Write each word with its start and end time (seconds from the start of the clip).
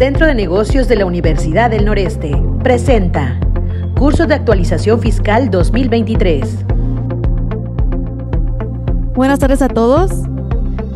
Centro 0.00 0.26
de 0.26 0.34
Negocios 0.34 0.88
de 0.88 0.96
la 0.96 1.04
Universidad 1.04 1.70
del 1.70 1.84
Noreste 1.84 2.32
presenta 2.62 3.38
Curso 3.98 4.26
de 4.26 4.32
Actualización 4.32 4.98
Fiscal 4.98 5.50
2023. 5.50 6.64
Buenas 9.14 9.40
tardes 9.40 9.60
a 9.60 9.68
todos. 9.68 10.10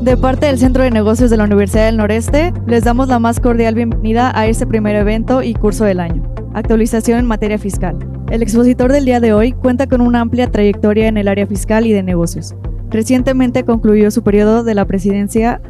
De 0.00 0.16
parte 0.16 0.46
del 0.46 0.58
Centro 0.58 0.84
de 0.84 0.90
Negocios 0.90 1.28
de 1.28 1.36
la 1.36 1.44
Universidad 1.44 1.84
del 1.84 1.98
Noreste, 1.98 2.54
les 2.66 2.84
damos 2.84 3.08
la 3.08 3.18
más 3.18 3.40
cordial 3.40 3.74
bienvenida 3.74 4.32
a 4.34 4.46
este 4.46 4.66
primer 4.66 4.96
evento 4.96 5.42
y 5.42 5.52
curso 5.52 5.84
del 5.84 6.00
año, 6.00 6.22
actualización 6.54 7.18
en 7.18 7.26
materia 7.26 7.58
fiscal. 7.58 7.98
El 8.30 8.42
expositor 8.42 8.90
del 8.90 9.04
día 9.04 9.20
de 9.20 9.34
hoy 9.34 9.52
cuenta 9.52 9.86
con 9.86 10.00
una 10.00 10.22
amplia 10.22 10.50
trayectoria 10.50 11.08
en 11.08 11.18
el 11.18 11.28
área 11.28 11.46
fiscal 11.46 11.86
y 11.86 11.92
de 11.92 12.02
negocios. 12.02 12.54
Recientemente 12.88 13.64
concluyó 13.64 14.10
su 14.10 14.22
periodo 14.22 14.64
de 14.64 14.74
la 14.74 14.86
presidencia 14.86 15.60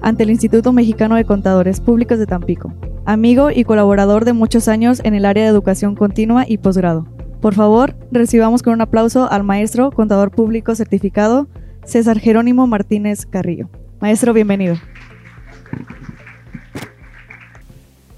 ante 0.00 0.22
el 0.22 0.30
Instituto 0.30 0.72
Mexicano 0.72 1.16
de 1.16 1.24
Contadores 1.24 1.80
Públicos 1.80 2.18
de 2.18 2.26
Tampico, 2.26 2.72
amigo 3.04 3.50
y 3.50 3.64
colaborador 3.64 4.24
de 4.24 4.32
muchos 4.32 4.68
años 4.68 5.00
en 5.04 5.14
el 5.14 5.24
área 5.24 5.44
de 5.44 5.50
educación 5.50 5.94
continua 5.94 6.44
y 6.46 6.58
posgrado. 6.58 7.06
Por 7.40 7.54
favor, 7.54 7.96
recibamos 8.10 8.62
con 8.62 8.72
un 8.72 8.80
aplauso 8.80 9.30
al 9.30 9.44
maestro 9.44 9.90
contador 9.90 10.30
público 10.30 10.74
certificado 10.74 11.46
César 11.84 12.18
Jerónimo 12.18 12.66
Martínez 12.66 13.26
Carrillo. 13.26 13.68
Maestro, 14.00 14.32
bienvenido. 14.32 14.76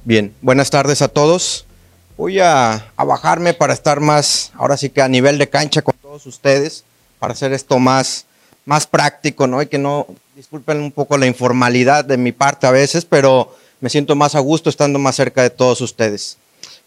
Bien, 0.05 0.33
buenas 0.41 0.71
tardes 0.71 1.03
a 1.03 1.09
todos. 1.09 1.67
Voy 2.17 2.41
a, 2.41 2.87
a, 2.97 3.05
bajarme 3.05 3.55
para 3.55 3.73
estar 3.73 4.01
más, 4.01 4.53
ahora 4.55 4.77
sí 4.77 4.91
que 4.91 5.03
a 5.03 5.09
nivel 5.09 5.39
de 5.39 5.49
cancha 5.49 5.83
con 5.83 5.95
todos 6.03 6.27
ustedes, 6.27 6.85
para 7.19 7.33
hacer 7.33 7.53
esto 7.53 7.79
más, 7.79 8.27
más 8.65 8.87
práctico, 8.87 9.47
¿no? 9.47 9.63
Y 9.63 9.67
que 9.67 9.79
no, 9.79 10.07
disculpen 10.41 10.81
un 10.81 10.91
poco 10.91 11.19
la 11.19 11.27
informalidad 11.27 12.03
de 12.03 12.17
mi 12.17 12.33
parte 12.33 12.67
a 12.67 12.71
veces, 12.71 13.05
pero 13.05 13.55
me 13.81 13.91
siento 13.91 14.17
más 14.17 14.35
a 14.35 14.39
gusto 14.39 14.71
estando 14.71 14.99
más 14.99 15.17
cerca 15.17 15.43
de 15.43 15.51
todos 15.51 15.83
ustedes. 15.83 16.39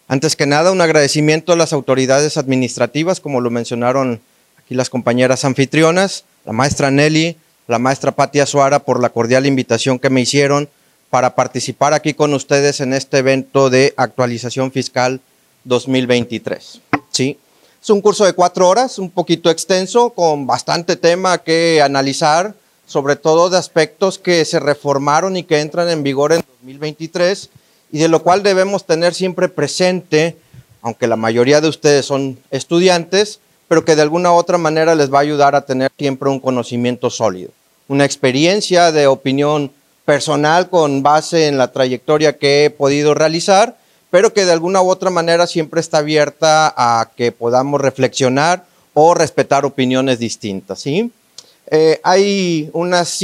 Antes 0.08 0.34
que 0.34 0.44
nada, 0.44 0.72
un 0.72 0.80
agradecimiento 0.80 1.52
a 1.52 1.56
las 1.56 1.72
autoridades 1.72 2.36
administrativas, 2.36 3.20
como 3.20 3.40
lo 3.40 3.50
mencionaron 3.52 4.20
aquí 4.58 4.74
las 4.74 4.90
compañeras 4.90 5.44
anfitrionas, 5.44 6.24
la 6.44 6.52
maestra 6.52 6.90
Nelly, 6.90 7.36
la 7.68 7.78
maestra 7.78 8.10
Patia 8.10 8.44
Suara, 8.44 8.80
por 8.80 9.00
la 9.00 9.10
cordial 9.10 9.46
invitación 9.46 10.00
que 10.00 10.10
me 10.10 10.22
hicieron 10.22 10.68
para 11.08 11.36
participar 11.36 11.94
aquí 11.94 12.12
con 12.12 12.34
ustedes 12.34 12.80
en 12.80 12.92
este 12.92 13.18
evento 13.18 13.70
de 13.70 13.94
actualización 13.96 14.72
fiscal 14.72 15.20
2023. 15.62 16.80
Sí, 17.12 17.38
es 17.80 17.88
un 17.88 18.00
curso 18.00 18.24
de 18.24 18.32
cuatro 18.32 18.68
horas, 18.68 18.98
un 18.98 19.12
poquito 19.12 19.48
extenso, 19.48 20.10
con 20.10 20.44
bastante 20.44 20.96
tema 20.96 21.38
que 21.38 21.80
analizar, 21.80 22.56
sobre 22.86 23.16
todo 23.16 23.50
de 23.50 23.58
aspectos 23.58 24.18
que 24.18 24.44
se 24.44 24.60
reformaron 24.60 25.36
y 25.36 25.44
que 25.44 25.60
entran 25.60 25.88
en 25.88 26.02
vigor 26.02 26.32
en 26.32 26.42
2023 26.60 27.50
y 27.92 27.98
de 27.98 28.08
lo 28.08 28.22
cual 28.22 28.42
debemos 28.42 28.84
tener 28.84 29.14
siempre 29.14 29.48
presente, 29.48 30.36
aunque 30.82 31.06
la 31.06 31.16
mayoría 31.16 31.60
de 31.60 31.68
ustedes 31.68 32.06
son 32.06 32.38
estudiantes, 32.50 33.40
pero 33.68 33.84
que 33.84 33.96
de 33.96 34.02
alguna 34.02 34.32
u 34.32 34.36
otra 34.36 34.58
manera 34.58 34.94
les 34.94 35.12
va 35.12 35.18
a 35.18 35.22
ayudar 35.22 35.54
a 35.54 35.64
tener 35.64 35.90
siempre 35.98 36.28
un 36.28 36.40
conocimiento 36.40 37.08
sólido, 37.10 37.50
una 37.88 38.04
experiencia 38.04 38.92
de 38.92 39.06
opinión 39.06 39.70
personal 40.04 40.68
con 40.68 41.02
base 41.02 41.48
en 41.48 41.56
la 41.56 41.72
trayectoria 41.72 42.36
que 42.36 42.64
he 42.66 42.70
podido 42.70 43.14
realizar, 43.14 43.76
pero 44.10 44.32
que 44.32 44.44
de 44.44 44.52
alguna 44.52 44.82
u 44.82 44.90
otra 44.90 45.10
manera 45.10 45.46
siempre 45.46 45.80
está 45.80 45.98
abierta 45.98 46.72
a 46.76 47.10
que 47.16 47.32
podamos 47.32 47.80
reflexionar 47.80 48.64
o 48.92 49.14
respetar 49.14 49.64
opiniones 49.64 50.18
distintas, 50.18 50.80
¿sí? 50.80 51.10
Eh, 51.70 52.00
hay 52.02 52.70
unas 52.72 53.20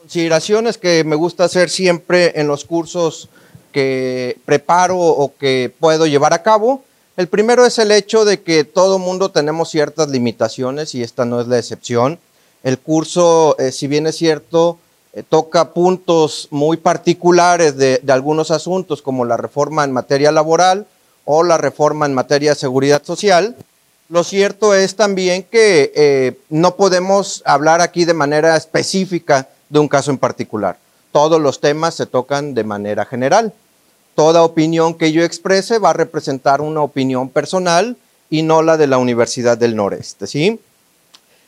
consideraciones 0.00 0.78
que 0.78 1.04
me 1.04 1.16
gusta 1.16 1.44
hacer 1.44 1.70
siempre 1.70 2.32
en 2.40 2.48
los 2.48 2.64
cursos 2.64 3.28
que 3.72 4.38
preparo 4.44 4.98
o 4.98 5.32
que 5.36 5.72
puedo 5.80 6.06
llevar 6.06 6.32
a 6.32 6.42
cabo. 6.42 6.82
El 7.16 7.28
primero 7.28 7.66
es 7.66 7.78
el 7.78 7.90
hecho 7.90 8.24
de 8.24 8.42
que 8.42 8.64
todo 8.64 8.98
mundo 8.98 9.30
tenemos 9.30 9.70
ciertas 9.70 10.08
limitaciones 10.08 10.94
y 10.94 11.02
esta 11.02 11.24
no 11.24 11.40
es 11.40 11.46
la 11.46 11.58
excepción. 11.58 12.18
El 12.62 12.78
curso, 12.78 13.56
eh, 13.58 13.72
si 13.72 13.86
bien 13.86 14.06
es 14.06 14.16
cierto, 14.16 14.78
eh, 15.12 15.22
toca 15.28 15.72
puntos 15.72 16.48
muy 16.50 16.78
particulares 16.78 17.76
de, 17.76 18.00
de, 18.02 18.12
algunos 18.12 18.50
asuntos 18.50 19.02
como 19.02 19.24
la 19.24 19.36
reforma 19.36 19.84
en 19.84 19.92
materia 19.92 20.32
laboral 20.32 20.86
o 21.24 21.42
la 21.42 21.58
reforma 21.58 22.06
en 22.06 22.14
materia 22.14 22.50
de 22.50 22.56
seguridad 22.56 23.02
social. 23.04 23.56
Lo 24.12 24.24
cierto 24.24 24.74
es 24.74 24.94
también 24.94 25.42
que 25.42 25.90
eh, 25.96 26.38
no 26.50 26.76
podemos 26.76 27.42
hablar 27.46 27.80
aquí 27.80 28.04
de 28.04 28.12
manera 28.12 28.56
específica 28.56 29.48
de 29.70 29.78
un 29.78 29.88
caso 29.88 30.10
en 30.10 30.18
particular. 30.18 30.76
Todos 31.12 31.40
los 31.40 31.60
temas 31.60 31.94
se 31.94 32.04
tocan 32.04 32.52
de 32.52 32.62
manera 32.62 33.06
general 33.06 33.54
toda 34.14 34.42
opinión 34.42 34.94
que 34.94 35.12
yo 35.12 35.24
exprese 35.24 35.78
va 35.78 35.90
a 35.90 35.94
representar 35.94 36.60
una 36.60 36.82
opinión 36.82 37.28
personal 37.28 37.96
y 38.30 38.42
no 38.42 38.62
la 38.62 38.76
de 38.76 38.86
la 38.86 38.98
Universidad 38.98 39.58
del 39.58 39.76
Noreste, 39.76 40.26
¿sí? 40.26 40.60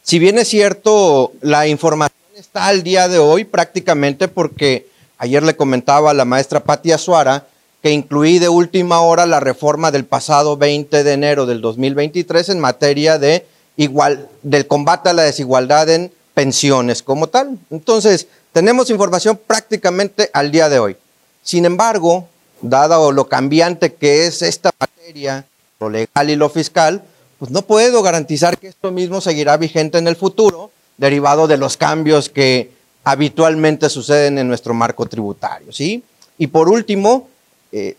Si 0.02 0.18
bien 0.18 0.38
es 0.38 0.48
cierto, 0.48 1.32
la 1.40 1.66
información 1.66 2.16
está 2.36 2.66
al 2.66 2.82
día 2.82 3.08
de 3.08 3.18
hoy 3.18 3.44
prácticamente 3.44 4.28
porque 4.28 4.86
ayer 5.18 5.42
le 5.42 5.56
comentaba 5.56 6.10
a 6.10 6.14
la 6.14 6.24
maestra 6.24 6.60
Patia 6.60 6.98
Suara 6.98 7.46
que 7.84 7.90
incluí 7.90 8.38
de 8.38 8.48
última 8.48 9.02
hora 9.02 9.26
la 9.26 9.40
reforma 9.40 9.90
del 9.90 10.06
pasado 10.06 10.56
20 10.56 11.04
de 11.04 11.12
enero 11.12 11.44
del 11.44 11.60
2023 11.60 12.48
en 12.48 12.58
materia 12.58 13.18
de 13.18 13.44
igual, 13.76 14.30
del 14.42 14.66
combate 14.66 15.10
a 15.10 15.12
la 15.12 15.24
desigualdad 15.24 15.90
en 15.90 16.10
pensiones 16.32 17.02
como 17.02 17.26
tal. 17.26 17.58
Entonces, 17.70 18.26
tenemos 18.52 18.88
información 18.88 19.38
prácticamente 19.46 20.30
al 20.32 20.50
día 20.50 20.70
de 20.70 20.78
hoy. 20.78 20.96
Sin 21.42 21.66
embargo, 21.66 22.26
dado 22.62 23.12
lo 23.12 23.28
cambiante 23.28 23.92
que 23.92 24.24
es 24.24 24.40
esta 24.40 24.70
materia, 24.80 25.44
lo 25.78 25.90
legal 25.90 26.30
y 26.30 26.36
lo 26.36 26.48
fiscal, 26.48 27.02
pues 27.38 27.50
no 27.50 27.60
puedo 27.60 28.02
garantizar 28.02 28.56
que 28.56 28.68
esto 28.68 28.92
mismo 28.92 29.20
seguirá 29.20 29.58
vigente 29.58 29.98
en 29.98 30.08
el 30.08 30.16
futuro, 30.16 30.70
derivado 30.96 31.46
de 31.46 31.58
los 31.58 31.76
cambios 31.76 32.30
que 32.30 32.72
habitualmente 33.04 33.90
suceden 33.90 34.38
en 34.38 34.48
nuestro 34.48 34.72
marco 34.72 35.04
tributario. 35.04 35.70
¿sí? 35.70 36.02
Y 36.38 36.46
por 36.46 36.70
último, 36.70 37.28
eh, 37.76 37.96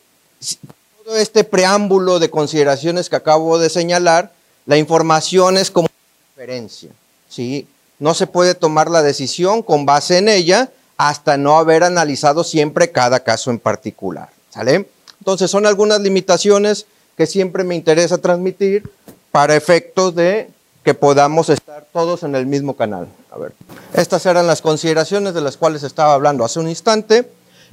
todo 1.03 1.17
este 1.17 1.43
preámbulo 1.43 2.19
de 2.19 2.29
consideraciones 2.29 3.09
que 3.09 3.17
acabo 3.17 3.59
de 3.59 3.69
señalar, 3.69 4.31
la 4.65 4.77
información 4.77 5.57
es 5.57 5.69
como 5.69 5.87
una 5.87 6.35
referencia. 6.35 6.91
¿sí? 7.27 7.67
No 7.99 8.13
se 8.13 8.25
puede 8.25 8.55
tomar 8.55 8.89
la 8.89 9.03
decisión 9.03 9.61
con 9.61 9.85
base 9.85 10.17
en 10.17 10.29
ella 10.29 10.71
hasta 10.97 11.35
no 11.35 11.57
haber 11.57 11.83
analizado 11.83 12.45
siempre 12.45 12.91
cada 12.91 13.19
caso 13.19 13.51
en 13.51 13.59
particular. 13.59 14.29
¿Sale? 14.49 14.87
Entonces 15.19 15.51
son 15.51 15.65
algunas 15.65 15.99
limitaciones 15.99 16.85
que 17.17 17.27
siempre 17.27 17.65
me 17.65 17.75
interesa 17.75 18.17
transmitir 18.17 18.89
para 19.31 19.57
efectos 19.57 20.15
de 20.15 20.49
que 20.83 20.93
podamos 20.93 21.49
estar 21.49 21.85
todos 21.91 22.23
en 22.23 22.35
el 22.35 22.45
mismo 22.45 22.77
canal. 22.77 23.09
A 23.29 23.37
ver, 23.37 23.51
estas 23.93 24.25
eran 24.25 24.47
las 24.47 24.61
consideraciones 24.61 25.33
de 25.33 25.41
las 25.41 25.57
cuales 25.57 25.83
estaba 25.83 26.13
hablando 26.13 26.45
hace 26.45 26.59
un 26.59 26.69
instante. 26.69 27.29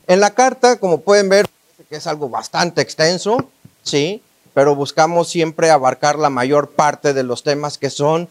En 0.09 0.19
la 0.19 0.31
carta, 0.35 0.81
como 0.81 1.03
pueden 1.03 1.29
ver, 1.29 1.47
que 1.93 1.99
es 1.99 2.07
algo 2.07 2.31
bastante 2.31 2.81
extenso, 2.81 3.37
sí, 3.83 4.23
pero 4.55 4.75
buscamos 4.75 5.29
siempre 5.29 5.69
abarcar 5.69 6.19
la 6.19 6.31
mayor 6.31 6.71
parte 6.71 7.13
de 7.13 7.23
los 7.23 7.43
temas 7.43 7.77
que 7.77 7.91
son 7.91 8.31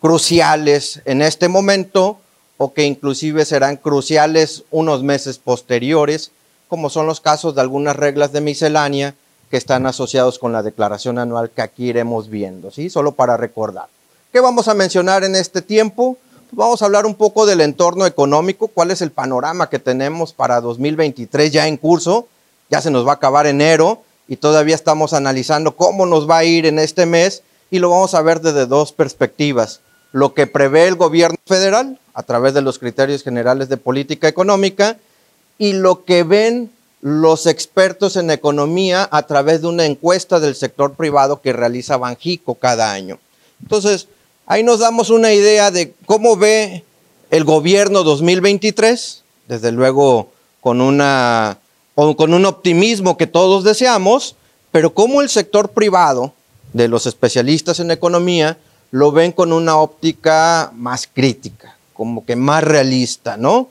cruciales 0.00 1.02
en 1.04 1.22
este 1.22 1.46
momento 1.46 2.18
o 2.56 2.72
que 2.72 2.82
inclusive 2.82 3.44
serán 3.44 3.76
cruciales 3.76 4.64
unos 4.72 5.04
meses 5.04 5.38
posteriores 5.38 6.32
como 6.66 6.90
son 6.90 7.06
los 7.06 7.20
casos 7.20 7.54
de 7.54 7.60
algunas 7.60 7.94
reglas 7.94 8.32
de 8.32 8.40
miscelánea 8.40 9.14
que 9.52 9.56
están 9.56 9.86
asociados 9.86 10.40
con 10.40 10.52
la 10.52 10.64
declaración 10.64 11.20
anual 11.20 11.50
que 11.50 11.62
aquí 11.62 11.90
iremos 11.90 12.28
viendo, 12.28 12.72
¿sí? 12.72 12.90
Solo 12.90 13.12
para 13.12 13.36
recordar. 13.36 13.86
¿Qué 14.32 14.40
vamos 14.40 14.66
a 14.66 14.74
mencionar 14.74 15.22
en 15.22 15.36
este 15.36 15.62
tiempo? 15.62 16.16
Vamos 16.50 16.82
a 16.82 16.86
hablar 16.86 17.06
un 17.06 17.14
poco 17.14 17.46
del 17.46 17.60
entorno 17.60 18.04
económico, 18.04 18.66
cuál 18.66 18.90
es 18.90 19.00
el 19.00 19.12
panorama 19.12 19.70
que 19.70 19.78
tenemos 19.78 20.32
para 20.32 20.60
2023 20.60 21.52
ya 21.52 21.68
en 21.68 21.76
curso, 21.76 22.26
ya 22.70 22.80
se 22.80 22.90
nos 22.90 23.06
va 23.06 23.12
a 23.12 23.14
acabar 23.14 23.46
enero 23.46 24.02
y 24.28 24.36
todavía 24.36 24.74
estamos 24.74 25.12
analizando 25.12 25.76
cómo 25.76 26.06
nos 26.06 26.28
va 26.28 26.38
a 26.38 26.44
ir 26.44 26.66
en 26.66 26.78
este 26.78 27.06
mes 27.06 27.42
y 27.70 27.78
lo 27.78 27.90
vamos 27.90 28.14
a 28.14 28.22
ver 28.22 28.40
desde 28.40 28.66
dos 28.66 28.92
perspectivas. 28.92 29.80
Lo 30.12 30.34
que 30.34 30.46
prevé 30.46 30.86
el 30.86 30.96
gobierno 30.96 31.36
federal 31.46 31.98
a 32.14 32.22
través 32.22 32.54
de 32.54 32.62
los 32.62 32.78
criterios 32.78 33.22
generales 33.22 33.68
de 33.68 33.76
política 33.76 34.28
económica 34.28 34.96
y 35.58 35.74
lo 35.74 36.04
que 36.04 36.22
ven 36.22 36.70
los 37.00 37.46
expertos 37.46 38.16
en 38.16 38.30
economía 38.30 39.08
a 39.10 39.22
través 39.26 39.62
de 39.62 39.68
una 39.68 39.84
encuesta 39.84 40.40
del 40.40 40.54
sector 40.54 40.94
privado 40.94 41.40
que 41.40 41.52
realiza 41.52 41.96
Banjico 41.96 42.54
cada 42.54 42.92
año. 42.92 43.18
Entonces, 43.62 44.08
ahí 44.46 44.62
nos 44.62 44.80
damos 44.80 45.10
una 45.10 45.32
idea 45.32 45.70
de 45.70 45.94
cómo 46.06 46.36
ve 46.36 46.84
el 47.30 47.44
gobierno 47.44 48.02
2023, 48.02 49.22
desde 49.48 49.72
luego 49.72 50.30
con, 50.60 50.80
una, 50.80 51.58
con 51.96 52.34
un 52.34 52.44
optimismo 52.44 53.16
que 53.16 53.26
todos 53.26 53.64
deseamos, 53.64 54.36
pero 54.70 54.92
cómo 54.92 55.22
el 55.22 55.30
sector 55.30 55.70
privado 55.70 56.34
de 56.74 56.88
los 56.88 57.06
especialistas 57.06 57.80
en 57.80 57.90
economía 57.90 58.58
lo 58.90 59.12
ven 59.12 59.32
con 59.32 59.52
una 59.52 59.78
óptica 59.78 60.70
más 60.74 61.08
crítica, 61.12 61.76
como 61.94 62.26
que 62.26 62.36
más 62.36 62.62
realista, 62.62 63.38
¿no? 63.38 63.68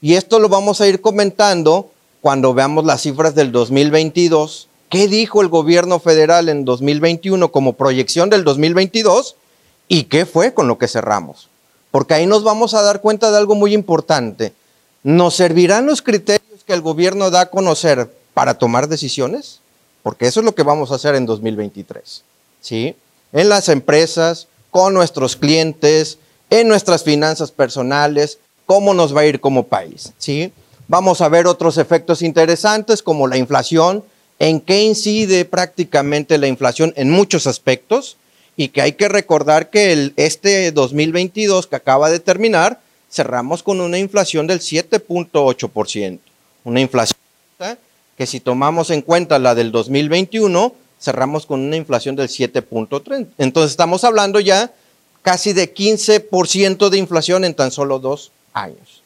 Y 0.00 0.14
esto 0.14 0.38
lo 0.38 0.48
vamos 0.48 0.80
a 0.80 0.88
ir 0.88 1.02
comentando 1.02 1.90
cuando 2.22 2.54
veamos 2.54 2.86
las 2.86 3.02
cifras 3.02 3.34
del 3.34 3.52
2022, 3.52 4.68
qué 4.88 5.06
dijo 5.08 5.42
el 5.42 5.48
gobierno 5.48 6.00
federal 6.00 6.48
en 6.48 6.64
2021 6.64 7.52
como 7.52 7.74
proyección 7.74 8.30
del 8.30 8.44
2022 8.44 9.36
y 9.88 10.04
qué 10.04 10.24
fue 10.24 10.54
con 10.54 10.66
lo 10.66 10.78
que 10.78 10.88
cerramos. 10.88 11.48
Porque 11.90 12.14
ahí 12.14 12.26
nos 12.26 12.42
vamos 12.42 12.72
a 12.72 12.80
dar 12.80 13.02
cuenta 13.02 13.30
de 13.30 13.36
algo 13.36 13.54
muy 13.54 13.74
importante. 13.74 14.54
¿Nos 15.02 15.34
servirán 15.34 15.84
los 15.84 16.00
criterios 16.00 16.43
que 16.66 16.72
el 16.72 16.80
gobierno 16.80 17.30
da 17.30 17.42
a 17.42 17.50
conocer 17.50 18.10
para 18.32 18.54
tomar 18.54 18.88
decisiones? 18.88 19.60
Porque 20.02 20.26
eso 20.26 20.40
es 20.40 20.46
lo 20.46 20.54
que 20.54 20.62
vamos 20.62 20.92
a 20.92 20.96
hacer 20.96 21.14
en 21.14 21.26
2023. 21.26 22.22
¿Sí? 22.60 22.94
En 23.32 23.48
las 23.48 23.68
empresas, 23.68 24.48
con 24.70 24.94
nuestros 24.94 25.36
clientes, 25.36 26.18
en 26.50 26.68
nuestras 26.68 27.04
finanzas 27.04 27.50
personales, 27.50 28.38
cómo 28.66 28.94
nos 28.94 29.16
va 29.16 29.22
a 29.22 29.26
ir 29.26 29.40
como 29.40 29.66
país. 29.66 30.12
¿Sí? 30.18 30.52
Vamos 30.88 31.20
a 31.20 31.28
ver 31.28 31.46
otros 31.46 31.78
efectos 31.78 32.22
interesantes 32.22 33.02
como 33.02 33.26
la 33.26 33.38
inflación, 33.38 34.04
en 34.38 34.60
qué 34.60 34.82
incide 34.82 35.44
prácticamente 35.44 36.38
la 36.38 36.48
inflación 36.48 36.92
en 36.96 37.10
muchos 37.10 37.46
aspectos 37.46 38.16
y 38.56 38.68
que 38.68 38.82
hay 38.82 38.92
que 38.92 39.08
recordar 39.08 39.70
que 39.70 39.92
el, 39.92 40.12
este 40.16 40.70
2022 40.72 41.66
que 41.66 41.76
acaba 41.76 42.10
de 42.10 42.20
terminar, 42.20 42.80
cerramos 43.10 43.62
con 43.62 43.80
una 43.80 43.98
inflación 43.98 44.46
del 44.46 44.60
7.8%. 44.60 46.18
Una 46.64 46.80
inflación 46.80 47.18
que 48.16 48.26
si 48.26 48.40
tomamos 48.40 48.90
en 48.90 49.02
cuenta 49.02 49.38
la 49.38 49.54
del 49.54 49.72
2021, 49.72 50.74
cerramos 51.00 51.46
con 51.46 51.60
una 51.60 51.76
inflación 51.76 52.16
del 52.16 52.28
7.3%. 52.28 53.28
Entonces 53.38 53.72
estamos 53.72 54.04
hablando 54.04 54.40
ya 54.40 54.72
casi 55.22 55.52
de 55.52 55.74
15% 55.74 56.88
de 56.88 56.98
inflación 56.98 57.44
en 57.44 57.54
tan 57.54 57.70
solo 57.70 57.98
dos 57.98 58.30
años 58.52 59.04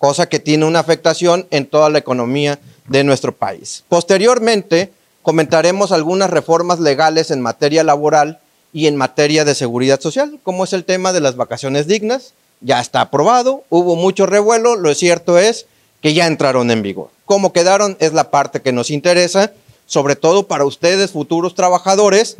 cosa 0.00 0.30
que 0.30 0.40
tiene 0.40 0.64
una 0.64 0.78
afectación 0.78 1.46
en 1.50 1.66
toda 1.66 1.90
la 1.90 1.98
economía 1.98 2.58
de 2.88 3.04
nuestro 3.04 3.36
país. 3.36 3.84
Posteriormente, 3.90 4.90
comentaremos 5.20 5.92
algunas 5.92 6.30
reformas 6.30 6.80
legales 6.80 7.30
en 7.30 7.42
materia 7.42 7.84
laboral 7.84 8.40
y 8.72 8.86
en 8.86 8.96
materia 8.96 9.44
de 9.44 9.54
seguridad 9.54 10.00
social, 10.00 10.40
como 10.42 10.64
es 10.64 10.72
el 10.72 10.86
tema 10.86 11.12
de 11.12 11.20
las 11.20 11.36
vacaciones 11.36 11.86
dignas. 11.86 12.32
Ya 12.62 12.80
está 12.80 13.02
aprobado, 13.02 13.64
hubo 13.68 13.94
mucho 13.94 14.24
revuelo, 14.24 14.74
lo 14.74 14.94
cierto 14.94 15.36
es 15.36 15.66
que 16.00 16.14
ya 16.14 16.26
entraron 16.26 16.70
en 16.70 16.82
vigor. 16.82 17.10
Cómo 17.24 17.52
quedaron 17.52 17.96
es 18.00 18.12
la 18.12 18.30
parte 18.30 18.60
que 18.60 18.72
nos 18.72 18.90
interesa, 18.90 19.52
sobre 19.86 20.16
todo 20.16 20.46
para 20.46 20.64
ustedes, 20.64 21.10
futuros 21.10 21.54
trabajadores, 21.54 22.36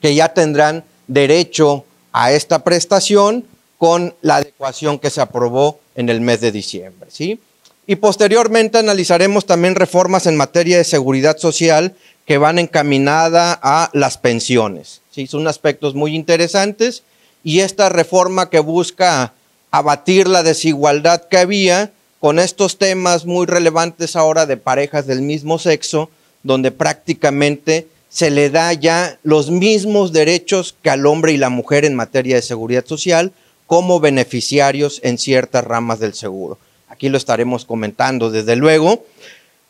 que 0.00 0.14
ya 0.14 0.34
tendrán 0.34 0.84
derecho 1.06 1.84
a 2.12 2.32
esta 2.32 2.64
prestación 2.64 3.44
con 3.78 4.14
la 4.22 4.36
adecuación 4.36 4.98
que 4.98 5.10
se 5.10 5.20
aprobó 5.20 5.80
en 5.94 6.08
el 6.08 6.20
mes 6.20 6.40
de 6.40 6.52
diciembre. 6.52 7.10
¿sí? 7.10 7.40
Y 7.86 7.96
posteriormente 7.96 8.78
analizaremos 8.78 9.46
también 9.46 9.74
reformas 9.74 10.26
en 10.26 10.36
materia 10.36 10.78
de 10.78 10.84
seguridad 10.84 11.36
social 11.38 11.94
que 12.24 12.38
van 12.38 12.58
encaminada 12.58 13.58
a 13.62 13.90
las 13.92 14.18
pensiones. 14.18 15.02
¿sí? 15.10 15.26
Son 15.26 15.46
aspectos 15.46 15.94
muy 15.94 16.14
interesantes 16.14 17.02
y 17.44 17.60
esta 17.60 17.88
reforma 17.88 18.50
que 18.50 18.60
busca 18.60 19.34
abatir 19.70 20.26
la 20.26 20.42
desigualdad 20.42 21.24
que 21.28 21.38
había 21.38 21.92
con 22.20 22.38
estos 22.38 22.78
temas 22.78 23.26
muy 23.26 23.46
relevantes 23.46 24.16
ahora 24.16 24.46
de 24.46 24.56
parejas 24.56 25.06
del 25.06 25.22
mismo 25.22 25.58
sexo, 25.58 26.10
donde 26.42 26.70
prácticamente 26.70 27.88
se 28.08 28.30
le 28.30 28.50
da 28.50 28.72
ya 28.72 29.18
los 29.22 29.50
mismos 29.50 30.12
derechos 30.12 30.74
que 30.82 30.90
al 30.90 31.06
hombre 31.06 31.32
y 31.32 31.36
la 31.36 31.50
mujer 31.50 31.84
en 31.84 31.94
materia 31.94 32.36
de 32.36 32.42
seguridad 32.42 32.86
social, 32.86 33.32
como 33.66 34.00
beneficiarios 34.00 35.00
en 35.02 35.18
ciertas 35.18 35.64
ramas 35.64 35.98
del 35.98 36.14
seguro. 36.14 36.58
Aquí 36.88 37.08
lo 37.08 37.18
estaremos 37.18 37.64
comentando 37.64 38.30
desde 38.30 38.56
luego. 38.56 39.04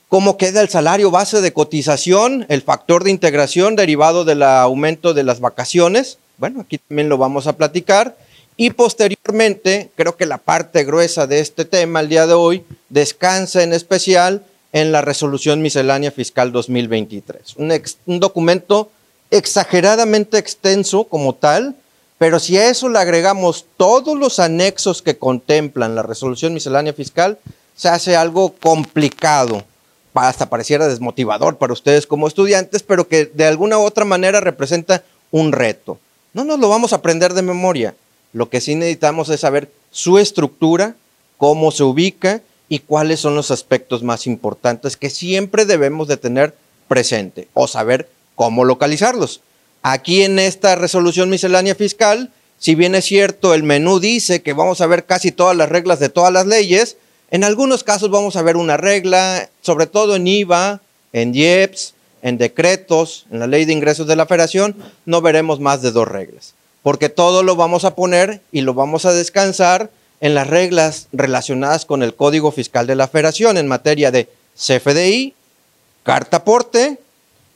¿Cómo 0.09 0.37
queda 0.37 0.61
el 0.61 0.69
salario 0.69 1.11
base 1.11 1.41
de 1.41 1.53
cotización, 1.53 2.47
el 2.49 2.63
factor 2.63 3.03
de 3.03 3.11
integración 3.11 3.75
derivado 3.75 4.25
del 4.25 4.43
aumento 4.43 5.15
de 5.15 5.25
las 5.25 5.41
vacaciones? 5.41 6.19
Bueno, 6.39 6.61
aquí 6.61 6.79
también 6.79 7.09
lo 7.09 7.19
vamos 7.19 7.47
a 7.47 7.57
platicar. 7.57 8.17
Y 8.57 8.71
posteriormente, 8.71 9.91
creo 9.97 10.17
que 10.17 10.25
la 10.25 10.39
parte 10.39 10.85
gruesa 10.85 11.27
de 11.27 11.41
este 11.41 11.65
tema 11.65 12.01
el 12.01 12.09
día 12.09 12.27
de 12.27 12.35
hoy 12.35 12.65
descansa 12.89 13.63
en 13.63 13.75
especial 13.75 14.45
en 14.73 14.93
la 14.93 15.03
resolución 15.03 15.61
miscelánea 15.61 16.11
fiscal 16.11 16.53
2023. 16.53 17.57
Un, 17.57 17.83
un 18.07 18.21
documento 18.21 18.91
exageradamente 19.31 20.39
extenso 20.39 21.05
como 21.05 21.35
tal, 21.35 21.77
pero 22.19 22.39
si 22.39 22.57
a 22.57 22.71
eso 22.71 22.89
le 22.89 22.99
agregamos 22.99 23.67
todos 23.77 24.17
los 24.19 24.39
anexos 24.39 25.03
que 25.03 25.19
contemplan 25.19 25.95
la 25.95 26.03
resolución 26.03 26.55
miscelánea 26.55 26.95
fiscal, 26.95 27.39
se 27.75 27.91
hace 27.91 28.17
algo 28.17 28.55
complicado, 28.55 29.65
hasta 30.15 30.49
pareciera 30.49 30.89
desmotivador 30.89 31.59
para 31.59 31.75
ustedes 31.75 32.07
como 32.07 32.27
estudiantes, 32.27 32.83
pero 32.83 33.07
que 33.07 33.27
de 33.27 33.45
alguna 33.45 33.79
u 33.79 33.83
otra 33.83 34.07
manera 34.07 34.41
representa 34.41 35.05
un 35.31 35.53
reto. 35.53 35.99
No 36.33 36.45
nos 36.45 36.59
lo 36.59 36.71
vamos 36.71 36.95
a 36.95 36.97
aprender 36.97 37.35
de 37.35 37.43
memoria. 37.43 37.95
Lo 38.33 38.49
que 38.49 38.61
sí 38.61 38.75
necesitamos 38.75 39.29
es 39.29 39.41
saber 39.41 39.71
su 39.91 40.19
estructura, 40.19 40.95
cómo 41.39 41.71
se 41.71 41.85
ubica 41.85 42.43
y 42.69 42.81
cuáles 42.81 43.21
son 43.21 43.35
los 43.35 43.51
aspectos 43.51 44.03
más 44.03 44.27
importantes 44.27 44.97
que 44.97 45.11
siempre 45.11 45.65
debemos 45.65 46.09
de 46.09 46.17
tener 46.17 46.55
presente 46.89 47.49
o 47.55 47.67
saber 47.67 48.09
cómo 48.35 48.65
localizarlos. 48.65 49.41
Aquí 49.83 50.23
en 50.23 50.39
esta 50.39 50.75
resolución 50.75 51.31
miscelánea 51.31 51.75
fiscal, 51.75 52.33
si 52.59 52.75
bien 52.75 52.95
es 52.95 53.05
cierto, 53.05 53.55
el 53.55 53.63
menú 53.63 54.01
dice 54.01 54.43
que 54.43 54.53
vamos 54.53 54.81
a 54.81 54.87
ver 54.87 55.05
casi 55.05 55.31
todas 55.31 55.57
las 55.57 55.69
reglas 55.69 56.01
de 56.01 56.09
todas 56.09 56.33
las 56.33 56.47
leyes, 56.47 56.97
en 57.31 57.45
algunos 57.45 57.85
casos 57.85 58.11
vamos 58.11 58.37
a 58.37 58.43
ver 58.43 58.57
una 58.57 58.77
regla, 58.77 59.49
sobre 59.61 59.87
todo 59.87 60.17
en 60.17 60.27
IVA, 60.27 60.81
en 61.13 61.35
IEPS, 61.35 61.95
en 62.23 62.39
decretos, 62.39 63.27
en 63.31 63.39
la 63.39 63.47
ley 63.47 63.65
de 63.65 63.73
ingresos 63.73 64.07
de 64.07 64.17
la 64.17 64.27
federación, 64.27 64.75
no 65.05 65.21
veremos 65.23 65.61
más 65.61 65.83
de 65.83 65.93
dos 65.93 66.09
reglas, 66.09 66.55
porque 66.87 67.09
todo 67.09 67.43
lo 67.43 67.57
vamos 67.57 67.85
a 67.85 67.97
poner 67.97 68.43
y 68.53 68.61
lo 68.61 68.73
vamos 68.73 69.07
a 69.07 69.13
descansar 69.13 69.91
en 70.21 70.37
las 70.37 70.47
reglas 70.47 71.09
relacionadas 71.11 71.85
con 71.85 72.05
el 72.05 72.15
Código 72.15 72.53
Fiscal 72.53 72.87
de 72.87 72.95
la 72.95 73.09
Federación 73.09 73.57
en 73.57 73.67
materia 73.67 74.13
de 74.13 74.29
CFDI, 74.55 75.35
carta 76.05 76.37
aporte 76.37 77.01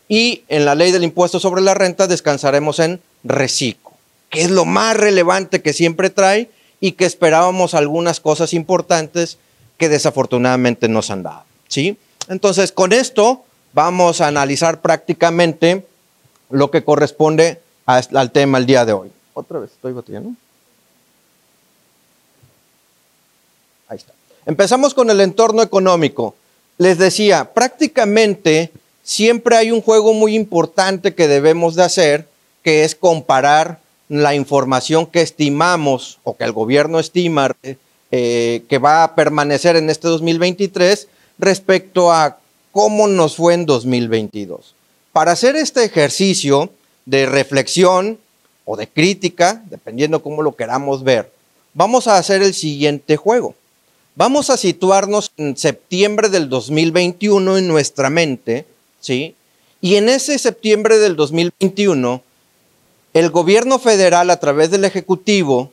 y 0.08 0.42
en 0.48 0.64
la 0.64 0.74
ley 0.74 0.90
del 0.90 1.04
impuesto 1.04 1.38
sobre 1.38 1.62
la 1.62 1.74
renta 1.74 2.08
descansaremos 2.08 2.80
en 2.80 3.00
reciclo, 3.22 3.92
que 4.30 4.42
es 4.42 4.50
lo 4.50 4.64
más 4.64 4.96
relevante 4.96 5.62
que 5.62 5.74
siempre 5.74 6.10
trae 6.10 6.50
y 6.80 6.92
que 6.92 7.04
esperábamos 7.04 7.74
algunas 7.74 8.18
cosas 8.18 8.52
importantes 8.52 9.38
que 9.78 9.88
desafortunadamente 9.88 10.88
no 10.88 11.02
se 11.02 11.12
han 11.12 11.22
dado. 11.22 11.44
¿sí? 11.68 11.96
Entonces, 12.28 12.72
con 12.72 12.92
esto 12.92 13.44
vamos 13.74 14.22
a 14.22 14.26
analizar 14.26 14.80
prácticamente 14.80 15.86
lo 16.50 16.72
que 16.72 16.82
corresponde 16.82 17.60
al 17.86 18.32
tema 18.32 18.58
el 18.58 18.66
día 18.66 18.84
de 18.84 18.92
hoy. 18.92 19.12
Otra 19.34 19.58
vez, 19.58 19.70
estoy 19.72 19.92
batallando. 19.92 20.34
Ahí 23.88 23.96
está. 23.96 24.12
Empezamos 24.46 24.94
con 24.94 25.10
el 25.10 25.20
entorno 25.20 25.62
económico. 25.62 26.34
Les 26.78 26.98
decía, 26.98 27.52
prácticamente 27.52 28.70
siempre 29.02 29.56
hay 29.56 29.70
un 29.70 29.82
juego 29.82 30.14
muy 30.14 30.34
importante 30.34 31.14
que 31.14 31.28
debemos 31.28 31.74
de 31.74 31.82
hacer, 31.82 32.28
que 32.62 32.84
es 32.84 32.94
comparar 32.94 33.80
la 34.08 34.34
información 34.34 35.06
que 35.06 35.22
estimamos 35.22 36.18
o 36.24 36.36
que 36.36 36.44
el 36.44 36.52
gobierno 36.52 36.98
estima 36.98 37.52
eh, 38.10 38.64
que 38.68 38.78
va 38.78 39.04
a 39.04 39.14
permanecer 39.14 39.76
en 39.76 39.88
este 39.88 40.08
2023 40.08 41.06
respecto 41.38 42.12
a 42.12 42.38
cómo 42.72 43.06
nos 43.06 43.36
fue 43.36 43.54
en 43.54 43.66
2022. 43.66 44.74
Para 45.12 45.32
hacer 45.32 45.54
este 45.54 45.84
ejercicio 45.84 46.70
de 47.06 47.26
reflexión 47.26 48.18
o 48.64 48.76
de 48.76 48.88
crítica, 48.88 49.62
dependiendo 49.70 50.22
cómo 50.22 50.42
lo 50.42 50.54
queramos 50.56 51.02
ver, 51.02 51.32
vamos 51.74 52.06
a 52.06 52.18
hacer 52.18 52.42
el 52.42 52.54
siguiente 52.54 53.16
juego. 53.16 53.54
Vamos 54.16 54.50
a 54.50 54.56
situarnos 54.56 55.30
en 55.36 55.56
septiembre 55.56 56.28
del 56.28 56.48
2021 56.48 57.58
en 57.58 57.68
nuestra 57.68 58.10
mente 58.10 58.66
¿sí? 59.00 59.34
Y 59.80 59.96
en 59.96 60.08
ese 60.08 60.38
septiembre 60.38 60.98
del 60.98 61.16
2021, 61.16 62.22
el 63.14 63.30
gobierno 63.30 63.78
federal, 63.78 64.30
a 64.30 64.38
través 64.38 64.70
del 64.70 64.84
Ejecutivo, 64.84 65.72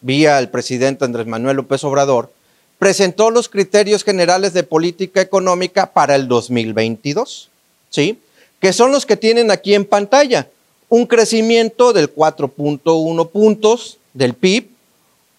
vía 0.00 0.38
el 0.38 0.48
presidente 0.48 1.04
Andrés 1.04 1.26
Manuel 1.26 1.56
López 1.56 1.82
Obrador, 1.84 2.32
presentó 2.78 3.30
los 3.30 3.48
criterios 3.48 4.04
generales 4.04 4.52
de 4.52 4.62
política 4.62 5.20
económica 5.20 5.92
para 5.92 6.14
el 6.14 6.28
2022, 6.28 7.50
¿sí? 7.90 8.20
Que 8.60 8.72
son 8.72 8.92
los 8.92 9.06
que 9.06 9.16
tienen 9.16 9.50
aquí 9.50 9.74
en 9.74 9.84
pantalla. 9.84 10.48
Un 10.88 11.06
crecimiento 11.06 11.92
del 11.92 12.14
4.1 12.14 13.28
puntos 13.30 13.98
del 14.14 14.34
PIB, 14.34 14.70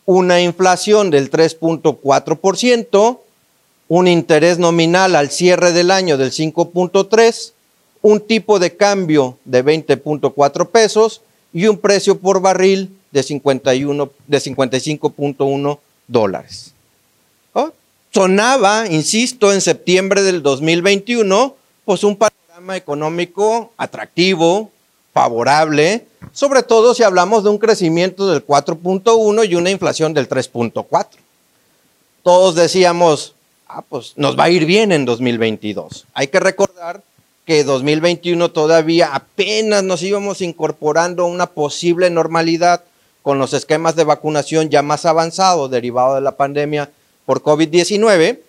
una 0.05 0.41
inflación 0.41 1.09
del 1.09 1.31
3.4%, 1.31 3.19
un 3.87 4.07
interés 4.07 4.59
nominal 4.59 5.15
al 5.15 5.31
cierre 5.31 5.71
del 5.71 5.91
año 5.91 6.17
del 6.17 6.31
5.3, 6.31 7.53
un 8.01 8.21
tipo 8.21 8.59
de 8.59 8.75
cambio 8.75 9.37
de 9.45 9.65
20.4 9.65 10.67
pesos 10.67 11.21
y 11.51 11.65
un 11.67 11.77
precio 11.77 12.19
por 12.19 12.41
barril 12.41 12.95
de, 13.11 13.23
51, 13.23 14.11
de 14.27 14.37
55.1 14.37 15.79
dólares. 16.07 16.73
¿Ah? 17.55 17.71
sonaba, 18.11 18.87
insisto, 18.87 19.53
en 19.53 19.61
septiembre 19.61 20.21
del 20.23 20.41
2021, 20.41 21.55
pues 21.85 22.03
un 22.03 22.15
panorama 22.15 22.77
económico 22.77 23.71
atractivo, 23.77 24.71
favorable, 25.19 26.07
sobre 26.31 26.63
todo 26.63 26.95
si 26.95 27.03
hablamos 27.03 27.43
de 27.43 27.49
un 27.49 27.57
crecimiento 27.57 28.29
del 28.29 28.45
4.1 28.45 29.49
y 29.49 29.55
una 29.55 29.69
inflación 29.69 30.13
del 30.13 30.29
3.4. 30.29 31.07
Todos 32.23 32.55
decíamos, 32.55 33.35
ah, 33.67 33.81
pues 33.81 34.13
nos 34.15 34.39
va 34.39 34.45
a 34.45 34.49
ir 34.49 34.65
bien 34.65 34.93
en 34.93 35.03
2022. 35.03 36.05
Hay 36.13 36.27
que 36.27 36.39
recordar 36.39 37.03
que 37.45 37.65
2021 37.65 38.49
todavía 38.51 39.13
apenas 39.13 39.83
nos 39.83 40.01
íbamos 40.03 40.41
incorporando 40.41 41.23
a 41.23 41.27
una 41.27 41.47
posible 41.47 42.09
normalidad 42.09 42.85
con 43.21 43.39
los 43.39 43.51
esquemas 43.51 43.97
de 43.97 44.05
vacunación 44.05 44.69
ya 44.69 44.81
más 44.81 45.05
avanzados 45.05 45.69
derivados 45.69 46.15
de 46.15 46.21
la 46.21 46.37
pandemia 46.37 46.91
por 47.25 47.43
COVID-19 47.43 48.39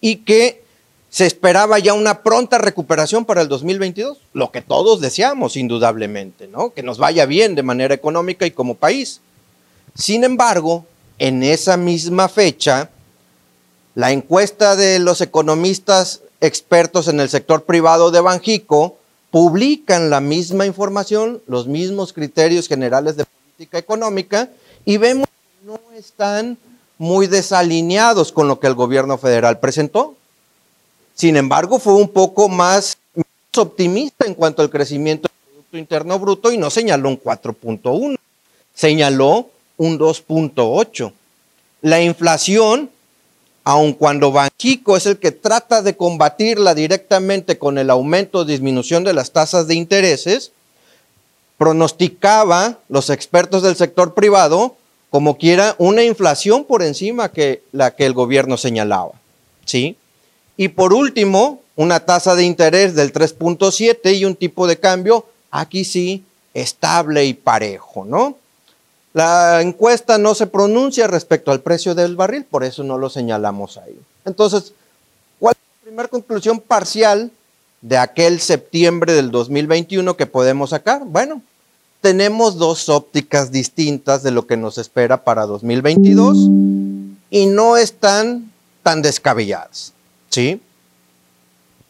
y 0.00 0.16
que 0.16 0.60
se 1.10 1.26
esperaba 1.26 1.78
ya 1.78 1.94
una 1.94 2.22
pronta 2.22 2.58
recuperación 2.58 3.24
para 3.24 3.40
el 3.40 3.48
2022, 3.48 4.18
lo 4.34 4.50
que 4.50 4.60
todos 4.60 5.00
deseamos 5.00 5.56
indudablemente, 5.56 6.48
¿no? 6.48 6.70
Que 6.74 6.82
nos 6.82 6.98
vaya 6.98 7.24
bien 7.24 7.54
de 7.54 7.62
manera 7.62 7.94
económica 7.94 8.46
y 8.46 8.50
como 8.50 8.74
país. 8.74 9.20
Sin 9.94 10.22
embargo, 10.22 10.84
en 11.18 11.42
esa 11.42 11.76
misma 11.76 12.28
fecha, 12.28 12.90
la 13.94 14.12
encuesta 14.12 14.76
de 14.76 14.98
los 14.98 15.20
economistas 15.20 16.20
expertos 16.40 17.08
en 17.08 17.20
el 17.20 17.28
sector 17.28 17.64
privado 17.64 18.10
de 18.10 18.20
Banjico 18.20 18.96
publican 19.30 20.10
la 20.10 20.20
misma 20.20 20.66
información, 20.66 21.42
los 21.46 21.66
mismos 21.66 22.12
criterios 22.12 22.68
generales 22.68 23.16
de 23.16 23.24
política 23.24 23.78
económica 23.78 24.50
y 24.84 24.98
vemos 24.98 25.26
que 25.26 25.66
no 25.66 25.80
están 25.96 26.58
muy 26.96 27.26
desalineados 27.26 28.30
con 28.30 28.46
lo 28.46 28.60
que 28.60 28.66
el 28.66 28.74
gobierno 28.74 29.18
federal 29.18 29.58
presentó. 29.58 30.16
Sin 31.18 31.36
embargo, 31.36 31.80
fue 31.80 31.94
un 31.94 32.08
poco 32.08 32.48
más, 32.48 32.96
optimista 33.56 34.24
en 34.24 34.34
cuanto 34.34 34.62
al 34.62 34.70
crecimiento 34.70 35.28
del 35.28 35.52
Producto 35.52 35.78
Interno 35.78 36.18
Bruto 36.20 36.52
y 36.52 36.58
no 36.58 36.70
señaló 36.70 37.08
un 37.08 37.20
4.1, 37.20 38.16
señaló 38.72 39.48
un 39.78 39.98
2.8. 39.98 41.12
La 41.82 42.00
inflación, 42.00 42.88
aun 43.64 43.94
cuando 43.94 44.30
Banxico 44.30 44.96
es 44.96 45.06
el 45.06 45.18
que 45.18 45.32
trata 45.32 45.82
de 45.82 45.96
combatirla 45.96 46.72
directamente 46.76 47.58
con 47.58 47.78
el 47.78 47.90
aumento 47.90 48.38
o 48.38 48.44
disminución 48.44 49.02
de 49.02 49.12
las 49.12 49.32
tasas 49.32 49.66
de 49.66 49.74
intereses, 49.74 50.52
pronosticaba 51.56 52.78
los 52.88 53.10
expertos 53.10 53.64
del 53.64 53.74
sector 53.74 54.14
privado 54.14 54.76
como 55.10 55.36
quiera 55.36 55.74
una 55.78 56.04
inflación 56.04 56.64
por 56.64 56.84
encima 56.84 57.32
que 57.32 57.64
la 57.72 57.96
que 57.96 58.06
el 58.06 58.12
gobierno 58.12 58.56
señalaba. 58.56 59.14
¿Sí? 59.64 59.96
Y 60.58 60.68
por 60.68 60.92
último, 60.92 61.62
una 61.76 62.00
tasa 62.00 62.34
de 62.34 62.42
interés 62.42 62.96
del 62.96 63.12
3.7 63.12 64.18
y 64.18 64.24
un 64.24 64.34
tipo 64.34 64.66
de 64.66 64.76
cambio, 64.76 65.24
aquí 65.52 65.84
sí, 65.84 66.24
estable 66.52 67.24
y 67.24 67.32
parejo, 67.32 68.04
¿no? 68.04 68.36
La 69.14 69.62
encuesta 69.62 70.18
no 70.18 70.34
se 70.34 70.48
pronuncia 70.48 71.06
respecto 71.06 71.52
al 71.52 71.60
precio 71.60 71.94
del 71.94 72.16
barril, 72.16 72.44
por 72.44 72.64
eso 72.64 72.82
no 72.82 72.98
lo 72.98 73.08
señalamos 73.08 73.78
ahí. 73.78 73.96
Entonces, 74.24 74.72
¿cuál 75.38 75.54
es 75.54 75.78
la 75.78 75.84
primera 75.84 76.08
conclusión 76.08 76.58
parcial 76.58 77.30
de 77.80 77.96
aquel 77.96 78.40
septiembre 78.40 79.12
del 79.12 79.30
2021 79.30 80.16
que 80.16 80.26
podemos 80.26 80.70
sacar? 80.70 81.04
Bueno, 81.04 81.40
tenemos 82.00 82.56
dos 82.56 82.88
ópticas 82.88 83.52
distintas 83.52 84.24
de 84.24 84.32
lo 84.32 84.44
que 84.48 84.56
nos 84.56 84.76
espera 84.76 85.22
para 85.22 85.46
2022 85.46 86.36
y 87.30 87.46
no 87.46 87.76
están 87.76 88.50
tan 88.82 89.02
descabelladas. 89.02 89.92
¿Sí? 90.38 90.60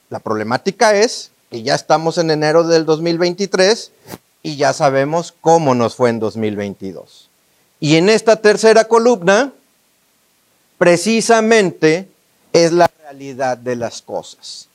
La 0.09 0.21
problemática 0.21 0.95
es 0.95 1.33
que 1.51 1.63
ya 1.63 1.75
estamos 1.75 2.17
en 2.17 2.31
enero 2.31 2.65
del 2.65 2.87
2023 2.87 3.93
y 4.43 4.57
ya 4.57 4.73
sabemos 4.73 5.35
cómo 5.43 5.75
nos 5.75 5.97
fue 5.97 6.09
en 6.09 6.19
2022. 6.19 7.29
Y 7.79 7.97
en 7.97 8.09
esta 8.09 8.37
tercera 8.37 8.87
columna, 8.87 9.53
precisamente 10.79 12.09
es 12.55 12.73
la 12.73 12.91
realidad 13.03 13.59
de 13.59 13.77
las 13.77 14.01
cosas. 14.01 14.69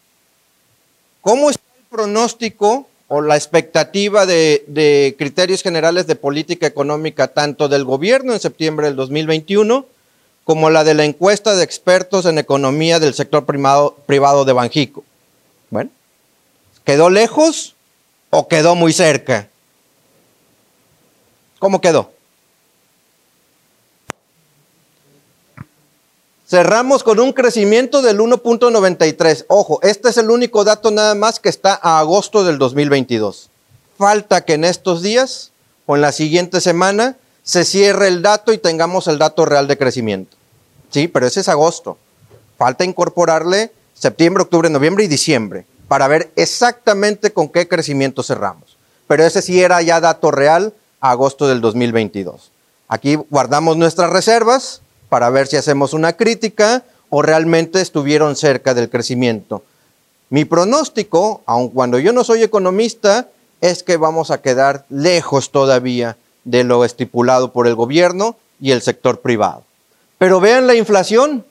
¿Cómo 1.22 1.50
está 1.50 1.64
el 1.80 1.86
pronóstico 1.86 2.88
o 3.08 3.22
la 3.22 3.38
expectativa 3.38 4.28
de, 4.28 4.66
de, 4.68 5.16
criterios 5.18 5.64
generales 5.64 6.06
de 6.06 6.16
política 6.16 6.68
económica 6.68 7.30
tanto 7.30 7.68
del 7.68 7.86
gobierno 7.86 8.34
en 8.34 8.40
septiembre 8.40 8.86
del 8.86 8.96
2021 8.98 9.88
como 10.44 10.70
la 10.70 10.84
de 10.84 10.94
la 10.94 11.06
encuesta 11.06 11.56
de 11.56 11.64
expertos 11.64 12.26
en 12.26 12.38
economía 12.38 13.00
del 13.00 13.14
sector 13.14 13.46
privado 13.46 14.46
de 14.46 14.54
Banjico. 14.54 15.04
Bueno, 15.70 15.90
¿quedó 16.84 17.10
lejos 17.10 17.76
o 18.30 18.48
quedó 18.48 18.76
muy 18.76 18.94
cerca? 18.94 19.48
¿Cómo 21.60 21.80
quedó? 21.80 22.12
Cerramos 26.46 27.04
con 27.04 27.20
un 27.20 27.34
crecimiento 27.34 28.02
del 28.02 28.20
1.93. 28.20 29.46
Ojo, 29.48 29.80
este 29.82 30.10
es 30.10 30.18
el 30.18 30.30
único 30.30 30.64
dato 30.64 30.92
nada 30.92 31.16
más 31.16 31.40
que 31.40 31.50
está 31.50 31.80
a 31.82 32.00
agosto 32.00 32.44
del 32.44 32.60
2022. 32.60 33.50
Falta 33.98 34.44
que 34.46 34.54
en 34.54 34.66
estos 34.66 35.02
días 35.02 35.52
o 35.86 35.96
en 35.96 36.02
la 36.02 36.12
siguiente 36.12 36.62
semana 36.62 37.16
se 37.44 37.66
cierre 37.66 38.08
el 38.08 38.22
dato 38.22 38.54
y 38.54 38.58
tengamos 38.58 39.08
el 39.08 39.20
dato 39.20 39.46
real 39.46 39.68
de 39.68 39.78
crecimiento. 39.78 40.36
Sí, 40.90 41.08
pero 41.08 41.28
ese 41.28 41.42
es 41.42 41.50
agosto. 41.50 41.98
Falta 42.58 42.86
incorporarle 42.86 43.72
septiembre, 43.94 44.44
octubre, 44.44 44.70
noviembre 44.70 45.04
y 45.04 45.08
diciembre 45.08 45.66
para 45.88 46.08
ver 46.08 46.32
exactamente 46.36 47.32
con 47.32 47.50
qué 47.50 47.68
crecimiento 47.68 48.24
cerramos. 48.24 48.78
Pero 49.08 49.26
ese 49.26 49.42
sí 49.42 49.62
era 49.62 49.82
ya 49.82 50.00
dato 50.00 50.32
real 50.32 50.74
agosto 51.02 51.48
del 51.48 51.62
2022. 51.62 52.52
Aquí 52.88 53.16
guardamos 53.30 53.76
nuestras 53.76 54.10
reservas 54.10 54.82
para 55.10 55.30
ver 55.30 55.48
si 55.48 55.58
hacemos 55.58 55.94
una 55.94 56.14
crítica 56.14 56.84
o 57.10 57.22
realmente 57.22 57.82
estuvieron 57.82 58.36
cerca 58.36 58.74
del 58.74 58.90
crecimiento. 58.90 59.64
Mi 60.30 60.46
pronóstico, 60.46 61.42
aun 61.46 61.70
cuando 61.70 62.00
yo 62.00 62.14
no 62.14 62.24
soy 62.24 62.42
economista, 62.42 63.28
es 63.62 63.84
que 63.84 63.98
vamos 63.98 64.32
a 64.32 64.42
quedar 64.42 64.86
lejos 64.90 65.52
todavía 65.52 66.18
de 66.44 66.64
lo 66.64 66.86
estipulado 66.86 67.52
por 67.52 67.68
el 67.68 67.76
gobierno 67.76 68.38
y 68.60 68.72
el 68.72 68.82
sector 68.82 69.22
privado. 69.22 69.64
Pero 70.18 70.40
vean 70.40 70.68
la 70.68 70.76
inflación, 70.76 71.46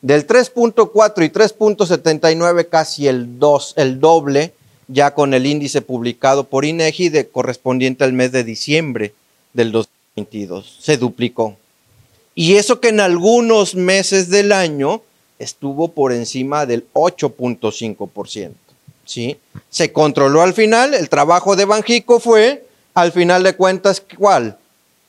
del 0.00 0.26
3.4 0.26 1.24
y 1.24 1.28
3.79 1.28 2.68
casi 2.68 3.08
el, 3.08 3.38
dos, 3.38 3.74
el 3.76 4.00
doble, 4.00 4.52
ya 4.86 5.12
con 5.12 5.34
el 5.34 5.46
índice 5.46 5.82
publicado 5.82 6.44
por 6.44 6.64
INEGI 6.64 7.24
correspondiente 7.24 8.04
al 8.04 8.12
mes 8.12 8.32
de 8.32 8.44
diciembre 8.44 9.12
del 9.52 9.72
2022. 9.72 10.78
Se 10.80 10.96
duplicó. 10.96 11.56
Y 12.34 12.54
eso 12.54 12.80
que 12.80 12.88
en 12.88 13.00
algunos 13.00 13.74
meses 13.74 14.30
del 14.30 14.52
año 14.52 15.02
estuvo 15.38 15.88
por 15.88 16.12
encima 16.12 16.66
del 16.66 16.86
8.5%. 16.92 18.52
¿sí? 19.04 19.38
Se 19.70 19.92
controló 19.92 20.42
al 20.42 20.54
final, 20.54 20.94
el 20.94 21.08
trabajo 21.08 21.56
de 21.56 21.64
Banjico 21.64 22.20
fue, 22.20 22.64
al 23.00 23.12
final 23.12 23.42
de 23.42 23.54
cuentas, 23.54 24.02
¿cuál? 24.16 24.58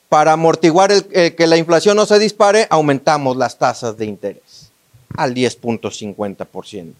Para 0.08 0.32
amortiguar 0.32 0.92
el, 0.92 1.34
que 1.34 1.46
la 1.46 1.56
inflación 1.56 1.96
no 1.96 2.06
se 2.06 2.18
dispare, 2.18 2.66
aumentamos 2.70 3.36
las 3.36 3.58
tasas 3.58 3.96
de 3.96 4.06
interés 4.06 4.70
al 5.16 5.34
10.50%. 5.34 6.92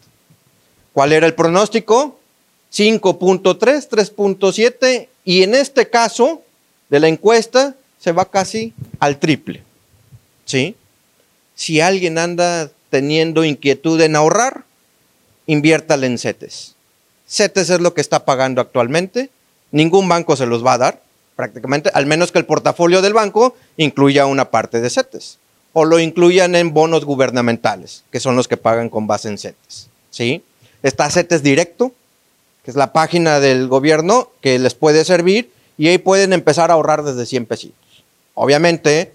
¿Cuál 0.92 1.12
era 1.12 1.26
el 1.26 1.34
pronóstico? 1.34 2.18
5.3, 2.72 3.58
3.7 3.88 5.08
y 5.24 5.42
en 5.42 5.54
este 5.54 5.88
caso 5.88 6.42
de 6.88 7.00
la 7.00 7.08
encuesta 7.08 7.74
se 7.98 8.12
va 8.12 8.24
casi 8.24 8.72
al 8.98 9.18
triple. 9.18 9.62
¿Sí? 10.44 10.74
Si 11.54 11.80
alguien 11.80 12.18
anda 12.18 12.70
teniendo 12.90 13.44
inquietud 13.44 14.00
en 14.00 14.16
ahorrar, 14.16 14.64
inviértale 15.46 16.06
en 16.06 16.18
CETES. 16.18 16.74
CETES 17.28 17.70
es 17.70 17.80
lo 17.80 17.94
que 17.94 18.00
está 18.00 18.24
pagando 18.24 18.60
actualmente, 18.60 19.30
ningún 19.72 20.08
banco 20.08 20.36
se 20.36 20.46
los 20.46 20.64
va 20.64 20.74
a 20.74 20.78
dar 20.78 21.02
prácticamente, 21.36 21.90
al 21.94 22.06
menos 22.06 22.32
que 22.32 22.38
el 22.38 22.44
portafolio 22.44 23.00
del 23.00 23.14
banco 23.14 23.56
incluya 23.76 24.26
una 24.26 24.50
parte 24.50 24.80
de 24.80 24.90
CETES 24.90 25.38
o 25.72 25.84
lo 25.84 25.98
incluyan 25.98 26.54
en 26.54 26.74
bonos 26.74 27.04
gubernamentales, 27.04 28.04
que 28.10 28.20
son 28.20 28.36
los 28.36 28.48
que 28.48 28.56
pagan 28.56 28.88
con 28.88 29.06
base 29.06 29.28
en 29.28 29.38
CETES. 29.38 29.88
¿sí? 30.10 30.42
Está 30.82 31.08
CETES 31.10 31.42
Directo, 31.42 31.92
que 32.64 32.70
es 32.70 32.76
la 32.76 32.92
página 32.92 33.40
del 33.40 33.68
gobierno 33.68 34.30
que 34.40 34.58
les 34.58 34.74
puede 34.74 35.04
servir 35.04 35.50
y 35.78 35.88
ahí 35.88 35.98
pueden 35.98 36.32
empezar 36.32 36.70
a 36.70 36.74
ahorrar 36.74 37.02
desde 37.02 37.24
100 37.24 37.46
pesitos. 37.46 38.04
Obviamente, 38.34 39.12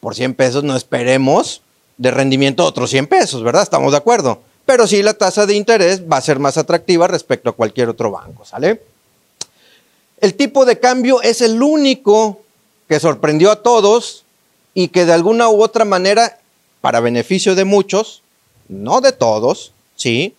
por 0.00 0.14
100 0.14 0.34
pesos 0.34 0.62
no 0.64 0.76
esperemos 0.76 1.62
de 1.96 2.10
rendimiento 2.10 2.64
otros 2.64 2.90
100 2.90 3.06
pesos, 3.06 3.42
¿verdad? 3.42 3.62
Estamos 3.62 3.92
de 3.92 3.98
acuerdo. 3.98 4.42
Pero 4.66 4.86
sí 4.86 5.02
la 5.02 5.14
tasa 5.14 5.46
de 5.46 5.54
interés 5.54 6.02
va 6.10 6.18
a 6.18 6.20
ser 6.20 6.38
más 6.38 6.58
atractiva 6.58 7.08
respecto 7.08 7.50
a 7.50 7.54
cualquier 7.54 7.88
otro 7.88 8.10
banco, 8.10 8.44
¿sale? 8.44 8.82
El 10.26 10.34
tipo 10.34 10.64
de 10.64 10.80
cambio 10.80 11.22
es 11.22 11.40
el 11.40 11.62
único 11.62 12.40
que 12.88 12.98
sorprendió 12.98 13.52
a 13.52 13.62
todos 13.62 14.24
y 14.74 14.88
que 14.88 15.04
de 15.04 15.12
alguna 15.12 15.48
u 15.48 15.62
otra 15.62 15.84
manera 15.84 16.40
para 16.80 16.98
beneficio 16.98 17.54
de 17.54 17.64
muchos, 17.64 18.22
no 18.66 19.00
de 19.00 19.12
todos, 19.12 19.70
¿sí? 19.94 20.34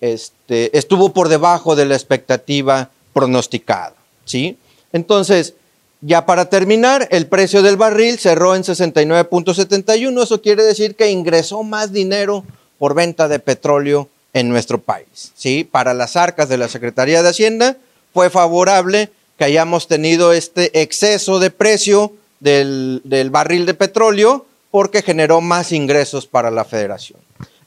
Este, 0.00 0.78
estuvo 0.78 1.12
por 1.12 1.28
debajo 1.28 1.74
de 1.74 1.86
la 1.86 1.96
expectativa 1.96 2.90
pronosticada, 3.12 3.96
¿sí? 4.24 4.58
Entonces, 4.92 5.54
ya 6.02 6.24
para 6.24 6.48
terminar, 6.48 7.08
el 7.10 7.26
precio 7.26 7.62
del 7.62 7.76
barril 7.76 8.20
cerró 8.20 8.54
en 8.54 8.62
69.71, 8.62 10.22
eso 10.22 10.40
quiere 10.40 10.62
decir 10.62 10.94
que 10.94 11.10
ingresó 11.10 11.64
más 11.64 11.92
dinero 11.92 12.44
por 12.78 12.94
venta 12.94 13.26
de 13.26 13.40
petróleo 13.40 14.08
en 14.34 14.50
nuestro 14.50 14.80
país, 14.80 15.32
¿sí? 15.34 15.64
Para 15.68 15.94
las 15.94 16.14
arcas 16.14 16.48
de 16.48 16.58
la 16.58 16.68
Secretaría 16.68 17.24
de 17.24 17.30
Hacienda 17.30 17.76
fue 18.14 18.30
favorable 18.30 19.10
que 19.42 19.46
hayamos 19.46 19.88
tenido 19.88 20.32
este 20.32 20.82
exceso 20.82 21.40
de 21.40 21.50
precio 21.50 22.12
del, 22.38 23.00
del 23.02 23.30
barril 23.30 23.66
de 23.66 23.74
petróleo 23.74 24.46
porque 24.70 25.02
generó 25.02 25.40
más 25.40 25.72
ingresos 25.72 26.28
para 26.28 26.48
la 26.52 26.64
federación. 26.64 27.18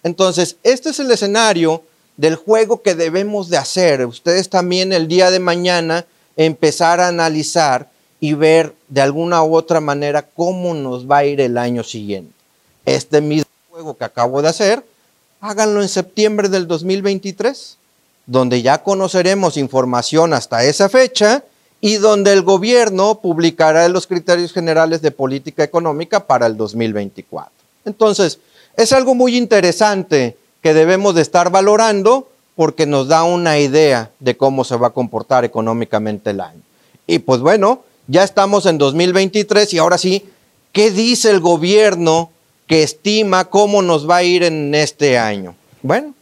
Entonces, 0.01 0.55
este 0.63 0.91
es 0.91 1.01
el 1.01 1.12
escenario 1.12 1.84
del 2.15 2.38
juego 2.38 2.82
que 2.82 2.96
debemos 2.96 3.50
de 3.50 3.58
hacer. 3.58 4.05
Ustedes 4.05 4.50
también 4.50 4.94
el 4.94 5.10
día 5.10 5.32
de 5.32 5.39
mañana 5.41 6.05
empezar 6.38 7.01
a 7.01 7.10
analizar 7.10 7.89
y 8.22 8.36
ver 8.36 8.74
de 8.88 9.01
alguna 9.01 9.44
u 9.44 9.53
otra 9.53 9.82
manera 9.82 10.22
cómo 10.22 10.74
nos 10.74 11.12
va 11.12 11.17
a 11.17 11.25
ir 11.25 11.41
el 11.41 11.58
año 11.58 11.84
siguiente. 11.84 12.32
Este 12.86 13.20
mismo 13.20 13.51
juego 13.70 13.98
que 13.98 14.05
acabo 14.05 14.41
de 14.41 14.48
hacer, 14.48 14.82
háganlo 15.41 15.82
en 15.82 15.89
septiembre 15.89 16.48
del 16.48 16.70
2023, 16.70 17.75
donde 18.27 18.62
ya 18.62 18.82
conoceremos 18.82 19.58
información 19.58 20.32
hasta 20.32 20.63
esa 20.63 20.88
fecha 20.88 21.44
y 21.82 21.98
donde 21.98 22.34
el 22.34 22.41
gobierno 22.41 23.20
publicará 23.22 23.88
los 23.89 24.08
criterios 24.08 24.53
generales 24.53 25.01
de 25.01 25.12
política 25.12 25.63
económica 25.63 26.25
para 26.25 26.48
el 26.48 26.58
2024. 26.58 27.51
Entonces, 27.86 28.39
es 28.75 28.91
algo 28.91 29.15
muy 29.15 29.38
interesante 29.38 30.38
que 30.62 30.74
debemos 30.74 31.15
de 31.15 31.22
estar 31.22 31.51
valorando 31.51 32.27
porque 32.55 32.86
nos 32.86 33.08
da 33.08 33.24
una 33.24 33.60
idea 33.60 34.12
de 34.20 34.38
cómo 34.38 34.63
se 34.63 34.77
va 34.77 34.88
a 34.88 34.94
comportar 34.94 35.46
económicamente 35.46 36.32
el 36.32 36.41
año. 36.41 36.62
Y 37.05 37.20
pues 37.20 37.41
bueno, 37.41 37.84
ya 38.08 38.24
estamos 38.24 38.65
en 38.65 38.77
2023 38.77 39.74
y 39.74 39.77
ahora 39.77 39.98
sí, 39.98 40.25
¿qué 40.72 40.91
dice 40.91 41.29
el 41.29 41.39
gobierno 41.39 42.32
que 42.67 42.84
estima 42.84 43.46
cómo 43.46 43.82
nos 43.82 44.10
va 44.10 44.17
a 44.17 44.24
ir 44.24 44.44
en 44.44 44.74
este 44.74 45.17
año? 45.17 45.55
Bueno, 45.82 46.13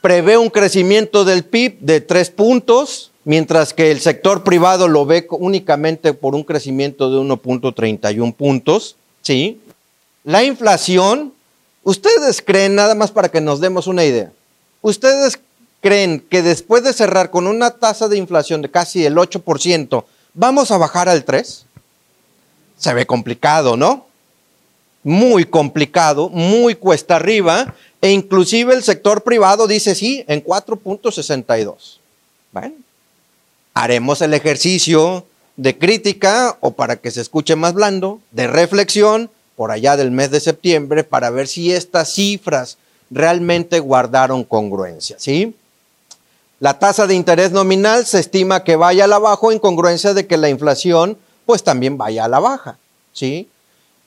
prevé 0.00 0.38
un 0.38 0.50
crecimiento 0.50 1.24
del 1.24 1.44
PIB 1.44 1.80
de 1.80 2.00
tres 2.00 2.30
puntos, 2.30 3.10
mientras 3.24 3.74
que 3.74 3.90
el 3.90 4.00
sector 4.00 4.44
privado 4.44 4.88
lo 4.88 5.06
ve 5.06 5.26
únicamente 5.30 6.12
por 6.14 6.34
un 6.34 6.44
crecimiento 6.44 7.10
de 7.10 7.18
1.31 7.18 8.34
puntos, 8.34 8.96
¿sí? 9.22 9.60
La 10.24 10.42
inflación 10.44 11.34
¿Ustedes 11.84 12.40
creen, 12.40 12.74
nada 12.74 12.94
más 12.94 13.10
para 13.10 13.28
que 13.28 13.42
nos 13.42 13.60
demos 13.60 13.86
una 13.86 14.04
idea, 14.04 14.32
ustedes 14.80 15.38
creen 15.82 16.18
que 16.18 16.42
después 16.42 16.82
de 16.82 16.94
cerrar 16.94 17.30
con 17.30 17.46
una 17.46 17.72
tasa 17.72 18.08
de 18.08 18.16
inflación 18.16 18.62
de 18.62 18.70
casi 18.70 19.04
el 19.04 19.16
8%, 19.16 20.04
vamos 20.32 20.70
a 20.70 20.78
bajar 20.78 21.10
al 21.10 21.26
3%? 21.26 21.64
Se 22.78 22.94
ve 22.94 23.06
complicado, 23.06 23.76
¿no? 23.76 24.06
Muy 25.02 25.44
complicado, 25.44 26.30
muy 26.30 26.74
cuesta 26.74 27.16
arriba, 27.16 27.74
e 28.00 28.10
inclusive 28.10 28.72
el 28.72 28.82
sector 28.82 29.22
privado 29.22 29.66
dice 29.66 29.94
sí, 29.94 30.24
en 30.26 30.42
4.62. 30.42 31.98
Bueno, 32.50 32.74
haremos 33.74 34.22
el 34.22 34.32
ejercicio 34.34 35.26
de 35.56 35.76
crítica 35.76 36.56
o 36.60 36.72
para 36.72 36.96
que 36.96 37.10
se 37.10 37.20
escuche 37.20 37.56
más 37.56 37.74
blando, 37.74 38.20
de 38.30 38.46
reflexión 38.46 39.30
por 39.56 39.70
allá 39.70 39.96
del 39.96 40.10
mes 40.10 40.30
de 40.30 40.40
septiembre 40.40 41.04
para 41.04 41.30
ver 41.30 41.46
si 41.46 41.72
estas 41.72 42.12
cifras 42.12 42.78
realmente 43.10 43.78
guardaron 43.80 44.44
congruencia, 44.44 45.16
¿sí? 45.18 45.54
La 46.60 46.78
tasa 46.78 47.06
de 47.06 47.14
interés 47.14 47.52
nominal 47.52 48.06
se 48.06 48.20
estima 48.20 48.64
que 48.64 48.76
vaya 48.76 49.04
a 49.04 49.08
la 49.08 49.18
baja 49.18 49.52
en 49.52 49.58
congruencia 49.58 50.14
de 50.14 50.26
que 50.26 50.36
la 50.36 50.48
inflación 50.48 51.18
pues 51.44 51.62
también 51.62 51.98
vaya 51.98 52.24
a 52.24 52.28
la 52.28 52.40
baja, 52.40 52.78
¿sí? 53.12 53.48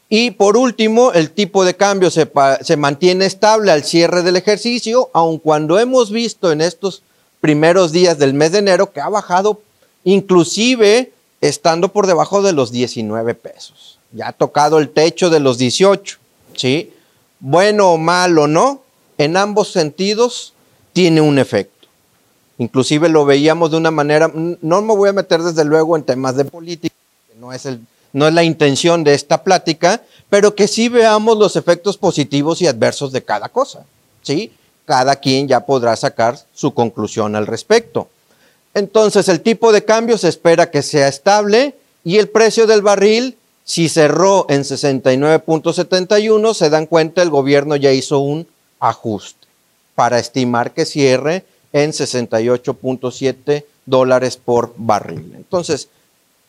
Y 0.09 0.31
por 0.31 0.55
último, 0.55 1.11
el 1.11 1.31
tipo 1.31 1.65
de 1.65 1.75
cambio 1.75 2.09
se, 2.09 2.31
se 2.61 2.77
mantiene 2.77 3.25
estable 3.25 3.71
al 3.71 3.83
cierre 3.83 4.23
del 4.23 4.37
ejercicio, 4.37 5.09
aun 5.13 5.37
cuando 5.37 5.79
hemos 5.79 6.11
visto 6.11 6.51
en 6.51 6.61
estos 6.61 7.03
primeros 7.41 7.91
días 7.91 8.17
del 8.17 8.33
mes 8.33 8.51
de 8.51 8.59
enero 8.59 8.91
que 8.91 9.01
ha 9.01 9.09
bajado 9.09 9.61
inclusive 10.03 11.11
estando 11.41 11.89
por 11.89 12.07
debajo 12.07 12.41
de 12.41 12.53
los 12.53 12.71
19 12.71 13.35
pesos 13.35 13.97
ya 14.11 14.29
ha 14.29 14.33
tocado 14.33 14.79
el 14.79 14.89
techo 14.89 15.29
de 15.29 15.39
los 15.39 15.57
18, 15.57 16.17
¿sí? 16.55 16.93
Bueno 17.39 17.91
o 17.91 17.97
malo, 17.97 18.47
¿no? 18.47 18.81
En 19.17 19.37
ambos 19.37 19.71
sentidos 19.71 20.53
tiene 20.93 21.21
un 21.21 21.39
efecto. 21.39 21.87
Inclusive 22.57 23.09
lo 23.09 23.25
veíamos 23.25 23.71
de 23.71 23.77
una 23.77 23.91
manera, 23.91 24.31
no 24.33 24.81
me 24.81 24.95
voy 24.95 25.09
a 25.09 25.13
meter 25.13 25.41
desde 25.43 25.63
luego 25.63 25.95
en 25.95 26.03
temas 26.03 26.35
de 26.35 26.45
política, 26.45 26.95
no 27.39 27.53
es, 27.53 27.67
el, 27.67 27.81
no 28.13 28.27
es 28.27 28.33
la 28.33 28.43
intención 28.43 29.03
de 29.03 29.13
esta 29.13 29.43
plática, 29.43 30.01
pero 30.29 30.55
que 30.55 30.67
sí 30.67 30.89
veamos 30.89 31.37
los 31.37 31.55
efectos 31.55 31.97
positivos 31.97 32.61
y 32.61 32.67
adversos 32.67 33.11
de 33.11 33.23
cada 33.23 33.49
cosa, 33.49 33.85
¿sí? 34.23 34.51
Cada 34.87 35.17
quien 35.17 35.47
ya 35.47 35.67
podrá 35.67 35.95
sacar 35.95 36.39
su 36.55 36.73
conclusión 36.73 37.35
al 37.35 37.45
respecto. 37.45 38.07
Entonces, 38.73 39.29
el 39.29 39.41
tipo 39.41 39.71
de 39.71 39.85
cambio 39.85 40.17
se 40.17 40.29
espera 40.29 40.71
que 40.71 40.81
sea 40.81 41.07
estable 41.07 41.75
y 42.03 42.17
el 42.17 42.29
precio 42.29 42.65
del 42.65 42.81
barril 42.81 43.37
si 43.67 43.89
cerró 43.89 44.45
en 44.47 44.61
69.71, 44.61 46.53
se 46.53 46.69
dan 46.69 46.85
cuenta, 46.85 47.21
el 47.21 47.29
gobierno 47.29 47.75
ya 47.75 47.91
hizo 47.91 48.19
un 48.19 48.47
ajuste 48.79 49.45
para 49.93 50.19
estimar 50.19 50.71
que 50.71 50.85
cierre 50.85 51.43
en 51.73 51.91
68.7 51.91 53.65
dólares 53.85 54.37
por 54.37 54.73
barril. 54.77 55.33
Entonces, 55.35 55.89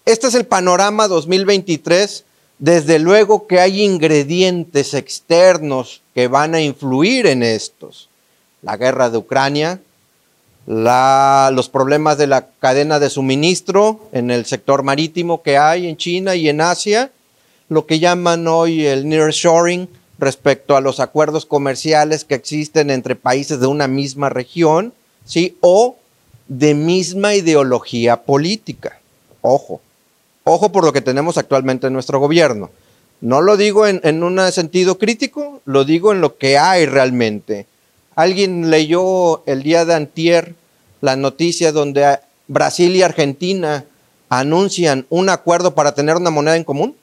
este 0.04 0.28
es 0.28 0.34
el 0.36 0.46
panorama 0.46 1.08
2023. 1.08 2.24
Desde 2.60 3.00
luego 3.00 3.48
que 3.48 3.58
hay 3.58 3.82
ingredientes 3.82 4.94
externos 4.94 6.02
que 6.14 6.28
van 6.28 6.54
a 6.54 6.60
influir 6.60 7.26
en 7.26 7.42
estos. 7.42 8.08
La 8.62 8.76
guerra 8.76 9.10
de 9.10 9.18
Ucrania, 9.18 9.80
los 10.66 11.68
problemas 11.70 12.18
de 12.18 12.26
la 12.26 12.48
cadena 12.60 12.98
de 12.98 13.08
suministro 13.08 14.00
en 14.12 14.30
el 14.30 14.44
sector 14.44 14.82
marítimo 14.82 15.42
que 15.42 15.56
hay 15.56 15.86
en 15.86 15.96
China 15.96 16.34
y 16.34 16.48
en 16.48 16.60
Asia, 16.60 17.10
lo 17.70 17.86
que 17.86 17.98
llaman 17.98 18.46
hoy 18.46 18.86
el 18.86 19.08
nearshoring 19.08 19.88
respecto 20.18 20.76
a 20.76 20.80
los 20.80 21.00
acuerdos 21.00 21.46
comerciales 21.46 22.24
que 22.24 22.34
existen 22.34 22.90
entre 22.90 23.16
países 23.16 23.60
de 23.60 23.66
una 23.66 23.86
misma 23.86 24.28
región, 24.28 24.92
¿sí? 25.24 25.56
O 25.60 25.96
de 26.48 26.74
misma 26.74 27.34
ideología 27.34 28.22
política. 28.22 29.00
Ojo, 29.40 29.80
ojo 30.44 30.72
por 30.72 30.84
lo 30.84 30.92
que 30.92 31.00
tenemos 31.00 31.38
actualmente 31.38 31.86
en 31.86 31.92
nuestro 31.92 32.18
gobierno. 32.18 32.70
No 33.20 33.40
lo 33.40 33.56
digo 33.56 33.86
en, 33.86 34.00
en 34.04 34.22
un 34.22 34.40
sentido 34.52 34.98
crítico, 34.98 35.60
lo 35.64 35.84
digo 35.84 36.12
en 36.12 36.20
lo 36.20 36.36
que 36.36 36.58
hay 36.58 36.86
realmente. 36.86 37.66
Alguien 38.18 38.68
leyó 38.68 39.46
el 39.46 39.62
día 39.62 39.84
de 39.84 39.94
antier 39.94 40.56
la 41.00 41.14
noticia 41.14 41.70
donde 41.70 42.18
Brasil 42.48 42.96
y 42.96 43.02
Argentina 43.02 43.84
anuncian 44.28 45.06
un 45.08 45.28
acuerdo 45.28 45.76
para 45.76 45.94
tener 45.94 46.16
una 46.16 46.30
moneda 46.30 46.56
en 46.56 46.64
común? 46.64 46.96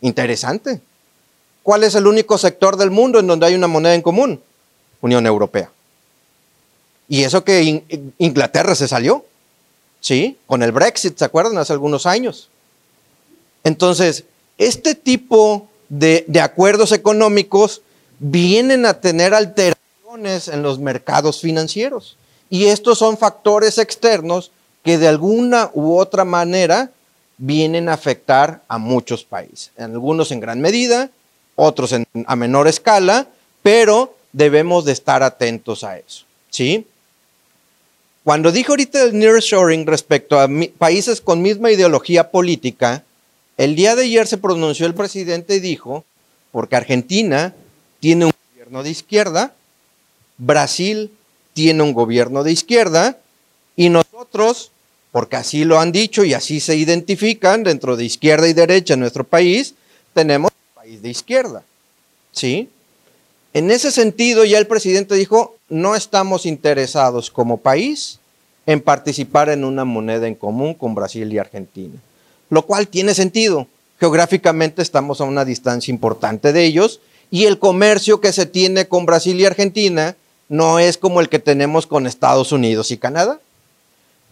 Interesante. 0.00 0.80
¿Cuál 1.64 1.82
es 1.82 1.96
el 1.96 2.06
único 2.06 2.38
sector 2.38 2.76
del 2.76 2.92
mundo 2.92 3.18
en 3.18 3.26
donde 3.26 3.46
hay 3.46 3.56
una 3.56 3.66
moneda 3.66 3.96
en 3.96 4.02
común? 4.02 4.40
Unión 5.00 5.26
Europea. 5.26 5.72
Y 7.08 7.24
eso 7.24 7.42
que 7.42 7.82
Inglaterra 8.18 8.76
se 8.76 8.86
salió, 8.86 9.24
¿sí? 9.98 10.38
Con 10.46 10.62
el 10.62 10.70
Brexit, 10.70 11.18
¿se 11.18 11.24
acuerdan? 11.24 11.58
Hace 11.58 11.72
algunos 11.72 12.06
años. 12.06 12.48
Entonces, 13.64 14.22
este 14.56 14.94
tipo 14.94 15.68
de, 15.88 16.24
de 16.28 16.40
acuerdos 16.40 16.92
económicos 16.92 17.82
vienen 18.20 18.86
a 18.86 19.00
tener 19.00 19.34
alteraciones 19.34 20.46
en 20.46 20.62
los 20.62 20.78
mercados 20.78 21.40
financieros. 21.40 22.16
Y 22.48 22.66
estos 22.66 22.98
son 22.98 23.16
factores 23.16 23.78
externos 23.78 24.52
que 24.84 24.98
de 24.98 25.08
alguna 25.08 25.70
u 25.74 25.96
otra 25.96 26.24
manera 26.24 26.90
vienen 27.38 27.88
a 27.88 27.94
afectar 27.94 28.62
a 28.68 28.78
muchos 28.78 29.24
países. 29.24 29.70
En 29.76 29.92
algunos 29.92 30.30
en 30.30 30.40
gran 30.40 30.60
medida, 30.60 31.10
otros 31.56 31.94
a 32.26 32.36
menor 32.36 32.68
escala, 32.68 33.28
pero 33.62 34.14
debemos 34.32 34.84
de 34.84 34.92
estar 34.92 35.22
atentos 35.22 35.82
a 35.82 35.98
eso. 35.98 36.24
¿sí? 36.50 36.86
Cuando 38.24 38.52
dije 38.52 38.70
ahorita 38.70 39.02
el 39.02 39.18
nearshoring 39.18 39.86
respecto 39.86 40.38
a 40.38 40.48
países 40.78 41.20
con 41.20 41.40
misma 41.40 41.70
ideología 41.70 42.30
política, 42.30 43.04
el 43.56 43.76
día 43.76 43.96
de 43.96 44.04
ayer 44.04 44.26
se 44.26 44.38
pronunció 44.38 44.86
el 44.86 44.94
presidente 44.94 45.56
y 45.56 45.60
dijo, 45.60 46.04
porque 46.52 46.76
Argentina 46.76 47.54
tiene 48.00 48.26
un 48.26 48.32
gobierno 48.52 48.82
de 48.82 48.90
izquierda, 48.90 49.54
Brasil 50.38 51.12
tiene 51.52 51.82
un 51.82 51.92
gobierno 51.92 52.42
de 52.42 52.52
izquierda 52.52 53.18
y 53.76 53.90
nosotros, 53.90 54.72
porque 55.12 55.36
así 55.36 55.64
lo 55.64 55.78
han 55.78 55.92
dicho 55.92 56.24
y 56.24 56.34
así 56.34 56.60
se 56.60 56.76
identifican 56.76 57.62
dentro 57.62 57.96
de 57.96 58.04
izquierda 58.04 58.48
y 58.48 58.54
derecha 58.54 58.94
en 58.94 59.00
nuestro 59.00 59.24
país, 59.24 59.74
tenemos 60.14 60.50
un 60.50 60.74
país 60.82 61.02
de 61.02 61.10
izquierda. 61.10 61.62
¿Sí? 62.32 62.68
En 63.52 63.70
ese 63.70 63.90
sentido, 63.90 64.44
ya 64.44 64.58
el 64.58 64.66
presidente 64.66 65.14
dijo, 65.16 65.56
no 65.68 65.96
estamos 65.96 66.46
interesados 66.46 67.30
como 67.30 67.56
país 67.56 68.20
en 68.66 68.80
participar 68.80 69.48
en 69.48 69.64
una 69.64 69.84
moneda 69.84 70.28
en 70.28 70.36
común 70.36 70.74
con 70.74 70.94
Brasil 70.94 71.32
y 71.32 71.38
Argentina, 71.38 71.98
lo 72.48 72.62
cual 72.62 72.88
tiene 72.88 73.14
sentido. 73.14 73.66
Geográficamente 73.98 74.80
estamos 74.82 75.20
a 75.20 75.24
una 75.24 75.44
distancia 75.44 75.92
importante 75.92 76.52
de 76.52 76.64
ellos 76.64 77.00
y 77.30 77.44
el 77.44 77.58
comercio 77.58 78.20
que 78.20 78.32
se 78.32 78.46
tiene 78.46 78.88
con 78.88 79.06
Brasil 79.06 79.38
y 79.40 79.44
Argentina 79.44 80.16
no 80.48 80.78
es 80.80 80.98
como 80.98 81.20
el 81.20 81.28
que 81.28 81.38
tenemos 81.38 81.86
con 81.86 82.06
Estados 82.06 82.50
Unidos 82.50 82.90
y 82.90 82.98
Canadá. 82.98 83.38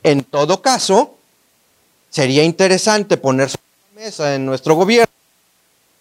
En 0.02 0.24
todo 0.24 0.62
caso, 0.62 1.14
sería 2.10 2.42
interesante 2.42 3.16
poner 3.16 3.50
sobre 3.50 3.62
la 3.94 4.02
mesa 4.02 4.34
en 4.34 4.46
nuestro 4.46 4.74
gobierno, 4.74 5.12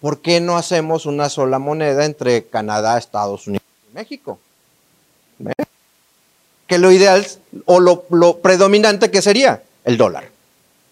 ¿por 0.01 0.21
qué 0.21 0.39
no 0.39 0.57
hacemos 0.57 1.05
una 1.05 1.29
sola 1.29 1.59
moneda 1.59 2.05
entre 2.05 2.45
Canadá, 2.45 2.97
Estados 2.97 3.47
Unidos 3.47 3.65
y 3.91 3.95
México? 3.95 4.39
Que 6.65 6.79
lo 6.79 6.91
ideal 6.91 7.25
o 7.65 7.79
lo, 7.79 8.05
lo, 8.09 8.39
predominante 8.39 9.11
que 9.11 9.21
sería 9.21 9.61
el 9.85 9.97
dólar, 9.97 10.29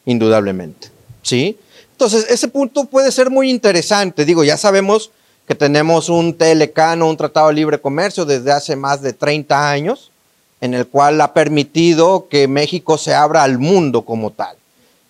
indudablemente. 0.06 0.90
¿Sí? 1.24 1.58
Entonces, 1.92 2.28
ese 2.30 2.48
punto 2.48 2.86
puede 2.86 3.12
ser 3.12 3.32
muy 3.32 3.50
interesante. 3.50 4.26
Digo, 4.26 4.44
ya 4.44 4.58
sabemos 4.58 5.12
que 5.48 5.56
tenemos 5.56 6.10
un 6.10 6.34
telecano, 6.34 7.10
un 7.10 7.18
tratado 7.18 7.50
de 7.50 7.54
libre 7.54 7.80
comercio 7.80 8.26
desde 8.26 8.52
hace 8.52 8.76
más 8.76 9.02
de 9.02 9.14
30 9.14 9.70
años, 9.70 10.12
en 10.62 10.74
el 10.74 10.88
cual 10.88 11.22
ha 11.22 11.34
permitido 11.34 12.28
que 12.28 12.48
México 12.48 12.98
se 12.98 13.14
abra 13.14 13.44
al 13.44 13.60
mundo 13.60 14.04
como 14.04 14.32
tal 14.32 14.56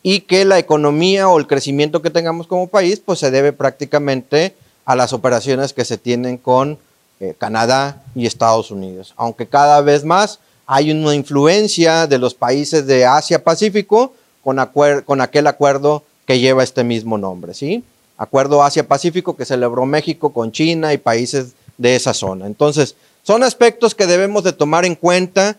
y 0.07 0.19
que 0.21 0.45
la 0.45 0.59
economía 0.59 1.29
o 1.29 1.39
el 1.39 1.47
crecimiento 1.47 2.01
que 2.01 2.11
tengamos 2.11 2.45
como 2.45 2.67
país 2.67 3.01
pues 3.03 3.17
se 3.17 3.31
debe 3.31 3.53
prácticamente 3.53 4.53
a 4.85 4.95
las 4.95 5.13
operaciones 5.13 5.73
que 5.73 5.83
se 5.83 5.97
tienen 5.97 6.37
con 6.37 6.77
eh, 7.19 7.33
Canadá 7.37 8.03
y 8.13 8.27
Estados 8.27 8.69
Unidos. 8.69 9.13
Aunque 9.17 9.47
cada 9.47 9.81
vez 9.81 10.03
más 10.03 10.39
hay 10.67 10.91
una 10.91 11.15
influencia 11.15 12.05
de 12.05 12.19
los 12.19 12.35
países 12.35 12.85
de 12.85 13.05
Asia 13.05 13.43
Pacífico 13.43 14.13
con, 14.43 14.57
con 15.05 15.21
aquel 15.21 15.47
acuerdo 15.47 16.03
que 16.27 16.39
lleva 16.39 16.63
este 16.63 16.83
mismo 16.83 17.17
nombre, 17.17 17.53
¿sí? 17.53 17.83
Acuerdo 18.17 18.63
Asia-Pacífico 18.63 19.35
que 19.35 19.45
celebró 19.45 19.85
México 19.85 20.31
con 20.31 20.51
China 20.51 20.93
y 20.93 20.97
países 20.97 21.53
de 21.77 21.95
esa 21.95 22.13
zona. 22.13 22.47
Entonces, 22.47 22.95
son 23.23 23.43
aspectos 23.43 23.95
que 23.95 24.07
debemos 24.07 24.43
de 24.43 24.53
tomar 24.53 24.85
en 24.85 24.95
cuenta 24.95 25.57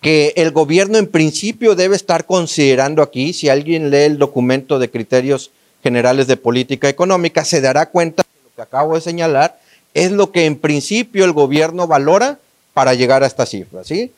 que 0.00 0.32
el 0.36 0.52
gobierno 0.52 0.98
en 0.98 1.08
principio 1.08 1.74
debe 1.74 1.96
estar 1.96 2.26
considerando 2.26 3.02
aquí. 3.02 3.32
Si 3.32 3.48
alguien 3.48 3.90
lee 3.90 4.04
el 4.04 4.18
documento 4.18 4.78
de 4.78 4.90
criterios 4.90 5.50
generales 5.82 6.26
de 6.26 6.36
política 6.36 6.88
económica, 6.88 7.44
se 7.44 7.60
dará 7.60 7.90
cuenta 7.90 8.22
que 8.22 8.42
lo 8.44 8.54
que 8.54 8.62
acabo 8.62 8.94
de 8.94 9.00
señalar 9.00 9.58
es 9.94 10.12
lo 10.12 10.30
que 10.30 10.44
en 10.44 10.56
principio 10.56 11.24
el 11.24 11.32
gobierno 11.32 11.86
valora 11.86 12.38
para 12.74 12.94
llegar 12.94 13.22
a 13.22 13.26
esta 13.26 13.46
cifra. 13.46 13.82
¿sí? 13.82 14.12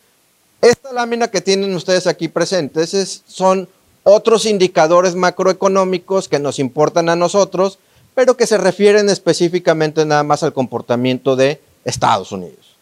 Esta 0.61 0.93
lámina 0.93 1.29
que 1.29 1.41
tienen 1.41 1.75
ustedes 1.75 2.07
aquí 2.07 2.27
presentes 2.29 2.93
es, 2.95 3.23
son 3.29 3.69
otros 4.11 4.47
indicadores 4.47 5.15
macroeconómicos 5.15 6.29
que 6.29 6.39
nos 6.39 6.59
importan 6.59 7.11
a 7.11 7.17
nosotros, 7.17 7.79
pero 8.15 8.39
que 8.39 8.47
se 8.47 8.57
refieren 8.57 9.11
específicamente 9.11 10.07
nada 10.07 10.23
más 10.23 10.43
al 10.43 10.55
comportamiento 10.55 11.37
de 11.37 11.61
Estados 11.85 12.33
Unidos. 12.33 12.77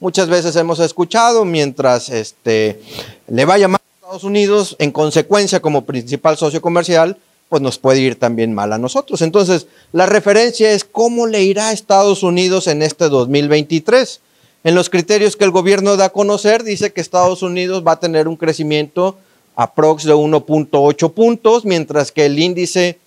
Muchas 0.00 0.28
veces 0.28 0.56
hemos 0.56 0.80
escuchado, 0.80 1.44
mientras 1.44 2.08
este, 2.08 2.80
le 3.28 3.44
vaya 3.44 3.68
mal 3.68 3.80
a 3.80 3.94
Estados 4.00 4.24
Unidos, 4.24 4.74
en 4.80 4.90
consecuencia 4.90 5.60
como 5.60 5.84
principal 5.84 6.36
socio 6.36 6.60
comercial, 6.60 7.16
pues 7.48 7.62
nos 7.62 7.78
puede 7.78 8.00
ir 8.00 8.18
también 8.18 8.52
mal 8.52 8.72
a 8.72 8.78
nosotros. 8.78 9.22
Entonces, 9.22 9.68
la 9.92 10.06
referencia 10.06 10.72
es 10.72 10.84
cómo 10.84 11.28
le 11.28 11.42
irá 11.44 11.68
a 11.68 11.72
Estados 11.72 12.24
Unidos 12.24 12.66
en 12.66 12.82
este 12.82 13.08
2023. 13.08 14.20
En 14.64 14.74
los 14.74 14.90
criterios 14.90 15.36
que 15.36 15.44
el 15.44 15.52
gobierno 15.52 15.96
da 15.96 16.06
a 16.06 16.10
conocer, 16.10 16.64
dice 16.64 16.92
que 16.92 17.00
Estados 17.00 17.42
Unidos 17.42 17.84
va 17.86 17.92
a 17.92 18.00
tener 18.00 18.26
un 18.26 18.36
crecimiento 18.36 19.16
aprox 19.58 20.04
de 20.04 20.14
1.8 20.14 21.12
puntos, 21.12 21.64
mientras 21.64 22.12
que 22.12 22.26
el 22.26 22.38
índice, 22.38 23.00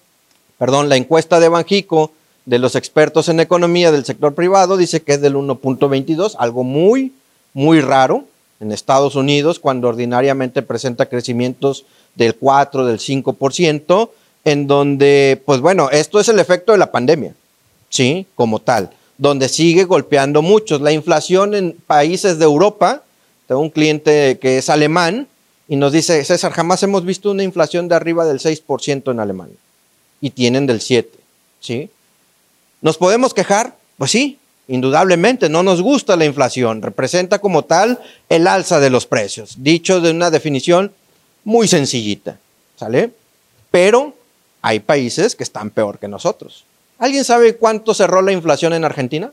perdón, 0.57 0.89
la 0.89 0.97
encuesta 0.97 1.39
de 1.39 1.47
Banjico 1.47 2.11
de 2.45 2.59
los 2.59 2.75
expertos 2.75 3.29
en 3.29 3.39
economía 3.39 3.89
del 3.89 4.03
sector 4.03 4.35
privado 4.35 4.75
dice 4.75 5.01
que 5.01 5.13
es 5.13 5.21
del 5.21 5.35
1.22, 5.35 6.35
algo 6.37 6.65
muy, 6.65 7.13
muy 7.53 7.79
raro 7.79 8.25
en 8.59 8.73
Estados 8.73 9.15
Unidos, 9.15 9.59
cuando 9.59 9.87
ordinariamente 9.87 10.61
presenta 10.61 11.05
crecimientos 11.05 11.85
del 12.15 12.35
4, 12.35 12.85
del 12.85 12.99
5%, 12.99 14.09
en 14.43 14.67
donde, 14.67 15.41
pues 15.45 15.61
bueno, 15.61 15.89
esto 15.89 16.19
es 16.19 16.27
el 16.27 16.37
efecto 16.37 16.73
de 16.73 16.79
la 16.79 16.91
pandemia, 16.91 17.33
¿sí? 17.87 18.27
Como 18.35 18.59
tal, 18.59 18.89
donde 19.17 19.47
sigue 19.47 19.85
golpeando 19.85 20.41
muchos. 20.41 20.81
La 20.81 20.91
inflación 20.91 21.55
en 21.55 21.77
países 21.87 22.39
de 22.39 22.43
Europa, 22.43 23.03
tengo 23.47 23.61
un 23.61 23.69
cliente 23.69 24.37
que 24.39 24.57
es 24.57 24.69
alemán, 24.69 25.29
y 25.71 25.77
nos 25.77 25.93
dice, 25.93 26.21
César, 26.25 26.51
jamás 26.51 26.83
hemos 26.83 27.05
visto 27.05 27.31
una 27.31 27.43
inflación 27.43 27.87
de 27.87 27.95
arriba 27.95 28.25
del 28.25 28.39
6% 28.39 29.09
en 29.09 29.21
Alemania. 29.21 29.55
Y 30.19 30.31
tienen 30.31 30.67
del 30.67 30.81
7%. 30.81 31.05
¿sí? 31.61 31.89
¿Nos 32.81 32.97
podemos 32.97 33.33
quejar? 33.33 33.77
Pues 33.97 34.11
sí, 34.11 34.37
indudablemente, 34.67 35.47
no 35.47 35.63
nos 35.63 35.81
gusta 35.81 36.17
la 36.17 36.25
inflación. 36.25 36.81
Representa 36.81 37.39
como 37.39 37.63
tal 37.63 38.01
el 38.27 38.47
alza 38.47 38.81
de 38.81 38.89
los 38.89 39.05
precios. 39.05 39.63
Dicho 39.63 40.01
de 40.01 40.11
una 40.11 40.29
definición 40.29 40.91
muy 41.45 41.69
sencillita. 41.69 42.37
¿Sale? 42.75 43.13
Pero 43.71 44.13
hay 44.61 44.81
países 44.81 45.37
que 45.37 45.43
están 45.43 45.69
peor 45.69 45.99
que 45.99 46.09
nosotros. 46.09 46.65
¿Alguien 46.99 47.23
sabe 47.23 47.55
cuánto 47.55 47.93
cerró 47.93 48.21
la 48.21 48.33
inflación 48.33 48.73
en 48.73 48.83
Argentina? 48.83 49.31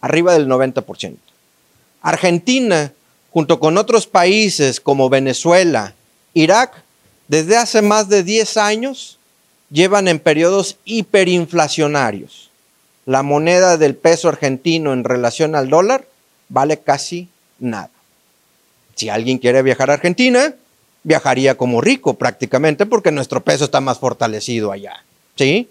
Arriba 0.00 0.32
del 0.32 0.48
90%. 0.48 1.14
Argentina 2.02 2.92
junto 3.30 3.60
con 3.60 3.78
otros 3.78 4.06
países 4.06 4.80
como 4.80 5.08
Venezuela, 5.08 5.94
Irak, 6.34 6.82
desde 7.28 7.56
hace 7.56 7.82
más 7.82 8.08
de 8.08 8.22
10 8.22 8.56
años 8.56 9.18
llevan 9.70 10.08
en 10.08 10.18
periodos 10.18 10.76
hiperinflacionarios. 10.84 12.50
La 13.04 13.22
moneda 13.22 13.76
del 13.76 13.94
peso 13.96 14.28
argentino 14.28 14.92
en 14.92 15.04
relación 15.04 15.54
al 15.54 15.68
dólar 15.68 16.06
vale 16.48 16.78
casi 16.78 17.28
nada. 17.58 17.90
Si 18.94 19.08
alguien 19.08 19.38
quiere 19.38 19.62
viajar 19.62 19.90
a 19.90 19.94
Argentina, 19.94 20.54
viajaría 21.02 21.56
como 21.56 21.80
rico 21.80 22.14
prácticamente 22.14 22.86
porque 22.86 23.12
nuestro 23.12 23.42
peso 23.42 23.64
está 23.64 23.80
más 23.80 23.98
fortalecido 23.98 24.72
allá. 24.72 25.04
¿Sí? 25.36 25.68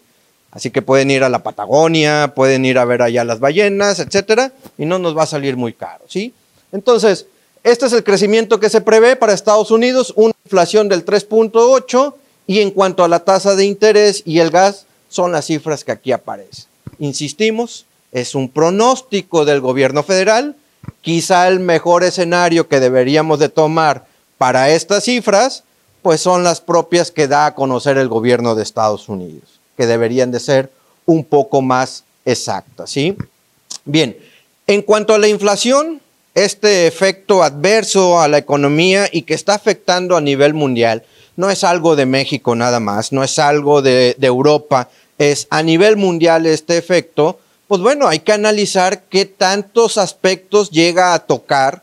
Así 0.52 0.72
que 0.72 0.82
pueden 0.82 1.12
ir 1.12 1.24
a 1.24 1.30
la 1.30 1.44
Patagonia, 1.44 2.34
pueden 2.34 2.66
ir 2.66 2.78
a 2.78 2.86
ver 2.86 3.02
allá 3.02 3.24
las 3.24 3.40
ballenas, 3.40 4.00
etcétera, 4.00 4.54
y 4.78 4.86
no 4.86 4.98
nos 4.98 5.16
va 5.16 5.24
a 5.24 5.28
salir 5.28 5.58
muy 5.58 5.74
caro, 5.74 6.06
¿sí? 6.08 6.34
Entonces, 6.72 7.28
este 7.68 7.86
es 7.86 7.92
el 7.92 8.06
crecimiento 8.06 8.62
que 8.62 8.70
se 8.70 8.80
prevé 8.80 9.18
para 9.18 9.34
Estados 9.34 9.72
Unidos, 9.72 10.14
una 10.16 10.34
inflación 10.46 10.88
del 10.88 11.04
3.8 11.06 12.14
y 12.48 12.62
en 12.62 12.72
cuanto 12.72 13.04
a 13.04 13.10
la 13.10 13.26
tasa 13.26 13.58
de 13.58 13.66
interés 13.66 14.24
y 14.26 14.40
el 14.40 14.52
gas, 14.52 14.86
son 15.10 15.34
las 15.34 15.48
cifras 15.48 15.84
que 15.84 15.92
aquí 15.92 16.14
aparecen. 16.14 16.66
Insistimos, 16.98 17.86
es 18.14 18.36
un 18.36 18.48
pronóstico 18.48 19.44
del 19.44 19.60
gobierno 19.60 20.04
federal, 20.04 20.56
quizá 21.02 21.50
el 21.50 21.60
mejor 21.60 22.06
escenario 22.06 22.70
que 22.70 22.80
deberíamos 22.80 23.38
de 23.38 23.50
tomar 23.50 24.06
para 24.38 24.70
estas 24.70 25.04
cifras, 25.04 25.66
pues 26.02 26.22
son 26.22 26.46
las 26.46 26.62
propias 26.62 27.12
que 27.12 27.28
da 27.28 27.48
a 27.48 27.56
conocer 27.56 27.98
el 27.98 28.08
gobierno 28.08 28.56
de 28.56 28.64
Estados 28.64 29.10
Unidos, 29.10 29.60
que 29.76 29.88
deberían 29.88 30.32
de 30.32 30.40
ser 30.40 30.72
un 31.06 31.26
poco 31.26 31.62
más 31.62 32.06
exactas, 32.24 32.92
¿sí? 32.92 33.18
Bien, 33.84 34.18
en 34.68 34.84
cuanto 34.84 35.14
a 35.14 35.18
la 35.18 35.28
inflación, 35.28 36.00
este 36.38 36.86
efecto 36.86 37.42
adverso 37.42 38.22
a 38.22 38.28
la 38.28 38.38
economía 38.38 39.10
y 39.12 39.24
que 39.24 39.34
está 39.34 39.56
afectando 39.56 40.16
a 40.16 40.22
nivel 40.22 40.54
mundial. 40.54 41.04
No 41.36 41.50
es 41.50 41.64
algo 41.64 41.96
de 41.96 42.06
México 42.06 42.56
nada 42.56 42.80
más, 42.80 43.12
no 43.12 43.24
es 43.24 43.40
algo 43.40 43.82
de, 43.82 44.16
Europa, 44.22 44.88
es 45.18 45.48
a 45.50 45.64
nivel 45.64 45.98
mundial 45.98 46.46
este 46.46 46.78
efecto. 46.78 47.40
Pues 47.68 47.82
bueno, 47.82 48.08
hay 48.08 48.20
que 48.20 48.34
analizar 48.34 49.06
qué 49.10 49.26
tantos 49.26 49.98
aspectos 49.98 50.70
llega 50.70 51.16
a 51.16 51.26
tocar 51.26 51.82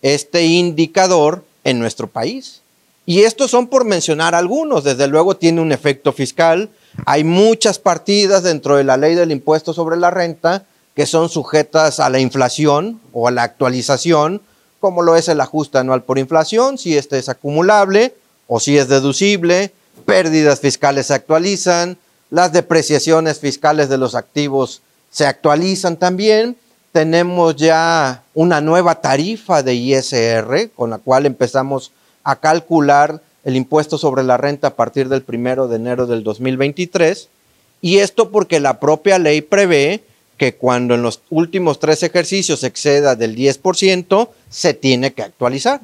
este 0.00 0.44
indicador 0.44 1.44
en 1.64 1.80
nuestro 1.80 2.06
país. 2.06 2.62
Y 3.04 3.22
estos 3.22 3.50
son 3.50 3.66
por 3.66 3.84
mencionar 3.84 4.36
algunos. 4.36 4.84
Desde 4.84 5.08
luego 5.08 5.36
tiene 5.36 5.60
un 5.60 5.72
efecto 5.72 6.12
fiscal. 6.12 6.70
Hay 7.04 7.24
muchas 7.24 7.80
partidas 7.80 8.44
dentro 8.44 8.76
de 8.76 8.84
la 8.84 8.96
ley 8.96 9.16
del 9.16 9.32
impuesto 9.32 9.72
sobre 9.72 9.96
la 9.96 10.12
renta 10.12 10.66
que 10.98 11.06
son 11.06 11.28
sujetas 11.28 12.00
a 12.00 12.10
la 12.10 12.18
inflación 12.18 13.00
o 13.12 13.28
a 13.28 13.30
la 13.30 13.44
actualización, 13.44 14.42
como 14.80 15.02
lo 15.02 15.14
es 15.14 15.28
el 15.28 15.40
ajuste 15.40 15.78
anual 15.78 16.02
por 16.02 16.18
inflación, 16.18 16.76
si 16.76 16.96
este 16.96 17.20
es 17.20 17.28
acumulable 17.28 18.16
o 18.48 18.58
si 18.58 18.76
es 18.76 18.88
deducible, 18.88 19.70
pérdidas 20.06 20.58
fiscales 20.58 21.06
se 21.06 21.14
actualizan, 21.14 21.98
las 22.30 22.52
depreciaciones 22.52 23.38
fiscales 23.38 23.88
de 23.88 23.96
los 23.96 24.16
activos 24.16 24.82
se 25.08 25.24
actualizan 25.24 25.98
también. 25.98 26.56
Tenemos 26.90 27.54
ya 27.54 28.24
una 28.34 28.60
nueva 28.60 28.96
tarifa 28.96 29.62
de 29.62 29.74
ISR 29.76 30.70
con 30.74 30.90
la 30.90 30.98
cual 30.98 31.26
empezamos 31.26 31.92
a 32.24 32.34
calcular 32.34 33.22
el 33.44 33.54
impuesto 33.54 33.98
sobre 33.98 34.24
la 34.24 34.36
renta 34.36 34.66
a 34.66 34.74
partir 34.74 35.08
del 35.08 35.22
primero 35.22 35.68
de 35.68 35.76
enero 35.76 36.08
del 36.08 36.24
2023. 36.24 37.28
Y 37.82 37.98
esto 37.98 38.32
porque 38.32 38.58
la 38.58 38.80
propia 38.80 39.20
ley 39.20 39.42
prevé 39.42 40.02
que 40.38 40.54
cuando 40.54 40.94
en 40.94 41.02
los 41.02 41.20
últimos 41.28 41.80
tres 41.80 42.02
ejercicios 42.04 42.62
exceda 42.62 43.16
del 43.16 43.36
10%, 43.36 44.28
se 44.48 44.72
tiene 44.72 45.12
que 45.12 45.22
actualizar. 45.22 45.80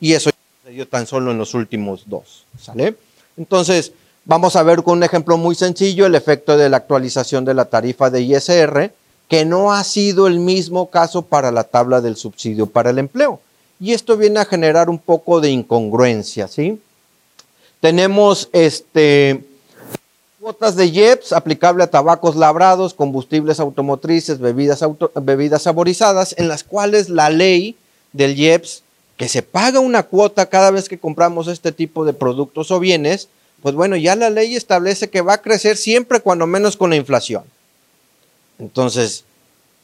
Y 0.00 0.14
eso 0.14 0.30
sucedió 0.62 0.88
tan 0.88 1.06
solo 1.06 1.30
en 1.30 1.38
los 1.38 1.54
últimos 1.54 2.04
dos. 2.06 2.46
¿Sale? 2.60 2.96
Entonces, 3.36 3.92
vamos 4.24 4.56
a 4.56 4.62
ver 4.62 4.82
con 4.82 4.98
un 4.98 5.04
ejemplo 5.04 5.36
muy 5.36 5.54
sencillo 5.54 6.06
el 6.06 6.14
efecto 6.14 6.56
de 6.56 6.70
la 6.70 6.78
actualización 6.78 7.44
de 7.44 7.54
la 7.54 7.66
tarifa 7.66 8.10
de 8.10 8.22
ISR, 8.22 8.90
que 9.28 9.44
no 9.44 9.72
ha 9.72 9.84
sido 9.84 10.26
el 10.26 10.40
mismo 10.40 10.90
caso 10.90 11.22
para 11.22 11.52
la 11.52 11.64
tabla 11.64 12.00
del 12.00 12.16
subsidio 12.16 12.66
para 12.66 12.90
el 12.90 12.98
empleo. 12.98 13.40
Y 13.78 13.92
esto 13.92 14.16
viene 14.16 14.40
a 14.40 14.44
generar 14.46 14.88
un 14.88 14.98
poco 14.98 15.40
de 15.40 15.50
incongruencia, 15.50 16.48
¿sí? 16.48 16.80
Tenemos 17.80 18.48
este 18.52 19.44
Cuotas 20.40 20.74
de 20.74 20.86
IEPS 20.86 21.34
aplicable 21.34 21.84
a 21.84 21.90
tabacos 21.90 22.34
labrados, 22.34 22.94
combustibles 22.94 23.60
automotrices, 23.60 24.38
bebidas, 24.38 24.82
bebidas 25.16 25.60
saborizadas, 25.60 26.34
en 26.38 26.48
las 26.48 26.64
cuales 26.64 27.10
la 27.10 27.28
ley 27.28 27.76
del 28.14 28.38
IEPS, 28.38 28.82
que 29.18 29.28
se 29.28 29.42
paga 29.42 29.80
una 29.80 30.04
cuota 30.04 30.48
cada 30.48 30.70
vez 30.70 30.88
que 30.88 30.98
compramos 30.98 31.46
este 31.46 31.72
tipo 31.72 32.06
de 32.06 32.14
productos 32.14 32.70
o 32.70 32.80
bienes, 32.80 33.28
pues 33.60 33.74
bueno, 33.74 33.96
ya 33.96 34.16
la 34.16 34.30
ley 34.30 34.56
establece 34.56 35.10
que 35.10 35.20
va 35.20 35.34
a 35.34 35.42
crecer 35.42 35.76
siempre 35.76 36.20
cuando 36.20 36.46
menos 36.46 36.74
con 36.74 36.88
la 36.88 36.96
inflación. 36.96 37.44
Entonces, 38.58 39.24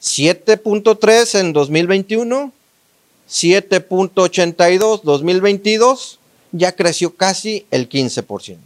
7.3 0.03 1.38
en 1.38 1.53
2021, 1.53 2.51
7.82 3.29 5.03
2022, 5.03 6.19
ya 6.53 6.73
creció 6.73 7.14
casi 7.14 7.66
el 7.71 7.90
15%. 7.90 8.57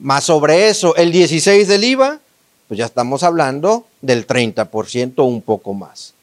Más 0.00 0.24
sobre 0.24 0.68
eso, 0.68 0.94
el 0.96 1.10
16 1.10 1.66
del 1.66 1.84
IVA, 1.84 2.20
pues 2.68 2.78
ya 2.78 2.86
estamos 2.86 3.22
hablando 3.22 3.86
del 4.00 4.26
30% 4.26 5.14
o 5.16 5.24
un 5.24 5.42
poco 5.42 5.74
más. 5.74 6.14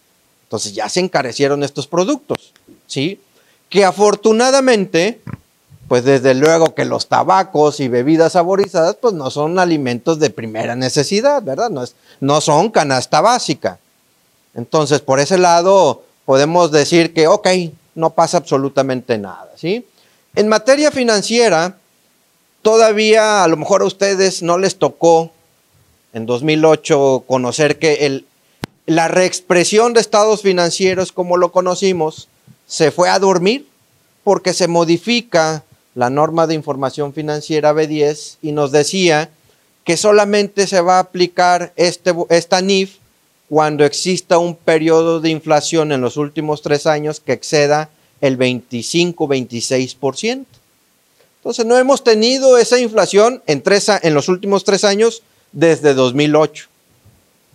Entonces 0.44 0.74
ya 0.74 0.88
se 0.88 1.00
encarecieron 1.00 1.64
estos 1.64 1.88
productos, 1.88 2.54
¿sí? 2.88 3.20
Que 3.70 3.84
afortunadamente, 3.84 5.20
pues 5.88 6.06
desde 6.06 6.36
luego 6.36 6.76
que 6.76 6.86
los 6.86 7.08
tabacos 7.08 7.80
y 7.80 7.88
bebidas 7.88 8.34
saborizadas, 8.34 8.96
pues 8.96 9.14
no 9.14 9.32
son 9.32 9.58
alimentos 9.60 10.20
de 10.20 10.30
primera 10.30 10.76
necesidad, 10.76 11.42
¿verdad? 11.42 11.70
No, 11.72 11.84
es, 11.84 11.96
no 12.22 12.40
son 12.42 12.70
canasta 12.70 13.22
básica. 13.22 13.80
Entonces, 14.54 15.02
por 15.02 15.20
ese 15.20 15.38
lado, 15.38 16.04
podemos 16.26 16.72
decir 16.72 17.14
que, 17.14 17.28
ok, 17.28 17.48
no 17.96 18.12
pasa 18.12 18.38
absolutamente 18.38 19.18
nada, 19.18 19.50
¿sí? 19.58 19.86
En 20.36 20.48
materia 20.48 20.92
financiera, 20.92 21.78
Todavía 22.66 23.44
a 23.44 23.48
lo 23.48 23.58
mejor 23.58 23.84
a 23.84 23.86
ustedes 23.86 24.42
no 24.42 24.58
les 24.58 24.78
tocó 24.78 25.30
en 26.14 26.26
2008 26.26 27.26
conocer 27.28 27.78
que 27.78 28.08
el, 28.08 28.26
la 28.88 29.08
reexpresión 29.08 29.94
de 29.94 30.00
estados 30.00 30.42
financieros 30.42 31.12
como 31.12 31.38
lo 31.38 31.52
conocimos 31.52 32.28
se 32.66 32.90
fue 32.90 33.08
a 33.08 33.20
dormir 33.20 33.68
porque 34.24 34.52
se 34.52 34.68
modifica 34.68 35.64
la 35.94 36.10
norma 36.10 36.48
de 36.48 36.56
información 36.56 37.14
financiera 37.14 37.72
B10 37.72 38.38
y 38.42 38.52
nos 38.52 38.72
decía 38.72 39.30
que 39.84 39.96
solamente 39.96 40.66
se 40.66 40.82
va 40.82 40.96
a 40.96 41.02
aplicar 41.02 41.72
este, 41.76 42.16
esta 42.32 42.62
NIF 42.62 42.96
cuando 43.48 43.86
exista 43.86 44.40
un 44.40 44.56
periodo 44.56 45.22
de 45.22 45.30
inflación 45.30 45.92
en 45.92 46.02
los 46.02 46.18
últimos 46.18 46.64
tres 46.64 46.88
años 46.88 47.20
que 47.20 47.34
exceda 47.34 47.92
el 48.22 48.40
25-26%. 48.40 50.46
Entonces 51.46 51.68
no 51.68 51.78
hemos 51.78 52.04
tenido 52.04 52.58
esa 52.58 52.80
inflación 52.80 53.44
en, 53.46 53.62
en 54.02 54.14
los 54.16 54.30
últimos 54.30 54.64
tres 54.64 54.84
años 54.84 55.22
desde 55.52 55.94
2008. 55.94 56.66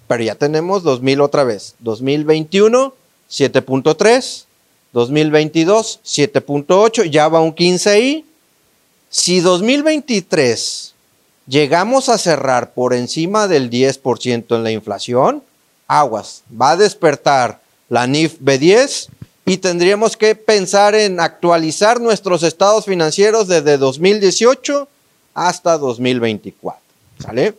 Pero 0.06 0.22
ya 0.22 0.36
tenemos 0.36 0.84
2000 0.84 1.20
otra 1.20 1.42
vez. 1.42 1.74
2021, 1.80 2.94
7.3. 3.28 4.44
2022, 4.92 6.00
7.8. 6.04 7.10
Ya 7.10 7.26
va 7.26 7.40
un 7.40 7.52
15 7.52 7.90
ahí. 7.90 8.24
Si 9.08 9.40
2023 9.40 10.94
llegamos 11.48 12.08
a 12.08 12.18
cerrar 12.18 12.74
por 12.74 12.94
encima 12.94 13.48
del 13.48 13.70
10% 13.70 14.54
en 14.54 14.62
la 14.62 14.70
inflación, 14.70 15.42
aguas, 15.88 16.44
va 16.48 16.70
a 16.70 16.76
despertar 16.76 17.60
la 17.88 18.06
NIF 18.06 18.40
B10 18.40 19.08
y 19.50 19.58
tendríamos 19.58 20.16
que 20.16 20.36
pensar 20.36 20.94
en 20.94 21.18
actualizar 21.18 22.00
nuestros 22.00 22.44
estados 22.44 22.84
financieros 22.84 23.48
desde 23.48 23.78
2018 23.78 24.86
hasta 25.34 25.76
2024. 25.76 26.80
¿Sale? 27.18 27.54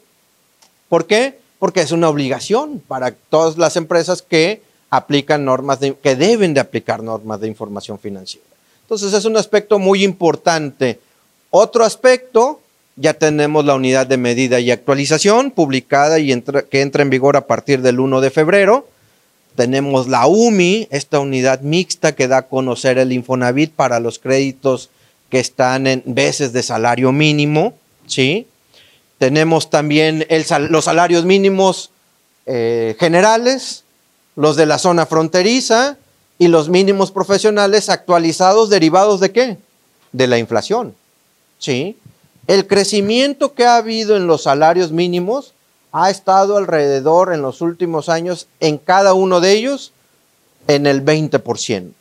¿Por 0.88 1.06
qué? 1.06 1.38
Porque 1.60 1.82
es 1.82 1.92
una 1.92 2.08
obligación 2.08 2.82
para 2.88 3.12
todas 3.12 3.58
las 3.58 3.76
empresas 3.76 4.22
que 4.22 4.62
aplican 4.90 5.44
normas, 5.44 5.80
que 6.02 6.16
deben 6.16 6.54
de 6.54 6.62
aplicar 6.62 7.04
normas 7.04 7.42
de 7.42 7.50
información 7.50 8.00
financiera. 8.00 8.48
Entonces 8.84 9.12
es 9.12 9.26
un 9.26 9.36
aspecto 9.36 9.78
muy 9.78 10.06
importante. 10.06 11.02
Otro 11.50 11.84
aspecto, 11.84 12.62
ya 12.96 13.16
tenemos 13.16 13.66
la 13.66 13.76
unidad 13.76 14.08
de 14.08 14.16
medida 14.16 14.62
y 14.62 14.72
actualización 14.72 15.52
publicada 15.52 16.20
y 16.20 16.28
que 16.70 16.80
entra 16.80 17.02
en 17.02 17.10
vigor 17.10 17.36
a 17.36 17.48
partir 17.48 17.82
del 17.82 18.00
1 18.00 18.22
de 18.22 18.30
febrero. 18.30 18.88
Tenemos 19.56 20.08
la 20.08 20.28
UMI, 20.28 20.88
esta 20.92 21.20
unidad 21.20 21.62
mixta 21.62 22.14
que 22.16 22.28
da 22.28 22.38
a 22.38 22.48
conocer 22.48 22.98
el 22.98 23.12
Infonavit 23.12 23.74
para 23.74 24.00
los 24.00 24.18
créditos 24.18 24.90
que 25.30 25.40
están 25.40 25.88
en 25.88 26.04
veces 26.06 26.54
de 26.54 26.64
salario 26.64 27.12
mínimo, 27.12 27.74
¿sí? 28.08 28.48
Tenemos 29.18 29.70
también 29.70 30.26
los 30.70 30.86
salarios 30.86 31.26
mínimos 31.26 31.92
eh, 32.46 32.96
generales, 33.00 33.84
los 34.36 34.56
de 34.56 34.66
la 34.66 34.78
zona 34.78 35.06
fronteriza 35.06 35.98
y 36.40 36.48
los 36.48 36.70
mínimos 36.70 37.12
profesionales 37.12 37.90
actualizados 37.90 38.70
derivados 38.70 39.20
de 39.20 39.32
qué? 39.32 39.58
De 40.12 40.28
la 40.28 40.38
inflación, 40.38 40.96
¿sí? 41.60 41.98
El 42.48 42.66
crecimiento 42.66 43.54
que 43.54 43.66
ha 43.66 43.76
habido 43.76 44.18
en 44.18 44.28
los 44.28 44.44
salarios 44.44 44.92
mínimos 44.92 45.54
ha 45.92 46.10
estado 46.10 46.58
alrededor 46.58 47.34
en 47.34 47.42
los 47.42 47.62
últimos 47.62 48.10
años 48.10 48.48
en 48.60 48.78
cada 48.78 49.14
uno 49.14 49.42
de 49.42 49.52
ellos 49.52 49.92
en 50.68 50.88
el 50.88 51.04
20%. 51.04 51.92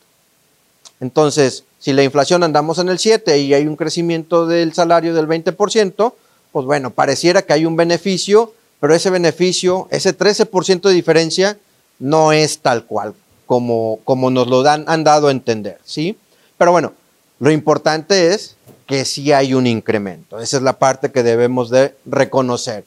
Entonces, 0.99 1.63
si 1.79 1.93
la 1.93 2.03
inflación 2.03 2.43
andamos 2.43 2.77
en 2.77 2.89
el 2.89 2.99
7 2.99 3.39
y 3.39 3.53
hay 3.53 3.65
un 3.65 3.75
crecimiento 3.75 4.45
del 4.45 4.73
salario 4.73 5.13
del 5.13 5.27
20%, 5.27 6.13
pues 6.51 6.65
bueno, 6.65 6.91
pareciera 6.91 7.41
que 7.41 7.53
hay 7.53 7.65
un 7.65 7.75
beneficio, 7.75 8.53
pero 8.79 8.93
ese 8.93 9.09
beneficio, 9.09 9.87
ese 9.89 10.17
13% 10.17 10.81
de 10.81 10.93
diferencia, 10.93 11.57
no 11.99 12.31
es 12.31 12.59
tal 12.59 12.85
cual 12.85 13.15
como, 13.45 13.99
como 14.05 14.29
nos 14.29 14.47
lo 14.47 14.65
han 14.67 15.03
dado 15.03 15.27
a 15.27 15.31
entender, 15.31 15.79
¿sí? 15.83 16.17
Pero 16.57 16.71
bueno, 16.71 16.93
lo 17.39 17.51
importante 17.51 18.33
es 18.33 18.55
que 18.85 19.03
sí 19.03 19.31
hay 19.31 19.53
un 19.53 19.67
incremento. 19.67 20.39
Esa 20.39 20.57
es 20.57 20.63
la 20.63 20.79
parte 20.79 21.11
que 21.11 21.23
debemos 21.23 21.69
de 21.69 21.95
reconocer. 22.05 22.85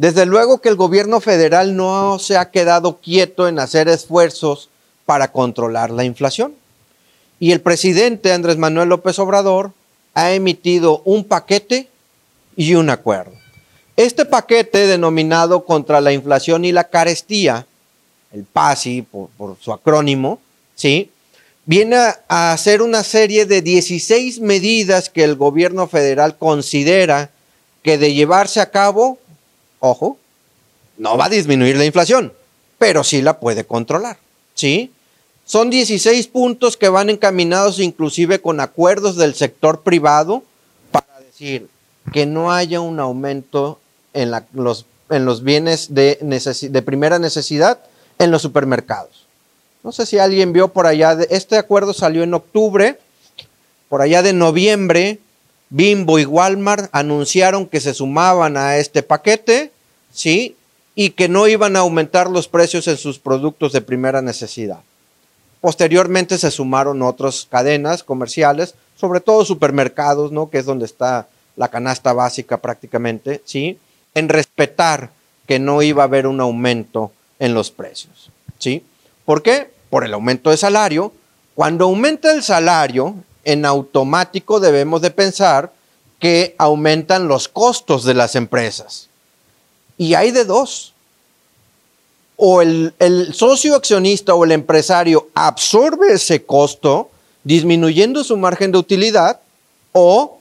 Desde 0.00 0.24
luego 0.24 0.62
que 0.62 0.70
el 0.70 0.76
gobierno 0.76 1.20
federal 1.20 1.76
no 1.76 2.18
se 2.18 2.38
ha 2.38 2.50
quedado 2.50 3.00
quieto 3.00 3.46
en 3.48 3.58
hacer 3.58 3.86
esfuerzos 3.86 4.70
para 5.04 5.30
controlar 5.30 5.90
la 5.90 6.04
inflación. 6.04 6.54
Y 7.38 7.52
el 7.52 7.60
presidente 7.60 8.32
Andrés 8.32 8.56
Manuel 8.56 8.88
López 8.88 9.18
Obrador 9.18 9.72
ha 10.14 10.32
emitido 10.32 11.02
un 11.04 11.24
paquete 11.24 11.90
y 12.56 12.76
un 12.76 12.88
acuerdo. 12.88 13.32
Este 13.94 14.24
paquete 14.24 14.86
denominado 14.86 15.66
contra 15.66 16.00
la 16.00 16.14
inflación 16.14 16.64
y 16.64 16.72
la 16.72 16.84
carestía, 16.84 17.66
el 18.32 18.44
PASI 18.44 19.02
por, 19.02 19.58
su 19.60 19.70
acrónimo, 19.70 20.40
¿sí? 20.76 21.10
viene 21.66 21.96
a 22.26 22.52
hacer 22.54 22.80
una 22.80 23.04
serie 23.04 23.44
de 23.44 23.60
16 23.60 24.40
medidas 24.40 25.10
que 25.10 25.24
el 25.24 25.36
gobierno 25.36 25.88
federal 25.88 26.38
considera 26.38 27.28
que 27.82 27.98
de 27.98 28.14
llevarse 28.14 28.62
a 28.62 28.70
cabo 28.70 29.18
ojo, 29.80 30.18
no 30.96 31.16
va 31.16 31.26
a 31.26 31.30
disminuir 31.30 31.76
la 31.76 31.84
inflación, 31.84 32.32
pero 32.78 33.02
sí 33.02 33.22
la 33.22 33.40
puede 33.40 33.64
controlar, 33.64 34.18
¿sí? 34.54 34.92
Son 35.44 35.68
16 35.68 36.28
puntos 36.28 36.76
que 36.76 36.88
van 36.88 37.10
encaminados 37.10 37.80
inclusive 37.80 38.40
con 38.40 38.60
acuerdos 38.60 39.16
del 39.16 39.34
sector 39.34 39.80
privado 39.80 40.44
para 40.92 41.18
decir 41.20 41.68
que 42.12 42.24
no 42.24 42.52
haya 42.52 42.80
un 42.80 43.00
aumento 43.00 43.80
en, 44.12 44.30
los, 44.52 44.86
en 45.08 45.24
los, 45.24 45.42
bienes 45.42 45.92
de, 45.92 46.18
de, 46.20 46.82
primera 46.82 47.18
necesidad 47.18 47.80
en 48.18 48.30
los 48.30 48.42
supermercados. 48.42 49.26
No 49.82 49.92
sé 49.92 50.06
si 50.06 50.18
alguien 50.18 50.52
vio 50.52 50.68
por 50.68 50.86
allá, 50.86 51.16
de, 51.16 51.26
este 51.30 51.56
acuerdo 51.56 51.94
salió 51.94 52.22
en 52.22 52.34
octubre, 52.34 52.98
por 53.88 54.02
allá 54.02 54.22
de 54.22 54.32
noviembre 54.32 55.18
Bimbo 55.70 56.18
y 56.18 56.24
Walmart 56.24 56.90
anunciaron 56.92 57.66
que 57.66 57.80
se 57.80 57.94
sumaban 57.94 58.56
a 58.56 58.76
este 58.76 59.02
paquete, 59.02 59.72
¿sí? 60.12 60.56
Y 60.94 61.10
que 61.10 61.28
no 61.28 61.46
iban 61.46 61.76
a 61.76 61.80
aumentar 61.80 62.28
los 62.28 62.48
precios 62.48 62.88
en 62.88 62.96
sus 62.96 63.18
productos 63.18 63.72
de 63.72 63.80
primera 63.80 64.20
necesidad. 64.20 64.80
Posteriormente 65.60 66.38
se 66.38 66.50
sumaron 66.50 67.02
otras 67.02 67.46
cadenas 67.48 68.02
comerciales, 68.02 68.74
sobre 68.96 69.20
todo 69.20 69.44
supermercados, 69.44 70.32
¿no? 70.32 70.50
Que 70.50 70.58
es 70.58 70.66
donde 70.66 70.86
está 70.86 71.28
la 71.56 71.68
canasta 71.68 72.12
básica 72.12 72.58
prácticamente, 72.58 73.40
¿sí? 73.44 73.78
En 74.14 74.28
respetar 74.28 75.10
que 75.46 75.58
no 75.58 75.82
iba 75.82 76.02
a 76.02 76.06
haber 76.06 76.26
un 76.26 76.40
aumento 76.40 77.12
en 77.38 77.54
los 77.54 77.70
precios. 77.70 78.30
¿Sí? 78.58 78.84
¿Por 79.24 79.42
qué? 79.42 79.70
Por 79.90 80.04
el 80.04 80.14
aumento 80.14 80.50
de 80.50 80.56
salario. 80.56 81.12
Cuando 81.54 81.86
aumenta 81.86 82.32
el 82.32 82.42
salario, 82.42 83.16
en 83.44 83.64
automático 83.64 84.60
debemos 84.60 85.00
de 85.00 85.10
pensar 85.10 85.72
que 86.18 86.54
aumentan 86.58 87.28
los 87.28 87.48
costos 87.48 88.04
de 88.04 88.14
las 88.14 88.36
empresas. 88.36 89.08
Y 89.96 90.14
hay 90.14 90.30
de 90.30 90.44
dos. 90.44 90.92
O 92.36 92.62
el, 92.62 92.94
el, 92.98 93.34
socio 93.34 93.74
accionista 93.74 94.34
o 94.34 94.44
el 94.44 94.52
empresario 94.52 95.28
absorbe 95.34 96.14
ese 96.14 96.44
costo 96.44 97.10
disminuyendo 97.44 98.24
su 98.24 98.36
margen 98.36 98.72
de 98.72 98.78
utilidad 98.78 99.40
o 99.92 100.38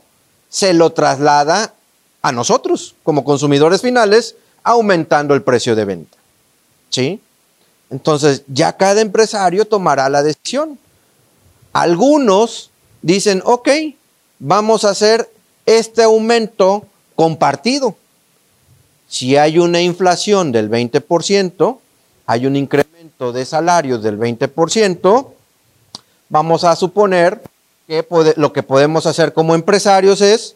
se 0.49 0.73
lo 0.73 0.91
traslada 0.91 1.73
a 2.21 2.31
nosotros 2.31 2.95
como 3.03 3.23
consumidores 3.23 3.81
finales 3.81 4.35
aumentando 4.63 5.33
el 5.33 5.41
precio 5.41 5.75
de 5.75 5.85
venta. 5.85 6.17
¿Sí? 6.89 7.21
Entonces 7.89 8.43
ya 8.47 8.75
cada 8.75 9.01
empresario 9.01 9.65
tomará 9.65 10.09
la 10.09 10.23
decisión. 10.23 10.77
Algunos 11.73 12.71
dicen, 13.01 13.41
ok, 13.45 13.69
vamos 14.39 14.85
a 14.85 14.91
hacer 14.91 15.29
este 15.65 16.03
aumento 16.03 16.85
compartido. 17.15 17.95
Si 19.07 19.37
hay 19.37 19.59
una 19.59 19.81
inflación 19.81 20.51
del 20.51 20.69
20%, 20.69 21.77
hay 22.25 22.45
un 22.45 22.55
incremento 22.55 23.31
de 23.31 23.45
salarios 23.45 24.03
del 24.03 24.19
20%, 24.19 25.27
vamos 26.29 26.63
a 26.63 26.75
suponer 26.75 27.41
que 27.87 28.05
lo 28.37 28.53
que 28.53 28.63
podemos 28.63 29.05
hacer 29.07 29.33
como 29.33 29.55
empresarios 29.55 30.21
es, 30.21 30.55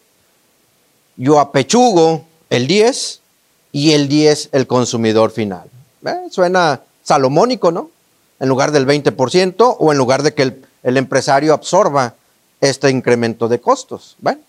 yo 1.17 1.39
apechugo 1.39 2.25
el 2.49 2.67
10 2.67 3.19
y 3.71 3.93
el 3.93 4.08
10 4.08 4.49
el 4.51 4.67
consumidor 4.67 5.32
final. 5.32 5.63
¿Eh? 6.06 6.27
Suena 6.29 6.82
salomónico, 7.03 7.71
¿no? 7.71 7.89
En 8.39 8.49
lugar 8.49 8.71
del 8.71 8.86
20% 8.86 9.77
o 9.79 9.91
en 9.91 9.97
lugar 9.97 10.21
de 10.21 10.34
que 10.34 10.43
el, 10.43 10.65
el 10.84 10.97
empresario 10.97 11.53
absorba 11.53 12.13
este 12.63 12.89
incremento 12.89 13.49
de 13.49 13.60
costos. 13.60 14.15
Bueno, 14.19 14.39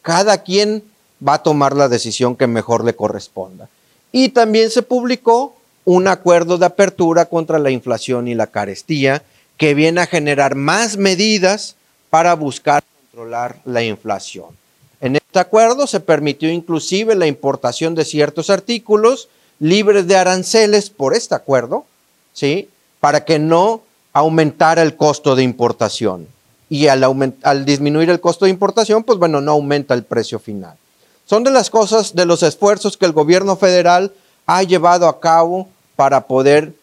cada 0.00 0.42
quien 0.42 0.84
va 1.26 1.34
a 1.34 1.42
tomar 1.42 1.74
la 1.74 1.88
decisión 1.88 2.36
que 2.36 2.46
mejor 2.46 2.84
le 2.84 2.94
corresponda. 2.94 3.68
Y 4.12 4.28
también 4.28 4.70
se 4.70 4.82
publicó 4.82 5.56
un 5.84 6.06
acuerdo 6.06 6.56
de 6.56 6.66
apertura 6.66 7.26
contra 7.26 7.58
la 7.58 7.72
inflación 7.72 8.28
y 8.28 8.34
la 8.34 8.46
carestía 8.46 9.24
que 9.56 9.74
viene 9.74 10.00
a 10.00 10.06
generar 10.06 10.54
más 10.54 10.96
medidas 10.96 11.74
para 12.10 12.34
buscar 12.34 12.84
controlar 13.10 13.56
la 13.64 13.82
inflación. 13.82 14.46
En 15.00 15.16
este 15.16 15.40
acuerdo 15.40 15.88
se 15.88 15.98
permitió 15.98 16.50
inclusive 16.50 17.16
la 17.16 17.26
importación 17.26 17.96
de 17.96 18.04
ciertos 18.04 18.50
artículos 18.50 19.28
libres 19.58 20.06
de 20.06 20.16
aranceles 20.16 20.90
por 20.90 21.12
este 21.12 21.34
acuerdo, 21.34 21.86
¿sí? 22.32 22.68
Para 23.00 23.24
que 23.24 23.40
no 23.40 23.82
aumentara 24.12 24.82
el 24.82 24.96
costo 24.96 25.34
de 25.34 25.42
importación. 25.42 26.28
Y 26.68 26.88
al, 26.88 27.04
al 27.42 27.64
disminuir 27.64 28.10
el 28.10 28.20
costo 28.20 28.46
de 28.46 28.50
importación, 28.50 29.04
pues 29.04 29.18
bueno, 29.18 29.40
no 29.40 29.52
aumenta 29.52 29.94
el 29.94 30.04
precio 30.04 30.38
final. 30.38 30.76
Son 31.26 31.44
de 31.44 31.50
las 31.50 31.70
cosas, 31.70 32.14
de 32.14 32.26
los 32.26 32.42
esfuerzos 32.42 32.96
que 32.96 33.06
el 33.06 33.12
gobierno 33.12 33.56
federal 33.56 34.12
ha 34.46 34.62
llevado 34.62 35.08
a 35.08 35.20
cabo 35.20 35.68
para 35.96 36.26
poder 36.26 36.74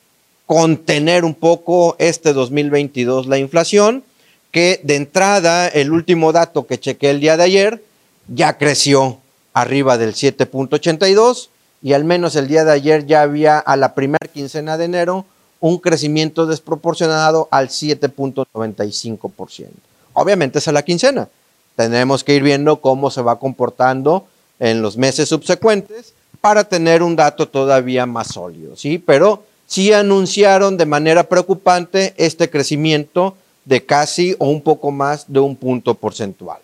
contener 0.46 1.24
un 1.24 1.36
poco 1.36 1.96
este 2.00 2.34
2022 2.34 3.28
la 3.28 3.38
inflación, 3.38 4.04
que 4.52 4.82
de 4.84 4.96
entrada, 4.96 5.67
el 5.67 5.91
último 5.91 6.34
dato 6.34 6.67
que 6.67 6.80
chequé 6.80 7.10
el 7.10 7.22
día 7.22 7.38
de 7.38 7.44
ayer, 7.44 7.84
ya 8.28 8.58
creció 8.58 9.20
arriba 9.54 9.98
del 9.98 10.13
7.82 10.13 11.50
y 11.82 11.94
al 11.94 12.04
menos 12.04 12.36
el 12.36 12.48
día 12.48 12.63
de 12.63 12.72
ayer 12.72 13.06
ya 13.06 13.22
había 13.22 13.60
a 13.60 13.76
la 13.76 13.96
primera 13.96 14.28
quincena 14.32 14.78
de 14.78 14.86
enero 14.86 15.26
un 15.62 15.78
crecimiento 15.78 16.45
desproporcionado 16.45 17.47
al 17.52 17.69
7.95%. 17.69 19.69
Obviamente 20.13 20.60
es 20.60 20.67
a 20.67 20.74
la 20.74 20.84
quincena. 20.84 21.30
Tenemos 21.78 22.26
que 22.26 22.36
ir 22.36 22.43
viendo 22.43 22.82
cómo 22.82 23.10
se 23.10 23.21
va 23.21 23.39
comportando 23.39 24.28
en 24.60 24.82
los 24.82 24.97
meses 24.97 25.30
subsecuentes 25.30 26.13
para 26.41 26.65
tener 26.65 27.04
un 27.04 27.15
dato 27.15 27.47
todavía 27.47 28.06
más 28.06 28.34
sólido, 28.34 28.76
¿sí? 28.76 28.97
Pero 28.97 29.43
sí 29.67 29.93
anunciaron 29.93 30.76
de 30.76 30.86
manera 30.86 31.24
preocupante 31.24 32.13
este 32.17 32.50
crecimiento 32.50 33.38
de 33.63 33.86
casi 33.86 34.36
o 34.39 34.50
un 34.50 34.62
poco 34.62 34.91
más 34.91 35.32
de 35.32 35.39
un 35.39 35.56
punto 35.56 35.93
porcentual 35.93 36.60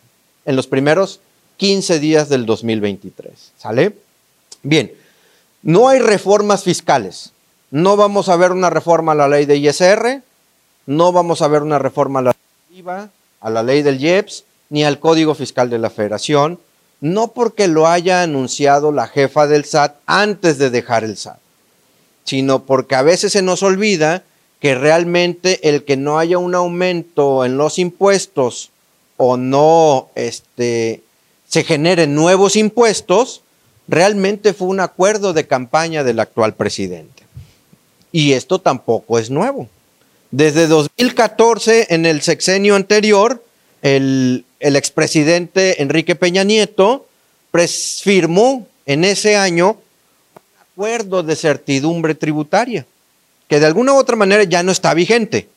en 0.45 0.55
los 0.55 0.65
primeros 0.65 1.19
15 1.57 1.99
días 1.99 2.29
del 2.29 2.45
2023. 2.45 3.51
¿Sale? 3.57 3.95
Bien, 4.63 4.91
no 5.61 5.87
hay 5.87 5.99
reformas 5.99 6.63
fiscales. 6.63 7.31
No 7.71 7.97
vamos 7.97 8.29
a 8.29 8.37
ver 8.37 8.51
una 8.51 8.69
reforma 8.69 9.11
a 9.11 9.15
la 9.15 9.27
ley 9.27 9.45
de 9.45 9.57
ISR, 9.57 10.21
no 10.85 11.11
vamos 11.11 11.41
a 11.41 11.47
ver 11.49 11.63
una 11.63 11.79
reforma 11.79 12.19
a 12.19 12.23
la 12.23 12.35
IVA, 12.71 13.09
a 13.41 13.49
la 13.49 13.61
ley 13.61 13.81
del 13.81 13.99
IEPS, 13.99 14.45
ni 14.69 14.85
al 14.85 14.99
Código 14.99 15.35
Fiscal 15.35 15.69
de 15.69 15.77
la 15.77 15.89
Federación, 15.89 16.59
no 17.01 17.33
porque 17.33 17.67
lo 17.67 17.87
haya 17.87 18.21
anunciado 18.21 18.91
la 18.91 19.07
jefa 19.07 19.47
del 19.47 19.65
SAT 19.65 19.97
antes 20.05 20.57
de 20.57 20.69
dejar 20.69 21.03
el 21.03 21.17
SAT, 21.17 21.39
sino 22.23 22.63
porque 22.63 22.95
a 22.95 23.01
veces 23.01 23.33
se 23.33 23.41
nos 23.41 23.63
olvida 23.63 24.23
que 24.59 24.73
realmente 24.73 25.69
el 25.69 25.83
que 25.83 25.97
no 25.97 26.17
haya 26.19 26.37
un 26.37 26.55
aumento 26.55 27.45
en 27.45 27.57
los 27.57 27.79
impuestos 27.79 28.71
o 29.17 29.37
no 29.37 30.09
este, 30.15 31.03
se 31.47 31.63
generen 31.63 32.15
nuevos 32.15 32.55
impuestos, 32.55 33.41
realmente 33.87 34.53
fue 34.53 34.67
un 34.67 34.79
acuerdo 34.79 35.33
de 35.33 35.47
campaña 35.47 36.03
del 36.03 36.19
actual 36.19 36.55
presidente. 36.55 37.16
Y 38.11 38.33
esto 38.33 38.59
tampoco 38.59 39.19
es 39.19 39.29
nuevo. 39.29 39.67
Desde 40.31 40.67
2014, 40.67 41.87
en 41.89 42.05
el 42.05 42.21
sexenio 42.21 42.75
anterior, 42.75 43.43
el, 43.81 44.45
expresidente 44.59 45.81
Enrique 45.81 46.15
Peña 46.15 46.43
Nieto 46.43 47.07
firmó 48.01 48.67
en 48.85 49.03
ese 49.03 49.35
año 49.35 49.71
un 49.71 50.61
acuerdo 50.61 51.23
de 51.23 51.35
certidumbre 51.35 52.13
tributaria, 52.13 52.85
que 53.47 53.59
de 53.59 53.65
alguna 53.65 53.93
u 53.93 53.97
otra 53.97 54.15
manera 54.15 54.43
ya 54.43 54.63
no 54.63 54.71
está 54.71 54.93
vigente. 54.93 55.47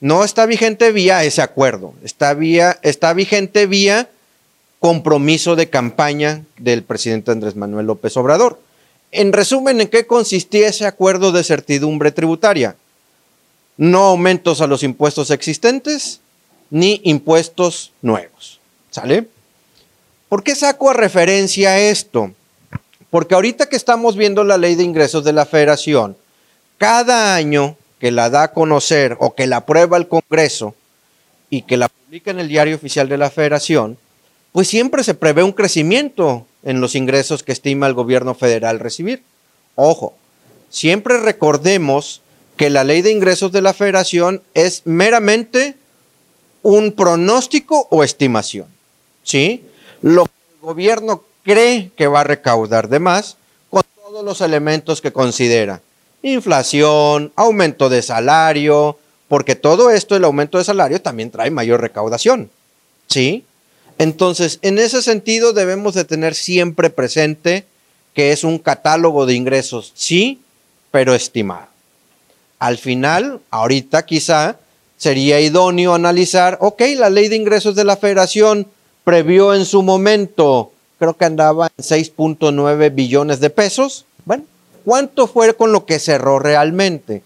No 0.00 0.24
está 0.24 0.46
vigente 0.46 0.92
vía 0.92 1.24
ese 1.24 1.42
acuerdo, 1.42 1.92
está, 2.04 2.32
vía, 2.34 2.78
está 2.82 3.12
vigente 3.12 3.66
vía 3.66 4.08
compromiso 4.78 5.56
de 5.56 5.68
campaña 5.68 6.44
del 6.56 6.84
presidente 6.84 7.32
Andrés 7.32 7.56
Manuel 7.56 7.86
López 7.86 8.16
Obrador. 8.16 8.60
En 9.10 9.32
resumen, 9.32 9.80
¿en 9.80 9.88
qué 9.88 10.06
consistía 10.06 10.68
ese 10.68 10.86
acuerdo 10.86 11.32
de 11.32 11.44
certidumbre 11.44 12.12
tributaria? 12.12 12.76
No 13.76 14.04
aumentos 14.04 14.60
a 14.60 14.66
los 14.66 14.82
impuestos 14.82 15.30
existentes 15.30 16.20
ni 16.70 17.00
impuestos 17.04 17.92
nuevos. 18.02 18.60
¿Sale? 18.90 19.28
¿Por 20.28 20.42
qué 20.42 20.54
saco 20.54 20.90
a 20.90 20.94
referencia 20.94 21.78
esto? 21.78 22.32
Porque 23.10 23.34
ahorita 23.34 23.68
que 23.68 23.76
estamos 23.76 24.16
viendo 24.16 24.44
la 24.44 24.58
ley 24.58 24.74
de 24.74 24.84
ingresos 24.84 25.24
de 25.24 25.32
la 25.32 25.46
federación, 25.46 26.16
cada 26.76 27.34
año 27.34 27.76
que 27.98 28.10
la 28.10 28.28
da 28.28 28.44
a 28.44 28.52
conocer 28.52 29.16
o 29.20 29.34
que 29.34 29.46
la 29.46 29.58
aprueba 29.58 29.96
el 29.96 30.08
Congreso 30.08 30.74
y 31.48 31.62
que 31.62 31.78
la 31.78 31.88
publica 31.88 32.30
en 32.30 32.40
el 32.40 32.48
diario 32.48 32.76
oficial 32.76 33.08
de 33.08 33.18
la 33.18 33.30
federación, 33.30 33.96
pues 34.52 34.68
siempre 34.68 35.04
se 35.04 35.14
prevé 35.14 35.42
un 35.42 35.52
crecimiento 35.52 36.46
en 36.62 36.80
los 36.80 36.94
ingresos 36.94 37.42
que 37.42 37.52
estima 37.52 37.86
el 37.86 37.94
gobierno 37.94 38.34
federal 38.34 38.80
recibir. 38.80 39.22
Ojo, 39.74 40.14
siempre 40.70 41.18
recordemos 41.18 42.22
que 42.56 42.70
la 42.70 42.84
ley 42.84 43.02
de 43.02 43.12
ingresos 43.12 43.52
de 43.52 43.62
la 43.62 43.72
federación 43.72 44.42
es 44.54 44.82
meramente 44.84 45.76
un 46.62 46.92
pronóstico 46.92 47.86
o 47.90 48.02
estimación. 48.02 48.66
¿Sí? 49.22 49.64
Lo 50.02 50.24
que 50.24 50.32
el 50.54 50.60
gobierno 50.60 51.22
cree 51.44 51.92
que 51.96 52.08
va 52.08 52.20
a 52.20 52.24
recaudar 52.24 52.88
de 52.88 52.98
más 52.98 53.36
con 53.70 53.82
todos 53.94 54.24
los 54.24 54.40
elementos 54.40 55.00
que 55.00 55.12
considera. 55.12 55.80
Inflación, 56.22 57.32
aumento 57.36 57.88
de 57.88 58.02
salario, 58.02 58.98
porque 59.28 59.54
todo 59.54 59.90
esto, 59.90 60.16
el 60.16 60.24
aumento 60.24 60.58
de 60.58 60.64
salario, 60.64 61.00
también 61.00 61.30
trae 61.30 61.50
mayor 61.50 61.80
recaudación. 61.80 62.50
¿Sí? 63.06 63.44
Entonces, 63.98 64.60
en 64.62 64.78
ese 64.78 65.02
sentido 65.02 65.52
debemos 65.52 65.94
de 65.94 66.04
tener 66.04 66.34
siempre 66.34 66.88
presente 66.88 67.64
que 68.14 68.32
es 68.32 68.44
un 68.44 68.58
catálogo 68.58 69.26
de 69.26 69.34
ingresos, 69.34 69.92
sí, 69.94 70.40
pero 70.90 71.14
estimado. 71.14 71.66
Al 72.58 72.78
final, 72.78 73.40
ahorita 73.50 74.06
quizá 74.06 74.56
sería 74.96 75.40
idóneo 75.40 75.94
analizar, 75.94 76.58
ok, 76.60 76.82
la 76.96 77.10
ley 77.10 77.28
de 77.28 77.36
ingresos 77.36 77.74
de 77.74 77.84
la 77.84 77.96
federación 77.96 78.66
previó 79.04 79.54
en 79.54 79.64
su 79.64 79.82
momento, 79.82 80.72
creo 80.98 81.16
que 81.16 81.24
andaba 81.24 81.70
en 81.76 81.84
6.9 81.84 82.94
billones 82.94 83.40
de 83.40 83.50
pesos. 83.50 84.04
Bueno, 84.24 84.44
¿cuánto 84.84 85.28
fue 85.28 85.54
con 85.54 85.72
lo 85.72 85.86
que 85.86 85.98
cerró 85.98 86.40
realmente? 86.40 87.22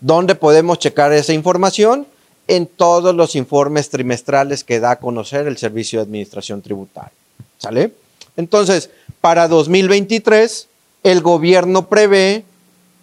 ¿Dónde 0.00 0.34
podemos 0.34 0.78
checar 0.78 1.12
esa 1.12 1.32
información? 1.32 2.06
En 2.50 2.66
todos 2.66 3.14
los 3.14 3.36
informes 3.36 3.90
trimestrales 3.90 4.64
que 4.64 4.80
da 4.80 4.90
a 4.90 4.98
conocer 4.98 5.46
el 5.46 5.56
Servicio 5.56 6.00
de 6.00 6.02
Administración 6.02 6.60
Tributaria. 6.62 7.12
¿Sale? 7.58 7.92
Entonces, 8.36 8.90
para 9.20 9.46
2023 9.46 10.66
el 11.04 11.20
gobierno 11.20 11.88
prevé 11.88 12.42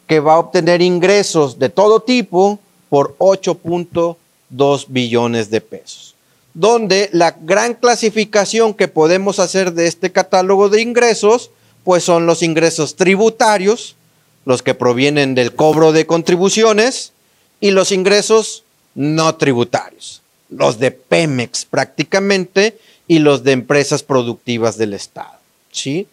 que 0.06 0.20
va 0.20 0.34
a 0.34 0.40
obtener 0.40 0.82
ingresos 0.82 1.60
de 1.60 1.70
todo 1.70 2.02
tipo 2.02 2.60
por 2.90 3.16
8.2 3.20 4.86
billones 4.90 5.50
de 5.50 5.62
pesos, 5.62 6.16
donde 6.54 7.10
la 7.14 7.32
gran 7.32 7.74
clasificación 7.74 8.74
que 8.74 8.90
podemos 8.90 9.40
hacer 9.40 9.72
de 9.72 9.88
este 9.88 10.12
catálogo 10.12 10.68
de 10.68 10.82
ingresos, 10.82 11.52
pues 11.86 12.04
son 12.04 12.26
los 12.26 12.44
ingresos 12.44 12.98
tributarios, 12.98 13.96
los 14.44 14.62
que 14.62 14.74
provienen 14.74 15.36
del 15.36 15.56
cobro 15.56 15.94
de 15.94 16.06
contribuciones, 16.06 17.14
y 17.62 17.72
los 17.72 17.94
ingresos 17.94 18.66
no 18.98 19.36
tributarios, 19.36 20.24
los 20.50 20.80
de 20.80 20.90
Pemex 20.90 21.66
prácticamente 21.66 22.80
y 23.08 23.20
los 23.20 23.44
de 23.44 23.52
empresas 23.52 24.02
productivas 24.02 24.76
del 24.78 24.96
Estado. 24.96 25.38
¿sí? 25.72 26.08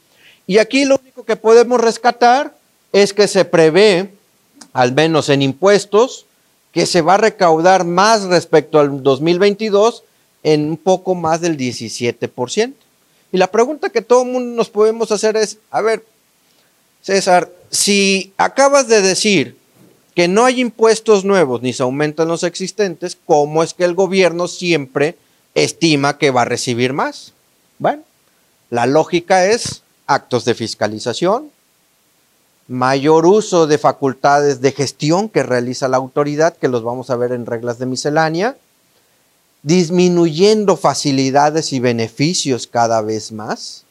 Y 0.46 0.58
aquí 0.58 0.84
lo 0.84 0.98
único 1.00 1.24
que 1.24 1.36
podemos 1.36 1.80
rescatar 1.80 2.54
es 2.92 3.14
que 3.14 3.26
se 3.26 3.46
prevé, 3.46 4.10
al 4.74 4.92
menos 4.92 5.30
en 5.30 5.40
impuestos, 5.40 6.26
que 6.72 6.84
se 6.84 7.00
va 7.00 7.14
a 7.14 7.18
recaudar 7.18 7.84
más 7.84 8.24
respecto 8.24 8.78
al 8.78 9.02
2022 9.02 10.04
en 10.42 10.68
un 10.68 10.76
poco 10.76 11.14
más 11.14 11.40
del 11.40 11.56
17%. 11.56 12.74
Y 13.32 13.38
la 13.38 13.50
pregunta 13.50 13.88
que 13.88 14.02
todo 14.02 14.24
el 14.24 14.28
mundo 14.28 14.54
nos 14.54 14.68
podemos 14.68 15.10
hacer 15.10 15.38
es, 15.38 15.56
a 15.70 15.80
ver, 15.80 16.04
César, 17.00 17.50
si 17.70 18.34
acabas 18.36 18.88
de 18.88 19.00
decir 19.00 19.56
que 20.14 20.28
no 20.28 20.44
hay 20.44 20.60
impuestos 20.60 21.24
nuevos 21.24 21.62
ni 21.62 21.72
se 21.72 21.82
aumentan 21.82 22.28
los 22.28 22.44
existentes, 22.44 23.18
¿cómo 23.26 23.62
es 23.62 23.74
que 23.74 23.84
el 23.84 23.94
gobierno 23.94 24.48
siempre 24.48 25.16
estima 25.54 26.18
que 26.18 26.30
va 26.30 26.42
a 26.42 26.46
recibir 26.46 26.92
más? 26.92 27.32
Bueno, 27.78 28.02
la 28.70 28.86
lógica 28.86 29.46
es 29.46 29.82
actos 30.06 30.44
de 30.44 30.54
fiscalización, 30.54 31.50
mayor 32.68 33.26
uso 33.26 33.66
de 33.66 33.78
facultades 33.78 34.60
de 34.60 34.72
gestión 34.72 35.28
que 35.28 35.42
realiza 35.42 35.88
la 35.88 35.96
autoridad, 35.96 36.56
que 36.56 36.68
los 36.68 36.82
vamos 36.82 37.10
a 37.10 37.16
ver 37.16 37.32
en 37.32 37.46
reglas 37.46 37.78
de 37.78 37.86
miscelánea, 37.86 38.56
disminuyendo 39.62 40.76
facilidades 40.76 41.72
y 41.72 41.80
beneficios 41.80 42.66
cada 42.66 43.00
vez 43.00 43.32
más, 43.32 43.83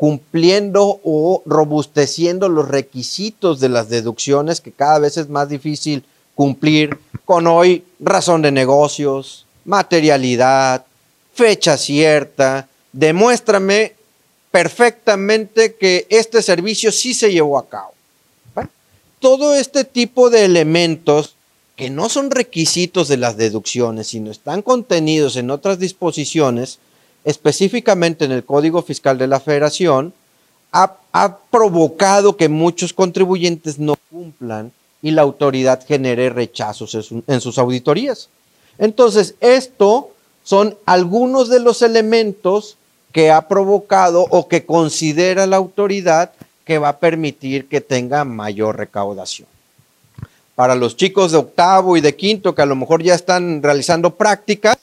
cumpliendo 0.00 0.98
o 1.04 1.42
robusteciendo 1.44 2.48
los 2.48 2.66
requisitos 2.66 3.60
de 3.60 3.68
las 3.68 3.90
deducciones, 3.90 4.62
que 4.62 4.72
cada 4.72 4.98
vez 4.98 5.18
es 5.18 5.28
más 5.28 5.50
difícil 5.50 6.04
cumplir 6.34 6.96
con 7.26 7.46
hoy 7.46 7.84
razón 8.00 8.40
de 8.40 8.50
negocios, 8.50 9.44
materialidad, 9.66 10.86
fecha 11.34 11.76
cierta, 11.76 12.66
demuéstrame 12.94 13.92
perfectamente 14.50 15.74
que 15.74 16.06
este 16.08 16.40
servicio 16.40 16.92
sí 16.92 17.12
se 17.12 17.30
llevó 17.30 17.58
a 17.58 17.68
cabo. 17.68 17.92
Todo 19.18 19.54
este 19.54 19.84
tipo 19.84 20.30
de 20.30 20.46
elementos 20.46 21.34
que 21.76 21.90
no 21.90 22.08
son 22.08 22.30
requisitos 22.30 23.06
de 23.08 23.18
las 23.18 23.36
deducciones, 23.36 24.06
sino 24.06 24.30
están 24.30 24.62
contenidos 24.62 25.36
en 25.36 25.50
otras 25.50 25.78
disposiciones, 25.78 26.78
específicamente 27.24 28.24
en 28.24 28.32
el 28.32 28.44
Código 28.44 28.82
Fiscal 28.82 29.18
de 29.18 29.26
la 29.26 29.40
Federación, 29.40 30.12
ha, 30.72 30.96
ha, 31.12 31.38
provocado 31.50 32.36
que 32.36 32.48
muchos 32.48 32.92
contribuyentes 32.92 33.78
no 33.78 33.96
cumplan 34.10 34.72
y 35.02 35.10
la 35.10 35.22
autoridad 35.22 35.84
genere 35.86 36.30
rechazos 36.30 36.94
en, 36.94 37.24
en 37.26 37.40
sus 37.40 37.58
auditorías. 37.58 38.28
Entonces, 38.78 39.34
esto 39.40 40.10
son 40.44 40.76
algunos 40.86 41.48
de 41.48 41.60
los 41.60 41.82
elementos 41.82 42.76
que 43.12 43.30
ha 43.30 43.48
provocado 43.48 44.26
o 44.30 44.48
que 44.48 44.64
considera 44.64 45.46
la 45.46 45.56
autoridad 45.56 46.32
que 46.64 46.78
va 46.78 46.90
a 46.90 46.98
permitir 46.98 47.66
que 47.68 47.80
tenga 47.80 48.24
mayor 48.24 48.76
recaudación. 48.76 49.48
Para 50.54 50.74
los 50.74 50.96
chicos 50.96 51.32
de 51.32 51.38
octavo 51.38 51.96
y 51.96 52.00
de 52.00 52.14
quinto 52.14 52.54
que 52.54 52.62
a 52.62 52.66
lo 52.66 52.76
mejor 52.76 53.02
ya 53.02 53.14
están 53.14 53.62
realizando 53.62 54.14
prácticas, 54.14 54.78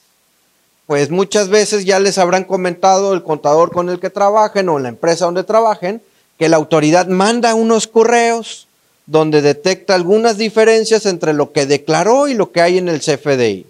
pues 0.87 1.11
muchas 1.11 1.49
veces 1.49 1.85
ya 1.85 1.99
les 1.99 2.17
habrán 2.17 2.45
comentado 2.45 3.13
el 3.13 3.21
contador 3.21 3.71
con 3.71 3.89
el 3.89 3.99
que 3.99 4.09
trabajen 4.09 4.69
o 4.69 4.79
la 4.79 4.89
empresa 4.89 5.25
donde 5.25 5.43
trabajen, 5.43 6.01
que 6.39 6.47
la 6.47 6.55
autoridad 6.55 7.07
manda 7.07 7.53
unos 7.55 7.87
correos 7.87 8.67
donde 9.05 9.41
detecta 9.41 9.95
algunas 9.95 10.37
diferencias 10.37 11.05
entre 11.05 11.33
lo 11.33 11.51
que 11.51 11.65
declaró 11.65 12.29
y 12.29 12.33
lo 12.33 12.51
que 12.51 12.61
hay 12.61 12.77
en 12.77 12.87
el 12.87 13.01
CFDI. 13.01 13.65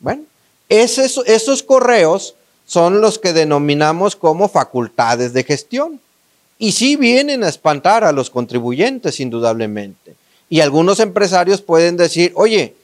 Bueno, 0.00 0.24
esos, 0.68 1.22
esos 1.26 1.62
correos 1.62 2.34
son 2.66 3.00
los 3.00 3.18
que 3.18 3.32
denominamos 3.32 4.16
como 4.16 4.48
facultades 4.48 5.32
de 5.32 5.44
gestión. 5.44 6.00
Y 6.58 6.72
sí 6.72 6.96
vienen 6.96 7.44
a 7.44 7.48
espantar 7.48 8.02
a 8.02 8.12
los 8.12 8.30
contribuyentes, 8.30 9.20
indudablemente. 9.20 10.16
Y 10.50 10.60
algunos 10.60 10.98
empresarios 10.98 11.62
pueden 11.62 11.96
decir, 11.96 12.32
oye, 12.34 12.74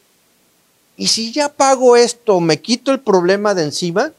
¿y 0.96 1.08
si 1.08 1.32
ya 1.32 1.48
pago 1.48 1.96
esto, 1.96 2.40
me 2.40 2.60
quito 2.60 2.92
el 2.92 3.00
problema 3.00 3.54
de 3.54 3.64
encima? 3.64 4.12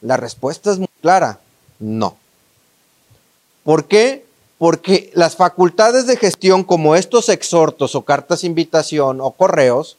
La 0.00 0.16
respuesta 0.16 0.70
es 0.70 0.78
muy 0.78 0.88
clara, 1.00 1.40
no. 1.78 2.16
¿Por 3.64 3.86
qué? 3.86 4.24
Porque 4.58 5.10
las 5.14 5.36
facultades 5.36 6.06
de 6.06 6.16
gestión 6.16 6.64
como 6.64 6.96
estos 6.96 7.28
exhortos 7.28 7.94
o 7.94 8.02
cartas 8.02 8.42
de 8.42 8.46
invitación 8.46 9.20
o 9.20 9.30
correos 9.30 9.96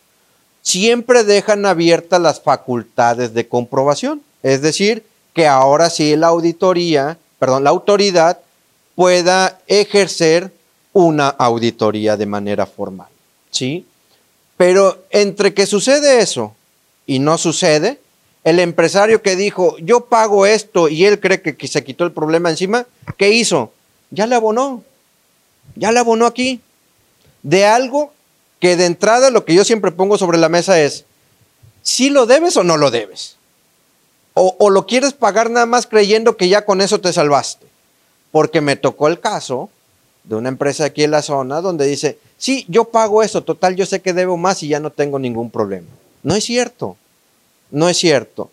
siempre 0.62 1.24
dejan 1.24 1.66
abiertas 1.66 2.22
las 2.22 2.42
facultades 2.42 3.34
de 3.34 3.48
comprobación. 3.48 4.22
Es 4.44 4.62
decir, 4.62 5.06
que 5.34 5.48
ahora 5.48 5.90
sí 5.90 6.16
la 6.16 6.28
auditoría, 6.28 7.18
perdón, 7.40 7.64
la 7.64 7.70
autoridad 7.70 8.40
pueda 8.96 9.60
ejercer 9.68 10.52
una 10.94 11.30
auditoría 11.30 12.18
de 12.18 12.26
manera 12.26 12.66
formal. 12.66 13.08
¿Sí? 13.50 13.86
Pero 14.62 15.04
entre 15.10 15.56
que 15.56 15.66
sucede 15.66 16.22
eso 16.22 16.54
y 17.08 17.18
no 17.18 17.40
sucede, 17.40 18.00
el 18.44 18.60
empresario 18.60 19.24
que 19.24 19.36
dijo, 19.36 19.76
yo 19.80 20.06
pago 20.06 20.46
esto 20.46 20.88
y 20.88 21.04
él 21.06 21.20
cree 21.20 21.42
que, 21.42 21.68
se 21.68 21.84
quitó 21.84 22.04
el 22.04 22.12
problema 22.12 22.52
encima, 22.52 22.86
¿qué 23.18 23.32
hizo? 23.32 23.72
Ya 24.12 24.28
le 24.28 24.36
abonó, 24.36 24.84
ya 25.76 25.92
le 25.92 25.98
abonó 25.98 26.28
aquí. 26.28 26.62
De 27.42 27.66
algo 27.66 28.14
que 28.60 28.78
de 28.78 28.86
entrada 28.86 29.32
lo 29.32 29.46
que 29.46 29.56
yo 29.56 29.66
siempre 29.66 29.92
pongo 29.92 30.20
sobre 30.20 30.38
la 30.38 30.48
mesa 30.48 30.80
es, 30.80 31.06
si 31.82 32.12
lo 32.12 32.28
debes 32.28 32.56
o 32.56 32.64
no 32.64 32.78
lo 32.78 32.92
debes. 32.92 33.38
O, 34.36 34.70
lo 34.70 34.86
quieres 34.86 35.14
pagar 35.14 35.50
nada 35.50 35.66
más 35.66 35.88
creyendo 35.88 36.38
que 36.38 36.50
ya 36.50 36.66
con 36.66 36.82
eso 36.82 37.02
te 37.02 37.12
salvaste. 37.12 37.66
Porque 38.30 38.62
me 38.62 38.76
tocó 38.76 39.08
el 39.08 39.20
caso 39.20 39.72
de 40.24 40.36
una 40.36 40.50
empresa 40.50 40.86
aquí 40.86 41.04
en 41.04 41.10
la 41.10 41.24
zona 41.24 41.62
donde 41.62 41.88
dice, 41.88 42.20
sí, 42.42 42.66
yo 42.68 42.86
pago 42.86 43.22
eso, 43.22 43.44
total, 43.44 43.76
yo 43.76 43.86
sé 43.86 44.02
que 44.02 44.14
debo 44.14 44.36
más 44.36 44.64
y 44.64 44.68
ya 44.68 44.80
no 44.80 44.90
tengo 44.90 45.20
ningún 45.20 45.52
problema. 45.52 45.88
No 46.24 46.36
es 46.36 46.44
cierto, 46.44 46.98
no 47.70 47.88
es 47.88 47.98
cierto. 47.98 48.50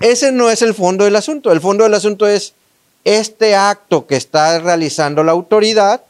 Ese 0.00 0.32
no 0.32 0.50
es 0.50 0.62
el 0.62 0.74
fondo 0.74 1.04
del 1.04 1.16
asunto. 1.16 1.52
El 1.52 1.60
fondo 1.60 1.84
del 1.84 1.94
asunto 1.94 2.26
es 2.26 2.54
este 3.04 3.54
acto 3.54 4.06
que 4.06 4.16
está 4.16 4.58
realizando 4.58 5.22
la 5.22 5.32
autoridad, 5.32 6.02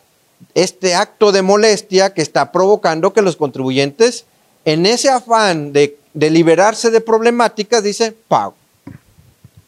este 0.54 0.94
acto 0.94 1.32
de 1.32 1.42
molestia 1.42 2.14
que 2.14 2.22
está 2.22 2.50
provocando 2.50 3.12
que 3.12 3.22
los 3.22 3.36
contribuyentes, 3.36 4.24
en 4.64 4.86
ese 4.86 5.10
afán 5.10 5.72
de, 5.72 5.98
liberarse 6.14 6.90
de 6.90 7.00
problemáticas, 7.00 7.82
dice, 7.82 8.12
pago 8.28 8.54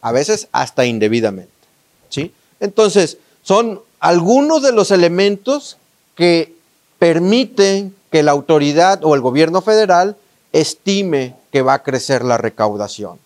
a 0.01 0.11
veces 0.11 0.47
hasta 0.51 0.85
indebidamente. 0.85 1.51
¿sí? 2.09 2.31
Entonces, 2.59 3.17
son 3.41 3.81
algunos 3.99 4.61
de 4.61 4.71
los 4.71 4.91
elementos 4.91 5.77
que 6.15 6.54
permiten 7.05 7.93
que 8.11 8.23
la 8.23 8.31
autoridad 8.31 9.05
o 9.05 9.13
el 9.13 9.21
gobierno 9.21 9.61
federal 9.61 10.15
estime 10.53 11.35
que 11.51 11.61
va 11.61 11.75
a 11.75 11.83
crecer 11.83 12.25
la 12.25 12.39
recaudación. 12.39 13.19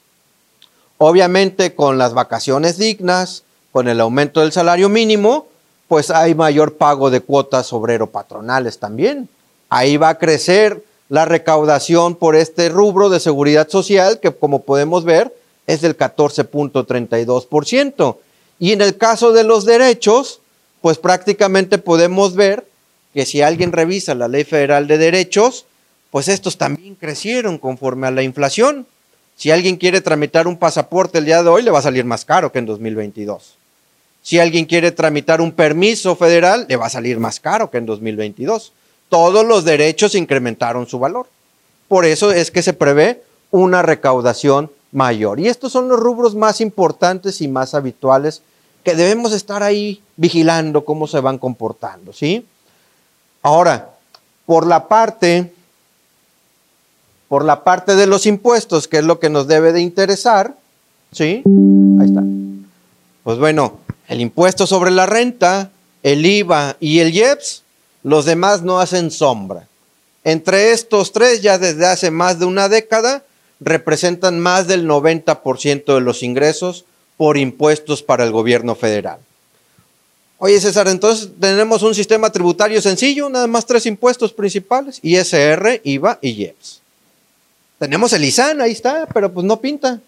Obviamente 0.98 1.76
con 1.76 1.98
las 1.98 2.14
vacaciones 2.14 2.78
dignas, 2.78 3.44
con 3.72 3.88
el 3.88 4.02
aumento 4.02 4.42
del 4.42 4.52
salario 4.52 4.90
mínimo, 4.90 5.48
pues 5.88 6.10
hay 6.10 6.36
mayor 6.36 6.76
pago 6.76 7.10
de 7.10 7.22
cuotas 7.22 7.72
obrero-patronales 7.72 8.80
también. 8.80 9.30
Ahí 9.70 9.96
va 9.96 10.10
a 10.10 10.18
crecer 10.18 10.84
la 11.08 11.24
recaudación 11.24 12.16
por 12.16 12.36
este 12.36 12.68
rubro 12.68 13.08
de 13.08 13.22
seguridad 13.22 13.70
social 13.70 14.20
que 14.20 14.36
como 14.36 14.64
podemos 14.64 15.06
ver 15.06 15.34
es 15.68 15.80
del 15.80 15.98
14.32%. 15.98 18.18
Y 18.60 18.74
en 18.74 18.82
el 18.82 18.98
caso 18.98 19.32
de 19.32 19.46
los 19.46 19.64
derechos, 19.64 20.42
pues 20.82 20.98
prácticamente 20.98 21.78
podemos 21.78 22.36
ver 22.36 22.68
que 23.14 23.26
si 23.26 23.42
alguien 23.42 23.72
revisa 23.72 24.16
la 24.16 24.28
Ley 24.28 24.44
Federal 24.44 24.88
de 24.88 24.98
Derechos, 24.98 25.66
pues 26.12 26.28
estos 26.28 26.58
también 26.58 26.96
crecieron 26.96 27.58
conforme 27.58 28.08
a 28.08 28.12
la 28.12 28.24
inflación. 28.24 28.88
Si 29.36 29.52
alguien 29.52 29.78
quiere 29.78 30.02
tramitar 30.02 30.48
un 30.48 30.58
pasaporte 30.58 31.20
el 31.20 31.26
día 31.26 31.44
de 31.44 31.50
hoy, 31.50 31.64
le 31.64 31.72
va 31.72 31.80
a 31.80 31.84
salir 31.84 32.06
más 32.06 32.26
caro 32.26 32.52
que 32.52 32.60
en 32.60 32.66
2022. 32.66 33.56
Si 34.22 34.40
alguien 34.40 34.66
quiere 34.66 34.92
tramitar 34.92 35.42
un 35.42 35.52
permiso 35.52 36.16
federal, 36.16 36.66
le 36.68 36.76
va 36.76 36.88
a 36.88 36.90
salir 36.90 37.20
más 37.20 37.40
caro 37.40 37.72
que 37.72 37.78
en 37.78 37.86
2022. 37.86 38.74
Todos 39.08 39.46
los 39.46 39.64
derechos 39.64 40.14
incrementaron 40.14 40.88
su 40.88 41.00
valor. 41.00 41.28
Por 41.88 42.06
eso 42.06 42.32
es 42.32 42.52
que 42.52 42.62
se 42.62 42.74
prevé 42.74 43.24
una 43.50 43.82
recaudación 43.82 44.70
mayor. 44.92 45.40
Y 45.40 45.48
estos 45.48 45.72
son 45.72 45.88
los 45.88 46.00
rubros 46.00 46.36
más 46.36 46.62
importantes 46.62 47.42
y 47.42 47.48
más 47.48 47.74
habituales 47.74 48.42
que 48.84 48.96
debemos 48.96 49.34
estar 49.34 49.64
ahí 49.64 50.02
vigilando 50.16 50.86
cómo 50.86 51.08
se 51.08 51.20
van 51.20 51.38
comportando, 51.38 52.14
¿sí? 52.14 52.46
Ahora, 53.42 53.92
por 54.46 54.68
la 54.68 54.88
parte 54.88 55.52
por 57.30 57.46
la 57.46 57.64
parte 57.64 57.96
de 57.96 58.08
los 58.08 58.26
impuestos, 58.26 58.88
que 58.88 58.98
es 58.98 59.04
lo 59.04 59.20
que 59.20 59.30
nos 59.30 59.48
debe 59.48 59.72
de 59.72 59.82
interesar, 59.82 60.56
¿sí? 61.12 61.44
Ahí 62.00 62.08
está. 62.08 62.24
Pues 63.24 63.38
bueno, 63.38 63.78
el 64.08 64.20
impuesto 64.20 64.66
sobre 64.66 64.90
la 64.90 65.06
renta, 65.06 65.70
el 66.02 66.26
IVA 66.26 66.76
y 66.80 67.00
el 67.00 67.14
IEPS, 67.14 67.64
los 68.02 68.26
demás 68.26 68.64
no 68.64 68.80
hacen 68.80 69.12
sombra. 69.12 69.68
Entre 70.24 70.72
estos 70.72 71.12
tres, 71.12 71.44
ya 71.44 71.60
desde 71.60 71.86
hace 71.86 72.10
más 72.10 72.40
de 72.40 72.46
una 72.46 72.68
década, 72.68 73.24
representan 73.60 74.40
más 74.40 74.68
del 74.68 74.88
90% 74.88 75.94
de 75.94 76.02
los 76.02 76.24
ingresos 76.24 76.86
por 77.16 77.38
impuestos 77.38 78.02
para 78.02 78.24
el 78.24 78.32
gobierno 78.32 78.74
federal. 78.74 79.20
Oye 80.42 80.62
César, 80.62 80.88
entonces 80.88 81.30
tenemos 81.38 81.84
un 81.84 81.94
sistema 81.94 82.32
tributario 82.32 82.82
sencillo, 82.82 83.30
nada 83.30 83.46
más 83.46 83.66
tres 83.66 83.86
impuestos 83.86 84.32
principales, 84.32 85.02
ISR, 85.04 85.82
IVA 85.84 86.18
y 86.22 86.30
IEPS. 86.30 86.80
Tenemos 87.78 88.14
el 88.14 88.24
ISAN, 88.24 88.62
ahí 88.62 88.72
está, 88.72 89.06
pero 89.14 89.34
pues 89.34 89.46
no 89.46 89.60
pinta. 89.60 90.00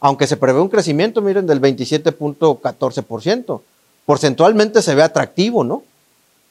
Aunque 0.00 0.26
se 0.26 0.38
prevé 0.38 0.60
un 0.60 0.70
crecimiento, 0.70 1.20
miren, 1.20 1.46
del 1.46 1.60
27.14%. 1.60 3.60
Porcentualmente 4.06 4.80
se 4.80 4.94
ve 4.94 5.02
atractivo, 5.02 5.62
¿no? 5.62 5.82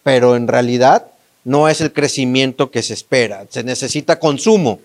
Pero 0.04 0.36
en 0.36 0.48
realidad 0.48 1.08
no 1.44 1.70
es 1.70 1.82
el 1.82 1.94
crecimiento 1.94 2.70
que 2.70 2.84
se 2.84 2.94
espera. 2.94 3.48
Se 3.50 3.64
necesita 3.64 4.20
consumo. 4.20 4.80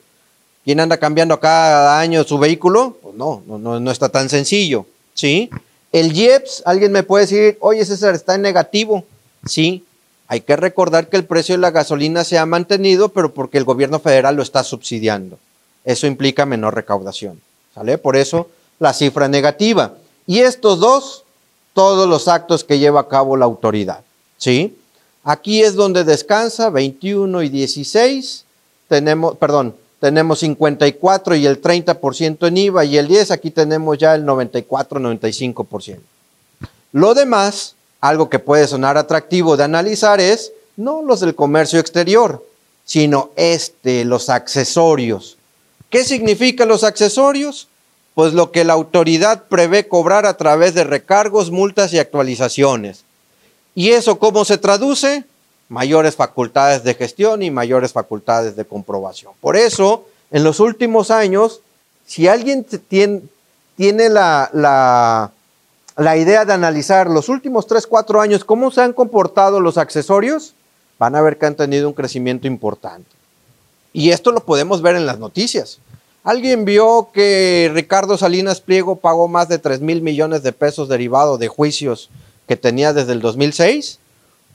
¿Quién 0.64 0.80
anda 0.80 0.96
cambiando 0.96 1.38
cada 1.40 2.00
año 2.00 2.24
su 2.24 2.38
vehículo? 2.38 2.96
Pues 3.02 3.14
no, 3.14 3.42
no, 3.46 3.80
no 3.80 3.90
está 3.90 4.08
tan 4.08 4.30
sencillo. 4.30 4.86
¿Sí? 5.14 5.50
El 5.92 6.12
IEPS, 6.16 6.62
alguien 6.66 6.92
me 6.92 7.02
puede 7.02 7.24
decir, 7.24 7.58
oye 7.60 7.84
César, 7.84 8.14
está 8.14 8.34
en 8.34 8.42
negativo. 8.42 9.04
Sí, 9.46 9.84
hay 10.26 10.42
que 10.42 10.56
recordar 10.56 11.08
que 11.08 11.16
el 11.16 11.24
precio 11.24 11.54
de 11.54 11.60
la 11.60 11.70
gasolina 11.70 12.24
se 12.24 12.36
ha 12.36 12.44
mantenido, 12.44 13.08
pero 13.08 13.32
porque 13.32 13.56
el 13.56 13.64
gobierno 13.64 13.98
federal 13.98 14.36
lo 14.36 14.42
está 14.42 14.62
subsidiando. 14.62 15.38
Eso 15.84 16.06
implica 16.06 16.44
menor 16.44 16.74
recaudación. 16.74 17.40
¿Sale? 17.74 17.96
Por 17.96 18.16
eso 18.16 18.48
la 18.78 18.92
cifra 18.92 19.28
negativa. 19.28 19.94
Y 20.26 20.40
estos 20.40 20.80
dos, 20.80 21.24
todos 21.72 22.06
los 22.06 22.28
actos 22.28 22.64
que 22.64 22.78
lleva 22.78 23.00
a 23.00 23.08
cabo 23.08 23.36
la 23.36 23.46
autoridad. 23.46 24.02
¿Sí? 24.36 24.76
Aquí 25.24 25.62
es 25.62 25.74
donde 25.74 26.04
descansa 26.04 26.68
21 26.70 27.42
y 27.42 27.48
16. 27.48 28.44
Tenemos, 28.88 29.36
perdón, 29.38 29.74
tenemos 30.00 30.40
54 30.40 31.34
y 31.36 31.46
el 31.46 31.60
30% 31.60 32.46
en 32.46 32.56
IVA 32.56 32.84
y 32.84 32.98
el 32.98 33.08
10, 33.08 33.30
aquí 33.30 33.50
tenemos 33.50 33.98
ya 33.98 34.14
el 34.14 34.24
94, 34.24 35.00
95%. 35.00 35.98
Lo 36.92 37.14
demás 37.14 37.74
algo 38.00 38.28
que 38.28 38.38
puede 38.38 38.66
sonar 38.68 38.96
atractivo 38.96 39.56
de 39.56 39.64
analizar 39.64 40.20
es 40.20 40.52
no 40.76 41.02
los 41.02 41.20
del 41.20 41.34
comercio 41.34 41.80
exterior, 41.80 42.44
sino 42.84 43.30
este, 43.36 44.04
los 44.04 44.28
accesorios. 44.28 45.36
¿Qué 45.90 46.04
significan 46.04 46.68
los 46.68 46.84
accesorios? 46.84 47.68
Pues 48.14 48.32
lo 48.34 48.52
que 48.52 48.64
la 48.64 48.74
autoridad 48.74 49.44
prevé 49.48 49.88
cobrar 49.88 50.26
a 50.26 50.36
través 50.36 50.74
de 50.74 50.84
recargos, 50.84 51.50
multas 51.50 51.92
y 51.92 51.98
actualizaciones. 51.98 53.04
¿Y 53.74 53.90
eso 53.90 54.18
cómo 54.18 54.44
se 54.44 54.58
traduce? 54.58 55.24
Mayores 55.68 56.16
facultades 56.16 56.82
de 56.82 56.94
gestión 56.94 57.42
y 57.42 57.50
mayores 57.50 57.92
facultades 57.92 58.56
de 58.56 58.64
comprobación. 58.64 59.32
Por 59.40 59.56
eso, 59.56 60.06
en 60.30 60.44
los 60.44 60.60
últimos 60.60 61.10
años, 61.10 61.60
si 62.06 62.26
alguien 62.26 62.64
tiene, 62.88 63.22
la 64.08 65.30
idea 66.16 66.44
de 66.44 66.52
analizar 66.52 67.10
los 67.10 67.28
últimos 67.28 67.66
3, 67.66 67.86
4 67.86 68.20
años, 68.20 68.44
cómo 68.44 68.70
se 68.70 68.80
han 68.80 68.92
comportado 68.92 69.60
los 69.60 69.76
accesorios, 69.76 70.54
van 70.98 71.14
a 71.14 71.20
ver 71.20 71.38
que 71.38 71.46
han 71.46 71.54
tenido 71.54 71.86
un 71.86 71.94
crecimiento 71.94 72.46
importante. 72.46 73.10
Y 73.92 74.10
esto 74.10 74.32
lo 74.32 74.44
podemos 74.44 74.80
ver 74.80 74.96
en 74.96 75.06
las 75.06 75.18
noticias. 75.18 75.80
¿Alguien 76.24 76.64
vio 76.64 77.10
que 77.12 77.70
Ricardo 77.72 78.18
Salinas 78.18 78.60
Pliego 78.60 78.96
pagó 78.96 79.28
más 79.28 79.48
de 79.48 79.58
3 79.58 79.80
mil 79.80 80.02
millones 80.02 80.42
de 80.42 80.52
pesos 80.52 80.88
derivados 80.88 81.38
de 81.38 81.48
juicios 81.48 82.10
que 82.46 82.56
tenía 82.56 82.92
desde 82.92 83.12
el 83.12 83.20
2006? 83.20 83.98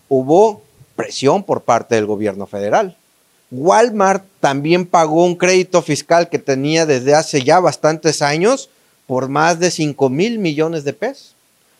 Hubo 0.09 0.61
presión 0.95 1.43
por 1.43 1.61
parte 1.61 1.95
del 1.95 2.05
gobierno 2.05 2.45
federal. 2.45 2.95
Walmart 3.51 4.23
también 4.39 4.85
pagó 4.85 5.25
un 5.25 5.35
crédito 5.35 5.81
fiscal 5.81 6.29
que 6.29 6.39
tenía 6.39 6.85
desde 6.85 7.13
hace 7.13 7.43
ya 7.43 7.59
bastantes 7.59 8.21
años 8.21 8.69
por 9.05 9.29
más 9.29 9.59
de 9.59 9.69
5 9.69 10.09
mil 10.09 10.39
millones 10.39 10.83
de 10.83 10.93
pesos. 10.93 11.35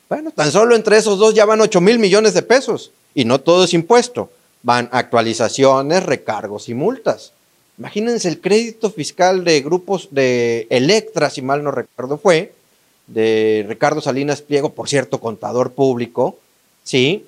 Bueno, 0.10 0.32
tan 0.32 0.52
solo 0.52 0.76
entre 0.76 0.98
esos 0.98 1.18
dos 1.18 1.34
ya 1.34 1.46
van 1.46 1.62
8 1.62 1.82
mil 1.82 1.98
millones 1.98 2.34
de 2.34 2.44
pesos 2.44 2.92
y 3.16 3.26
no 3.26 3.42
todo 3.42 3.64
es 3.64 3.74
impuesto. 3.74 4.30
Van 4.62 4.88
actualizaciones, 4.92 6.06
recargos 6.06 6.70
y 6.70 6.74
multas. 6.74 7.34
Imagínense 7.78 8.30
el 8.30 8.40
crédito 8.40 8.92
fiscal 8.92 9.44
de 9.44 9.62
grupos 9.62 10.10
de 10.12 10.68
Electra, 10.70 11.30
si 11.30 11.42
mal 11.42 11.64
no 11.64 11.72
recuerdo 11.72 12.18
fue, 12.18 12.54
de 13.08 13.66
Ricardo 13.68 14.00
Salinas 14.00 14.42
Pliego, 14.42 14.70
por 14.74 14.88
cierto, 14.88 15.20
contador 15.20 15.72
público, 15.72 16.38
¿sí? 16.84 17.26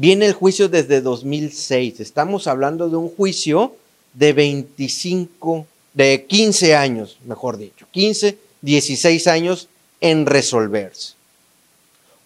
Viene 0.00 0.26
el 0.26 0.32
juicio 0.32 0.68
desde 0.68 1.00
2006. 1.00 1.98
Estamos 1.98 2.46
hablando 2.46 2.88
de 2.88 2.94
un 2.94 3.08
juicio 3.08 3.74
de 4.14 4.32
25, 4.32 5.66
de 5.92 6.24
15 6.24 6.76
años, 6.76 7.18
mejor 7.24 7.56
dicho, 7.56 7.84
15, 7.90 8.38
16 8.62 9.26
años 9.26 9.66
en 10.00 10.26
resolverse. 10.26 11.14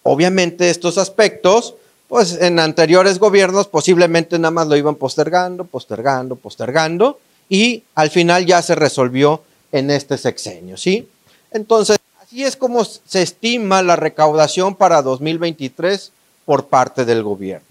Obviamente 0.03 0.69
estos 0.69 0.99
aspectos, 0.99 1.75
pues 2.09 2.43
en 2.43 2.59
anteriores 2.59 3.19
gobiernos 3.19 3.69
posiblemente 3.69 4.39
nada 4.39 4.51
más 4.51 4.67
lo 4.67 4.77
iban 4.77 4.97
postergando, 4.97 5.65
postergando, 5.65 6.37
postergando 6.37 7.21
y 7.49 7.85
al 7.95 8.11
final 8.11 8.45
ya 8.45 8.61
se 8.61 8.75
resolvió 8.75 9.45
en 9.73 9.91
este 9.91 10.19
sexenio, 10.19 10.77
¿sí? 10.77 11.09
Entonces, 11.51 11.97
así 12.21 12.45
es 12.45 12.55
como 12.55 12.85
se 12.85 13.23
estima 13.23 13.83
la 13.83 13.97
recaudación 13.97 14.75
para 14.75 15.01
2023 15.01 16.13
por 16.45 16.67
parte 16.67 17.05
del 17.05 17.23
gobierno. 17.23 17.67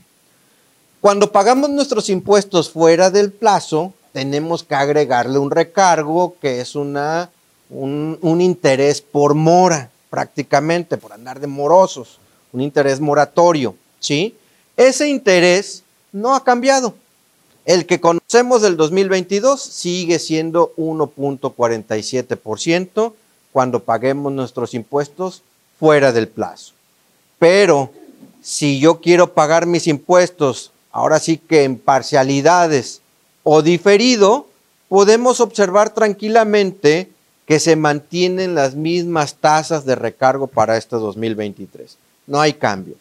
Cuando 1.00 1.32
pagamos 1.32 1.70
nuestros 1.70 2.10
impuestos 2.10 2.70
fuera 2.70 3.10
del 3.10 3.32
plazo, 3.32 3.94
tenemos 4.14 4.64
que 4.64 4.76
agregarle 4.76 5.40
un 5.40 5.52
recargo 5.52 6.36
que 6.42 6.62
es 6.62 6.76
una 6.76 7.30
un, 7.72 8.42
interés 8.42 9.02
por 9.02 9.34
mora, 9.34 9.90
prácticamente, 10.10 10.98
por 10.98 11.14
andar 11.14 11.40
de 11.40 11.48
morosos, 11.48 12.20
un 12.52 12.60
interés 12.62 13.00
moratorio, 13.00 13.76
¿sí? 14.00 14.36
Ese 14.76 15.08
interés 15.08 15.84
no 16.12 16.36
ha 16.36 16.44
cambiado. 16.44 16.96
El 17.66 17.86
que 17.86 18.02
conocemos 18.02 18.62
del 18.62 18.76
2022 18.76 19.62
sigue 19.62 20.20
siendo 20.20 20.74
1.47% 20.78 23.14
cuando 23.54 23.84
paguemos 23.84 24.34
nuestros 24.34 24.74
impuestos 24.74 25.44
fuera 25.80 26.12
del 26.12 26.28
plazo. 26.28 26.74
Pero 27.38 27.92
si 28.42 28.80
yo 28.80 29.00
quiero 29.02 29.34
pagar 29.34 29.66
mis 29.66 29.88
impuestos, 29.88 30.72
ahora 30.92 31.20
sí 31.20 31.38
que 31.38 31.64
en 31.64 31.78
parcialidades 31.78 33.02
o 33.44 33.62
diferido, 33.62 34.48
podemos 34.90 35.40
observar 35.40 35.94
tranquilamente 35.94 37.10
que 37.46 37.60
se 37.60 37.76
mantienen 37.76 38.56
las 38.56 38.76
mismas 38.76 39.36
tasas 39.36 39.86
de 39.86 39.96
recargo 39.96 40.48
para 40.48 40.78
este 40.78 40.96
2023. 40.96 41.98
No 42.28 42.40
hay 42.40 42.54
cambio. 42.54 42.96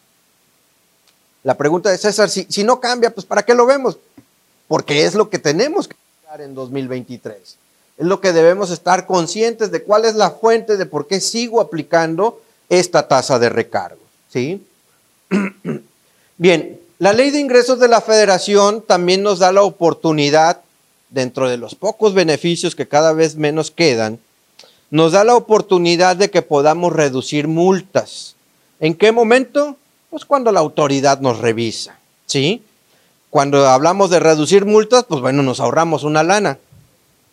La 1.43 1.57
pregunta 1.57 1.89
de 1.89 1.97
César, 1.97 2.29
si, 2.29 2.63
no 2.63 2.79
cambia, 2.79 3.13
pues 3.13 3.25
¿para 3.25 3.43
qué 3.43 3.55
lo 3.55 3.65
vemos? 3.65 3.97
Porque 4.67 5.05
es 5.05 5.15
lo 5.15 5.29
que 5.29 5.39
tenemos 5.39 5.87
que 5.87 5.95
hacer 6.27 6.41
en 6.41 6.53
2023. 6.53 7.39
Es 7.97 8.05
lo 8.05 8.21
que 8.21 8.31
debemos 8.31 8.71
estar 8.71 9.05
conscientes 9.07 9.71
de 9.71 9.83
cuál 9.83 10.05
es 10.05 10.15
la 10.15 10.31
fuente 10.31 10.77
de 10.77 10.85
por 10.85 11.07
qué 11.07 11.19
sigo 11.19 11.61
aplicando 11.61 12.41
esta 12.69 13.07
tasa 13.07 13.39
de 13.39 13.49
recargo. 13.49 14.01
¿sí? 14.29 14.65
Bien, 16.37 16.79
la 16.99 17.13
ley 17.13 17.31
de 17.31 17.39
ingresos 17.39 17.79
de 17.79 17.87
la 17.87 18.01
federación 18.01 18.81
también 18.81 19.23
nos 19.23 19.39
da 19.39 19.51
la 19.51 19.63
oportunidad, 19.63 20.61
dentro 21.09 21.49
de 21.49 21.57
los 21.57 21.75
pocos 21.75 22.13
beneficios 22.13 22.75
que 22.75 22.87
cada 22.87 23.13
vez 23.13 23.35
menos 23.35 23.71
quedan, 23.71 24.19
nos 24.89 25.13
da 25.13 25.23
la 25.23 25.35
oportunidad 25.35 26.15
de 26.15 26.29
que 26.29 26.41
podamos 26.41 26.93
reducir 26.93 27.47
multas. 27.47 28.35
¿En 28.79 28.93
qué 28.93 29.11
momento? 29.11 29.75
Pues 30.09 30.25
cuando 30.25 30.51
la 30.51 30.59
autoridad 30.59 31.19
nos 31.19 31.39
revisa, 31.39 31.97
¿sí? 32.25 32.61
Cuando 33.29 33.67
hablamos 33.67 34.09
de 34.09 34.19
reducir 34.19 34.65
multas, 34.65 35.05
pues 35.07 35.21
bueno, 35.21 35.43
nos 35.43 35.59
ahorramos 35.59 36.03
una 36.03 36.23
lana. 36.23 36.59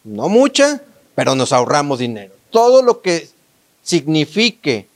No 0.04 0.28
mucha, 0.28 0.82
pero 1.14 1.34
nos 1.34 1.52
ahorramos 1.52 1.98
dinero. 1.98 2.32
Todo 2.50 2.82
lo 2.82 3.00
que 3.00 3.28
signifique 3.82 4.87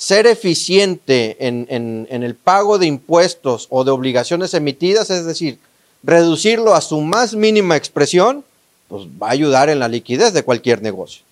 ser 0.00 0.26
eficiente 0.26 1.36
en, 1.46 2.06
el 2.08 2.34
pago 2.34 2.78
de 2.78 2.86
impuestos 2.86 3.66
o 3.68 3.84
de 3.84 3.90
obligaciones 3.90 4.54
emitidas, 4.54 5.10
es 5.10 5.26
decir, 5.26 5.58
reducirlo 6.02 6.74
a 6.74 6.80
su 6.80 7.02
más 7.02 7.34
mínima 7.34 7.76
expresión, 7.76 8.42
pues 8.88 9.06
va 9.22 9.28
a 9.28 9.32
ayudar 9.32 9.68
en 9.68 9.78
la 9.78 9.88
liquidez 9.88 10.32
de 10.32 10.42
cualquier 10.42 10.80
negocio. 10.80 11.22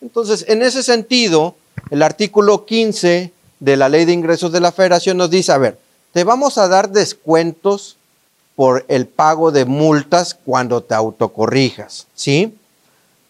Entonces, 0.00 0.46
en 0.48 0.62
ese 0.62 0.82
sentido, 0.82 1.56
el 1.90 2.02
artículo 2.02 2.64
15 2.64 3.32
de 3.60 3.76
la 3.76 3.90
ley 3.90 4.06
de 4.06 4.14
ingresos 4.14 4.50
de 4.50 4.60
la 4.60 4.72
federación 4.72 5.18
nos 5.18 5.28
dice, 5.28 5.52
a 5.52 5.58
ver, 5.58 5.78
te 6.14 6.24
vamos 6.24 6.56
a 6.56 6.68
dar 6.68 6.88
descuentos 6.88 7.98
por 8.54 8.86
el 8.88 9.06
pago 9.06 9.52
de 9.52 9.66
multas 9.66 10.34
cuando 10.42 10.82
te 10.82 10.94
autocorrijas, 10.94 12.06
¿sí? 12.14 12.54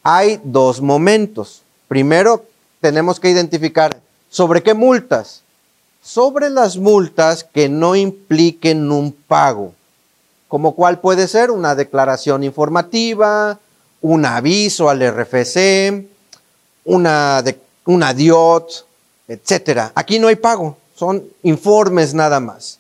Hay 0.05 0.41
dos 0.45 0.80
momentos. 0.80 1.62
Primero, 1.89 2.45
tenemos 2.80 3.18
que 3.18 3.30
identificar 3.30 4.06
sobre 4.37 4.62
qué 4.62 4.74
multas. 4.74 5.41
Sobre 6.03 6.51
las 6.51 6.76
multas 6.76 7.43
que 7.43 7.70
no 7.70 7.97
impliquen 7.97 8.93
un 8.93 9.11
pago, 9.11 9.72
como 10.47 10.74
cuál 10.74 11.01
puede 11.01 11.26
ser 11.26 11.51
una 11.51 11.74
declaración 11.74 12.45
informativa, 12.45 13.59
un 14.03 14.26
aviso 14.26 14.91
al 14.91 15.01
RFC, 15.01 16.05
una, 16.84 17.41
de, 17.41 17.59
una 17.87 18.12
DIOT, 18.12 18.84
etcétera. 19.26 19.93
Aquí 19.95 20.18
no 20.18 20.28
hay 20.28 20.37
pago, 20.37 20.76
son 20.95 21.24
informes 21.43 22.12
nada 22.12 22.39
más. 22.39 22.78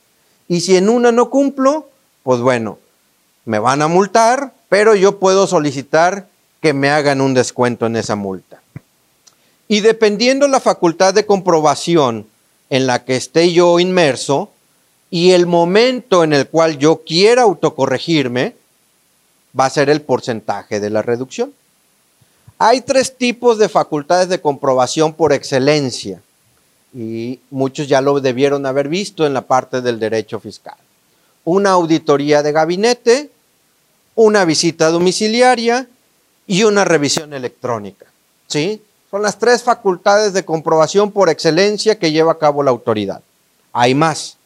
Y 0.48 0.60
si 0.60 0.76
en 0.76 0.90
una 0.90 1.10
no 1.10 1.30
cumplo, 1.30 1.88
pues 2.22 2.40
bueno, 2.40 2.78
me 3.46 3.58
van 3.58 3.80
a 3.80 3.88
multar, 3.88 4.52
pero 4.68 4.94
yo 4.94 5.18
puedo 5.18 5.46
solicitar 5.46 6.28
que 6.60 6.74
me 6.74 6.90
hagan 6.90 7.22
un 7.22 7.32
descuento 7.32 7.86
en 7.86 7.96
esa 7.96 8.14
multa. 8.14 8.60
Y 9.68 9.80
dependiendo 9.80 10.46
la 10.48 10.60
facultad 10.60 11.14
de 11.14 11.26
comprobación 11.26 12.26
en 12.70 12.86
la 12.86 13.04
que 13.04 13.16
esté 13.16 13.52
yo 13.52 13.80
inmerso 13.80 14.50
y 15.10 15.32
el 15.32 15.46
momento 15.46 16.24
en 16.24 16.32
el 16.32 16.48
cual 16.48 16.78
yo 16.78 17.02
quiera 17.04 17.42
autocorregirme, 17.42 18.54
va 19.58 19.66
a 19.66 19.70
ser 19.70 19.88
el 19.88 20.02
porcentaje 20.02 20.80
de 20.80 20.90
la 20.90 21.02
reducción. 21.02 21.52
Hay 22.58 22.80
tres 22.80 23.16
tipos 23.16 23.58
de 23.58 23.68
facultades 23.68 24.28
de 24.28 24.40
comprobación 24.40 25.12
por 25.12 25.32
excelencia 25.32 26.22
y 26.94 27.40
muchos 27.50 27.88
ya 27.88 28.00
lo 28.00 28.18
debieron 28.20 28.64
haber 28.64 28.88
visto 28.88 29.26
en 29.26 29.34
la 29.34 29.42
parte 29.42 29.82
del 29.82 29.98
derecho 29.98 30.40
fiscal. 30.40 30.76
Una 31.44 31.72
auditoría 31.72 32.42
de 32.42 32.52
gabinete, 32.52 33.30
una 34.14 34.44
visita 34.44 34.88
domiciliaria 34.88 35.86
y 36.46 36.64
una 36.64 36.84
revisión 36.84 37.34
electrónica. 37.34 38.06
¿Sí? 38.46 38.80
Son 39.16 39.22
las 39.22 39.38
tres 39.38 39.62
facultades 39.62 40.34
de 40.34 40.44
comprobación 40.44 41.10
por 41.10 41.30
excelencia 41.30 41.98
que 41.98 42.12
lleva 42.12 42.32
a 42.32 42.38
cabo 42.38 42.62
la 42.62 42.70
autoridad. 42.70 43.22
Hay 43.72 43.94
más, 43.94 44.36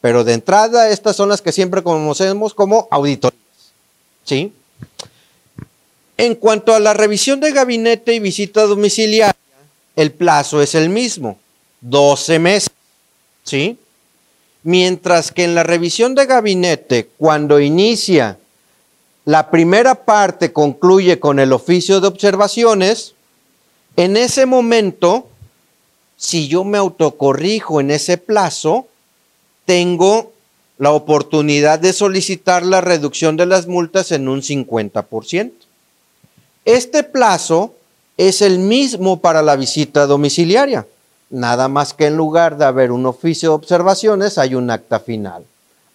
pero 0.00 0.24
de 0.24 0.32
entrada 0.32 0.90
estas 0.90 1.14
son 1.14 1.28
las 1.28 1.40
que 1.40 1.52
siempre 1.52 1.84
conocemos 1.84 2.52
como 2.52 2.88
auditorías. 2.90 3.40
¿Sí? 4.24 4.52
En 6.16 6.34
cuanto 6.34 6.74
a 6.74 6.80
la 6.80 6.92
revisión 6.92 7.38
de 7.38 7.52
gabinete 7.52 8.14
y 8.14 8.18
visita 8.18 8.62
domiciliaria, 8.62 9.36
el 9.94 10.10
plazo 10.10 10.60
es 10.60 10.74
el 10.74 10.88
mismo. 10.88 11.38
12 11.82 12.40
meses. 12.40 12.70
¿Sí? 13.44 13.78
Mientras 14.64 15.30
que 15.30 15.44
en 15.44 15.54
la 15.54 15.62
revisión 15.62 16.16
de 16.16 16.26
gabinete, 16.26 17.10
cuando 17.16 17.60
inicia 17.60 18.38
la 19.24 19.52
primera 19.52 20.04
parte 20.04 20.52
concluye 20.52 21.20
con 21.20 21.38
el 21.38 21.52
oficio 21.52 22.00
de 22.00 22.08
observaciones, 22.08 23.12
en 23.96 24.16
ese 24.16 24.46
momento, 24.46 25.28
si 26.16 26.48
yo 26.48 26.64
me 26.64 26.78
autocorrijo 26.78 27.80
en 27.80 27.90
ese 27.90 28.18
plazo, 28.18 28.86
tengo 29.64 30.32
la 30.78 30.92
oportunidad 30.92 31.78
de 31.78 31.92
solicitar 31.92 32.64
la 32.64 32.80
reducción 32.80 33.36
de 33.36 33.46
las 33.46 33.66
multas 33.66 34.12
en 34.12 34.28
un 34.28 34.42
50%. 34.42 35.52
Este 36.64 37.02
plazo 37.02 37.74
es 38.16 38.42
el 38.42 38.58
mismo 38.58 39.20
para 39.20 39.42
la 39.42 39.56
visita 39.56 40.06
domiciliaria. 40.06 40.86
Nada 41.30 41.68
más 41.68 41.94
que 41.94 42.06
en 42.06 42.16
lugar 42.16 42.56
de 42.58 42.64
haber 42.64 42.92
un 42.92 43.06
oficio 43.06 43.50
de 43.50 43.54
observaciones, 43.54 44.38
hay 44.38 44.54
un 44.54 44.70
acta 44.70 45.00
final. 45.00 45.44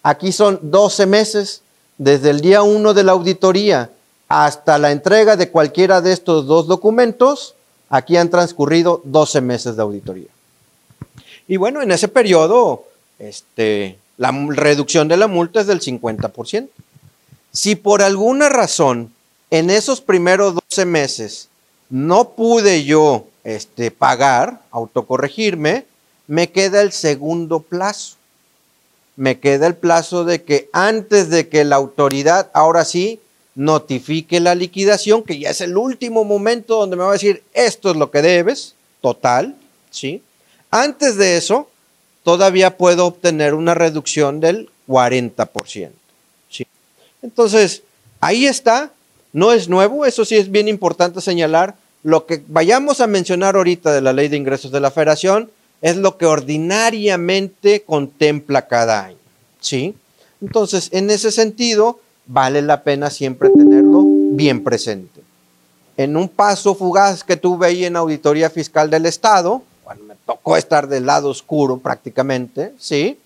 Aquí 0.02 0.32
son 0.32 0.58
12 0.62 1.06
meses, 1.06 1.62
desde 1.98 2.30
el 2.30 2.40
día 2.40 2.62
1 2.62 2.94
de 2.94 3.02
la 3.04 3.12
auditoría 3.12 3.90
hasta 4.28 4.78
la 4.78 4.90
entrega 4.90 5.36
de 5.36 5.50
cualquiera 5.50 6.00
de 6.00 6.12
estos 6.12 6.46
dos 6.46 6.66
documentos, 6.66 7.54
aquí 7.92 8.16
han 8.16 8.30
transcurrido 8.30 9.02
12 9.04 9.42
meses 9.42 9.76
de 9.76 9.82
auditoría. 9.82 10.28
Y 11.46 11.58
bueno, 11.58 11.82
en 11.82 11.92
ese 11.92 12.08
periodo, 12.08 12.86
este, 13.18 13.98
la 14.16 14.32
reducción 14.48 15.08
de 15.08 15.18
la 15.18 15.26
multa 15.26 15.60
es 15.60 15.66
del 15.66 15.80
50%. 15.80 16.68
Si 17.52 17.76
por 17.76 18.00
alguna 18.00 18.48
razón 18.48 19.12
en 19.50 19.68
esos 19.68 20.00
primeros 20.00 20.54
12 20.54 20.86
meses 20.86 21.48
no 21.90 22.30
pude 22.30 22.84
yo 22.84 23.26
este, 23.44 23.90
pagar, 23.90 24.62
autocorregirme, 24.70 25.84
me 26.26 26.50
queda 26.50 26.80
el 26.80 26.92
segundo 26.92 27.60
plazo. 27.60 28.16
Me 29.16 29.38
queda 29.38 29.66
el 29.66 29.74
plazo 29.74 30.24
de 30.24 30.42
que 30.42 30.70
antes 30.72 31.28
de 31.28 31.50
que 31.50 31.66
la 31.66 31.76
autoridad, 31.76 32.50
ahora 32.54 32.86
sí, 32.86 33.20
notifique 33.54 34.40
la 34.40 34.54
liquidación, 34.54 35.22
que 35.22 35.38
ya 35.38 35.50
es 35.50 35.60
el 35.60 35.76
último 35.76 36.24
momento 36.24 36.76
donde 36.76 36.96
me 36.96 37.02
va 37.02 37.10
a 37.10 37.14
decir, 37.14 37.42
esto 37.52 37.90
es 37.90 37.96
lo 37.96 38.10
que 38.10 38.22
debes, 38.22 38.74
total, 39.00 39.56
¿sí? 39.90 40.22
Antes 40.70 41.16
de 41.16 41.36
eso, 41.36 41.68
todavía 42.22 42.76
puedo 42.76 43.06
obtener 43.06 43.54
una 43.54 43.74
reducción 43.74 44.40
del 44.40 44.70
40%, 44.88 45.90
¿sí? 46.48 46.66
Entonces, 47.20 47.82
ahí 48.20 48.46
está, 48.46 48.92
no 49.32 49.52
es 49.52 49.68
nuevo, 49.68 50.06
eso 50.06 50.24
sí 50.24 50.36
es 50.36 50.50
bien 50.50 50.68
importante 50.68 51.20
señalar, 51.20 51.76
lo 52.02 52.26
que 52.26 52.42
vayamos 52.48 53.00
a 53.00 53.06
mencionar 53.06 53.56
ahorita 53.56 53.92
de 53.92 54.00
la 54.00 54.12
ley 54.12 54.28
de 54.28 54.36
ingresos 54.36 54.72
de 54.72 54.80
la 54.80 54.90
federación 54.90 55.50
es 55.82 55.96
lo 55.96 56.16
que 56.16 56.26
ordinariamente 56.26 57.82
contempla 57.82 58.66
cada 58.66 59.04
año. 59.04 59.18
¿Sí? 59.60 59.94
Entonces, 60.40 60.88
en 60.92 61.10
ese 61.10 61.30
sentido, 61.30 62.00
vale 62.26 62.62
la 62.62 62.82
pena 62.82 63.10
siempre 63.10 63.50
tenerlo 63.50 64.02
bien 64.04 64.62
presente. 64.62 65.22
En 65.96 66.16
un 66.16 66.28
paso 66.28 66.74
fugaz 66.74 67.22
que 67.22 67.36
tuve 67.36 67.66
ahí 67.66 67.84
en 67.84 67.96
Auditoría 67.96 68.50
Fiscal 68.50 68.90
del 68.90 69.06
Estado, 69.06 69.62
cuando 69.84 70.04
me 70.04 70.14
tocó 70.26 70.56
estar 70.56 70.88
del 70.88 71.06
lado 71.06 71.28
oscuro 71.28 71.78
prácticamente, 71.78 72.72
¿sí? 72.78 73.18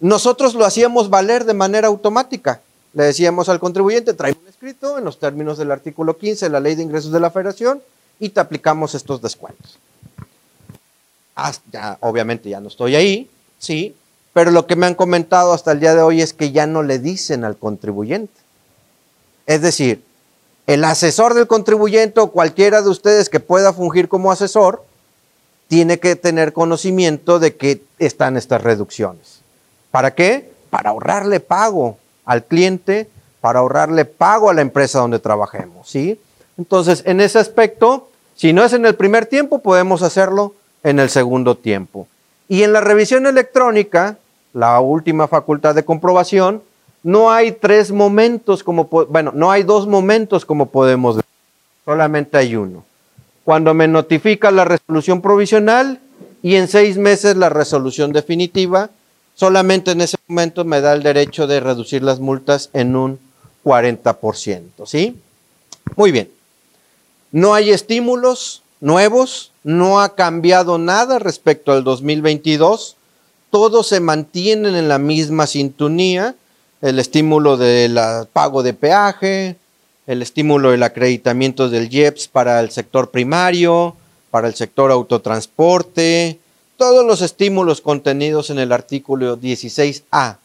Nosotros 0.00 0.54
lo 0.54 0.64
hacíamos 0.64 1.10
valer 1.10 1.44
de 1.44 1.54
manera 1.54 1.88
automática. 1.88 2.60
Le 2.92 3.04
decíamos 3.04 3.48
al 3.48 3.58
contribuyente, 3.58 4.14
trae 4.14 4.32
un 4.32 4.48
escrito 4.48 4.98
en 4.98 5.04
los 5.04 5.18
términos 5.18 5.58
del 5.58 5.72
artículo 5.72 6.16
15 6.16 6.46
de 6.46 6.50
la 6.50 6.60
Ley 6.60 6.76
de 6.76 6.84
Ingresos 6.84 7.10
de 7.10 7.20
la 7.20 7.30
Federación 7.30 7.82
y 8.20 8.28
te 8.28 8.40
aplicamos 8.40 8.94
estos 8.94 9.20
descuentos. 9.20 9.78
ya, 11.72 11.98
obviamente 12.00 12.48
ya 12.48 12.60
no 12.60 12.68
estoy 12.68 12.94
ahí, 12.94 13.30
sí, 13.58 13.94
pero 14.38 14.52
lo 14.52 14.68
que 14.68 14.76
me 14.76 14.86
han 14.86 14.94
comentado 14.94 15.52
hasta 15.52 15.72
el 15.72 15.80
día 15.80 15.96
de 15.96 16.02
hoy 16.02 16.22
es 16.22 16.32
que 16.32 16.52
ya 16.52 16.64
no 16.68 16.84
le 16.84 17.00
dicen 17.00 17.42
al 17.42 17.56
contribuyente. 17.56 18.40
Es 19.46 19.62
decir, 19.62 20.04
el 20.68 20.84
asesor 20.84 21.34
del 21.34 21.48
contribuyente 21.48 22.20
o 22.20 22.30
cualquiera 22.30 22.80
de 22.80 22.88
ustedes 22.88 23.28
que 23.28 23.40
pueda 23.40 23.72
fungir 23.72 24.08
como 24.08 24.30
asesor, 24.30 24.84
tiene 25.66 25.98
que 25.98 26.14
tener 26.14 26.52
conocimiento 26.52 27.40
de 27.40 27.56
que 27.56 27.82
están 27.98 28.36
estas 28.36 28.62
reducciones. 28.62 29.40
¿Para 29.90 30.14
qué? 30.14 30.52
Para 30.70 30.90
ahorrarle 30.90 31.40
pago 31.40 31.98
al 32.24 32.44
cliente, 32.44 33.10
para 33.40 33.58
ahorrarle 33.58 34.04
pago 34.04 34.50
a 34.50 34.54
la 34.54 34.60
empresa 34.60 35.00
donde 35.00 35.18
trabajemos, 35.18 35.90
¿sí? 35.90 36.20
Entonces, 36.56 37.02
en 37.06 37.20
ese 37.20 37.40
aspecto, 37.40 38.08
si 38.36 38.52
no 38.52 38.62
es 38.62 38.72
en 38.72 38.86
el 38.86 38.94
primer 38.94 39.26
tiempo, 39.26 39.58
podemos 39.58 40.02
hacerlo 40.02 40.54
en 40.84 41.00
el 41.00 41.10
segundo 41.10 41.56
tiempo. 41.56 42.06
Y 42.48 42.62
en 42.62 42.72
la 42.72 42.80
revisión 42.80 43.26
electrónica, 43.26 44.16
la 44.58 44.80
última 44.80 45.28
facultad 45.28 45.76
de 45.76 45.84
comprobación, 45.84 46.64
no 47.04 47.30
hay 47.30 47.52
tres 47.52 47.92
momentos 47.92 48.64
como, 48.64 48.86
bueno, 49.08 49.30
no 49.32 49.52
hay 49.52 49.62
dos 49.62 49.86
momentos 49.86 50.44
como 50.44 50.66
podemos 50.66 51.14
ver, 51.14 51.24
solamente 51.84 52.36
hay 52.38 52.56
uno. 52.56 52.84
Cuando 53.44 53.72
me 53.72 53.86
notifica 53.86 54.50
la 54.50 54.64
resolución 54.64 55.22
provisional 55.22 56.00
y 56.42 56.56
en 56.56 56.66
seis 56.66 56.98
meses 56.98 57.36
la 57.36 57.50
resolución 57.50 58.12
definitiva, 58.12 58.90
solamente 59.36 59.92
en 59.92 60.00
ese 60.00 60.16
momento 60.26 60.64
me 60.64 60.80
da 60.80 60.92
el 60.92 61.04
derecho 61.04 61.46
de 61.46 61.60
reducir 61.60 62.02
las 62.02 62.18
multas 62.18 62.70
en 62.72 62.96
un 62.96 63.20
40%, 63.64 64.86
¿sí? 64.86 65.20
Muy 65.94 66.10
bien. 66.10 66.32
No 67.30 67.54
hay 67.54 67.70
estímulos 67.70 68.62
nuevos, 68.80 69.52
no 69.62 70.00
ha 70.00 70.16
cambiado 70.16 70.78
nada 70.78 71.20
respecto 71.20 71.70
al 71.70 71.84
2022, 71.84 72.96
todos 73.50 73.88
se 73.88 74.00
mantienen 74.00 74.74
en 74.74 74.88
la 74.88 74.98
misma 74.98 75.46
sintonía, 75.46 76.34
el 76.80 76.98
estímulo 76.98 77.56
del 77.56 77.98
pago 78.32 78.62
de 78.62 78.74
peaje, 78.74 79.56
el 80.06 80.22
estímulo 80.22 80.70
del 80.70 80.82
acreditamiento 80.82 81.68
del 81.68 81.92
IEPS 81.92 82.28
para 82.28 82.60
el 82.60 82.70
sector 82.70 83.10
primario, 83.10 83.96
para 84.30 84.48
el 84.48 84.54
sector 84.54 84.90
autotransporte, 84.90 86.38
todos 86.76 87.04
los 87.04 87.22
estímulos 87.22 87.80
contenidos 87.80 88.50
en 88.50 88.58
el 88.58 88.72
artículo 88.72 89.36
16A, 89.38 90.36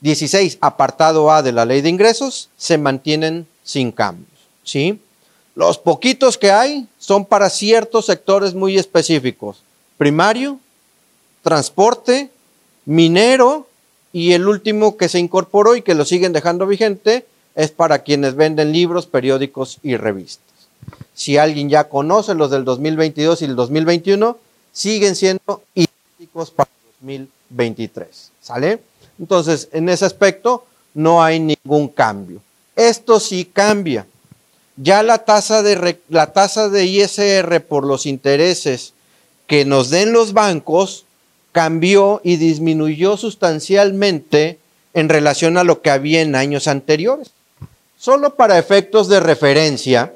16 0.00 0.58
apartado 0.60 1.30
A 1.30 1.42
de 1.42 1.52
la 1.52 1.66
ley 1.66 1.82
de 1.82 1.90
ingresos 1.90 2.48
se 2.56 2.78
mantienen 2.78 3.46
sin 3.62 3.92
cambios. 3.92 4.30
¿sí? 4.64 4.98
Los 5.54 5.76
poquitos 5.78 6.38
que 6.38 6.50
hay 6.50 6.88
son 6.98 7.26
para 7.26 7.50
ciertos 7.50 8.06
sectores 8.06 8.54
muy 8.54 8.78
específicos, 8.78 9.62
primario 9.98 10.58
transporte, 11.42 12.30
minero 12.84 13.66
y 14.12 14.32
el 14.32 14.48
último 14.48 14.96
que 14.96 15.08
se 15.08 15.18
incorporó 15.18 15.76
y 15.76 15.82
que 15.82 15.94
lo 15.94 16.04
siguen 16.04 16.32
dejando 16.32 16.66
vigente 16.66 17.26
es 17.54 17.70
para 17.70 18.00
quienes 18.00 18.34
venden 18.34 18.72
libros, 18.72 19.06
periódicos 19.06 19.78
y 19.82 19.96
revistas. 19.96 20.44
Si 21.14 21.36
alguien 21.36 21.68
ya 21.68 21.88
conoce 21.88 22.34
los 22.34 22.50
del 22.50 22.64
2022 22.64 23.42
y 23.42 23.44
el 23.44 23.56
2021, 23.56 24.38
siguen 24.72 25.16
siendo 25.16 25.62
idénticos 25.74 26.50
para 26.50 26.70
el 26.70 27.26
2023. 27.48 28.30
¿Sale? 28.40 28.80
Entonces, 29.18 29.68
en 29.72 29.88
ese 29.88 30.06
aspecto 30.06 30.64
no 30.94 31.22
hay 31.22 31.40
ningún 31.40 31.88
cambio. 31.88 32.40
Esto 32.74 33.20
sí 33.20 33.44
cambia. 33.44 34.06
Ya 34.76 35.02
la 35.02 35.18
tasa 35.18 35.62
de, 35.62 36.00
la 36.08 36.32
tasa 36.32 36.70
de 36.70 36.86
ISR 36.86 37.60
por 37.60 37.84
los 37.84 38.06
intereses 38.06 38.94
que 39.46 39.64
nos 39.64 39.90
den 39.90 40.12
los 40.12 40.32
bancos 40.32 41.04
cambió 41.52 42.20
y 42.22 42.36
disminuyó 42.36 43.16
sustancialmente 43.16 44.58
en 44.94 45.08
relación 45.08 45.56
a 45.56 45.64
lo 45.64 45.82
que 45.82 45.90
había 45.90 46.22
en 46.22 46.34
años 46.34 46.68
anteriores. 46.68 47.32
Solo 47.98 48.34
para 48.34 48.58
efectos 48.58 49.08
de 49.08 49.20
referencia, 49.20 50.12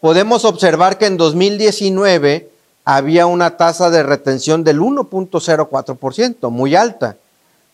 podemos 0.00 0.44
observar 0.44 0.98
que 0.98 1.06
en 1.06 1.16
2019 1.16 2.48
había 2.84 3.26
una 3.26 3.56
tasa 3.56 3.90
de 3.90 4.02
retención 4.02 4.64
del 4.64 4.80
1.04%, 4.80 6.50
muy 6.50 6.74
alta. 6.74 7.16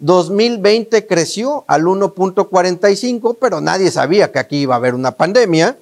2020 0.01 1.07
creció 1.07 1.65
al 1.67 1.85
1.45, 1.85 3.37
pero 3.41 3.61
nadie 3.61 3.91
sabía 3.91 4.31
que 4.31 4.39
aquí 4.39 4.59
iba 4.59 4.75
a 4.75 4.79
haber 4.79 4.95
una 4.95 5.13
pandemia. 5.13 5.77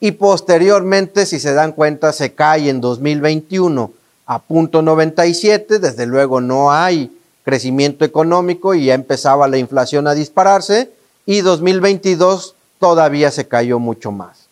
Y 0.00 0.12
posteriormente, 0.12 1.26
si 1.26 1.40
se 1.40 1.54
dan 1.54 1.72
cuenta, 1.72 2.12
se 2.12 2.32
cae 2.32 2.68
en 2.70 2.80
2021 2.80 3.92
a 4.28 4.40
0.97. 4.46 5.80
Desde 5.80 6.06
luego 6.06 6.40
no 6.40 6.70
hay 6.70 7.10
crecimiento 7.42 8.04
económico 8.04 8.74
y 8.74 8.84
ya 8.84 8.94
empezaba 8.94 9.48
la 9.48 9.58
inflación 9.58 10.06
a 10.06 10.14
dispararse. 10.14 10.92
Y 11.26 11.40
2022 11.40 12.54
todavía 12.78 13.32
se 13.32 13.48
cayó 13.48 13.80
mucho 13.80 14.12
más. 14.12 14.46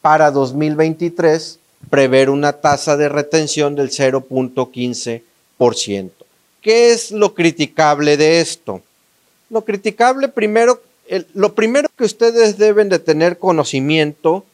Para 0.00 0.32
2023, 0.32 1.60
prever 1.90 2.30
una 2.30 2.54
tasa 2.54 2.96
de 2.96 3.08
retención 3.08 3.76
del 3.76 3.90
0.15%. 3.90 6.10
¿Qué 6.60 6.90
es 6.92 7.12
lo 7.12 7.34
criticable 7.34 8.16
de 8.16 8.40
esto? 8.40 8.82
Lo 9.50 9.64
criticable 9.64 10.28
primero, 10.28 10.82
lo 11.34 11.54
primero 11.54 11.88
que 11.96 12.04
ustedes 12.04 12.58
deben 12.58 12.88
de 12.88 12.98
tener 12.98 13.38
conocimiento 13.38 14.44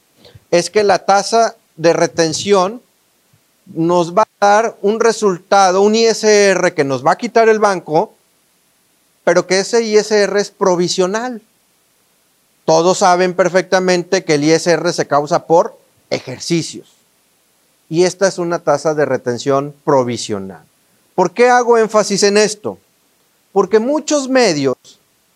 es 0.51 0.68
que 0.70 0.85
la 0.85 1.05
tasa 1.05 1.57
de 1.77 1.93
retención 1.93 2.81
nos 3.67 4.15
va 4.15 4.23
a 4.23 4.47
dar 4.47 4.77
un 4.83 5.01
resultado, 5.01 5.83
un 5.83 5.95
ISR 5.95 6.75
que 6.75 6.85
nos 6.85 7.05
va 7.05 7.12
a 7.12 7.19
quitar 7.19 7.49
el 7.49 7.59
banco, 7.59 8.15
pero 9.25 9.47
que 9.47 9.61
ese 9.61 9.83
ISR 9.83 10.37
es 10.37 10.51
provisional. 10.51 11.41
Todos 12.65 12.99
saben 12.99 13.35
perfectamente 13.35 14.25
que 14.25 14.35
el 14.35 14.45
ISR 14.45 14.93
se 14.93 15.07
causa 15.07 15.47
por 15.47 15.79
ejercicios. 16.11 16.93
Y 17.89 18.05
esta 18.05 18.29
es 18.29 18.39
una 18.39 18.61
tasa 18.61 18.95
de 18.95 19.05
retención 19.05 19.75
provisional. 19.85 20.62
¿Por 21.15 21.33
qué 21.33 21.49
hago 21.49 21.79
énfasis 21.79 22.23
en 22.23 22.37
esto? 22.37 22.79
Porque 23.53 23.79
muchos 23.79 24.29
medios, 24.29 24.77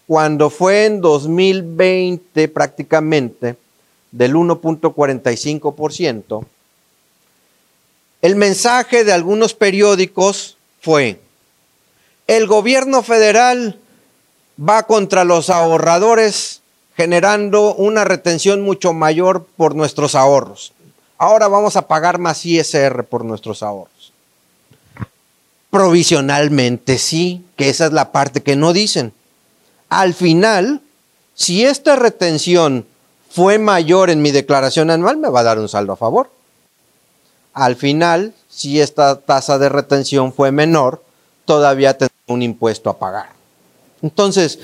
cuando 0.06 0.50
fue 0.50 0.86
en 0.86 1.00
2020 1.00 2.48
prácticamente 2.48 3.56
del 4.10 4.34
1.45%, 4.34 6.44
el 8.22 8.36
mensaje 8.36 9.04
de 9.04 9.12
algunos 9.12 9.54
periódicos 9.54 10.56
fue, 10.80 11.20
el 12.26 12.46
gobierno 12.46 13.02
federal 13.02 13.78
va 14.58 14.84
contra 14.84 15.24
los 15.24 15.50
ahorradores 15.50 16.62
generando 16.96 17.74
una 17.74 18.04
retención 18.04 18.62
mucho 18.62 18.92
mayor 18.92 19.46
por 19.56 19.76
nuestros 19.76 20.16
ahorros. 20.16 20.72
Ahora 21.16 21.46
vamos 21.46 21.76
a 21.76 21.86
pagar 21.86 22.18
más 22.18 22.44
ISR 22.44 23.04
por 23.04 23.24
nuestros 23.24 23.62
ahorros. 23.62 24.12
Provisionalmente 25.70 26.98
sí, 26.98 27.44
que 27.56 27.68
esa 27.68 27.86
es 27.86 27.92
la 27.92 28.10
parte 28.10 28.42
que 28.42 28.56
no 28.56 28.72
dicen. 28.72 29.12
Al 29.88 30.12
final, 30.12 30.80
si 31.34 31.64
esta 31.64 31.94
retención 31.94 32.84
fue 33.30 33.58
mayor 33.58 34.10
en 34.10 34.20
mi 34.20 34.32
declaración 34.32 34.90
anual, 34.90 35.18
me 35.18 35.28
va 35.28 35.40
a 35.40 35.44
dar 35.44 35.58
un 35.58 35.68
saldo 35.68 35.92
a 35.92 35.96
favor. 35.96 36.30
Al 37.58 37.74
final, 37.74 38.34
si 38.48 38.80
esta 38.80 39.20
tasa 39.20 39.58
de 39.58 39.68
retención 39.68 40.32
fue 40.32 40.52
menor, 40.52 41.02
todavía 41.44 41.98
tendré 41.98 42.14
un 42.28 42.42
impuesto 42.42 42.88
a 42.88 42.98
pagar. 42.98 43.30
Entonces, 44.00 44.60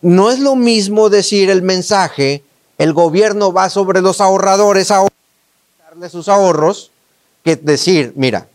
no 0.00 0.30
es 0.30 0.38
lo 0.38 0.56
mismo 0.56 1.10
decir 1.10 1.50
el 1.50 1.60
mensaje, 1.60 2.42
el 2.78 2.94
gobierno 2.94 3.52
va 3.52 3.68
sobre 3.68 4.00
los 4.00 4.22
ahorradores 4.22 4.90
a 4.90 5.06
darle 5.86 6.08
sus 6.08 6.28
ahorros, 6.28 6.90
que 7.44 7.56
decir, 7.56 8.14
mira, 8.16 8.48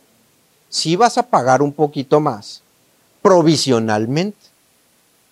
si 0.68 0.96
vas 0.96 1.20
a 1.20 1.28
pagar 1.28 1.62
un 1.62 1.72
poquito 1.72 2.20
más 2.20 2.64
provisionalmente. 3.22 4.40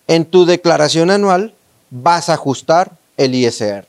En 0.06 0.24
tu 0.24 0.44
declaración 0.44 1.10
anual 1.10 1.52
vas 1.90 2.28
a 2.28 2.34
ajustar 2.34 2.92
el 3.16 3.34
ISR. 3.34 3.86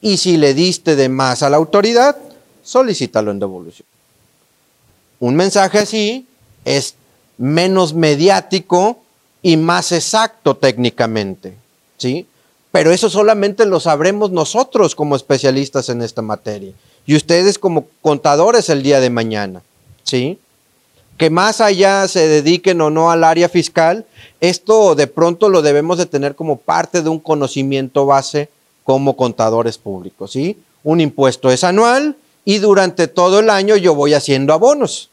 Y 0.00 0.16
si 0.16 0.38
le 0.38 0.54
diste 0.54 0.96
de 0.96 1.10
más 1.10 1.42
a 1.42 1.50
la 1.50 1.58
autoridad, 1.58 2.16
solicítalo 2.68 3.30
en 3.30 3.38
devolución. 3.38 3.86
Un 5.20 5.34
mensaje 5.34 5.78
así 5.78 6.26
es 6.64 6.94
menos 7.38 7.94
mediático 7.94 8.98
y 9.42 9.56
más 9.56 9.92
exacto 9.92 10.56
técnicamente, 10.56 11.54
¿sí? 11.96 12.26
Pero 12.70 12.92
eso 12.92 13.08
solamente 13.08 13.64
lo 13.64 13.80
sabremos 13.80 14.30
nosotros 14.30 14.94
como 14.94 15.16
especialistas 15.16 15.88
en 15.88 16.02
esta 16.02 16.20
materia 16.20 16.72
y 17.06 17.16
ustedes 17.16 17.58
como 17.58 17.86
contadores 18.02 18.68
el 18.68 18.82
día 18.82 19.00
de 19.00 19.10
mañana, 19.10 19.62
¿sí? 20.04 20.38
que 21.18 21.30
más 21.30 21.60
allá 21.60 22.06
se 22.06 22.28
dediquen 22.28 22.80
o 22.80 22.90
no 22.90 23.10
al 23.10 23.24
área 23.24 23.48
fiscal, 23.48 24.06
esto 24.40 24.94
de 24.94 25.08
pronto 25.08 25.48
lo 25.48 25.62
debemos 25.62 25.98
de 25.98 26.06
tener 26.06 26.36
como 26.36 26.58
parte 26.58 27.02
de 27.02 27.08
un 27.08 27.18
conocimiento 27.18 28.06
base 28.06 28.48
como 28.84 29.16
contadores 29.16 29.78
públicos, 29.78 30.30
¿sí? 30.30 30.56
Un 30.84 31.00
impuesto 31.00 31.50
es 31.50 31.64
anual 31.64 32.16
y 32.48 32.60
durante 32.60 33.08
todo 33.08 33.40
el 33.40 33.50
año 33.50 33.76
yo 33.76 33.94
voy 33.94 34.14
haciendo 34.14 34.54
abonos. 34.54 35.10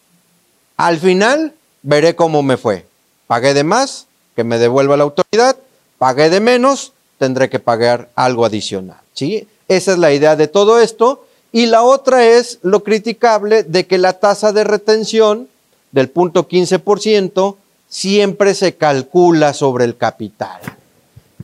Al 0.77 0.97
final 0.97 1.53
veré 1.81 2.15
cómo 2.15 2.43
me 2.43 2.55
fue. 2.55 2.85
Pagué 3.27 3.53
de 3.53 3.65
más, 3.65 4.07
que 4.37 4.45
me 4.45 4.57
devuelva 4.57 4.95
la 4.95 5.03
autoridad, 5.03 5.57
pagué 5.97 6.29
de 6.29 6.39
menos, 6.39 6.93
tendré 7.17 7.49
que 7.49 7.59
pagar 7.59 8.07
algo 8.15 8.45
adicional, 8.45 9.01
¿sí? 9.13 9.49
Esa 9.67 9.91
es 9.91 9.97
la 9.97 10.13
idea 10.13 10.37
de 10.37 10.47
todo 10.47 10.79
esto. 10.79 11.25
Y 11.51 11.65
la 11.65 11.83
otra 11.83 12.25
es 12.25 12.59
lo 12.61 12.83
criticable 12.83 13.63
de 13.63 13.85
que 13.85 13.97
la 13.97 14.13
tasa 14.13 14.53
de 14.53 14.63
retención 14.63 15.49
del 15.91 16.07
punto 16.07 16.47
15% 16.47 17.57
siempre 17.89 18.55
se 18.55 18.75
calcula 18.75 19.53
sobre 19.53 19.83
el 19.83 19.97
capital 19.97 20.61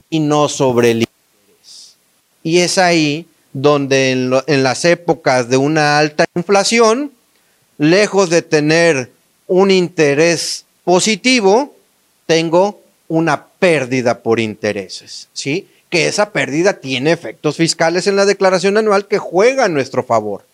y 0.10 0.22
no 0.22 0.48
sobre 0.48 0.92
el 0.92 0.98
interés. 1.00 1.98
Y 2.44 2.60
es 2.60 2.78
ahí 2.78 3.28
donde 3.54 4.12
en, 4.12 4.64
las 4.64 4.86
épocas 4.86 5.50
de 5.50 5.58
una 5.58 5.98
alta 5.98 6.26
inflación, 6.36 7.12
lejos 7.78 8.30
de 8.30 8.42
tener 8.42 9.12
un 9.48 9.72
interés 9.72 10.66
positivo, 10.84 11.76
tengo 12.26 12.82
una 13.08 13.46
pérdida 13.60 14.20
por 14.20 14.40
intereses, 14.40 15.28
¿sí? 15.34 15.68
Que 15.90 16.08
esa 16.08 16.32
pérdida 16.32 16.80
tiene 16.80 17.12
efectos 17.12 17.58
fiscales 17.58 18.08
en 18.08 18.16
la 18.16 18.26
declaración 18.26 18.78
anual 18.78 19.08
que 19.08 19.18
juega 19.18 19.66
a 19.66 19.70
nuestro 19.70 20.04
favor. 20.04 20.46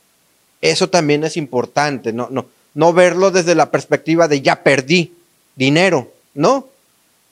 Eso 0.61 0.89
también 0.89 1.23
es 1.23 1.37
importante, 1.37 2.11
no, 2.11 2.29
no, 2.31 2.47
no 2.73 2.93
verlo 2.93 3.29
desde 3.29 3.53
la 3.53 3.69
perspectiva 3.69 4.27
de 4.27 4.41
ya 4.41 4.63
perdí 4.63 5.13
dinero, 5.55 6.11
no. 6.33 6.67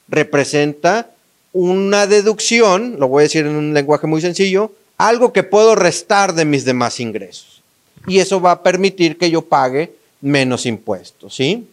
Representa 0.08 1.10
una 1.52 2.06
deducción, 2.06 2.96
lo 3.00 3.08
voy 3.08 3.22
a 3.22 3.24
decir 3.24 3.46
en 3.46 3.56
un 3.56 3.74
lenguaje 3.74 4.06
muy 4.06 4.20
sencillo, 4.20 4.70
algo 4.98 5.32
que 5.32 5.42
puedo 5.42 5.74
restar 5.74 6.34
de 6.34 6.44
mis 6.44 6.64
demás 6.64 7.00
ingresos. 7.00 7.62
Y 8.06 8.18
eso 8.18 8.40
va 8.40 8.52
a 8.52 8.62
permitir 8.62 9.18
que 9.18 9.30
yo 9.30 9.42
pague 9.42 9.94
menos 10.20 10.66
impuestos, 10.66 11.34
¿sí? 11.34 11.68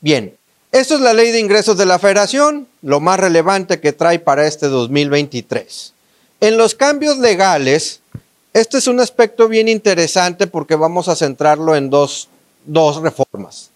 Bien, 0.00 0.36
esto 0.72 0.94
es 0.94 1.00
la 1.00 1.14
ley 1.14 1.30
de 1.30 1.40
ingresos 1.40 1.76
de 1.76 1.86
la 1.86 1.98
federación, 1.98 2.66
lo 2.82 3.00
más 3.00 3.18
relevante 3.18 3.80
que 3.80 3.92
trae 3.92 4.18
para 4.18 4.46
este 4.46 4.66
2023. 4.66 5.92
En 6.40 6.56
los 6.56 6.74
cambios 6.74 7.18
legales, 7.18 8.00
este 8.52 8.78
es 8.78 8.86
un 8.86 9.00
aspecto 9.00 9.48
bien 9.48 9.68
interesante 9.68 10.46
porque 10.46 10.74
vamos 10.74 11.08
a 11.08 11.16
centrarlo 11.16 11.76
en 11.76 11.90
dos 11.90 12.28
dos 12.64 13.02
reformas, 13.02 13.70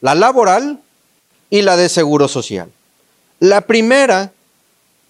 la 0.00 0.14
laboral 0.14 0.80
y 1.50 1.62
la 1.62 1.76
de 1.76 1.88
seguro 1.88 2.28
social. 2.28 2.70
La 3.40 3.62
primera, 3.62 4.32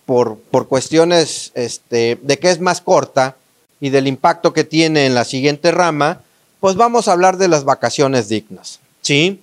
por, 0.06 0.38
por 0.38 0.68
cuestiones 0.68 1.52
este, 1.54 2.18
de 2.22 2.38
que 2.38 2.50
es 2.50 2.60
más 2.60 2.80
corta 2.80 3.36
y 3.80 3.90
del 3.90 4.06
impacto 4.06 4.52
que 4.52 4.64
tiene 4.64 5.06
en 5.06 5.14
la 5.14 5.24
siguiente 5.24 5.70
rama, 5.70 6.22
pues 6.60 6.76
vamos 6.76 7.08
a 7.08 7.12
hablar 7.12 7.36
de 7.36 7.48
las 7.48 7.64
vacaciones 7.64 8.28
dignas. 8.28 8.80
¿sí? 9.00 9.40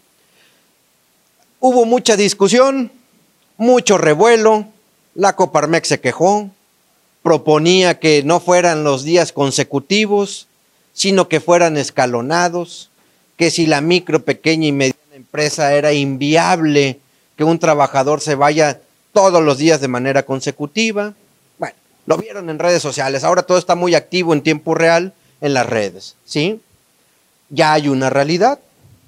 hubo 1.59 1.85
mucha 1.85 2.15
discusión, 2.15 2.91
mucho 3.57 3.97
revuelo, 3.97 4.67
la 5.15 5.35
Coparmex 5.35 5.87
se 5.87 5.99
quejó, 5.99 6.49
proponía 7.21 7.99
que 7.99 8.23
no 8.23 8.39
fueran 8.39 8.83
los 8.83 9.03
días 9.03 9.33
consecutivos, 9.33 10.47
sino 10.93 11.27
que 11.27 11.39
fueran 11.39 11.77
escalonados, 11.77 12.89
que 13.35 13.51
si 13.51 13.65
la 13.65 13.81
micro, 13.81 14.23
pequeña 14.23 14.67
y 14.67 14.71
mediana 14.71 15.15
empresa 15.15 15.73
era 15.73 15.93
inviable 15.93 16.99
que 17.37 17.43
un 17.43 17.59
trabajador 17.59 18.21
se 18.21 18.35
vaya 18.35 18.81
todos 19.19 19.43
los 19.43 19.57
días 19.57 19.81
de 19.81 19.89
manera 19.89 20.23
consecutiva. 20.23 21.13
Bueno, 21.57 21.75
lo 22.05 22.15
vieron 22.15 22.49
en 22.49 22.57
redes 22.57 22.81
sociales, 22.81 23.25
ahora 23.25 23.43
todo 23.43 23.57
está 23.57 23.75
muy 23.75 23.93
activo 23.93 24.31
en 24.31 24.41
tiempo 24.41 24.75
real 24.75 25.11
en 25.41 25.53
las 25.53 25.65
redes, 25.65 26.15
¿sí? 26.23 26.61
Ya 27.49 27.73
hay 27.73 27.89
una 27.89 28.09
realidad, 28.09 28.59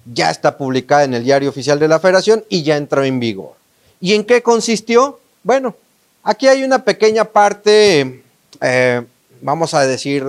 ya 0.03 0.29
está 0.29 0.57
publicada 0.57 1.05
en 1.05 1.13
el 1.13 1.23
diario 1.23 1.49
oficial 1.49 1.79
de 1.79 1.87
la 1.87 2.01
federación 2.01 2.43
y 2.49 2.63
ya 2.63 2.75
entró 2.75 3.05
en 3.05 3.21
vigor. 3.21 3.53
¿Y 4.01 4.13
en 4.13 4.25
qué 4.25 4.43
consistió? 4.43 5.21
Bueno, 5.43 5.77
aquí 6.23 6.49
hay 6.49 6.65
una 6.65 6.83
pequeña 6.83 7.23
parte, 7.23 8.21
eh, 8.59 9.01
vamos 9.39 9.73
a 9.73 9.87
decir, 9.87 10.25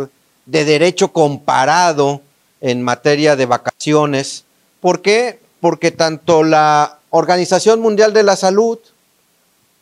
de 0.46 0.64
derecho 0.64 1.12
comparado 1.12 2.20
en 2.60 2.82
materia 2.82 3.34
de 3.34 3.46
vacaciones. 3.46 4.44
¿Por 4.80 5.02
qué? 5.02 5.40
Porque 5.58 5.90
tanto 5.90 6.44
la 6.44 7.00
Organización 7.10 7.80
Mundial 7.80 8.12
de 8.12 8.22
la 8.22 8.36
Salud, 8.36 8.78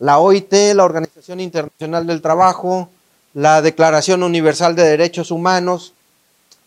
la 0.01 0.17
OIT, 0.17 0.51
la 0.73 0.83
Organización 0.83 1.39
Internacional 1.39 2.07
del 2.07 2.23
Trabajo, 2.23 2.89
la 3.35 3.61
Declaración 3.61 4.23
Universal 4.23 4.75
de 4.75 4.83
Derechos 4.83 5.29
Humanos 5.29 5.93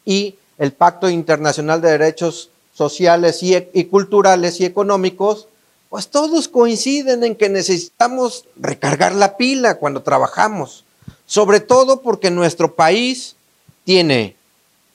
y 0.04 0.36
el 0.56 0.72
Pacto 0.72 1.10
Internacional 1.10 1.80
de 1.80 1.90
Derechos 1.90 2.50
Sociales 2.72 3.40
y, 3.42 3.84
Culturales 3.86 4.60
y 4.60 4.64
Económicos, 4.64 5.48
pues 5.90 6.06
todos 6.08 6.46
coinciden 6.46 7.24
en 7.24 7.34
que 7.34 7.48
necesitamos 7.48 8.44
recargar 8.54 9.12
la 9.12 9.36
pila 9.36 9.78
cuando 9.78 10.04
trabajamos, 10.04 10.84
sobre 11.26 11.58
todo 11.58 12.02
porque 12.02 12.30
nuestro 12.30 12.76
país 12.76 13.34
tiene 13.82 14.36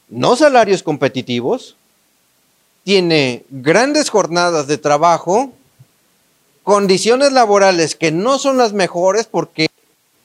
no 0.08 0.38
salarios 0.38 0.82
competitivos, 0.82 1.76
tiene 2.86 3.44
grandes 3.50 4.10
jornadas 4.10 4.66
de 4.68 4.78
trabajo, 4.78 5.52
condiciones 6.70 7.32
laborales 7.32 7.96
que 7.96 8.12
no 8.12 8.38
son 8.38 8.60
las 8.60 8.74
mejores 8.74 9.26
porque 9.26 9.70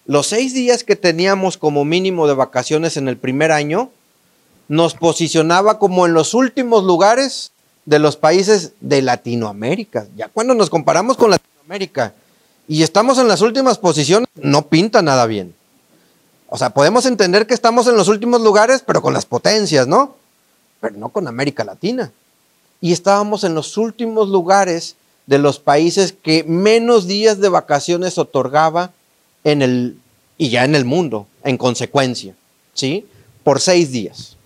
los 0.05 0.27
seis 0.27 0.53
días 0.53 0.85
que 0.85 0.95
teníamos 0.95 1.57
como 1.57 1.87
mínimo 1.87 2.27
de 2.27 2.35
vacaciones 2.35 2.99
en 2.99 3.09
el 3.09 3.17
primer 3.17 3.51
año 3.51 3.89
nos 4.69 4.93
posicionaba 4.93 5.79
como 5.79 6.05
en 6.05 6.13
los 6.13 6.35
últimos 6.35 6.85
lugares 6.85 7.53
de 7.87 7.99
los 7.99 8.19
países 8.19 8.73
de 8.83 9.01
Latinoamérica. 9.01 10.07
Ya 10.17 10.29
cuando 10.29 10.53
nos 10.53 10.69
comparamos 10.69 11.17
con 11.17 11.31
Latinoamérica 11.31 12.13
y 12.69 12.83
estamos 12.83 13.17
en 13.17 13.27
las 13.27 13.41
últimas 13.41 13.79
posiciones, 13.79 14.29
no 14.35 14.69
pinta 14.69 15.01
nada 15.01 15.25
bien. 15.25 15.55
O 16.51 16.59
sea, 16.59 16.75
podemos 16.75 17.07
entender 17.07 17.47
que 17.47 17.55
estamos 17.55 17.87
en 17.87 17.97
los 17.97 18.09
últimos 18.09 18.43
lugares, 18.43 18.85
pero 18.87 19.01
con 19.01 19.15
las 19.15 19.25
potencias, 19.25 19.87
¿no? 19.87 20.17
Pero 20.83 20.99
no 20.99 21.09
con 21.09 21.27
América 21.27 21.65
Latina. 21.65 22.13
Y 22.83 22.93
estábamos 22.93 23.45
en 23.45 23.55
los 23.55 23.79
últimos 23.79 24.29
lugares 24.29 24.97
de 25.27 25.39
los 25.39 25.59
países 25.59 26.13
que 26.13 26.45
menos 26.45 27.07
días 27.07 27.41
de 27.41 27.49
vacaciones 27.49 28.19
otorgaba 28.19 28.93
en 29.43 29.63
el, 29.63 29.97
y 30.37 30.51
ya 30.51 30.65
en 30.65 30.75
el 30.75 30.85
mundo, 30.85 31.27
en 31.43 31.57
consecuencia, 31.57 32.35
¿sí? 32.75 33.07
Por 33.43 33.61
seis 33.61 33.91
días. 33.91 34.37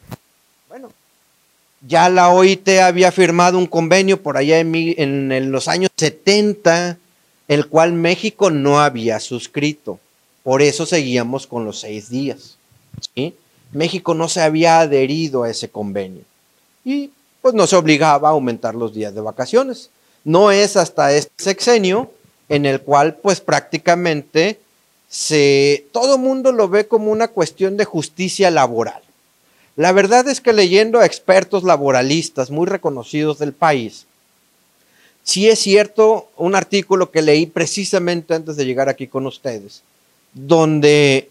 Ya 1.86 2.08
la 2.08 2.30
OIT 2.30 2.68
había 2.80 3.12
firmado 3.12 3.56
un 3.56 3.66
convenio 3.66 4.20
por 4.20 4.36
allá 4.36 4.58
en, 4.58 5.52
los 5.52 5.68
años 5.68 5.90
70, 5.96 6.98
el 7.46 7.68
cual 7.68 7.92
México 7.92 8.50
no 8.50 8.80
había 8.80 9.20
suscrito. 9.20 10.00
Por 10.42 10.60
eso 10.60 10.86
seguíamos 10.86 11.46
con 11.46 11.64
los 11.64 11.78
seis 11.80 12.10
días. 12.10 12.56
México 13.72 14.14
no 14.14 14.28
se 14.28 14.40
había 14.40 14.80
adherido 14.80 15.44
a 15.44 15.50
ese 15.50 15.68
convenio 15.68 16.22
y 16.84 17.10
pues 17.42 17.54
no 17.54 17.66
se 17.66 17.76
obligaba 17.76 18.28
a 18.28 18.32
aumentar 18.32 18.74
los 18.74 18.94
días 18.94 19.14
de 19.14 19.20
vacaciones. 19.20 19.90
No 20.28 20.52
es 20.52 20.76
hasta 20.76 21.10
este 21.14 21.42
sexenio 21.42 22.12
en 22.50 22.66
el 22.66 22.82
cual 22.82 23.14
pues 23.14 23.40
prácticamente 23.40 24.60
se, 25.08 25.86
todo 25.90 26.18
mundo 26.18 26.52
lo 26.52 26.68
ve 26.68 26.86
como 26.86 27.10
una 27.10 27.28
cuestión 27.28 27.78
de 27.78 27.86
justicia 27.86 28.50
laboral. 28.50 29.00
La 29.74 29.90
verdad 29.92 30.28
es 30.28 30.42
que 30.42 30.52
leyendo 30.52 31.00
a 31.00 31.06
expertos 31.06 31.64
laboralistas 31.64 32.50
muy 32.50 32.66
reconocidos 32.66 33.38
del 33.38 33.54
país, 33.54 34.04
sí 35.22 35.48
es 35.48 35.60
cierto 35.60 36.28
un 36.36 36.54
artículo 36.54 37.10
que 37.10 37.22
leí 37.22 37.46
precisamente 37.46 38.34
antes 38.34 38.56
de 38.56 38.66
llegar 38.66 38.90
aquí 38.90 39.06
con 39.06 39.26
ustedes, 39.26 39.80
donde 40.34 41.30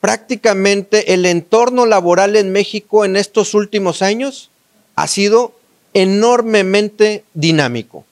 prácticamente 0.00 1.12
el 1.12 1.26
entorno 1.26 1.84
laboral 1.84 2.36
en 2.36 2.52
México 2.52 3.04
en 3.04 3.16
estos 3.16 3.52
últimos 3.52 4.00
años 4.00 4.48
ha 4.94 5.08
sido 5.08 5.52
enormemente 5.92 7.22
dinámico 7.34 8.06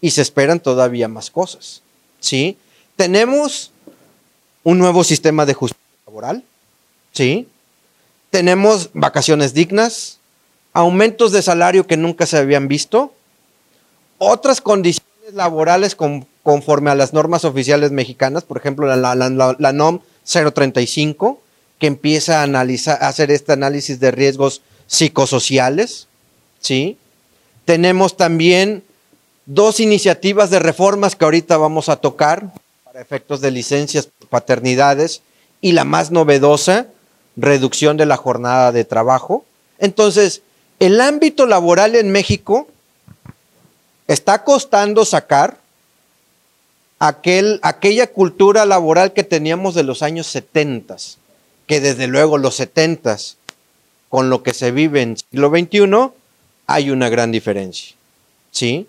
y 0.00 0.10
se 0.10 0.22
esperan 0.22 0.60
todavía 0.60 1.08
más 1.08 1.30
cosas. 1.30 1.82
¿Sí? 2.20 2.56
Tenemos 2.96 3.70
un 4.64 4.78
nuevo 4.78 5.04
sistema 5.04 5.46
de 5.46 5.54
justicia 5.54 5.82
laboral, 6.06 6.42
¿sí? 7.12 7.48
tenemos 8.30 8.90
vacaciones 8.92 9.54
dignas, 9.54 10.18
aumentos 10.72 11.32
de 11.32 11.42
salario 11.42 11.86
que 11.86 11.96
nunca 11.96 12.26
se 12.26 12.36
habían 12.36 12.68
visto, 12.68 13.12
otras 14.18 14.60
condiciones 14.60 15.34
laborales 15.34 15.96
conforme 16.42 16.90
a 16.90 16.94
las 16.94 17.12
normas 17.12 17.44
oficiales 17.44 17.90
mexicanas, 17.90 18.44
por 18.44 18.58
ejemplo, 18.58 18.86
la, 18.86 19.72
NOM 19.72 20.00
035, 20.24 21.40
que 21.78 21.86
empieza 21.86 22.40
a, 22.40 22.42
analizar, 22.42 23.02
a 23.02 23.08
hacer 23.08 23.30
este 23.30 23.52
análisis 23.52 24.00
de 24.00 24.10
riesgos 24.10 24.62
psicosociales, 24.86 26.08
¿sí? 26.60 26.96
Tenemos 27.64 28.16
también 28.16 28.82
dos 29.48 29.80
iniciativas 29.80 30.50
de 30.50 30.58
reformas 30.58 31.16
que 31.16 31.24
ahorita 31.24 31.56
vamos 31.56 31.88
a 31.88 31.96
tocar 31.96 32.52
para 32.84 33.00
efectos 33.00 33.40
de 33.40 33.50
licencias, 33.50 34.10
paternidades, 34.28 35.22
y 35.62 35.72
la 35.72 35.84
más 35.84 36.10
novedosa, 36.10 36.86
reducción 37.34 37.96
de 37.96 38.04
la 38.04 38.18
jornada 38.18 38.72
de 38.72 38.84
trabajo. 38.84 39.46
Entonces, 39.78 40.42
el 40.80 41.00
ámbito 41.00 41.46
laboral 41.46 41.96
en 41.96 42.10
México 42.12 42.68
está 44.06 44.44
costando 44.44 45.06
sacar 45.06 45.56
aquel, 46.98 47.58
aquella 47.62 48.06
cultura 48.06 48.66
laboral 48.66 49.14
que 49.14 49.24
teníamos 49.24 49.74
de 49.74 49.82
los 49.82 50.02
años 50.02 50.26
70, 50.26 50.96
que 51.66 51.80
desde 51.80 52.06
luego 52.06 52.36
los 52.36 52.54
70, 52.56 53.16
con 54.10 54.28
lo 54.28 54.42
que 54.42 54.52
se 54.52 54.72
vive 54.72 55.00
en 55.00 55.12
el 55.12 55.16
siglo 55.16 55.48
XXI, 55.48 56.12
hay 56.66 56.90
una 56.90 57.08
gran 57.08 57.32
diferencia. 57.32 57.96
¿Sí? 58.50 58.86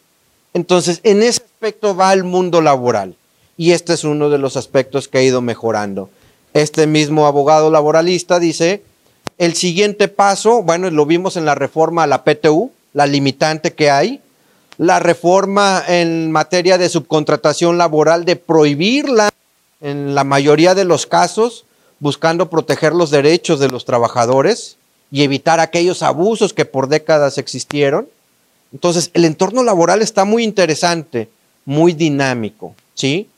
Entonces, 0.53 0.99
en 1.03 1.23
ese 1.23 1.43
aspecto 1.43 1.95
va 1.95 2.13
el 2.13 2.23
mundo 2.23 2.61
laboral. 2.61 3.15
Y 3.57 3.71
este 3.71 3.93
es 3.93 4.03
uno 4.03 4.29
de 4.29 4.37
los 4.37 4.55
aspectos 4.57 5.07
que 5.07 5.17
ha 5.17 5.23
ido 5.23 5.41
mejorando. 5.41 6.09
Este 6.53 6.87
mismo 6.87 7.27
abogado 7.27 7.69
laboralista 7.69 8.39
dice, 8.39 8.83
el 9.37 9.55
siguiente 9.55 10.07
paso, 10.07 10.63
bueno, 10.63 10.89
lo 10.89 11.05
vimos 11.05 11.37
en 11.37 11.45
la 11.45 11.55
reforma 11.55 12.03
a 12.03 12.07
la 12.07 12.23
PTU, 12.23 12.71
la 12.93 13.05
limitante 13.05 13.73
que 13.73 13.91
hay, 13.91 14.21
la 14.77 14.99
reforma 14.99 15.83
en 15.87 16.31
materia 16.31 16.77
de 16.77 16.89
subcontratación 16.89 17.77
laboral 17.77 18.25
de 18.25 18.37
prohibirla 18.37 19.29
en 19.81 20.15
la 20.15 20.23
mayoría 20.23 20.73
de 20.73 20.85
los 20.85 21.05
casos, 21.05 21.65
buscando 21.99 22.49
proteger 22.49 22.93
los 22.93 23.11
derechos 23.11 23.59
de 23.59 23.67
los 23.67 23.85
trabajadores 23.85 24.77
y 25.11 25.23
evitar 25.23 25.59
aquellos 25.59 26.01
abusos 26.01 26.53
que 26.53 26.65
por 26.65 26.87
décadas 26.87 27.37
existieron. 27.37 28.07
Entonces, 28.73 29.09
el 29.13 29.25
entorno 29.25 29.63
laboral 29.63 30.01
está 30.01 30.25
muy 30.25 30.43
interesante, 30.43 31.29
muy 31.65 31.93
dinámico, 31.93 32.75
¿sí? 32.93 33.29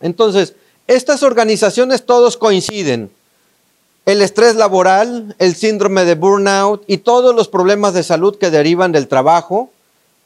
Entonces, 0.00 0.54
estas 0.86 1.22
organizaciones 1.22 2.04
todos 2.04 2.36
coinciden. 2.36 3.10
El 4.04 4.20
estrés 4.20 4.56
laboral, 4.56 5.36
el 5.38 5.54
síndrome 5.54 6.04
de 6.04 6.16
burnout 6.16 6.82
y 6.86 6.98
todos 6.98 7.34
los 7.34 7.48
problemas 7.48 7.94
de 7.94 8.02
salud 8.02 8.36
que 8.36 8.50
derivan 8.50 8.90
del 8.90 9.06
trabajo, 9.06 9.70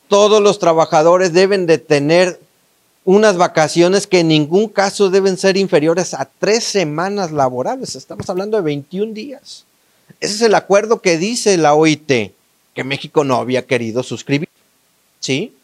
todos 0.09 0.42
los 0.42 0.59
trabajadores 0.59 1.32
deben 1.32 1.66
de 1.66 1.78
tener 1.78 2.40
unas 3.05 3.36
vacaciones 3.36 4.07
que 4.07 4.20
en 4.20 4.28
ningún 4.28 4.68
caso 4.68 5.11
deben 5.11 5.36
ser 5.36 5.57
inferiores 5.57 6.14
a 6.14 6.28
tres 6.38 6.64
semanas 6.64 7.32
laborales. 7.32 7.94
Estamos 7.94 8.28
hablando 8.30 8.57
de 8.57 8.62
21 8.64 9.12
días. 9.12 9.64
Ese 10.20 10.34
es 10.34 10.42
el 10.42 10.55
acuerdo 10.55 11.01
que 11.01 11.18
dice 11.18 11.57
la 11.59 11.74
OIT, 11.74 12.32
que 12.77 12.85
México 12.85 13.24
no 13.24 13.37
había 13.37 13.66
querido 13.66 14.03
suscribir. 14.03 14.51
¿Sí? 15.18 15.57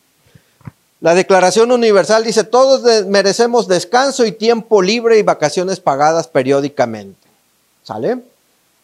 La 1.02 1.14
Declaración 1.14 1.70
Universal 1.70 2.24
dice, 2.24 2.42
todos 2.42 3.06
merecemos 3.06 3.68
descanso 3.68 4.24
y 4.24 4.32
tiempo 4.32 4.80
libre 4.80 5.18
y 5.18 5.22
vacaciones 5.22 5.78
pagadas 5.78 6.26
periódicamente. 6.26 7.20
¿Sale? 7.82 8.22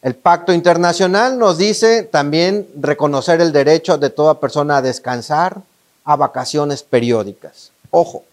El 0.03 0.15
Pacto 0.15 0.53
Internacional 0.53 1.39
nos 1.39 1.57
dice 1.57 2.03
también 2.03 2.69
reconocer 2.79 3.41
el 3.41 3.51
derecho 3.51 3.97
de 3.97 4.11
toda 4.11 4.41
persona 4.41 4.77
a 4.77 4.83
descansar, 4.83 5.63
a 6.05 6.15
vacaciones 6.15 6.83
periódicas. 6.83 7.71
Ojo. 7.91 8.25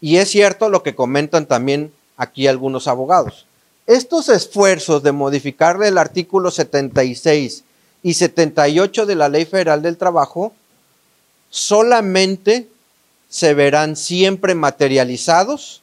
Y 0.00 0.16
es 0.16 0.30
cierto 0.30 0.70
lo 0.70 0.82
que 0.82 0.94
comentan 0.94 1.44
también 1.46 1.92
aquí 2.16 2.46
algunos 2.46 2.88
abogados. 2.88 3.44
Estos 3.86 4.30
esfuerzos 4.30 5.02
de 5.02 5.12
modificarle 5.12 5.88
el 5.88 5.98
artículo 5.98 6.50
76 6.50 7.64
y 8.04 8.14
78 8.14 9.06
de 9.06 9.14
la 9.16 9.30
Ley 9.30 9.46
Federal 9.46 9.80
del 9.80 9.96
Trabajo 9.96 10.52
solamente 11.48 12.68
se 13.30 13.54
verán 13.54 13.96
siempre 13.96 14.54
materializados 14.54 15.80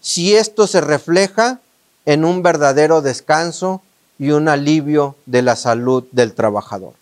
si 0.00 0.36
esto 0.36 0.68
se 0.68 0.80
refleja 0.80 1.58
en 2.06 2.24
un 2.24 2.44
verdadero 2.44 3.02
descanso 3.02 3.82
y 4.20 4.30
un 4.30 4.48
alivio 4.48 5.16
de 5.26 5.42
la 5.42 5.56
salud 5.56 6.04
del 6.12 6.32
trabajador. 6.32 6.92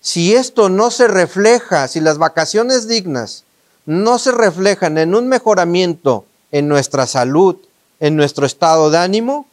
Si 0.00 0.36
esto 0.36 0.68
no 0.68 0.92
se 0.92 1.08
refleja, 1.08 1.88
si 1.88 1.98
las 1.98 2.18
vacaciones 2.18 2.86
dignas 2.86 3.42
no 3.86 4.20
se 4.20 4.30
reflejan 4.30 4.98
en 4.98 5.16
un 5.16 5.26
mejoramiento 5.26 6.26
en 6.52 6.68
nuestra 6.68 7.08
salud, 7.08 7.56
en 7.98 8.14
nuestro 8.14 8.46
estado 8.46 8.88
de 8.90 8.98
ánimo, 8.98 9.48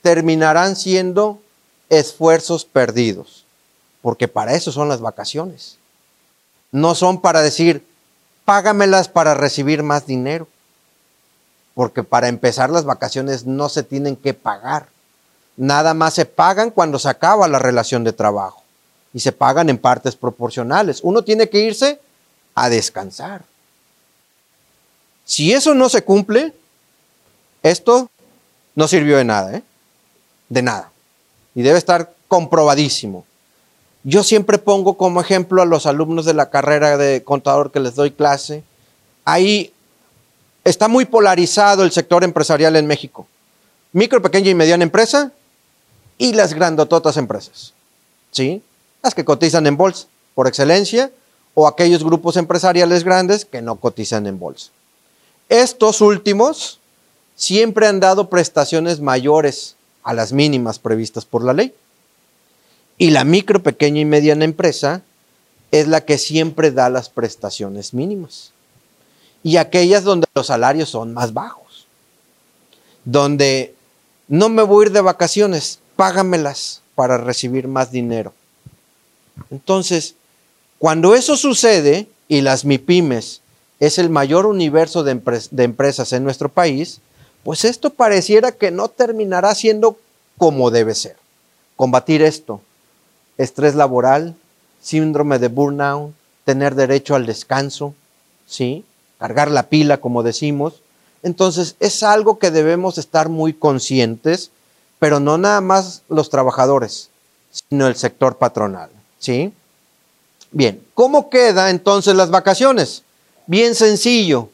terminarán 0.00 0.76
siendo 0.76 1.41
esfuerzos 1.92 2.64
perdidos. 2.64 3.44
Porque 4.00 4.26
para 4.26 4.54
eso 4.54 4.72
son 4.72 4.88
las 4.88 5.00
vacaciones. 5.00 5.76
No 6.72 6.94
son 6.94 7.20
para 7.20 7.42
decir, 7.42 7.86
págamelas 8.44 9.08
para 9.08 9.34
recibir 9.34 9.82
más 9.82 10.06
dinero. 10.06 10.48
Porque 11.74 12.02
para 12.02 12.28
empezar 12.28 12.70
las 12.70 12.84
vacaciones 12.84 13.44
no 13.46 13.68
se 13.68 13.82
tienen 13.82 14.16
que 14.16 14.32
pagar. 14.32 14.88
Nada 15.56 15.92
más 15.92 16.14
se 16.14 16.24
pagan 16.24 16.70
cuando 16.70 16.98
se 16.98 17.10
acaba 17.10 17.46
la 17.46 17.58
relación 17.58 18.04
de 18.04 18.14
trabajo. 18.14 18.62
Y 19.12 19.20
se 19.20 19.32
pagan 19.32 19.68
en 19.68 19.76
partes 19.76 20.16
proporcionales. 20.16 21.00
Uno 21.02 21.22
tiene 21.22 21.50
que 21.50 21.60
irse 21.60 22.00
a 22.54 22.70
descansar. 22.70 23.44
Si 25.26 25.52
eso 25.52 25.74
no 25.74 25.90
se 25.90 26.02
cumple, 26.02 26.54
esto 27.62 28.10
no 28.74 28.88
sirvió 28.88 29.18
de 29.18 29.24
nada, 29.24 29.56
¿eh? 29.56 29.62
De 30.48 30.62
nada. 30.62 30.91
Y 31.54 31.62
debe 31.62 31.78
estar 31.78 32.14
comprobadísimo. 32.28 33.24
Yo 34.04 34.24
siempre 34.24 34.58
pongo 34.58 34.94
como 34.94 35.20
ejemplo 35.20 35.62
a 35.62 35.66
los 35.66 35.86
alumnos 35.86 36.24
de 36.24 36.34
la 36.34 36.50
carrera 36.50 36.96
de 36.96 37.22
contador 37.22 37.70
que 37.70 37.80
les 37.80 37.94
doy 37.94 38.10
clase. 38.10 38.64
Ahí 39.24 39.72
está 40.64 40.88
muy 40.88 41.04
polarizado 41.04 41.84
el 41.84 41.92
sector 41.92 42.24
empresarial 42.24 42.74
en 42.76 42.86
México. 42.86 43.26
Micro, 43.92 44.22
pequeña 44.22 44.50
y 44.50 44.54
mediana 44.54 44.82
empresa 44.82 45.32
y 46.18 46.32
las 46.32 46.54
grandototas 46.54 47.16
empresas. 47.16 47.74
¿Sí? 48.30 48.62
Las 49.02 49.14
que 49.14 49.24
cotizan 49.24 49.66
en 49.66 49.76
bolsa 49.76 50.06
por 50.34 50.48
excelencia 50.48 51.10
o 51.54 51.66
aquellos 51.66 52.02
grupos 52.02 52.36
empresariales 52.36 53.04
grandes 53.04 53.44
que 53.44 53.62
no 53.62 53.76
cotizan 53.76 54.26
en 54.26 54.38
bolsa. 54.38 54.70
Estos 55.48 56.00
últimos 56.00 56.80
siempre 57.36 57.86
han 57.86 58.00
dado 58.00 58.30
prestaciones 58.30 59.00
mayores 59.00 59.76
a 60.02 60.14
las 60.14 60.32
mínimas 60.32 60.78
previstas 60.78 61.24
por 61.24 61.44
la 61.44 61.52
ley. 61.52 61.74
Y 62.98 63.10
la 63.10 63.24
micro, 63.24 63.62
pequeña 63.62 64.00
y 64.00 64.04
mediana 64.04 64.44
empresa 64.44 65.02
es 65.70 65.88
la 65.88 66.04
que 66.04 66.18
siempre 66.18 66.70
da 66.70 66.90
las 66.90 67.08
prestaciones 67.08 67.94
mínimas. 67.94 68.52
Y 69.42 69.56
aquellas 69.56 70.04
donde 70.04 70.26
los 70.34 70.46
salarios 70.46 70.90
son 70.90 71.14
más 71.14 71.32
bajos. 71.32 71.86
Donde 73.04 73.74
no 74.28 74.48
me 74.48 74.62
voy 74.62 74.84
a 74.84 74.86
ir 74.86 74.92
de 74.92 75.00
vacaciones, 75.00 75.80
págamelas 75.96 76.82
para 76.94 77.18
recibir 77.18 77.66
más 77.66 77.90
dinero. 77.90 78.32
Entonces, 79.50 80.14
cuando 80.78 81.14
eso 81.14 81.36
sucede 81.36 82.06
y 82.28 82.42
las 82.42 82.64
MIPIMES 82.64 83.40
es 83.80 83.98
el 83.98 84.10
mayor 84.10 84.46
universo 84.46 85.02
de, 85.02 85.20
de 85.50 85.64
empresas 85.64 86.12
en 86.12 86.22
nuestro 86.22 86.48
país, 86.48 87.00
pues 87.44 87.64
esto 87.64 87.90
pareciera 87.90 88.52
que 88.52 88.70
no 88.70 88.88
terminará 88.88 89.54
siendo 89.54 89.98
como 90.38 90.70
debe 90.70 90.94
ser. 90.94 91.16
Combatir 91.76 92.22
esto, 92.22 92.60
estrés 93.38 93.74
laboral, 93.74 94.34
síndrome 94.80 95.38
de 95.38 95.48
burnout, 95.48 96.12
tener 96.44 96.74
derecho 96.74 97.14
al 97.14 97.26
descanso, 97.26 97.94
¿sí? 98.46 98.84
Cargar 99.18 99.50
la 99.50 99.68
pila, 99.68 99.98
como 99.98 100.22
decimos. 100.22 100.82
Entonces, 101.22 101.76
es 101.80 102.02
algo 102.02 102.38
que 102.38 102.50
debemos 102.50 102.98
estar 102.98 103.28
muy 103.28 103.52
conscientes, 103.52 104.50
pero 104.98 105.20
no 105.20 105.38
nada 105.38 105.60
más 105.60 106.02
los 106.08 106.30
trabajadores, 106.30 107.10
sino 107.50 107.86
el 107.86 107.96
sector 107.96 108.38
patronal, 108.38 108.90
¿sí? 109.18 109.52
Bien, 110.50 110.84
¿cómo 110.94 111.30
queda 111.30 111.70
entonces 111.70 112.14
las 112.14 112.30
vacaciones? 112.30 113.02
Bien 113.46 113.74
sencillo. 113.74 114.50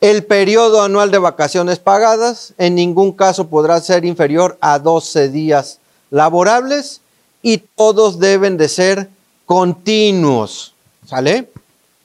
El 0.00 0.24
periodo 0.24 0.82
anual 0.82 1.10
de 1.10 1.18
vacaciones 1.18 1.80
pagadas 1.80 2.54
en 2.56 2.76
ningún 2.76 3.10
caso 3.10 3.48
podrá 3.48 3.80
ser 3.80 4.04
inferior 4.04 4.56
a 4.60 4.78
12 4.78 5.28
días 5.28 5.80
laborables 6.10 7.00
y 7.42 7.58
todos 7.58 8.20
deben 8.20 8.56
de 8.56 8.68
ser 8.68 9.08
continuos. 9.44 10.72
¿Sale? 11.04 11.50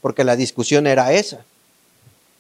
Porque 0.01 0.23
la 0.23 0.35
discusión 0.35 0.87
era 0.87 1.13
esa. 1.13 1.45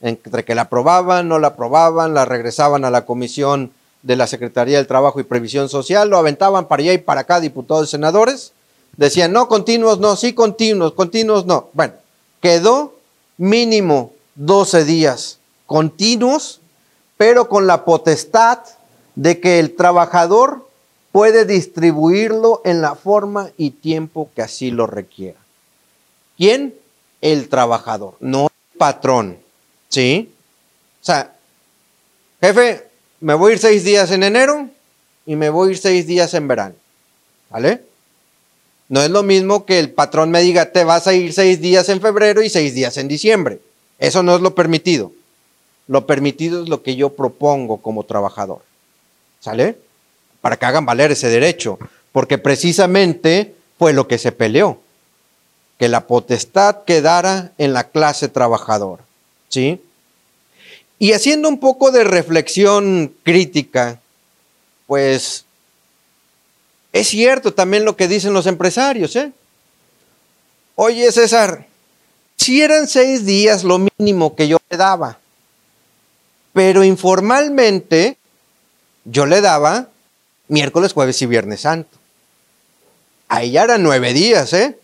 Entre 0.01 0.43
que 0.43 0.55
la 0.55 0.63
aprobaban, 0.63 1.27
no 1.27 1.37
la 1.37 1.49
aprobaban, 1.49 2.15
la 2.15 2.25
regresaban 2.25 2.83
a 2.83 2.89
la 2.89 3.05
comisión 3.05 3.71
de 4.01 4.15
la 4.15 4.25
Secretaría 4.25 4.77
del 4.77 4.87
Trabajo 4.87 5.19
y 5.19 5.23
Previsión 5.23 5.69
Social, 5.69 6.09
lo 6.09 6.17
aventaban 6.17 6.67
para 6.67 6.81
allá 6.81 6.93
y 6.93 6.97
para 6.97 7.21
acá 7.21 7.39
diputados 7.39 7.89
y 7.89 7.91
senadores. 7.91 8.53
Decían, 8.97 9.31
no, 9.31 9.47
continuos, 9.47 9.99
no, 9.99 10.15
sí, 10.15 10.33
continuos, 10.33 10.93
continuos, 10.93 11.45
no. 11.45 11.69
Bueno, 11.73 11.93
quedó 12.41 12.95
mínimo 13.37 14.11
12 14.35 14.83
días 14.85 15.39
continuos, 15.65 16.61
pero 17.17 17.49
con 17.49 17.67
la 17.67 17.85
potestad 17.85 18.59
de 19.15 19.39
que 19.39 19.59
el 19.59 19.75
trabajador 19.75 20.67
puede 21.11 21.45
distribuirlo 21.45 22.61
en 22.65 22.81
la 22.81 22.95
forma 22.95 23.51
y 23.55 23.71
tiempo 23.71 24.29
que 24.35 24.41
así 24.41 24.71
lo 24.71 24.87
requiera. 24.87 25.39
¿Quién? 26.37 26.73
El 27.21 27.49
trabajador, 27.49 28.15
no 28.19 28.47
el 28.47 28.77
patrón. 28.79 29.37
¿Sí? 29.89 30.33
O 31.01 31.05
sea, 31.05 31.35
jefe, 32.41 32.87
me 33.19 33.35
voy 33.35 33.51
a 33.51 33.53
ir 33.53 33.59
seis 33.59 33.83
días 33.83 34.09
en 34.11 34.23
enero 34.23 34.69
y 35.25 35.35
me 35.35 35.49
voy 35.49 35.69
a 35.69 35.71
ir 35.71 35.77
seis 35.77 36.07
días 36.07 36.33
en 36.33 36.47
verano. 36.47 36.75
¿Vale? 37.49 37.83
No 38.89 39.01
es 39.01 39.09
lo 39.09 39.23
mismo 39.23 39.65
que 39.65 39.79
el 39.79 39.91
patrón 39.91 40.31
me 40.31 40.41
diga, 40.41 40.71
te 40.71 40.83
vas 40.83 41.07
a 41.07 41.13
ir 41.13 41.31
seis 41.31 41.61
días 41.61 41.87
en 41.89 42.01
febrero 42.01 42.41
y 42.41 42.49
seis 42.49 42.73
días 42.73 42.97
en 42.97 43.07
diciembre. 43.07 43.59
Eso 43.99 44.23
no 44.23 44.35
es 44.35 44.41
lo 44.41 44.55
permitido. 44.55 45.11
Lo 45.87 46.05
permitido 46.07 46.63
es 46.63 46.69
lo 46.69 46.81
que 46.83 46.95
yo 46.95 47.09
propongo 47.09 47.77
como 47.77 48.03
trabajador. 48.03 48.61
¿Sale? 49.39 49.77
Para 50.41 50.57
que 50.57 50.65
hagan 50.65 50.85
valer 50.85 51.11
ese 51.11 51.29
derecho. 51.29 51.77
Porque 52.11 52.37
precisamente 52.37 53.55
fue 53.77 53.93
lo 53.93 54.07
que 54.07 54.17
se 54.17 54.31
peleó. 54.31 54.79
Que 55.77 55.89
la 55.89 56.07
potestad 56.07 56.83
quedara 56.85 57.51
en 57.57 57.73
la 57.73 57.89
clase 57.89 58.29
trabajadora. 58.29 59.03
¿Sí? 59.49 59.81
Y 60.99 61.11
haciendo 61.11 61.49
un 61.49 61.59
poco 61.59 61.91
de 61.91 62.05
reflexión 62.05 63.13
crítica, 63.23 63.99
pues 64.87 65.45
es 66.93 67.07
cierto 67.07 67.53
también 67.53 67.83
lo 67.83 67.97
que 67.97 68.07
dicen 68.07 68.33
los 68.33 68.45
empresarios, 68.45 69.15
¿eh? 69.15 69.31
Oye, 70.75 71.11
César, 71.11 71.67
si 72.37 72.61
eran 72.61 72.87
seis 72.87 73.25
días 73.25 73.63
lo 73.63 73.79
mínimo 73.97 74.35
que 74.35 74.47
yo 74.47 74.57
le 74.69 74.77
daba, 74.77 75.17
pero 76.53 76.83
informalmente 76.83 78.17
yo 79.05 79.25
le 79.25 79.41
daba 79.41 79.89
miércoles, 80.47 80.93
jueves 80.93 81.21
y 81.21 81.25
viernes 81.25 81.61
santo. 81.61 81.97
Ahí 83.27 83.51
ya 83.51 83.63
eran 83.63 83.83
nueve 83.83 84.13
días, 84.13 84.53
¿eh? 84.53 84.77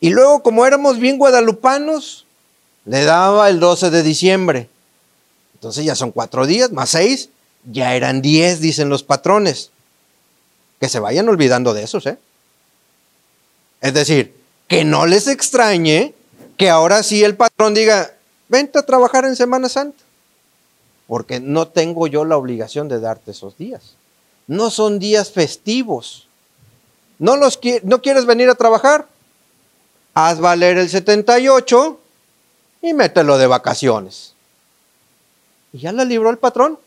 Y 0.00 0.10
luego, 0.10 0.42
como 0.42 0.66
éramos 0.66 0.98
bien 0.98 1.16
guadalupanos, 1.18 2.26
le 2.84 3.04
daba 3.04 3.48
el 3.48 3.58
12 3.58 3.90
de 3.90 4.02
diciembre. 4.02 4.68
Entonces 5.54 5.84
ya 5.84 5.94
son 5.94 6.12
cuatro 6.12 6.46
días, 6.46 6.70
más 6.70 6.90
seis, 6.90 7.30
ya 7.64 7.94
eran 7.94 8.20
diez, 8.20 8.60
dicen 8.60 8.90
los 8.90 9.02
patrones 9.02 9.70
que 10.78 10.88
se 10.90 11.00
vayan 11.00 11.28
olvidando 11.28 11.72
de 11.72 11.82
esos, 11.82 12.06
¿eh? 12.06 12.18
Es 13.80 13.94
decir, 13.94 14.34
que 14.68 14.84
no 14.84 15.06
les 15.06 15.26
extrañe 15.26 16.14
que 16.56 16.68
ahora 16.68 17.02
sí 17.02 17.24
el 17.24 17.36
patrón 17.36 17.74
diga, 17.74 18.12
vente 18.48 18.78
a 18.78 18.86
trabajar 18.86 19.24
en 19.24 19.36
Semana 19.36 19.68
Santa, 19.68 20.02
porque 21.06 21.40
no 21.40 21.68
tengo 21.68 22.06
yo 22.06 22.24
la 22.24 22.36
obligación 22.36 22.88
de 22.88 23.00
darte 23.00 23.30
esos 23.30 23.56
días. 23.56 23.94
No 24.46 24.70
son 24.70 24.98
días 24.98 25.30
festivos. 25.30 26.28
¿No, 27.18 27.36
los, 27.36 27.58
¿No 27.82 28.02
quieres 28.02 28.26
venir 28.26 28.48
a 28.48 28.54
trabajar? 28.54 29.06
Haz 30.14 30.40
valer 30.40 30.78
el 30.78 30.88
78 30.88 32.00
y 32.82 32.94
mételo 32.94 33.38
de 33.38 33.46
vacaciones. 33.46 34.34
Y 35.72 35.78
ya 35.80 35.92
la 35.92 36.04
libró 36.04 36.30
el 36.30 36.38
patrón. 36.38 36.78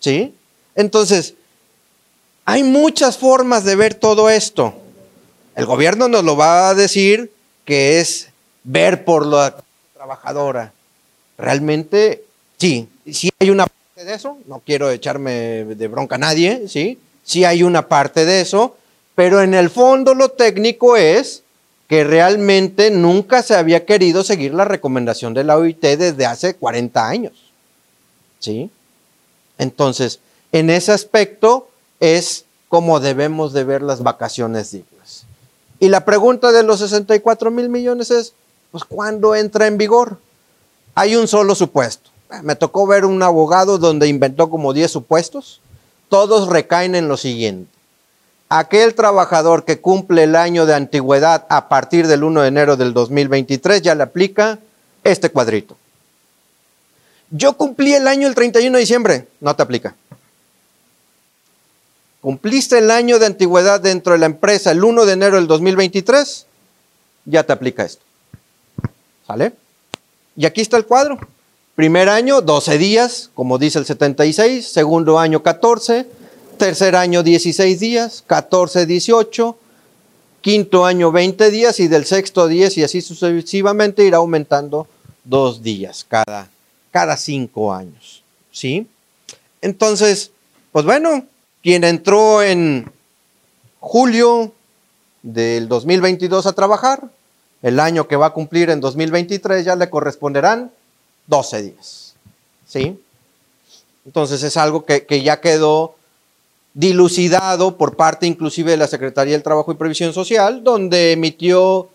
¿Sí? 0.00 0.34
Entonces, 0.74 1.34
hay 2.44 2.62
muchas 2.62 3.18
formas 3.18 3.64
de 3.64 3.76
ver 3.76 3.94
todo 3.94 4.28
esto. 4.28 4.74
El 5.54 5.66
gobierno 5.66 6.08
nos 6.08 6.24
lo 6.24 6.36
va 6.36 6.70
a 6.70 6.74
decir 6.74 7.32
que 7.64 8.00
es 8.00 8.30
ver 8.64 9.04
por 9.04 9.26
la 9.26 9.56
trabajadora. 9.94 10.72
Realmente, 11.38 12.24
sí, 12.62 12.88
sí 13.10 13.28
hay 13.40 13.50
una 13.50 13.66
parte 13.66 14.04
de 14.04 14.14
eso, 14.14 14.38
no 14.46 14.62
quiero 14.64 14.88
echarme 14.88 15.64
de 15.64 15.88
bronca 15.88 16.14
a 16.14 16.18
nadie, 16.18 16.68
¿sí? 16.68 16.96
Sí 17.24 17.44
hay 17.44 17.64
una 17.64 17.88
parte 17.88 18.24
de 18.24 18.40
eso, 18.40 18.76
pero 19.16 19.42
en 19.42 19.52
el 19.52 19.68
fondo 19.68 20.14
lo 20.14 20.28
técnico 20.28 20.96
es 20.96 21.42
que 21.88 22.04
realmente 22.04 22.92
nunca 22.92 23.42
se 23.42 23.56
había 23.56 23.84
querido 23.84 24.22
seguir 24.22 24.54
la 24.54 24.64
recomendación 24.64 25.34
de 25.34 25.42
la 25.42 25.58
OIT 25.58 25.80
desde 25.80 26.24
hace 26.24 26.54
40 26.54 27.08
años. 27.08 27.32
¿Sí? 28.38 28.70
Entonces, 29.58 30.20
en 30.52 30.70
ese 30.70 30.92
aspecto 30.92 31.68
es 31.98 32.44
como 32.68 33.00
debemos 33.00 33.52
de 33.52 33.64
ver 33.64 33.82
las 33.82 34.04
vacaciones 34.04 34.70
dignas. 34.70 35.24
Y 35.80 35.88
la 35.88 36.04
pregunta 36.04 36.52
de 36.52 36.62
los 36.62 36.78
64 36.78 37.50
mil 37.50 37.68
millones 37.68 38.12
es, 38.12 38.34
pues, 38.70 38.84
¿cuándo 38.84 39.34
entra 39.34 39.66
en 39.66 39.78
vigor? 39.78 40.18
Hay 40.94 41.16
un 41.16 41.26
solo 41.26 41.56
supuesto. 41.56 42.11
Me 42.42 42.56
tocó 42.56 42.86
ver 42.86 43.04
un 43.04 43.22
abogado 43.22 43.78
donde 43.78 44.08
inventó 44.08 44.48
como 44.48 44.72
10 44.72 44.90
supuestos. 44.90 45.60
Todos 46.08 46.48
recaen 46.48 46.94
en 46.94 47.08
lo 47.08 47.16
siguiente 47.16 47.72
aquel 48.58 48.94
trabajador 48.94 49.64
que 49.64 49.80
cumple 49.80 50.24
el 50.24 50.36
año 50.36 50.66
de 50.66 50.74
antigüedad 50.74 51.46
a 51.48 51.68
partir 51.70 52.06
del 52.06 52.22
1 52.22 52.42
de 52.42 52.48
enero 52.48 52.76
del 52.76 52.92
2023 52.92 53.80
ya 53.80 53.94
le 53.94 54.02
aplica 54.02 54.58
este 55.04 55.30
cuadrito. 55.30 55.76
Yo 57.30 57.54
cumplí 57.56 57.94
el 57.94 58.06
año 58.06 58.28
el 58.28 58.34
31 58.34 58.76
de 58.76 58.80
diciembre, 58.80 59.28
no 59.40 59.56
te 59.56 59.62
aplica. 59.62 59.94
Cumpliste 62.20 62.76
el 62.76 62.90
año 62.90 63.18
de 63.18 63.24
antigüedad 63.26 63.80
dentro 63.80 64.12
de 64.12 64.18
la 64.18 64.26
empresa 64.26 64.70
el 64.70 64.84
1 64.84 65.06
de 65.06 65.12
enero 65.14 65.36
del 65.36 65.46
2023, 65.46 66.46
ya 67.24 67.44
te 67.44 67.54
aplica 67.54 67.84
esto. 67.84 68.04
¿Sale? 69.26 69.54
Y 70.36 70.44
aquí 70.44 70.60
está 70.60 70.76
el 70.76 70.84
cuadro. 70.84 71.18
Primer 71.74 72.08
año, 72.08 72.40
12 72.40 72.78
días, 72.78 73.30
como 73.34 73.58
dice 73.58 73.78
el 73.78 73.86
76. 73.86 74.66
Segundo 74.66 75.18
año, 75.18 75.42
14 75.42 76.06
tercer 76.62 76.94
año 76.94 77.24
16 77.24 77.80
días, 77.80 78.22
14, 78.24 78.86
18, 78.86 79.58
quinto 80.40 80.86
año 80.86 81.10
20 81.10 81.50
días 81.50 81.80
y 81.80 81.88
del 81.88 82.04
sexto 82.04 82.46
10 82.46 82.78
y 82.78 82.84
así 82.84 83.00
sucesivamente 83.00 84.04
irá 84.04 84.18
aumentando 84.18 84.86
dos 85.24 85.64
días 85.64 86.06
cada, 86.08 86.48
cada 86.92 87.16
cinco 87.16 87.72
años. 87.74 88.22
¿Sí? 88.52 88.86
Entonces, 89.60 90.30
pues 90.70 90.84
bueno, 90.84 91.26
quien 91.64 91.82
entró 91.82 92.44
en 92.44 92.92
julio 93.80 94.52
del 95.24 95.66
2022 95.66 96.46
a 96.46 96.52
trabajar, 96.52 97.08
el 97.62 97.80
año 97.80 98.06
que 98.06 98.14
va 98.14 98.26
a 98.26 98.32
cumplir 98.32 98.70
en 98.70 98.80
2023 98.80 99.64
ya 99.64 99.74
le 99.74 99.90
corresponderán 99.90 100.70
12 101.26 101.62
días. 101.62 102.14
¿Sí? 102.66 102.98
Entonces 104.04 104.42
es 104.42 104.56
algo 104.56 104.84
que, 104.84 105.06
que 105.06 105.22
ya 105.22 105.40
quedó 105.40 105.94
dilucidado 106.74 107.76
por 107.76 107.96
parte 107.96 108.26
inclusive 108.26 108.70
de 108.70 108.76
la 108.76 108.86
Secretaría 108.86 109.34
del 109.34 109.42
Trabajo 109.42 109.72
y 109.72 109.76
Previsión 109.76 110.12
Social, 110.12 110.64
donde 110.64 111.12
emitió, 111.12 111.88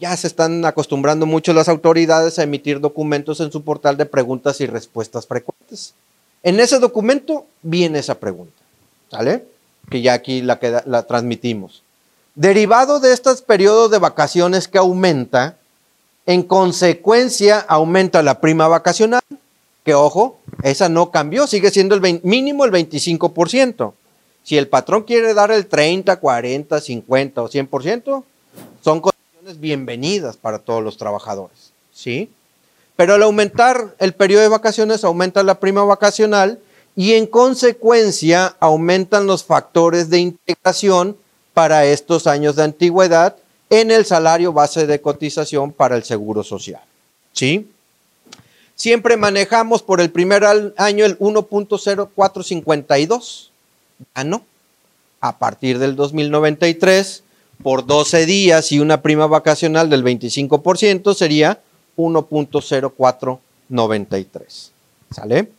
ya 0.00 0.16
se 0.16 0.26
están 0.26 0.64
acostumbrando 0.64 1.26
mucho 1.26 1.52
las 1.52 1.68
autoridades 1.68 2.38
a 2.38 2.42
emitir 2.42 2.80
documentos 2.80 3.40
en 3.40 3.52
su 3.52 3.62
portal 3.62 3.96
de 3.96 4.06
preguntas 4.06 4.60
y 4.60 4.66
respuestas 4.66 5.26
frecuentes. 5.26 5.94
En 6.42 6.60
ese 6.60 6.78
documento 6.78 7.46
viene 7.62 8.00
esa 8.00 8.18
pregunta, 8.18 8.52
¿sale? 9.10 9.44
Que 9.90 10.02
ya 10.02 10.14
aquí 10.14 10.42
la, 10.42 10.58
la 10.86 11.02
transmitimos. 11.04 11.82
Derivado 12.34 13.00
de 13.00 13.12
estos 13.12 13.42
periodos 13.42 13.90
de 13.90 13.98
vacaciones 13.98 14.68
que 14.68 14.78
aumenta, 14.78 15.56
en 16.26 16.42
consecuencia 16.42 17.60
aumenta 17.60 18.22
la 18.22 18.40
prima 18.40 18.66
vacacional, 18.68 19.22
que 19.84 19.94
ojo, 19.94 20.40
esa 20.64 20.88
no 20.88 21.12
cambió, 21.12 21.46
sigue 21.46 21.70
siendo 21.70 21.94
el 21.94 22.20
mínimo 22.24 22.64
el 22.64 22.72
25%. 22.72 23.92
Si 24.42 24.58
el 24.58 24.68
patrón 24.68 25.04
quiere 25.04 25.34
dar 25.34 25.52
el 25.52 25.66
30, 25.66 26.16
40, 26.16 26.80
50 26.80 27.42
o 27.42 27.48
100%, 27.48 28.24
son 28.82 29.00
condiciones 29.00 29.60
bienvenidas 29.60 30.36
para 30.36 30.58
todos 30.58 30.82
los 30.82 30.96
trabajadores, 30.96 31.72
¿sí? 31.92 32.30
Pero 32.96 33.14
al 33.14 33.22
aumentar 33.22 33.94
el 33.98 34.14
periodo 34.14 34.42
de 34.42 34.48
vacaciones, 34.48 35.04
aumenta 35.04 35.42
la 35.42 35.60
prima 35.60 35.84
vacacional 35.84 36.58
y 36.96 37.12
en 37.12 37.26
consecuencia 37.26 38.56
aumentan 38.58 39.26
los 39.26 39.44
factores 39.44 40.10
de 40.10 40.18
integración 40.18 41.16
para 41.54 41.84
estos 41.84 42.26
años 42.26 42.56
de 42.56 42.64
antigüedad 42.64 43.36
en 43.70 43.90
el 43.90 44.04
salario 44.04 44.52
base 44.52 44.86
de 44.86 45.00
cotización 45.00 45.72
para 45.72 45.96
el 45.96 46.04
Seguro 46.04 46.44
Social. 46.44 46.82
¿Sí? 47.32 47.70
Siempre 48.74 49.16
manejamos 49.16 49.82
por 49.82 50.02
el 50.02 50.10
primer 50.10 50.44
año 50.44 51.06
el 51.06 51.18
1.0452 51.18 53.48
no. 54.24 54.44
a 55.20 55.38
partir 55.38 55.78
del 55.78 55.94
2093 55.96 57.22
por 57.62 57.86
12 57.86 58.26
días 58.26 58.70
y 58.72 58.80
una 58.80 59.00
prima 59.00 59.26
vacacional 59.26 59.88
del 59.88 60.04
25% 60.04 61.14
sería 61.14 61.62
1.0493. 61.96 64.70
¿Sale? 65.10 65.50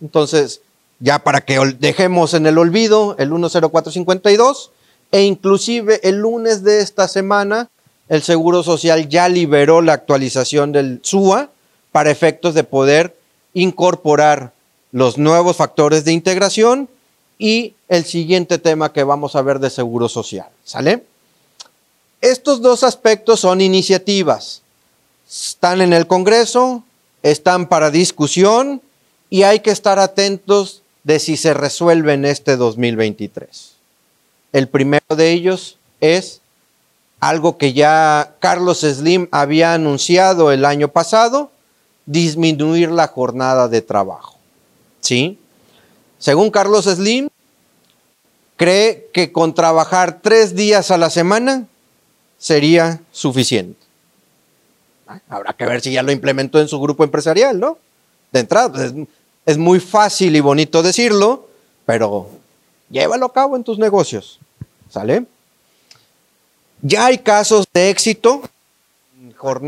Entonces, 0.00 0.60
ya 1.00 1.18
para 1.20 1.40
que 1.40 1.58
dejemos 1.78 2.34
en 2.34 2.46
el 2.46 2.58
olvido 2.58 3.16
el 3.18 3.30
10452 3.30 4.70
e 5.10 5.22
inclusive 5.22 6.00
el 6.02 6.16
lunes 6.16 6.62
de 6.62 6.80
esta 6.80 7.08
semana 7.08 7.70
el 8.08 8.22
Seguro 8.22 8.62
Social 8.62 9.08
ya 9.08 9.28
liberó 9.28 9.82
la 9.82 9.92
actualización 9.92 10.72
del 10.72 11.00
SUA 11.02 11.50
para 11.92 12.10
efectos 12.10 12.54
de 12.54 12.64
poder 12.64 13.16
incorporar 13.54 14.52
los 14.92 15.18
nuevos 15.18 15.56
factores 15.56 16.04
de 16.04 16.12
integración 16.12 16.88
y 17.38 17.74
el 17.88 18.04
siguiente 18.04 18.58
tema 18.58 18.92
que 18.92 19.04
vamos 19.04 19.36
a 19.36 19.42
ver 19.42 19.58
de 19.58 19.70
seguro 19.70 20.08
social. 20.08 20.48
¿Sale? 20.64 21.04
Estos 22.20 22.62
dos 22.62 22.82
aspectos 22.82 23.40
son 23.40 23.60
iniciativas. 23.60 24.62
Están 25.28 25.82
en 25.82 25.92
el 25.92 26.06
Congreso, 26.06 26.82
están 27.22 27.68
para 27.68 27.90
discusión 27.90 28.82
y 29.30 29.42
hay 29.42 29.60
que 29.60 29.70
estar 29.70 29.98
atentos 29.98 30.82
de 31.04 31.18
si 31.18 31.36
se 31.36 31.54
resuelve 31.54 32.14
en 32.14 32.24
este 32.24 32.56
2023. 32.56 33.77
El 34.52 34.68
primero 34.68 35.16
de 35.16 35.30
ellos 35.32 35.78
es 36.00 36.40
algo 37.20 37.58
que 37.58 37.72
ya 37.72 38.36
Carlos 38.40 38.80
Slim 38.80 39.28
había 39.30 39.74
anunciado 39.74 40.52
el 40.52 40.64
año 40.64 40.88
pasado, 40.88 41.50
disminuir 42.06 42.90
la 42.90 43.08
jornada 43.08 43.68
de 43.68 43.82
trabajo. 43.82 44.36
¿Sí? 45.00 45.38
Según 46.18 46.50
Carlos 46.50 46.86
Slim, 46.86 47.28
cree 48.56 49.08
que 49.12 49.32
con 49.32 49.54
trabajar 49.54 50.20
tres 50.22 50.54
días 50.54 50.90
a 50.90 50.98
la 50.98 51.10
semana 51.10 51.66
sería 52.38 53.00
suficiente. 53.12 53.78
Habrá 55.28 55.52
que 55.54 55.66
ver 55.66 55.80
si 55.80 55.92
ya 55.92 56.02
lo 56.02 56.12
implementó 56.12 56.60
en 56.60 56.68
su 56.68 56.80
grupo 56.80 57.02
empresarial, 57.02 57.58
¿no? 57.58 57.78
De 58.30 58.40
entrada, 58.40 58.70
pues, 58.70 58.84
es, 58.84 58.94
es 59.46 59.58
muy 59.58 59.80
fácil 59.80 60.36
y 60.36 60.40
bonito 60.40 60.82
decirlo, 60.82 61.48
pero 61.86 62.28
llévalo 62.90 63.26
a 63.26 63.32
cabo 63.32 63.56
en 63.56 63.64
tus 63.64 63.78
negocios. 63.78 64.38
¿Sale? 64.90 65.24
Ya 66.82 67.06
hay 67.06 67.18
casos 67.18 67.66
de 67.72 67.90
éxito 67.90 68.42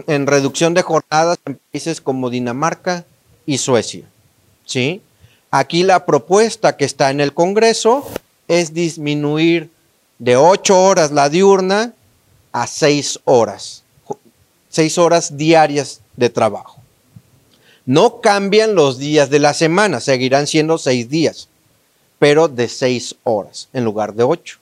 en 0.06 0.26
reducción 0.26 0.74
de 0.74 0.82
jornadas 0.82 1.38
en 1.44 1.60
países 1.70 2.00
como 2.00 2.30
Dinamarca 2.30 3.04
y 3.46 3.58
Suecia. 3.58 4.04
¿Sí? 4.64 5.02
Aquí 5.50 5.82
la 5.82 6.06
propuesta 6.06 6.76
que 6.76 6.84
está 6.84 7.10
en 7.10 7.20
el 7.20 7.34
Congreso 7.34 8.06
es 8.46 8.72
disminuir 8.72 9.70
de 10.18 10.36
ocho 10.36 10.80
horas 10.80 11.10
la 11.10 11.28
diurna 11.28 11.94
a 12.52 12.66
seis 12.66 13.18
horas, 13.24 13.82
seis 14.68 14.98
horas 14.98 15.36
diarias 15.36 16.00
de 16.16 16.30
trabajo. 16.30 16.80
No 17.86 18.20
cambian 18.20 18.74
los 18.74 18.98
días 18.98 19.30
de 19.30 19.40
la 19.40 19.54
semana, 19.54 20.00
seguirán 20.00 20.46
siendo 20.46 20.78
seis 20.78 21.08
días, 21.08 21.48
pero 22.20 22.48
de 22.48 22.68
seis 22.68 23.16
horas 23.24 23.68
en 23.72 23.84
lugar 23.84 24.14
de 24.14 24.22
ocho. 24.22 24.58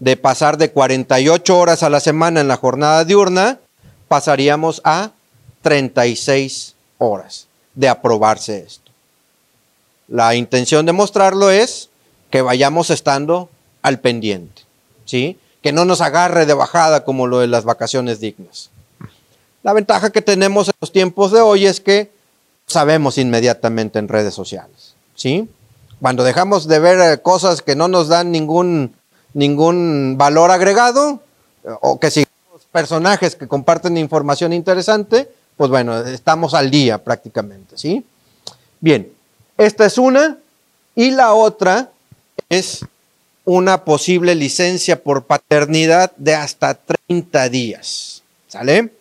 De 0.00 0.16
pasar 0.16 0.56
de 0.56 0.72
48 0.72 1.56
horas 1.56 1.84
a 1.84 1.90
la 1.90 2.00
semana 2.00 2.40
en 2.40 2.48
la 2.48 2.56
jornada 2.56 3.04
diurna, 3.04 3.60
pasaríamos 4.08 4.80
a 4.82 5.12
36 5.62 6.74
horas 6.98 7.46
de 7.74 7.88
aprobarse 7.88 8.64
esto. 8.66 8.90
La 10.08 10.34
intención 10.34 10.86
de 10.86 10.92
mostrarlo 10.92 11.50
es 11.50 11.90
que 12.30 12.40
vayamos 12.40 12.88
estando 12.90 13.50
al 13.82 14.00
pendiente, 14.00 14.62
¿sí? 15.04 15.38
Que 15.62 15.72
no 15.72 15.84
nos 15.84 16.00
agarre 16.00 16.46
de 16.46 16.54
bajada 16.54 17.04
como 17.04 17.26
lo 17.26 17.40
de 17.40 17.46
las 17.46 17.64
vacaciones 17.64 18.20
dignas. 18.20 18.70
La 19.62 19.74
ventaja 19.74 20.10
que 20.10 20.22
tenemos 20.22 20.68
en 20.68 20.74
los 20.80 20.92
tiempos 20.92 21.30
de 21.30 21.40
hoy 21.40 21.66
es 21.66 21.80
que 21.80 22.10
sabemos 22.66 23.18
inmediatamente 23.18 23.98
en 23.98 24.08
redes 24.08 24.32
sociales, 24.34 24.94
¿sí? 25.14 25.46
Cuando 26.00 26.24
dejamos 26.24 26.68
de 26.68 26.78
ver 26.78 26.98
eh, 27.00 27.22
cosas 27.22 27.62
que 27.62 27.76
no 27.76 27.88
nos 27.88 28.08
dan 28.08 28.30
ningún, 28.30 28.94
ningún 29.32 30.16
valor 30.18 30.50
agregado, 30.50 31.20
o 31.80 31.98
que 31.98 32.10
sigamos 32.10 32.66
personajes 32.70 33.36
que 33.36 33.48
comparten 33.48 33.96
información 33.96 34.52
interesante, 34.52 35.30
pues 35.56 35.70
bueno, 35.70 35.98
estamos 36.00 36.54
al 36.54 36.70
día 36.70 37.02
prácticamente, 37.02 37.78
¿sí? 37.78 38.04
Bien, 38.80 39.10
esta 39.56 39.86
es 39.86 39.98
una 39.98 40.38
y 40.94 41.10
la 41.10 41.32
otra 41.34 41.90
es 42.48 42.84
una 43.44 43.84
posible 43.84 44.34
licencia 44.34 45.02
por 45.02 45.24
paternidad 45.24 46.12
de 46.16 46.34
hasta 46.34 46.74
30 46.74 47.48
días, 47.48 48.22
¿sale? 48.48 48.92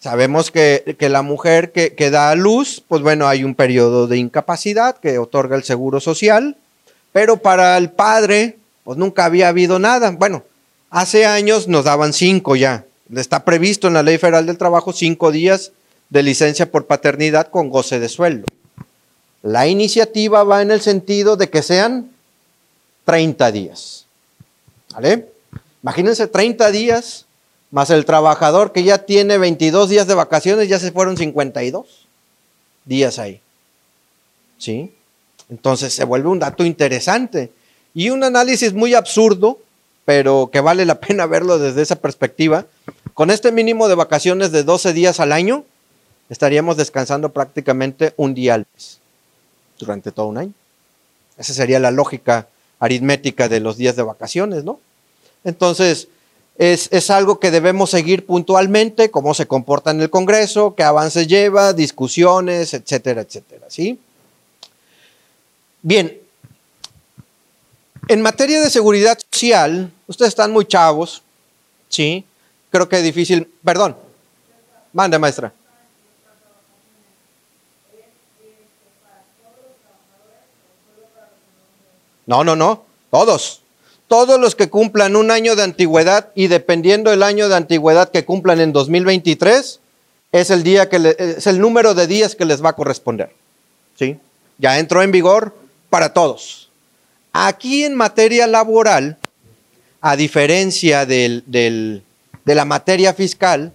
Sabemos 0.00 0.50
que, 0.50 0.96
la 0.98 1.20
mujer 1.20 1.72
que, 1.72 1.94
que, 1.94 2.10
da 2.10 2.30
a 2.30 2.34
luz, 2.34 2.82
pues 2.88 3.02
bueno, 3.02 3.28
hay 3.28 3.44
un 3.44 3.54
periodo 3.54 4.06
de 4.06 4.16
incapacidad 4.16 4.96
que 4.96 5.18
otorga 5.18 5.56
el 5.56 5.62
Seguro 5.62 6.00
Social, 6.00 6.56
pero 7.12 7.36
para 7.36 7.76
el 7.76 7.90
padre, 7.90 8.56
pues 8.82 8.96
nunca 8.96 9.26
había 9.26 9.48
habido 9.48 9.78
nada. 9.78 10.10
Bueno, 10.12 10.42
hace 10.88 11.26
años 11.26 11.68
nos 11.68 11.84
daban 11.84 12.14
cinco 12.14 12.56
ya. 12.56 12.86
Está 13.14 13.44
previsto 13.44 13.88
en 13.88 13.94
la 13.94 14.02
Ley 14.02 14.16
Federal 14.16 14.46
del 14.46 14.56
Trabajo 14.56 14.94
cinco 14.94 15.32
días 15.32 15.72
de 16.08 16.22
licencia 16.22 16.70
por 16.70 16.86
paternidad 16.86 17.48
con 17.48 17.68
goce 17.68 18.00
de 18.00 18.08
sueldo. 18.08 18.46
La 19.42 19.66
iniciativa 19.66 20.44
va 20.44 20.62
en 20.62 20.70
el 20.70 20.80
sentido 20.80 21.36
de 21.36 21.50
que 21.50 21.62
sean 21.62 22.10
30 23.04 23.52
días. 23.52 24.06
¿Vale? 24.94 25.28
Imagínense 25.82 26.26
30 26.26 26.70
días 26.70 27.26
más 27.70 27.90
el 27.90 28.04
trabajador 28.04 28.72
que 28.72 28.82
ya 28.82 28.98
tiene 28.98 29.38
22 29.38 29.88
días 29.88 30.06
de 30.06 30.14
vacaciones, 30.14 30.68
ya 30.68 30.78
se 30.78 30.92
fueron 30.92 31.16
52 31.16 31.86
días 32.84 33.18
ahí. 33.18 33.40
¿Sí? 34.58 34.92
Entonces 35.48 35.92
se 35.92 36.04
vuelve 36.04 36.28
un 36.28 36.38
dato 36.38 36.64
interesante 36.64 37.52
y 37.94 38.10
un 38.10 38.24
análisis 38.24 38.72
muy 38.72 38.94
absurdo, 38.94 39.58
pero 40.04 40.50
que 40.52 40.60
vale 40.60 40.84
la 40.84 41.00
pena 41.00 41.26
verlo 41.26 41.58
desde 41.58 41.82
esa 41.82 41.96
perspectiva. 41.96 42.66
Con 43.14 43.30
este 43.30 43.52
mínimo 43.52 43.88
de 43.88 43.94
vacaciones 43.94 44.52
de 44.52 44.64
12 44.64 44.92
días 44.92 45.20
al 45.20 45.32
año, 45.32 45.64
estaríamos 46.28 46.76
descansando 46.76 47.30
prácticamente 47.30 48.14
un 48.16 48.34
día 48.34 48.54
al 48.54 48.66
mes 48.74 49.00
durante 49.78 50.12
todo 50.12 50.26
un 50.26 50.38
año. 50.38 50.52
Esa 51.38 51.54
sería 51.54 51.80
la 51.80 51.90
lógica 51.90 52.48
aritmética 52.78 53.48
de 53.48 53.60
los 53.60 53.76
días 53.76 53.96
de 53.96 54.02
vacaciones, 54.02 54.64
¿no? 54.64 54.78
Entonces, 55.44 56.08
es, 56.60 57.08
algo 57.08 57.40
que 57.40 57.50
debemos 57.50 57.88
seguir 57.88 58.26
puntualmente, 58.26 59.10
cómo 59.10 59.32
se 59.32 59.46
comporta 59.46 59.92
en 59.92 60.02
el 60.02 60.10
Congreso, 60.10 60.74
qué 60.74 60.82
avance 60.82 61.26
lleva, 61.26 61.72
discusiones, 61.72 62.74
etcétera, 62.74 63.22
etcétera, 63.22 63.64
¿sí? 63.70 63.98
Bien, 65.80 66.20
en 68.08 68.20
materia 68.20 68.60
de 68.60 68.68
seguridad 68.68 69.18
social, 69.30 69.90
ustedes 70.06 70.28
están 70.28 70.52
muy 70.52 70.66
chavos, 70.66 71.22
¿sí? 71.88 72.26
Creo 72.70 72.86
que 72.90 72.98
es 72.98 73.04
difícil, 73.04 73.50
perdón, 73.64 73.96
mande 74.92 75.18
maestra. 75.18 75.54
No, 82.26 82.44
no, 82.44 82.54
no, 82.54 82.84
todos 83.10 83.62
todos 84.10 84.40
los 84.40 84.56
que 84.56 84.68
cumplan 84.68 85.14
un 85.14 85.30
año 85.30 85.54
de 85.54 85.62
antigüedad 85.62 86.30
y 86.34 86.48
dependiendo 86.48 87.12
del 87.12 87.22
año 87.22 87.48
de 87.48 87.54
antigüedad 87.54 88.10
que 88.10 88.24
cumplan 88.24 88.60
en 88.60 88.72
2023, 88.72 89.78
es 90.32 90.50
el, 90.50 90.64
día 90.64 90.88
que 90.88 91.14
es 91.16 91.46
el 91.46 91.60
número 91.60 91.94
de 91.94 92.08
días 92.08 92.34
que 92.34 92.44
les 92.44 92.62
va 92.62 92.70
a 92.70 92.72
corresponder. 92.72 93.30
¿Sí? 93.96 94.18
Ya 94.58 94.80
entró 94.80 95.04
en 95.04 95.12
vigor 95.12 95.54
para 95.90 96.12
todos. 96.12 96.70
Aquí 97.32 97.84
en 97.84 97.94
materia 97.94 98.48
laboral, 98.48 99.16
a 100.00 100.16
diferencia 100.16 101.06
del, 101.06 101.44
de 101.46 102.02
la 102.56 102.64
materia 102.64 103.14
fiscal, 103.14 103.72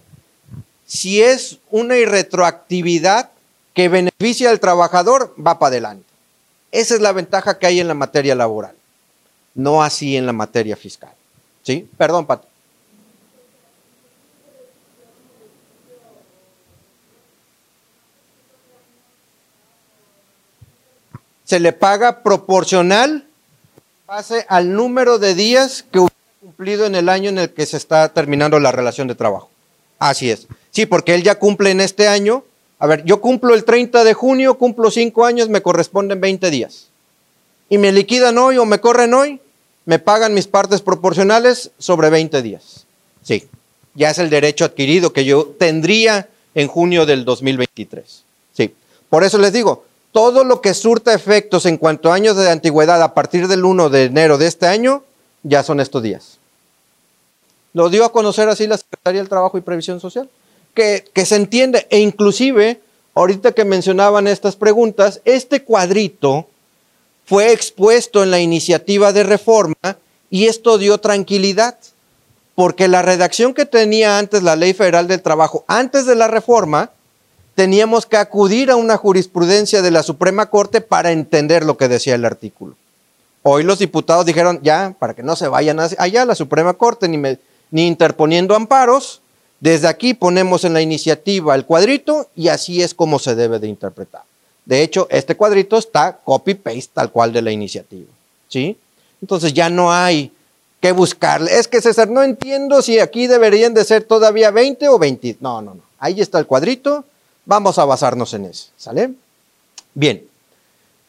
si 0.84 1.22
es 1.22 1.60
una 1.70 1.96
irretroactividad 1.96 3.30
que 3.72 3.88
beneficia 3.88 4.50
al 4.50 4.60
trabajador, 4.60 5.34
va 5.38 5.58
para 5.58 5.68
adelante. 5.68 6.04
Esa 6.72 6.94
es 6.94 7.00
la 7.00 7.12
ventaja 7.12 7.58
que 7.58 7.66
hay 7.66 7.80
en 7.80 7.88
la 7.88 7.94
materia 7.94 8.34
laboral 8.34 8.74
no 9.56 9.82
así 9.82 10.16
en 10.16 10.26
la 10.26 10.32
materia 10.32 10.76
fiscal. 10.76 11.12
¿Sí? 11.62 11.88
Perdón, 11.96 12.26
Pato. 12.26 12.46
Se 21.44 21.58
le 21.58 21.72
paga 21.72 22.22
proporcional 22.22 23.26
base 24.06 24.46
al 24.48 24.72
número 24.72 25.18
de 25.18 25.34
días 25.34 25.84
que 25.90 25.98
hubiera 26.00 26.14
cumplido 26.40 26.86
en 26.86 26.94
el 26.94 27.08
año 27.08 27.30
en 27.30 27.38
el 27.38 27.52
que 27.52 27.66
se 27.66 27.76
está 27.76 28.08
terminando 28.08 28.58
la 28.60 28.72
relación 28.72 29.08
de 29.08 29.14
trabajo. 29.14 29.50
Así 29.98 30.30
es. 30.30 30.46
Sí, 30.70 30.86
porque 30.86 31.14
él 31.14 31.22
ya 31.22 31.38
cumple 31.38 31.70
en 31.70 31.80
este 31.80 32.08
año. 32.08 32.44
A 32.78 32.86
ver, 32.86 33.04
yo 33.04 33.20
cumplo 33.20 33.54
el 33.54 33.64
30 33.64 34.04
de 34.04 34.12
junio, 34.12 34.58
cumplo 34.58 34.90
5 34.90 35.24
años, 35.24 35.48
me 35.48 35.62
corresponden 35.62 36.20
20 36.20 36.50
días. 36.50 36.88
Y 37.68 37.78
me 37.78 37.90
liquidan 37.92 38.38
hoy 38.38 38.58
o 38.58 38.66
me 38.66 38.80
corren 38.80 39.14
hoy, 39.14 39.40
me 39.86 39.98
pagan 39.98 40.34
mis 40.34 40.46
partes 40.46 40.82
proporcionales 40.82 41.70
sobre 41.78 42.10
20 42.10 42.42
días. 42.42 42.86
Sí, 43.22 43.48
ya 43.94 44.10
es 44.10 44.18
el 44.18 44.28
derecho 44.28 44.64
adquirido 44.64 45.12
que 45.12 45.24
yo 45.24 45.46
tendría 45.58 46.28
en 46.54 46.68
junio 46.68 47.06
del 47.06 47.24
2023. 47.24 48.22
Sí, 48.52 48.74
por 49.08 49.24
eso 49.24 49.38
les 49.38 49.52
digo, 49.52 49.84
todo 50.12 50.44
lo 50.44 50.60
que 50.60 50.74
surta 50.74 51.14
efectos 51.14 51.66
en 51.66 51.78
cuanto 51.78 52.10
a 52.10 52.14
años 52.14 52.36
de 52.36 52.50
antigüedad 52.50 53.00
a 53.02 53.14
partir 53.14 53.48
del 53.48 53.64
1 53.64 53.88
de 53.88 54.04
enero 54.04 54.38
de 54.38 54.48
este 54.48 54.66
año, 54.66 55.04
ya 55.42 55.62
son 55.62 55.80
estos 55.80 56.02
días. 56.02 56.38
Lo 57.72 57.88
dio 57.88 58.04
a 58.04 58.12
conocer 58.12 58.48
así 58.48 58.66
la 58.66 58.78
Secretaría 58.78 59.20
del 59.20 59.28
Trabajo 59.28 59.56
y 59.56 59.60
Previsión 59.60 60.00
Social, 60.00 60.28
que, 60.74 61.04
que 61.12 61.26
se 61.26 61.36
entiende, 61.36 61.86
e 61.90 62.00
inclusive, 62.00 62.80
ahorita 63.14 63.52
que 63.52 63.64
mencionaban 63.64 64.26
estas 64.26 64.56
preguntas, 64.56 65.20
este 65.24 65.62
cuadrito 65.62 66.48
fue 67.26 67.52
expuesto 67.52 68.22
en 68.22 68.30
la 68.30 68.40
iniciativa 68.40 69.12
de 69.12 69.24
reforma 69.24 69.98
y 70.30 70.46
esto 70.46 70.78
dio 70.78 70.98
tranquilidad, 70.98 71.76
porque 72.54 72.88
la 72.88 73.02
redacción 73.02 73.52
que 73.52 73.66
tenía 73.66 74.18
antes 74.18 74.42
la 74.42 74.56
Ley 74.56 74.72
Federal 74.72 75.08
del 75.08 75.22
Trabajo, 75.22 75.64
antes 75.66 76.06
de 76.06 76.14
la 76.14 76.28
reforma, 76.28 76.90
teníamos 77.54 78.06
que 78.06 78.16
acudir 78.16 78.70
a 78.70 78.76
una 78.76 78.96
jurisprudencia 78.96 79.82
de 79.82 79.90
la 79.90 80.02
Suprema 80.02 80.46
Corte 80.50 80.80
para 80.80 81.10
entender 81.10 81.64
lo 81.64 81.76
que 81.76 81.88
decía 81.88 82.14
el 82.14 82.24
artículo. 82.24 82.76
Hoy 83.42 83.64
los 83.64 83.78
diputados 83.78 84.24
dijeron, 84.24 84.60
ya, 84.62 84.94
para 84.98 85.14
que 85.14 85.22
no 85.22 85.36
se 85.36 85.48
vayan 85.48 85.80
allá 85.80 86.22
a 86.22 86.26
la 86.26 86.34
Suprema 86.34 86.74
Corte 86.74 87.08
ni, 87.08 87.18
ni 87.70 87.86
interponiendo 87.86 88.54
amparos, 88.54 89.20
desde 89.58 89.88
aquí 89.88 90.14
ponemos 90.14 90.64
en 90.64 90.74
la 90.74 90.80
iniciativa 90.80 91.54
el 91.54 91.64
cuadrito 91.64 92.28
y 92.36 92.48
así 92.48 92.82
es 92.82 92.94
como 92.94 93.18
se 93.18 93.34
debe 93.34 93.58
de 93.58 93.68
interpretar. 93.68 94.22
De 94.66 94.82
hecho, 94.82 95.06
este 95.10 95.36
cuadrito 95.36 95.78
está 95.78 96.18
copy-paste 96.22 96.90
tal 96.92 97.10
cual 97.10 97.32
de 97.32 97.40
la 97.40 97.52
iniciativa. 97.52 98.10
¿Sí? 98.48 98.76
Entonces 99.22 99.54
ya 99.54 99.70
no 99.70 99.92
hay 99.92 100.32
que 100.80 100.92
buscarle. 100.92 101.56
Es 101.56 101.68
que 101.68 101.80
César, 101.80 102.08
no 102.08 102.22
entiendo 102.22 102.82
si 102.82 102.98
aquí 102.98 103.28
deberían 103.28 103.72
de 103.72 103.84
ser 103.84 104.04
todavía 104.04 104.50
20 104.50 104.88
o 104.88 104.98
20. 104.98 105.38
No, 105.40 105.62
no, 105.62 105.74
no. 105.74 105.80
Ahí 105.98 106.20
está 106.20 106.38
el 106.38 106.46
cuadrito. 106.46 107.04
Vamos 107.44 107.78
a 107.78 107.84
basarnos 107.84 108.34
en 108.34 108.44
eso. 108.44 108.68
¿Sale? 108.76 109.12
Bien. 109.94 110.26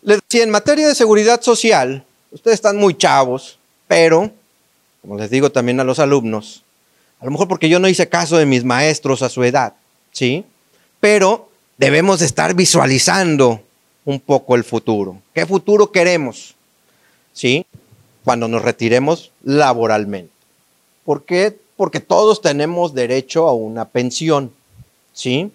Les 0.03 0.19
decía, 0.21 0.43
en 0.43 0.51
materia 0.51 0.87
de 0.87 0.95
seguridad 0.95 1.41
social, 1.41 2.05
ustedes 2.31 2.55
están 2.55 2.77
muy 2.77 2.95
chavos, 2.95 3.57
pero, 3.87 4.31
como 5.01 5.17
les 5.17 5.29
digo 5.29 5.51
también 5.51 5.79
a 5.79 5.83
los 5.83 5.99
alumnos, 5.99 6.63
a 7.19 7.25
lo 7.25 7.31
mejor 7.31 7.47
porque 7.47 7.67
yo 7.67 7.79
no 7.79 7.87
hice 7.87 8.07
caso 8.07 8.37
de 8.37 8.45
mis 8.45 8.63
maestros 8.63 9.23
a 9.23 9.29
su 9.29 9.43
edad, 9.43 9.73
¿sí? 10.11 10.45
Pero 10.99 11.46
debemos 11.77 12.21
estar 12.21 12.53
visualizando 12.53 13.61
un 14.05 14.19
poco 14.19 14.55
el 14.55 14.63
futuro. 14.63 15.21
¿Qué 15.33 15.45
futuro 15.45 15.91
queremos? 15.91 16.55
¿Sí? 17.33 17.65
Cuando 18.23 18.47
nos 18.47 18.61
retiremos 18.61 19.31
laboralmente. 19.43 20.31
¿Por 21.05 21.23
qué? 21.23 21.57
Porque 21.75 21.99
todos 21.99 22.41
tenemos 22.41 22.93
derecho 22.93 23.47
a 23.47 23.53
una 23.53 23.85
pensión. 23.85 24.51
¿Sí? 25.13 25.51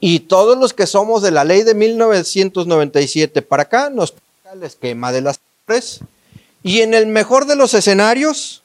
Y 0.00 0.20
todos 0.20 0.58
los 0.58 0.72
que 0.72 0.86
somos 0.86 1.22
de 1.22 1.30
la 1.30 1.44
ley 1.44 1.62
de 1.62 1.74
1997 1.74 3.42
para 3.42 3.64
acá, 3.64 3.90
nos 3.90 4.12
toca 4.12 4.52
el 4.54 4.62
esquema 4.64 5.12
de 5.12 5.20
las 5.20 5.38
tres. 5.66 6.00
Y 6.62 6.80
en 6.80 6.94
el 6.94 7.06
mejor 7.06 7.46
de 7.46 7.56
los 7.56 7.74
escenarios, 7.74 8.62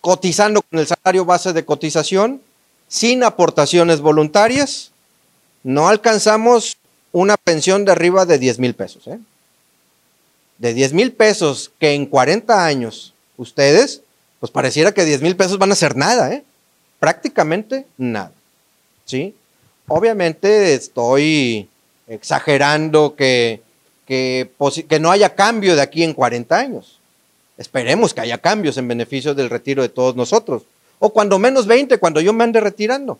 cotizando 0.00 0.62
con 0.62 0.78
el 0.78 0.86
salario 0.86 1.24
base 1.24 1.52
de 1.52 1.64
cotización, 1.64 2.40
sin 2.88 3.24
aportaciones 3.24 4.00
voluntarias, 4.00 4.92
no 5.66 5.88
alcanzamos 5.88 6.76
una 7.10 7.36
pensión 7.36 7.84
de 7.84 7.90
arriba 7.90 8.24
de 8.24 8.38
10 8.38 8.60
mil 8.60 8.74
pesos. 8.74 9.08
¿eh? 9.08 9.18
De 10.58 10.72
10 10.72 10.92
mil 10.92 11.10
pesos 11.10 11.72
que 11.80 11.92
en 11.92 12.06
40 12.06 12.64
años 12.64 13.14
ustedes, 13.36 14.00
pues 14.38 14.52
pareciera 14.52 14.94
que 14.94 15.04
10 15.04 15.22
mil 15.22 15.34
pesos 15.34 15.58
van 15.58 15.72
a 15.72 15.74
ser 15.74 15.96
nada, 15.96 16.32
¿eh? 16.32 16.44
prácticamente 17.00 17.84
nada. 17.98 18.30
¿sí? 19.06 19.34
Obviamente 19.88 20.74
estoy 20.74 21.68
exagerando 22.06 23.16
que, 23.16 23.60
que, 24.06 24.48
que 24.88 25.00
no 25.00 25.10
haya 25.10 25.34
cambio 25.34 25.74
de 25.74 25.82
aquí 25.82 26.04
en 26.04 26.14
40 26.14 26.56
años. 26.56 27.00
Esperemos 27.58 28.14
que 28.14 28.20
haya 28.20 28.38
cambios 28.38 28.76
en 28.76 28.86
beneficio 28.86 29.34
del 29.34 29.50
retiro 29.50 29.82
de 29.82 29.88
todos 29.88 30.14
nosotros. 30.14 30.62
O 31.00 31.12
cuando 31.12 31.40
menos 31.40 31.66
20, 31.66 31.98
cuando 31.98 32.20
yo 32.20 32.32
me 32.32 32.44
ande 32.44 32.60
retirando. 32.60 33.18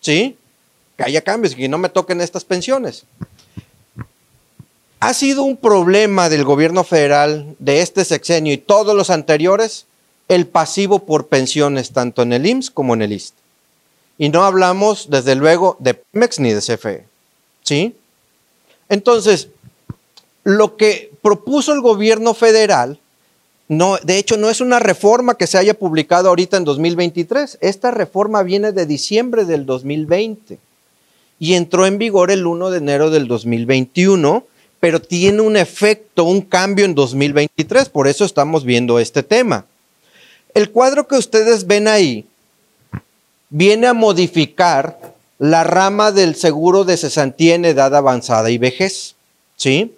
¿Sí? 0.00 0.36
Que 0.96 1.04
haya 1.04 1.20
cambios 1.20 1.52
y 1.52 1.56
que 1.56 1.68
no 1.68 1.78
me 1.78 1.88
toquen 1.88 2.20
estas 2.20 2.44
pensiones. 2.44 3.04
Ha 4.98 5.12
sido 5.12 5.42
un 5.42 5.56
problema 5.56 6.28
del 6.28 6.44
gobierno 6.44 6.82
federal 6.82 7.54
de 7.58 7.82
este 7.82 8.04
sexenio 8.04 8.52
y 8.52 8.58
todos 8.58 8.96
los 8.96 9.10
anteriores 9.10 9.86
el 10.28 10.46
pasivo 10.46 11.00
por 11.00 11.28
pensiones, 11.28 11.92
tanto 11.92 12.22
en 12.22 12.32
el 12.32 12.46
IMSS 12.46 12.70
como 12.70 12.94
en 12.94 13.02
el 13.02 13.12
IST. 13.12 13.34
Y 14.18 14.30
no 14.30 14.44
hablamos, 14.44 15.10
desde 15.10 15.34
luego, 15.34 15.76
de 15.78 15.94
Pemex 15.94 16.40
ni 16.40 16.52
de 16.52 16.60
CFE. 16.60 17.04
¿Sí? 17.62 17.94
Entonces, 18.88 19.48
lo 20.42 20.76
que 20.76 21.12
propuso 21.22 21.72
el 21.72 21.82
gobierno 21.82 22.32
federal, 22.32 22.98
no, 23.68 23.98
de 23.98 24.18
hecho, 24.18 24.36
no 24.36 24.48
es 24.48 24.60
una 24.60 24.78
reforma 24.78 25.36
que 25.36 25.46
se 25.46 25.58
haya 25.58 25.74
publicado 25.74 26.30
ahorita 26.30 26.56
en 26.56 26.64
2023. 26.64 27.58
Esta 27.60 27.90
reforma 27.90 28.42
viene 28.42 28.72
de 28.72 28.86
diciembre 28.86 29.44
del 29.44 29.66
2020 29.66 30.58
y 31.38 31.54
entró 31.54 31.86
en 31.86 31.98
vigor 31.98 32.30
el 32.30 32.46
1 32.46 32.70
de 32.70 32.78
enero 32.78 33.10
del 33.10 33.28
2021, 33.28 34.44
pero 34.80 35.00
tiene 35.00 35.42
un 35.42 35.56
efecto, 35.56 36.24
un 36.24 36.42
cambio 36.42 36.84
en 36.84 36.94
2023. 36.94 37.88
Por 37.88 38.08
eso 38.08 38.24
estamos 38.24 38.64
viendo 38.64 38.98
este 38.98 39.22
tema. 39.22 39.64
El 40.54 40.70
cuadro 40.70 41.06
que 41.06 41.16
ustedes 41.16 41.66
ven 41.66 41.88
ahí 41.88 42.26
viene 43.50 43.86
a 43.86 43.94
modificar 43.94 44.98
la 45.38 45.64
rama 45.64 46.12
del 46.12 46.34
seguro 46.34 46.84
de 46.84 46.96
cesantía 46.96 47.54
en 47.54 47.66
edad 47.66 47.94
avanzada 47.94 48.50
y 48.50 48.58
vejez. 48.58 49.14
¿Sí? 49.56 49.94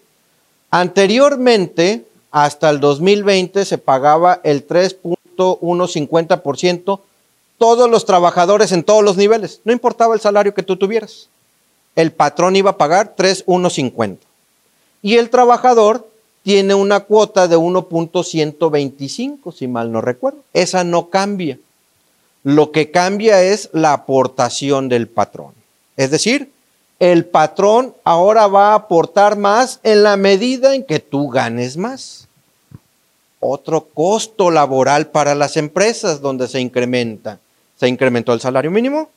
Anteriormente, 0.70 2.04
hasta 2.30 2.70
el 2.70 2.80
2020, 2.80 3.64
se 3.64 3.78
pagaba 3.78 4.40
el 4.42 4.66
3.150% 4.66 7.00
todos 7.58 7.90
los 7.90 8.06
trabajadores 8.06 8.72
en 8.72 8.84
todos 8.84 9.04
los 9.04 9.16
niveles, 9.16 9.60
no 9.64 9.72
importaba 9.72 10.14
el 10.14 10.20
salario 10.20 10.54
que 10.54 10.62
tú 10.62 10.76
tuvieras. 10.76 11.28
El 11.96 12.12
patrón 12.12 12.56
iba 12.56 12.70
a 12.70 12.78
pagar 12.78 13.16
3.150. 13.16 14.18
Y 15.02 15.16
el 15.16 15.30
trabajador 15.30 16.08
tiene 16.42 16.74
una 16.74 17.00
cuota 17.00 17.48
de 17.48 17.56
1.125, 17.56 19.52
si 19.52 19.66
mal 19.66 19.92
no 19.92 20.00
recuerdo. 20.00 20.38
Esa 20.52 20.84
no 20.84 21.10
cambia. 21.10 21.58
Lo 22.44 22.70
que 22.70 22.90
cambia 22.90 23.42
es 23.42 23.68
la 23.72 23.92
aportación 23.92 24.88
del 24.88 25.08
patrón. 25.08 25.52
Es 25.96 26.10
decir, 26.10 26.52
el 27.00 27.26
patrón 27.26 27.94
ahora 28.04 28.46
va 28.46 28.72
a 28.72 28.76
aportar 28.76 29.36
más 29.36 29.80
en 29.82 30.02
la 30.02 30.16
medida 30.16 30.74
en 30.74 30.84
que 30.84 31.00
tú 31.00 31.28
ganes 31.28 31.76
más. 31.76 32.28
Otro 33.40 33.84
costo 33.84 34.50
laboral 34.50 35.08
para 35.08 35.34
las 35.34 35.56
empresas 35.56 36.20
donde 36.20 36.48
se 36.48 36.60
incrementa. 36.60 37.40
Se 37.78 37.88
incrementó 37.88 38.32
el 38.32 38.40
salario 38.40 38.70
mínimo, 38.70 39.10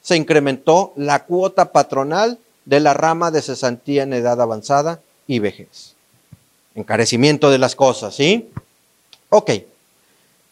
se 0.00 0.16
incrementó 0.16 0.92
la 0.96 1.24
cuota 1.24 1.72
patronal 1.72 2.38
de 2.64 2.80
la 2.80 2.94
rama 2.94 3.30
de 3.30 3.42
cesantía 3.42 4.04
en 4.04 4.12
edad 4.12 4.40
avanzada 4.40 5.00
y 5.26 5.40
vejez. 5.40 5.94
Encarecimiento 6.74 7.50
de 7.50 7.58
las 7.58 7.74
cosas, 7.74 8.14
¿sí? 8.14 8.50
Ok. 9.30 9.50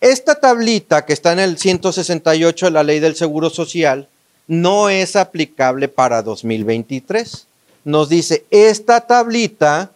Esta 0.01 0.35
tablita 0.35 1.05
que 1.05 1.12
está 1.12 1.32
en 1.32 1.39
el 1.39 1.59
168 1.59 2.66
de 2.66 2.72
la 2.72 2.82
ley 2.82 3.01
del 3.01 3.16
Seguro 3.16 3.51
Social 3.51 4.09
no 4.47 4.89
es 4.89 5.16
aplicable 5.16 5.89
para 5.89 6.22
2023. 6.22 7.47
Nos 7.85 8.09
dice, 8.09 8.44
esta 8.51 9.02
tablita 9.02 9.93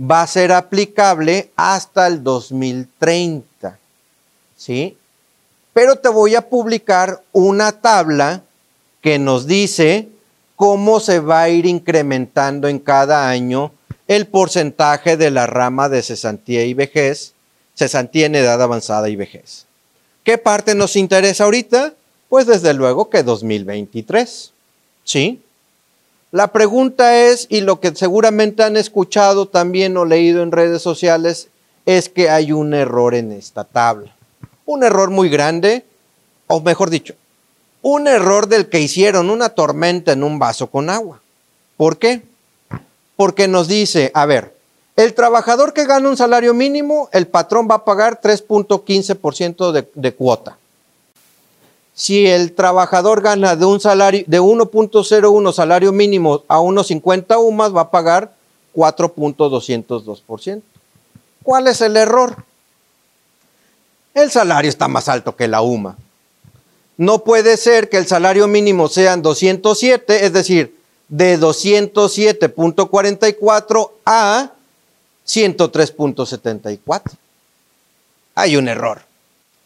va 0.00 0.22
a 0.22 0.26
ser 0.26 0.52
aplicable 0.52 1.50
hasta 1.56 2.06
el 2.06 2.22
2030. 2.22 3.78
¿Sí? 4.56 4.96
Pero 5.72 5.96
te 5.96 6.08
voy 6.08 6.34
a 6.34 6.48
publicar 6.48 7.22
una 7.32 7.72
tabla 7.72 8.42
que 9.00 9.18
nos 9.18 9.46
dice 9.46 10.08
cómo 10.56 11.00
se 11.00 11.18
va 11.20 11.42
a 11.42 11.48
ir 11.48 11.66
incrementando 11.66 12.68
en 12.68 12.78
cada 12.78 13.28
año 13.28 13.72
el 14.06 14.26
porcentaje 14.26 15.16
de 15.16 15.30
la 15.30 15.46
rama 15.46 15.88
de 15.88 16.02
cesantía 16.02 16.64
y 16.64 16.74
vejez, 16.74 17.32
cesantía 17.74 18.26
en 18.26 18.34
edad 18.34 18.60
avanzada 18.60 19.08
y 19.08 19.16
vejez. 19.16 19.66
¿Qué 20.24 20.38
parte 20.38 20.74
nos 20.74 20.96
interesa 20.96 21.44
ahorita? 21.44 21.94
Pues 22.28 22.46
desde 22.46 22.74
luego 22.74 23.10
que 23.10 23.22
2023. 23.22 24.52
¿Sí? 25.04 25.42
La 26.30 26.48
pregunta 26.48 27.26
es, 27.26 27.46
y 27.50 27.60
lo 27.60 27.80
que 27.80 27.94
seguramente 27.94 28.62
han 28.62 28.76
escuchado 28.76 29.48
también 29.48 29.96
o 29.96 30.04
leído 30.04 30.42
en 30.42 30.52
redes 30.52 30.80
sociales, 30.80 31.48
es 31.84 32.08
que 32.08 32.30
hay 32.30 32.52
un 32.52 32.72
error 32.72 33.14
en 33.14 33.32
esta 33.32 33.64
tabla. 33.64 34.14
Un 34.66 34.84
error 34.84 35.10
muy 35.10 35.28
grande, 35.28 35.84
o 36.46 36.60
mejor 36.60 36.90
dicho, 36.90 37.14
un 37.82 38.06
error 38.06 38.48
del 38.48 38.68
que 38.68 38.80
hicieron 38.80 39.30
una 39.30 39.50
tormenta 39.50 40.12
en 40.12 40.22
un 40.22 40.38
vaso 40.38 40.68
con 40.68 40.88
agua. 40.88 41.20
¿Por 41.76 41.98
qué? 41.98 42.22
Porque 43.16 43.48
nos 43.48 43.68
dice, 43.68 44.10
a 44.14 44.26
ver, 44.26 44.54
el 44.96 45.14
trabajador 45.14 45.72
que 45.72 45.86
gana 45.86 46.08
un 46.08 46.16
salario 46.16 46.54
mínimo, 46.54 47.08
el 47.12 47.26
patrón 47.26 47.66
va 47.70 47.76
a 47.76 47.84
pagar 47.84 48.20
3.15% 48.20 49.72
de, 49.72 49.90
de 49.94 50.14
cuota. 50.14 50.58
Si 51.94 52.26
el 52.26 52.52
trabajador 52.52 53.20
gana 53.20 53.56
de 53.56 53.64
un 53.64 53.80
salario 53.80 54.24
de 54.26 54.40
1.01 54.40 55.52
salario 55.52 55.92
mínimo 55.92 56.42
a 56.48 56.58
1.50 56.58 57.38
UMAS, 57.38 57.74
va 57.76 57.82
a 57.82 57.90
pagar 57.90 58.32
4.202%. 58.74 60.62
¿Cuál 61.42 61.66
es 61.66 61.80
el 61.80 61.96
error? 61.96 62.36
El 64.14 64.30
salario 64.30 64.68
está 64.68 64.88
más 64.88 65.08
alto 65.08 65.34
que 65.36 65.48
la 65.48 65.62
UMA. 65.62 65.96
No 66.96 67.24
puede 67.24 67.56
ser 67.56 67.88
que 67.88 67.96
el 67.96 68.06
salario 68.06 68.46
mínimo 68.46 68.86
sean 68.88 69.22
207, 69.22 70.26
es 70.26 70.32
decir, 70.32 70.76
de 71.08 71.40
207.44 71.40 73.90
a 74.04 74.52
103.74. 75.26 77.02
Hay 78.34 78.56
un 78.56 78.68
error 78.68 79.02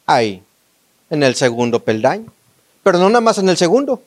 ahí, 0.06 0.42
en 1.10 1.22
el 1.22 1.34
segundo 1.34 1.80
peldaño, 1.80 2.32
pero 2.82 2.98
no 2.98 3.08
nada 3.08 3.20
más 3.20 3.38
en 3.38 3.48
el 3.48 3.56
segundo. 3.56 4.02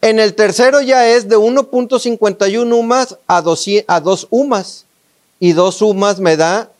En 0.00 0.20
el 0.20 0.34
tercero 0.34 0.80
ya 0.80 1.08
es 1.08 1.28
de 1.28 1.36
1.51 1.36 2.72
UMAS 2.72 3.18
a 3.26 3.42
2, 3.42 3.66
a 3.88 4.00
2 4.00 4.28
UMAS. 4.30 4.84
Y 5.40 5.52
2 5.52 5.82
UMAS 5.82 6.20
me 6.20 6.36
da 6.36 6.70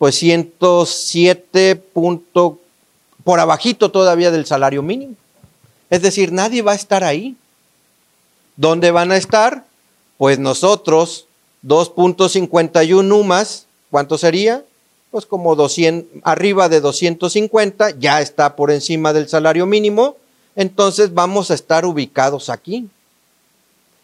pues 0.00 0.14
107 0.14 1.76
por 1.92 3.38
abajito 3.38 3.90
todavía 3.90 4.30
del 4.30 4.46
salario 4.46 4.82
mínimo. 4.82 5.14
Es 5.90 6.00
decir, 6.00 6.32
nadie 6.32 6.62
va 6.62 6.72
a 6.72 6.76
estar 6.76 7.04
ahí. 7.04 7.36
¿Dónde 8.56 8.92
van 8.92 9.12
a 9.12 9.18
estar? 9.18 9.66
Pues 10.16 10.38
nosotros, 10.38 11.26
2.51 11.66 13.12
UMAS, 13.12 13.66
¿cuánto 13.90 14.16
sería? 14.16 14.64
Pues 15.10 15.26
como 15.26 15.54
200, 15.54 16.22
arriba 16.24 16.70
de 16.70 16.80
250, 16.80 17.90
ya 17.98 18.22
está 18.22 18.56
por 18.56 18.70
encima 18.70 19.12
del 19.12 19.28
salario 19.28 19.66
mínimo, 19.66 20.16
entonces 20.56 21.12
vamos 21.12 21.50
a 21.50 21.54
estar 21.54 21.84
ubicados 21.84 22.48
aquí. 22.48 22.88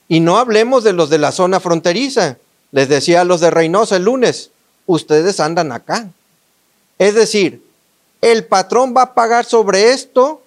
Y 0.09 0.21
no 0.21 0.37
hablemos 0.37 0.85
de 0.85 0.93
los 0.93 1.09
de 1.09 1.17
la 1.17 1.33
zona 1.33 1.59
fronteriza. 1.59 2.37
Les 2.71 2.91
decía 2.91 3.23
a 3.23 3.25
los 3.25 3.41
de 3.41 3.51
Reynosa 3.51 3.97
el 3.97 4.03
lunes, 4.03 4.51
ustedes 4.87 5.41
andan 5.41 5.73
acá. 5.73 6.09
Es 6.99 7.15
decir, 7.15 7.63
el 8.21 8.45
patrón 8.45 8.95
va 8.97 9.03
a 9.03 9.15
pagar 9.15 9.45
sobre 9.45 9.93
esto 9.93 10.43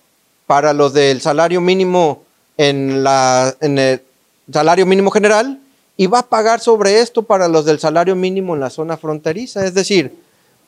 para 0.47 0.73
los 0.73 0.93
del 0.93 1.21
salario 1.21 1.61
mínimo 1.61 2.23
en, 2.57 3.03
la, 3.03 3.55
el 3.61 4.01
salario 4.51 4.85
mínimo 4.85 5.11
general 5.11 5.59
y 5.95 6.07
va 6.07 6.19
a 6.19 6.27
pagar 6.27 6.59
sobre 6.59 7.01
esto 7.01 7.23
para 7.23 7.47
los 7.47 7.65
del 7.65 7.79
salario 7.79 8.15
mínimo 8.15 8.55
en 8.55 8.61
la 8.61 8.69
zona 8.69 8.97
fronteriza. 8.97 9.65
Es 9.65 9.73
decir, 9.73 10.17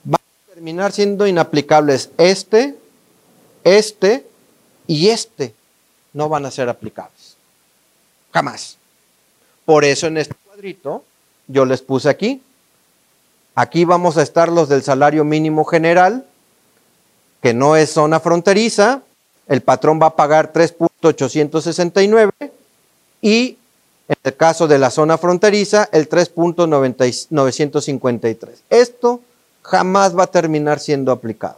va 0.05 0.17
a 0.17 0.53
terminar 0.53 0.91
siendo 0.91 1.25
inaplicables 1.25 2.11
este, 2.17 2.75
este 3.63 4.25
y 4.87 5.09
este. 5.09 5.55
No 6.13 6.29
van 6.29 6.45
a 6.45 6.51
ser 6.51 6.69
aplicables. 6.69 7.37
Jamás. 8.33 8.77
Por 9.65 9.85
eso 9.85 10.07
en 10.07 10.17
este 10.17 10.35
cuadrito 10.45 11.03
yo 11.47 11.65
les 11.65 11.81
puse 11.81 12.09
aquí 12.09 12.41
Aquí 13.55 13.85
vamos 13.85 14.17
a 14.17 14.21
estar 14.21 14.49
los 14.49 14.69
del 14.69 14.83
salario 14.83 15.25
mínimo 15.25 15.65
general, 15.65 16.25
que 17.41 17.53
no 17.53 17.75
es 17.75 17.91
zona 17.91 18.19
fronteriza. 18.19 19.01
El 19.47 19.61
patrón 19.61 19.99
va 20.01 20.07
a 20.07 20.15
pagar 20.15 20.51
3.869 20.53 22.31
y 23.21 23.57
en 24.07 24.15
el 24.23 24.35
caso 24.35 24.67
de 24.67 24.77
la 24.77 24.89
zona 24.89 25.17
fronteriza, 25.17 25.87
el 25.91 26.09
3.953. 26.09 28.49
Esto 28.69 29.21
jamás 29.61 30.17
va 30.17 30.23
a 30.23 30.27
terminar 30.27 30.79
siendo 30.79 31.11
aplicado. 31.11 31.57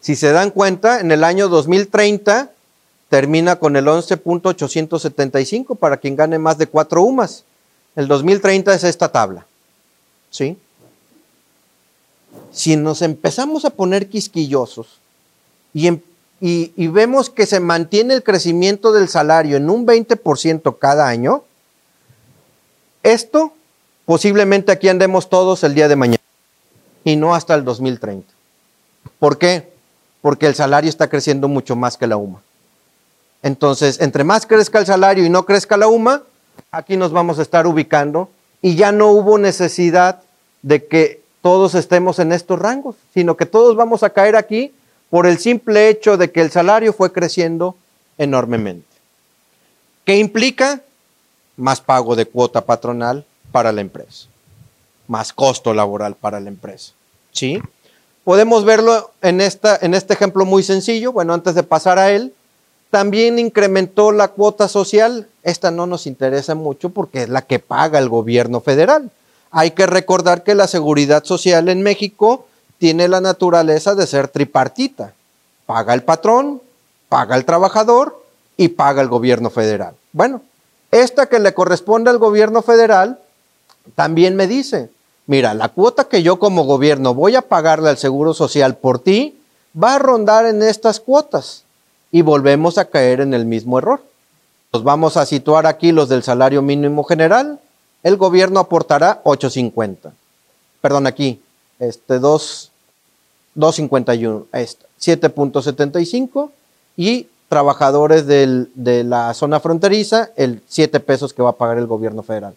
Si 0.00 0.16
se 0.16 0.32
dan 0.32 0.50
cuenta, 0.50 1.00
en 1.00 1.12
el 1.12 1.24
año 1.24 1.48
2030 1.48 2.50
termina 3.08 3.56
con 3.56 3.76
el 3.76 3.86
11.875 3.86 5.76
para 5.76 5.98
quien 5.98 6.16
gane 6.16 6.38
más 6.38 6.56
de 6.58 6.66
4 6.66 7.02
UMAS. 7.02 7.44
El 7.94 8.08
2030 8.08 8.74
es 8.74 8.84
esta 8.84 9.12
tabla. 9.12 9.46
¿Sí? 10.32 10.58
Si 12.50 12.74
nos 12.74 13.02
empezamos 13.02 13.64
a 13.64 13.70
poner 13.70 14.08
quisquillosos 14.08 14.98
y 15.72 15.86
em, 15.86 16.00
y, 16.44 16.72
y 16.74 16.88
vemos 16.88 17.30
que 17.30 17.46
se 17.46 17.60
mantiene 17.60 18.14
el 18.14 18.24
crecimiento 18.24 18.90
del 18.90 19.08
salario 19.08 19.56
en 19.56 19.70
un 19.70 19.86
20% 19.86 20.76
cada 20.76 21.06
año, 21.06 21.44
esto 23.04 23.52
posiblemente 24.04 24.72
aquí 24.72 24.88
andemos 24.88 25.30
todos 25.30 25.62
el 25.62 25.76
día 25.76 25.86
de 25.86 25.94
mañana 25.94 26.22
y 27.04 27.14
no 27.14 27.36
hasta 27.36 27.54
el 27.54 27.64
2030. 27.64 28.26
¿Por 29.20 29.38
qué? 29.38 29.72
Porque 30.20 30.46
el 30.46 30.56
salario 30.56 30.88
está 30.88 31.08
creciendo 31.08 31.46
mucho 31.46 31.76
más 31.76 31.96
que 31.96 32.08
la 32.08 32.16
UMA. 32.16 32.42
Entonces, 33.44 34.00
entre 34.00 34.24
más 34.24 34.44
crezca 34.44 34.80
el 34.80 34.86
salario 34.86 35.24
y 35.24 35.30
no 35.30 35.46
crezca 35.46 35.76
la 35.76 35.86
UMA, 35.86 36.22
aquí 36.72 36.96
nos 36.96 37.12
vamos 37.12 37.38
a 37.38 37.42
estar 37.42 37.68
ubicando 37.68 38.28
y 38.62 38.76
ya 38.76 38.92
no 38.92 39.08
hubo 39.08 39.36
necesidad 39.38 40.22
de 40.62 40.86
que 40.86 41.20
todos 41.42 41.74
estemos 41.74 42.20
en 42.20 42.32
estos 42.32 42.58
rangos, 42.58 42.94
sino 43.12 43.36
que 43.36 43.44
todos 43.44 43.76
vamos 43.76 44.04
a 44.04 44.10
caer 44.10 44.36
aquí 44.36 44.72
por 45.10 45.26
el 45.26 45.38
simple 45.38 45.88
hecho 45.88 46.16
de 46.16 46.30
que 46.30 46.40
el 46.40 46.50
salario 46.50 46.92
fue 46.92 47.12
creciendo 47.12 47.76
enormemente. 48.16 48.86
¿Qué 50.04 50.16
implica? 50.16 50.80
Más 51.56 51.80
pago 51.80 52.16
de 52.16 52.26
cuota 52.26 52.64
patronal 52.64 53.26
para 53.50 53.72
la 53.72 53.82
empresa, 53.82 54.26
más 55.06 55.32
costo 55.32 55.74
laboral 55.74 56.14
para 56.14 56.40
la 56.40 56.48
empresa. 56.48 56.92
¿Sí? 57.32 57.60
Podemos 58.24 58.64
verlo 58.64 59.10
en, 59.20 59.40
esta, 59.40 59.76
en 59.82 59.94
este 59.94 60.14
ejemplo 60.14 60.44
muy 60.44 60.62
sencillo. 60.62 61.12
Bueno, 61.12 61.34
antes 61.34 61.54
de 61.54 61.62
pasar 61.62 61.98
a 61.98 62.10
él, 62.10 62.32
también 62.92 63.38
incrementó 63.38 64.12
la 64.12 64.28
cuota 64.28 64.68
social. 64.68 65.26
Esta 65.42 65.70
no 65.70 65.86
nos 65.86 66.06
interesa 66.06 66.54
mucho 66.54 66.90
porque 66.90 67.22
es 67.22 67.30
la 67.30 67.40
que 67.40 67.58
paga 67.58 67.98
el 67.98 68.10
gobierno 68.10 68.60
federal. 68.60 69.10
Hay 69.50 69.70
que 69.70 69.86
recordar 69.86 70.44
que 70.44 70.54
la 70.54 70.66
seguridad 70.66 71.24
social 71.24 71.70
en 71.70 71.80
México 71.82 72.44
tiene 72.76 73.08
la 73.08 73.22
naturaleza 73.22 73.94
de 73.94 74.06
ser 74.06 74.28
tripartita. 74.28 75.14
Paga 75.64 75.94
el 75.94 76.02
patrón, 76.02 76.60
paga 77.08 77.34
el 77.34 77.46
trabajador 77.46 78.22
y 78.58 78.68
paga 78.68 79.00
el 79.00 79.08
gobierno 79.08 79.48
federal. 79.48 79.94
Bueno, 80.12 80.42
esta 80.90 81.30
que 81.30 81.40
le 81.40 81.54
corresponde 81.54 82.10
al 82.10 82.18
gobierno 82.18 82.60
federal 82.60 83.18
también 83.94 84.36
me 84.36 84.46
dice, 84.46 84.90
mira, 85.26 85.54
la 85.54 85.70
cuota 85.70 86.04
que 86.04 86.22
yo 86.22 86.38
como 86.38 86.64
gobierno 86.64 87.14
voy 87.14 87.36
a 87.36 87.42
pagarle 87.48 87.88
al 87.88 87.96
Seguro 87.96 88.34
Social 88.34 88.76
por 88.76 88.98
ti 88.98 89.40
va 89.82 89.94
a 89.94 89.98
rondar 89.98 90.44
en 90.44 90.62
estas 90.62 91.00
cuotas 91.00 91.61
y 92.12 92.22
volvemos 92.22 92.78
a 92.78 92.84
caer 92.84 93.20
en 93.20 93.34
el 93.34 93.44
mismo 93.46 93.78
error. 93.78 94.00
Nos 94.72 94.84
vamos 94.84 95.16
a 95.16 95.26
situar 95.26 95.66
aquí 95.66 95.90
los 95.90 96.08
del 96.08 96.22
salario 96.22 96.62
mínimo 96.62 97.02
general. 97.04 97.58
El 98.02 98.16
gobierno 98.16 98.60
aportará 98.60 99.20
8.50. 99.24 100.12
Perdón, 100.80 101.08
aquí, 101.08 101.40
este 101.78 102.20
2.51, 102.20 104.44
7.75 104.52 106.50
y 106.96 107.28
trabajadores 107.48 108.26
de 108.26 109.04
la 109.04 109.32
zona 109.34 109.60
fronteriza, 109.60 110.30
el 110.36 110.62
7 110.68 111.00
pesos 111.00 111.34
que 111.34 111.42
va 111.42 111.50
a 111.50 111.56
pagar 111.56 111.76
el 111.78 111.86
gobierno 111.86 112.22
federal. 112.22 112.54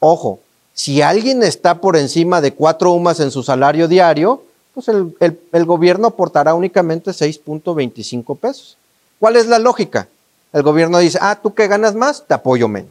Ojo, 0.00 0.40
si 0.74 1.02
alguien 1.02 1.42
está 1.42 1.80
por 1.80 1.96
encima 1.96 2.40
de 2.40 2.54
cuatro 2.54 2.92
UMAS 2.92 3.20
en 3.20 3.30
su 3.30 3.42
salario 3.42 3.88
diario, 3.88 4.42
pues 4.74 4.88
el, 4.88 5.14
el 5.20 5.64
gobierno 5.64 6.08
aportará 6.08 6.54
únicamente 6.54 7.12
6.25 7.12 8.36
pesos. 8.36 8.76
¿Cuál 9.22 9.36
es 9.36 9.46
la 9.46 9.60
lógica? 9.60 10.08
El 10.52 10.64
gobierno 10.64 10.98
dice, 10.98 11.16
ah, 11.20 11.38
tú 11.40 11.54
que 11.54 11.68
ganas 11.68 11.94
más, 11.94 12.24
te 12.26 12.34
apoyo 12.34 12.66
menos. 12.66 12.90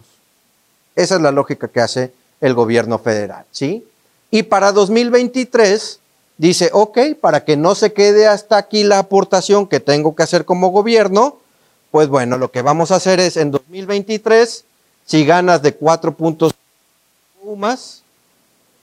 Esa 0.95 1.15
es 1.15 1.21
la 1.21 1.33
lógica 1.33 1.67
que 1.67 1.81
hace 1.81 2.13
el 2.39 2.53
gobierno 2.53 2.99
federal, 2.99 3.43
¿sí? 3.51 3.85
Y 4.31 4.43
para 4.43 4.71
2023 4.71 5.99
dice, 6.37 6.69
ok, 6.71 6.99
para 7.19 7.43
que 7.43 7.57
no 7.57 7.75
se 7.75 7.91
quede 7.91 8.27
hasta 8.27 8.55
aquí 8.55 8.85
la 8.85 8.99
aportación 8.99 9.67
que 9.67 9.81
tengo 9.81 10.15
que 10.15 10.23
hacer 10.23 10.45
como 10.45 10.69
gobierno, 10.69 11.35
pues 11.91 12.07
bueno, 12.07 12.37
lo 12.37 12.49
que 12.49 12.61
vamos 12.61 12.91
a 12.91 12.95
hacer 12.95 13.19
es 13.19 13.35
en 13.35 13.51
2023, 13.51 14.63
si 15.05 15.25
ganas 15.25 15.61
de 15.61 15.73
4 15.73 16.13
puntos 16.13 16.53
más, 17.57 18.03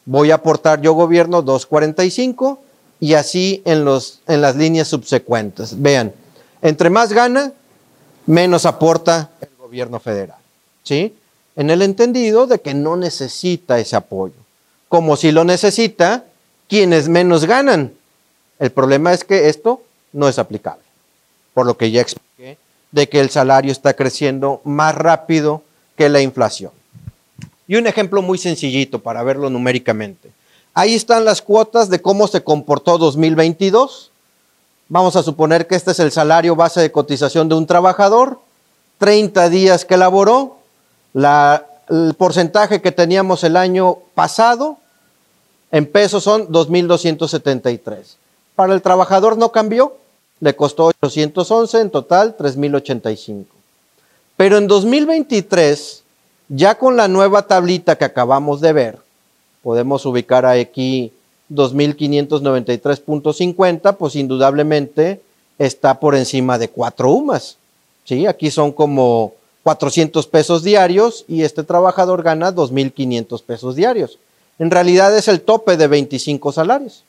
voy 0.04 0.32
a 0.32 0.34
aportar 0.34 0.82
yo 0.82 0.92
gobierno 0.92 1.42
2.45 1.42 2.58
y 3.00 3.14
así 3.14 3.62
en, 3.64 3.86
los, 3.86 4.20
en 4.26 4.42
las 4.42 4.54
líneas 4.54 4.88
subsecuentes. 4.88 5.80
Vean, 5.80 6.12
entre 6.62 6.90
más 6.90 7.12
gana, 7.12 7.52
menos 8.26 8.66
aporta 8.66 9.30
el 9.40 9.48
gobierno 9.58 10.00
federal. 10.00 10.38
¿Sí? 10.82 11.14
En 11.56 11.70
el 11.70 11.82
entendido 11.82 12.46
de 12.46 12.60
que 12.60 12.74
no 12.74 12.96
necesita 12.96 13.78
ese 13.78 13.96
apoyo. 13.96 14.34
Como 14.88 15.16
si 15.16 15.32
lo 15.32 15.44
necesita 15.44 16.24
quienes 16.68 17.08
menos 17.08 17.44
ganan. 17.44 17.92
El 18.58 18.70
problema 18.70 19.12
es 19.12 19.24
que 19.24 19.48
esto 19.48 19.82
no 20.12 20.28
es 20.28 20.38
aplicable. 20.38 20.82
Por 21.54 21.66
lo 21.66 21.76
que 21.76 21.90
ya 21.90 22.00
expliqué, 22.00 22.58
de 22.92 23.08
que 23.08 23.20
el 23.20 23.30
salario 23.30 23.72
está 23.72 23.94
creciendo 23.94 24.60
más 24.64 24.94
rápido 24.94 25.62
que 25.96 26.08
la 26.08 26.20
inflación. 26.20 26.72
Y 27.66 27.76
un 27.76 27.86
ejemplo 27.86 28.22
muy 28.22 28.38
sencillito 28.38 29.00
para 29.00 29.22
verlo 29.22 29.50
numéricamente. 29.50 30.30
Ahí 30.74 30.94
están 30.94 31.24
las 31.24 31.42
cuotas 31.42 31.90
de 31.90 32.00
cómo 32.00 32.28
se 32.28 32.42
comportó 32.42 32.98
2022 32.98 34.07
Vamos 34.88 35.16
a 35.16 35.22
suponer 35.22 35.66
que 35.66 35.74
este 35.74 35.90
es 35.90 36.00
el 36.00 36.12
salario 36.12 36.56
base 36.56 36.80
de 36.80 36.90
cotización 36.90 37.48
de 37.48 37.54
un 37.54 37.66
trabajador, 37.66 38.40
30 38.98 39.50
días 39.50 39.84
que 39.84 39.98
laboró, 39.98 40.56
el 41.14 42.14
porcentaje 42.16 42.80
que 42.80 42.92
teníamos 42.92 43.44
el 43.44 43.56
año 43.56 43.98
pasado 44.14 44.78
en 45.70 45.84
pesos 45.86 46.24
son 46.24 46.48
2.273. 46.48 48.16
Para 48.54 48.72
el 48.72 48.80
trabajador 48.80 49.36
no 49.36 49.52
cambió, 49.52 49.96
le 50.40 50.56
costó 50.56 50.86
811, 51.02 51.80
en 51.80 51.90
total 51.90 52.36
3.085. 52.36 53.44
Pero 54.38 54.56
en 54.56 54.66
2023, 54.68 56.02
ya 56.48 56.76
con 56.76 56.96
la 56.96 57.08
nueva 57.08 57.46
tablita 57.46 57.96
que 57.96 58.06
acabamos 58.06 58.62
de 58.62 58.72
ver, 58.72 58.98
podemos 59.62 60.06
ubicar 60.06 60.46
aquí 60.46 61.12
2.593.50, 61.50 63.96
pues 63.96 64.16
indudablemente 64.16 65.20
está 65.58 66.00
por 66.00 66.14
encima 66.14 66.58
de 66.58 66.68
cuatro 66.68 67.10
UMAS. 67.10 67.56
¿sí? 68.04 68.26
Aquí 68.26 68.50
son 68.50 68.72
como 68.72 69.34
400 69.62 70.26
pesos 70.26 70.62
diarios 70.62 71.24
y 71.28 71.42
este 71.42 71.62
trabajador 71.62 72.22
gana 72.22 72.54
2.500 72.54 73.42
pesos 73.42 73.76
diarios. 73.76 74.18
En 74.58 74.70
realidad 74.70 75.16
es 75.16 75.28
el 75.28 75.40
tope 75.40 75.76
de 75.76 75.86
25 75.86 76.52
salarios. 76.52 77.04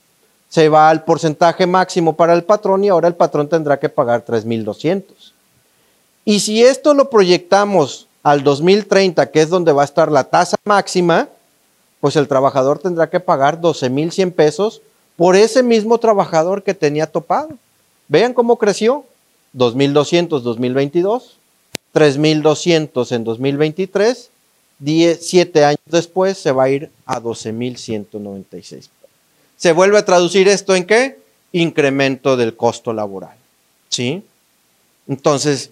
Se 0.49 0.70
va 0.70 0.90
al 0.90 1.03
porcentaje 1.03 1.68
máximo 1.68 2.16
para 2.16 2.34
el 2.34 2.44
patrón 2.44 2.84
y 2.84 2.90
ahora 2.90 3.07
el 3.07 3.16
patrón 3.16 3.48
tendrá 3.48 3.80
que 3.80 3.90
pagar 3.90 4.26
3.200. 4.26 5.03
Y 6.26 6.41
si 6.41 6.64
esto 6.64 6.94
lo 6.94 7.10
proyectamos 7.10 8.07
al 8.24 8.44
2030, 8.44 9.32
que 9.32 9.41
es 9.41 9.49
donde 9.49 9.72
va 9.72 9.84
a 9.84 9.86
estar 9.86 10.11
la 10.11 10.26
tasa 10.26 10.57
máxima, 10.64 11.30
pues 12.02 12.16
el 12.16 12.28
trabajador 12.28 12.80
tendrá 12.80 13.10
que 13.10 13.20
pagar 13.20 13.60
12.100 13.60 14.34
pesos 14.34 14.82
por 15.16 15.36
ese 15.36 15.64
mismo 15.64 15.98
trabajador 15.98 16.64
que 16.64 16.74
tenía 16.74 17.08
topado. 17.08 17.50
Vean 18.08 18.34
cómo 18.34 18.58
creció. 18.58 19.06
2.200 19.56 20.42
2022, 20.42 21.38
3.200 21.94 23.12
en 23.12 23.24
2023, 23.24 24.30
7 25.20 25.66
años 25.66 25.80
después 25.86 26.38
se 26.38 26.52
va 26.52 26.66
a 26.66 26.70
ir 26.70 26.92
a 27.06 27.20
12.196. 27.20 28.90
¿Se 29.58 29.72
vuelve 29.74 29.98
a 29.98 30.06
traducir 30.06 30.48
esto 30.48 30.76
en 30.76 30.86
qué? 30.86 31.20
Incremento 31.52 32.38
del 32.38 32.56
costo 32.56 32.94
laboral. 32.94 33.36
¿Sí? 33.90 34.24
Entonces, 35.08 35.72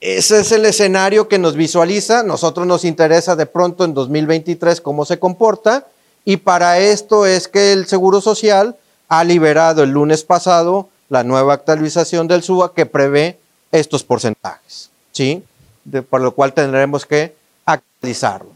ese 0.00 0.40
es 0.40 0.52
el 0.52 0.64
escenario 0.64 1.28
que 1.28 1.38
nos 1.38 1.56
visualiza. 1.56 2.22
Nosotros 2.22 2.66
nos 2.66 2.84
interesa 2.84 3.34
de 3.36 3.46
pronto 3.46 3.84
en 3.84 3.94
2023 3.94 4.80
cómo 4.80 5.04
se 5.04 5.18
comporta. 5.18 5.86
Y 6.24 6.38
para 6.38 6.78
esto 6.78 7.26
es 7.26 7.48
que 7.48 7.72
el 7.72 7.86
Seguro 7.86 8.20
Social 8.20 8.76
ha 9.08 9.24
liberado 9.24 9.82
el 9.82 9.90
lunes 9.90 10.22
pasado 10.22 10.88
la 11.08 11.24
nueva 11.24 11.54
actualización 11.54 12.28
del 12.28 12.42
SUA 12.42 12.74
que 12.74 12.86
prevé 12.86 13.38
estos 13.72 14.04
porcentajes. 14.04 14.90
¿Sí? 15.12 15.42
por 16.10 16.20
lo 16.20 16.32
cual 16.32 16.52
tendremos 16.52 17.06
que 17.06 17.34
actualizarlo. 17.64 18.50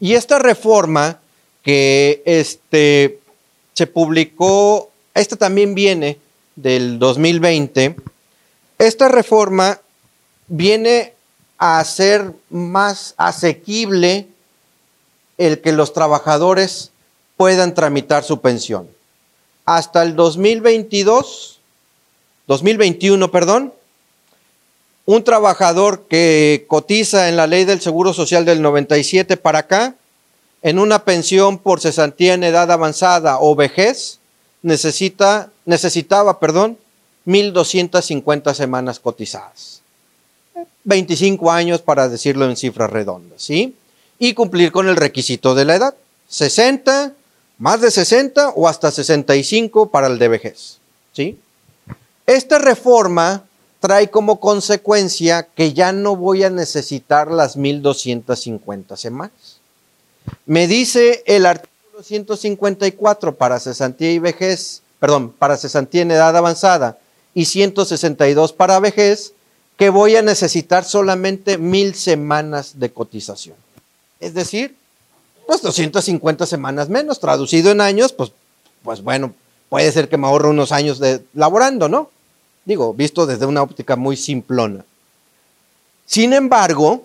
Y 0.00 0.14
esta 0.14 0.38
reforma 0.38 1.18
que 1.62 2.22
este, 2.24 3.18
se 3.72 3.86
publicó, 3.86 4.90
esta 5.14 5.36
también 5.36 5.74
viene 5.74 6.18
del 6.56 6.98
2020, 6.98 7.96
esta 8.78 9.08
reforma 9.08 9.80
viene 10.46 11.14
a 11.58 11.78
hacer 11.78 12.32
más 12.50 13.14
asequible 13.16 14.28
el 15.38 15.60
que 15.60 15.72
los 15.72 15.92
trabajadores 15.92 16.90
puedan 17.36 17.74
tramitar 17.74 18.24
su 18.24 18.40
pensión. 18.40 18.88
Hasta 19.64 20.02
el 20.02 20.14
2022, 20.14 21.60
2021, 22.46 23.30
perdón, 23.30 23.72
un 25.06 25.24
trabajador 25.24 26.06
que 26.08 26.64
cotiza 26.68 27.28
en 27.28 27.36
la 27.36 27.46
ley 27.46 27.64
del 27.64 27.80
Seguro 27.80 28.12
Social 28.12 28.44
del 28.44 28.62
97 28.62 29.36
para 29.36 29.60
acá, 29.60 29.94
en 30.62 30.78
una 30.78 31.04
pensión 31.04 31.58
por 31.58 31.80
cesantía 31.80 32.34
en 32.34 32.44
edad 32.44 32.70
avanzada 32.70 33.38
o 33.40 33.54
vejez, 33.54 34.18
necesita, 34.62 35.50
necesitaba, 35.66 36.40
perdón, 36.40 36.78
1.250 37.26 38.54
semanas 38.54 38.98
cotizadas. 38.98 39.83
25 40.84 41.50
años 41.50 41.80
para 41.82 42.08
decirlo 42.08 42.48
en 42.48 42.56
cifras 42.56 42.90
redondas, 42.90 43.42
¿sí? 43.42 43.74
Y 44.18 44.34
cumplir 44.34 44.70
con 44.70 44.88
el 44.88 44.96
requisito 44.96 45.54
de 45.54 45.64
la 45.64 45.76
edad. 45.76 45.94
60, 46.28 47.12
más 47.58 47.80
de 47.80 47.90
60 47.90 48.50
o 48.50 48.68
hasta 48.68 48.90
65 48.90 49.90
para 49.90 50.06
el 50.06 50.18
de 50.18 50.28
vejez, 50.28 50.78
¿sí? 51.12 51.38
Esta 52.26 52.58
reforma 52.58 53.44
trae 53.80 54.08
como 54.08 54.40
consecuencia 54.40 55.46
que 55.54 55.74
ya 55.74 55.92
no 55.92 56.16
voy 56.16 56.42
a 56.42 56.48
necesitar 56.48 57.30
las 57.30 57.56
1250 57.56 58.96
semanas. 58.96 59.58
Me 60.46 60.66
dice 60.66 61.22
el 61.26 61.44
artículo 61.44 62.02
154 62.02 63.36
para 63.36 63.60
cesantía 63.60 64.10
y 64.10 64.18
vejez, 64.18 64.80
perdón, 64.98 65.30
para 65.38 65.58
cesantía 65.58 66.00
en 66.00 66.12
edad 66.12 66.34
avanzada 66.34 66.98
y 67.34 67.44
162 67.44 68.54
para 68.54 68.80
vejez, 68.80 69.33
que 69.76 69.90
voy 69.90 70.16
a 70.16 70.22
necesitar 70.22 70.84
solamente 70.84 71.58
mil 71.58 71.94
semanas 71.94 72.78
de 72.78 72.92
cotización. 72.92 73.56
Es 74.20 74.34
decir, 74.34 74.76
pues 75.46 75.62
250 75.62 76.46
semanas 76.46 76.88
menos, 76.88 77.20
traducido 77.20 77.70
en 77.70 77.80
años, 77.80 78.12
pues, 78.12 78.32
pues 78.82 79.02
bueno, 79.02 79.34
puede 79.68 79.90
ser 79.92 80.08
que 80.08 80.16
me 80.16 80.26
ahorre 80.26 80.48
unos 80.48 80.72
años 80.72 80.98
de 80.98 81.24
laborando, 81.34 81.88
¿no? 81.88 82.10
Digo, 82.64 82.94
visto 82.94 83.26
desde 83.26 83.46
una 83.46 83.62
óptica 83.62 83.96
muy 83.96 84.16
simplona. 84.16 84.84
Sin 86.06 86.32
embargo, 86.32 87.04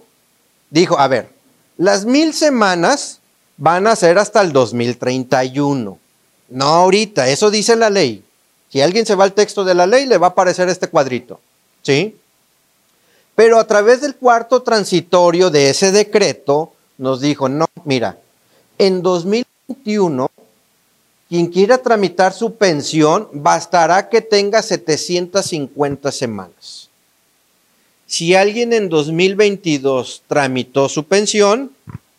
dijo, 0.69 0.99
a 0.99 1.07
ver, 1.07 1.29
las 1.77 2.05
mil 2.05 2.33
semanas 2.33 3.19
van 3.57 3.87
a 3.87 3.95
ser 3.95 4.17
hasta 4.17 4.41
el 4.41 4.53
2031. 4.53 5.97
No 6.49 6.65
ahorita, 6.65 7.27
eso 7.29 7.51
dice 7.51 7.75
la 7.75 7.89
ley. 7.89 8.23
Si 8.69 8.81
alguien 8.81 9.05
se 9.05 9.15
va 9.15 9.23
al 9.23 9.33
texto 9.33 9.63
de 9.63 9.73
la 9.73 9.87
ley, 9.87 10.05
le 10.05 10.17
va 10.17 10.27
a 10.27 10.29
aparecer 10.31 10.69
este 10.69 10.87
cuadrito. 10.87 11.39
¿Sí? 11.81 12.15
Pero 13.40 13.57
a 13.57 13.66
través 13.66 14.02
del 14.02 14.18
cuarto 14.18 14.64
transitorio 14.64 15.49
de 15.49 15.70
ese 15.70 15.94
decreto, 15.94 16.74
nos 16.98 17.22
dijo, 17.22 17.48
no, 17.48 17.68
mira, 17.86 18.20
en 18.78 19.02
2021 19.02 20.30
quien 21.30 21.48
quiera 21.48 21.78
tramitar 21.78 22.34
su 22.34 22.56
pensión, 22.56 23.30
bastará 23.32 24.10
que 24.10 24.20
tenga 24.20 24.61
750 24.61 26.11
semanas. 26.11 26.90
Si 28.07 28.36
alguien 28.36 28.74
en 28.74 28.90
2022 28.90 30.24
tramitó 30.28 30.90
su 30.90 31.06
pensión, 31.06 31.72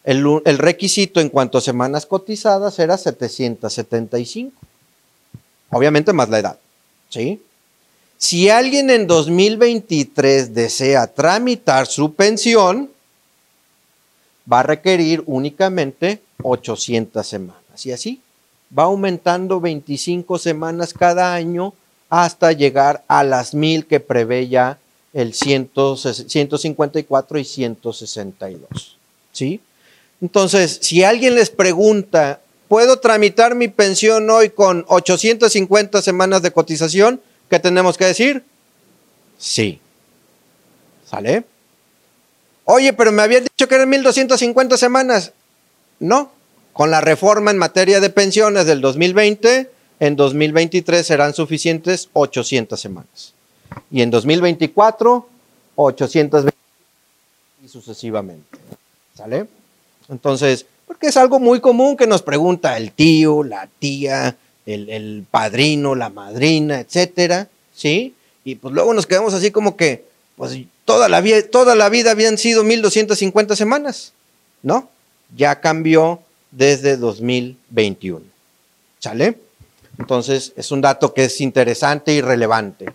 el, 0.04 0.24
el, 0.46 0.56
requisito 0.56 1.20
en 1.20 1.28
cuanto 1.28 1.58
a 1.58 1.60
semanas 1.60 2.06
cotizadas 2.06 2.78
era 2.78 2.96
775. 2.96 4.58
Obviamente 5.68 6.14
más 6.14 6.30
la 6.30 6.38
edad. 6.38 6.58
¿sí? 7.10 7.42
Si 8.20 8.50
alguien 8.50 8.90
en 8.90 9.06
2023 9.06 10.54
desea 10.54 11.06
tramitar 11.06 11.86
su 11.86 12.12
pensión, 12.12 12.90
va 14.50 14.60
a 14.60 14.62
requerir 14.62 15.22
únicamente 15.24 16.20
800 16.42 17.26
semanas. 17.26 17.86
Y 17.86 17.92
así 17.92 18.20
va 18.78 18.84
aumentando 18.84 19.58
25 19.58 20.38
semanas 20.38 20.92
cada 20.92 21.32
año 21.32 21.72
hasta 22.10 22.52
llegar 22.52 23.02
a 23.08 23.24
las 23.24 23.54
mil 23.54 23.86
que 23.86 24.00
prevé 24.00 24.48
ya 24.48 24.78
el 25.14 25.32
154 25.32 27.38
y 27.38 27.44
162. 27.44 28.96
¿Sí? 29.32 29.62
Entonces, 30.20 30.78
si 30.82 31.04
alguien 31.04 31.36
les 31.36 31.48
pregunta, 31.48 32.40
¿puedo 32.68 32.98
tramitar 32.98 33.54
mi 33.54 33.68
pensión 33.68 34.28
hoy 34.28 34.50
con 34.50 34.84
850 34.88 36.02
semanas 36.02 36.42
de 36.42 36.50
cotización? 36.50 37.22
¿Qué 37.50 37.58
tenemos 37.58 37.98
que 37.98 38.04
decir? 38.04 38.44
Sí. 39.36 39.80
¿Sale? 41.04 41.44
Oye, 42.64 42.92
pero 42.92 43.10
me 43.10 43.22
habían 43.22 43.42
dicho 43.42 43.66
que 43.66 43.74
eran 43.74 43.88
1250 43.88 44.76
semanas. 44.76 45.32
No, 45.98 46.30
con 46.72 46.92
la 46.92 47.00
reforma 47.00 47.50
en 47.50 47.58
materia 47.58 47.98
de 47.98 48.08
pensiones 48.08 48.66
del 48.66 48.80
2020, 48.80 49.68
en 49.98 50.16
2023 50.16 51.04
serán 51.04 51.34
suficientes 51.34 52.08
800 52.12 52.80
semanas. 52.80 53.34
Y 53.90 54.02
en 54.02 54.10
2024, 54.10 55.28
820 55.74 56.56
y 57.64 57.68
sucesivamente. 57.68 58.58
¿Sale? 59.16 59.48
Entonces, 60.08 60.66
porque 60.86 61.08
es 61.08 61.16
algo 61.16 61.40
muy 61.40 61.60
común 61.60 61.96
que 61.96 62.06
nos 62.06 62.22
pregunta 62.22 62.76
el 62.76 62.92
tío, 62.92 63.42
la 63.42 63.68
tía, 63.80 64.36
el, 64.66 64.88
el 64.88 65.24
padrino, 65.30 65.94
la 65.94 66.10
madrina, 66.10 66.80
etcétera, 66.80 67.48
¿sí? 67.74 68.14
Y 68.44 68.56
pues 68.56 68.74
luego 68.74 68.94
nos 68.94 69.06
quedamos 69.06 69.34
así 69.34 69.50
como 69.50 69.76
que, 69.76 70.04
pues 70.36 70.58
toda 70.84 71.08
la, 71.08 71.20
vida, 71.20 71.42
toda 71.42 71.74
la 71.74 71.88
vida 71.88 72.10
habían 72.10 72.38
sido 72.38 72.64
1250 72.64 73.54
semanas, 73.56 74.12
¿no? 74.62 74.88
Ya 75.36 75.60
cambió 75.60 76.20
desde 76.50 76.96
2021. 76.96 78.22
¿Sale? 78.98 79.38
Entonces, 79.98 80.52
es 80.56 80.70
un 80.70 80.80
dato 80.80 81.14
que 81.14 81.24
es 81.24 81.40
interesante 81.40 82.12
y 82.12 82.20
relevante. 82.20 82.86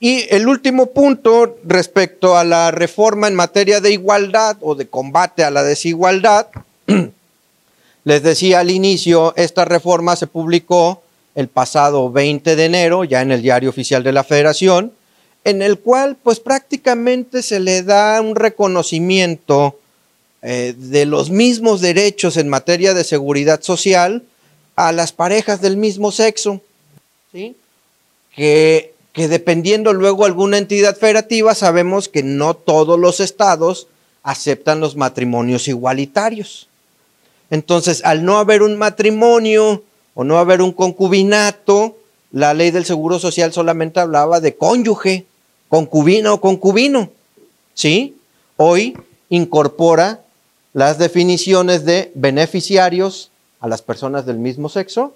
Y 0.00 0.26
el 0.34 0.48
último 0.48 0.86
punto 0.86 1.58
respecto 1.64 2.36
a 2.36 2.44
la 2.44 2.70
reforma 2.70 3.28
en 3.28 3.34
materia 3.34 3.80
de 3.80 3.92
igualdad 3.92 4.56
o 4.60 4.74
de 4.74 4.88
combate 4.88 5.44
a 5.44 5.50
la 5.50 5.62
desigualdad, 5.62 6.48
les 8.06 8.22
decía 8.22 8.60
al 8.60 8.70
inicio, 8.70 9.34
esta 9.36 9.64
reforma 9.64 10.14
se 10.14 10.28
publicó 10.28 11.02
el 11.34 11.48
pasado 11.48 12.12
20 12.12 12.54
de 12.54 12.64
enero, 12.64 13.02
ya 13.02 13.20
en 13.20 13.32
el 13.32 13.42
diario 13.42 13.68
oficial 13.68 14.04
de 14.04 14.12
la 14.12 14.22
Federación, 14.22 14.92
en 15.42 15.60
el 15.60 15.80
cual 15.80 16.16
pues 16.22 16.38
prácticamente 16.38 17.42
se 17.42 17.58
le 17.58 17.82
da 17.82 18.20
un 18.20 18.36
reconocimiento 18.36 19.80
eh, 20.40 20.72
de 20.78 21.04
los 21.04 21.30
mismos 21.30 21.80
derechos 21.80 22.36
en 22.36 22.48
materia 22.48 22.94
de 22.94 23.02
seguridad 23.02 23.60
social 23.62 24.22
a 24.76 24.92
las 24.92 25.10
parejas 25.10 25.60
del 25.60 25.76
mismo 25.76 26.12
sexo, 26.12 26.60
¿sí? 27.32 27.56
que, 28.36 28.94
que 29.12 29.26
dependiendo 29.26 29.92
luego 29.92 30.26
alguna 30.26 30.58
entidad 30.58 30.96
federativa, 30.96 31.56
sabemos 31.56 32.08
que 32.08 32.22
no 32.22 32.54
todos 32.54 33.00
los 33.00 33.18
estados 33.18 33.88
aceptan 34.22 34.78
los 34.78 34.94
matrimonios 34.94 35.66
igualitarios. 35.66 36.68
Entonces, 37.50 38.02
al 38.04 38.24
no 38.24 38.38
haber 38.38 38.62
un 38.62 38.76
matrimonio 38.76 39.82
o 40.14 40.24
no 40.24 40.38
haber 40.38 40.62
un 40.62 40.72
concubinato, 40.72 41.96
la 42.32 42.54
ley 42.54 42.70
del 42.70 42.84
Seguro 42.84 43.18
Social 43.18 43.52
solamente 43.52 44.00
hablaba 44.00 44.40
de 44.40 44.56
cónyuge, 44.56 45.26
concubina 45.68 46.32
o 46.32 46.40
concubino. 46.40 47.10
¿Sí? 47.74 48.16
Hoy 48.56 48.96
incorpora 49.28 50.22
las 50.72 50.98
definiciones 50.98 51.84
de 51.84 52.10
beneficiarios 52.14 53.30
a 53.60 53.68
las 53.68 53.82
personas 53.82 54.26
del 54.26 54.38
mismo 54.38 54.68
sexo 54.68 55.14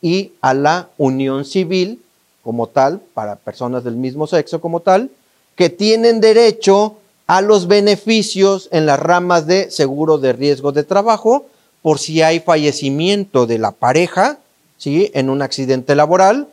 y 0.00 0.32
a 0.40 0.54
la 0.54 0.88
unión 0.98 1.44
civil 1.44 2.00
como 2.42 2.66
tal, 2.66 3.00
para 3.14 3.36
personas 3.36 3.84
del 3.84 3.96
mismo 3.96 4.26
sexo 4.26 4.60
como 4.60 4.80
tal, 4.80 5.10
que 5.56 5.70
tienen 5.70 6.20
derecho 6.20 6.96
a 7.26 7.40
los 7.40 7.66
beneficios 7.66 8.68
en 8.70 8.84
las 8.84 8.98
ramas 8.98 9.46
de 9.46 9.70
seguro 9.70 10.18
de 10.18 10.34
riesgo 10.34 10.72
de 10.72 10.84
trabajo 10.84 11.46
por 11.84 11.98
si 11.98 12.22
hay 12.22 12.40
fallecimiento 12.40 13.44
de 13.44 13.58
la 13.58 13.72
pareja, 13.72 14.38
¿sí? 14.78 15.10
En 15.12 15.28
un 15.28 15.42
accidente 15.42 15.94
laboral, 15.94 16.48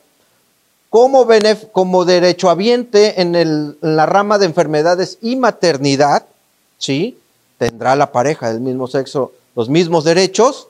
como, 0.90 1.26
como 1.72 2.04
derechohabiente 2.04 3.22
en, 3.22 3.36
en 3.36 3.78
la 3.80 4.06
rama 4.06 4.40
de 4.40 4.48
enfermedades 4.48 5.20
y 5.22 5.38
maternidad, 5.38 6.26
¿sí? 6.78 7.18
tendrá 7.58 7.96
la 7.96 8.12
pareja 8.12 8.52
del 8.52 8.60
mismo 8.60 8.88
sexo 8.88 9.32
los 9.56 9.70
mismos 9.70 10.04
derechos 10.04 10.68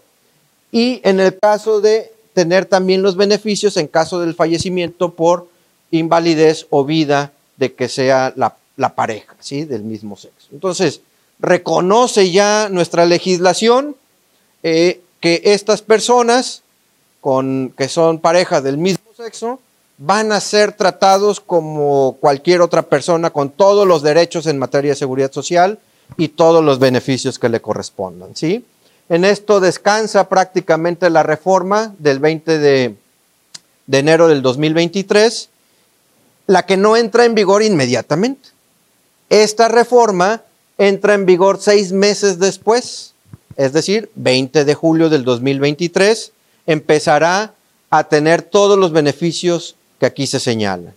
y 0.72 1.02
en 1.04 1.20
el 1.20 1.40
caso 1.40 1.82
de 1.82 2.14
tener 2.34 2.66
también 2.66 3.02
los 3.02 3.16
beneficios 3.16 3.78
en 3.78 3.88
caso 3.88 4.20
del 4.20 4.36
fallecimiento 4.36 5.14
por 5.14 5.48
invalidez 5.90 6.68
o 6.70 6.86
vida 6.86 7.32
de 7.58 7.74
que 7.74 7.90
sea 7.90 8.32
la, 8.36 8.56
pareja, 8.94 9.36
¿sí? 9.40 9.66
Del 9.66 9.82
mismo 9.82 10.18
sexo. 10.18 10.50
Entonces, 10.52 11.02
reconoce 11.40 12.30
ya 12.30 12.70
nuestra 12.70 13.06
legislación 13.08 13.96
eh, 14.64 15.02
que 15.20 15.42
estas 15.46 15.82
personas 15.82 16.64
con, 17.20 17.74
que 17.78 17.88
son 17.88 18.20
parejas 18.20 18.64
del 18.64 18.78
mismo 18.78 19.14
sexo 19.16 19.60
van 19.98 20.32
a 20.32 20.40
ser 20.40 20.74
tratados 20.74 21.40
como 21.40 22.18
cualquier 22.20 22.62
otra 22.62 22.82
persona 22.82 23.30
con 23.30 23.52
todos 23.52 23.88
los 23.88 24.02
derechos 24.02 24.48
en 24.48 24.58
materia 24.58 24.92
de 24.92 24.96
seguridad 24.96 25.32
social 25.32 25.80
y 26.18 26.30
todos 26.30 26.64
los 26.64 26.80
beneficios 26.80 27.38
que 27.38 27.50
le 27.50 27.62
correspondan. 27.62 28.36
¿sí? 28.36 28.66
En 29.10 29.26
esto 29.26 29.60
descansa 29.60 30.28
prácticamente 30.28 31.10
la 31.10 31.22
reforma 31.22 31.94
del 32.00 32.20
20 32.20 32.58
de, 32.58 32.96
de 33.86 33.98
enero 34.00 34.28
del 34.28 34.42
2023, 34.42 35.50
la 36.48 36.66
que 36.66 36.78
no 36.78 36.98
entra 36.98 37.26
en 37.26 37.36
vigor 37.36 37.62
inmediatamente. 37.62 38.50
Esta 39.30 39.68
reforma 39.68 40.42
entra 40.78 41.14
en 41.14 41.26
vigor 41.26 41.60
seis 41.62 41.92
meses 41.92 42.40
después, 42.40 43.14
es 43.58 43.74
decir, 43.74 44.10
20 44.16 44.66
de 44.66 44.74
julio 44.74 45.10
del 45.10 45.24
2023, 45.24 46.32
empezará 46.68 47.54
a 47.90 48.04
tener 48.06 48.42
todos 48.42 48.78
los 48.78 48.92
beneficios 48.92 49.76
que 50.00 50.06
aquí 50.06 50.28
se 50.28 50.40
señalan. 50.40 50.94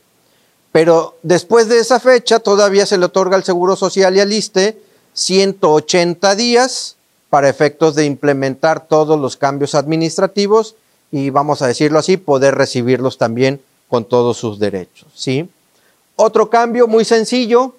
Pero 0.73 1.17
después 1.23 1.69
de 1.69 1.79
esa 1.79 2.01
fecha 2.01 2.41
todavía 2.41 2.87
se 2.87 2.99
le 2.99 3.07
otorga 3.07 3.37
al 3.37 3.45
Seguro 3.45 3.77
Social 3.77 4.17
y 4.17 4.21
al 4.21 4.33
ISTE 4.33 4.77
180 5.13 6.35
días 6.35 6.97
para 7.31 7.49
efectos 7.49 7.95
de 7.95 8.05
implementar 8.05 8.87
todos 8.87 9.19
los 9.21 9.37
cambios 9.37 9.75
administrativos 9.75 10.77
y 11.11 11.31
vamos 11.31 11.63
a 11.63 11.69
decirlo 11.69 12.01
así, 12.01 12.17
poder 12.17 12.57
recibirlos 12.57 13.19
también 13.19 13.61
con 13.89 14.05
todos 14.05 14.37
sus 14.37 14.59
derechos, 14.59 15.07
¿sí? 15.15 15.49
Otro 16.17 16.51
cambio 16.51 16.89
muy 16.89 17.05
sencillo, 17.05 17.77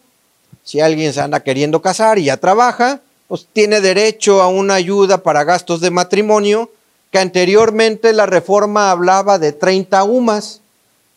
si 0.63 0.79
alguien 0.79 1.13
se 1.13 1.21
anda 1.21 1.41
queriendo 1.41 1.81
casar 1.81 2.17
y 2.17 2.25
ya 2.25 2.37
trabaja, 2.37 3.01
pues 3.27 3.47
tiene 3.51 3.81
derecho 3.81 4.41
a 4.41 4.47
una 4.47 4.75
ayuda 4.75 5.23
para 5.23 5.43
gastos 5.43 5.81
de 5.81 5.91
matrimonio, 5.91 6.69
que 7.11 7.19
anteriormente 7.19 8.13
la 8.13 8.25
reforma 8.25 8.91
hablaba 8.91 9.39
de 9.39 9.51
30 9.51 10.03
UMAS, 10.03 10.61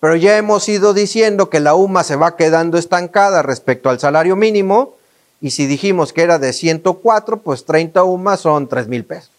pero 0.01 0.17
ya 0.17 0.37
hemos 0.37 0.69
ido 0.69 0.95
diciendo 0.95 1.51
que 1.51 1.61
la 1.61 1.75
UMA 1.75 2.05
se 2.05 2.17
va 2.17 2.37
quedando 2.37 2.79
estancada 2.79 3.43
respecto 3.43 3.91
al 3.91 3.99
salario 3.99 4.37
mínimo, 4.37 4.95
y 5.41 5.51
si 5.51 5.67
dijimos 5.67 6.13
que 6.13 6.23
era 6.23 6.39
de 6.39 6.53
104, 6.53 7.39
pues 7.39 7.65
30 7.65 8.03
UMAS 8.05 8.41
son 8.41 8.69
3 8.69 8.89
mil 8.89 9.05
pesos. 9.05 9.31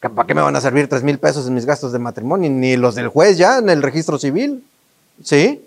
¿Para 0.00 0.26
qué 0.26 0.34
me 0.34 0.40
van 0.40 0.56
a 0.56 0.60
servir 0.60 0.88
3 0.88 1.02
mil 1.02 1.18
pesos 1.18 1.46
en 1.46 1.54
mis 1.54 1.66
gastos 1.66 1.92
de 1.92 1.98
matrimonio? 1.98 2.48
Ni 2.50 2.76
los 2.76 2.94
del 2.94 3.08
juez 3.08 3.36
ya 3.36 3.58
en 3.58 3.68
el 3.68 3.82
registro 3.82 4.18
civil. 4.18 4.64
¿Sí? 5.22 5.62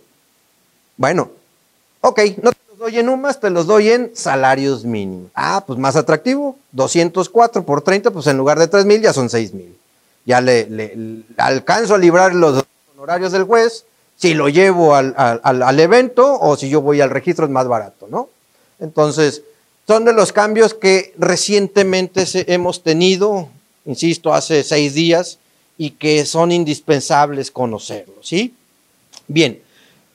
Bueno, 0.97 1.29
ok, 2.01 2.19
no 2.41 2.51
doy 2.83 2.99
en 2.99 3.09
UMAS, 3.09 3.39
te 3.39 3.49
los 3.49 3.65
doy 3.65 3.89
en 3.89 4.11
salarios 4.13 4.83
mínimos. 4.85 5.31
Ah, 5.35 5.63
pues 5.65 5.79
más 5.79 5.95
atractivo. 5.95 6.57
204 6.71 7.65
por 7.65 7.81
30, 7.81 8.11
pues 8.11 8.27
en 8.27 8.37
lugar 8.37 8.59
de 8.59 8.67
3 8.67 8.85
mil 8.85 9.01
ya 9.01 9.13
son 9.13 9.29
6 9.29 9.53
mil. 9.53 9.75
Ya 10.25 10.41
le, 10.41 11.23
alcanzo 11.37 11.95
a 11.95 11.97
librar 11.97 12.33
los 12.33 12.63
honorarios 12.93 13.31
del 13.31 13.43
juez 13.43 13.85
si 14.15 14.33
lo 14.33 14.47
llevo 14.47 14.95
al, 14.95 15.13
al, 15.17 15.63
al 15.63 15.79
evento 15.79 16.39
o 16.39 16.55
si 16.55 16.69
yo 16.69 16.81
voy 16.81 17.01
al 17.01 17.09
registro 17.09 17.45
es 17.45 17.51
más 17.51 17.67
barato, 17.67 18.07
¿no? 18.09 18.29
Entonces, 18.79 19.41
son 19.87 20.05
de 20.05 20.13
los 20.13 20.31
cambios 20.31 20.73
que 20.73 21.13
recientemente 21.17 22.25
hemos 22.53 22.83
tenido 22.83 23.49
insisto, 23.85 24.33
hace 24.33 24.63
seis 24.63 24.93
días 24.93 25.39
y 25.77 25.91
que 25.91 26.25
son 26.25 26.51
indispensables 26.51 27.51
conocerlos, 27.51 28.27
¿sí? 28.27 28.53
Bien, 29.27 29.61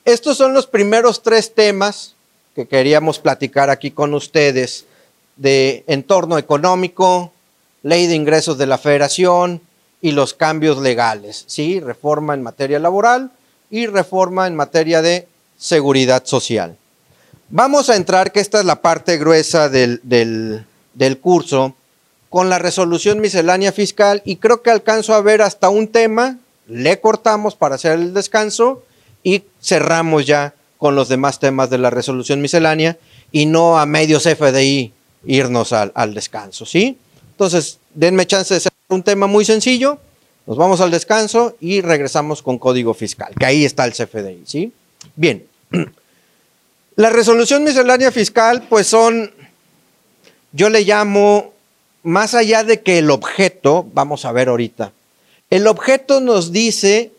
estos 0.05 0.37
son 0.37 0.53
los 0.53 0.67
primeros 0.67 1.21
tres 1.21 1.53
temas 1.53 2.15
que 2.55 2.67
queríamos 2.67 3.19
platicar 3.19 3.69
aquí 3.69 3.91
con 3.91 4.13
ustedes 4.13 4.85
de 5.35 5.83
entorno 5.87 6.37
económico, 6.37 7.31
ley 7.83 8.07
de 8.07 8.15
ingresos 8.15 8.57
de 8.57 8.67
la 8.67 8.77
federación 8.77 9.61
y 10.01 10.11
los 10.11 10.33
cambios 10.33 10.79
legales, 10.79 11.43
¿sí? 11.47 11.79
Reforma 11.79 12.33
en 12.33 12.43
materia 12.43 12.79
laboral 12.79 13.31
y 13.69 13.87
reforma 13.87 14.47
en 14.47 14.55
materia 14.55 15.01
de 15.01 15.27
seguridad 15.57 16.25
social. 16.25 16.77
Vamos 17.49 17.89
a 17.89 17.95
entrar, 17.95 18.31
que 18.31 18.39
esta 18.39 18.59
es 18.59 18.65
la 18.65 18.81
parte 18.81 19.17
gruesa 19.17 19.69
del, 19.69 20.01
del, 20.03 20.65
del 20.93 21.19
curso, 21.19 21.75
con 22.29 22.49
la 22.49 22.59
resolución 22.59 23.19
miscelánea 23.19 23.71
fiscal 23.71 24.21
y 24.23 24.35
creo 24.35 24.61
que 24.61 24.69
alcanzo 24.69 25.13
a 25.13 25.21
ver 25.21 25.41
hasta 25.41 25.69
un 25.69 25.87
tema, 25.87 26.37
le 26.67 26.99
cortamos 27.01 27.55
para 27.55 27.75
hacer 27.75 27.93
el 27.93 28.13
descanso 28.13 28.83
y 29.23 29.43
cerramos 29.61 30.25
ya 30.25 30.53
con 30.79 30.95
los 30.95 31.09
demás 31.09 31.39
temas 31.39 31.69
de 31.69 31.77
la 31.77 31.89
resolución 31.89 32.41
miscelánea 32.41 32.97
y 33.31 33.45
no 33.45 33.77
a 33.77 33.85
medios 33.85 34.23
FDI 34.23 34.93
irnos 35.25 35.73
al, 35.73 35.91
al 35.93 36.13
descanso, 36.13 36.65
¿sí? 36.65 36.97
Entonces, 37.31 37.79
denme 37.93 38.25
chance 38.25 38.53
de 38.53 38.59
hacer 38.59 38.71
un 38.87 39.03
tema 39.03 39.27
muy 39.27 39.43
sencillo, 39.43 39.99
nos 40.47 40.57
vamos 40.57 40.79
al 40.79 40.89
descanso 40.89 41.57
y 41.59 41.81
regresamos 41.81 42.41
con 42.41 42.57
código 42.57 42.93
fiscal, 42.93 43.35
que 43.37 43.45
ahí 43.45 43.65
está 43.65 43.85
el 43.85 43.91
CFDI, 43.91 44.43
¿sí? 44.45 44.73
Bien, 45.17 45.45
la 46.95 47.09
resolución 47.09 47.65
miscelánea 47.65 48.13
fiscal, 48.13 48.63
pues 48.69 48.87
son, 48.87 49.31
yo 50.53 50.69
le 50.69 50.85
llamo 50.85 51.51
más 52.03 52.35
allá 52.35 52.63
de 52.63 52.81
que 52.81 52.99
el 52.99 53.11
objeto, 53.11 53.85
vamos 53.93 54.23
a 54.23 54.31
ver 54.31 54.47
ahorita, 54.47 54.93
el 55.49 55.67
objeto 55.67 56.21
nos 56.21 56.53
dice 56.53 57.11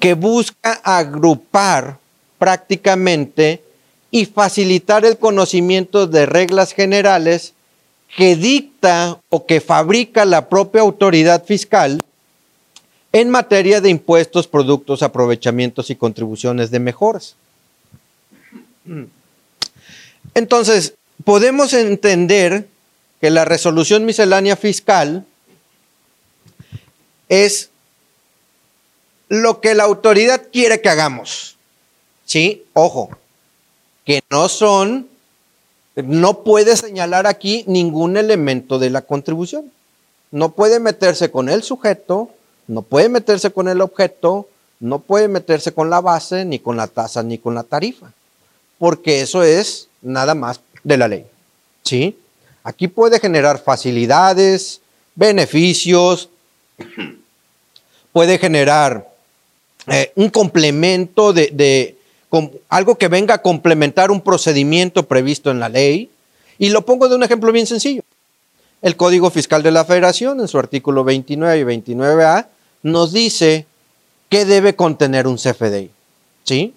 que 0.00 0.12
busca 0.12 0.72
agrupar 0.84 1.98
prácticamente 2.38 3.62
y 4.10 4.26
facilitar 4.26 5.04
el 5.04 5.18
conocimiento 5.18 6.06
de 6.06 6.26
reglas 6.26 6.72
generales 6.72 7.54
que 8.16 8.36
dicta 8.36 9.20
o 9.28 9.46
que 9.46 9.60
fabrica 9.60 10.24
la 10.24 10.48
propia 10.48 10.80
autoridad 10.80 11.44
fiscal 11.44 12.02
en 13.12 13.30
materia 13.30 13.80
de 13.80 13.90
impuestos, 13.90 14.46
productos, 14.46 15.02
aprovechamientos 15.02 15.90
y 15.90 15.96
contribuciones 15.96 16.70
de 16.70 16.80
mejoras. 16.80 17.36
Entonces, 20.34 20.94
podemos 21.24 21.72
entender 21.72 22.68
que 23.20 23.30
la 23.30 23.44
resolución 23.44 24.04
miscelánea 24.04 24.56
fiscal 24.56 25.24
es 27.28 27.70
lo 29.28 29.60
que 29.60 29.74
la 29.74 29.84
autoridad 29.84 30.42
quiere 30.52 30.80
que 30.80 30.88
hagamos. 30.88 31.55
¿Sí? 32.26 32.64
Ojo, 32.74 33.08
que 34.04 34.20
no 34.28 34.48
son, 34.50 35.08
no 35.94 36.42
puede 36.42 36.76
señalar 36.76 37.26
aquí 37.26 37.64
ningún 37.66 38.18
elemento 38.18 38.78
de 38.78 38.90
la 38.90 39.02
contribución. 39.02 39.72
No 40.30 40.52
puede 40.52 40.78
meterse 40.80 41.30
con 41.30 41.48
el 41.48 41.62
sujeto, 41.62 42.30
no 42.66 42.82
puede 42.82 43.08
meterse 43.08 43.50
con 43.50 43.68
el 43.68 43.80
objeto, 43.80 44.48
no 44.80 44.98
puede 44.98 45.28
meterse 45.28 45.72
con 45.72 45.88
la 45.88 46.00
base, 46.00 46.44
ni 46.44 46.58
con 46.58 46.76
la 46.76 46.88
tasa, 46.88 47.22
ni 47.22 47.38
con 47.38 47.54
la 47.54 47.62
tarifa, 47.62 48.12
porque 48.78 49.22
eso 49.22 49.42
es 49.42 49.88
nada 50.02 50.34
más 50.34 50.60
de 50.84 50.96
la 50.96 51.08
ley. 51.08 51.24
¿Sí? 51.82 52.18
Aquí 52.62 52.88
puede 52.88 53.20
generar 53.20 53.62
facilidades, 53.62 54.80
beneficios, 55.14 56.28
puede 58.12 58.38
generar 58.38 59.08
eh, 59.86 60.12
un 60.16 60.30
complemento 60.30 61.32
de, 61.32 61.95
algo 62.68 62.96
que 62.96 63.08
venga 63.08 63.34
a 63.34 63.42
complementar 63.42 64.10
un 64.10 64.20
procedimiento 64.20 65.04
previsto 65.06 65.50
en 65.50 65.60
la 65.60 65.68
ley. 65.68 66.10
Y 66.58 66.70
lo 66.70 66.84
pongo 66.84 67.08
de 67.08 67.16
un 67.16 67.22
ejemplo 67.22 67.52
bien 67.52 67.66
sencillo. 67.66 68.02
El 68.82 68.96
Código 68.96 69.30
Fiscal 69.30 69.62
de 69.62 69.70
la 69.70 69.84
Federación, 69.84 70.40
en 70.40 70.48
su 70.48 70.58
artículo 70.58 71.04
29 71.04 71.58
y 71.58 71.64
29A, 71.64 72.46
nos 72.82 73.12
dice 73.12 73.66
qué 74.28 74.44
debe 74.44 74.74
contener 74.74 75.26
un 75.26 75.36
CFDI. 75.36 75.90
¿Sí? 76.44 76.74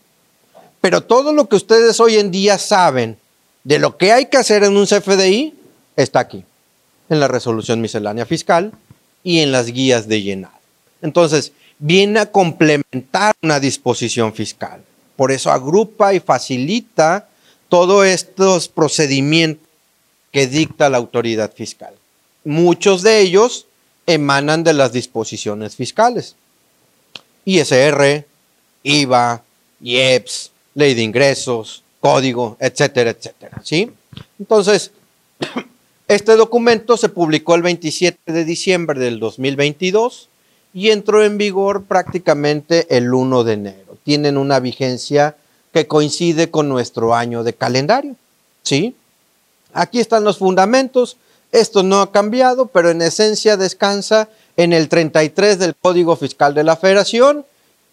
Pero 0.82 1.02
todo 1.02 1.34
lo 1.34 1.48
que 1.50 1.56
ustedes 1.56 2.00
hoy 2.00 2.18
en 2.18 2.32
día 2.32 2.58
saben 2.58 3.18
de 3.64 3.80
lo 3.80 3.98
que 3.98 4.12
hay 4.12 4.28
que 4.28 4.38
hacer 4.38 4.64
en 4.64 4.78
un 4.78 4.86
CFDI, 4.86 5.54
está 5.96 6.20
aquí, 6.20 6.44
en 7.10 7.20
la 7.20 7.28
resolución 7.28 7.82
miscelánea 7.82 8.26
fiscal 8.26 8.72
y 9.24 9.40
en 9.40 9.52
las 9.52 9.68
guías 9.68 10.08
de 10.08 10.22
llenado. 10.22 10.56
Entonces, 11.02 11.52
viene 11.78 12.20
a 12.20 12.32
complementar 12.32 13.34
una 13.42 13.60
disposición 13.60 14.34
fiscal. 14.34 14.82
Por 15.20 15.34
eso 15.34 15.52
agrupa 15.52 16.14
y 16.14 16.22
facilita 16.22 17.28
todos 17.68 18.06
estos 18.06 18.70
procedimientos 18.70 19.68
que 20.32 20.48
dicta 20.48 20.88
la 20.88 20.98
autoridad 20.98 21.54
fiscal. 21.54 21.94
Muchos 22.46 23.02
de 23.02 23.20
ellos 23.20 23.66
emanan 24.08 24.64
de 24.64 24.72
las 24.72 24.94
disposiciones 24.94 25.76
fiscales. 25.76 26.38
ISR, 27.44 28.26
IVA, 28.84 29.44
IEPS, 29.82 30.52
ley 30.74 30.94
de 30.94 31.02
ingresos, 31.02 31.84
código, 32.00 32.56
etcétera, 32.58 33.10
etcétera. 33.10 33.62
¿sí? 33.62 33.92
Entonces, 34.40 34.92
este 36.08 36.38
documento 36.38 36.96
se 36.96 37.10
publicó 37.10 37.56
el 37.56 37.62
27 37.62 38.32
de 38.32 38.46
diciembre 38.46 38.98
del 38.98 39.20
2022 39.20 40.29
y 40.74 40.92
entró 40.92 41.24
en 41.24 41.38
vigor 41.38 41.84
prácticamente 41.84 42.88
el 42.96 43.14
1 43.14 43.44
de 43.44 43.54
enero. 43.54 43.98
Tienen 44.04 44.38
una 44.38 44.60
vigencia 44.60 45.36
que 45.74 45.88
coincide 45.88 46.50
con 46.50 46.70
nuestro 46.70 47.16
año 47.16 47.44
de 47.44 47.54
calendario. 47.54 48.16
¿Sí? 48.64 48.96
Aquí 49.74 50.00
están 50.00 50.24
los 50.24 50.38
fundamentos. 50.38 51.18
Esto 51.52 51.84
no 51.84 52.02
ha 52.02 52.12
cambiado, 52.12 52.68
pero 52.68 52.90
en 52.90 53.02
esencia 53.02 53.58
descansa 53.58 54.30
en 54.58 54.74
el 54.74 54.90
33 54.90 55.58
del 55.58 55.76
Código 55.76 56.16
Fiscal 56.16 56.54
de 56.54 56.64
la 56.64 56.76
Federación 56.76 57.46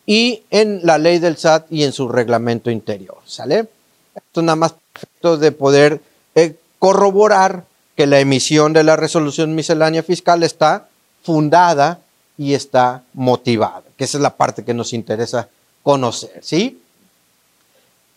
y 0.04 0.42
en 0.50 0.80
la 0.84 0.98
ley 0.98 1.18
del 1.18 1.36
SAT 1.36 1.66
y 1.70 1.84
en 1.84 1.92
su 1.92 2.08
reglamento 2.08 2.70
interior. 2.70 3.18
¿Sale? 3.24 3.68
Esto 4.14 4.42
nada 4.42 4.56
más 4.56 4.74
perfecto 4.92 5.36
de 5.36 5.52
poder 5.52 6.00
eh, 6.34 6.56
corroborar 6.78 7.64
que 7.96 8.06
la 8.06 8.20
emisión 8.20 8.72
de 8.72 8.84
la 8.84 8.96
resolución 8.96 9.54
miscelánea 9.54 10.02
fiscal 10.02 10.42
está 10.42 10.88
fundada 11.22 12.00
y 12.38 12.54
está 12.54 13.02
motivada, 13.14 13.82
que 13.96 14.04
esa 14.04 14.18
es 14.18 14.22
la 14.22 14.36
parte 14.36 14.64
que 14.64 14.74
nos 14.74 14.92
interesa 14.92 15.48
conocer, 15.82 16.40
¿sí? 16.42 16.80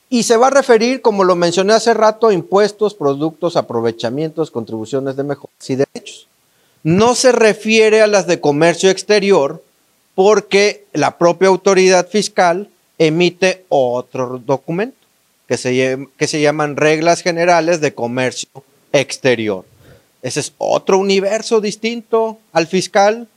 Y 0.09 0.23
se 0.23 0.37
va 0.37 0.47
a 0.47 0.51
referir, 0.51 1.01
como 1.01 1.23
lo 1.23 1.35
mencioné 1.35 1.73
hace 1.73 1.93
rato, 1.93 2.31
impuestos, 2.31 2.95
productos, 2.95 3.55
aprovechamientos, 3.55 4.49
contribuciones 4.49 5.15
de 5.15 5.23
mejoras 5.23 5.69
y 5.69 5.75
derechos. 5.75 6.27
No 6.83 7.13
se 7.13 7.31
refiere 7.31 8.01
a 8.01 8.07
las 8.07 8.25
de 8.25 8.39
comercio 8.39 8.89
exterior 8.89 9.63
porque 10.15 10.85
la 10.93 11.17
propia 11.17 11.49
autoridad 11.49 12.07
fiscal 12.07 12.69
emite 12.97 13.65
otro 13.69 14.39
documento 14.39 14.97
que 15.47 15.57
se, 15.57 16.07
que 16.17 16.27
se 16.27 16.41
llaman 16.41 16.75
reglas 16.75 17.21
generales 17.21 17.79
de 17.79 17.93
comercio 17.93 18.49
exterior. 18.91 19.65
Ese 20.21 20.41
es 20.41 20.53
otro 20.57 20.97
universo 20.97 21.61
distinto 21.61 22.39
al 22.51 22.67
fiscal 22.67 23.27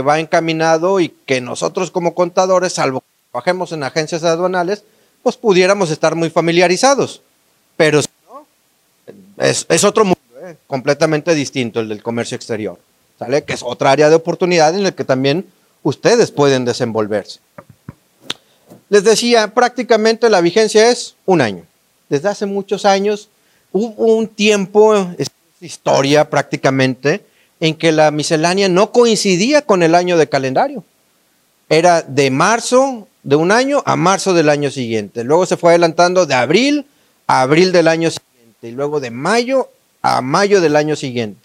va 0.00 0.20
encaminado 0.20 1.00
y 1.00 1.08
que 1.26 1.40
nosotros 1.40 1.90
como 1.90 2.14
contadores, 2.14 2.72
salvo 2.72 3.00
que 3.00 3.06
trabajemos 3.30 3.72
en 3.72 3.82
agencias 3.82 4.24
aduanales, 4.24 4.84
pues 5.22 5.36
pudiéramos 5.36 5.90
estar 5.90 6.14
muy 6.14 6.30
familiarizados. 6.30 7.22
Pero 7.76 8.00
no, 8.28 8.46
es, 9.38 9.84
otro 9.84 10.04
mundo, 10.04 10.20
¿eh? 10.42 10.56
completamente 10.66 11.34
distinto 11.34 11.80
el 11.80 11.88
del 11.88 12.02
comercio 12.02 12.36
exterior, 12.36 12.78
¿sale? 13.18 13.44
Que 13.44 13.54
es 13.54 13.62
otra 13.62 13.90
área 13.90 14.08
de 14.08 14.16
oportunidad 14.16 14.74
en 14.74 14.82
la 14.82 14.92
que 14.92 15.04
también 15.04 15.46
ustedes 15.82 16.30
pueden 16.30 16.64
desenvolverse. 16.64 17.40
Les 18.88 19.04
decía, 19.04 19.54
prácticamente 19.54 20.28
la 20.28 20.40
vigencia 20.40 20.90
es 20.90 21.14
un 21.24 21.40
año. 21.40 21.64
Desde 22.08 22.28
hace 22.28 22.46
muchos 22.46 22.84
años 22.84 23.28
hubo 23.72 24.14
un 24.14 24.28
tiempo, 24.28 24.94
es 25.16 25.28
historia 25.60 26.28
prácticamente, 26.28 27.24
en 27.62 27.76
que 27.76 27.92
la 27.92 28.10
miscelánea 28.10 28.68
no 28.68 28.90
coincidía 28.90 29.62
con 29.62 29.84
el 29.84 29.94
año 29.94 30.18
de 30.18 30.28
calendario. 30.28 30.82
Era 31.68 32.02
de 32.02 32.28
marzo 32.28 33.06
de 33.22 33.36
un 33.36 33.52
año 33.52 33.84
a 33.86 33.94
marzo 33.94 34.34
del 34.34 34.48
año 34.48 34.68
siguiente. 34.68 35.22
Luego 35.22 35.46
se 35.46 35.56
fue 35.56 35.70
adelantando 35.70 36.26
de 36.26 36.34
abril 36.34 36.86
a 37.28 37.42
abril 37.42 37.70
del 37.70 37.86
año 37.86 38.10
siguiente 38.10 38.68
y 38.68 38.72
luego 38.72 38.98
de 38.98 39.12
mayo 39.12 39.68
a 40.02 40.20
mayo 40.22 40.60
del 40.60 40.74
año 40.74 40.96
siguiente. 40.96 41.38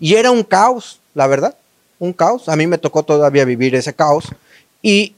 Y 0.00 0.14
era 0.14 0.30
un 0.30 0.42
caos, 0.42 1.00
la 1.12 1.26
verdad, 1.26 1.54
un 1.98 2.14
caos. 2.14 2.48
A 2.48 2.56
mí 2.56 2.66
me 2.66 2.78
tocó 2.78 3.02
todavía 3.02 3.44
vivir 3.44 3.74
ese 3.74 3.92
caos. 3.92 4.24
Y 4.80 5.16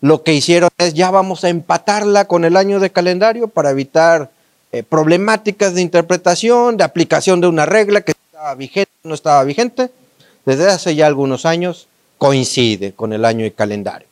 lo 0.00 0.22
que 0.22 0.34
hicieron 0.34 0.70
es 0.78 0.94
ya 0.94 1.10
vamos 1.10 1.42
a 1.42 1.48
empatarla 1.48 2.26
con 2.26 2.44
el 2.44 2.56
año 2.56 2.78
de 2.78 2.92
calendario 2.92 3.48
para 3.48 3.70
evitar 3.70 4.30
eh, 4.70 4.84
problemáticas 4.84 5.74
de 5.74 5.82
interpretación, 5.82 6.76
de 6.76 6.84
aplicación 6.84 7.40
de 7.40 7.48
una 7.48 7.66
regla 7.66 8.02
que 8.02 8.12
vigente 8.56 8.92
no 9.04 9.14
estaba 9.14 9.44
vigente. 9.44 9.90
Desde 10.44 10.68
hace 10.68 10.94
ya 10.94 11.06
algunos 11.06 11.46
años 11.46 11.86
coincide 12.18 12.92
con 12.92 13.12
el 13.12 13.24
año 13.24 13.44
de 13.44 13.52
calendario. 13.52 14.08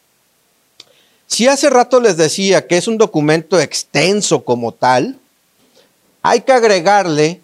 Si 1.27 1.47
hace 1.47 1.69
rato 1.69 2.01
les 2.01 2.17
decía 2.17 2.67
que 2.67 2.79
es 2.79 2.89
un 2.89 2.97
documento 2.97 3.61
extenso 3.61 4.45
como 4.45 4.73
tal, 4.73 5.19
hay 6.23 6.41
que 6.41 6.53
agregarle 6.53 7.41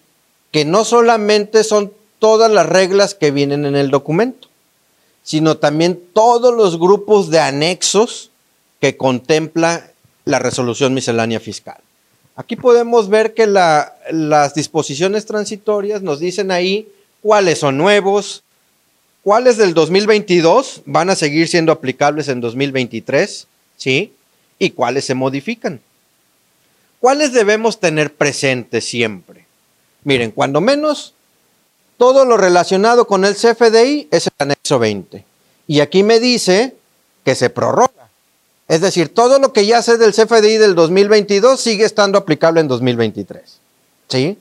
que 0.51 0.65
no 0.65 0.85
solamente 0.85 1.65
son 1.65 1.93
todas 2.19 2.51
las 2.51 2.67
reglas 2.67 3.15
que 3.15 3.31
vienen 3.31 3.67
en 3.67 3.77
el 3.77 3.91
documento, 3.91 4.49
sino 5.23 5.59
también 5.59 6.01
todos 6.15 6.55
los 6.55 6.79
grupos 6.79 7.29
de 7.31 7.41
anexos 7.41 8.31
que 8.81 8.97
contempla 8.97 9.91
la 10.25 10.39
resolución 10.39 10.95
miscelánea 10.95 11.41
fiscal. 11.41 11.84
Aquí 12.37 12.57
podemos 12.57 13.09
ver 13.09 13.35
que 13.35 13.47
las 13.47 14.55
disposiciones 14.55 15.25
transitorias 15.25 16.03
nos 16.03 16.19
dicen 16.19 16.51
ahí 16.51 16.89
cuáles 17.23 17.61
son 17.61 17.79
nuevos, 17.79 18.43
cuáles 19.23 19.57
del 19.57 19.73
2022 19.73 20.83
van 20.85 21.11
a 21.11 21.17
seguir 21.17 21.47
siendo 21.49 21.71
aplicables 21.71 22.29
en 22.29 22.41
2023, 22.41 23.47
¿sí? 23.77 24.13
Y 24.59 24.71
cuáles 24.71 25.05
se 25.05 25.15
modifican. 25.15 25.81
¿Cuáles 27.01 27.33
debemos 27.33 27.79
tener 27.79 28.15
presentes 28.15 28.85
siempre? 28.85 29.47
Miren, 30.03 30.31
cuando 30.33 30.61
menos, 30.61 31.15
todo 31.99 32.25
lo 32.25 32.37
relacionado 32.37 33.07
con 33.07 33.25
el 33.25 33.35
CFDI 33.35 34.09
es 34.11 34.27
el 34.27 34.33
anexo 34.39 34.79
20. 34.79 35.25
Y 35.67 35.81
aquí 35.81 36.03
me 36.03 36.19
dice 36.19 36.75
que 37.25 37.35
se 37.35 37.49
prorroga. 37.49 38.04
Es 38.67 38.81
decir, 38.81 39.13
todo 39.13 39.39
lo 39.39 39.53
que 39.53 39.67
ya 39.67 39.83
sé 39.83 39.99
del 39.99 40.13
CFDI 40.13 40.57
del 40.57 40.75
2022 40.75 41.61
sigue 41.61 41.85
estando 41.85 42.19
aplicable 42.19 42.61
en 42.61 42.69
2023. 42.69 43.59
¿Sí? 44.09 44.39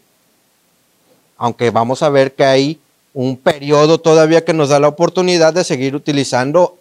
Aunque 1.38 1.72
vamos 1.72 2.04
a 2.04 2.10
ver 2.10 2.34
que 2.34 2.45
hay 2.45 2.80
un 3.14 3.38
periodo 3.38 4.00
todavía 4.00 4.45
que 4.45 4.54
nos 4.54 4.70
da 4.70 4.80
la 4.80 4.88
oportunidad 4.88 5.54
de 5.54 5.64
seguir 5.64 5.95
utilizando 5.95 6.78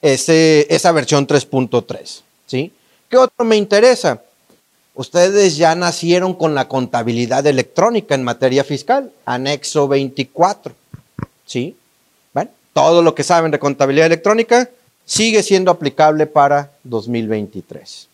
ese, 0.00 0.66
esa 0.70 0.92
versión 0.92 1.26
3.3. 1.26 2.22
¿Sí? 2.46 2.72
¿Qué 3.08 3.16
otro 3.16 3.44
me 3.44 3.56
interesa? 3.56 4.22
Ustedes 4.94 5.56
ya 5.56 5.74
nacieron 5.74 6.34
con 6.34 6.54
la 6.54 6.68
contabilidad 6.68 7.46
electrónica 7.46 8.14
en 8.14 8.24
materia 8.24 8.64
fiscal, 8.64 9.12
anexo 9.24 9.88
24. 9.88 10.74
¿Sí? 11.44 11.76
Todo 12.76 13.00
lo 13.00 13.14
que 13.14 13.24
saben 13.24 13.50
de 13.50 13.58
contabilidad 13.58 14.04
electrónica 14.04 14.68
sigue 15.06 15.42
siendo 15.42 15.70
aplicable 15.70 16.26
para 16.26 16.72
2023. 16.84 18.08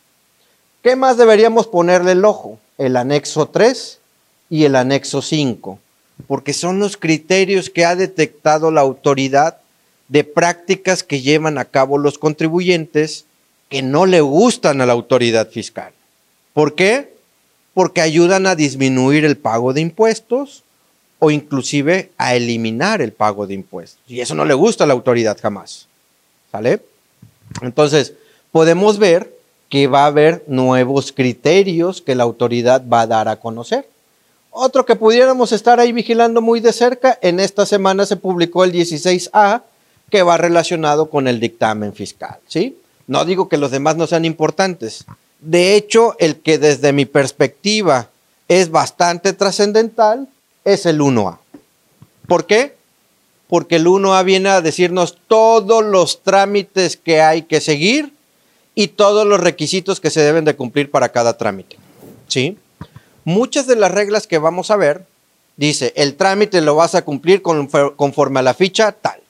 ¿Qué 0.83 0.95
más 0.95 1.17
deberíamos 1.17 1.67
ponerle 1.67 2.13
el 2.13 2.25
ojo? 2.25 2.61
El 2.79 2.97
anexo 2.97 3.47
3 3.47 3.99
y 4.51 4.65
el 4.65 4.77
anexo 4.77 5.23
5, 5.23 5.79
porque 6.29 6.53
son 6.53 6.79
los 6.79 6.97
criterios 6.97 7.71
que 7.71 7.85
ha 7.85 7.97
detectado 7.97 8.71
la 8.71 8.83
autoridad 8.83 9.59
de 10.09 10.25
prácticas 10.25 11.03
que 11.03 11.23
llevan 11.23 11.57
a 11.57 11.65
cabo 11.65 11.99
los 11.99 12.19
contribuyentes 12.19 13.25
que 13.71 13.81
no 13.81 14.05
le 14.05 14.21
gustan 14.21 14.81
a 14.81 14.87
la 14.87 14.93
autoridad 14.93 15.49
fiscal. 15.49 15.93
¿Por 16.53 16.75
qué? 16.75 17.15
Porque 17.73 18.03
ayudan 18.03 18.47
a 18.47 18.55
disminuir 18.55 19.25
el 19.25 19.39
pago 19.39 19.73
de 19.73 19.81
impuestos 19.81 20.65
o 21.19 21.31
inclusive 21.31 22.11
a 22.19 22.35
eliminar 22.35 23.01
el 23.01 23.13
pago 23.13 23.47
de 23.47 23.55
impuestos. 23.55 24.03
Y 24.07 24.21
eso 24.21 24.35
no 24.35 24.45
le 24.45 24.53
gusta 24.53 24.85
a 24.85 24.87
la 24.87 24.93
autoridad 24.93 25.39
jamás. 25.41 25.87
¿Sale? 26.53 26.83
Entonces, 27.63 28.13
podemos 28.53 28.99
ver 28.99 29.35
que 29.69 29.87
va 29.87 30.05
a 30.05 30.07
haber 30.07 30.45
nuevos 30.47 31.13
criterios 31.13 32.03
que 32.03 32.15
la 32.15 32.25
autoridad 32.25 32.85
va 32.87 33.01
a 33.01 33.07
dar 33.07 33.29
a 33.29 33.41
conocer. 33.41 33.89
Otro 34.51 34.85
que 34.85 34.97
pudiéramos 34.97 35.51
estar 35.51 35.81
ahí 35.81 35.93
vigilando 35.93 36.43
muy 36.43 36.61
de 36.61 36.75
cerca, 36.75 37.19
en 37.23 37.41
esta 37.41 37.65
semana 37.65 38.05
se 38.05 38.17
publicó 38.17 38.65
el 38.65 38.73
16A, 38.73 39.63
que 40.11 40.23
va 40.23 40.37
relacionado 40.37 41.09
con 41.09 41.27
el 41.27 41.41
dictamen 41.41 41.95
fiscal, 41.95 42.37
¿sí? 42.47 42.77
No 43.07 43.25
digo 43.25 43.49
que 43.49 43.57
los 43.57 43.71
demás 43.71 43.97
no 43.97 44.07
sean 44.07 44.27
importantes. 44.27 45.07
De 45.41 45.75
hecho, 45.75 46.15
el 46.19 46.37
que 46.37 46.59
desde 46.59 46.93
mi 46.93 47.07
perspectiva 47.07 48.11
es 48.47 48.71
bastante 48.71 49.33
trascendental 49.33 50.29
es 50.65 50.85
el 50.85 51.01
1A. 51.01 51.39
¿Por 52.29 52.45
qué? 52.45 52.77
Porque 53.53 53.77
el 53.77 53.87
1A 53.87 54.25
viene 54.25 54.49
a 54.49 54.63
decirnos 54.63 55.19
todos 55.29 55.85
los 55.85 56.23
trámites 56.23 56.97
que 56.97 57.21
hay 57.21 57.43
que 57.43 57.61
seguir 57.61 58.15
y 58.75 58.89
todos 58.89 59.27
los 59.27 59.41
requisitos 59.41 60.01
que 60.01 60.09
se 60.09 60.23
deben 60.23 60.47
de 60.47 60.57
cumplir 60.57 60.91
para 60.91 61.11
cada 61.11 61.37
trámite. 61.37 61.77
¿Sí? 62.29 62.57
Muchas 63.25 63.67
de 63.67 63.77
las 63.77 63.91
reglas 63.91 64.27
que 64.27 64.39
vamos 64.39 64.71
a 64.71 64.77
ver 64.77 65.05
dice, 65.59 65.93
el 65.97 66.17
trámite 66.17 66.63
lo 66.63 66.77
vas 66.77 66.95
a 66.95 67.05
cumplir 67.05 67.43
conforme 67.43 68.41
a 68.41 68.43
la 68.43 68.55
ficha 68.55 68.91
tal. 68.93 69.21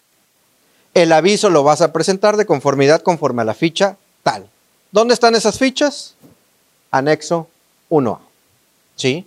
El 0.95 1.11
aviso 1.11 1.51
lo 1.51 1.65
vas 1.65 1.81
a 1.81 1.93
presentar 1.93 2.37
de 2.37 2.47
conformidad 2.47 3.03
conforme 3.03 3.43
a 3.43 3.47
la 3.47 3.55
ficha 3.55 3.97
tal. 4.23 4.47
¿Dónde 4.93 5.15
están 5.15 5.35
esas 5.35 5.59
fichas? 5.59 6.15
Anexo 6.93 7.49
1A. 7.91 8.21
¿Sí? 8.95 9.27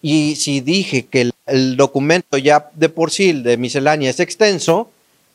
Y 0.00 0.36
si 0.36 0.60
dije 0.60 1.06
que 1.06 1.22
el, 1.22 1.32
documento 1.46 2.38
ya 2.38 2.70
de 2.74 2.88
por 2.88 3.10
sí 3.10 3.32
de 3.32 3.56
miscelánea 3.56 4.10
es 4.10 4.20
extenso, 4.20 4.90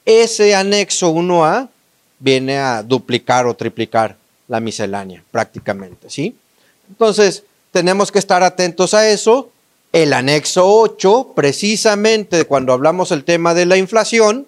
ese 0.05 0.55
anexo 0.55 1.13
1A 1.13 1.69
viene 2.19 2.57
a 2.57 2.81
duplicar 2.81 3.45
o 3.45 3.55
triplicar 3.55 4.15
la 4.47 4.59
miscelánea 4.59 5.23
prácticamente, 5.31 6.09
¿sí? 6.09 6.35
Entonces, 6.89 7.43
tenemos 7.71 8.11
que 8.11 8.19
estar 8.19 8.43
atentos 8.43 8.93
a 8.93 9.09
eso. 9.09 9.51
El 9.91 10.13
anexo 10.13 10.65
8, 10.65 11.33
precisamente 11.35 12.45
cuando 12.45 12.73
hablamos 12.73 13.11
el 13.11 13.23
tema 13.23 13.53
de 13.53 13.65
la 13.65 13.77
inflación, 13.77 14.47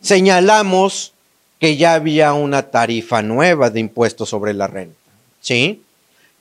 señalamos 0.00 1.12
que 1.58 1.76
ya 1.76 1.94
había 1.94 2.32
una 2.32 2.70
tarifa 2.70 3.22
nueva 3.22 3.70
de 3.70 3.80
impuestos 3.80 4.28
sobre 4.28 4.54
la 4.54 4.66
renta, 4.66 4.96
¿sí? 5.40 5.82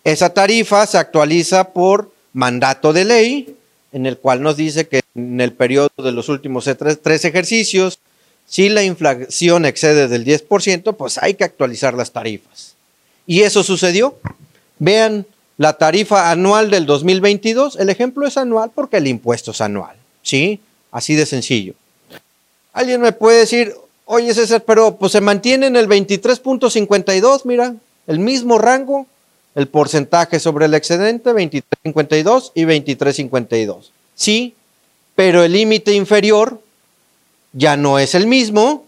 Esa 0.04 0.34
tarifa 0.34 0.86
se 0.86 0.98
actualiza 0.98 1.70
por 1.74 2.12
mandato 2.34 2.94
de 2.94 3.06
ley, 3.06 3.57
en 3.98 4.06
el 4.06 4.18
cual 4.20 4.44
nos 4.44 4.56
dice 4.56 4.88
que 4.88 5.02
en 5.16 5.42
el 5.42 5.54
periodo 5.54 5.90
de 5.98 6.12
los 6.12 6.30
últimos 6.30 6.70
tres, 7.02 7.26
ejercicios, 7.26 7.98
si 8.46 8.70
la 8.70 8.84
inflación 8.84 9.66
excede 9.66 10.08
del 10.08 10.24
10%, 10.24 10.96
pues 10.96 11.18
hay 11.18 11.34
que 11.34 11.44
actualizar 11.44 11.96
las 11.96 12.12
tarifas. 12.12 12.76
Y 13.26 13.42
eso 13.42 13.64
sucedió. 13.64 14.16
Vean 14.78 15.26
la 15.58 15.74
tarifa 15.74 16.30
anual 16.30 16.70
del 16.70 16.86
2022. 16.86 17.78
El 17.78 17.90
ejemplo 17.90 18.28
es 18.28 18.38
anual 18.38 18.70
porque 18.74 18.98
el 18.98 19.08
impuesto 19.08 19.50
es 19.50 19.62
anual. 19.62 19.98
¿Sí? 20.22 20.60
Así 20.92 21.16
de 21.16 21.26
sencillo. 21.26 21.74
Alguien 22.74 23.02
me 23.02 23.14
puede 23.14 23.40
decir, 23.40 23.74
oye 24.06 24.32
César, 24.36 24.64
pero 24.64 24.98
pues 24.98 25.12
se 25.12 25.22
mantiene 25.22 25.66
en 25.66 25.76
el 25.76 25.90
23.52, 25.90 27.42
mira, 27.46 27.74
el 28.06 28.20
mismo 28.20 28.60
rango 28.60 29.08
el 29.58 29.68
porcentaje 29.68 30.40
sobre 30.40 30.68
el 30.68 30.76
excedente 30.76 31.32
23.52 31.32 32.52
y 32.54 32.66
23.52. 32.66 33.90
Sí, 34.14 34.54
pero 35.16 35.44
el 35.44 35.52
límite 35.52 35.94
inferior 35.94 36.62
ya 37.54 37.76
no 37.76 37.98
es 37.98 38.14
el 38.14 38.28
mismo, 38.28 38.86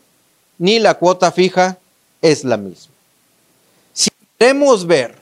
ni 0.59 0.77
la 0.77 0.93
cuota 0.93 1.31
fija 1.31 1.79
es 2.21 2.43
la 2.43 2.57
misma. 2.57 2.93
queremos 4.37 4.85
ver 4.85 5.15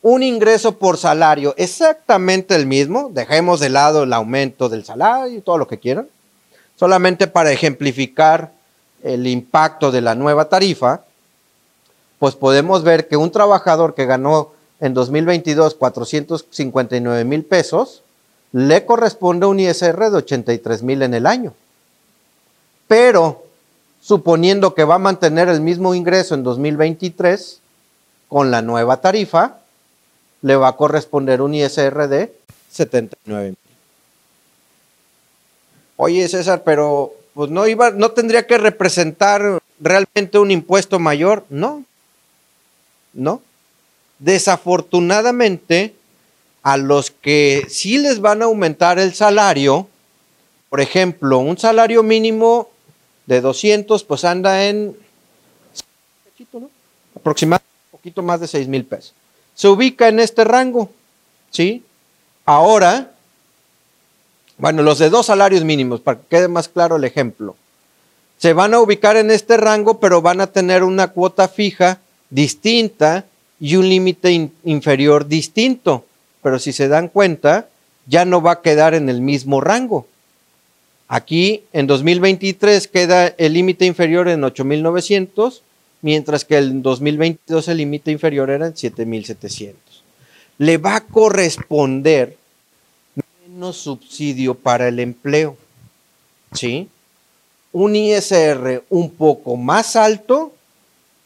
un 0.00 0.22
ingreso 0.22 0.78
por 0.78 0.96
salario 0.96 1.52
exactamente 1.58 2.54
el 2.54 2.64
mismo, 2.64 3.10
dejemos 3.12 3.60
de 3.60 3.68
lado 3.68 4.04
el 4.04 4.12
aumento 4.14 4.70
del 4.70 4.86
salario 4.86 5.36
y 5.36 5.42
todo 5.42 5.58
lo 5.58 5.68
que 5.68 5.78
quieran, 5.78 6.08
solamente 6.76 7.26
para 7.26 7.52
ejemplificar 7.52 8.52
el 9.02 9.26
impacto 9.26 9.92
de 9.92 10.00
la 10.00 10.14
nueva 10.14 10.48
tarifa, 10.48 11.02
pues 12.18 12.34
podemos 12.34 12.82
ver 12.82 13.08
que 13.08 13.16
un 13.16 13.30
trabajador 13.30 13.94
que 13.94 14.06
ganó 14.06 14.52
en 14.80 14.94
2022 14.94 15.74
459 15.74 17.24
mil 17.24 17.44
pesos, 17.44 18.02
le 18.52 18.84
corresponde 18.84 19.46
un 19.46 19.60
ISR 19.60 20.10
de 20.10 20.16
83 20.16 20.82
mil 20.82 21.02
en 21.02 21.14
el 21.14 21.26
año. 21.26 21.54
Pero, 22.86 23.44
suponiendo 24.00 24.74
que 24.74 24.84
va 24.84 24.96
a 24.96 24.98
mantener 24.98 25.48
el 25.48 25.60
mismo 25.60 25.94
ingreso 25.94 26.34
en 26.34 26.42
2023, 26.42 27.60
con 28.28 28.50
la 28.50 28.62
nueva 28.62 29.00
tarifa, 29.00 29.58
le 30.42 30.56
va 30.56 30.68
a 30.68 30.76
corresponder 30.76 31.42
un 31.42 31.54
ISR 31.54 32.08
de 32.08 32.34
79 32.70 33.48
mil. 33.48 33.58
Oye, 35.96 36.28
César, 36.28 36.62
pero 36.64 37.12
pues 37.34 37.50
no 37.50 37.66
iba, 37.66 37.90
no 37.90 38.12
tendría 38.12 38.46
que 38.46 38.56
representar 38.56 39.60
realmente 39.80 40.38
un 40.38 40.50
impuesto 40.50 40.98
mayor, 40.98 41.44
no. 41.48 41.84
No. 43.18 43.42
Desafortunadamente, 44.20 45.94
a 46.62 46.76
los 46.76 47.10
que 47.10 47.66
sí 47.68 47.98
les 47.98 48.20
van 48.20 48.42
a 48.42 48.46
aumentar 48.46 48.98
el 48.98 49.12
salario, 49.12 49.88
por 50.68 50.80
ejemplo, 50.80 51.38
un 51.38 51.58
salario 51.58 52.02
mínimo 52.02 52.68
de 53.26 53.40
200, 53.40 54.04
pues 54.04 54.24
anda 54.24 54.66
en 54.66 54.96
aproximadamente 57.16 57.66
un 57.92 57.98
poquito 57.98 58.22
más 58.22 58.40
de 58.40 58.46
6 58.46 58.68
mil 58.68 58.84
pesos. 58.84 59.14
Se 59.54 59.66
ubica 59.66 60.08
en 60.08 60.20
este 60.20 60.44
rango, 60.44 60.90
¿sí? 61.50 61.82
Ahora, 62.44 63.10
bueno, 64.56 64.82
los 64.82 64.98
de 64.98 65.10
dos 65.10 65.26
salarios 65.26 65.64
mínimos, 65.64 66.00
para 66.00 66.20
que 66.20 66.26
quede 66.28 66.48
más 66.48 66.68
claro 66.68 66.96
el 66.96 67.04
ejemplo, 67.04 67.56
se 68.38 68.52
van 68.52 68.74
a 68.74 68.80
ubicar 68.80 69.16
en 69.16 69.32
este 69.32 69.56
rango, 69.56 69.98
pero 69.98 70.22
van 70.22 70.40
a 70.40 70.46
tener 70.46 70.84
una 70.84 71.08
cuota 71.08 71.48
fija 71.48 71.98
distinta 72.30 73.24
y 73.60 73.76
un 73.76 73.88
límite 73.88 74.50
inferior 74.64 75.26
distinto. 75.26 76.04
Pero 76.42 76.58
si 76.58 76.72
se 76.72 76.88
dan 76.88 77.08
cuenta, 77.08 77.68
ya 78.06 78.24
no 78.24 78.40
va 78.40 78.52
a 78.52 78.62
quedar 78.62 78.94
en 78.94 79.08
el 79.08 79.20
mismo 79.20 79.60
rango. 79.60 80.06
Aquí 81.08 81.64
en 81.72 81.86
2023 81.86 82.86
queda 82.88 83.28
el 83.28 83.54
límite 83.54 83.86
inferior 83.86 84.28
en 84.28 84.42
8.900, 84.42 85.60
mientras 86.02 86.44
que 86.44 86.58
en 86.58 86.82
2022 86.82 87.68
el 87.68 87.78
límite 87.78 88.10
inferior 88.10 88.50
era 88.50 88.66
en 88.66 88.74
7.700. 88.74 89.74
Le 90.58 90.76
va 90.76 90.96
a 90.96 91.00
corresponder 91.00 92.36
menos 93.48 93.78
subsidio 93.78 94.54
para 94.54 94.88
el 94.88 95.00
empleo. 95.00 95.56
¿Sí? 96.52 96.88
Un 97.72 97.96
ISR 97.96 98.84
un 98.88 99.10
poco 99.10 99.56
más 99.56 99.96
alto 99.96 100.52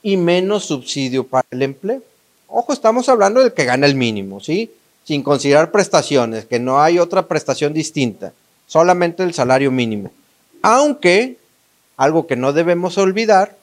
y 0.02 0.16
menos 0.16 0.64
subsidio 0.64 1.26
para 1.26 1.46
el 1.50 1.62
empleo. 1.62 2.02
Ojo, 2.48 2.72
estamos 2.72 3.08
hablando 3.08 3.40
del 3.40 3.52
que 3.52 3.64
gana 3.64 3.86
el 3.86 3.94
mínimo, 3.94 4.40
¿sí? 4.40 4.70
Sin 5.04 5.22
considerar 5.22 5.70
prestaciones, 5.70 6.44
que 6.44 6.58
no 6.58 6.80
hay 6.80 6.98
otra 6.98 7.26
prestación 7.26 7.72
distinta, 7.72 8.32
solamente 8.66 9.22
el 9.22 9.32
salario 9.32 9.70
mínimo. 9.70 10.10
Aunque 10.60 11.36
algo 11.96 12.26
que 12.26 12.36
no 12.36 12.52
debemos 12.52 12.98
olvidar 12.98 13.56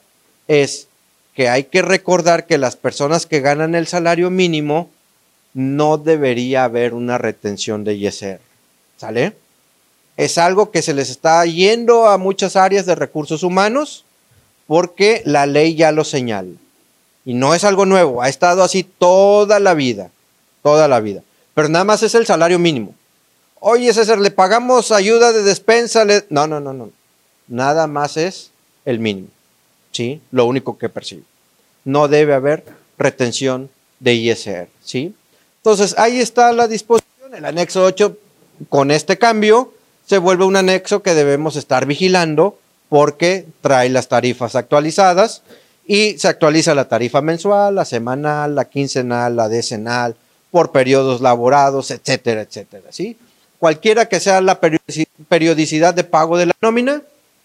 es 0.48 0.88
que 1.34 1.48
hay 1.48 1.64
que 1.64 1.82
recordar 1.82 2.46
que 2.46 2.58
las 2.58 2.76
personas 2.76 3.26
que 3.26 3.40
ganan 3.40 3.74
el 3.74 3.86
salario 3.86 4.30
mínimo 4.30 4.90
no 5.54 5.98
debería 5.98 6.64
haber 6.64 6.94
una 6.94 7.18
retención 7.18 7.84
de 7.84 7.94
ISR. 7.94 8.40
¿Sale? 8.96 9.34
Es 10.16 10.36
algo 10.36 10.70
que 10.70 10.82
se 10.82 10.94
les 10.94 11.10
está 11.10 11.44
yendo 11.46 12.06
a 12.06 12.18
muchas 12.18 12.56
áreas 12.56 12.86
de 12.86 12.94
recursos 12.94 13.42
humanos 13.42 14.04
porque 14.70 15.22
la 15.24 15.46
ley 15.46 15.74
ya 15.74 15.90
lo 15.90 16.04
señala. 16.04 16.52
Y 17.24 17.34
no 17.34 17.56
es 17.56 17.64
algo 17.64 17.86
nuevo, 17.86 18.22
ha 18.22 18.28
estado 18.28 18.62
así 18.62 18.84
toda 18.84 19.58
la 19.58 19.74
vida, 19.74 20.12
toda 20.62 20.86
la 20.86 21.00
vida. 21.00 21.24
Pero 21.54 21.68
nada 21.68 21.84
más 21.84 22.04
es 22.04 22.14
el 22.14 22.24
salario 22.24 22.60
mínimo. 22.60 22.94
Oye, 23.58 23.92
César, 23.92 24.20
¿le 24.20 24.30
pagamos 24.30 24.92
ayuda 24.92 25.32
de 25.32 25.42
despensa? 25.42 26.04
No, 26.28 26.46
no, 26.46 26.60
no, 26.60 26.72
no. 26.72 26.90
Nada 27.48 27.88
más 27.88 28.16
es 28.16 28.52
el 28.84 29.00
mínimo. 29.00 29.26
¿Sí? 29.90 30.20
Lo 30.30 30.44
único 30.44 30.78
que 30.78 30.88
percibe. 30.88 31.24
No 31.84 32.06
debe 32.06 32.34
haber 32.34 32.62
retención 32.96 33.70
de 33.98 34.14
ISR. 34.14 34.68
¿Sí? 34.84 35.16
Entonces, 35.56 35.96
ahí 35.98 36.20
está 36.20 36.52
la 36.52 36.68
disposición. 36.68 37.34
El 37.34 37.44
anexo 37.44 37.82
8, 37.82 38.16
con 38.68 38.92
este 38.92 39.18
cambio, 39.18 39.74
se 40.06 40.18
vuelve 40.18 40.44
un 40.44 40.54
anexo 40.54 41.02
que 41.02 41.14
debemos 41.14 41.56
estar 41.56 41.86
vigilando 41.86 42.56
porque 42.90 43.46
trae 43.62 43.88
las 43.88 44.08
tarifas 44.08 44.56
actualizadas 44.56 45.42
y 45.86 46.18
se 46.18 46.28
actualiza 46.28 46.74
la 46.74 46.88
tarifa 46.88 47.22
mensual, 47.22 47.76
la 47.76 47.84
semanal, 47.84 48.56
la 48.56 48.66
quincenal, 48.66 49.36
la 49.36 49.48
decenal, 49.48 50.16
por 50.50 50.72
periodos 50.72 51.20
laborados, 51.20 51.92
etcétera, 51.92 52.42
etcétera, 52.42 52.88
¿sí? 52.90 53.16
Cualquiera 53.58 54.06
que 54.06 54.18
sea 54.20 54.40
la 54.40 54.58
periodicidad 55.28 55.94
de 55.94 56.04
pago 56.04 56.36
de 56.36 56.46
la 56.46 56.52
nómina, 56.60 57.02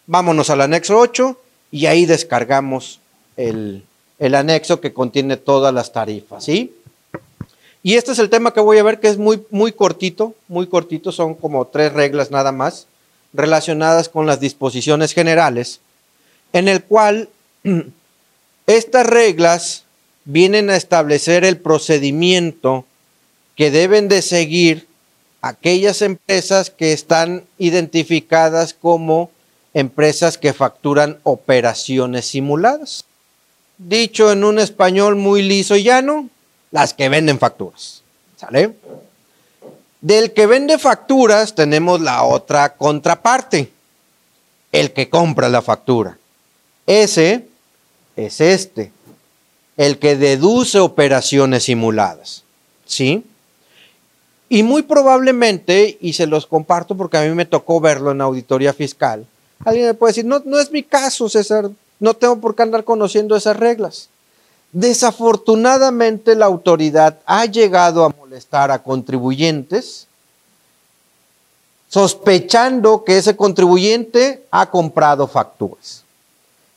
vámonos 0.08 0.50
al 0.50 0.62
anexo 0.62 0.98
8 0.98 1.38
y 1.72 1.86
ahí 1.86 2.06
descargamos 2.08 3.00
el, 3.38 3.84
el 4.18 4.34
anexo 4.34 4.82
que 4.82 4.94
contiene 4.94 5.38
todas 5.38 5.74
las 5.74 5.94
tarifas, 5.94 6.44
¿sí? 6.44 6.74
Y 7.84 7.96
este 7.96 8.14
es 8.14 8.20
el 8.20 8.32
tema 8.32 8.52
que 8.52 8.62
voy 8.62 8.80
a 8.80 8.84
ver 8.84 9.00
que 9.00 9.10
es 9.10 9.20
muy, 9.20 9.46
muy 9.52 9.74
cortito, 9.74 10.34
muy 10.48 10.66
cortito, 10.66 11.12
son 11.12 11.36
como 11.36 11.68
tres 11.68 11.94
reglas 11.94 12.32
nada 12.32 12.52
más 12.52 12.88
relacionadas 13.36 14.10
con 14.10 14.26
las 14.26 14.40
disposiciones 14.40 15.14
generales, 15.14 15.80
en 16.53 16.68
el 16.68 16.84
cual 16.84 17.30
Estas 18.68 19.06
reglas 19.06 19.84
vienen 20.26 20.70
a 20.72 20.76
establecer 20.76 21.45
el 21.45 21.57
procedimiento 21.57 22.86
que 23.56 23.70
deben 23.70 24.07
de 24.07 24.22
seguir 24.24 24.88
aquellas 25.41 26.02
empresas 26.02 26.72
que 26.72 26.91
están 26.91 27.44
identificadas 27.60 28.74
como 28.74 29.30
empresas 29.76 30.40
que 30.40 30.53
facturan 30.53 31.20
operaciones 31.24 32.26
simuladas. 32.26 33.06
Dicho 33.78 34.32
en 34.32 34.44
un 34.44 34.57
español 34.57 35.16
muy 35.16 35.44
liso 35.44 35.76
y 35.76 35.84
llano, 35.84 36.30
las 36.72 36.95
que 36.95 37.10
venden 37.10 37.38
facturas. 37.38 38.02
¿Sale? 38.36 38.74
Del 40.02 40.34
que 40.34 40.46
vende 40.46 40.78
facturas 40.78 41.56
tenemos 41.56 42.02
la 42.02 42.24
otra 42.24 42.76
contraparte, 42.76 43.72
el 44.72 44.94
que 44.94 45.10
compra 45.10 45.50
la 45.50 45.62
factura. 45.62 46.18
Ese 46.86 47.48
es 48.16 48.42
este, 48.42 48.92
el 49.78 49.98
que 49.98 50.16
deduce 50.16 50.80
operaciones 50.80 51.64
simuladas. 51.64 52.44
¿Sí? 52.86 53.26
Y 54.48 54.64
muy 54.64 54.84
probablemente, 54.84 55.98
y 56.00 56.14
se 56.14 56.28
los 56.28 56.46
comparto 56.46 56.96
porque 56.96 57.18
a 57.18 57.24
mí 57.24 57.34
me 57.34 57.46
tocó 57.46 57.82
verlo 57.82 58.12
en 58.12 58.22
auditoría 58.22 58.74
fiscal, 58.74 59.26
alguien 59.64 59.88
me 59.88 59.94
puede 59.96 60.12
decir, 60.12 60.26
no, 60.26 60.42
no 60.46 60.60
es 60.60 60.72
mi 60.72 60.84
caso, 60.84 61.28
César, 61.30 61.72
no 62.00 62.14
tengo 62.14 62.40
por 62.40 62.56
qué 62.56 62.64
andar 62.64 62.84
conociendo 62.84 63.36
esas 63.36 63.58
reglas. 63.58 64.10
Desafortunadamente 64.76 66.35
la 66.35 66.47
autoridad 66.47 67.19
ha 67.26 67.45
llegado 67.45 68.03
a 68.03 68.10
molestar 68.10 68.72
a 68.72 68.84
contribuyentes 68.84 70.07
sospechando 71.88 73.06
que 73.06 73.18
ese 73.18 73.38
contribuyente 73.38 74.43
ha 74.52 74.69
comprado 74.69 75.30
facturas. 75.30 76.03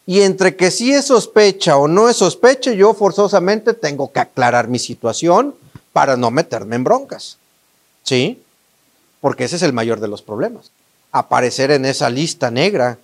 Y 0.07 0.21
entre 0.21 0.55
que 0.55 0.71
si 0.71 0.93
es 0.93 1.07
sospecha 1.07 1.77
o 1.77 1.89
no 1.89 2.09
es 2.09 2.15
sospecha, 2.15 2.71
yo 2.71 2.95
forzosamente 2.95 3.75
tengo 3.75 4.13
que 4.13 4.21
aclarar 4.21 4.69
mi 4.69 4.79
situación 4.79 5.57
para 5.93 6.17
no 6.17 6.31
meterme 6.31 6.77
en 6.77 6.85
broncas. 6.85 7.37
¿Sí? 8.05 8.41
Porque 9.21 9.43
ese 9.43 9.57
es 9.57 9.63
el 9.63 9.73
mayor 9.73 9.99
de 9.99 10.07
los 10.07 10.23
problemas. 10.23 10.71
Aparecer 11.11 11.73
en 11.73 11.85
esa 11.85 12.11
lista 12.11 12.53
negra 12.53 12.97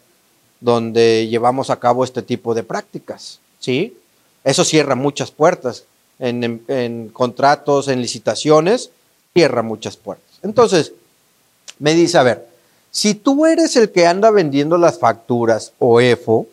donde 0.60 1.26
llevamos 1.26 1.68
a 1.70 1.80
cabo 1.80 2.04
este 2.04 2.22
tipo 2.22 2.54
de 2.54 2.62
prácticas. 2.62 3.40
¿Sí? 3.58 3.96
Eso 4.44 4.64
cierra 4.64 4.94
muchas 4.94 5.30
puertas. 5.30 5.84
En, 6.20 7.08
contratos, 7.12 7.88
en 7.88 8.00
licitaciones, 8.00 8.90
cierra 9.32 9.62
muchas 9.62 9.96
puertas. 9.96 10.38
Entonces, 10.42 10.92
me 11.78 11.94
dice, 11.94 12.18
a 12.18 12.22
ver, 12.22 12.46
si 12.90 13.14
tú 13.14 13.46
eres 13.46 13.74
el 13.76 13.90
que 13.90 14.06
anda 14.06 14.30
vendiendo 14.30 14.78
las 14.78 14.98
facturas 14.98 15.72
o 15.80 16.00
EFO, 16.00 16.46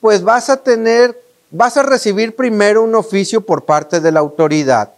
pues 0.00 0.22
vas 0.22 0.50
a 0.50 0.58
tener, 0.58 1.18
vas 1.50 1.78
a 1.78 1.82
recibir 1.82 2.36
primero 2.36 2.82
un 2.82 2.94
oficio 2.94 3.40
por 3.40 3.64
parte 3.64 4.00
de 4.00 4.12
la 4.12 4.20
autoridad 4.20 4.90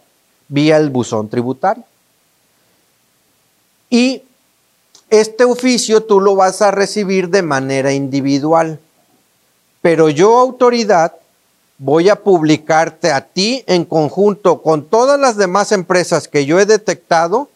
vía 0.48 0.76
el 0.78 0.90
buzón 0.90 1.28
tributario. 1.28 1.84
Y 3.88 4.22
este 5.10 5.44
oficio 5.44 6.02
tú 6.02 6.20
lo 6.20 6.34
vas 6.34 6.60
a 6.62 6.70
recibir 6.70 7.28
de 7.28 7.42
manera 7.42 7.92
individual. 7.92 8.80
Pero 9.80 10.08
yo, 10.08 10.38
autoridad, 10.38 11.14
voy 11.78 12.08
a 12.08 12.16
publicarte 12.16 13.10
a 13.10 13.20
ti 13.20 13.62
en 13.66 13.84
conjunto 13.84 14.62
con 14.62 14.86
todas 14.86 15.20
las 15.20 15.36
demás 15.36 15.72
empresas 15.72 16.28
que 16.28 16.46
yo 16.46 16.58
he 16.58 16.66
detectado 16.66 17.48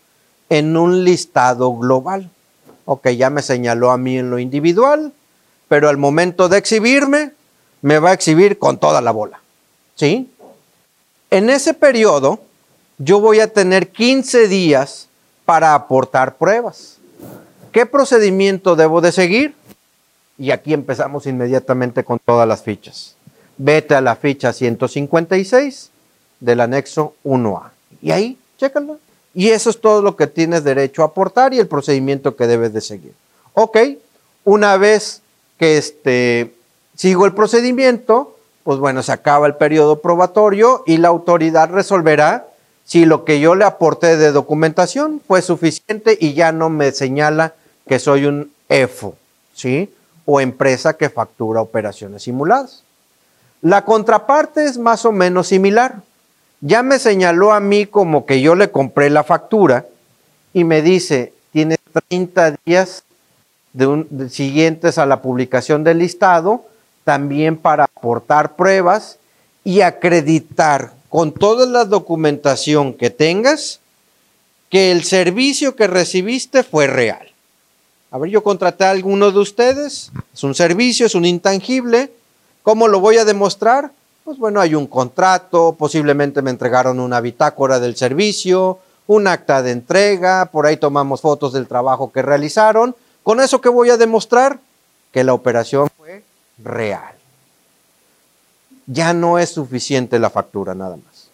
en 0.48 0.76
un 0.76 1.04
listado 1.04 1.74
global. 1.76 2.30
Ok, 2.84 3.08
ya 3.10 3.30
me 3.30 3.42
señaló 3.42 3.90
a 3.90 3.96
mí 3.96 4.18
en 4.18 4.30
lo 4.30 4.38
individual, 4.38 5.12
pero 5.68 5.88
al 5.88 5.96
momento 5.96 6.48
de 6.48 6.58
exhibirme, 6.58 7.32
me 7.82 7.98
va 7.98 8.10
a 8.10 8.14
exhibir 8.14 8.58
con 8.58 8.78
toda 8.78 9.00
la 9.00 9.10
bola. 9.10 9.40
¿Sí? 9.94 10.30
En 11.30 11.48
ese 11.48 11.74
periodo, 11.74 12.40
yo 12.98 13.20
voy 13.20 13.40
a 13.40 13.52
tener 13.52 13.90
15 13.90 14.48
días 14.48 15.08
para 15.44 15.74
aportar 15.74 16.36
pruebas. 16.36 16.98
¿Qué 17.72 17.86
procedimiento 17.86 18.76
debo 18.76 19.00
de 19.00 19.12
seguir? 19.12 19.54
Y 20.36 20.50
aquí 20.50 20.74
empezamos 20.74 21.26
inmediatamente 21.26 22.02
con 22.02 22.18
todas 22.18 22.48
las 22.48 22.62
fichas. 22.62 23.14
Vete 23.62 23.94
a 23.94 24.00
la 24.00 24.16
ficha 24.16 24.54
156 24.54 25.90
del 26.40 26.60
anexo 26.62 27.14
1A. 27.24 27.72
Y 28.00 28.10
ahí, 28.10 28.38
chécalo. 28.56 28.98
Y 29.34 29.50
eso 29.50 29.68
es 29.68 29.82
todo 29.82 30.00
lo 30.00 30.16
que 30.16 30.26
tienes 30.26 30.64
derecho 30.64 31.02
a 31.02 31.06
aportar 31.06 31.52
y 31.52 31.58
el 31.58 31.68
procedimiento 31.68 32.36
que 32.36 32.46
debes 32.46 32.72
de 32.72 32.80
seguir. 32.80 33.12
Ok, 33.52 33.76
una 34.44 34.78
vez 34.78 35.20
que 35.58 35.76
este, 35.76 36.54
sigo 36.96 37.26
el 37.26 37.34
procedimiento, 37.34 38.34
pues 38.64 38.78
bueno, 38.78 39.02
se 39.02 39.12
acaba 39.12 39.46
el 39.46 39.56
periodo 39.56 40.00
probatorio 40.00 40.82
y 40.86 40.96
la 40.96 41.08
autoridad 41.08 41.68
resolverá 41.68 42.46
si 42.86 43.04
lo 43.04 43.26
que 43.26 43.40
yo 43.40 43.56
le 43.56 43.66
aporté 43.66 44.16
de 44.16 44.32
documentación 44.32 45.20
fue 45.28 45.42
suficiente 45.42 46.16
y 46.18 46.32
ya 46.32 46.50
no 46.50 46.70
me 46.70 46.92
señala 46.92 47.52
que 47.86 47.98
soy 47.98 48.24
un 48.24 48.52
EFO, 48.70 49.16
¿sí? 49.54 49.92
O 50.24 50.40
empresa 50.40 50.94
que 50.94 51.10
factura 51.10 51.60
operaciones 51.60 52.22
simuladas. 52.22 52.84
La 53.62 53.84
contraparte 53.84 54.64
es 54.64 54.78
más 54.78 55.04
o 55.04 55.12
menos 55.12 55.48
similar. 55.48 56.02
Ya 56.60 56.82
me 56.82 56.98
señaló 56.98 57.52
a 57.52 57.60
mí 57.60 57.86
como 57.86 58.26
que 58.26 58.40
yo 58.40 58.54
le 58.54 58.70
compré 58.70 59.10
la 59.10 59.24
factura 59.24 59.86
y 60.52 60.64
me 60.64 60.82
dice, 60.82 61.32
tienes 61.52 61.78
30 62.08 62.56
días 62.64 63.04
de 63.72 64.28
siguientes 64.30 64.98
a 64.98 65.06
la 65.06 65.22
publicación 65.22 65.84
del 65.84 65.98
listado 65.98 66.64
también 67.04 67.56
para 67.56 67.84
aportar 67.84 68.56
pruebas 68.56 69.18
y 69.64 69.80
acreditar 69.80 70.92
con 71.08 71.32
toda 71.32 71.66
la 71.66 71.84
documentación 71.84 72.94
que 72.94 73.10
tengas 73.10 73.80
que 74.68 74.92
el 74.92 75.02
servicio 75.04 75.74
que 75.74 75.86
recibiste 75.86 76.62
fue 76.62 76.86
real. 76.86 77.26
A 78.12 78.18
ver, 78.18 78.30
yo 78.30 78.42
contraté 78.42 78.84
a 78.84 78.90
alguno 78.90 79.30
de 79.30 79.38
ustedes, 79.38 80.12
es 80.32 80.44
un 80.44 80.54
servicio, 80.54 81.06
es 81.06 81.14
un 81.14 81.24
intangible. 81.24 82.12
¿Cómo 82.62 82.88
lo 82.88 83.00
voy 83.00 83.18
a 83.18 83.24
demostrar? 83.24 83.92
Pues 84.24 84.38
bueno, 84.38 84.60
hay 84.60 84.74
un 84.74 84.86
contrato, 84.86 85.74
posiblemente 85.78 86.42
me 86.42 86.50
entregaron 86.50 87.00
una 87.00 87.20
bitácora 87.20 87.80
del 87.80 87.96
servicio, 87.96 88.78
un 89.06 89.26
acta 89.26 89.62
de 89.62 89.72
entrega, 89.72 90.46
por 90.46 90.66
ahí 90.66 90.76
tomamos 90.76 91.20
fotos 91.20 91.52
del 91.52 91.66
trabajo 91.66 92.12
que 92.12 92.22
realizaron. 92.22 92.94
¿Con 93.22 93.40
eso 93.40 93.60
qué 93.60 93.68
voy 93.68 93.90
a 93.90 93.96
demostrar? 93.96 94.60
Que 95.12 95.24
la 95.24 95.34
operación 95.34 95.88
fue 95.96 96.22
real. 96.58 97.14
Ya 98.86 99.12
no 99.12 99.38
es 99.38 99.50
suficiente 99.50 100.18
la 100.18 100.30
factura 100.30 100.74
nada 100.74 100.96
más. 100.96 101.28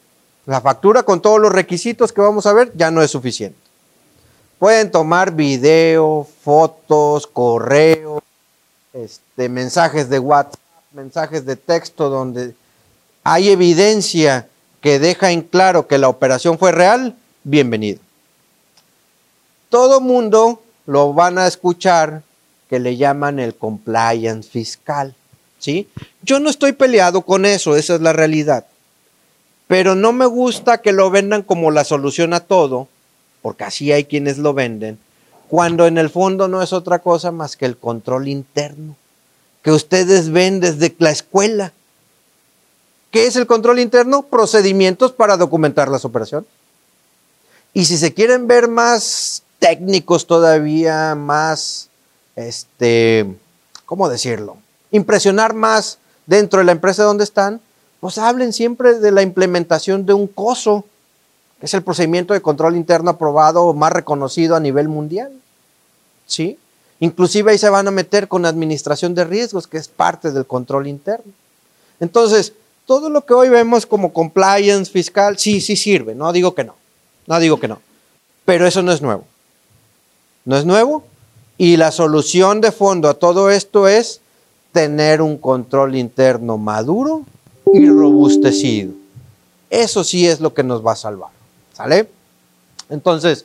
La 0.47 0.61
factura 0.61 1.03
con 1.03 1.21
todos 1.21 1.41
los 1.41 1.53
requisitos 1.53 2.13
que 2.13 2.21
vamos 2.21 2.47
a 2.47 2.53
ver 2.53 2.73
ya 2.75 2.91
no 2.91 3.03
es 3.03 3.11
suficiente. 3.11 3.59
Pueden 4.59 4.91
tomar 4.91 5.33
video, 5.33 6.27
fotos, 6.43 7.27
correo, 7.27 8.23
este, 8.95 9.49
mensajes 9.51 10.09
de 10.09 10.19
WhatsApp, 10.19 10.61
mensajes 10.97 11.45
de 11.45 11.57
texto 11.57 12.09
donde 12.09 12.55
hay 13.23 13.51
evidencia 13.51 14.49
que 14.81 14.99
deja 14.99 15.31
en 15.31 15.43
claro 15.43 15.87
que 15.87 15.99
la 15.99 16.09
operación 16.09 16.59
fue 16.59 16.73
real, 16.73 17.15
bienvenido. 17.45 17.99
Todo 19.69 20.01
mundo 20.01 20.63
lo 20.87 21.13
van 21.13 21.37
a 21.37 21.47
escuchar 21.47 22.23
que 22.71 22.79
le 22.79 22.97
llaman 22.97 23.39
el 23.39 23.55
compliance 23.55 24.49
fiscal. 24.49 25.15
¿sí? 25.59 25.87
Yo 26.23 26.41
no 26.41 26.49
estoy 26.49 26.73
peleado 26.73 27.21
con 27.21 27.45
eso, 27.45 27.77
esa 27.77 27.97
es 27.97 28.01
la 28.01 28.15
realidad. 28.15 28.65
Pero 29.67 29.97
no 29.97 30.15
me 30.15 30.25
gusta 30.25 30.79
que 30.79 30.93
lo 30.93 31.11
vendan 31.11 31.43
como 31.43 31.71
la 31.71 31.85
solución 31.85 32.33
a 32.33 32.41
todo, 32.41 32.89
porque 33.43 33.65
así 33.65 33.93
hay 33.93 34.05
quienes 34.05 34.39
lo 34.39 34.55
venden, 34.55 34.99
cuando 35.49 35.87
en 35.87 35.99
el 35.99 36.09
fondo 36.09 36.49
no 36.49 36.63
es 36.63 36.73
otra 36.73 37.01
cosa 37.01 37.33
más 37.33 37.55
que 37.59 37.67
el 37.67 37.77
control 37.77 38.29
interno 38.29 38.97
que 39.67 39.73
ustedes 39.73 40.31
ven 40.31 40.61
desde 40.61 40.95
la 41.01 41.11
escuela. 41.11 41.73
¿Qué 43.11 43.27
es 43.27 43.35
el 43.35 43.49
control 43.49 43.81
interno? 43.81 44.23
Procedimientos 44.23 45.11
para 45.11 45.37
documentar 45.37 45.89
las 45.89 46.05
operaciones. 46.05 46.49
Y 47.75 47.87
si 47.87 47.97
se 47.97 48.15
quieren 48.15 48.47
ver 48.47 48.69
más 48.69 49.43
técnicos 49.59 50.29
todavía, 50.29 51.17
más 51.17 51.89
este, 52.37 53.27
¿cómo 53.87 54.09
decirlo? 54.09 54.57
Impresionar 54.93 55.53
más 55.53 55.99
dentro 56.27 56.61
de 56.61 56.65
la 56.65 56.71
empresa 56.71 57.03
donde 57.03 57.25
están, 57.25 57.61
pues 57.99 58.19
hablen 58.19 58.53
siempre 58.53 59.01
de 59.01 59.11
la 59.11 59.23
implementación 59.23 60.07
de 60.07 60.13
un 60.13 60.29
COSO, 60.29 60.85
que 61.59 61.67
es 61.67 61.75
el 61.75 61.83
procedimiento 61.83 62.35
de 62.35 62.41
control 62.41 62.77
interno 62.77 63.11
aprobado 63.11 63.75
más 63.75 63.93
reconocido 63.93 64.55
a 64.55 64.61
nivel 64.61 64.87
mundial. 64.87 65.33
¿Sí? 66.25 66.57
Inclusive 67.01 67.53
ahí 67.53 67.59
se 67.59 67.69
van 67.69 67.89
a 67.89 67.91
meter 67.91 68.29
con 68.29 68.47
administración 68.47 69.15
de 69.15 69.25
riesgos, 69.25 69.67
que 69.67 69.77
es 69.79 69.89
parte 69.89 70.31
del 70.31 70.47
control 70.47 70.87
interno. 70.87 71.33
Entonces, 72.01 72.53
todo 72.87 73.11
lo 73.11 73.25
que 73.25 73.35
hoy 73.35 73.49
vemos 73.49 73.85
como 73.85 74.13
compliance 74.13 74.91
fiscal, 74.91 75.39
sí, 75.39 75.61
sí 75.61 75.77
sirve, 75.77 76.15
no 76.15 76.33
digo 76.33 76.55
que 76.55 76.65
no, 76.65 76.75
no 77.27 77.39
digo 77.39 77.59
que 77.59 77.69
no, 77.69 77.81
pero 78.45 78.67
eso 78.67 78.83
no 78.83 78.93
es 78.93 79.03
nuevo. 79.03 79.25
No 80.45 80.57
es 80.57 80.65
nuevo, 80.65 81.03
y 81.59 81.77
la 81.77 81.91
solución 81.91 82.61
de 82.61 82.71
fondo 82.71 83.09
a 83.09 83.15
todo 83.15 83.51
esto 83.51 83.89
es 83.89 84.21
tener 84.73 85.23
un 85.23 85.39
control 85.39 85.97
interno 85.97 86.59
maduro 86.59 87.25
y 87.73 87.89
robustecido. 87.89 88.93
Eso 89.71 90.05
sí 90.05 90.27
es 90.27 90.41
lo 90.41 90.55
que 90.55 90.63
nos 90.63 90.87
va 90.87 90.93
a 90.93 90.97
salvar. 90.97 91.31
¿Sale? 91.73 92.09
Entonces, 92.89 93.45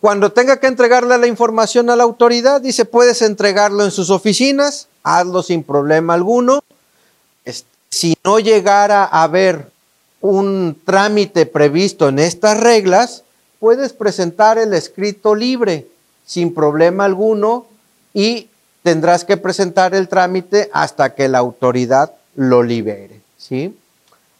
cuando 0.00 0.32
tenga 0.32 0.58
que 0.58 0.66
entregarle 0.66 1.18
la 1.18 1.26
información 1.26 1.90
a 1.90 1.96
la 1.96 2.04
autoridad, 2.04 2.60
dice, 2.60 2.84
puedes 2.84 3.22
entregarlo 3.22 3.84
en 3.84 3.90
sus 3.90 4.10
oficinas, 4.10 4.88
hazlo 5.02 5.42
sin 5.42 5.62
problema 5.62 6.14
alguno. 6.14 6.62
Si 7.90 8.16
no 8.24 8.38
llegara 8.38 9.04
a 9.04 9.24
haber 9.24 9.70
un 10.20 10.80
trámite 10.84 11.44
previsto 11.46 12.08
en 12.08 12.18
estas 12.18 12.58
reglas, 12.58 13.24
puedes 13.58 13.92
presentar 13.92 14.58
el 14.58 14.74
escrito 14.74 15.34
libre 15.34 15.86
sin 16.24 16.54
problema 16.54 17.04
alguno 17.04 17.66
y 18.14 18.48
tendrás 18.82 19.24
que 19.24 19.36
presentar 19.36 19.94
el 19.94 20.08
trámite 20.08 20.70
hasta 20.72 21.14
que 21.14 21.28
la 21.28 21.38
autoridad 21.38 22.12
lo 22.36 22.62
libere. 22.62 23.20
¿sí? 23.36 23.76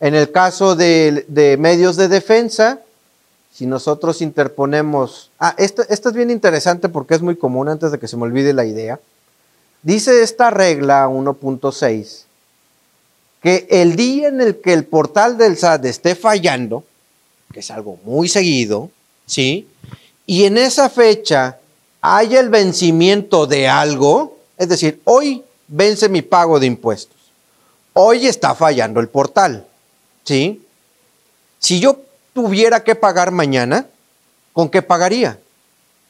En 0.00 0.14
el 0.14 0.30
caso 0.30 0.76
de, 0.76 1.56
medios 1.58 1.96
de 1.96 2.08
defensa, 2.08 2.80
si 3.52 3.66
nosotros 3.66 4.22
interponemos... 4.22 5.30
Ah, 5.38 5.54
esto, 5.58 5.82
es 5.88 6.12
bien 6.12 6.30
interesante 6.30 6.88
porque 6.88 7.14
es 7.14 7.22
muy 7.22 7.36
común 7.36 7.68
antes 7.68 7.92
de 7.92 7.98
que 7.98 8.08
se 8.08 8.16
me 8.16 8.24
olvide 8.24 8.52
la 8.52 8.64
idea. 8.64 9.00
Dice 9.82 10.22
esta 10.22 10.50
regla 10.50 11.08
1.6 11.08 12.24
que 13.42 13.66
el 13.70 13.96
día 13.96 14.28
en 14.28 14.40
el 14.40 14.60
que 14.60 14.74
el 14.74 14.84
portal 14.84 15.38
del 15.38 15.56
SAT 15.56 15.86
esté 15.86 16.14
fallando, 16.14 16.84
que 17.52 17.60
es 17.60 17.70
algo 17.70 17.98
muy 18.04 18.28
seguido, 18.28 18.90
¿sí? 19.24 19.66
Y 20.26 20.44
en 20.44 20.58
esa 20.58 20.90
fecha 20.90 21.58
hay 22.02 22.36
el 22.36 22.50
vencimiento 22.50 23.46
de 23.46 23.66
algo, 23.66 24.36
es 24.58 24.68
decir, 24.68 25.00
hoy 25.04 25.42
vence 25.68 26.08
mi 26.08 26.20
pago 26.22 26.60
de 26.60 26.66
impuestos. 26.66 27.16
Hoy 27.94 28.26
está 28.26 28.54
fallando 28.54 29.00
el 29.00 29.08
portal. 29.08 29.66
¿Sí? 30.24 30.62
Si 31.58 31.80
yo 31.80 32.00
tuviera 32.32 32.84
que 32.84 32.94
pagar 32.94 33.30
mañana, 33.30 33.86
¿con 34.52 34.68
qué 34.68 34.82
pagaría? 34.82 35.38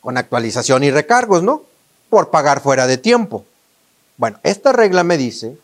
Con 0.01 0.17
actualización 0.17 0.85
y 0.85 0.91
recargos, 0.91 1.43
¿no? 1.43 1.63
Por 2.09 2.31
pagar 2.31 2.61
fuera 2.61 2.87
de 2.87 2.99
tiempo. 2.99 3.45
Bueno, 4.17 4.39
esta 4.43 4.73
regla 4.73 5.05
me 5.05 5.17
dice 5.17 5.57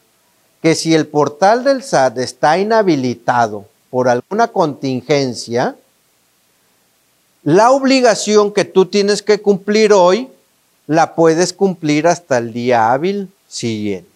que 0.62 0.74
si 0.74 0.94
el 0.94 1.06
portal 1.06 1.64
del 1.64 1.82
SAT 1.82 2.18
está 2.18 2.58
inhabilitado 2.58 3.66
por 3.90 4.08
alguna 4.08 4.48
contingencia, 4.48 5.76
la 7.42 7.70
obligación 7.70 8.52
que 8.52 8.64
tú 8.64 8.86
tienes 8.86 9.22
que 9.22 9.40
cumplir 9.40 9.92
hoy, 9.92 10.28
la 10.86 11.14
puedes 11.14 11.52
cumplir 11.52 12.06
hasta 12.06 12.38
el 12.38 12.52
día 12.52 12.92
hábil 12.92 13.30
siguiente. 13.48 14.15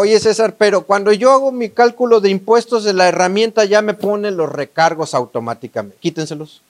Oye 0.00 0.18
César, 0.18 0.54
pero 0.56 0.86
cuando 0.86 1.12
yo 1.12 1.30
hago 1.30 1.52
mi 1.52 1.68
cálculo 1.68 2.22
de 2.22 2.30
impuestos 2.30 2.84
de 2.84 2.94
la 2.94 3.06
herramienta 3.06 3.66
ya 3.66 3.82
me 3.82 3.92
pone 3.92 4.30
los 4.30 4.50
recargos 4.50 5.12
automáticamente. 5.12 5.98
Quítenselos. 6.00 6.62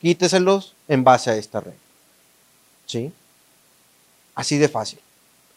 Quíteselos 0.00 0.72
en 0.88 1.04
base 1.04 1.28
a 1.28 1.36
esta 1.36 1.60
regla. 1.60 1.78
¿Sí? 2.86 3.12
Así 4.34 4.56
de 4.56 4.70
fácil. 4.70 5.00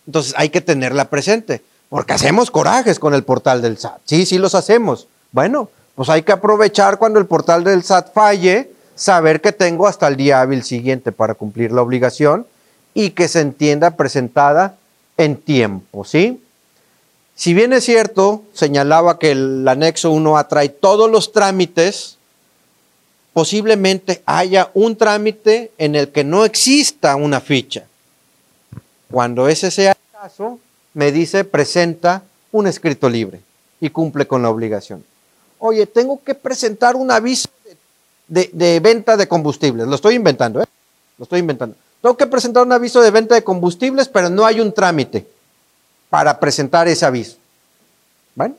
Entonces 0.07 0.33
hay 0.35 0.49
que 0.49 0.59
tenerla 0.59 1.09
presente. 1.09 1.61
Porque 1.87 2.11
hacemos 2.11 2.51
corajes 2.51 2.99
con 2.99 3.13
el 3.13 3.23
portal 3.23 3.61
del 3.61 3.77
SAT. 3.77 4.01
Sí, 4.03 4.25
sí 4.25 4.37
los 4.37 4.53
hacemos. 4.53 5.07
Bueno, 5.31 5.69
pues 5.95 6.09
hay 6.09 6.23
que 6.23 6.33
aprovechar 6.33 6.97
cuando 6.97 7.17
el 7.17 7.27
portal 7.27 7.63
del 7.63 7.81
SAT 7.81 8.11
falle, 8.11 8.73
saber 8.95 9.39
que 9.39 9.53
tengo 9.53 9.87
hasta 9.87 10.09
el 10.09 10.17
día 10.17 10.41
hábil 10.41 10.63
siguiente 10.63 11.13
para 11.13 11.33
cumplir 11.33 11.71
la 11.71 11.81
obligación 11.81 12.45
y 12.93 13.11
que 13.11 13.29
se 13.29 13.39
entienda 13.39 13.91
presentada 13.91 14.75
en 15.15 15.37
tiempo, 15.37 16.03
¿sí? 16.03 16.43
Si 17.39 17.53
bien 17.53 17.71
es 17.71 17.85
cierto, 17.85 18.43
señalaba 18.51 19.17
que 19.17 19.31
el 19.31 19.65
anexo 19.65 20.11
1 20.11 20.37
atrae 20.37 20.67
todos 20.67 21.09
los 21.09 21.31
trámites, 21.31 22.17
posiblemente 23.31 24.21
haya 24.25 24.71
un 24.73 24.97
trámite 24.97 25.71
en 25.77 25.95
el 25.95 26.09
que 26.09 26.25
no 26.25 26.43
exista 26.43 27.15
una 27.15 27.39
ficha. 27.39 27.85
Cuando 29.09 29.47
ese 29.47 29.71
sea 29.71 29.91
el 29.91 30.19
caso, 30.21 30.59
me 30.93 31.13
dice 31.13 31.45
presenta 31.45 32.23
un 32.51 32.67
escrito 32.67 33.09
libre 33.09 33.39
y 33.79 33.89
cumple 33.89 34.27
con 34.27 34.41
la 34.41 34.49
obligación. 34.49 35.05
Oye, 35.59 35.85
tengo 35.85 36.21
que 36.21 36.35
presentar 36.35 36.97
un 36.97 37.09
aviso 37.09 37.47
de, 38.27 38.49
de 38.51 38.81
venta 38.81 39.15
de 39.15 39.29
combustibles. 39.29 39.87
Lo 39.87 39.95
estoy 39.95 40.15
inventando, 40.15 40.61
¿eh? 40.61 40.65
Lo 41.17 41.23
estoy 41.23 41.39
inventando. 41.39 41.77
Tengo 42.01 42.17
que 42.17 42.27
presentar 42.27 42.65
un 42.65 42.73
aviso 42.73 42.99
de 42.99 43.11
venta 43.11 43.35
de 43.35 43.45
combustibles, 43.45 44.09
pero 44.09 44.29
no 44.29 44.45
hay 44.45 44.59
un 44.59 44.73
trámite 44.73 45.25
para 46.09 46.39
presentar 46.39 46.87
ese 46.87 47.05
aviso. 47.05 47.37
Bueno, 48.35 48.55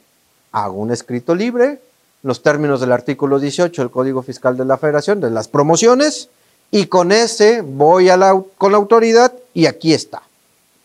hago 0.52 0.78
un 0.78 0.92
escrito 0.92 1.34
libre, 1.34 1.80
los 2.22 2.42
términos 2.42 2.80
del 2.80 2.92
artículo 2.92 3.38
18 3.38 3.82
del 3.82 3.90
Código 3.90 4.22
Fiscal 4.22 4.56
de 4.56 4.64
la 4.64 4.78
Federación, 4.78 5.20
de 5.20 5.30
las 5.30 5.48
promociones, 5.48 6.28
y 6.70 6.86
con 6.86 7.12
ese 7.12 7.62
voy 7.62 8.08
a 8.08 8.16
la, 8.16 8.40
con 8.58 8.72
la 8.72 8.78
autoridad 8.78 9.32
y 9.54 9.66
aquí 9.66 9.92
está. 9.92 10.22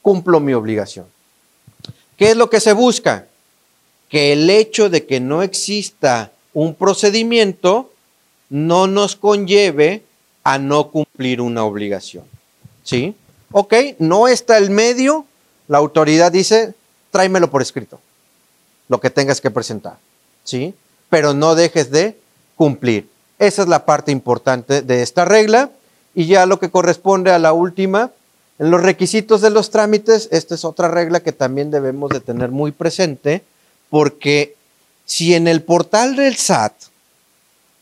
Cumplo 0.02 0.40
mi 0.40 0.54
obligación. 0.54 1.06
¿Qué 2.18 2.32
es 2.32 2.38
lo 2.38 2.50
que 2.50 2.60
se 2.60 2.74
busca? 2.74 3.28
Que 4.10 4.34
el 4.34 4.50
hecho 4.50 4.90
de 4.90 5.06
que 5.06 5.20
no 5.20 5.44
exista 5.44 6.32
un 6.54 6.74
procedimiento 6.74 7.92
no 8.50 8.88
nos 8.88 9.16
conlleve 9.16 10.04
a 10.44 10.58
no 10.58 10.90
cumplir 10.90 11.42
una 11.42 11.64
obligación. 11.64 12.24
¿Sí? 12.84 13.16
Ok, 13.52 13.74
no 14.00 14.28
está 14.28 14.58
el 14.58 14.70
medio, 14.70 15.26
la 15.68 15.78
autoridad 15.78 16.32
dice, 16.32 16.74
tráemelo 17.12 17.50
por 17.50 17.62
escrito, 17.62 18.00
lo 18.88 19.00
que 19.00 19.10
tengas 19.10 19.42
que 19.42 19.52
presentar, 19.52 19.98
¿sí? 20.44 20.74
Pero 21.10 21.34
no 21.34 21.56
dejes 21.56 21.92
de 21.92 22.18
cumplir. 22.56 23.10
Esa 23.40 23.64
es 23.64 23.68
la 23.68 23.86
parte 23.86 24.12
importante 24.12 24.82
de 24.82 25.02
esta 25.02 25.26
regla. 25.26 25.72
Y 26.14 26.28
ya 26.28 26.46
lo 26.46 26.60
que 26.60 26.70
corresponde 26.70 27.32
a 27.32 27.40
la 27.40 27.52
última, 27.52 28.12
en 28.58 28.72
los 28.72 28.82
requisitos 28.82 29.42
de 29.42 29.50
los 29.50 29.70
trámites, 29.70 30.30
esta 30.32 30.56
es 30.56 30.64
otra 30.64 30.88
regla 30.88 31.20
que 31.20 31.34
también 31.34 31.72
debemos 31.72 32.10
de 32.10 32.22
tener 32.22 32.52
muy 32.52 32.72
presente, 32.72 33.44
porque 33.90 34.56
si 35.06 35.36
en 35.36 35.48
el 35.48 35.62
portal 35.62 36.16
del 36.16 36.38
SAT 36.38 36.74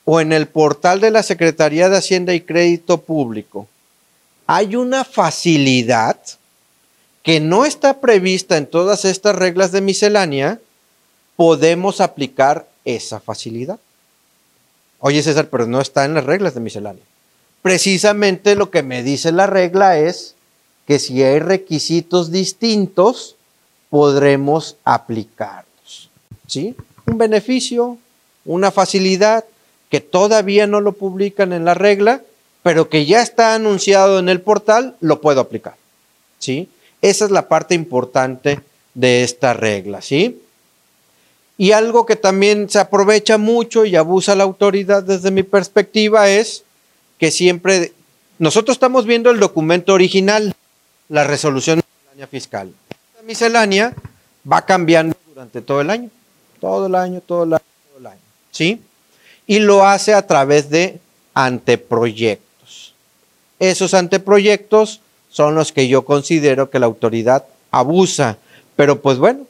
o 0.05 0.19
en 0.19 0.33
el 0.33 0.47
portal 0.47 0.99
de 0.99 1.11
la 1.11 1.21
Secretaría 1.21 1.89
de 1.89 1.97
Hacienda 1.97 2.33
y 2.33 2.41
Crédito 2.41 2.99
Público 3.01 3.67
hay 4.47 4.75
una 4.75 5.05
facilidad, 5.05 6.17
que 7.23 7.39
no 7.39 7.65
está 7.65 8.01
prevista 8.01 8.57
en 8.57 8.67
todas 8.67 9.05
estas 9.05 9.35
reglas 9.35 9.71
de 9.71 9.81
miscelánea, 9.81 10.59
podemos 11.35 12.01
aplicar 12.01 12.67
esa 12.85 13.19
facilidad. 13.19 13.79
Oye 14.99 15.23
César, 15.23 15.47
pero 15.49 15.65
no 15.65 15.81
está 15.81 16.05
en 16.05 16.13
las 16.13 16.25
reglas 16.25 16.53
de 16.53 16.59
miscelánea. 16.59 17.03
Precisamente 17.61 18.55
lo 18.55 18.69
que 18.69 18.83
me 18.83 19.03
dice 19.03 19.31
la 19.31 19.47
regla 19.47 19.97
es 19.97 20.35
que 20.85 20.99
si 20.99 21.23
hay 21.23 21.39
requisitos 21.39 22.29
distintos, 22.29 23.37
podremos 23.89 24.75
aplicarlos. 24.83 26.09
¿Sí? 26.45 26.75
Un 27.05 27.17
beneficio, 27.17 27.97
una 28.43 28.69
facilidad 28.71 29.45
que 29.89 30.01
todavía 30.01 30.67
no 30.67 30.81
lo 30.81 30.91
publican 30.91 31.53
en 31.53 31.63
la 31.63 31.73
regla, 31.73 32.21
pero 32.63 32.89
que 32.89 33.05
ya 33.05 33.21
está 33.21 33.55
anunciado 33.55 34.19
en 34.19 34.27
el 34.27 34.41
portal, 34.41 34.95
lo 34.99 35.21
puedo 35.21 35.39
aplicar. 35.39 35.75
¿Sí? 36.39 36.67
Esa 37.03 37.25
es 37.25 37.31
la 37.31 37.49
parte 37.49 37.75
importante 37.75 38.61
de 38.93 39.23
esta 39.23 39.51
regla, 39.51 40.01
¿sí? 40.01 40.41
Y 41.57 41.73
algo 41.73 42.05
que 42.05 42.15
también 42.15 42.69
se 42.69 42.79
aprovecha 42.79 43.37
mucho 43.37 43.83
y 43.83 43.97
abusa 43.97 44.35
la 44.35 44.45
autoridad 44.45 45.03
desde 45.03 45.29
mi 45.29 45.43
perspectiva 45.43 46.29
es 46.29 46.63
que 47.19 47.29
siempre 47.29 47.91
nosotros 48.39 48.75
estamos 48.75 49.05
viendo 49.05 49.31
el 49.31 49.41
documento 49.41 49.93
original, 49.93 50.55
la 51.09 51.25
resolución 51.25 51.81
miscelánea 51.85 52.27
fiscal. 52.27 52.73
La 53.17 53.21
miscelánea 53.23 53.93
va 54.49 54.65
cambiando 54.65 55.13
durante 55.27 55.61
todo 55.61 55.81
el 55.81 55.89
año, 55.89 56.09
todo 56.61 56.87
el 56.87 56.95
año, 56.95 57.19
todo 57.19 57.43
el 57.43 57.53
año, 57.53 57.65
todo 57.89 57.99
el 57.99 58.07
año, 58.07 58.21
¿sí? 58.49 58.81
Y 59.45 59.59
lo 59.59 59.85
hace 59.85 60.13
a 60.13 60.25
través 60.25 60.69
de 60.69 61.01
anteproyectos. 61.33 62.93
Esos 63.59 63.93
anteproyectos 63.93 65.01
son 65.33 65.55
los 65.55 65.71
que 65.71 65.87
yo 65.87 66.05
considero 66.05 66.69
que 66.69 66.77
la 66.77 66.85
autoridad 66.85 67.43
abusa. 67.71 68.37
Pero 68.75 69.01
pues 69.01 69.17
bueno, 69.17 69.47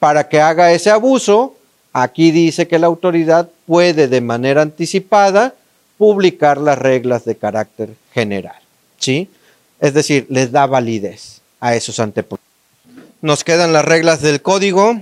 para 0.00 0.28
que 0.28 0.40
haga 0.40 0.72
ese 0.72 0.90
abuso, 0.90 1.54
aquí 1.92 2.32
dice 2.32 2.66
que 2.66 2.80
la 2.80 2.88
autoridad 2.88 3.48
puede 3.66 4.08
de 4.08 4.20
manera 4.20 4.62
anticipada 4.62 5.54
publicar 5.96 6.58
las 6.58 6.76
reglas 6.76 7.24
de 7.24 7.36
carácter 7.36 7.90
general. 8.12 8.56
¿Sí? 8.98 9.30
Es 9.80 9.94
decir, 9.94 10.26
les 10.28 10.50
da 10.50 10.66
validez 10.66 11.40
a 11.60 11.76
esos 11.76 12.00
anteproyectos. 12.00 12.44
Nos 13.22 13.44
quedan 13.44 13.72
las 13.72 13.84
reglas 13.84 14.22
del 14.22 14.42
código, 14.42 15.00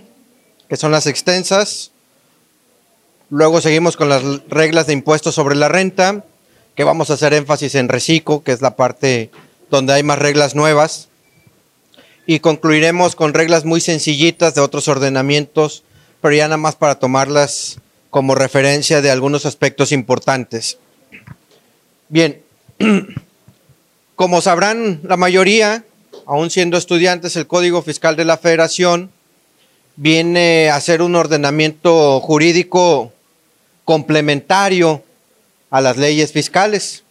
que 0.68 0.76
son 0.76 0.92
las 0.92 1.06
extensas. 1.06 1.92
Luego 3.30 3.62
seguimos 3.62 3.96
con 3.96 4.10
las 4.10 4.22
reglas 4.48 4.86
de 4.86 4.92
impuestos 4.92 5.34
sobre 5.34 5.56
la 5.56 5.68
renta, 5.68 6.24
que 6.74 6.84
vamos 6.84 7.08
a 7.08 7.14
hacer 7.14 7.32
énfasis 7.32 7.74
en 7.74 7.88
reciclo, 7.88 8.42
que 8.42 8.52
es 8.52 8.60
la 8.60 8.76
parte 8.76 9.30
donde 9.72 9.94
hay 9.94 10.02
más 10.02 10.18
reglas 10.18 10.54
nuevas. 10.54 11.08
Y 12.26 12.40
concluiremos 12.40 13.16
con 13.16 13.32
reglas 13.32 13.64
muy 13.64 13.80
sencillitas 13.80 14.54
de 14.54 14.60
otros 14.60 14.86
ordenamientos, 14.86 15.82
pero 16.20 16.34
ya 16.34 16.44
nada 16.44 16.58
más 16.58 16.76
para 16.76 16.98
tomarlas 16.98 17.78
como 18.10 18.34
referencia 18.34 19.00
de 19.00 19.10
algunos 19.10 19.46
aspectos 19.46 19.90
importantes. 19.90 20.76
Bien, 22.10 22.42
como 24.14 24.42
sabrán 24.42 25.00
la 25.04 25.16
mayoría, 25.16 25.84
aún 26.26 26.50
siendo 26.50 26.76
estudiantes, 26.76 27.34
el 27.36 27.46
Código 27.46 27.80
Fiscal 27.80 28.14
de 28.14 28.26
la 28.26 28.36
Federación 28.36 29.10
viene 29.96 30.68
a 30.68 30.78
ser 30.82 31.00
un 31.00 31.16
ordenamiento 31.16 32.20
jurídico 32.20 33.10
complementario 33.86 35.02
a 35.70 35.80
las 35.80 35.96
leyes 35.96 36.30
fiscales 36.30 37.04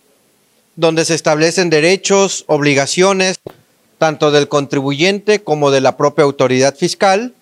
donde 0.75 1.05
se 1.05 1.15
establecen 1.15 1.69
derechos, 1.69 2.43
obligaciones, 2.47 3.39
tanto 3.97 4.31
del 4.31 4.47
contribuyente 4.47 5.43
como 5.43 5.71
de 5.71 5.81
la 5.81 5.97
propia 5.97 6.23
autoridad 6.23 6.75
fiscal, 6.75 7.33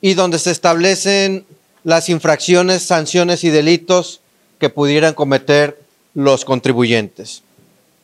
y 0.00 0.14
donde 0.14 0.38
se 0.38 0.50
establecen 0.50 1.46
las 1.82 2.08
infracciones, 2.08 2.82
sanciones 2.82 3.44
y 3.44 3.50
delitos 3.50 4.20
que 4.58 4.70
pudieran 4.70 5.14
cometer 5.14 5.80
los 6.14 6.44
contribuyentes. 6.44 7.42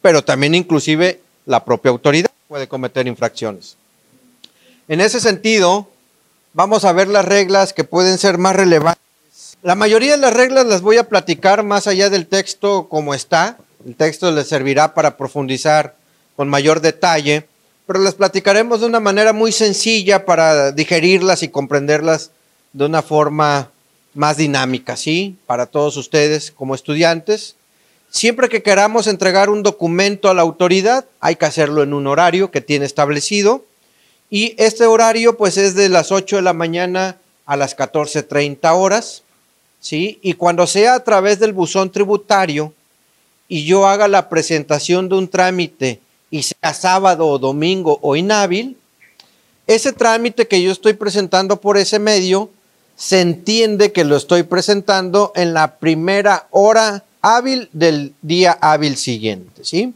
Pero 0.03 0.23
también 0.23 0.55
inclusive 0.55 1.21
la 1.47 1.65
propia 1.65 1.91
autoridad 1.91 2.31
puede 2.49 2.69
cometer 2.69 3.07
infracciones. 3.07 3.77
En 4.89 5.01
ese 5.01 5.21
sentido, 5.21 5.89
vamos 6.53 6.85
a 6.85 6.93
ver 6.93 7.09
las 7.09 7.25
reglas 7.25 7.73
que 7.73 7.85
pueden 7.85 8.19
ser 8.19 8.39
más 8.39 8.57
relevantes. 8.57 9.03
La 9.63 9.75
mayoría 9.75 10.13
de 10.13 10.23
las 10.23 10.35
reglas 10.35 10.67
las 10.67 10.81
voy 10.81 10.97
a 10.97 11.09
platicar 11.09 11.63
más 11.63 11.87
allá 11.87 12.11
del 12.11 12.27
texto 12.27 12.89
como 12.89 13.15
está, 13.15 13.59
el 13.87 13.97
texto 13.97 14.31
les 14.31 14.49
servirá 14.49 14.95
para 14.95 15.17
profundizar 15.17 15.97
con 16.37 16.49
mayor 16.49 16.81
detalle, 16.81 17.47
pero 17.87 17.99
las 17.99 18.15
platicaremos 18.15 18.81
de 18.81 18.87
una 18.87 19.01
manera 19.01 19.33
muy 19.33 19.53
sencilla 19.53 20.25
para 20.25 20.73
digerirlas 20.73 21.43
y 21.43 21.49
comprenderlas 21.49 22.31
de 22.73 22.85
una 22.85 23.03
forma 23.03 23.71
más 24.15 24.37
dinámica, 24.37 24.97
¿sí? 24.97 25.37
Para 25.47 25.67
todos 25.67 25.97
ustedes 25.97 26.51
como 26.51 26.75
estudiantes. 26.75 27.57
Siempre 28.11 28.49
que 28.49 28.63
queramos 28.63 29.07
entregar 29.07 29.51
un 29.51 29.63
documento 29.63 30.29
a 30.29 30.35
la 30.35 30.43
autoridad, 30.43 31.05
hay 31.21 31.37
que 31.37 31.47
hacerlo 31.47 31.83
en 31.83 31.95
un 31.95 32.07
horario 32.07 32.51
que 32.51 32.61
tiene 32.61 32.85
establecido. 32.85 33.65
Y 34.31 34.55
este 34.59 34.87
horario, 34.87 35.37
pues, 35.37 35.57
es 35.57 35.75
de 35.75 35.89
las 35.89 36.13
8 36.13 36.37
de 36.37 36.43
la 36.43 36.53
mañana 36.53 37.19
a 37.47 37.57
las 37.57 37.77
14.30 37.77 38.73
horas, 38.75 39.23
¿sí? 39.81 40.19
Y 40.23 40.35
cuando 40.35 40.67
sea 40.67 40.95
a 40.95 41.05
través 41.05 41.41
del 41.41 41.53
buzón 41.53 41.91
tributario, 41.91 42.73
y 43.51 43.65
yo 43.65 43.87
haga 43.87 44.07
la 44.07 44.29
presentación 44.29 45.09
de 45.09 45.17
un 45.17 45.29
trámite 45.29 46.01
y 46.31 46.45
sea 46.45 46.73
sábado 46.73 47.27
o 47.27 47.39
domingo 47.39 47.99
o 48.01 48.15
inhábil, 48.15 48.79
ese 49.67 49.93
trámite 49.93 50.47
que 50.47 50.63
yo 50.63 50.71
estoy 50.71 50.95
presentando 50.95 51.61
por 51.61 51.77
ese 51.77 51.99
medio, 51.99 52.49
se 52.95 53.21
entiende 53.21 53.91
que 53.91 54.05
lo 54.05 54.17
estoy 54.17 54.45
presentando 54.45 55.33
en 55.35 55.53
la 55.53 55.79
primera 55.79 56.47
hora 56.51 57.05
hábil 57.23 57.69
del 57.73 58.15
día 58.23 58.57
hábil 58.61 58.97
siguiente, 58.97 59.65
¿sí? 59.65 59.93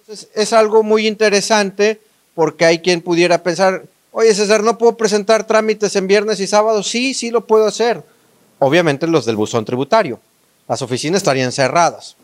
Entonces, 0.00 0.28
es 0.34 0.54
algo 0.54 0.82
muy 0.82 1.06
interesante 1.06 2.00
porque 2.34 2.64
hay 2.64 2.78
quien 2.78 3.02
pudiera 3.02 3.42
pensar, 3.42 3.84
Oye, 4.12 4.34
César, 4.34 4.62
¿no 4.62 4.76
puedo 4.76 4.96
presentar 4.96 5.46
trámites 5.46 5.94
en 5.94 6.06
viernes 6.08 6.40
y 6.40 6.46
sábado? 6.46 6.82
Sí, 6.82 7.14
sí 7.14 7.30
lo 7.30 7.46
puedo 7.46 7.66
hacer. 7.66 8.02
Obviamente 8.58 9.06
los 9.06 9.24
del 9.24 9.36
buzón 9.36 9.64
tributario. 9.64 10.18
Las 10.66 10.82
oficinas 10.82 11.18
estarían 11.18 11.52
cerradas. 11.52 12.16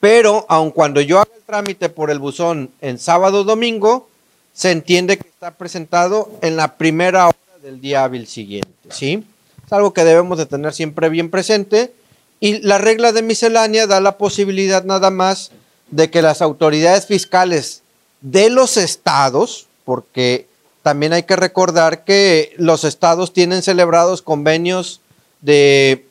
Pero 0.00 0.46
aun 0.48 0.70
cuando 0.70 1.00
yo 1.00 1.18
haga 1.18 1.30
el 1.36 1.42
trámite 1.42 1.90
por 1.90 2.10
el 2.10 2.18
buzón 2.18 2.70
en 2.80 2.98
sábado 2.98 3.40
o 3.40 3.44
domingo, 3.44 4.08
se 4.52 4.72
entiende 4.72 5.18
que 5.18 5.28
está 5.28 5.52
presentado 5.52 6.30
en 6.42 6.56
la 6.56 6.76
primera 6.76 7.26
hora 7.28 7.36
del 7.62 7.80
día 7.80 8.04
hábil 8.04 8.26
siguiente, 8.26 8.68
¿sí? 8.90 9.24
Es 9.66 9.72
algo 9.72 9.92
que 9.92 10.04
debemos 10.04 10.38
de 10.38 10.46
tener 10.46 10.72
siempre 10.72 11.08
bien 11.08 11.30
presente. 11.30 11.92
Y 12.40 12.58
la 12.60 12.78
regla 12.78 13.12
de 13.12 13.22
miscelánea 13.22 13.86
da 13.86 14.00
la 14.00 14.16
posibilidad 14.16 14.84
nada 14.84 15.10
más 15.10 15.52
de 15.90 16.10
que 16.10 16.22
las 16.22 16.40
autoridades 16.40 17.06
fiscales 17.06 17.82
de 18.22 18.48
los 18.50 18.76
estados, 18.76 19.66
porque 19.84 20.46
también 20.82 21.12
hay 21.12 21.24
que 21.24 21.36
recordar 21.36 22.04
que 22.04 22.54
los 22.56 22.84
estados 22.84 23.32
tienen 23.32 23.62
celebrados 23.62 24.22
convenios 24.22 25.00
de, 25.42 26.06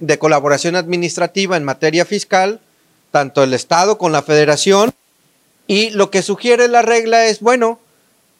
de 0.00 0.18
colaboración 0.18 0.76
administrativa 0.76 1.56
en 1.56 1.64
materia 1.64 2.04
fiscal, 2.04 2.60
tanto 3.14 3.44
el 3.44 3.54
estado 3.54 3.96
con 3.96 4.10
la 4.10 4.22
federación, 4.22 4.92
y 5.68 5.90
lo 5.90 6.10
que 6.10 6.20
sugiere 6.20 6.66
la 6.66 6.82
regla 6.82 7.26
es, 7.26 7.38
bueno, 7.38 7.78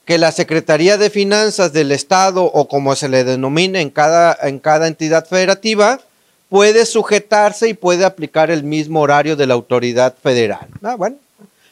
que 0.05 0.19
la 0.19 0.33
Secretaría 0.33 0.99
de 0.99 1.11
Finanzas 1.11 1.73
del 1.73 1.93
Estado 1.93 2.43
o 2.43 2.67
como 2.67 2.97
se 2.97 3.09
le 3.09 3.23
denomine 3.23 3.81
en 3.81 3.91
cada, 3.91 4.37
en 4.43 4.59
cada 4.59 4.89
entidad 4.89 5.29
federativa, 5.29 6.01
puede 6.49 6.87
sujetarse 6.87 7.69
y 7.69 7.75
puede 7.75 8.05
aplicar 8.05 8.51
el 8.51 8.65
mismo 8.65 9.03
horario 9.03 9.37
de 9.37 9.47
la 9.47 9.55
autoridad 9.55 10.13
federal. 10.21 10.67
Ah, 10.83 10.97
bueno, 10.97 11.19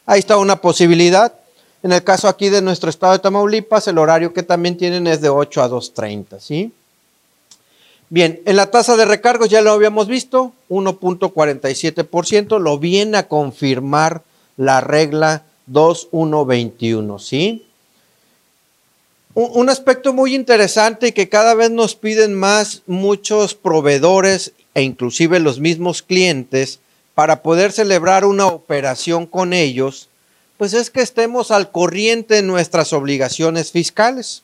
ahí 0.06 0.20
está 0.20 0.36
una 0.36 0.60
posibilidad. 0.60 1.32
En 1.82 1.90
el 1.90 2.04
caso 2.04 2.28
aquí 2.28 2.50
de 2.50 2.62
nuestro 2.62 2.88
estado 2.88 3.14
de 3.14 3.18
Tamaulipas, 3.18 3.88
el 3.88 3.98
horario 3.98 4.32
que 4.32 4.44
también 4.44 4.76
tienen 4.76 5.08
es 5.08 5.20
de 5.20 5.28
8 5.28 5.60
a 5.60 5.68
2.30, 5.68 6.38
¿sí? 6.38 6.72
Bien, 8.12 8.42
en 8.44 8.56
la 8.56 8.70
tasa 8.70 8.94
de 8.98 9.06
recargos 9.06 9.48
ya 9.48 9.62
lo 9.62 9.70
habíamos 9.70 10.06
visto, 10.06 10.52
1.47%, 10.68 12.60
lo 12.60 12.78
viene 12.78 13.16
a 13.16 13.26
confirmar 13.26 14.20
la 14.58 14.82
regla 14.82 15.44
2121, 15.64 17.18
¿sí? 17.18 17.64
Un 19.32 19.70
aspecto 19.70 20.12
muy 20.12 20.34
interesante 20.34 21.14
que 21.14 21.30
cada 21.30 21.54
vez 21.54 21.70
nos 21.70 21.94
piden 21.94 22.34
más 22.34 22.82
muchos 22.86 23.54
proveedores 23.54 24.52
e 24.74 24.82
inclusive 24.82 25.40
los 25.40 25.58
mismos 25.58 26.02
clientes 26.02 26.80
para 27.14 27.42
poder 27.42 27.72
celebrar 27.72 28.26
una 28.26 28.46
operación 28.46 29.24
con 29.24 29.54
ellos, 29.54 30.10
pues 30.58 30.74
es 30.74 30.90
que 30.90 31.00
estemos 31.00 31.50
al 31.50 31.70
corriente 31.70 32.36
en 32.36 32.46
nuestras 32.46 32.92
obligaciones 32.92 33.72
fiscales. 33.72 34.42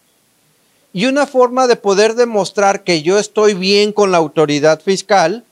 Y 0.93 1.07
una 1.07 1.27
forma 1.27 1.67
de 1.67 1.77
poder 1.77 2.15
demostrar 2.15 2.83
que 2.83 3.03
yo 3.03 3.19
estoy 3.19 3.55
bien 3.55 3.93
con 3.93 4.11
la 4.11 4.19
autoridad 4.19 4.81
fiscal, 4.81 5.45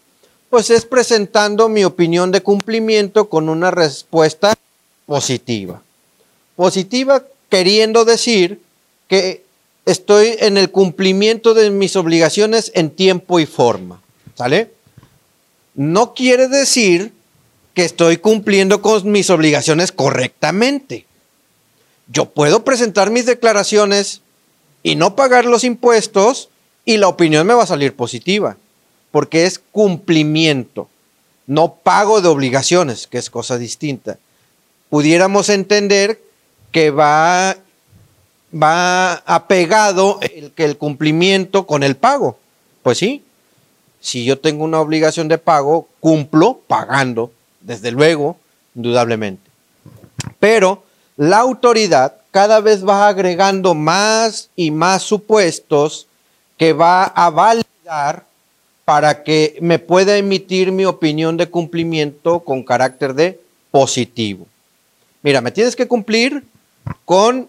pues 0.50 0.70
es 0.70 0.84
presentando 0.84 1.68
mi 1.68 1.84
opinión 1.84 2.30
de 2.32 2.42
cumplimiento 2.42 3.28
con 3.28 3.48
una 3.48 3.70
respuesta 3.70 4.54
positiva. 5.04 5.82
Positiva 6.54 7.24
queriendo 7.48 8.04
decir 8.04 8.60
que 9.08 9.44
estoy 9.84 10.36
en 10.38 10.56
el 10.56 10.70
cumplimiento 10.70 11.54
de 11.54 11.70
mis 11.70 11.96
obligaciones 11.96 12.72
en 12.74 12.90
tiempo 12.90 13.38
y 13.38 13.46
forma. 13.46 14.00
¿Sale? 14.34 14.70
No 15.74 16.14
quiere 16.14 16.48
decir 16.48 17.12
que 17.74 17.84
estoy 17.84 18.16
cumpliendo 18.16 18.80
con 18.80 19.10
mis 19.10 19.28
obligaciones 19.30 19.92
correctamente. 19.92 21.06
Yo 22.08 22.30
puedo 22.30 22.64
presentar 22.64 23.10
mis 23.10 23.26
declaraciones 23.26 24.22
y 24.86 24.94
no 24.94 25.16
pagar 25.16 25.46
los 25.46 25.64
impuestos 25.64 26.48
y 26.84 26.98
la 26.98 27.08
opinión 27.08 27.44
me 27.44 27.54
va 27.54 27.64
a 27.64 27.66
salir 27.66 27.96
positiva, 27.96 28.56
porque 29.10 29.44
es 29.44 29.58
cumplimiento, 29.58 30.88
no 31.48 31.74
pago 31.74 32.20
de 32.20 32.28
obligaciones, 32.28 33.08
que 33.08 33.18
es 33.18 33.28
cosa 33.28 33.58
distinta. 33.58 34.16
Pudiéramos 34.88 35.48
entender 35.48 36.22
que 36.70 36.92
va 36.92 37.56
va 38.54 39.14
apegado 39.26 40.20
el, 40.22 40.52
el 40.56 40.76
cumplimiento 40.78 41.66
con 41.66 41.82
el 41.82 41.96
pago. 41.96 42.38
Pues 42.84 42.98
sí, 42.98 43.24
si 44.00 44.24
yo 44.24 44.38
tengo 44.38 44.62
una 44.62 44.80
obligación 44.80 45.26
de 45.26 45.38
pago, 45.38 45.88
cumplo 45.98 46.60
pagando, 46.68 47.32
desde 47.60 47.90
luego, 47.90 48.36
indudablemente. 48.76 49.50
Pero 50.38 50.84
la 51.16 51.38
autoridad 51.38 52.14
cada 52.30 52.60
vez 52.60 52.86
va 52.86 53.08
agregando 53.08 53.74
más 53.74 54.50
y 54.56 54.70
más 54.70 55.02
supuestos 55.02 56.06
que 56.56 56.72
va 56.72 57.04
a 57.04 57.30
validar 57.30 58.24
para 58.84 59.22
que 59.22 59.58
me 59.60 59.78
pueda 59.78 60.16
emitir 60.16 60.72
mi 60.72 60.84
opinión 60.84 61.36
de 61.36 61.48
cumplimiento 61.48 62.40
con 62.40 62.62
carácter 62.62 63.14
de 63.14 63.40
positivo. 63.70 64.46
Mira, 65.22 65.40
me 65.40 65.50
tienes 65.50 65.74
que 65.74 65.88
cumplir 65.88 66.44
con 67.04 67.48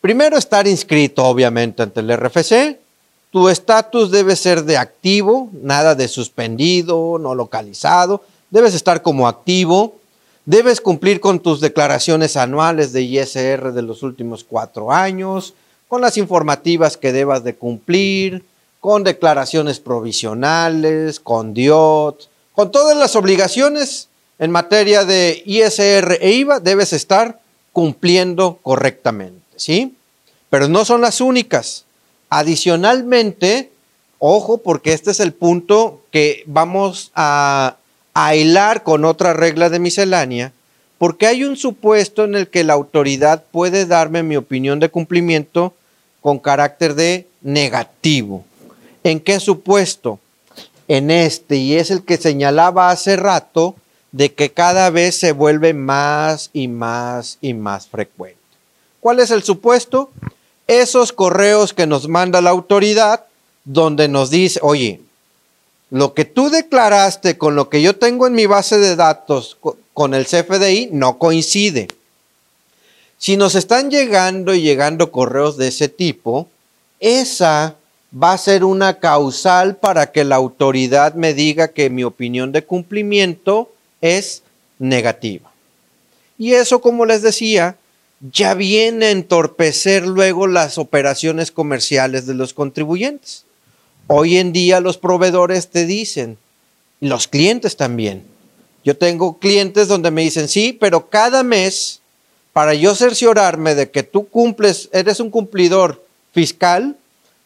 Primero, 0.00 0.38
estar 0.38 0.68
inscrito, 0.68 1.24
obviamente, 1.24 1.82
ante 1.82 2.00
el 2.00 2.16
RFC. 2.16 2.78
Tu 3.30 3.48
estatus 3.48 4.10
debe 4.10 4.36
ser 4.36 4.64
de 4.64 4.76
activo, 4.76 5.50
nada 5.52 5.94
de 5.94 6.06
suspendido, 6.06 7.18
no 7.18 7.34
localizado. 7.34 8.22
Debes 8.48 8.74
estar 8.74 9.02
como 9.02 9.26
activo. 9.26 9.96
Debes 10.48 10.80
cumplir 10.80 11.20
con 11.20 11.40
tus 11.40 11.60
declaraciones 11.60 12.34
anuales 12.38 12.94
de 12.94 13.02
ISR 13.02 13.74
de 13.74 13.82
los 13.82 14.02
últimos 14.02 14.44
cuatro 14.44 14.90
años, 14.90 15.52
con 15.88 16.00
las 16.00 16.16
informativas 16.16 16.96
que 16.96 17.12
debas 17.12 17.44
de 17.44 17.54
cumplir, 17.54 18.46
con 18.80 19.04
declaraciones 19.04 19.78
provisionales, 19.78 21.20
con 21.20 21.52
DIOT, 21.52 22.30
con 22.54 22.72
todas 22.72 22.96
las 22.96 23.14
obligaciones 23.14 24.08
en 24.38 24.50
materia 24.50 25.04
de 25.04 25.42
ISR 25.44 26.16
e 26.18 26.30
IVA, 26.30 26.60
debes 26.60 26.94
estar 26.94 27.40
cumpliendo 27.74 28.58
correctamente. 28.62 29.42
¿sí? 29.56 29.96
Pero 30.48 30.66
no 30.66 30.86
son 30.86 31.02
las 31.02 31.20
únicas. 31.20 31.84
Adicionalmente, 32.30 33.70
ojo, 34.18 34.56
porque 34.56 34.94
este 34.94 35.10
es 35.10 35.20
el 35.20 35.34
punto 35.34 36.00
que 36.10 36.42
vamos 36.46 37.12
a, 37.14 37.76
a 38.20 38.34
hilar 38.34 38.82
con 38.82 39.04
otra 39.04 39.32
regla 39.32 39.70
de 39.70 39.78
miscelánea, 39.78 40.52
porque 40.98 41.28
hay 41.28 41.44
un 41.44 41.56
supuesto 41.56 42.24
en 42.24 42.34
el 42.34 42.48
que 42.48 42.64
la 42.64 42.72
autoridad 42.72 43.44
puede 43.52 43.86
darme 43.86 44.24
mi 44.24 44.34
opinión 44.34 44.80
de 44.80 44.88
cumplimiento 44.88 45.72
con 46.20 46.40
carácter 46.40 46.96
de 46.96 47.28
negativo. 47.42 48.44
¿En 49.04 49.20
qué 49.20 49.38
supuesto? 49.38 50.18
En 50.88 51.12
este, 51.12 51.58
y 51.58 51.76
es 51.76 51.92
el 51.92 52.02
que 52.02 52.16
señalaba 52.16 52.90
hace 52.90 53.14
rato, 53.14 53.76
de 54.10 54.34
que 54.34 54.50
cada 54.50 54.90
vez 54.90 55.16
se 55.16 55.30
vuelve 55.30 55.72
más 55.72 56.50
y 56.52 56.66
más 56.66 57.38
y 57.40 57.54
más 57.54 57.86
frecuente. 57.86 58.40
¿Cuál 58.98 59.20
es 59.20 59.30
el 59.30 59.44
supuesto? 59.44 60.10
Esos 60.66 61.12
correos 61.12 61.72
que 61.72 61.86
nos 61.86 62.08
manda 62.08 62.40
la 62.40 62.50
autoridad 62.50 63.26
donde 63.64 64.08
nos 64.08 64.30
dice, 64.30 64.58
oye, 64.60 65.02
lo 65.90 66.14
que 66.14 66.24
tú 66.24 66.50
declaraste 66.50 67.38
con 67.38 67.56
lo 67.56 67.68
que 67.68 67.80
yo 67.80 67.96
tengo 67.96 68.26
en 68.26 68.34
mi 68.34 68.46
base 68.46 68.78
de 68.78 68.96
datos 68.96 69.56
con 69.94 70.14
el 70.14 70.26
CFDI 70.26 70.90
no 70.92 71.18
coincide. 71.18 71.88
Si 73.16 73.36
nos 73.36 73.54
están 73.54 73.90
llegando 73.90 74.54
y 74.54 74.62
llegando 74.62 75.10
correos 75.10 75.56
de 75.56 75.68
ese 75.68 75.88
tipo, 75.88 76.48
esa 77.00 77.76
va 78.12 78.32
a 78.32 78.38
ser 78.38 78.64
una 78.64 79.00
causal 79.00 79.76
para 79.76 80.12
que 80.12 80.24
la 80.24 80.36
autoridad 80.36 81.14
me 81.14 81.34
diga 81.34 81.68
que 81.68 81.90
mi 81.90 82.04
opinión 82.04 82.52
de 82.52 82.64
cumplimiento 82.64 83.72
es 84.00 84.42
negativa. 84.78 85.50
Y 86.38 86.52
eso, 86.54 86.80
como 86.80 87.04
les 87.04 87.22
decía, 87.22 87.76
ya 88.32 88.54
viene 88.54 89.06
a 89.06 89.10
entorpecer 89.10 90.06
luego 90.06 90.46
las 90.46 90.78
operaciones 90.78 91.50
comerciales 91.50 92.26
de 92.26 92.34
los 92.34 92.54
contribuyentes. 92.54 93.44
Hoy 94.08 94.38
en 94.38 94.52
día 94.52 94.80
los 94.80 94.98
proveedores 94.98 95.68
te 95.68 95.86
dicen, 95.86 96.38
los 97.00 97.28
clientes 97.28 97.76
también. 97.76 98.24
Yo 98.84 98.96
tengo 98.96 99.38
clientes 99.38 99.86
donde 99.86 100.10
me 100.10 100.22
dicen, 100.22 100.48
sí, 100.48 100.72
pero 100.72 101.08
cada 101.08 101.42
mes, 101.42 102.00
para 102.52 102.74
yo 102.74 102.94
cerciorarme 102.94 103.74
de 103.74 103.90
que 103.90 104.02
tú 104.02 104.28
cumples, 104.28 104.88
eres 104.92 105.20
un 105.20 105.30
cumplidor 105.30 106.04
fiscal, 106.32 106.96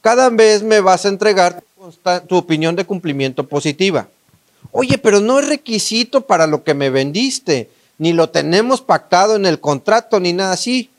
cada 0.01 0.31
mes 0.31 0.63
me 0.63 0.81
vas 0.81 1.05
a 1.05 1.09
entregar 1.09 1.63
tu 2.27 2.37
opinión 2.37 2.77
de 2.77 2.87
cumplimiento 2.87 3.47
positiva. 3.47 4.09
Oye, 4.71 4.97
pero 4.99 5.21
no 5.21 5.39
es 5.39 5.49
requisito 5.49 6.23
para 6.23 6.47
lo 6.47 6.65
que 6.65 6.75
me 6.75 6.89
vendiste 6.89 7.69
ni 8.03 8.13
lo 8.13 8.31
tenemos 8.31 8.81
pactado 8.81 9.37
en 9.37 9.47
el 9.47 9.61
contrato, 9.61 10.19
ni 10.19 10.33
nada 10.33 10.55
así. 10.55 10.91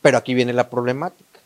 Pero 0.00 0.16
aquí 0.16 0.32
viene 0.32 0.54
la 0.54 0.70
problemática. 0.70 1.40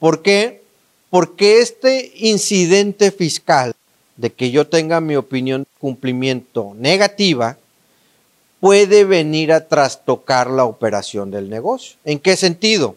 ¿Por 0.00 0.22
qué? 0.22 0.64
Porque 1.10 1.60
este 1.60 2.12
incidente 2.16 3.10
fiscal 3.10 3.74
de 4.16 4.32
que 4.32 4.50
yo 4.50 4.66
tenga 4.66 5.00
mi 5.00 5.16
opinión 5.16 5.62
de 5.62 5.68
cumplimiento 5.78 6.74
negativa 6.76 7.56
puede 8.60 9.04
venir 9.04 9.52
a 9.52 9.68
trastocar 9.68 10.50
la 10.50 10.64
operación 10.64 11.30
del 11.30 11.48
negocio. 11.48 11.96
¿En 12.04 12.18
qué 12.18 12.36
sentido? 12.36 12.96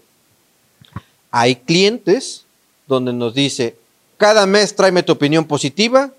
Hay 1.30 1.56
clientes 1.56 2.46
donde 2.88 3.14
nos 3.14 3.34
dice, 3.34 3.76
cada 4.18 4.46
mes 4.46 4.76
tráeme 4.76 5.04
tu 5.04 5.14
opinión 5.14 5.46
positiva, 5.46 6.12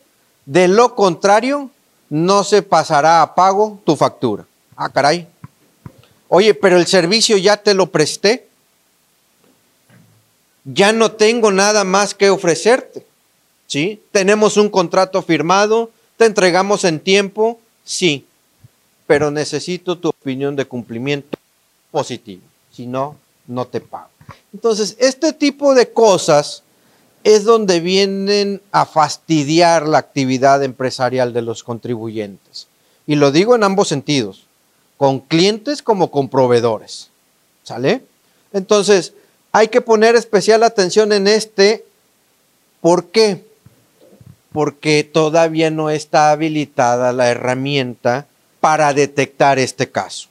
de 0.46 0.68
lo 0.68 0.94
contrario, 0.94 1.70
no 2.08 2.44
se 2.44 2.62
pasará 2.62 3.22
a 3.22 3.34
pago 3.34 3.80
tu 3.84 3.96
factura. 3.96 4.44
Ah, 4.76 4.88
caray. 4.88 5.26
Oye, 6.28 6.54
pero 6.54 6.78
el 6.78 6.86
servicio 6.86 7.36
ya 7.36 7.56
te 7.56 7.74
lo 7.74 7.90
presté. 7.90 8.48
Ya 10.64 10.92
no 10.92 11.12
tengo 11.12 11.50
nada 11.50 11.84
más 11.84 12.14
que 12.14 12.30
ofrecerte. 12.30 13.06
¿Sí? 13.66 14.02
Tenemos 14.12 14.56
un 14.58 14.68
contrato 14.68 15.22
firmado, 15.22 15.90
te 16.18 16.26
entregamos 16.26 16.84
en 16.84 17.00
tiempo, 17.00 17.58
sí, 17.84 18.26
pero 19.06 19.30
necesito 19.30 19.96
tu 19.96 20.10
opinión 20.10 20.56
de 20.56 20.66
cumplimiento 20.66 21.38
positivo. 21.90 22.42
Si 22.70 22.86
no, 22.86 23.16
no 23.46 23.66
te 23.66 23.80
pago. 23.80 24.10
Entonces, 24.52 24.96
este 24.98 25.32
tipo 25.32 25.74
de 25.74 25.90
cosas 25.90 26.62
es 27.24 27.44
donde 27.44 27.80
vienen 27.80 28.60
a 28.72 28.84
fastidiar 28.84 29.86
la 29.86 29.98
actividad 29.98 30.62
empresarial 30.62 31.32
de 31.32 31.42
los 31.42 31.62
contribuyentes. 31.62 32.66
Y 33.06 33.14
lo 33.14 33.30
digo 33.32 33.54
en 33.54 33.64
ambos 33.64 33.88
sentidos, 33.88 34.44
con 34.96 35.20
clientes 35.20 35.82
como 35.82 36.10
con 36.10 36.28
proveedores. 36.28 37.08
¿Sale? 37.62 38.04
Entonces, 38.52 39.14
hay 39.52 39.68
que 39.68 39.82
poner 39.82 40.16
especial 40.16 40.62
atención 40.62 41.12
en 41.12 41.28
este. 41.28 41.84
¿Por 42.80 43.06
qué? 43.06 43.44
Porque 44.52 45.04
todavía 45.04 45.70
no 45.70 45.90
está 45.90 46.30
habilitada 46.30 47.12
la 47.12 47.28
herramienta 47.28 48.26
para 48.60 48.92
detectar 48.94 49.58
este 49.58 49.90
caso. 49.90 50.28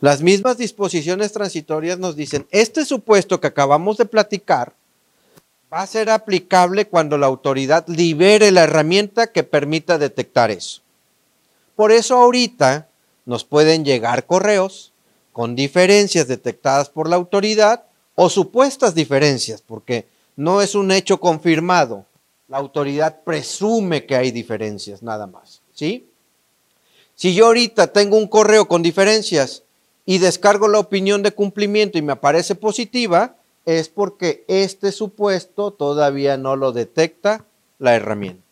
Las 0.00 0.22
mismas 0.22 0.58
disposiciones 0.58 1.32
transitorias 1.32 1.98
nos 1.98 2.16
dicen, 2.16 2.46
este 2.50 2.84
supuesto 2.84 3.40
que 3.40 3.46
acabamos 3.46 3.96
de 3.96 4.04
platicar 4.04 4.72
va 5.72 5.80
a 5.80 5.86
ser 5.86 6.10
aplicable 6.10 6.86
cuando 6.86 7.18
la 7.18 7.26
autoridad 7.26 7.86
libere 7.88 8.50
la 8.50 8.64
herramienta 8.64 9.26
que 9.28 9.42
permita 9.42 9.98
detectar 9.98 10.50
eso. 10.50 10.80
Por 11.74 11.92
eso 11.92 12.16
ahorita 12.16 12.88
nos 13.24 13.44
pueden 13.44 13.84
llegar 13.84 14.26
correos 14.26 14.92
con 15.32 15.56
diferencias 15.56 16.28
detectadas 16.28 16.88
por 16.88 17.08
la 17.08 17.16
autoridad 17.16 17.84
o 18.16 18.28
supuestas 18.28 18.94
diferencias, 18.94 19.62
porque 19.62 20.08
no 20.34 20.60
es 20.60 20.74
un 20.74 20.90
hecho 20.90 21.20
confirmado. 21.20 22.04
La 22.48 22.56
autoridad 22.56 23.22
presume 23.22 24.06
que 24.06 24.16
hay 24.16 24.32
diferencias, 24.32 25.02
nada 25.02 25.26
más. 25.26 25.60
¿Sí? 25.72 26.08
Si 27.14 27.34
yo 27.34 27.46
ahorita 27.46 27.88
tengo 27.88 28.16
un 28.16 28.26
correo 28.26 28.66
con 28.66 28.82
diferencias 28.82 29.62
y 30.04 30.18
descargo 30.18 30.66
la 30.68 30.78
opinión 30.78 31.22
de 31.22 31.32
cumplimiento 31.32 31.98
y 31.98 32.02
me 32.02 32.12
aparece 32.12 32.54
positiva, 32.54 33.36
es 33.64 33.88
porque 33.88 34.44
este 34.48 34.92
supuesto 34.92 35.72
todavía 35.72 36.36
no 36.36 36.56
lo 36.56 36.72
detecta 36.72 37.44
la 37.78 37.94
herramienta. 37.94 38.42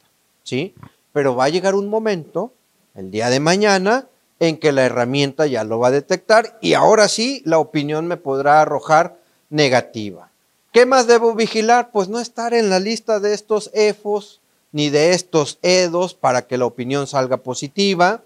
¿Sí? 0.43 0.74
Pero 1.12 1.36
va 1.36 1.45
a 1.45 1.51
llegar 1.51 1.74
un 1.74 1.89
momento, 1.89 2.53
el 2.95 3.11
día 3.11 3.31
de 3.31 3.41
mañana, 3.41 4.09
en 4.41 4.59
que 4.59 4.73
la 4.73 4.85
herramienta 4.85 5.47
ya 5.47 5.65
lo 5.65 5.78
va 5.78 5.89
a 5.89 5.93
detectar 5.93 6.59
y 6.61 6.74
ahora 6.74 7.09
sí 7.09 7.41
la 7.47 7.59
opinión 7.59 8.07
me 8.07 8.16
podrá 8.16 8.61
arrojar 8.61 9.16
negativa. 9.55 10.31
¿Qué 10.72 10.85
más 10.85 11.06
debo 11.06 11.35
vigilar? 11.35 11.90
Pues 11.93 12.09
no 12.09 12.18
estar 12.18 12.55
en 12.55 12.68
la 12.70 12.81
lista 12.81 13.20
de 13.20 13.35
estos 13.35 13.70
EFOS 13.72 14.40
ni 14.72 14.90
de 14.90 15.12
estos 15.12 15.60
EDOS 15.62 16.14
para 16.14 16.47
que 16.48 16.59
la 16.59 16.66
opinión 16.66 17.06
salga 17.06 17.36
positiva 17.36 18.22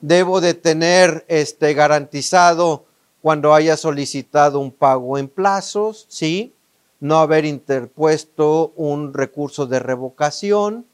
debo 0.00 0.40
de 0.40 0.54
tener 0.54 1.24
este, 1.28 1.74
garantizado 1.74 2.84
cuando 3.20 3.52
haya 3.52 3.76
solicitado 3.76 4.60
un 4.60 4.70
pago 4.70 5.18
en 5.18 5.28
plazos, 5.28 6.06
¿sí? 6.08 6.54
No 7.00 7.18
haber 7.18 7.44
interpuesto 7.44 8.72
un 8.76 9.12
recurso 9.12 9.66
de 9.66 9.78
revocación, 9.78 10.86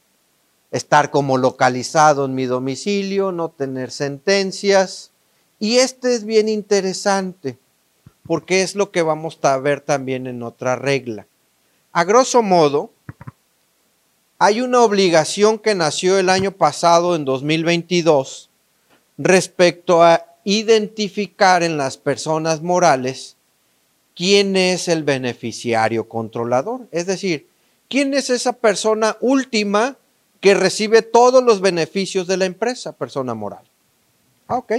estar 0.70 1.10
como 1.10 1.38
localizado 1.38 2.24
en 2.24 2.34
mi 2.34 2.46
domicilio, 2.46 3.30
no 3.30 3.50
tener 3.50 3.90
sentencias. 3.90 5.12
Y 5.58 5.76
este 5.76 6.14
es 6.14 6.24
bien 6.24 6.48
interesante, 6.48 7.58
porque 8.26 8.62
es 8.62 8.74
lo 8.74 8.90
que 8.90 9.02
vamos 9.02 9.38
a 9.42 9.56
ver 9.58 9.80
también 9.80 10.26
en 10.26 10.42
otra 10.42 10.76
regla. 10.76 11.26
A 11.92 12.04
grosso 12.04 12.42
modo, 12.42 12.90
hay 14.38 14.60
una 14.60 14.82
obligación 14.82 15.58
que 15.58 15.74
nació 15.74 16.18
el 16.18 16.28
año 16.28 16.52
pasado, 16.52 17.16
en 17.16 17.24
2022, 17.24 18.50
respecto 19.16 20.02
a 20.02 20.26
identificar 20.44 21.62
en 21.62 21.76
las 21.76 21.96
personas 21.96 22.62
morales 22.62 23.36
quién 24.14 24.56
es 24.56 24.88
el 24.88 25.04
beneficiario 25.04 26.08
controlador. 26.08 26.86
Es 26.90 27.06
decir, 27.06 27.48
quién 27.88 28.14
es 28.14 28.30
esa 28.30 28.52
persona 28.52 29.16
última 29.20 29.96
que 30.40 30.54
recibe 30.54 31.02
todos 31.02 31.42
los 31.42 31.60
beneficios 31.60 32.26
de 32.26 32.36
la 32.36 32.44
empresa, 32.44 32.92
persona 32.92 33.34
moral. 33.34 33.64
Ah, 34.48 34.58
ok. 34.58 34.72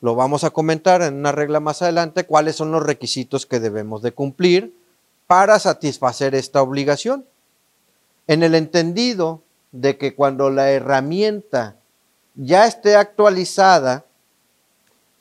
Lo 0.00 0.14
vamos 0.14 0.44
a 0.44 0.50
comentar 0.50 1.02
en 1.02 1.14
una 1.14 1.32
regla 1.32 1.60
más 1.60 1.82
adelante, 1.82 2.26
cuáles 2.26 2.56
son 2.56 2.72
los 2.72 2.82
requisitos 2.82 3.46
que 3.46 3.60
debemos 3.60 4.02
de 4.02 4.12
cumplir 4.12 4.74
para 5.26 5.58
satisfacer 5.58 6.34
esta 6.34 6.62
obligación. 6.62 7.24
En 8.26 8.42
el 8.42 8.54
entendido 8.54 9.42
de 9.72 9.96
que 9.98 10.14
cuando 10.14 10.50
la 10.50 10.70
herramienta 10.70 11.76
ya 12.34 12.66
esté 12.66 12.96
actualizada 12.96 14.04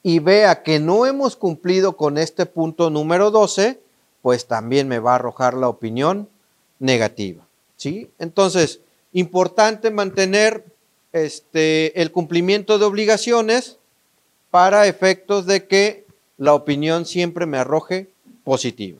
y 0.03 0.19
vea 0.19 0.61
que 0.63 0.79
no 0.79 1.05
hemos 1.05 1.35
cumplido 1.35 1.97
con 1.97 2.17
este 2.17 2.45
punto 2.45 2.89
número 2.89 3.31
12, 3.31 3.79
pues 4.21 4.47
también 4.47 4.87
me 4.87 4.99
va 4.99 5.13
a 5.13 5.15
arrojar 5.15 5.53
la 5.55 5.69
opinión 5.69 6.29
negativa. 6.79 7.47
¿sí? 7.75 8.11
Entonces, 8.19 8.81
importante 9.13 9.91
mantener 9.91 10.65
este, 11.13 12.01
el 12.01 12.11
cumplimiento 12.11 12.77
de 12.77 12.85
obligaciones 12.85 13.77
para 14.55 14.87
efectos 14.87 15.45
de 15.45 15.67
que 15.67 16.05
la 16.37 16.53
opinión 16.53 17.05
siempre 17.05 17.45
me 17.45 17.57
arroje 17.57 18.07
positiva 18.45 18.99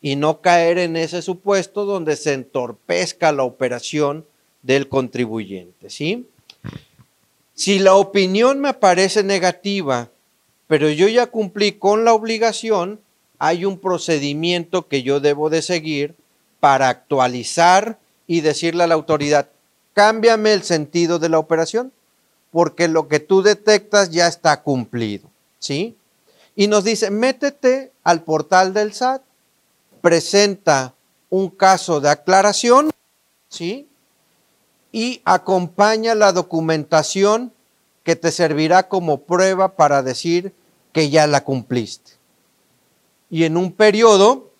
y 0.00 0.14
no 0.14 0.40
caer 0.40 0.78
en 0.78 0.96
ese 0.96 1.20
supuesto 1.20 1.84
donde 1.84 2.14
se 2.14 2.34
entorpezca 2.34 3.32
la 3.32 3.42
operación 3.42 4.24
del 4.62 4.88
contribuyente, 4.88 5.90
¿sí? 5.90 6.28
Si 7.54 7.80
la 7.80 7.96
opinión 7.96 8.60
me 8.60 8.72
parece 8.72 9.24
negativa, 9.24 10.10
pero 10.68 10.88
yo 10.88 11.08
ya 11.08 11.26
cumplí 11.26 11.72
con 11.72 12.04
la 12.04 12.14
obligación, 12.14 13.00
hay 13.40 13.64
un 13.64 13.80
procedimiento 13.80 14.86
que 14.86 15.02
yo 15.02 15.18
debo 15.18 15.50
de 15.50 15.62
seguir 15.62 16.14
para 16.60 16.88
actualizar 16.88 17.98
y 18.28 18.42
decirle 18.42 18.84
a 18.84 18.86
la 18.86 18.94
autoridad, 18.94 19.48
cámbiame 19.92 20.52
el 20.52 20.62
sentido 20.62 21.18
de 21.18 21.30
la 21.30 21.40
operación, 21.40 21.90
porque 22.50 22.88
lo 22.88 23.08
que 23.08 23.20
tú 23.20 23.42
detectas 23.42 24.10
ya 24.10 24.26
está 24.26 24.62
cumplido, 24.62 25.30
¿sí? 25.58 25.96
Y 26.56 26.66
nos 26.66 26.84
dice, 26.84 27.10
métete 27.10 27.92
al 28.02 28.22
portal 28.22 28.74
del 28.74 28.92
SAT, 28.92 29.22
presenta 30.00 30.94
un 31.30 31.50
caso 31.50 32.00
de 32.00 32.08
aclaración, 32.10 32.90
¿sí? 33.48 33.88
y 34.92 35.20
acompaña 35.24 36.14
la 36.14 36.32
documentación 36.32 37.52
que 38.02 38.16
te 38.16 38.32
servirá 38.32 38.88
como 38.88 39.22
prueba 39.22 39.76
para 39.76 40.02
decir 40.02 40.54
que 40.92 41.10
ya 41.10 41.26
la 41.26 41.44
cumpliste. 41.44 42.12
Y 43.30 43.44
en 43.44 43.56
un 43.56 43.72
periodo 43.72 44.50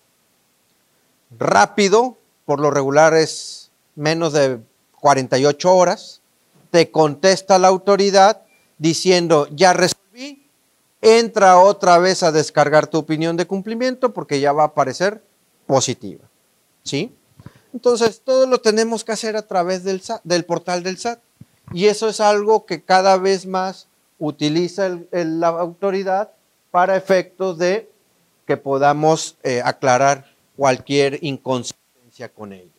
rápido, 1.37 2.17
por 2.45 2.59
lo 2.59 2.69
regular 2.69 3.15
es 3.15 3.71
menos 3.95 4.33
de 4.33 4.59
48 5.01 5.75
horas, 5.75 6.21
te 6.71 6.91
contesta 6.91 7.59
la 7.59 7.67
autoridad 7.67 8.41
diciendo, 8.77 9.47
ya 9.51 9.73
resolví, 9.73 10.47
entra 11.01 11.59
otra 11.59 11.97
vez 11.97 12.23
a 12.23 12.31
descargar 12.31 12.87
tu 12.87 12.97
opinión 12.97 13.37
de 13.37 13.47
cumplimiento 13.47 14.13
porque 14.13 14.39
ya 14.39 14.51
va 14.51 14.63
a 14.63 14.67
aparecer 14.67 15.21
positiva. 15.65 16.25
¿Sí? 16.83 17.13
Entonces, 17.73 18.21
todo 18.23 18.47
lo 18.47 18.59
tenemos 18.59 19.03
que 19.03 19.11
hacer 19.11 19.35
a 19.35 19.45
través 19.45 19.83
del, 19.83 20.45
portal 20.45 20.83
del 20.83 20.97
SAT. 20.97 21.19
Y 21.71 21.85
eso 21.85 22.09
es 22.09 22.19
algo 22.19 22.65
que 22.65 22.81
cada 22.81 23.17
vez 23.17 23.45
más 23.45 23.87
utiliza 24.17 24.99
la 25.11 25.47
autoridad 25.49 26.31
para 26.71 26.95
efectos 26.97 27.57
de 27.57 27.89
que 28.47 28.57
podamos 28.57 29.37
eh, 29.43 29.61
aclarar 29.63 30.25
cualquier 30.57 31.19
inconsistencia 31.21 32.29
con 32.29 32.53
ellos. 32.53 32.78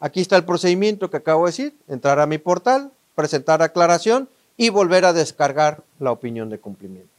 Aquí 0.00 0.22
está 0.22 0.36
el 0.36 0.44
procedimiento 0.44 1.10
que 1.10 1.18
acabo 1.18 1.44
de 1.44 1.50
decir, 1.50 1.76
entrar 1.86 2.18
a 2.18 2.26
mi 2.26 2.38
portal, 2.38 2.90
presentar 3.14 3.62
aclaración 3.62 4.28
y 4.56 4.70
volver 4.70 5.04
a 5.04 5.12
descargar 5.12 5.82
la 5.98 6.10
opinión 6.10 6.48
de 6.48 6.58
cumplimiento. 6.58 7.10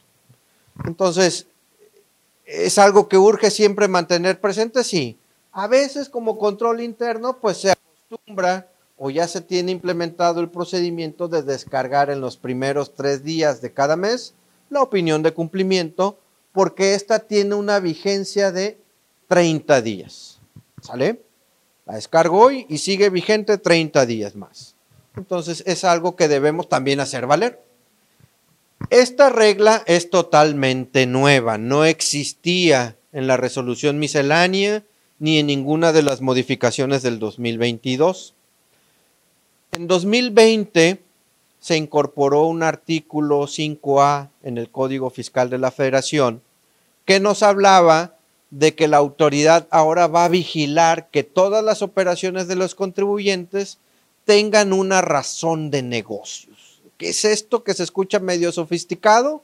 Entonces, 0.84 1.46
¿es 2.44 2.78
algo 2.78 3.08
que 3.08 3.18
urge 3.18 3.50
siempre 3.50 3.86
mantener 3.86 4.40
presente? 4.40 4.82
Sí. 4.82 5.16
A 5.52 5.68
veces 5.68 6.08
como 6.08 6.38
control 6.38 6.80
interno, 6.80 7.38
pues 7.38 7.58
se 7.58 7.70
acostumbra 7.70 8.68
o 8.96 9.10
ya 9.10 9.28
se 9.28 9.40
tiene 9.40 9.70
implementado 9.72 10.40
el 10.40 10.48
procedimiento 10.48 11.28
de 11.28 11.42
descargar 11.42 12.10
en 12.10 12.20
los 12.20 12.36
primeros 12.36 12.94
tres 12.94 13.22
días 13.22 13.60
de 13.60 13.72
cada 13.72 13.96
mes 13.96 14.34
la 14.70 14.82
opinión 14.82 15.22
de 15.22 15.34
cumplimiento, 15.34 16.18
porque 16.52 16.94
esta 16.94 17.20
tiene 17.20 17.54
una 17.54 17.78
vigencia 17.78 18.50
de 18.50 18.78
30 19.28 19.82
días. 19.82 20.40
¿Sale? 20.80 21.20
La 21.86 21.94
descargo 21.94 22.38
hoy 22.38 22.66
y 22.68 22.78
sigue 22.78 23.10
vigente 23.10 23.58
30 23.58 24.06
días 24.06 24.36
más. 24.36 24.76
Entonces 25.16 25.62
es 25.66 25.84
algo 25.84 26.16
que 26.16 26.28
debemos 26.28 26.68
también 26.68 27.00
hacer 27.00 27.26
valer. 27.26 27.60
Esta 28.90 29.30
regla 29.30 29.82
es 29.86 30.10
totalmente 30.10 31.06
nueva, 31.06 31.58
no 31.58 31.84
existía 31.84 32.96
en 33.12 33.26
la 33.26 33.36
resolución 33.36 33.98
miscelánea 33.98 34.82
ni 35.18 35.38
en 35.38 35.46
ninguna 35.46 35.92
de 35.92 36.02
las 36.02 36.20
modificaciones 36.20 37.02
del 37.02 37.18
2022. 37.18 38.34
En 39.72 39.86
2020 39.86 41.00
se 41.60 41.76
incorporó 41.76 42.46
un 42.46 42.62
artículo 42.62 43.42
5A 43.42 44.30
en 44.42 44.58
el 44.58 44.68
Código 44.68 45.10
Fiscal 45.10 45.48
de 45.48 45.58
la 45.58 45.70
Federación 45.70 46.42
que 47.04 47.20
nos 47.20 47.42
hablaba 47.42 48.16
de 48.52 48.74
que 48.74 48.86
la 48.86 48.98
autoridad 48.98 49.66
ahora 49.70 50.08
va 50.08 50.26
a 50.26 50.28
vigilar 50.28 51.08
que 51.08 51.22
todas 51.24 51.64
las 51.64 51.80
operaciones 51.80 52.48
de 52.48 52.54
los 52.54 52.74
contribuyentes 52.74 53.78
tengan 54.26 54.74
una 54.74 55.00
razón 55.00 55.70
de 55.70 55.82
negocios. 55.82 56.82
¿Qué 56.98 57.08
es 57.08 57.24
esto 57.24 57.64
que 57.64 57.72
se 57.72 57.82
escucha 57.82 58.20
medio 58.20 58.52
sofisticado? 58.52 59.42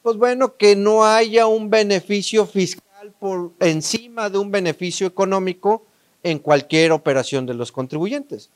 Pues 0.00 0.16
bueno, 0.16 0.56
que 0.56 0.76
no 0.76 1.04
haya 1.04 1.48
un 1.48 1.70
beneficio 1.70 2.46
fiscal 2.46 3.12
por 3.18 3.50
encima 3.58 4.30
de 4.30 4.38
un 4.38 4.52
beneficio 4.52 5.08
económico 5.08 5.84
en 6.22 6.38
cualquier 6.38 6.92
operación 6.92 7.46
de 7.46 7.54
los 7.54 7.72
contribuyentes. 7.72 8.48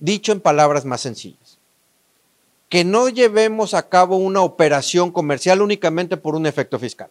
Dicho 0.00 0.32
en 0.32 0.40
palabras 0.40 0.84
más 0.84 1.02
sencillas, 1.02 1.58
que 2.68 2.82
no 2.82 3.08
llevemos 3.08 3.74
a 3.74 3.88
cabo 3.88 4.16
una 4.16 4.40
operación 4.40 5.12
comercial 5.12 5.62
únicamente 5.62 6.16
por 6.16 6.34
un 6.34 6.46
efecto 6.46 6.80
fiscal. 6.80 7.10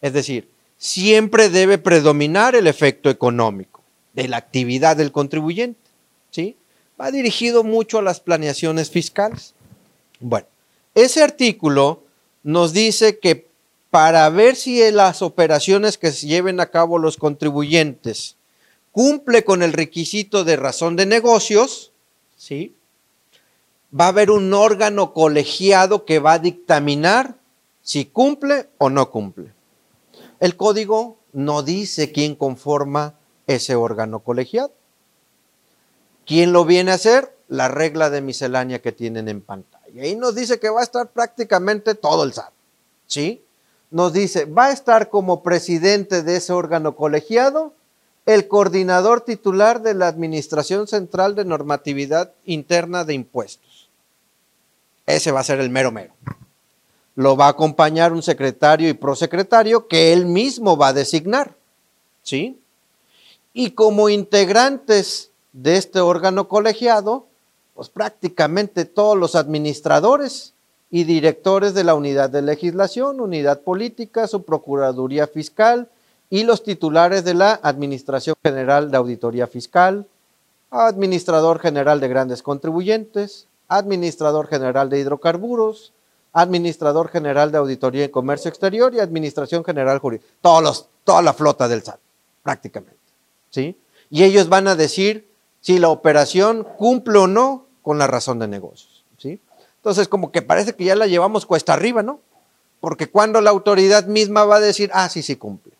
Es 0.00 0.14
decir, 0.14 0.48
siempre 0.82 1.48
debe 1.48 1.78
predominar 1.78 2.56
el 2.56 2.66
efecto 2.66 3.08
económico 3.08 3.84
de 4.14 4.26
la 4.26 4.38
actividad 4.38 4.96
del 4.96 5.12
contribuyente. 5.12 5.78
¿sí? 6.32 6.56
Va 7.00 7.12
dirigido 7.12 7.62
mucho 7.62 7.98
a 7.98 8.02
las 8.02 8.18
planeaciones 8.18 8.90
fiscales. 8.90 9.54
Bueno, 10.18 10.48
ese 10.96 11.22
artículo 11.22 12.02
nos 12.42 12.72
dice 12.72 13.20
que 13.20 13.46
para 13.90 14.28
ver 14.30 14.56
si 14.56 14.90
las 14.90 15.22
operaciones 15.22 15.98
que 15.98 16.10
se 16.10 16.26
lleven 16.26 16.58
a 16.58 16.72
cabo 16.72 16.98
los 16.98 17.16
contribuyentes 17.16 18.34
cumple 18.90 19.44
con 19.44 19.62
el 19.62 19.72
requisito 19.72 20.42
de 20.42 20.56
razón 20.56 20.96
de 20.96 21.06
negocios, 21.06 21.92
¿sí? 22.36 22.74
va 23.98 24.06
a 24.06 24.08
haber 24.08 24.32
un 24.32 24.52
órgano 24.52 25.12
colegiado 25.12 26.04
que 26.04 26.18
va 26.18 26.32
a 26.32 26.38
dictaminar 26.40 27.36
si 27.82 28.04
cumple 28.04 28.66
o 28.78 28.90
no 28.90 29.12
cumple. 29.12 29.52
El 30.42 30.56
código 30.56 31.18
no 31.32 31.62
dice 31.62 32.10
quién 32.10 32.34
conforma 32.34 33.14
ese 33.46 33.76
órgano 33.76 34.24
colegiado. 34.24 34.72
¿Quién 36.26 36.52
lo 36.52 36.64
viene 36.64 36.90
a 36.90 36.94
hacer? 36.94 37.32
La 37.46 37.68
regla 37.68 38.10
de 38.10 38.22
miscelánea 38.22 38.82
que 38.82 38.90
tienen 38.90 39.28
en 39.28 39.40
pantalla. 39.40 40.02
Ahí 40.02 40.16
nos 40.16 40.34
dice 40.34 40.58
que 40.58 40.68
va 40.68 40.80
a 40.80 40.82
estar 40.82 41.12
prácticamente 41.12 41.94
todo 41.94 42.24
el 42.24 42.32
SAT. 42.32 42.52
¿Sí? 43.06 43.44
Nos 43.92 44.12
dice, 44.12 44.46
va 44.46 44.66
a 44.66 44.72
estar 44.72 45.10
como 45.10 45.44
presidente 45.44 46.24
de 46.24 46.34
ese 46.34 46.52
órgano 46.52 46.96
colegiado 46.96 47.72
el 48.26 48.48
coordinador 48.48 49.20
titular 49.20 49.80
de 49.80 49.94
la 49.94 50.08
Administración 50.08 50.88
Central 50.88 51.36
de 51.36 51.44
Normatividad 51.44 52.32
Interna 52.46 53.04
de 53.04 53.14
Impuestos. 53.14 53.90
Ese 55.06 55.30
va 55.30 55.38
a 55.38 55.44
ser 55.44 55.60
el 55.60 55.70
mero 55.70 55.92
mero 55.92 56.14
lo 57.14 57.36
va 57.36 57.46
a 57.46 57.50
acompañar 57.50 58.12
un 58.12 58.22
secretario 58.22 58.88
y 58.88 58.94
prosecretario 58.94 59.86
que 59.86 60.12
él 60.12 60.26
mismo 60.26 60.76
va 60.76 60.88
a 60.88 60.92
designar. 60.92 61.54
¿Sí? 62.22 62.58
Y 63.52 63.72
como 63.72 64.08
integrantes 64.08 65.30
de 65.52 65.76
este 65.76 66.00
órgano 66.00 66.48
colegiado, 66.48 67.26
pues 67.74 67.88
prácticamente 67.88 68.84
todos 68.84 69.16
los 69.16 69.34
administradores 69.34 70.54
y 70.90 71.04
directores 71.04 71.74
de 71.74 71.84
la 71.84 71.94
unidad 71.94 72.30
de 72.30 72.42
legislación, 72.42 73.20
unidad 73.20 73.60
política, 73.62 74.26
su 74.26 74.42
procuraduría 74.42 75.26
fiscal 75.26 75.88
y 76.30 76.44
los 76.44 76.62
titulares 76.62 77.24
de 77.24 77.34
la 77.34 77.60
Administración 77.62 78.36
General 78.42 78.90
de 78.90 78.96
Auditoría 78.96 79.46
Fiscal, 79.46 80.06
administrador 80.70 81.58
general 81.58 82.00
de 82.00 82.08
grandes 82.08 82.42
contribuyentes, 82.42 83.46
administrador 83.68 84.48
general 84.48 84.88
de 84.88 85.00
hidrocarburos, 85.00 85.92
administrador 86.32 87.08
general 87.08 87.52
de 87.52 87.58
Auditoría 87.58 88.04
y 88.04 88.08
Comercio 88.08 88.48
Exterior 88.48 88.94
y 88.94 89.00
Administración 89.00 89.64
General 89.64 89.98
Jurídica. 89.98 90.26
Todos 90.40 90.88
toda 91.04 91.22
la 91.22 91.32
flota 91.32 91.68
del 91.68 91.82
SAT, 91.82 91.98
prácticamente. 92.42 92.96
¿sí? 93.50 93.76
Y 94.10 94.24
ellos 94.24 94.48
van 94.48 94.68
a 94.68 94.76
decir 94.76 95.28
si 95.60 95.78
la 95.78 95.88
operación 95.88 96.66
cumple 96.76 97.18
o 97.18 97.26
no 97.26 97.66
con 97.82 97.98
la 97.98 98.06
razón 98.06 98.38
de 98.38 98.48
negocios. 98.48 99.04
¿sí? 99.18 99.40
Entonces, 99.76 100.08
como 100.08 100.32
que 100.32 100.42
parece 100.42 100.74
que 100.74 100.84
ya 100.84 100.96
la 100.96 101.06
llevamos 101.06 101.46
cuesta 101.46 101.74
arriba, 101.74 102.02
¿no? 102.02 102.20
Porque 102.80 103.10
cuando 103.10 103.40
la 103.40 103.50
autoridad 103.50 104.06
misma 104.06 104.44
va 104.44 104.56
a 104.56 104.60
decir, 104.60 104.90
ah, 104.92 105.08
sí, 105.08 105.22
sí 105.22 105.36
cumple. 105.36 105.72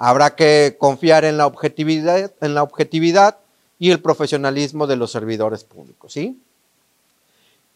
Habrá 0.00 0.36
que 0.36 0.76
confiar 0.78 1.24
en 1.24 1.38
la 1.38 1.46
objetividad, 1.46 2.32
en 2.40 2.54
la 2.54 2.62
objetividad 2.62 3.38
y 3.80 3.90
el 3.90 4.00
profesionalismo 4.00 4.86
de 4.86 4.94
los 4.94 5.10
servidores 5.10 5.64
públicos, 5.64 6.12
¿sí? 6.12 6.40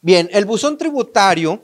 Bien, 0.05 0.29
el 0.33 0.47
buzón 0.47 0.79
tributario 0.79 1.63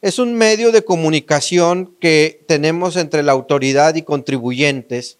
es 0.00 0.20
un 0.20 0.34
medio 0.34 0.70
de 0.70 0.84
comunicación 0.84 1.92
que 1.98 2.44
tenemos 2.46 2.94
entre 2.94 3.24
la 3.24 3.32
autoridad 3.32 3.96
y 3.96 4.02
contribuyentes 4.02 5.18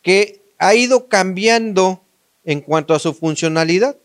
que 0.00 0.40
ha 0.58 0.76
ido 0.76 1.08
cambiando 1.08 2.00
en 2.44 2.60
cuanto 2.60 2.94
a 2.94 3.00
su 3.00 3.14
funcionalidad. 3.14 3.96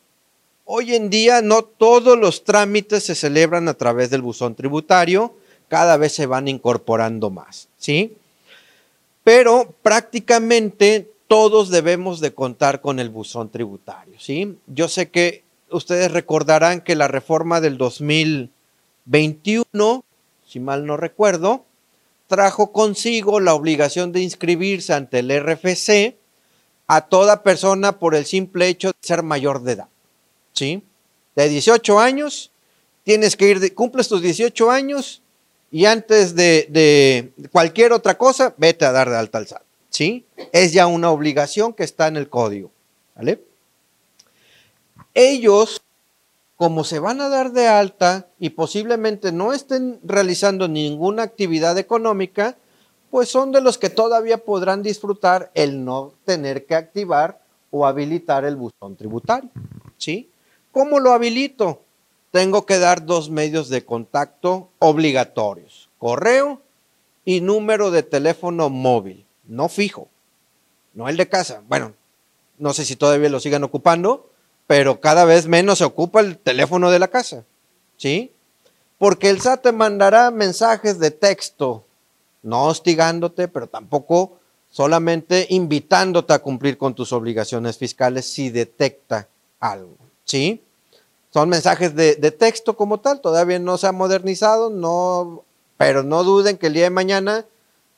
Hoy 0.65 0.95
en 0.95 1.11
día 1.11 1.43
no 1.43 1.61
todos 1.61 2.17
los 2.17 2.43
trámites 2.43 3.03
se 3.03 3.13
celebran 3.13 3.67
a 3.67 3.75
través 3.75 4.09
del 4.09 4.23
buzón 4.23 4.55
tributario, 4.55 5.35
cada 5.67 5.95
vez 5.97 6.13
se 6.13 6.25
van 6.25 6.47
incorporando 6.47 7.29
más, 7.29 7.67
¿sí? 7.77 8.15
Pero 9.23 9.71
prácticamente 9.83 11.11
todos 11.27 11.69
debemos 11.69 12.21
de 12.21 12.33
contar 12.33 12.81
con 12.81 12.99
el 12.99 13.09
buzón 13.09 13.49
tributario, 13.49 14.19
¿sí? 14.19 14.57
Yo 14.65 14.87
sé 14.87 15.11
que 15.11 15.43
ustedes 15.73 16.11
recordarán 16.11 16.81
que 16.81 16.95
la 16.95 17.07
reforma 17.07 17.61
del 17.61 17.77
2021, 17.77 20.03
si 20.47 20.59
mal 20.59 20.85
no 20.85 20.97
recuerdo, 20.97 21.65
trajo 22.27 22.71
consigo 22.71 23.39
la 23.39 23.53
obligación 23.53 24.11
de 24.11 24.21
inscribirse 24.21 24.93
ante 24.93 25.19
el 25.19 25.29
RFC 25.29 26.15
a 26.87 27.01
toda 27.01 27.43
persona 27.43 27.99
por 27.99 28.15
el 28.15 28.25
simple 28.25 28.67
hecho 28.67 28.87
de 28.89 28.95
ser 29.01 29.21
mayor 29.23 29.61
de 29.63 29.73
edad. 29.73 29.87
¿Sí? 30.53 30.83
De 31.35 31.49
18 31.49 31.99
años, 31.99 32.51
tienes 33.03 33.35
que 33.35 33.49
ir, 33.49 33.73
cumples 33.73 34.07
tus 34.07 34.21
18 34.21 34.71
años 34.71 35.21
y 35.71 35.85
antes 35.85 36.35
de, 36.35 36.67
de, 36.69 37.31
cualquier 37.51 37.93
otra 37.93 38.17
cosa, 38.17 38.53
vete 38.57 38.85
a 38.85 38.91
dar 38.91 39.09
de 39.09 39.17
alta 39.17 39.39
al 39.39 39.47
SAT. 39.47 39.63
¿Sí? 39.89 40.25
Es 40.51 40.73
ya 40.73 40.87
una 40.87 41.11
obligación 41.11 41.73
que 41.73 41.83
está 41.83 42.07
en 42.07 42.17
el 42.17 42.29
código. 42.29 42.71
¿Vale? 43.15 43.39
Ellos, 45.13 45.81
como 46.55 46.83
se 46.83 46.99
van 46.99 47.21
a 47.21 47.29
dar 47.29 47.51
de 47.51 47.67
alta 47.67 48.27
y 48.39 48.51
posiblemente 48.51 49.31
no 49.31 49.53
estén 49.53 49.99
realizando 50.03 50.67
ninguna 50.67 51.23
actividad 51.23 51.77
económica, 51.77 52.57
pues 53.11 53.29
son 53.29 53.51
de 53.51 53.61
los 53.61 53.77
que 53.77 53.89
todavía 53.89 54.39
podrán 54.39 54.81
disfrutar 54.81 55.51
el 55.53 55.85
no 55.85 56.13
tener 56.25 56.65
que 56.65 56.75
activar 56.75 57.39
o 57.69 57.85
habilitar 57.85 58.45
el 58.45 58.55
buzón 58.55 58.95
tributario. 58.95 59.49
¿Sí? 59.97 60.29
¿Cómo 60.71 60.99
lo 60.99 61.11
habilito? 61.11 61.81
Tengo 62.31 62.65
que 62.65 62.79
dar 62.79 63.05
dos 63.05 63.29
medios 63.29 63.69
de 63.69 63.85
contacto 63.85 64.69
obligatorios, 64.79 65.89
correo 65.99 66.61
y 67.25 67.41
número 67.41 67.91
de 67.91 68.01
teléfono 68.01 68.71
móvil, 68.71 69.25
no 69.45 69.69
fijo, 69.69 70.07
no 70.95 71.07
el 71.07 71.17
de 71.17 71.29
casa. 71.29 71.61
Bueno, 71.67 71.93
no 72.57 72.73
sé 72.73 72.85
si 72.85 72.95
todavía 72.95 73.29
lo 73.29 73.39
sigan 73.39 73.63
ocupando, 73.63 74.31
pero 74.73 74.99
cada 74.99 75.23
vez 75.23 75.45
menos 75.45 75.77
se 75.77 75.83
ocupa 75.83 76.19
el 76.19 76.35
teléfono 76.35 76.89
de 76.89 76.97
la 76.97 77.07
casa, 77.07 77.43
¿sí? 77.95 78.31
Porque 78.97 79.29
el 79.29 79.39
SAT 79.39 79.61
te 79.61 79.71
mandará 79.71 80.31
mensajes 80.31 80.97
de 80.97 81.11
texto, 81.11 81.83
no 82.41 82.65
hostigándote, 82.65 83.47
pero 83.47 83.67
tampoco 83.67 84.39
solamente 84.71 85.45
invitándote 85.51 86.33
a 86.33 86.39
cumplir 86.39 86.79
con 86.79 86.95
tus 86.95 87.13
obligaciones 87.13 87.77
fiscales 87.77 88.25
si 88.25 88.49
detecta 88.49 89.27
algo, 89.59 89.95
¿sí? 90.23 90.63
Son 91.29 91.49
mensajes 91.49 91.93
de, 91.93 92.15
texto 92.31 92.75
como 92.75 92.99
tal, 92.99 93.21
todavía 93.21 93.59
no 93.59 93.77
se 93.77 93.85
ha 93.85 93.91
modernizado, 93.91 94.71
no, 94.71 95.43
pero 95.77 96.01
no 96.01 96.23
duden 96.23 96.57
que 96.57 96.65
el 96.65 96.73
día 96.73 96.85
de 96.85 96.89
mañana, 96.89 97.45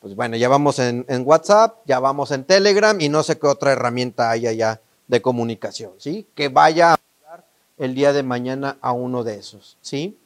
pues 0.02 0.14
bueno, 0.14 0.36
ya 0.36 0.50
vamos 0.50 0.80
en, 0.80 1.06
en 1.08 1.26
WhatsApp, 1.26 1.78
ya 1.86 2.02
vamos 2.02 2.32
en 2.32 2.44
Telegram 2.44 3.00
y 3.00 3.08
no 3.08 3.24
sé 3.24 3.40
qué 3.40 3.48
otra 3.48 3.72
herramienta 3.72 4.30
hay 4.30 4.48
allá 4.48 4.82
de 5.08 5.22
comunicación, 5.22 5.92
¿sí? 5.98 6.28
Que 6.36 6.50
vaya 6.50 6.92
a 6.92 6.94
hablar 6.96 7.46
el 7.78 7.96
día 7.96 8.14
de 8.14 8.24
mañana 8.24 8.78
a 8.82 8.92
uno 8.92 9.24
de 9.24 9.36
esos, 9.36 9.78
¿sí? 9.82 10.18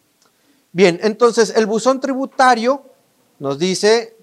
Bien, 0.71 0.99
entonces 1.03 1.53
el 1.55 1.65
buzón 1.65 1.99
tributario 1.99 2.83
nos 3.39 3.57
dice 3.57 4.15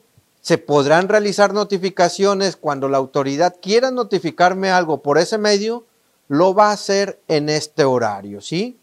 se 0.47 0.59
podrán 0.59 1.09
realizar 1.09 1.53
notificaciones 1.53 2.55
cuando 2.55 2.89
la 2.89 2.99
autoridad 2.99 3.57
quiera 3.61 3.91
notificarme 3.91 4.71
algo 4.71 5.03
por 5.03 5.19
ese 5.19 5.39
medio, 5.39 5.87
lo 6.29 6.55
va 6.55 6.71
a 6.71 6.75
hacer 6.75 7.21
en 7.27 7.49
este 7.49 7.83
horario, 7.83 8.41
¿sí? 8.41 8.79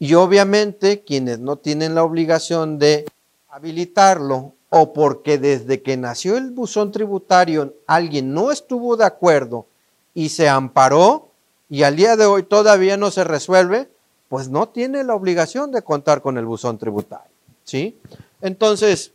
Y 0.00 0.14
obviamente 0.14 1.04
quienes 1.04 1.38
no 1.38 1.54
tienen 1.54 1.94
la 1.94 2.02
obligación 2.02 2.80
de 2.80 3.06
habilitarlo 3.48 4.54
o 4.70 4.92
porque 4.92 5.38
desde 5.38 5.82
que 5.82 5.96
nació 5.96 6.36
el 6.36 6.50
buzón 6.50 6.90
tributario 6.90 7.74
alguien 7.86 8.34
no 8.34 8.50
estuvo 8.50 8.96
de 8.96 9.04
acuerdo 9.04 9.66
y 10.14 10.28
se 10.30 10.48
amparó 10.48 11.30
y 11.68 11.82
al 11.82 11.96
día 11.96 12.16
de 12.16 12.26
hoy 12.26 12.44
todavía 12.44 12.96
no 12.96 13.10
se 13.10 13.24
resuelve, 13.24 13.88
pues 14.28 14.48
no 14.48 14.68
tiene 14.68 15.04
la 15.04 15.14
obligación 15.14 15.72
de 15.72 15.82
contar 15.82 16.22
con 16.22 16.38
el 16.38 16.44
buzón 16.44 16.78
tributario, 16.78 17.30
¿sí? 17.64 17.98
Entonces, 18.40 19.12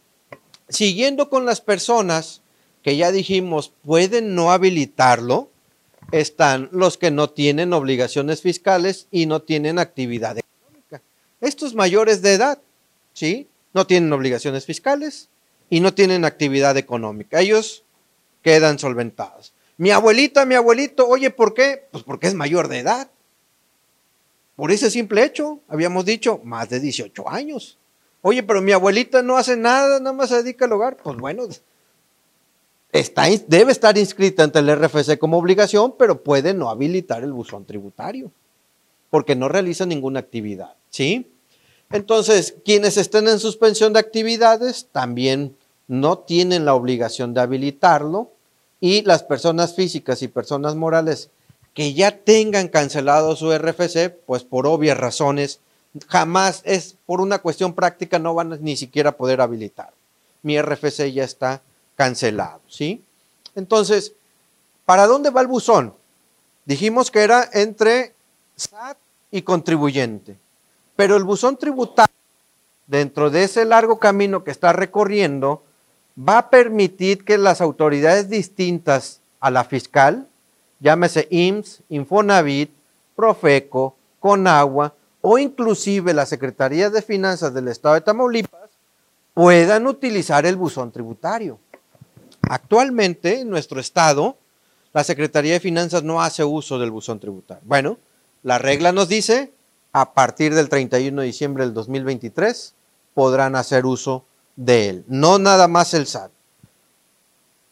siguiendo 0.68 1.30
con 1.30 1.46
las 1.46 1.62
personas 1.62 2.42
que 2.84 2.98
ya 2.98 3.12
dijimos 3.12 3.74
pueden 3.84 4.36
no 4.36 4.52
habilitarlo, 4.52 5.50
están 6.12 6.70
los 6.72 6.98
que 6.98 7.12
no 7.12 7.30
tienen 7.30 7.74
obligaciones 7.74 8.42
fiscales 8.42 9.08
y 9.12 9.26
no 9.26 9.42
tienen 9.42 9.80
actividad 9.80 10.38
económica. 10.38 11.02
Estos 11.42 11.76
mayores 11.76 12.22
de 12.22 12.34
edad, 12.34 12.60
¿sí? 13.14 13.48
No 13.74 13.86
tienen 13.86 14.12
obligaciones 14.12 14.66
fiscales 14.66 15.30
y 15.70 15.80
no 15.80 15.94
tienen 15.94 16.26
actividad 16.26 16.78
económica. 16.78 17.40
Ellos 17.40 17.84
quedan 18.42 18.80
solventados. 18.80 19.54
Mi 19.80 19.92
abuelita, 19.92 20.46
mi 20.46 20.56
abuelito, 20.56 21.08
oye, 21.08 21.30
¿por 21.30 21.54
qué? 21.54 21.88
Pues 21.90 22.04
porque 22.04 22.28
es 22.28 22.34
mayor 22.36 22.68
de 22.68 22.80
edad. 22.80 23.10
Por 24.58 24.72
ese 24.72 24.92
simple 24.92 25.24
hecho, 25.24 25.62
habíamos 25.70 26.04
dicho, 26.04 26.42
más 26.44 26.68
de 26.68 26.82
18 26.82 27.30
años. 27.30 27.78
Oye, 28.22 28.44
pero 28.44 28.62
mi 28.62 28.74
abuelita 28.74 29.22
no 29.22 29.38
hace 29.38 29.56
nada, 29.56 30.00
nada 30.00 30.12
más 30.12 30.28
se 30.28 30.44
dedica 30.44 30.66
al 30.66 30.74
hogar. 30.74 30.98
Pues 31.02 31.18
bueno, 31.18 31.44
está, 32.92 33.28
debe 33.48 33.72
estar 33.72 33.98
inscrita 33.98 34.44
ante 34.44 34.60
el 34.60 34.76
RFC 34.76 35.18
como 35.18 35.38
obligación, 35.38 35.96
pero 35.98 36.24
puede 36.24 36.54
no 36.54 36.70
habilitar 36.70 37.24
el 37.24 37.32
buzón 37.32 37.64
tributario, 37.64 38.34
porque 39.10 39.38
no 39.38 39.48
realiza 39.48 39.86
ninguna 39.86 40.20
actividad, 40.20 40.74
¿sí? 40.90 41.32
Entonces, 41.90 42.54
quienes 42.66 42.98
estén 42.98 43.30
en 43.30 43.40
suspensión 43.40 43.94
de 43.94 44.00
actividades 44.00 44.90
también 44.92 45.56
no 45.88 46.18
tienen 46.18 46.66
la 46.66 46.74
obligación 46.74 47.34
de 47.34 47.40
habilitarlo 47.40 48.34
y 48.80 49.02
las 49.04 49.24
personas 49.24 49.76
físicas 49.76 50.22
y 50.22 50.28
personas 50.28 50.76
morales 50.76 51.30
que 51.74 51.94
ya 51.94 52.18
tengan 52.18 52.68
cancelado 52.68 53.36
su 53.36 53.56
RFC, 53.56 54.10
pues 54.26 54.44
por 54.44 54.68
obvias 54.68 54.98
razones, 54.98 55.60
jamás 56.08 56.62
es 56.66 56.96
por 57.06 57.22
una 57.22 57.40
cuestión 57.40 57.74
práctica, 57.74 58.20
no 58.20 58.34
van 58.34 58.54
a 58.54 58.58
ni 58.58 58.78
siquiera 58.78 59.14
poder 59.14 59.42
habilitar. 59.42 59.92
Mi 60.42 60.60
RFC 60.62 61.12
ya 61.12 61.24
está 61.24 61.62
cancelado, 61.96 62.62
¿sí? 62.68 63.04
Entonces, 63.56 64.14
¿para 64.86 65.08
dónde 65.08 65.30
va 65.30 65.42
el 65.42 65.48
buzón? 65.48 65.94
Dijimos 66.66 67.12
que 67.12 67.22
era 67.22 67.50
entre 67.54 68.14
SAT 68.56 68.98
y 69.32 69.42
contribuyente. 69.42 70.38
Pero 70.96 71.16
el 71.16 71.24
buzón 71.24 71.58
tributario, 71.58 72.14
dentro 72.88 73.30
de 73.30 73.44
ese 73.44 73.66
largo 73.66 74.00
camino 74.00 74.44
que 74.44 74.52
está 74.52 74.74
recorriendo, 74.74 75.64
va 76.20 76.40
a 76.40 76.50
permitir 76.50 77.24
que 77.24 77.38
las 77.38 77.62
autoridades 77.62 78.30
distintas 78.30 79.22
a 79.40 79.50
la 79.52 79.64
fiscal, 79.64 80.28
llámese 80.80 81.28
IMSS, 81.30 81.82
Infonavit, 81.90 82.72
Profeco, 83.16 83.96
Conagua 84.20 84.94
o 85.22 85.38
inclusive 85.38 86.14
la 86.14 86.26
Secretaría 86.26 86.90
de 86.90 87.02
Finanzas 87.02 87.54
del 87.54 87.68
Estado 87.68 87.96
de 87.96 88.02
Tamaulipas, 88.02 88.70
puedan 89.34 89.88
utilizar 89.88 90.46
el 90.46 90.56
buzón 90.56 90.92
tributario. 90.92 91.60
Actualmente 92.42 93.42
en 93.42 93.50
nuestro 93.50 93.80
estado, 93.80 94.38
la 94.94 95.04
Secretaría 95.04 95.54
de 95.54 95.60
Finanzas 95.60 96.04
no 96.04 96.22
hace 96.22 96.44
uso 96.44 96.80
del 96.80 96.92
buzón 96.92 97.20
tributario. 97.20 97.64
Bueno, 97.66 97.98
la 98.44 98.58
regla 98.58 98.92
nos 98.92 99.08
dice 99.08 99.52
a 99.94 100.14
partir 100.14 100.54
del 100.54 100.70
31 100.70 101.22
de 101.22 101.28
diciembre 101.28 101.64
del 101.64 101.74
2023 101.74 102.74
podrán 103.14 103.56
hacer 103.56 103.86
uso 103.86 104.24
de 104.60 104.90
él, 104.90 105.06
no 105.08 105.40
nada 105.40 105.70
más 105.70 105.94
el 105.94 106.06
SAT. 106.06 106.32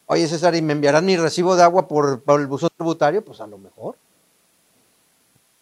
Oye 0.06 0.26
César, 0.30 0.56
¿y 0.56 0.62
me 0.62 0.72
enviarán 0.72 1.06
mi 1.06 1.18
recibo 1.18 1.58
de 1.58 1.64
agua 1.64 1.86
por, 1.86 2.24
el 2.26 2.48
buzón 2.48 2.70
tributario? 2.78 3.24
Pues 3.26 3.42
a 3.42 3.48
lo 3.48 3.58
mejor. 3.58 3.96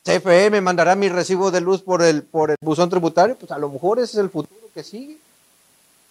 CFE 0.04 0.52
me 0.52 0.62
mandará 0.62 0.96
mi 0.96 1.10
recibo 1.10 1.50
de 1.50 1.62
luz 1.62 1.82
por 1.82 2.04
el, 2.04 2.22
por 2.22 2.52
el 2.52 2.58
buzón 2.62 2.92
tributario, 2.92 3.36
pues 3.36 3.52
a 3.52 3.58
lo 3.58 3.70
mejor 3.70 3.98
ese 3.98 4.18
es 4.18 4.18
el 4.20 4.30
futuro 4.30 4.70
que 4.72 4.84
sigue. 4.84 5.18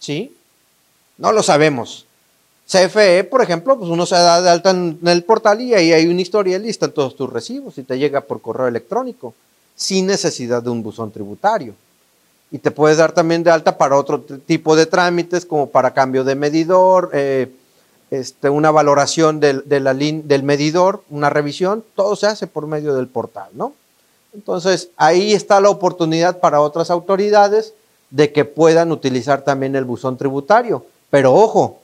¿Sí? 0.00 0.36
No 1.16 1.30
lo 1.30 1.44
sabemos. 1.44 2.06
CFE, 2.66 3.22
por 3.22 3.40
ejemplo, 3.40 3.78
pues 3.78 3.88
uno 3.88 4.06
se 4.06 4.16
da 4.16 4.42
de 4.42 4.50
alta 4.50 4.70
en, 4.70 4.98
el 5.04 5.22
portal 5.22 5.60
y 5.60 5.74
ahí 5.74 5.92
hay 5.92 6.08
una 6.08 6.22
historia 6.22 6.58
y 6.58 6.68
están 6.68 6.90
todos 6.90 7.14
tus 7.14 7.32
recibos 7.32 7.78
y 7.78 7.84
te 7.84 7.96
llega 7.98 8.22
por 8.22 8.40
correo 8.40 8.66
electrónico 8.66 9.32
sin 9.76 10.06
necesidad 10.06 10.60
de 10.60 10.70
un 10.70 10.82
buzón 10.82 11.12
tributario. 11.12 11.76
Y 12.54 12.60
te 12.60 12.70
puedes 12.70 12.98
dar 12.98 13.10
también 13.10 13.42
de 13.42 13.50
alta 13.50 13.76
para 13.76 13.96
otro 13.96 14.20
tipo 14.20 14.76
de 14.76 14.86
trámites, 14.86 15.44
como 15.44 15.70
para 15.70 15.92
cambio 15.92 16.22
de 16.22 16.36
medidor, 16.36 17.10
eh, 17.12 17.50
este, 18.12 18.48
una 18.48 18.70
valoración 18.70 19.40
del, 19.40 19.64
del 19.66 20.42
medidor, 20.44 21.02
una 21.10 21.30
revisión, 21.30 21.82
todo 21.96 22.14
se 22.14 22.28
hace 22.28 22.46
por 22.46 22.68
medio 22.68 22.94
del 22.94 23.08
portal, 23.08 23.48
¿no? 23.54 23.72
Entonces, 24.32 24.90
ahí 24.96 25.32
está 25.32 25.60
la 25.60 25.68
oportunidad 25.68 26.38
para 26.38 26.60
otras 26.60 26.92
autoridades 26.92 27.74
de 28.10 28.32
que 28.32 28.44
puedan 28.44 28.92
utilizar 28.92 29.42
también 29.42 29.74
el 29.74 29.84
buzón 29.84 30.16
tributario. 30.16 30.86
Pero 31.10 31.34
ojo, 31.34 31.80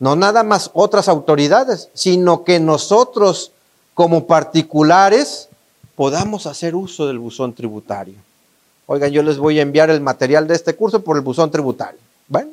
no 0.00 0.16
nada 0.16 0.42
más 0.42 0.72
otras 0.74 1.08
autoridades, 1.08 1.88
sino 1.94 2.42
que 2.42 2.58
nosotros 2.58 3.52
como 3.94 4.26
particulares 4.26 5.48
podamos 5.94 6.48
hacer 6.48 6.74
uso 6.74 7.06
del 7.06 7.20
buzón 7.20 7.54
tributario. 7.54 8.16
Oigan, 8.92 9.12
yo 9.12 9.22
les 9.22 9.38
voy 9.38 9.56
a 9.60 9.62
enviar 9.62 9.88
el 9.88 10.00
material 10.00 10.48
de 10.48 10.56
este 10.56 10.74
curso 10.74 11.04
por 11.04 11.16
el 11.16 11.22
buzón 11.22 11.48
tributario. 11.52 12.00
Bueno, 12.26 12.50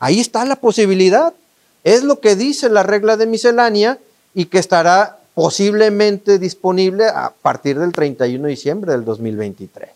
ahí 0.00 0.18
está 0.18 0.44
la 0.44 0.56
posibilidad. 0.56 1.32
Es 1.84 2.02
lo 2.02 2.18
que 2.18 2.34
dice 2.34 2.68
la 2.68 2.82
regla 2.82 3.16
de 3.16 3.26
miscelánea 3.26 3.96
y 4.34 4.46
que 4.46 4.58
estará 4.58 5.20
posiblemente 5.32 6.40
disponible 6.40 7.06
a 7.06 7.32
partir 7.40 7.78
del 7.78 7.92
31 7.92 8.42
de 8.42 8.50
diciembre 8.50 8.90
del 8.90 9.04
2023. 9.04 9.90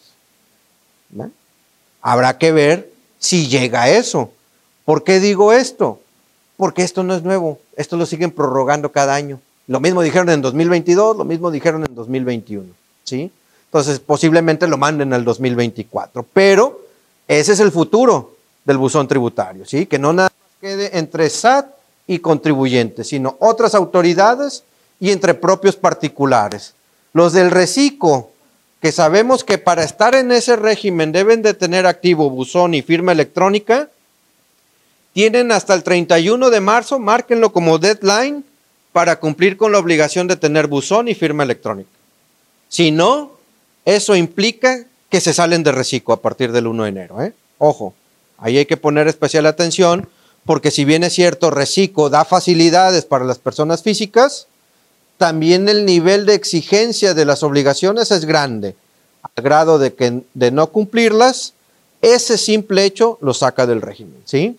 Habrá 2.03 2.39
que 2.39 2.53
ver 2.53 2.93
si 3.19 3.49
llega 3.49 3.91
eso. 3.91 4.31
¿Por 4.85 5.03
qué 5.03 5.19
digo 5.19 5.53
esto? 5.53 5.99
Porque 6.57 6.85
esto 6.85 7.03
no 7.03 7.17
es 7.17 7.25
nuevo, 7.25 7.59
esto 7.75 7.97
lo 7.97 8.07
siguen 8.07 8.31
prorrogando 8.31 8.93
cada 8.93 9.17
año. 9.17 9.41
Lo 9.67 9.81
mismo 9.81 10.03
dijeron 10.03 10.29
en 10.31 10.41
2022, 10.41 11.17
lo 11.17 11.25
mismo 11.25 11.51
dijeron 11.51 11.85
en 11.85 11.97
2021, 11.97 12.69
¿sí? 13.03 13.33
Entonces, 13.75 13.99
posiblemente 13.99 14.69
lo 14.69 14.79
manden 14.79 15.13
al 15.13 15.25
2024, 15.25 16.25
pero 16.33 16.83
ese 17.27 17.55
es 17.55 17.59
el 17.59 17.73
futuro 17.73 18.37
del 18.65 18.79
buzón 18.79 19.09
tributario, 19.09 19.67
¿sí? 19.67 19.87
Que 19.87 19.99
no 19.99 20.13
nada 20.13 20.31
quede 20.61 20.97
entre 20.97 21.29
SAT 21.29 21.67
y 22.07 22.21
contribuyentes, 22.21 23.09
sino 23.09 23.37
otras 23.41 23.75
autoridades 23.75 24.63
y 25.01 25.11
entre 25.11 25.35
propios 25.35 25.75
particulares. 25.75 26.75
Los 27.15 27.33
del 27.33 27.51
reciclo, 27.51 28.31
que 28.81 28.93
sabemos 28.93 29.43
que 29.43 29.59
para 29.59 29.83
estar 29.83 30.15
en 30.15 30.31
ese 30.31 30.55
régimen 30.55 31.11
deben 31.11 31.43
de 31.43 31.53
tener 31.53 31.85
activo 31.85 32.31
buzón 32.31 32.75
y 32.75 32.83
firma 32.83 33.11
electrónica, 33.11 33.89
tienen 35.15 35.51
hasta 35.51 35.75
el 35.75 35.83
31 35.83 36.51
de 36.51 36.61
marzo, 36.61 37.01
márquenlo 37.01 37.53
como 37.53 37.79
deadline 37.79 38.45
para 38.93 39.19
cumplir 39.19 39.57
con 39.57 39.73
la 39.73 39.81
obligación 39.81 40.29
de 40.29 40.37
tener 40.37 40.69
buzón 40.69 41.09
y 41.09 41.17
firma 41.17 41.43
electrónica. 41.43 41.91
Si 42.69 42.93
no, 42.93 43.34
eso 43.85 44.16
implica 44.16 44.85
que 45.11 45.20
se 45.20 45.32
salen 45.32 45.62
de 45.62 45.73
reciclo 45.73 46.15
a 46.15 46.20
partir 46.20 46.52
del 46.52 46.66
1 46.66 46.85
de 46.85 46.89
enero. 46.89 47.23
¿eh? 47.23 47.32
Ojo, 47.59 47.94
ahí 48.39 48.59
hay 48.59 48.66
que 48.66 48.77
poner 48.77 49.09
especial 49.09 49.47
atención 49.47 50.09
porque 50.44 50.70
si 50.70 50.85
bien 50.85 51.05
es 51.05 51.15
cierto, 51.15 51.51
reciclo 51.51 52.11
da 52.11 52.24
facilidades 52.24 53.05
para 53.05 53.24
las 53.24 53.39
personas 53.39 53.82
físicas, 53.82 54.47
también 55.16 55.69
el 55.69 55.86
nivel 55.86 56.27
de 56.27 56.35
exigencia 56.35 57.15
de 57.15 57.24
las 57.24 57.43
obligaciones 57.43 58.11
es 58.11 58.24
grande, 58.24 58.77
al 59.23 59.43
grado 59.43 59.78
de 59.78 59.94
que 59.94 60.23
de 60.35 60.51
no 60.51 60.66
cumplirlas, 60.66 61.55
ese 62.02 62.36
simple 62.36 62.85
hecho 62.85 63.19
lo 63.23 63.32
saca 63.32 63.66
del 63.66 63.81
régimen, 63.81 64.20
¿sí? 64.27 64.59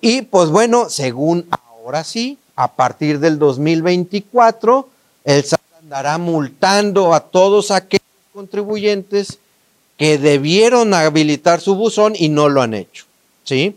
Y 0.00 0.22
pues 0.22 0.48
bueno, 0.48 0.88
según 0.88 1.46
ahora 1.50 2.02
sí, 2.02 2.38
a 2.54 2.72
partir 2.72 3.20
del 3.20 3.38
2024, 3.38 4.88
el 5.24 5.44
SAT 5.44 5.60
andará 5.82 6.16
multando 6.16 7.12
a 7.12 7.20
todos 7.20 7.70
aquellos 7.70 8.05
contribuyentes 8.36 9.38
que 9.96 10.18
debieron 10.18 10.92
habilitar 10.92 11.62
su 11.62 11.74
buzón 11.74 12.12
y 12.14 12.28
no 12.28 12.50
lo 12.50 12.60
han 12.60 12.74
hecho. 12.74 13.06
¿sí? 13.44 13.74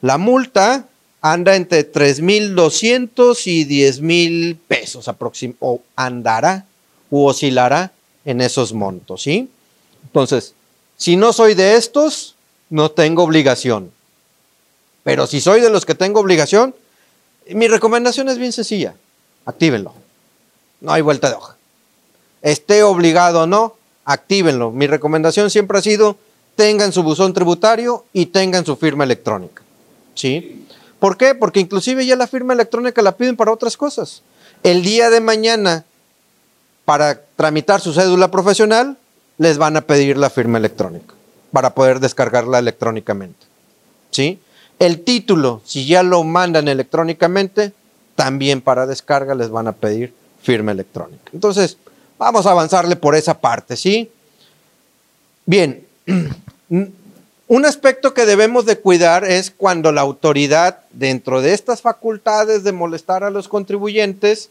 La 0.00 0.16
multa 0.16 0.86
anda 1.20 1.56
entre 1.56 1.92
3.200 1.92 3.42
y 3.46 3.66
10.000 3.66 4.58
pesos 4.68 5.08
aproximadamente, 5.08 5.58
o 5.60 5.80
andará 5.96 6.66
u 7.10 7.26
oscilará 7.26 7.90
en 8.24 8.40
esos 8.42 8.72
montos. 8.72 9.22
¿sí? 9.22 9.50
Entonces, 10.04 10.54
si 10.96 11.16
no 11.16 11.32
soy 11.32 11.54
de 11.54 11.74
estos, 11.74 12.36
no 12.70 12.92
tengo 12.92 13.24
obligación. 13.24 13.90
Pero 15.02 15.26
si 15.26 15.40
soy 15.40 15.60
de 15.60 15.70
los 15.70 15.84
que 15.84 15.96
tengo 15.96 16.20
obligación, 16.20 16.74
Mi 17.48 17.68
recomendación 17.68 18.28
es 18.28 18.38
bien 18.38 18.52
sencilla, 18.52 18.96
actívenlo. 19.44 19.92
No 20.80 20.92
hay 20.92 21.00
vuelta 21.00 21.28
de 21.28 21.36
hoja. 21.36 21.56
Esté 22.42 22.82
obligado 22.82 23.42
o 23.42 23.46
no, 23.46 23.75
actívenlo. 24.06 24.70
Mi 24.70 24.86
recomendación 24.86 25.50
siempre 25.50 25.78
ha 25.78 25.82
sido, 25.82 26.16
tengan 26.54 26.92
su 26.92 27.02
buzón 27.02 27.34
tributario 27.34 28.06
y 28.14 28.26
tengan 28.26 28.64
su 28.64 28.76
firma 28.76 29.04
electrónica. 29.04 29.62
¿Sí? 30.14 30.66
¿Por 30.98 31.18
qué? 31.18 31.34
Porque 31.34 31.60
inclusive 31.60 32.06
ya 32.06 32.16
la 32.16 32.26
firma 32.26 32.54
electrónica 32.54 33.02
la 33.02 33.16
piden 33.16 33.36
para 33.36 33.52
otras 33.52 33.76
cosas. 33.76 34.22
El 34.62 34.82
día 34.82 35.10
de 35.10 35.20
mañana, 35.20 35.84
para 36.86 37.20
tramitar 37.36 37.82
su 37.82 37.92
cédula 37.92 38.30
profesional, 38.30 38.96
les 39.36 39.58
van 39.58 39.76
a 39.76 39.82
pedir 39.82 40.16
la 40.16 40.30
firma 40.30 40.56
electrónica 40.56 41.14
para 41.52 41.74
poder 41.74 42.00
descargarla 42.00 42.58
electrónicamente. 42.58 43.44
¿Sí? 44.10 44.38
El 44.78 45.02
título, 45.02 45.60
si 45.64 45.86
ya 45.86 46.02
lo 46.02 46.22
mandan 46.22 46.68
electrónicamente, 46.68 47.72
también 48.14 48.62
para 48.62 48.86
descarga 48.86 49.34
les 49.34 49.50
van 49.50 49.66
a 49.68 49.72
pedir 49.72 50.14
firma 50.42 50.72
electrónica. 50.72 51.30
Entonces, 51.32 51.76
vamos 52.18 52.46
a 52.46 52.50
avanzarle 52.50 52.96
por 52.96 53.14
esa 53.14 53.40
parte, 53.40 53.76
¿sí? 53.76 54.10
Bien, 55.44 55.86
un 57.48 57.64
aspecto 57.64 58.14
que 58.14 58.26
debemos 58.26 58.66
de 58.66 58.78
cuidar 58.78 59.24
es 59.24 59.50
cuando 59.50 59.92
la 59.92 60.00
autoridad, 60.00 60.80
dentro 60.92 61.42
de 61.42 61.54
estas 61.54 61.82
facultades 61.82 62.64
de 62.64 62.72
molestar 62.72 63.24
a 63.24 63.30
los 63.30 63.48
contribuyentes, 63.48 64.50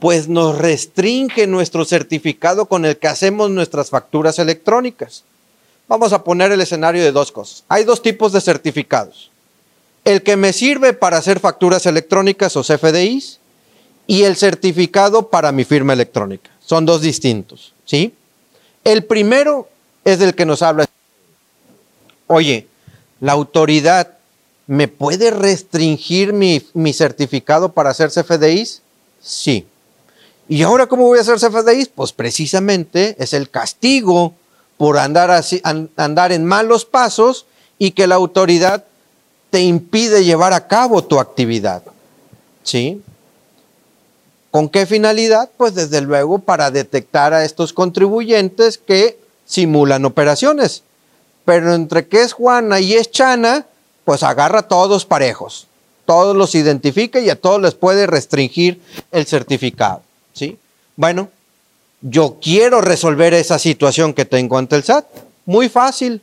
pues 0.00 0.28
nos 0.28 0.58
restringe 0.58 1.46
nuestro 1.46 1.84
certificado 1.84 2.66
con 2.66 2.84
el 2.84 2.98
que 2.98 3.08
hacemos 3.08 3.50
nuestras 3.50 3.90
facturas 3.90 4.38
electrónicas. 4.38 5.24
Vamos 5.88 6.12
a 6.12 6.24
poner 6.24 6.52
el 6.52 6.60
escenario 6.60 7.02
de 7.02 7.12
dos 7.12 7.32
cosas. 7.32 7.64
Hay 7.68 7.84
dos 7.84 8.02
tipos 8.02 8.32
de 8.32 8.40
certificados. 8.40 9.30
El 10.04 10.22
que 10.22 10.36
me 10.36 10.52
sirve 10.52 10.92
para 10.92 11.16
hacer 11.16 11.40
facturas 11.40 11.86
electrónicas 11.86 12.56
o 12.56 12.62
CFDIs 12.62 13.38
y 14.06 14.22
el 14.24 14.36
certificado 14.36 15.28
para 15.28 15.52
mi 15.52 15.64
firma 15.64 15.92
electrónica. 15.92 16.50
Son 16.66 16.84
dos 16.84 17.00
distintos, 17.00 17.72
¿sí? 17.84 18.12
El 18.82 19.04
primero 19.04 19.68
es 20.04 20.18
del 20.18 20.34
que 20.34 20.44
nos 20.44 20.62
habla. 20.62 20.86
Oye, 22.26 22.66
la 23.20 23.32
autoridad 23.32 24.16
me 24.66 24.88
puede 24.88 25.30
restringir 25.30 26.32
mi, 26.32 26.60
mi 26.74 26.92
certificado 26.92 27.72
para 27.72 27.90
hacer 27.90 28.10
CFDIs? 28.10 28.82
Sí. 29.22 29.64
¿Y 30.48 30.62
ahora 30.62 30.88
cómo 30.88 31.04
voy 31.04 31.18
a 31.18 31.22
hacer 31.22 31.38
CFDIs? 31.38 31.88
Pues 31.88 32.12
precisamente 32.12 33.14
es 33.18 33.32
el 33.32 33.48
castigo 33.48 34.34
por 34.76 34.98
andar, 34.98 35.30
así, 35.30 35.62
andar 35.64 36.32
en 36.32 36.44
malos 36.44 36.84
pasos 36.84 37.46
y 37.78 37.92
que 37.92 38.08
la 38.08 38.16
autoridad 38.16 38.84
te 39.50 39.60
impide 39.60 40.24
llevar 40.24 40.52
a 40.52 40.66
cabo 40.66 41.04
tu 41.04 41.20
actividad. 41.20 41.82
¿Sí? 42.64 43.00
¿Con 44.56 44.70
qué 44.70 44.86
finalidad? 44.86 45.50
Pues 45.58 45.74
desde 45.74 46.00
luego 46.00 46.38
para 46.38 46.70
detectar 46.70 47.34
a 47.34 47.44
estos 47.44 47.74
contribuyentes 47.74 48.78
que 48.78 49.18
simulan 49.44 50.06
operaciones. 50.06 50.82
Pero 51.44 51.74
entre 51.74 52.08
que 52.08 52.22
es 52.22 52.32
Juana 52.32 52.80
y 52.80 52.94
es 52.94 53.10
Chana, 53.10 53.66
pues 54.06 54.22
agarra 54.22 54.60
a 54.60 54.66
todos 54.66 55.04
parejos. 55.04 55.66
Todos 56.06 56.34
los 56.34 56.54
identifica 56.54 57.20
y 57.20 57.28
a 57.28 57.38
todos 57.38 57.60
les 57.60 57.74
puede 57.74 58.06
restringir 58.06 58.80
el 59.12 59.26
certificado. 59.26 60.00
¿Sí? 60.32 60.56
Bueno, 60.96 61.28
yo 62.00 62.38
quiero 62.40 62.80
resolver 62.80 63.34
esa 63.34 63.58
situación 63.58 64.14
que 64.14 64.24
tengo 64.24 64.56
ante 64.56 64.76
el 64.76 64.84
SAT. 64.84 65.04
Muy 65.44 65.68
fácil. 65.68 66.22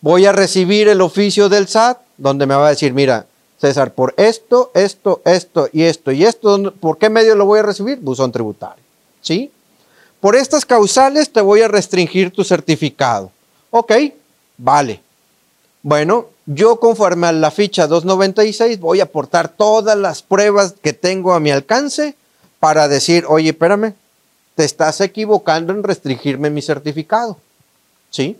Voy 0.00 0.26
a 0.26 0.32
recibir 0.32 0.86
el 0.86 1.00
oficio 1.00 1.48
del 1.48 1.66
SAT 1.66 1.98
donde 2.18 2.46
me 2.46 2.54
va 2.54 2.68
a 2.68 2.70
decir, 2.70 2.92
mira, 2.92 3.26
César, 3.64 3.94
por 3.94 4.12
esto, 4.18 4.70
esto, 4.74 5.22
esto 5.24 5.70
y 5.72 5.84
esto 5.84 6.12
y 6.12 6.22
esto, 6.26 6.74
¿por 6.74 6.98
qué 6.98 7.08
medio 7.08 7.34
lo 7.34 7.46
voy 7.46 7.60
a 7.60 7.62
recibir? 7.62 7.98
Buzón 7.98 8.30
tributario. 8.30 8.84
¿Sí? 9.22 9.50
Por 10.20 10.36
estas 10.36 10.66
causales 10.66 11.32
te 11.32 11.40
voy 11.40 11.62
a 11.62 11.68
restringir 11.68 12.30
tu 12.30 12.44
certificado. 12.44 13.30
Ok, 13.70 13.92
vale. 14.58 15.00
Bueno, 15.80 16.26
yo 16.44 16.78
conforme 16.78 17.28
a 17.28 17.32
la 17.32 17.50
ficha 17.50 17.86
296 17.86 18.80
voy 18.80 19.00
a 19.00 19.04
aportar 19.04 19.48
todas 19.48 19.96
las 19.96 20.20
pruebas 20.20 20.74
que 20.82 20.92
tengo 20.92 21.32
a 21.32 21.40
mi 21.40 21.50
alcance 21.50 22.16
para 22.60 22.86
decir, 22.86 23.24
oye, 23.26 23.48
espérame, 23.48 23.94
te 24.56 24.64
estás 24.66 25.00
equivocando 25.00 25.72
en 25.72 25.82
restringirme 25.82 26.50
mi 26.50 26.60
certificado. 26.60 27.38
¿Sí? 28.10 28.38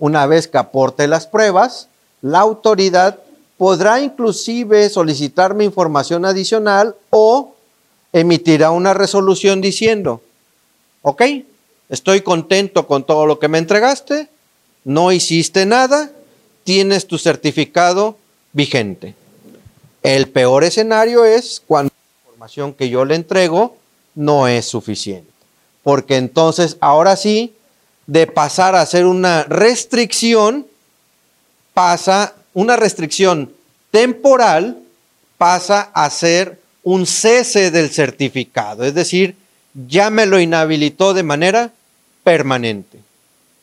Una 0.00 0.26
vez 0.26 0.48
que 0.48 0.58
aporte 0.58 1.06
las 1.06 1.28
pruebas, 1.28 1.86
la 2.20 2.40
autoridad 2.40 3.20
podrá 3.62 4.00
inclusive 4.00 4.90
solicitarme 4.90 5.62
información 5.62 6.24
adicional 6.24 6.96
o 7.10 7.54
emitirá 8.12 8.72
una 8.72 8.92
resolución 8.92 9.60
diciendo, 9.60 10.20
ok, 11.02 11.22
estoy 11.88 12.22
contento 12.22 12.88
con 12.88 13.04
todo 13.04 13.24
lo 13.24 13.38
que 13.38 13.46
me 13.46 13.58
entregaste, 13.58 14.26
no 14.82 15.12
hiciste 15.12 15.64
nada, 15.64 16.10
tienes 16.64 17.06
tu 17.06 17.18
certificado 17.18 18.16
vigente. 18.52 19.14
El 20.02 20.28
peor 20.30 20.64
escenario 20.64 21.24
es 21.24 21.62
cuando 21.64 21.92
que 22.76 22.88
yo 22.88 23.04
le 23.04 23.14
entrego 23.14 23.76
no 24.16 24.48
es 24.48 24.66
suficiente. 24.66 25.30
Porque 25.84 26.16
entonces, 26.16 26.78
ahora 26.80 27.14
sí, 27.14 27.54
de 28.08 28.26
pasar 28.26 28.74
a 28.74 28.80
hacer 28.80 29.06
una 29.06 29.44
restricción, 29.44 30.66
pasa, 31.74 32.34
una 32.54 32.76
restricción 32.76 33.52
temporal, 33.90 34.78
pasa 35.38 35.90
a 35.92 36.08
ser 36.10 36.60
un 36.82 37.06
cese 37.06 37.70
del 37.70 37.90
certificado. 37.90 38.84
Es 38.84 38.94
decir, 38.94 39.36
ya 39.88 40.10
me 40.10 40.26
lo 40.26 40.40
inhabilitó 40.40 41.14
de 41.14 41.22
manera 41.22 41.70
permanente. 42.24 43.00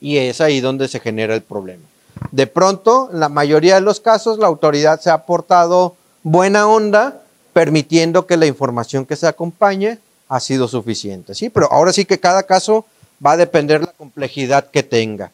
Y 0.01 0.17
es 0.17 0.41
ahí 0.41 0.61
donde 0.61 0.87
se 0.87 0.99
genera 0.99 1.35
el 1.35 1.41
problema. 1.41 1.83
De 2.31 2.47
pronto, 2.47 3.09
en 3.11 3.19
la 3.19 3.29
mayoría 3.29 3.75
de 3.75 3.81
los 3.81 3.99
casos, 3.99 4.39
la 4.39 4.47
autoridad 4.47 4.99
se 4.99 5.09
ha 5.09 5.25
portado 5.25 5.95
buena 6.23 6.67
onda 6.67 7.21
permitiendo 7.53 8.25
que 8.25 8.37
la 8.37 8.45
información 8.45 9.05
que 9.05 9.15
se 9.15 9.27
acompañe 9.27 9.99
ha 10.27 10.39
sido 10.39 10.67
suficiente. 10.67 11.33
Sí, 11.33 11.49
pero 11.49 11.71
ahora 11.71 11.91
sí 11.91 12.05
que 12.05 12.19
cada 12.19 12.43
caso 12.43 12.85
va 13.25 13.31
a 13.31 13.37
depender 13.37 13.81
de 13.81 13.87
la 13.87 13.93
complejidad 13.93 14.69
que 14.69 14.83
tenga. 14.83 15.31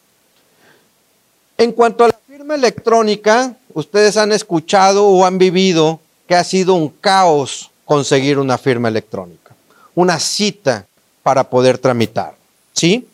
En 1.58 1.72
cuanto 1.72 2.04
a 2.04 2.08
la 2.08 2.18
firma 2.36 2.54
electrónica, 2.54 3.56
ustedes 3.72 4.18
han 4.18 4.30
escuchado 4.30 5.06
o 5.06 5.24
han 5.24 5.38
vivido 5.38 6.00
que 6.28 6.34
ha 6.34 6.44
sido 6.44 6.74
un 6.74 6.90
caos 6.90 7.70
conseguir 7.86 8.38
una 8.38 8.58
firma 8.58 8.88
electrónica, 8.88 9.54
una 9.94 10.20
cita 10.20 10.86
para 11.22 11.48
poder 11.48 11.78
tramitar. 11.78 12.34
¿Sí? 12.74 13.08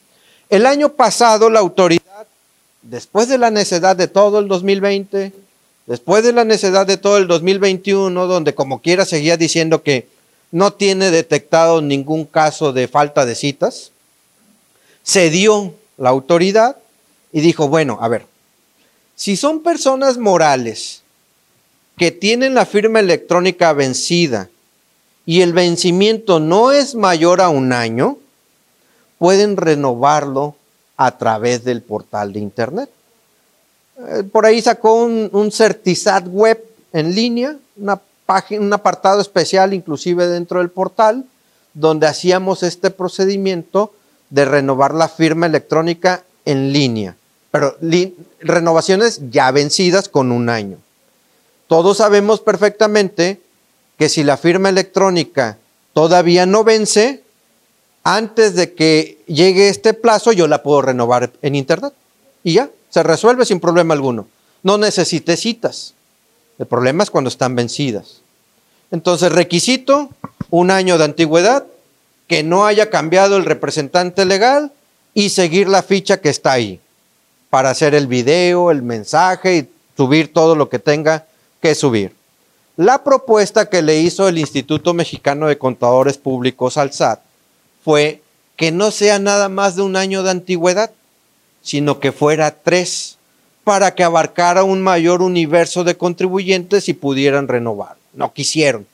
El 0.51 0.67
año 0.67 0.89
pasado 0.89 1.51
la 1.51 1.61
autoridad, 1.61 2.27
después 2.83 3.29
de 3.29 3.39
la 3.39 3.53
necesidad 3.53 3.95
de 3.95 4.09
todo 4.09 4.41
el 4.41 4.49
2020, 4.49 5.33
Después 5.87 6.23
de 6.23 6.33
la 6.33 6.45
necesidad 6.45 6.87
de 6.87 6.97
todo 6.97 7.19
el 7.19 7.27
2021, 7.27 8.27
donde 8.29 8.55
como 8.55 8.81
quiera 8.81 9.05
seguía 9.05 9.37
diciendo 9.37 9.83
que 9.83 10.07
no 10.53 10.73
tiene 10.73 11.11
detectado 11.11 11.83
ningún 11.83 12.25
caso 12.25 12.73
de 12.73 12.87
falta 12.87 13.27
de 13.27 13.35
citas, 13.35 13.91
se 15.03 15.29
dio 15.31 15.75
la 15.99 16.11
autoridad 16.11 16.77
y 17.33 17.41
dijo, 17.41 17.67
bueno, 17.67 17.99
a 18.01 18.07
ver, 18.07 18.27
si 19.17 19.37
son 19.37 19.63
personas 19.63 20.19
morales 20.19 21.03
que 21.97 22.11
tienen 22.11 22.55
la 22.55 22.67
firma 22.67 23.01
electrónica 23.01 23.73
vencida 23.73 24.49
y 25.27 25.43
el 25.43 25.53
vencimiento 25.53 26.41
no 26.41 26.73
es 26.73 26.95
mayor 26.95 27.41
a 27.41 27.49
un 27.49 27.73
año, 27.73 28.19
pueden 29.19 29.57
renovarlo 29.57 30.57
a 30.97 31.17
través 31.19 31.65
del 31.65 31.83
portal 31.83 32.33
de 32.33 32.41
Internet. 32.41 32.91
Eh, 33.99 34.25
por 34.25 34.47
ahí 34.47 34.61
sacó 34.61 35.05
un, 35.05 35.29
un 35.33 35.53
Certisat 35.53 36.27
web 36.27 36.65
en 36.93 37.15
línea, 37.15 37.57
una 37.77 38.01
página, 38.27 38.63
un 38.63 38.73
apartado 38.73 39.21
especial 39.21 39.75
inclusive 39.75 40.27
dentro 40.27 40.59
del 40.59 40.71
portal, 40.71 41.25
donde 41.75 42.07
hacíamos 42.07 42.63
este 42.63 42.91
procedimiento 42.91 43.93
de 44.31 44.45
renovar 44.45 44.95
la 44.95 45.09
firma 45.09 45.47
electrónica 45.47 46.25
en 46.45 46.73
línea, 46.73 47.17
pero 47.51 47.77
renovaciones 48.43 49.21
ya 49.31 49.51
vencidas 49.51 50.09
con 50.09 50.33
un 50.33 50.49
año. 50.49 50.79
Todos 51.67 51.99
sabemos 51.99 52.41
perfectamente 52.41 53.41
que 53.99 54.09
si 54.09 54.25
la 54.25 54.37
firma 54.37 54.69
electrónica 54.69 55.59
todavía 55.95 56.45
no 56.45 56.65
vence, 56.65 57.23
antes 58.05 58.55
de 58.55 58.75
que 58.75 59.23
llegue 59.27 59.69
este 59.69 59.95
plazo 59.95 60.33
yo 60.33 60.49
la 60.49 60.63
puedo 60.63 60.83
renovar 60.83 61.33
en 61.41 61.55
Internet 61.55 61.95
y 62.45 62.55
ya, 62.55 62.71
se 62.91 63.03
resuelve 63.03 63.47
sin 63.47 63.61
problema 63.61 63.95
alguno. 63.95 64.29
No 64.63 64.77
necesite 64.77 65.37
citas. 65.37 65.95
El 66.59 66.67
problema 66.67 67.03
es 67.03 67.11
cuando 67.11 67.29
están 67.29 67.57
vencidas. 67.57 68.21
Entonces, 68.91 69.33
requisito, 69.33 70.11
un 70.51 70.71
año 70.71 70.99
de 70.99 71.05
antigüedad, 71.05 71.65
que 72.29 72.43
no 72.43 72.67
haya 72.67 72.91
cambiado 72.91 73.37
el 73.37 73.47
representante 73.47 74.27
legal 74.27 74.73
y 75.15 75.31
seguir 75.31 75.69
la 75.69 75.83
ficha 75.83 76.21
que 76.21 76.29
está 76.29 76.53
ahí 76.53 76.82
para 77.53 77.69
hacer 77.69 77.95
el 77.95 78.07
video, 78.07 78.71
el 78.71 78.81
mensaje 78.81 79.57
y 79.59 79.69
subir 79.95 80.33
todo 80.33 80.55
lo 80.55 80.71
que 80.71 80.79
tenga 80.79 81.27
que 81.61 81.75
subir. 81.75 82.15
La 82.79 83.05
propuesta 83.05 83.69
que 83.69 83.83
le 83.83 84.01
hizo 84.01 84.27
el 84.27 84.39
Instituto 84.39 84.95
Mexicano 84.95 85.49
de 85.49 85.59
Contadores 85.59 86.17
Públicos 86.17 86.79
al 86.79 86.95
SAT 86.95 87.21
fue 87.85 88.23
que 88.57 88.73
no 88.73 88.91
sea 88.91 89.19
nada 89.19 89.51
más 89.51 89.77
de 89.77 89.83
un 89.83 89.97
año 89.97 90.23
de 90.23 90.31
antigüedad, 90.31 90.93
sino 91.61 92.01
que 92.01 92.11
fuera 92.11 92.57
tres, 92.63 93.19
para 93.65 93.95
que 93.95 94.03
abarcara 94.03 94.65
un 94.65 94.81
mayor 94.81 95.21
universo 95.21 95.85
de 95.85 95.99
contribuyentes 95.99 96.89
y 96.89 96.95
pudieran 96.95 97.49
renovar. 97.49 97.97
No 98.15 98.33
quisieron, 98.33 98.87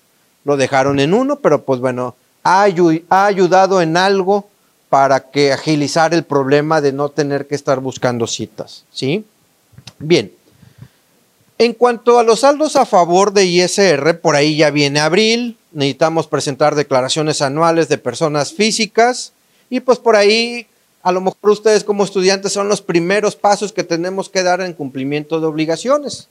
lo 0.42 0.56
dejaron 0.56 0.98
en 0.98 1.14
uno, 1.14 1.36
pero 1.36 1.62
pues 1.62 1.78
bueno, 1.78 2.16
ha, 2.42 2.62
ayudado 2.64 3.80
en 3.82 3.96
algo 3.96 4.48
para 4.88 5.30
que 5.30 5.52
agilizar 5.52 6.14
el 6.14 6.24
problema 6.24 6.80
de 6.80 6.92
no 6.92 7.10
tener 7.10 7.46
que 7.46 7.54
estar 7.54 7.80
buscando 7.80 8.26
citas, 8.26 8.84
¿sí? 8.92 9.24
Bien, 9.98 10.32
en 11.58 11.74
cuanto 11.74 12.18
a 12.18 12.22
los 12.22 12.40
saldos 12.40 12.76
a 12.76 12.86
favor 12.86 13.32
de 13.32 13.44
ISR, 13.44 14.20
por 14.20 14.36
ahí 14.36 14.56
ya 14.56 14.70
viene 14.70 15.00
abril, 15.00 15.58
necesitamos 15.72 16.26
presentar 16.26 16.74
declaraciones 16.74 17.42
anuales 17.42 17.88
de 17.88 17.98
personas 17.98 18.52
físicas 18.52 19.32
y 19.68 19.80
pues 19.80 19.98
por 19.98 20.16
ahí 20.16 20.66
a 21.02 21.12
lo 21.12 21.20
mejor 21.20 21.50
ustedes 21.50 21.84
como 21.84 22.04
estudiantes 22.04 22.52
son 22.52 22.68
los 22.68 22.80
primeros 22.80 23.36
pasos 23.36 23.72
que 23.72 23.84
tenemos 23.84 24.28
que 24.28 24.42
dar 24.42 24.60
en 24.60 24.72
cumplimiento 24.72 25.40
de 25.40 25.46
obligaciones, 25.46 26.28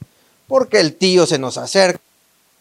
porque 0.47 0.79
el 0.79 0.95
tío 0.95 1.25
se 1.25 1.37
nos 1.37 1.57
acerca, 1.57 1.99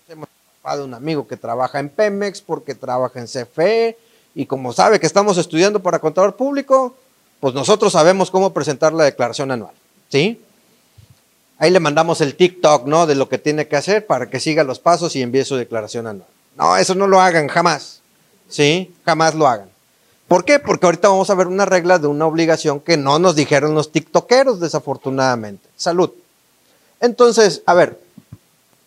hemos 0.08 0.28
de 0.64 0.82
un 0.82 0.94
amigo 0.94 1.28
que 1.28 1.36
trabaja 1.36 1.78
en 1.78 1.88
Pemex, 1.88 2.40
porque 2.40 2.74
trabaja 2.74 3.20
en 3.20 3.26
CFE, 3.26 3.96
y 4.36 4.44
como 4.44 4.72
sabe 4.74 5.00
que 5.00 5.06
estamos 5.06 5.38
estudiando 5.38 5.80
para 5.80 5.98
contador 5.98 6.36
público, 6.36 6.94
pues 7.40 7.54
nosotros 7.54 7.94
sabemos 7.94 8.30
cómo 8.30 8.52
presentar 8.52 8.92
la 8.92 9.04
declaración 9.04 9.50
anual, 9.50 9.72
¿sí? 10.10 10.40
Ahí 11.58 11.70
le 11.70 11.80
mandamos 11.80 12.20
el 12.20 12.36
TikTok, 12.36 12.86
¿no? 12.86 13.06
De 13.06 13.14
lo 13.14 13.30
que 13.30 13.38
tiene 13.38 13.66
que 13.66 13.76
hacer 13.76 14.06
para 14.06 14.28
que 14.28 14.38
siga 14.38 14.62
los 14.62 14.78
pasos 14.78 15.16
y 15.16 15.22
envíe 15.22 15.42
su 15.44 15.56
declaración 15.56 16.06
anual. 16.06 16.28
No, 16.54 16.76
eso 16.76 16.94
no 16.94 17.06
lo 17.06 17.18
hagan 17.18 17.48
jamás. 17.48 18.02
¿Sí? 18.48 18.94
Jamás 19.04 19.34
lo 19.34 19.48
hagan. 19.48 19.70
¿Por 20.28 20.44
qué? 20.44 20.58
Porque 20.58 20.84
ahorita 20.84 21.08
vamos 21.08 21.30
a 21.30 21.34
ver 21.34 21.46
una 21.46 21.64
regla 21.64 21.98
de 21.98 22.06
una 22.06 22.26
obligación 22.26 22.80
que 22.80 22.98
no 22.98 23.18
nos 23.18 23.36
dijeron 23.36 23.74
los 23.74 23.90
TikTokeros, 23.90 24.60
desafortunadamente. 24.60 25.66
Salud. 25.76 26.10
Entonces, 27.00 27.62
a 27.64 27.72
ver, 27.72 27.98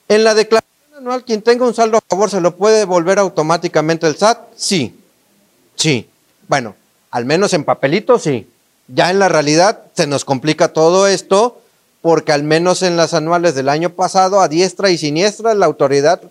en 0.08 0.24
la 0.24 0.36
declaración 0.36 0.98
anual, 0.98 1.26
quien 1.26 1.42
tenga 1.42 1.66
un 1.66 1.74
saldo 1.74 1.98
a 1.98 2.02
favor, 2.08 2.30
¿se 2.30 2.40
lo 2.40 2.56
puede 2.56 2.78
devolver 2.78 3.18
automáticamente 3.18 4.06
el 4.06 4.16
SAT? 4.16 4.40
Sí. 4.56 4.99
Sí. 5.80 6.09
Bueno, 6.48 6.75
al 7.09 7.25
menos 7.25 7.53
en 7.53 7.64
papelito, 7.64 8.19
sí. 8.19 8.48
Ya 8.88 9.09
en 9.09 9.19
la 9.19 9.30
realidad 9.30 9.83
se 9.95 10.08
nos 10.08 10.25
complica 10.25 10.74
todo 10.74 11.08
esto 11.08 11.61
porque 12.01 12.32
al 12.32 12.43
menos 12.43 12.82
en 12.82 12.98
las 12.98 13.14
anuales 13.14 13.56
del 13.56 13.69
año 13.69 13.90
pasado, 13.90 14.41
a 14.41 14.48
diestra 14.48 14.90
y 14.90 14.98
siniestra, 14.98 15.53
la 15.53 15.66
autoridad 15.66 16.22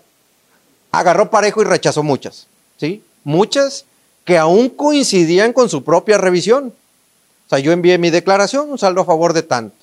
agarró 0.91 1.29
parejo 1.29 1.61
y 1.61 1.65
rechazó 1.65 2.03
muchas, 2.03 2.47
¿sí? 2.77 3.03
Muchas 3.23 3.85
que 4.25 4.37
aún 4.37 4.69
coincidían 4.69 5.53
con 5.53 5.69
su 5.69 5.83
propia 5.83 6.17
revisión. 6.17 6.73
O 7.45 7.49
sea, 7.49 7.59
yo 7.59 7.71
envié 7.71 7.97
mi 7.97 8.09
declaración, 8.09 8.69
un 8.69 8.77
saldo 8.77 9.01
a 9.01 9.05
favor 9.05 9.33
de 9.33 9.43
tanto. 9.43 9.75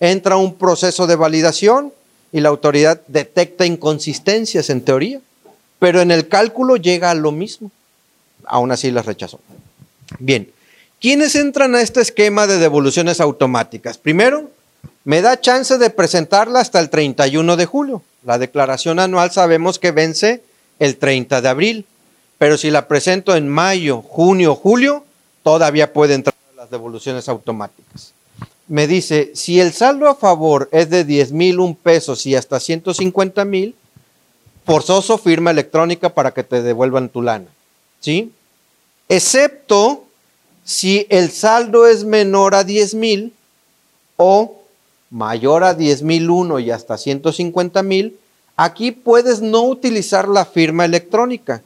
Entra 0.00 0.36
un 0.36 0.54
proceso 0.54 1.06
de 1.06 1.16
validación 1.16 1.92
y 2.32 2.40
la 2.40 2.48
autoridad 2.48 3.00
detecta 3.06 3.66
inconsistencias 3.66 4.70
en 4.70 4.84
teoría, 4.84 5.20
pero 5.78 6.00
en 6.00 6.10
el 6.10 6.28
cálculo 6.28 6.76
llega 6.76 7.10
a 7.10 7.14
lo 7.14 7.30
mismo. 7.30 7.70
Aún 8.52 8.70
así 8.70 8.90
las 8.90 9.06
rechazó. 9.06 9.40
Bien, 10.18 10.52
¿quiénes 11.00 11.34
entran 11.36 11.74
a 11.74 11.80
este 11.80 12.02
esquema 12.02 12.46
de 12.46 12.58
devoluciones 12.58 13.18
automáticas? 13.18 13.96
Primero, 13.96 14.50
me 15.04 15.22
da 15.22 15.40
chance 15.40 15.78
de 15.78 15.88
presentarla 15.88 16.60
hasta 16.60 16.78
el 16.78 16.90
31 16.90 17.56
de 17.56 17.64
julio. 17.64 18.02
La 18.24 18.36
declaración 18.36 18.98
anual 18.98 19.30
sabemos 19.30 19.78
que 19.78 19.90
vence 19.90 20.42
el 20.78 20.98
30 20.98 21.40
de 21.40 21.48
abril, 21.48 21.86
pero 22.36 22.58
si 22.58 22.70
la 22.70 22.88
presento 22.88 23.34
en 23.34 23.48
mayo, 23.48 24.02
junio, 24.02 24.54
julio, 24.54 25.02
todavía 25.42 25.94
puede 25.94 26.12
entrar 26.12 26.34
las 26.54 26.68
devoluciones 26.68 27.30
automáticas. 27.30 28.12
Me 28.68 28.86
dice, 28.86 29.30
si 29.34 29.60
el 29.60 29.72
saldo 29.72 30.10
a 30.10 30.14
favor 30.14 30.68
es 30.72 30.90
de 30.90 31.04
10 31.04 31.32
mil 31.32 31.58
un 31.58 31.74
pesos 31.74 32.26
y 32.26 32.36
hasta 32.36 32.60
150 32.60 33.46
mil, 33.46 33.74
forzoso 34.66 35.16
firma 35.16 35.52
electrónica 35.52 36.10
para 36.10 36.32
que 36.32 36.44
te 36.44 36.60
devuelvan 36.60 37.08
tu 37.08 37.22
lana. 37.22 37.48
¿Sí? 38.00 38.30
Excepto 39.08 40.04
si 40.64 41.06
el 41.10 41.30
saldo 41.30 41.86
es 41.86 42.04
menor 42.04 42.54
a 42.54 42.64
10 42.64 42.94
mil 42.94 43.32
o 44.16 44.62
mayor 45.10 45.62
a 45.64 45.76
10.001 45.76 46.64
y 46.64 46.70
hasta 46.70 46.94
150.000, 46.94 48.14
aquí 48.56 48.92
puedes 48.92 49.42
no 49.42 49.62
utilizar 49.64 50.26
la 50.26 50.46
firma 50.46 50.86
electrónica 50.86 51.62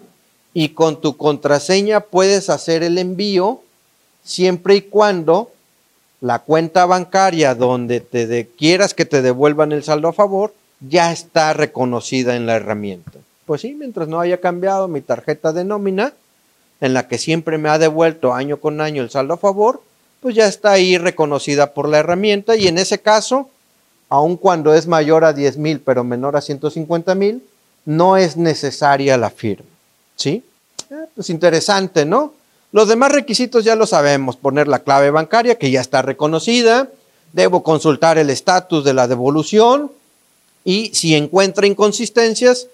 y 0.53 0.71
con 0.71 1.01
tu 1.01 1.17
contraseña 1.17 2.01
puedes 2.01 2.51
hacer 2.51 2.83
el 2.83 2.99
envío 2.99 3.61
siempre 4.25 4.77
y 4.77 4.83
cuando 4.83 5.53
la 6.21 6.41
cuenta 6.41 6.87
bancaria 6.87 7.55
donde 7.55 8.01
te 8.01 8.49
quieras 8.49 8.95
que 8.95 9.05
te 9.05 9.23
devuelvan 9.23 9.71
el 9.71 9.85
saldo 9.85 10.09
a 10.09 10.13
favor 10.13 10.53
ya 10.81 11.13
está 11.13 11.53
reconocida 11.53 12.37
en 12.37 12.47
la 12.47 12.57
herramienta. 12.57 13.13
Pues 13.45 13.61
sí, 13.61 13.75
mientras 13.75 14.09
no 14.09 14.19
haya 14.19 14.41
cambiado 14.41 14.89
mi 14.89 15.03
tarjeta 15.03 15.53
de 15.53 15.65
nómina, 15.65 16.13
en 16.81 16.95
la 16.95 17.09
que 17.09 17.19
siempre 17.19 17.59
me 17.59 17.69
ha 17.69 17.79
devuelto 17.79 18.35
año 18.35 18.59
con 18.59 18.81
año 18.81 19.03
el 19.03 19.11
saldo 19.11 19.35
a 19.35 19.39
favor, 19.39 19.83
pues 20.21 20.35
ya 20.35 20.47
está 20.47 20.73
ahí 20.73 20.99
reconocida 20.99 21.73
por 21.73 21.89
la 21.89 21.99
herramienta 21.99 22.57
y 22.57 22.67
en 22.69 22.79
ese 22.79 22.99
caso, 22.99 23.49
aun 24.09 24.37
cuando 24.37 24.75
es 24.75 24.87
mayor 24.87 25.25
a 25.25 25.33
10 25.33 25.59
mil 25.59 25.81
pero 25.81 26.05
menor 26.05 26.37
a 26.37 26.41
150 26.41 27.15
mil, 27.15 27.43
no 27.85 28.17
es 28.17 28.37
necesaria 28.37 29.17
la 29.17 29.31
firma. 29.31 29.69
¿Sí? 30.17 30.43
Ah, 30.91 31.05
pues 31.15 31.31
interesante, 31.31 32.05
¿no? 32.05 32.35
Los 32.73 32.89
demás 32.89 33.13
requisitos 33.13 33.65
ya 33.65 33.77
lo 33.77 33.87
sabemos, 33.87 34.37
poner 34.37 34.69
la 34.69 34.81
clave 34.81 35.11
bancaria 35.11 35.59
que 35.59 35.71
ya 35.71 35.81
está 35.81 36.03
reconocida, 36.03 36.89
debo 37.33 37.63
consultar 37.63 38.19
el 38.19 38.31
estatus 38.31 38.85
de 38.85 38.95
la 38.95 39.09
devolución 39.09 39.93
y 40.65 40.91
si 40.95 41.15
encuentra 41.15 41.67
inconsistencias, 41.67 42.67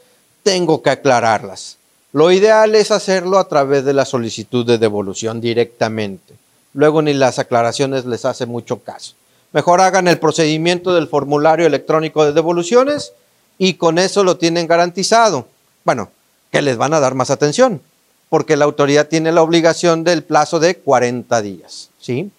tengo 0.43 0.83
que 0.83 0.91
aclararlas. 0.91 1.77
Lo 2.13 2.31
ideal 2.31 2.75
es 2.75 2.91
hacerlo 2.91 3.39
a 3.39 3.49
través 3.49 3.85
de 3.85 3.95
la 3.95 4.05
solicitud 4.05 4.67
de 4.67 4.79
devolución 4.79 5.41
directamente 5.41 6.35
luego 6.75 7.03
ni 7.03 7.13
las 7.15 7.39
aclaraciones 7.39 8.05
les 8.05 8.25
hace 8.25 8.47
mucho 8.47 8.81
caso. 8.81 9.15
Mejor 9.53 9.81
hagan 9.81 10.09
el 10.09 10.19
procedimiento 10.19 10.95
del 10.95 11.09
formulario 11.09 11.67
electrónico 11.67 12.25
de 12.25 12.33
devoluciones 12.33 13.13
y 13.59 13.75
con 13.75 13.99
eso 13.99 14.25
lo 14.25 14.39
tienen 14.39 14.67
garantizado. 14.67 15.47
Bueno, 15.85 16.11
que 16.51 16.63
les 16.63 16.77
van 16.77 16.95
a 16.95 17.01
dar 17.01 17.15
más 17.15 17.31
atención, 17.31 17.81
porque 18.29 18.57
la 18.57 18.65
autoridad 18.65 19.09
tiene 19.09 19.33
la 19.33 19.43
obligación 19.43 20.05
del 20.05 20.23
plazo 20.23 20.59
de 20.59 20.77
40 20.77 21.43
días, 21.43 21.91
¿sí? 22.01 22.31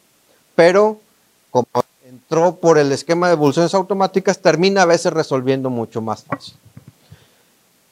Pero 0.56 1.00
como 1.52 1.68
entró 2.08 2.56
por 2.56 2.80
el 2.80 2.92
esquema 2.92 3.28
de 3.28 3.34
devoluciones 3.34 3.74
automáticas, 3.76 4.40
termina 4.40 4.84
a 4.84 4.88
veces 4.88 5.14
resolviendo 5.14 5.70
mucho 5.70 6.02
más 6.02 6.24
fácil. 6.24 6.56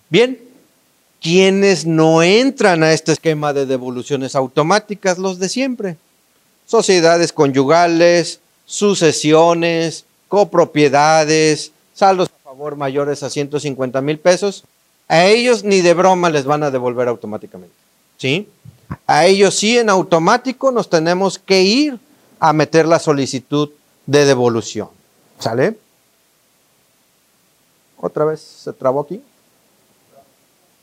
Bien, 0.09 0.39
¿quiénes 1.22 1.85
no 1.85 2.24
entran 2.24 2.83
a 2.83 2.91
este 2.91 3.14
esquema 3.14 3.53
de 3.53 3.66
devoluciones 3.66 4.35
automáticas? 4.35 5.17
Los 5.17 5.40
de 5.40 5.48
siempre 5.48 5.98
sociedades 6.72 7.33
conyugales, 7.33 8.40
sucesiones, 8.66 10.06
copropiedades, 10.30 11.74
saldos 11.93 12.30
a 12.30 12.50
favor 12.50 12.77
mayores 12.77 13.24
a 13.24 13.30
150 13.30 14.00
mil 14.00 14.17
pesos, 14.17 14.64
a 15.09 15.25
ellos 15.25 15.66
ni 15.66 15.82
de 15.82 15.93
broma 15.93 16.30
les 16.30 16.45
van 16.45 16.64
a 16.64 16.72
devolver 16.72 17.09
automáticamente. 17.09 17.75
¿Sí? 18.17 18.48
A 19.06 19.25
ellos 19.25 19.56
sí 19.56 19.77
en 19.77 19.90
automático 19.90 20.72
nos 20.72 20.90
tenemos 20.90 21.38
que 21.38 21.61
ir 21.61 22.00
a 22.40 22.53
meter 22.53 22.85
la 22.85 23.00
solicitud 23.00 23.72
de 24.06 24.25
devolución. 24.25 24.88
¿Sale? 25.40 25.77
Otra 27.98 28.24
vez 28.24 28.40
se 28.40 28.72
trabó 28.72 29.01
aquí. 29.01 29.22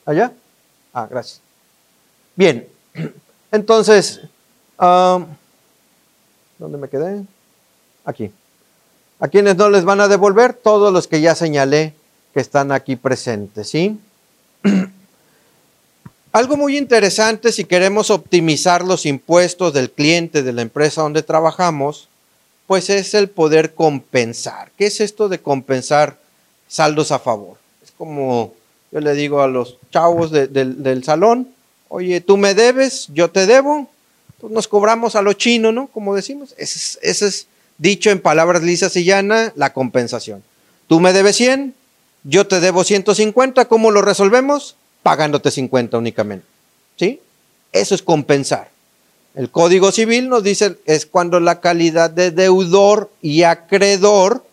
¿Allá? 0.09 0.33
Ah, 0.95 1.07
gracias. 1.09 1.43
Bien, 2.35 2.67
entonces, 3.53 4.21
um, 4.81 5.27
¿Dónde 6.59 6.77
me 6.77 6.89
quedé? 6.89 7.25
Aquí. 8.05 8.33
¿A 9.21 9.29
quienes 9.29 9.57
no 9.57 9.71
les 9.71 9.85
van 9.85 10.01
a 10.01 10.09
devolver? 10.09 10.55
Todos 10.55 10.93
los 10.93 11.07
que 11.07 11.21
ya 11.21 11.35
señalé 11.35 11.95
que 12.35 12.41
están 12.41 12.73
aquí 12.73 12.97
presentes, 12.97 13.69
¿sí? 13.69 13.99
Algo 16.33 16.57
muy 16.57 16.77
interesante 16.77 17.53
si 17.53 17.65
queremos 17.65 18.11
optimizar 18.11 18.85
los 18.85 19.07
impuestos 19.07 19.73
del 19.73 19.91
cliente 19.91 20.43
de 20.43 20.53
la 20.53 20.63
empresa 20.63 21.03
donde 21.03 21.23
trabajamos, 21.23 22.09
pues 22.67 22.91
es 22.91 23.15
el 23.15 23.31
poder 23.31 23.75
compensar. 23.75 24.71
¿Qué 24.77 24.87
es 24.87 25.01
esto 25.01 25.29
de 25.29 25.41
compensar 25.41 26.19
saldos 26.67 27.13
a 27.13 27.19
favor? 27.19 27.57
Es 27.83 27.93
como 27.93 28.53
yo 28.91 29.01
le 29.01 29.15
digo 29.15 29.43
a 29.43 29.49
los 29.49 29.79
chavos 29.91 30.31
del 30.31 31.05
salón, 31.05 31.49
oye, 31.89 32.21
tú 32.21 32.37
me 32.37 32.55
debes, 32.55 33.09
yo 33.13 33.31
te 33.31 33.47
debo, 33.47 33.89
pues 34.41 34.53
nos 34.53 34.69
cobramos 34.69 35.17
a 35.17 35.23
lo 35.23 35.33
chino, 35.33 35.73
¿no? 35.73 35.89
Como 35.89 36.15
decimos. 36.15 36.55
Ese 36.57 36.99
es, 37.27 37.47
dicho 37.77 38.11
en 38.11 38.21
palabras 38.21 38.63
lisas 38.63 38.97
y 38.97 39.05
llanas, 39.05 39.53
la 39.57 39.73
compensación. 39.73 40.43
Tú 40.87 41.01
me 41.01 41.13
debes 41.13 41.37
100, 41.37 41.75
yo 42.25 42.47
te 42.47 42.61
debo 42.61 42.85
150, 42.85 43.67
¿cómo 43.67 43.91
lo 43.91 44.03
resolvemos? 44.03 44.77
Pagándote 45.03 45.51
50 45.51 45.99
únicamente. 45.99 46.47
¿Sí? 46.97 47.21
Eso 47.73 47.95
es 47.95 48.03
compensar. 48.03 48.71
El 49.35 49.51
Código 49.51 49.93
Civil 49.93 50.29
nos 50.29 50.43
dice 50.43 50.79
es 50.87 51.07
cuando 51.07 51.39
la 51.39 51.61
calidad 51.61 52.11
de 52.11 52.31
deudor 52.31 53.11
y 53.23 53.45
acreedor 53.45 54.45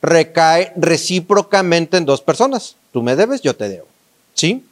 recae 0.00 0.72
recíprocamente 0.76 1.96
en 1.96 2.06
dos 2.06 2.22
personas. 2.22 2.76
Tú 2.92 3.02
me 3.02 3.16
debes, 3.16 3.40
yo 3.40 3.56
te 3.56 3.68
debo. 3.68 3.86
¿Sí? 4.34 4.64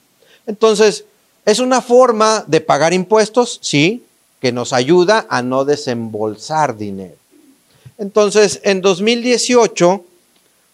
Entonces, 0.46 1.04
¿es 1.44 1.58
una 1.58 1.80
forma 1.80 2.44
de 2.46 2.60
pagar 2.60 2.92
impuestos? 2.92 3.58
Sí, 3.62 4.04
que 4.40 4.52
nos 4.52 4.72
ayuda 4.72 5.26
a 5.28 5.42
no 5.42 5.64
desembolsar 5.64 6.76
dinero. 6.76 7.14
Entonces, 7.98 8.60
en 8.64 8.80
2018 8.80 10.04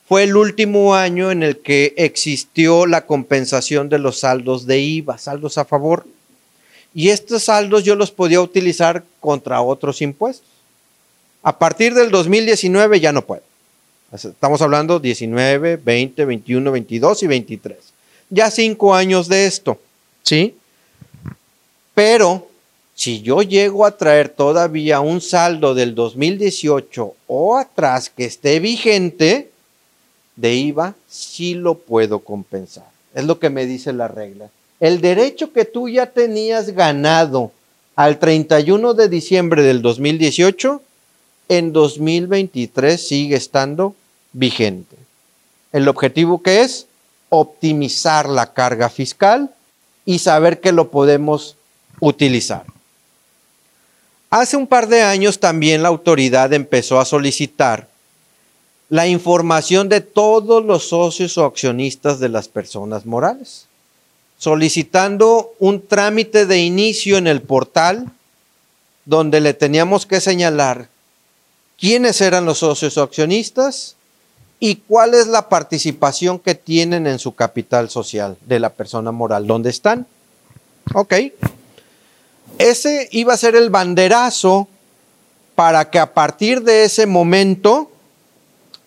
fue 0.09 0.23
el 0.23 0.37
último 0.37 0.95
año 0.95 1.33
en 1.33 1.43
el 1.43 1.59
que 1.59 1.95
existió 1.97 2.87
la 2.87 3.07
compensación 3.07 3.89
de 3.89 3.99
los 3.99 4.21
saldos 4.21 4.67
de 4.67 4.79
IVA, 4.79 5.19
saldos 5.19 5.59
a 5.59 5.65
favor. 5.65 6.07
Y 6.95 7.11
estos 7.11 7.45
saldos 7.45 7.83
yo 7.83 7.97
los 7.97 8.13
podía 8.13 8.41
utilizar 8.41 9.03
contra 9.21 9.61
otros 9.61 10.01
impuestos. 10.01 10.47
A 11.43 11.59
partir 11.59 11.95
del 11.95 12.11
2019 12.11 13.01
ya 13.01 13.13
no 13.13 13.23
puedo. 13.27 13.43
Estamos 14.13 14.63
hablando 14.63 15.01
19, 15.01 15.77
20, 15.77 16.25
21, 16.25 16.73
22 16.73 17.23
y 17.23 17.27
23. 17.27 17.77
Ya 18.31 18.51
cinco 18.51 18.95
años 18.95 19.29
de 19.29 19.47
esto, 19.47 19.79
¿sí? 20.23 20.57
Pero 21.95 22.49
si 22.95 23.21
yo 23.21 23.43
llego 23.43 23.85
a 23.85 23.97
traer 23.97 24.29
todavía 24.29 25.01
un 25.01 25.21
saldo 25.21 25.75
del 25.75 25.95
2018 25.95 27.15
o 27.27 27.57
atrás 27.57 28.11
que 28.11 28.25
esté 28.25 28.61
vigente 28.61 29.51
de 30.37 30.55
IVA, 30.55 30.95
sí 31.09 31.55
lo 31.55 31.75
puedo 31.75 32.21
compensar. 32.21 32.87
Es 33.15 33.25
lo 33.25 33.39
que 33.39 33.51
me 33.51 33.67
dice 33.67 33.93
la 33.93 34.09
regla. 34.09 34.51
El 34.79 35.01
derecho 35.01 35.53
que 35.53 35.65
tú 35.65 35.89
ya 35.89 36.07
tenías 36.07 36.71
ganado 36.71 37.51
al 37.97 38.19
31 38.19 38.95
de 38.95 39.09
diciembre 39.09 39.63
del 39.63 39.83
2018, 39.83 40.83
en 41.49 41.73
2023 41.73 43.07
sigue 43.07 43.37
estando 43.37 43.95
vigente. 44.33 44.97
El 45.73 45.89
objetivo 45.89 46.43
que 46.43 46.63
es 46.63 46.87
optimizar 47.29 48.29
la 48.29 48.53
carga 48.53 48.89
fiscal 48.89 49.55
y 50.05 50.21
saber 50.21 50.61
que 50.61 50.73
lo 50.73 50.91
podemos 50.91 51.57
utilizar. 52.01 52.65
Hace 54.31 54.57
un 54.57 54.67
par 54.67 54.89
de 54.89 55.03
años 55.03 55.39
también 55.41 55.83
la 55.83 55.89
autoridad 55.89 56.53
empezó 56.53 57.01
a 57.01 57.05
solicitar 57.05 57.89
la 58.89 59.07
información 59.07 59.89
de 59.89 60.01
todos 60.01 60.65
los 60.65 60.89
socios 60.89 61.37
o 61.39 61.45
accionistas 61.45 62.21
de 62.21 62.29
las 62.29 62.49
personas 62.49 63.05
morales, 63.05 63.67
solicitando 64.39 65.53
un 65.59 65.85
trámite 65.85 66.47
de 66.47 66.59
inicio 66.59 67.17
en 67.17 67.27
el 67.27 67.43
portal 67.43 68.07
donde 69.05 69.41
le 69.41 69.55
teníamos 69.55 70.07
que 70.07 70.21
señalar 70.21 70.89
quiénes 71.79 72.21
eran 72.21 72.45
los 72.45 72.59
socios 72.59 72.97
o 72.97 73.03
accionistas 73.03 73.97
y 74.59 74.77
cuál 74.77 75.15
es 75.15 75.27
la 75.27 75.49
participación 75.49 76.39
que 76.39 76.55
tienen 76.55 77.07
en 77.07 77.19
su 77.19 77.35
capital 77.35 77.91
social 77.91 78.37
de 78.47 78.59
la 78.59 78.71
persona 78.71 79.13
moral, 79.13 79.47
dónde 79.47 79.71
están. 79.71 80.07
Ok. 80.95 81.15
Ese 82.59 83.09
iba 83.13 83.35
a 83.35 83.39
ser 83.39 83.55
el 83.55 83.71
banderazo 83.71 84.69
para 85.55 85.91
que 85.91 85.99
a 85.99 86.15
partir 86.15 86.63
de 86.63 86.85
ese 86.85 87.07
momento 87.07 87.91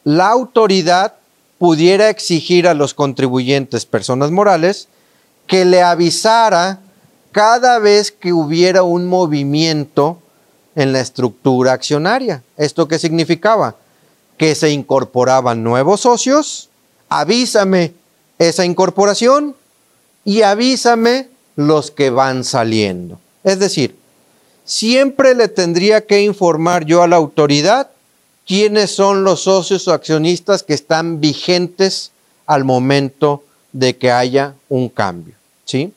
la 0.04 0.30
autoridad 0.30 1.16
pudiera 1.58 2.10
exigir 2.10 2.68
a 2.68 2.74
los 2.74 2.94
contribuyentes, 2.94 3.86
personas 3.86 4.32
morales, 4.32 4.88
que 5.46 5.66
le 5.66 5.82
avisara 5.82 6.80
cada 7.32 7.80
vez 7.80 8.12
que 8.12 8.34
hubiera 8.34 8.84
un 8.84 9.08
movimiento 9.08 10.22
en 10.76 10.94
la 10.94 11.00
estructura 11.00 11.74
accionaria. 11.74 12.44
¿Esto 12.58 12.88
qué 12.88 13.00
significaba? 13.00 13.76
Que 14.38 14.56
se 14.56 14.70
incorporaban 14.70 15.64
nuevos 15.64 16.02
socios, 16.02 16.70
avísame 17.10 17.94
esa 18.38 18.66
incorporación 18.66 19.56
y 20.24 20.42
avísame 20.44 21.28
los 21.56 21.92
que 21.92 22.10
van 22.10 22.44
saliendo. 22.44 23.20
Es 23.44 23.60
decir, 23.60 23.96
siempre 24.64 25.36
le 25.36 25.48
tendría 25.48 26.06
que 26.06 26.22
informar 26.22 26.86
yo 26.86 27.04
a 27.04 27.08
la 27.08 27.18
autoridad 27.18 27.90
quiénes 28.50 28.90
son 28.90 29.24
los 29.24 29.42
socios 29.42 29.88
o 29.88 29.94
accionistas 29.94 30.64
que 30.64 30.74
están 30.74 31.22
vigentes 31.22 32.12
al 32.48 32.64
momento 32.64 33.44
de 33.74 33.96
que 33.96 34.12
haya 34.12 34.56
un 34.70 34.90
cambio. 34.90 35.36
¿sí? 35.66 35.94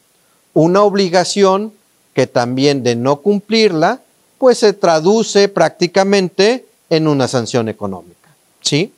Una 0.53 0.83
obligación 0.83 1.73
que 2.13 2.27
también 2.27 2.83
de 2.83 2.95
no 2.95 3.17
cumplirla, 3.17 4.02
pues 4.43 4.59
se 4.59 4.73
traduce 4.73 5.47
prácticamente 5.47 6.67
en 6.91 7.07
una 7.07 7.29
sanción 7.29 7.69
económica. 7.69 8.35
¿sí? 8.61 8.93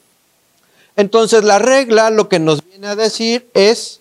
Entonces 0.97 1.45
la 1.45 1.59
regla 1.59 2.09
lo 2.09 2.31
que 2.31 2.39
nos 2.39 2.65
viene 2.65 2.87
a 2.87 2.97
decir 2.97 3.47
es, 3.53 4.01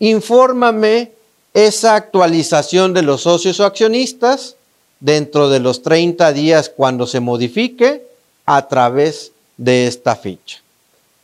infórmame 0.00 1.12
esa 1.54 1.94
actualización 1.94 2.92
de 2.92 3.00
los 3.00 3.22
socios 3.22 3.58
o 3.58 3.64
accionistas 3.64 4.56
dentro 5.00 5.48
de 5.48 5.60
los 5.60 5.80
30 5.80 6.30
días 6.34 6.68
cuando 6.68 7.06
se 7.06 7.20
modifique 7.20 8.06
a 8.44 8.68
través 8.68 9.32
de 9.56 9.86
esta 9.86 10.14
ficha. 10.14 10.60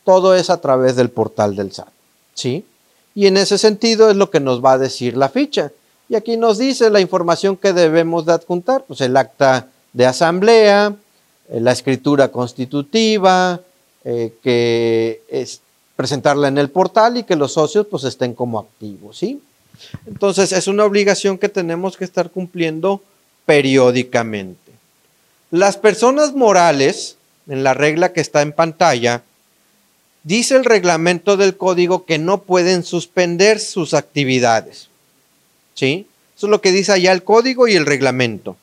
Todo 0.03 0.33
es 0.33 0.49
a 0.49 0.59
través 0.61 0.95
del 0.95 1.11
portal 1.11 1.55
del 1.55 1.71
SAT. 1.73 1.89
¿Sí? 2.33 2.65
Y 3.13 3.27
en 3.27 3.37
ese 3.37 3.59
sentido 3.59 4.09
es 4.09 4.15
lo 4.15 4.31
que 4.31 4.39
nos 4.39 4.65
va 4.65 4.71
a 4.71 4.77
decir 4.79 5.15
la 5.15 5.29
ficha. 5.29 5.71
Y 6.09 6.15
aquí 6.15 6.37
nos 6.37 6.57
dice 6.57 6.89
la 6.89 6.99
información 6.99 7.55
que 7.55 7.71
debemos 7.71 8.25
de 8.25 8.33
adjuntar, 8.33 8.83
pues 8.87 8.99
el 9.01 9.15
acta 9.15 9.67
de 9.93 10.07
asamblea, 10.07 10.95
eh, 11.49 11.59
la 11.61 11.71
escritura 11.71 12.29
constitutiva, 12.29 13.61
eh, 14.03 14.33
que 14.41 15.21
es 15.29 15.61
presentarla 15.95 16.47
en 16.47 16.57
el 16.57 16.69
portal 16.69 17.17
y 17.17 17.23
que 17.23 17.35
los 17.35 17.53
socios 17.53 17.85
pues 17.87 18.05
estén 18.05 18.33
como 18.33 18.59
activos, 18.59 19.17
¿sí? 19.17 19.39
Entonces, 20.07 20.51
es 20.51 20.67
una 20.67 20.83
obligación 20.83 21.37
que 21.37 21.47
tenemos 21.47 21.95
que 21.95 22.05
estar 22.05 22.31
cumpliendo 22.31 23.01
periódicamente. 23.45 24.71
Las 25.51 25.77
personas 25.77 26.33
morales, 26.33 27.17
en 27.47 27.63
la 27.63 27.73
regla 27.73 28.13
que 28.13 28.21
está 28.21 28.41
en 28.41 28.51
pantalla, 28.51 29.23
dice 30.23 30.55
el 30.55 30.65
reglamento 30.65 31.37
del 31.37 31.55
código 31.55 32.05
que 32.05 32.17
no 32.17 32.41
pueden 32.41 32.83
suspender 32.83 33.59
sus 33.59 33.93
actividades. 33.93 34.88
¿Sí? 35.79 36.07
Eso 36.35 36.47
es 36.47 36.51
lo 36.51 36.59
que 36.59 36.73
dice 36.73 36.91
allá 36.91 37.13
el 37.13 37.23
código 37.23 37.69
y 37.69 37.75
el 37.77 37.85
reglamento. 37.85 38.57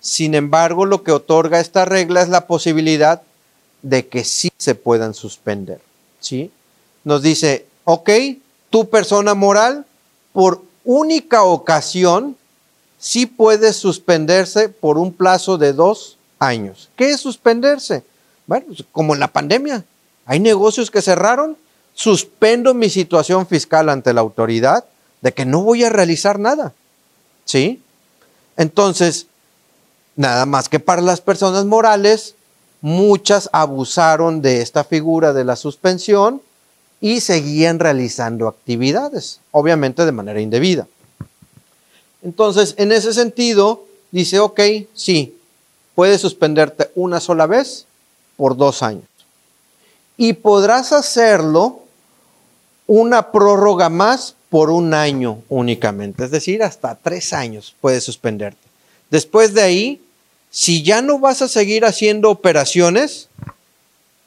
Sin 0.00 0.34
embargo, 0.34 0.84
lo 0.84 1.02
que 1.02 1.12
otorga 1.12 1.60
esta 1.60 1.86
regla 1.86 2.20
es 2.20 2.28
la 2.28 2.46
posibilidad 2.46 3.22
de 3.80 4.06
que 4.06 4.22
sí 4.22 4.50
se 4.58 4.74
puedan 4.74 5.14
suspender. 5.14 5.80
¿Sí? 6.20 6.50
Nos 7.04 7.22
dice, 7.22 7.64
ok, 7.84 8.10
tu 8.68 8.90
persona 8.90 9.32
moral 9.32 9.86
por 10.34 10.60
única 10.84 11.44
ocasión 11.44 12.36
sí 12.98 13.24
puede 13.24 13.72
suspenderse 13.72 14.68
por 14.68 14.98
un 14.98 15.10
plazo 15.10 15.56
de 15.56 15.72
dos 15.72 16.18
años. 16.38 16.90
¿Qué 16.96 17.12
es 17.12 17.20
suspenderse? 17.20 18.02
Bueno, 18.46 18.66
pues, 18.66 18.84
como 18.92 19.14
en 19.14 19.20
la 19.20 19.28
pandemia. 19.28 19.82
Hay 20.26 20.38
negocios 20.38 20.90
que 20.90 21.00
cerraron. 21.00 21.56
Suspendo 21.94 22.74
mi 22.74 22.90
situación 22.90 23.46
fiscal 23.46 23.88
ante 23.88 24.12
la 24.12 24.20
autoridad 24.20 24.84
de 25.24 25.32
que 25.32 25.46
no 25.46 25.62
voy 25.62 25.82
a 25.82 25.88
realizar 25.88 26.38
nada. 26.38 26.74
¿Sí? 27.46 27.82
Entonces, 28.58 29.26
nada 30.16 30.44
más 30.44 30.68
que 30.68 30.80
para 30.80 31.00
las 31.00 31.22
personas 31.22 31.64
morales, 31.64 32.34
muchas 32.82 33.48
abusaron 33.52 34.42
de 34.42 34.60
esta 34.60 34.84
figura 34.84 35.32
de 35.32 35.44
la 35.44 35.56
suspensión 35.56 36.42
y 37.00 37.20
seguían 37.20 37.78
realizando 37.78 38.48
actividades, 38.48 39.40
obviamente 39.50 40.04
de 40.04 40.12
manera 40.12 40.42
indebida. 40.42 40.86
Entonces, 42.22 42.74
en 42.76 42.92
ese 42.92 43.14
sentido, 43.14 43.86
dice, 44.10 44.40
ok, 44.40 44.60
sí, 44.92 45.38
puedes 45.94 46.20
suspenderte 46.20 46.90
una 46.94 47.18
sola 47.20 47.46
vez 47.46 47.86
por 48.36 48.58
dos 48.58 48.82
años. 48.82 49.08
Y 50.18 50.34
podrás 50.34 50.92
hacerlo 50.92 51.80
una 52.86 53.32
prórroga 53.32 53.88
más 53.88 54.34
por 54.54 54.70
un 54.70 54.94
año 54.94 55.42
únicamente, 55.48 56.24
es 56.24 56.30
decir, 56.30 56.62
hasta 56.62 56.94
tres 56.94 57.32
años 57.32 57.74
puedes 57.80 58.04
suspenderte. 58.04 58.60
Después 59.10 59.52
de 59.52 59.62
ahí, 59.62 60.00
si 60.48 60.84
ya 60.84 61.02
no 61.02 61.18
vas 61.18 61.42
a 61.42 61.48
seguir 61.48 61.84
haciendo 61.84 62.30
operaciones, 62.30 63.30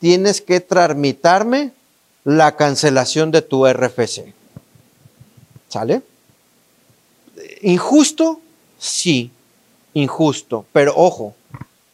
tienes 0.02 0.42
que 0.42 0.60
tramitarme 0.60 1.72
la 2.26 2.58
cancelación 2.58 3.32
de 3.32 3.42
tu 3.42 3.66
RFC. 3.66 4.34
¿Sale? 5.70 6.02
¿Injusto? 7.62 8.42
Sí, 8.78 9.32
injusto. 9.94 10.66
Pero 10.74 10.94
ojo, 10.98 11.36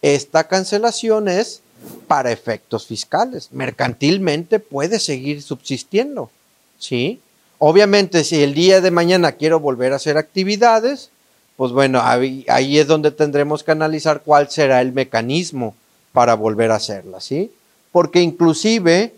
esta 0.01 0.47
cancelación 0.47 1.27
es 1.27 1.61
para 2.07 2.31
efectos 2.31 2.87
fiscales. 2.87 3.49
Mercantilmente 3.51 4.57
puede 4.57 4.99
seguir 4.99 5.43
subsistiendo, 5.43 6.31
¿sí? 6.79 7.19
Obviamente, 7.65 8.25
si 8.25 8.43
el 8.43 8.53
día 8.53 8.81
de 8.81 8.91
mañana 8.91 9.31
quiero 9.31 9.61
volver 9.61 9.93
a 9.93 9.95
hacer 9.95 10.17
actividades, 10.17 11.11
pues 11.55 11.71
bueno, 11.71 12.01
ahí, 12.03 12.43
es 12.77 12.87
donde 12.87 13.09
tendremos 13.09 13.63
que 13.63 13.71
analizar 13.71 14.21
cuál 14.21 14.51
será 14.51 14.81
el 14.81 14.91
mecanismo 14.91 15.73
para 16.11 16.33
volver 16.33 16.71
a 16.71 16.75
hacerlas, 16.75 17.23
¿sí? 17.23 17.53
Porque 17.93 18.19
inclusive 18.19 19.15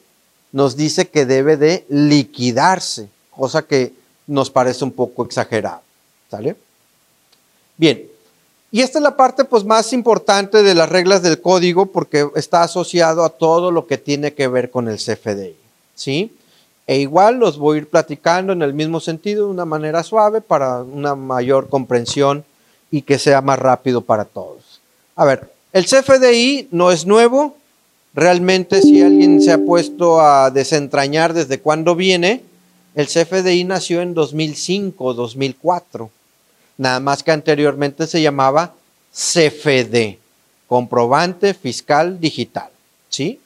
nos 0.52 0.78
dice 0.78 1.08
que 1.08 1.26
debe 1.26 1.58
de 1.58 1.86
liquidarse, 1.90 3.10
cosa 3.32 3.64
que 3.64 3.94
nos 4.28 4.52
parece 4.52 4.84
un 4.84 4.92
poco 4.92 5.26
exagerado, 5.26 5.82
¿sale? 6.30 6.56
Bien, 7.78 8.06
y 8.70 8.82
esta 8.82 9.00
es 9.00 9.04
la 9.04 9.18
parte 9.18 9.46
pues 9.46 9.64
más 9.64 9.92
importante 9.92 10.62
de 10.62 10.76
las 10.76 10.90
reglas 10.90 11.24
del 11.24 11.42
código 11.42 11.88
porque 11.88 12.30
está 12.36 12.62
asociado 12.62 13.24
a 13.24 13.30
todo 13.30 13.72
lo 13.72 13.88
que 13.88 13.98
tiene 13.98 14.36
que 14.36 14.48
ver 14.48 14.70
con 14.70 14.88
el 14.88 14.98
CFDI, 14.98 15.56
¿sí? 15.96 16.32
E 16.88 17.00
igual 17.00 17.38
los 17.38 17.58
voy 17.58 17.78
a 17.78 17.82
ir 17.82 17.90
platicando 17.90 18.54
en 18.54 18.62
el 18.62 18.74
mismo 18.74 19.00
sentido, 19.00 19.46
de 19.46 19.52
una 19.52 19.66
manera 19.66 20.04
suave, 20.04 20.42
para 20.42 20.84
una 20.84 21.16
mayor 21.16 21.68
comprensión 21.70 22.44
y 22.92 23.02
que 23.02 23.18
sea 23.18 23.42
más 23.42 23.58
rápido 23.58 24.02
para 24.02 24.26
todos. 24.26 24.80
A 25.16 25.26
ver, 25.26 25.52
el 25.74 25.86
CFDI 25.86 26.70
no 26.72 26.92
es 26.92 27.06
nuevo. 27.06 27.58
Realmente, 28.14 28.82
si 28.82 29.02
alguien 29.02 29.42
se 29.42 29.52
ha 29.52 29.58
puesto 29.58 30.22
a 30.22 30.50
desentrañar 30.52 31.34
desde 31.34 31.60
cuándo 31.60 31.96
viene, 31.96 32.44
el 32.94 33.08
CFDI 33.08 33.66
nació 33.66 34.02
en 34.02 34.14
2005, 34.14 35.14
2004. 35.14 36.10
Nada 36.78 37.00
más 37.02 37.24
que 37.24 37.32
anteriormente 37.32 38.08
se 38.08 38.22
llamaba 38.22 38.74
CFD, 39.12 40.18
comprobante 40.68 41.54
fiscal 41.54 42.20
digital. 42.20 42.70
¿Sí? 43.10 43.40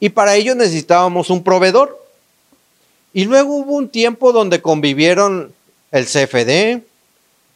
Y 0.00 0.08
para 0.08 0.34
ello 0.34 0.54
necesitábamos 0.54 1.30
un 1.30 1.44
proveedor. 1.44 1.99
Y 3.12 3.24
luego 3.24 3.56
hubo 3.56 3.74
un 3.74 3.88
tiempo 3.88 4.32
donde 4.32 4.62
convivieron 4.62 5.52
el 5.90 6.06
CFD, 6.06 6.82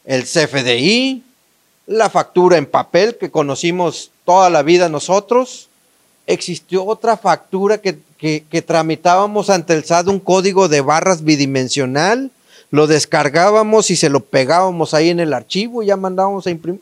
el 0.05 0.25
CFDI, 0.25 1.23
la 1.87 2.11
factura 2.11 2.57
en 2.57 2.67
papel 2.67 3.17
que 3.17 3.31
conocimos 3.31 4.11
toda 4.25 4.51
la 4.51 4.63
vida 4.63 4.89
nosotros. 4.89 5.69
Existió 6.27 6.85
otra 6.85 7.17
factura 7.17 7.79
que, 7.79 7.99
que, 8.19 8.63
tramitábamos 8.63 9.51
ante 9.51 9.75
el 9.75 9.85
SAT, 9.85 10.09
un 10.09 10.19
código 10.19 10.69
de 10.69 10.81
barras 10.81 11.23
bidimensional. 11.23 12.31
Lo 12.71 12.89
descargábamos 12.89 13.91
y 13.91 13.97
se 13.97 14.09
lo 14.09 14.21
pegábamos 14.21 14.95
ahí 14.95 15.11
en 15.11 15.21
el 15.21 15.33
archivo 15.35 15.83
y 15.83 15.87
ya 15.87 15.97
mandábamos 15.97 16.47
a 16.47 16.51
imprimir. 16.51 16.81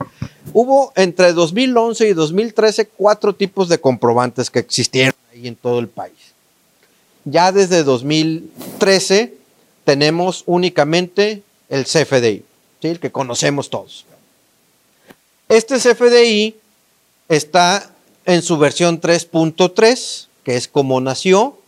Hubo 0.54 0.92
entre 0.96 1.34
2011 1.34 2.08
y 2.08 2.12
2013 2.14 2.86
cuatro 2.86 3.34
tipos 3.34 3.68
de 3.68 3.78
comprobantes 3.78 4.48
que 4.48 4.60
existieron 4.60 5.14
ahí 5.32 5.48
en 5.48 5.56
todo 5.56 5.80
el 5.80 5.88
país 5.88 6.31
ya 7.24 7.52
desde 7.52 7.84
2013 7.84 9.34
tenemos 9.84 10.42
únicamente 10.46 11.42
el 11.68 11.84
CFDI, 11.84 12.44
el 12.82 13.00
que 13.00 13.12
conocemos 13.12 13.70
todos. 13.70 14.04
Este 15.48 15.76
CFDI 15.76 16.56
está 17.28 17.90
en 18.24 18.42
su 18.42 18.58
versión 18.58 19.00
3.3, 19.00 20.26
que 20.44 20.56
es 20.56 20.68
como 20.68 21.00
nació, 21.00 21.58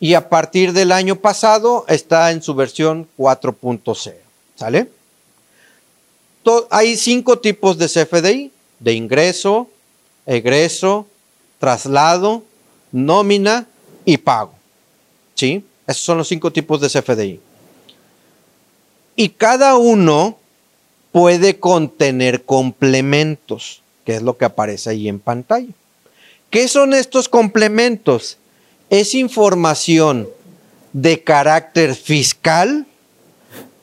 y 0.00 0.14
a 0.14 0.28
partir 0.28 0.72
del 0.72 0.92
año 0.92 1.16
pasado 1.16 1.84
está 1.88 2.30
en 2.32 2.42
su 2.42 2.54
versión 2.54 3.08
4.0. 3.16 4.14
¿Sale? 4.56 4.90
hay 6.70 6.96
cinco 6.96 7.40
tipos 7.40 7.76
de 7.76 7.88
CFDI, 7.88 8.52
de 8.78 8.92
ingreso, 8.92 9.68
egreso, 10.26 11.06
traslado, 11.58 12.44
nómina 12.92 13.66
y 14.04 14.18
pago. 14.18 14.55
¿Sí? 15.36 15.64
Esos 15.86 16.02
son 16.02 16.18
los 16.18 16.26
cinco 16.26 16.52
tipos 16.52 16.80
de 16.80 16.88
CFDI. 16.88 17.40
Y 19.14 19.28
cada 19.30 19.76
uno 19.76 20.38
puede 21.12 21.58
contener 21.58 22.42
complementos, 22.42 23.82
que 24.04 24.16
es 24.16 24.22
lo 24.22 24.36
que 24.36 24.46
aparece 24.46 24.90
ahí 24.90 25.08
en 25.08 25.20
pantalla. 25.20 25.72
¿Qué 26.50 26.68
son 26.68 26.92
estos 26.92 27.28
complementos? 27.28 28.38
Es 28.90 29.14
información 29.14 30.28
de 30.92 31.22
carácter 31.22 31.94
fiscal 31.94 32.86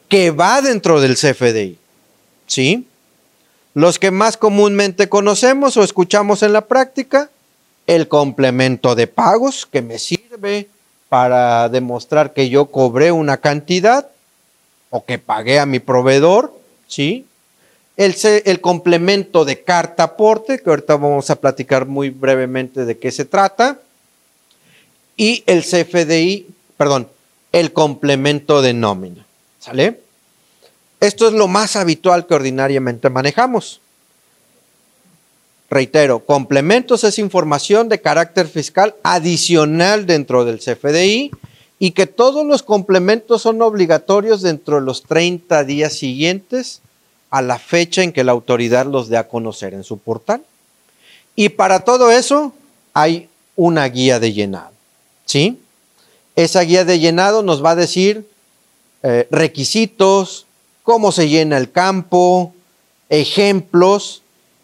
que 0.09 0.32
va 0.32 0.61
dentro 0.61 1.01
del 1.01 1.15
CFDI. 1.15 1.77
¿Sí? 2.48 2.88
Los 3.73 3.98
que 3.98 4.11
más 4.11 4.38
comúnmente 4.38 5.09
conocemos 5.09 5.77
o 5.77 5.83
escuchamos 5.83 6.43
en 6.43 6.53
la 6.53 6.67
práctica, 6.67 7.30
el 7.88 8.07
complemento 8.07 8.95
de 8.95 9.07
pagos 9.07 9.65
que 9.65 9.82
me 9.82 9.98
sirve 9.98 10.69
para 11.14 11.69
demostrar 11.69 12.33
que 12.33 12.50
yo 12.50 12.72
cobré 12.72 13.11
una 13.11 13.38
cantidad 13.38 14.09
o 14.90 15.06
que 15.06 15.19
pagué 15.19 15.59
a 15.59 15.67
mi 15.67 15.77
proveedor, 15.77 16.59
¿sí? 16.88 17.27
El, 17.98 18.16
el 18.45 18.61
complemento 18.61 19.45
de 19.45 19.61
carta 19.61 20.01
aporte, 20.01 20.58
que 20.58 20.72
ahorita 20.72 20.95
vamos 20.95 21.30
a 21.30 21.35
platicar 21.35 21.85
muy 21.85 22.09
brevemente 22.09 22.85
de 22.85 22.98
qué 22.98 23.11
se 23.11 23.25
trata, 23.25 23.80
y 25.16 25.43
el 25.45 25.61
CFDI, 25.61 26.48
perdón, 26.77 27.08
el 27.51 27.74
complemento 27.74 28.64
de 28.64 28.74
nómina, 28.74 29.24
¿sale? 29.59 30.01
Esto 31.00 31.27
es 31.27 31.33
lo 31.33 31.48
más 31.48 31.75
habitual 31.75 32.25
que 32.25 32.33
ordinariamente 32.33 33.11
manejamos. 33.11 33.82
Reitero, 35.74 36.19
complementos 36.19 37.03
es 37.03 37.18
información 37.18 37.90
de 37.90 38.00
carácter 38.00 38.48
fiscal 38.48 38.93
adicional 39.02 40.06
dentro 40.06 40.45
del 40.45 40.60
CFDI 40.60 41.32
y 41.80 41.92
que 41.92 42.06
todos 42.06 42.45
los 42.45 42.61
complementos 42.61 43.42
son 43.42 43.60
obligatorios 43.64 44.43
dentro 44.43 44.76
de 44.76 44.85
los 44.85 45.02
30 45.02 45.64
días 45.64 45.93
siguientes 45.93 46.82
a 47.32 47.42
la 47.42 47.58
fecha 47.58 48.03
en 48.03 48.14
que 48.14 48.24
la 48.24 48.34
autoridad 48.34 48.85
los 48.85 49.10
dé 49.10 49.18
a 49.18 49.27
conocer 49.27 49.74
en 49.74 49.84
su 49.84 49.98
portal. 49.98 50.43
Y 51.35 51.50
para 51.50 51.80
todo 51.80 52.11
eso 52.11 52.53
hay 52.93 53.27
una 53.56 53.85
guía 53.85 54.19
de 54.19 54.32
llenado. 54.32 54.74
¿Sí? 55.26 55.60
Esa 56.35 56.61
guía 56.61 56.85
de 56.85 57.00
llenado 57.00 57.42
nos 57.42 57.66
va 57.66 57.72
a 57.72 57.76
decir 57.76 58.30
eh, 59.02 59.27
requisitos, 59.32 60.45
cómo 60.84 61.11
se 61.11 61.30
llena 61.30 61.58
el 61.58 61.72
campo, 61.72 62.53
ejemplos 63.10 64.23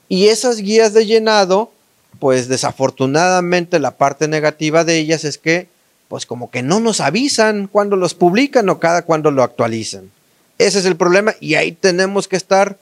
y 0.10 0.28
esas 0.28 0.58
guías 0.58 0.94
de 0.94 1.06
llenado, 1.06 1.72
pues 2.20 2.48
desafortunadamente 2.50 3.80
la 3.80 3.92
parte 3.92 4.28
negativa 4.28 4.84
de 4.84 4.98
ellas 4.98 5.24
es 5.24 5.38
que, 5.38 5.70
pues 6.08 6.26
como 6.26 6.50
que 6.50 6.64
no 6.64 6.80
nos 6.80 7.00
avisan 7.00 7.68
cuando 7.68 7.96
los 7.96 8.16
publican 8.16 8.68
o 8.70 8.80
cada 8.80 9.04
cuando 9.04 9.30
lo 9.30 9.44
actualizan. 9.44 10.12
Ese 10.58 10.80
es 10.80 10.86
el 10.86 10.98
problema 10.98 11.36
y 11.40 11.54
ahí 11.54 11.72
tenemos 11.72 12.28
que 12.28 12.36
estar 12.36 12.78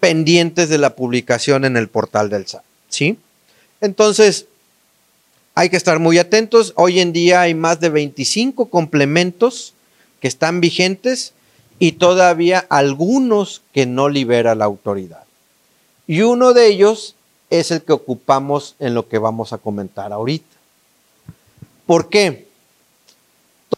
pendientes 0.00 0.68
de 0.68 0.78
la 0.78 0.96
publicación 0.96 1.64
en 1.64 1.76
el 1.76 1.88
portal 1.88 2.28
del 2.28 2.46
SAT, 2.46 2.64
¿sí? 2.88 3.16
Entonces, 3.80 4.46
hay 5.54 5.70
que 5.70 5.76
estar 5.76 6.00
muy 6.00 6.18
atentos. 6.18 6.72
Hoy 6.76 6.98
en 6.98 7.12
día 7.12 7.42
hay 7.42 7.54
más 7.54 7.78
de 7.78 7.90
25 7.90 8.68
complementos 8.68 9.74
que 10.20 10.28
están 10.28 10.60
vigentes 10.60 11.34
y 11.78 11.92
todavía 11.92 12.66
algunos 12.68 13.62
que 13.72 13.86
no 13.86 14.08
libera 14.08 14.54
la 14.54 14.64
autoridad. 14.64 15.21
Y 16.06 16.22
uno 16.22 16.52
de 16.52 16.66
ellos 16.66 17.14
es 17.50 17.70
el 17.70 17.82
que 17.82 17.92
ocupamos 17.92 18.76
en 18.78 18.94
lo 18.94 19.08
que 19.08 19.18
vamos 19.18 19.52
a 19.52 19.58
comentar 19.58 20.12
ahorita. 20.12 20.56
¿Por 21.86 22.08
qué? 22.08 22.48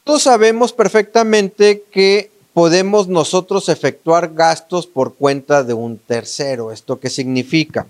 Todos 0.04 0.22
sabemos 0.22 0.72
perfectamente 0.72 1.84
que 1.90 2.30
podemos 2.52 3.08
nosotros 3.08 3.68
efectuar 3.68 4.32
gastos 4.32 4.86
por 4.86 5.14
cuenta 5.14 5.64
de 5.64 5.74
un 5.74 5.98
tercero. 5.98 6.72
¿Esto 6.72 7.00
qué 7.00 7.10
significa? 7.10 7.86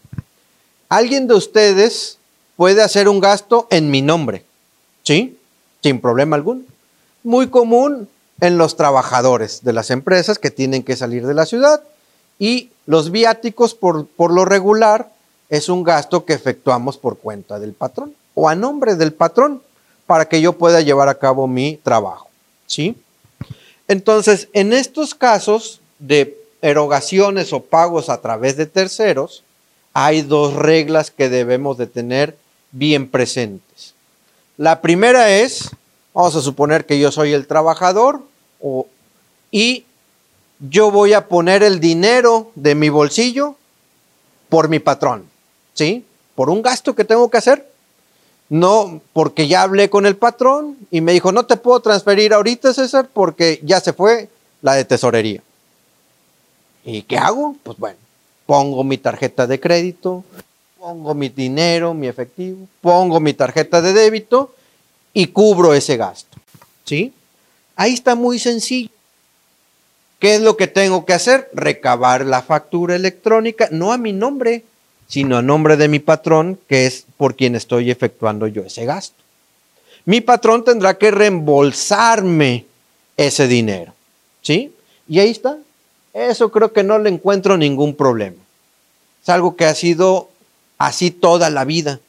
Alguien 0.88 1.26
de 1.26 1.34
ustedes 1.34 2.18
puede 2.56 2.82
hacer 2.82 3.08
un 3.08 3.20
gasto 3.20 3.66
en 3.70 3.90
mi 3.90 4.00
nombre, 4.00 4.44
¿sí? 5.02 5.38
Sin 5.82 6.00
problema 6.00 6.36
alguno. 6.36 6.62
Muy 7.22 7.48
común 7.48 8.08
en 8.40 8.58
los 8.58 8.76
trabajadores 8.76 9.62
de 9.62 9.72
las 9.72 9.90
empresas 9.90 10.38
que 10.38 10.50
tienen 10.50 10.82
que 10.82 10.96
salir 10.96 11.26
de 11.26 11.34
la 11.34 11.46
ciudad 11.46 11.82
y 12.38 12.70
los 12.86 13.10
viáticos, 13.10 13.74
por, 13.74 14.06
por 14.06 14.32
lo 14.32 14.44
regular, 14.44 15.10
es 15.48 15.68
un 15.68 15.84
gasto 15.84 16.24
que 16.24 16.32
efectuamos 16.32 16.98
por 16.98 17.18
cuenta 17.18 17.58
del 17.58 17.72
patrón 17.72 18.14
o 18.34 18.48
a 18.48 18.54
nombre 18.54 18.96
del 18.96 19.12
patrón 19.12 19.62
para 20.06 20.26
que 20.26 20.40
yo 20.40 20.54
pueda 20.54 20.80
llevar 20.80 21.08
a 21.08 21.18
cabo 21.18 21.46
mi 21.46 21.76
trabajo. 21.76 22.28
¿Sí? 22.66 22.96
Entonces, 23.88 24.48
en 24.52 24.72
estos 24.72 25.14
casos 25.14 25.80
de 25.98 26.38
erogaciones 26.62 27.52
o 27.52 27.60
pagos 27.60 28.08
a 28.08 28.20
través 28.20 28.56
de 28.56 28.66
terceros, 28.66 29.44
hay 29.92 30.22
dos 30.22 30.54
reglas 30.54 31.10
que 31.10 31.28
debemos 31.28 31.78
de 31.78 31.86
tener 31.86 32.36
bien 32.72 33.08
presentes. 33.08 33.94
La 34.56 34.80
primera 34.80 35.30
es, 35.30 35.70
vamos 36.12 36.34
a 36.36 36.40
suponer 36.40 36.86
que 36.86 36.98
yo 36.98 37.12
soy 37.12 37.32
el 37.32 37.46
trabajador 37.46 38.22
o, 38.60 38.86
y 39.50 39.84
yo 40.58 40.90
voy 40.90 41.12
a 41.12 41.28
poner 41.28 41.62
el 41.62 41.80
dinero 41.80 42.50
de 42.54 42.74
mi 42.74 42.88
bolsillo 42.88 43.56
por 44.48 44.68
mi 44.68 44.78
patrón, 44.78 45.24
¿sí? 45.74 46.04
Por 46.34 46.50
un 46.50 46.62
gasto 46.62 46.94
que 46.94 47.04
tengo 47.04 47.30
que 47.30 47.38
hacer. 47.38 47.68
No, 48.48 49.00
porque 49.12 49.48
ya 49.48 49.62
hablé 49.62 49.88
con 49.88 50.06
el 50.06 50.16
patrón 50.16 50.76
y 50.90 51.00
me 51.00 51.12
dijo, 51.12 51.32
no 51.32 51.46
te 51.46 51.56
puedo 51.56 51.80
transferir 51.80 52.32
ahorita, 52.34 52.74
César, 52.74 53.08
porque 53.12 53.60
ya 53.62 53.80
se 53.80 53.92
fue 53.92 54.28
la 54.62 54.74
de 54.74 54.84
tesorería. 54.84 55.42
¿Y 56.84 57.02
qué 57.02 57.16
hago? 57.16 57.56
Pues 57.62 57.78
bueno, 57.78 57.96
pongo 58.46 58.84
mi 58.84 58.98
tarjeta 58.98 59.46
de 59.46 59.58
crédito, 59.58 60.24
pongo 60.78 61.14
mi 61.14 61.30
dinero, 61.30 61.94
mi 61.94 62.06
efectivo, 62.06 62.68
pongo 62.80 63.18
mi 63.18 63.32
tarjeta 63.32 63.80
de 63.80 63.94
débito 63.94 64.54
y 65.14 65.28
cubro 65.28 65.72
ese 65.72 65.96
gasto. 65.96 66.38
¿Sí? 66.84 67.12
Ahí 67.74 67.94
está 67.94 68.14
muy 68.14 68.38
sencillo. 68.38 68.90
¿Qué 70.24 70.36
es 70.36 70.40
lo 70.40 70.56
que 70.56 70.68
tengo 70.68 71.04
que 71.04 71.12
hacer? 71.12 71.50
Recabar 71.52 72.24
la 72.24 72.40
factura 72.40 72.96
electrónica, 72.96 73.68
no 73.70 73.92
a 73.92 73.98
mi 73.98 74.14
nombre, 74.14 74.64
sino 75.06 75.36
a 75.36 75.42
nombre 75.42 75.76
de 75.76 75.86
mi 75.86 75.98
patrón, 75.98 76.58
que 76.66 76.86
es 76.86 77.04
por 77.18 77.36
quien 77.36 77.54
estoy 77.54 77.90
efectuando 77.90 78.46
yo 78.46 78.62
ese 78.62 78.86
gasto. 78.86 79.22
Mi 80.06 80.22
patrón 80.22 80.64
tendrá 80.64 80.96
que 80.96 81.10
reembolsarme 81.10 82.64
ese 83.18 83.46
dinero. 83.46 83.92
¿Sí? 84.40 84.72
Y 85.06 85.18
ahí 85.18 85.28
está. 85.28 85.58
Eso 86.14 86.50
creo 86.50 86.72
que 86.72 86.82
no 86.82 86.98
le 86.98 87.10
encuentro 87.10 87.58
ningún 87.58 87.94
problema. 87.94 88.38
Es 89.22 89.28
algo 89.28 89.56
que 89.56 89.66
ha 89.66 89.74
sido 89.74 90.30
así 90.78 91.10
toda 91.10 91.50
la 91.50 91.66
vida. 91.66 92.00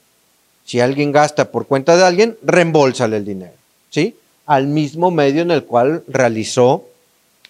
Si 0.64 0.80
alguien 0.80 1.12
gasta 1.12 1.52
por 1.52 1.68
cuenta 1.68 1.98
de 1.98 2.06
alguien, 2.06 2.38
reembolsale 2.44 3.18
el 3.18 3.26
dinero. 3.26 3.56
¿Sí? 3.90 4.16
Al 4.46 4.68
mismo 4.68 5.12
medio 5.12 5.42
en 5.42 5.52
el 5.52 5.66
cual 5.66 6.06
realizó 6.08 6.86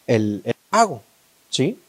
el, 0.08 0.42
el 0.44 0.55
pago. 0.76 1.02
¿Sí? 1.50 1.80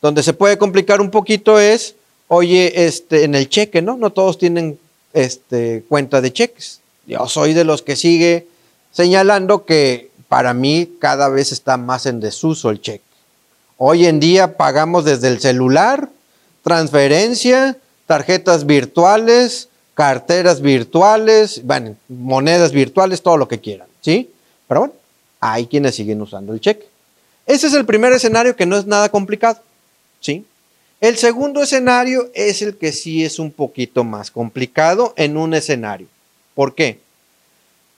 Donde 0.00 0.22
se 0.22 0.32
puede 0.32 0.56
complicar 0.56 1.00
un 1.00 1.10
poquito 1.10 1.60
es 1.60 1.94
oye, 2.28 2.86
este, 2.86 3.24
en 3.24 3.34
el 3.34 3.50
cheque, 3.50 3.82
¿no? 3.82 3.98
No 3.98 4.10
todos 4.10 4.38
tienen 4.38 4.78
este, 5.12 5.84
cuenta 5.86 6.22
de 6.22 6.32
cheques. 6.32 6.80
Yo 7.06 7.28
soy 7.28 7.52
de 7.52 7.64
los 7.64 7.82
que 7.82 7.94
sigue 7.94 8.46
señalando 8.92 9.66
que 9.66 10.10
para 10.28 10.54
mí 10.54 10.96
cada 10.98 11.28
vez 11.28 11.52
está 11.52 11.76
más 11.76 12.06
en 12.06 12.20
desuso 12.20 12.70
el 12.70 12.80
cheque. 12.80 13.04
Hoy 13.76 14.06
en 14.06 14.18
día 14.18 14.56
pagamos 14.56 15.04
desde 15.04 15.28
el 15.28 15.40
celular, 15.40 16.08
transferencia, 16.62 17.76
tarjetas 18.06 18.64
virtuales, 18.64 19.68
carteras 19.92 20.62
virtuales, 20.62 21.60
bueno, 21.64 21.96
monedas 22.08 22.72
virtuales, 22.72 23.20
todo 23.20 23.36
lo 23.36 23.46
que 23.48 23.60
quieran, 23.60 23.88
¿sí? 24.00 24.30
Pero 24.68 24.80
bueno, 24.80 24.94
hay 25.40 25.66
quienes 25.66 25.96
siguen 25.96 26.22
usando 26.22 26.54
el 26.54 26.60
cheque. 26.60 26.91
Ese 27.46 27.66
es 27.66 27.74
el 27.74 27.84
primer 27.84 28.12
escenario 28.12 28.56
que 28.56 28.66
no 28.66 28.76
es 28.76 28.86
nada 28.86 29.08
complicado, 29.08 29.60
¿sí? 30.20 30.44
El 31.00 31.16
segundo 31.16 31.62
escenario 31.62 32.30
es 32.32 32.62
el 32.62 32.76
que 32.76 32.92
sí 32.92 33.24
es 33.24 33.40
un 33.40 33.50
poquito 33.50 34.04
más 34.04 34.30
complicado 34.30 35.12
en 35.16 35.36
un 35.36 35.52
escenario. 35.52 36.06
¿Por 36.54 36.76
qué? 36.76 37.00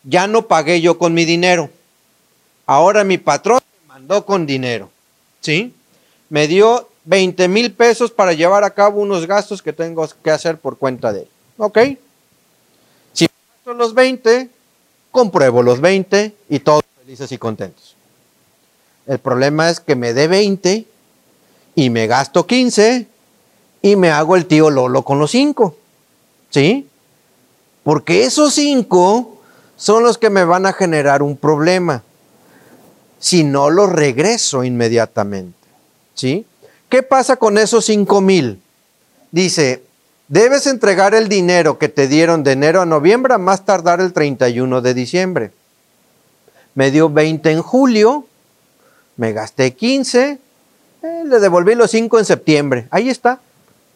Ya 0.05 0.27
no 0.27 0.49
pagué 0.49 0.81
yo 0.81 0.97
con 0.97 1.13
mi 1.13 1.27
dinero. 1.27 1.69
Ahora 2.65 3.05
mi 3.05 3.19
patrón 3.19 3.61
me 3.83 3.89
mandó 3.89 4.25
con 4.25 4.47
dinero. 4.47 4.91
¿Sí? 5.43 5.75
Me 6.31 6.49
dio 6.49 6.89
20 7.05 7.47
mil 7.49 7.73
pesos 7.73 8.11
para 8.11 8.33
llevar 8.33 8.65
a 8.65 8.71
cabo 8.71 9.03
unos 9.03 9.27
gastos 9.27 9.61
que 9.61 9.75
tengo 9.75 10.09
que 10.23 10.31
hacer 10.31 10.57
por 10.57 10.79
cuenta 10.79 11.13
de 11.13 11.21
él. 11.21 11.29
¿Ok? 11.59 11.79
Si 13.13 13.27
gasto 13.27 13.75
los 13.75 13.93
20, 13.93 14.49
compruebo 15.11 15.63
los 15.63 15.83
20 15.83 16.35
y 16.49 16.59
todos 16.61 16.83
felices 16.99 17.31
y 17.33 17.37
contentos. 17.37 17.97
El 19.07 19.18
problema 19.18 19.70
es 19.70 19.81
que 19.81 19.97
me 19.97 20.15
dé 20.15 20.28
20 20.28 20.86
y 21.74 21.91
me 21.91 22.07
gasto 22.07 22.47
15 22.47 23.07
y 23.83 23.97
me 23.97 24.10
hago 24.10 24.36
el 24.36 24.47
tío 24.47 24.70
Lolo 24.70 25.02
con 25.02 25.18
los 25.18 25.31
5. 25.31 25.76
¿Sí? 26.50 26.89
Porque 27.83 28.24
esos 28.24 28.55
5 28.55 29.41
son 29.76 30.02
los 30.05 30.18
que 30.18 30.31
me 30.31 30.44
van 30.44 30.66
a 30.66 30.73
generar 30.73 31.23
un 31.23 31.36
problema 31.36 32.02
si 33.18 33.44
no 33.44 33.70
los 33.70 33.91
regreso 33.91 34.65
inmediatamente. 34.65 35.57
¿Sí? 36.15 36.47
¿Qué 36.89 37.02
pasa 37.02 37.36
con 37.36 37.58
esos 37.58 37.84
5 37.86 38.20
mil? 38.20 38.60
Dice, 39.33 39.83
debes 40.28 40.66
entregar 40.66 41.15
el 41.15 41.28
dinero 41.28 41.78
que 41.78 41.89
te 41.89 42.07
dieron 42.07 42.44
de 42.44 42.52
enero 42.52 42.81
a 42.81 42.86
noviembre 42.86 43.34
a 43.34 43.39
más 43.39 43.65
tardar 43.65 44.00
el 44.00 44.12
31 44.12 44.81
de 44.81 44.94
diciembre. 44.94 45.50
Me 46.74 46.91
dio 46.91 47.10
20 47.10 47.50
en 47.50 47.62
julio, 47.62 48.26
me 49.17 49.33
gasté 49.33 49.75
15, 49.75 50.39
eh, 51.02 51.23
le 51.25 51.41
devolví 51.41 51.75
los 51.75 51.91
cinco 51.91 52.18
en 52.18 52.25
septiembre. 52.25 52.89
Ahí 52.91 53.10
está, 53.10 53.41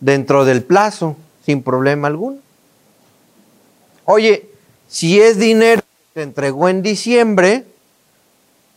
dentro 0.00 0.44
del 0.44 0.62
plazo, 0.62 1.16
sin 1.44 1.62
problema 1.62 2.08
alguno. 2.08 2.38
Oye, 4.04 4.48
si 4.88 5.20
es 5.20 5.38
dinero 5.38 5.82
que 5.82 6.20
te 6.20 6.22
entregó 6.22 6.68
en 6.68 6.82
diciembre, 6.82 7.64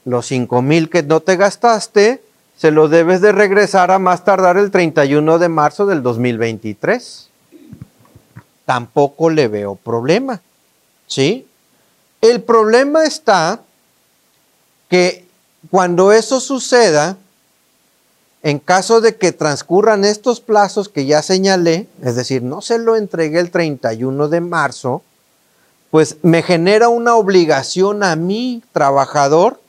los 0.06 0.26
cinco 0.26 0.62
mil 0.62 0.90
que 0.90 1.04
no 1.04 1.20
te 1.20 1.38
gastaste, 1.38 2.22
se 2.58 2.72
lo 2.72 2.90
debes 2.90 3.22
de 3.22 3.32
regresar 3.32 3.92
a 3.92 4.00
más 4.00 4.24
tardar 4.24 4.58
el 4.58 4.72
31 4.72 5.40
de 5.40 5.50
marzo 5.50 5.86
del 5.86 6.04
2023. 6.04 7.30
Tampoco 8.66 9.30
le 9.30 9.48
veo 9.48 9.76
problema. 9.76 10.42
¿Sí? 11.08 11.48
El 12.22 12.44
problema 12.44 13.04
está 13.06 13.62
que 14.90 15.26
cuando 15.70 16.12
eso 16.12 16.40
suceda, 16.40 17.18
en 18.44 18.58
caso 18.58 19.02
de 19.02 19.16
que 19.16 19.32
transcurran 19.32 20.04
estos 20.04 20.42
plazos 20.42 20.90
que 20.90 21.06
ya 21.06 21.22
señalé, 21.22 21.88
es 22.02 22.16
decir, 22.16 22.42
no 22.42 22.62
se 22.62 22.80
lo 22.80 22.96
entregué 22.96 23.40
el 23.40 23.52
31 23.52 24.28
de 24.30 24.42
marzo, 24.42 25.04
pues 25.92 26.18
me 26.24 26.42
genera 26.42 26.90
una 26.90 27.16
obligación 27.16 28.02
a 28.02 28.16
mi 28.16 28.64
trabajador 28.72 29.60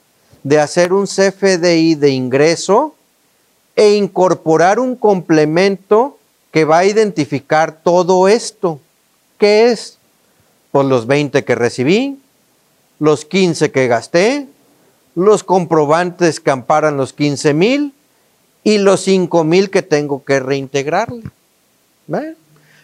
de 0.42 0.60
hacer 0.60 0.92
un 0.92 1.06
CFDI 1.06 1.96
de 1.96 2.10
ingreso 2.10 2.94
e 3.76 3.94
incorporar 3.94 4.78
un 4.78 4.96
complemento 4.96 6.18
que 6.50 6.64
va 6.64 6.78
a 6.78 6.84
identificar 6.84 7.80
todo 7.82 8.28
esto. 8.28 8.80
¿Qué 9.38 9.70
es? 9.70 9.98
Pues 10.70 10.86
los 10.86 11.06
20 11.06 11.44
que 11.44 11.54
recibí, 11.54 12.20
los 12.98 13.24
15 13.24 13.70
que 13.70 13.88
gasté, 13.88 14.46
los 15.14 15.44
comprobantes 15.44 16.40
que 16.40 16.50
amparan 16.50 16.96
los 16.96 17.12
15 17.12 17.54
mil 17.54 17.94
y 18.64 18.78
los 18.78 19.00
5 19.02 19.44
mil 19.44 19.70
que 19.70 19.82
tengo 19.82 20.24
que 20.24 20.40
reintegrarle. 20.40 21.24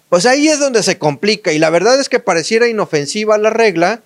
Pues 0.08 0.26
ahí 0.26 0.48
es 0.48 0.58
donde 0.58 0.82
se 0.82 0.98
complica 0.98 1.52
y 1.52 1.58
la 1.58 1.70
verdad 1.70 2.00
es 2.00 2.08
que 2.08 2.18
pareciera 2.18 2.68
inofensiva 2.68 3.36
la 3.38 3.50
regla, 3.50 4.00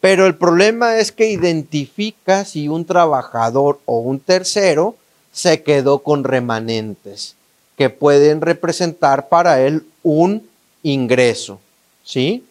pero 0.00 0.26
el 0.26 0.34
problema 0.34 0.98
es 0.98 1.12
que 1.12 1.30
identifica 1.30 2.44
si 2.44 2.68
un 2.68 2.84
trabajador 2.84 3.80
o 3.86 3.98
un 3.98 4.20
tercero 4.20 4.96
se 5.32 5.62
quedó 5.62 6.00
con 6.00 6.24
remanentes 6.24 7.36
que 7.76 7.90
pueden 7.90 8.40
representar 8.40 9.28
para 9.28 9.60
él 9.60 9.84
un 10.02 10.48
ingreso. 10.82 11.60
¿Sí? 12.04 12.44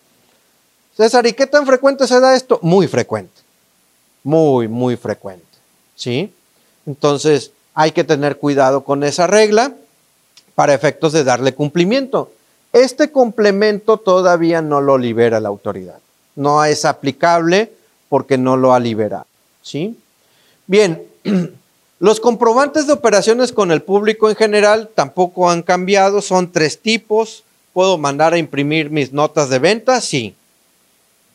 César, 0.96 1.26
¿y 1.26 1.34
qué 1.34 1.48
tan 1.48 1.66
frecuente 1.66 2.08
se 2.08 2.20
da 2.20 2.36
esto? 2.36 2.60
Muy 2.62 2.88
frecuente. 2.88 3.35
Muy, 4.26 4.68
muy 4.68 4.98
frecuente. 4.98 5.46
¿Sí? 5.96 6.34
Entonces, 6.88 7.52
hay 7.76 7.92
que 7.92 8.04
tener 8.04 8.38
cuidado 8.38 8.84
con 8.84 9.04
esa 9.04 9.28
regla 9.28 9.76
para 10.56 10.74
efectos 10.74 11.14
de 11.14 11.24
darle 11.24 11.54
cumplimiento. 11.54 12.32
Este 12.74 13.12
complemento 13.12 13.98
todavía 13.98 14.64
no 14.64 14.82
lo 14.82 14.98
libera 14.98 15.40
la 15.40 15.50
autoridad. 15.50 16.00
No 16.36 16.66
es 16.66 16.86
aplicable 16.86 17.72
porque 18.10 18.38
no 18.38 18.58
lo 18.58 18.74
ha 18.74 18.80
liberado. 18.80 19.28
¿sí? 19.62 19.96
Bien, 20.66 21.04
los 22.00 22.20
comprobantes 22.20 22.88
de 22.88 22.94
operaciones 22.94 23.52
con 23.52 23.72
el 23.72 23.84
público 23.84 24.28
en 24.28 24.36
general 24.36 24.90
tampoco 24.96 25.52
han 25.52 25.62
cambiado. 25.62 26.22
Son 26.22 26.52
tres 26.52 26.82
tipos. 26.82 27.44
¿Puedo 27.74 28.00
mandar 28.00 28.34
a 28.34 28.40
imprimir 28.40 28.90
mis 28.90 29.14
notas 29.14 29.50
de 29.50 29.60
venta? 29.60 30.02
Sí. 30.02 30.36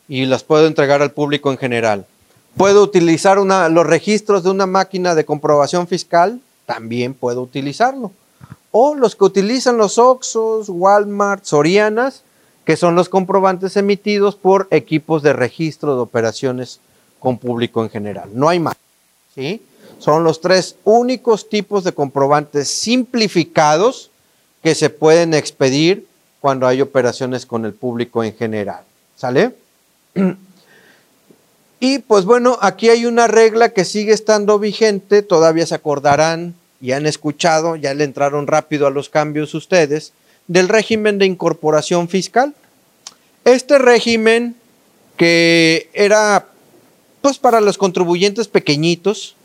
Y 0.09 0.25
las 0.25 0.43
puedo 0.43 0.67
entregar 0.67 1.01
al 1.01 1.11
público 1.11 1.51
en 1.51 1.57
general. 1.57 2.05
¿Puedo 2.57 2.83
utilizar 2.83 3.37
los 3.37 3.87
registros 3.87 4.43
de 4.43 4.49
una 4.49 4.65
máquina 4.65 5.15
de 5.15 5.25
comprobación 5.25 5.87
fiscal? 5.87 6.41
También 6.65 7.13
puedo 7.13 7.41
utilizarlo. 7.41 8.11
O 8.71 8.95
los 8.95 9.15
que 9.15 9.25
utilizan 9.25 9.77
los 9.77 9.97
Oxos, 9.97 10.69
Walmart, 10.69 11.43
Sorianas, 11.43 12.23
que 12.65 12.77
son 12.77 12.95
los 12.95 13.09
comprobantes 13.09 13.75
emitidos 13.77 14.35
por 14.35 14.67
equipos 14.71 15.23
de 15.23 15.33
registro 15.33 15.95
de 15.95 16.01
operaciones 16.01 16.79
con 17.19 17.37
público 17.37 17.83
en 17.83 17.89
general. 17.89 18.29
No 18.33 18.49
hay 18.49 18.59
más. 18.59 18.75
¿sí? 19.33 19.61
Son 19.99 20.23
los 20.23 20.41
tres 20.41 20.75
únicos 20.83 21.49
tipos 21.49 21.83
de 21.83 21.93
comprobantes 21.93 22.69
simplificados 22.69 24.11
que 24.63 24.75
se 24.75 24.89
pueden 24.89 25.33
expedir 25.33 26.07
cuando 26.39 26.67
hay 26.67 26.81
operaciones 26.81 27.45
con 27.45 27.65
el 27.65 27.73
público 27.73 28.23
en 28.23 28.35
general. 28.35 28.83
¿Sale? 29.15 29.55
Y 31.83 31.97
pues 31.97 32.25
bueno, 32.25 32.59
aquí 32.61 32.89
hay 32.89 33.07
una 33.07 33.25
regla 33.25 33.69
que 33.69 33.85
sigue 33.85 34.13
estando 34.13 34.59
vigente, 34.59 35.23
todavía 35.23 35.65
se 35.65 35.73
acordarán 35.73 36.53
y 36.79 36.91
han 36.91 37.07
escuchado, 37.07 37.75
ya 37.75 37.95
le 37.95 38.03
entraron 38.03 38.45
rápido 38.45 38.85
a 38.85 38.91
los 38.91 39.09
cambios 39.09 39.55
ustedes, 39.55 40.13
del 40.47 40.69
régimen 40.69 41.17
de 41.17 41.25
incorporación 41.25 42.07
fiscal. 42.07 42.53
Este 43.45 43.79
régimen 43.79 44.55
que 45.17 45.89
era 45.93 46.45
pues 47.23 47.39
para 47.39 47.61
los 47.61 47.79
contribuyentes 47.79 48.47
pequeñitos, 48.47 49.35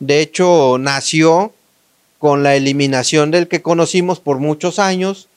de 0.00 0.20
hecho 0.20 0.78
nació 0.80 1.52
con 2.18 2.42
la 2.42 2.56
eliminación 2.56 3.30
del 3.30 3.46
que 3.46 3.62
conocimos 3.62 4.18
por 4.18 4.38
muchos 4.38 4.80
años 4.80 5.28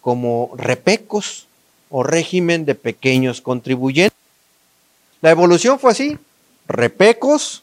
como 0.00 0.50
repecos 0.56 1.46
o 1.90 2.02
régimen 2.04 2.64
de 2.64 2.74
pequeños 2.74 3.42
contribuyentes. 3.42 4.19
La 5.22 5.30
evolución 5.30 5.78
fue 5.78 5.90
así, 5.90 6.18
repecos, 6.66 7.62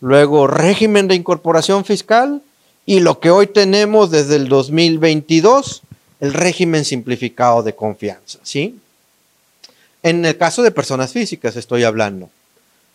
luego 0.00 0.46
régimen 0.46 1.08
de 1.08 1.14
incorporación 1.14 1.84
fiscal 1.84 2.42
y 2.86 3.00
lo 3.00 3.20
que 3.20 3.30
hoy 3.30 3.46
tenemos 3.46 4.10
desde 4.10 4.36
el 4.36 4.48
2022, 4.48 5.82
el 6.20 6.32
régimen 6.32 6.84
simplificado 6.84 7.62
de 7.62 7.74
confianza, 7.74 8.38
¿sí? 8.42 8.78
En 10.02 10.24
el 10.24 10.36
caso 10.38 10.62
de 10.62 10.70
personas 10.70 11.12
físicas 11.12 11.56
estoy 11.56 11.84
hablando. 11.84 12.30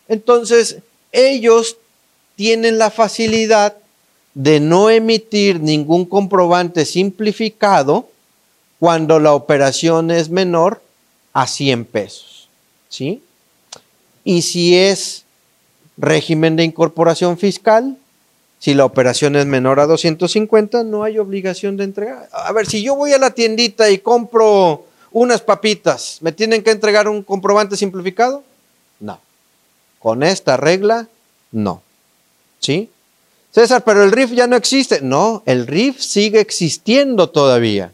Entonces, 0.08 0.78
ellos 1.12 1.78
tienen 2.36 2.80
la 2.80 2.90
facilidad 2.90 3.78
de 4.34 4.60
no 4.60 4.90
emitir 4.90 5.60
ningún 5.60 6.06
comprobante 6.06 6.86
simplificado 6.86 8.10
cuando 8.80 9.20
la 9.20 9.34
operación 9.34 10.12
es 10.12 10.30
menor 10.30 10.82
a 11.34 11.48
100 11.48 11.86
pesos. 11.86 12.50
¿Sí? 12.90 13.22
Y 14.26 14.42
si 14.42 14.76
es 14.76 15.24
régimen 15.96 16.58
de 16.58 16.64
incorporación 16.64 17.38
fiscal, 17.38 17.98
si 18.60 18.74
la 18.74 18.84
operación 18.84 19.36
es 19.36 19.46
menor 19.46 19.80
a 19.80 19.86
250, 19.86 20.84
no 20.84 21.04
hay 21.04 21.20
obligación 21.20 21.78
de 21.78 21.84
entregar. 21.84 22.28
A 22.34 22.52
ver, 22.52 22.66
si 22.66 22.82
yo 22.82 22.96
voy 22.96 23.14
a 23.14 23.20
la 23.20 23.30
tiendita 23.30 23.90
y 23.92 24.00
compro 24.00 24.86
unas 25.12 25.42
papitas, 25.42 26.18
¿me 26.22 26.32
tienen 26.32 26.64
que 26.64 26.72
entregar 26.72 27.08
un 27.08 27.22
comprobante 27.22 27.78
simplificado? 27.78 28.44
No. 29.00 29.20
Con 30.00 30.24
esta 30.24 30.58
regla, 30.58 31.08
no. 31.52 31.84
¿Sí? 32.60 32.90
César, 33.52 33.84
pero 33.84 34.04
el 34.04 34.12
RIF 34.12 34.32
ya 34.32 34.48
no 34.48 34.56
existe. 34.56 35.02
No, 35.02 35.44
el 35.46 35.68
RIF 35.68 36.02
sigue 36.02 36.40
existiendo 36.40 37.30
todavía. 37.30 37.94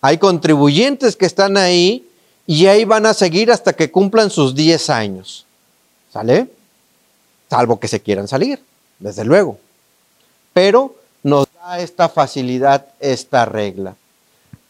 Hay 0.00 0.16
contribuyentes 0.18 1.14
que 1.14 1.26
están 1.26 1.56
ahí 1.56 2.08
y 2.46 2.66
ahí 2.66 2.84
van 2.84 3.06
a 3.06 3.14
seguir 3.14 3.50
hasta 3.50 3.72
que 3.72 3.90
cumplan 3.90 4.30
sus 4.30 4.54
10 4.54 4.90
años. 4.90 5.46
¿Sale? 6.12 6.48
Salvo 7.48 7.78
que 7.78 7.88
se 7.88 8.00
quieran 8.00 8.28
salir, 8.28 8.60
desde 8.98 9.24
luego. 9.24 9.58
Pero 10.52 10.96
nos 11.22 11.46
da 11.54 11.80
esta 11.80 12.08
facilidad 12.08 12.86
esta 13.00 13.44
regla. 13.44 13.94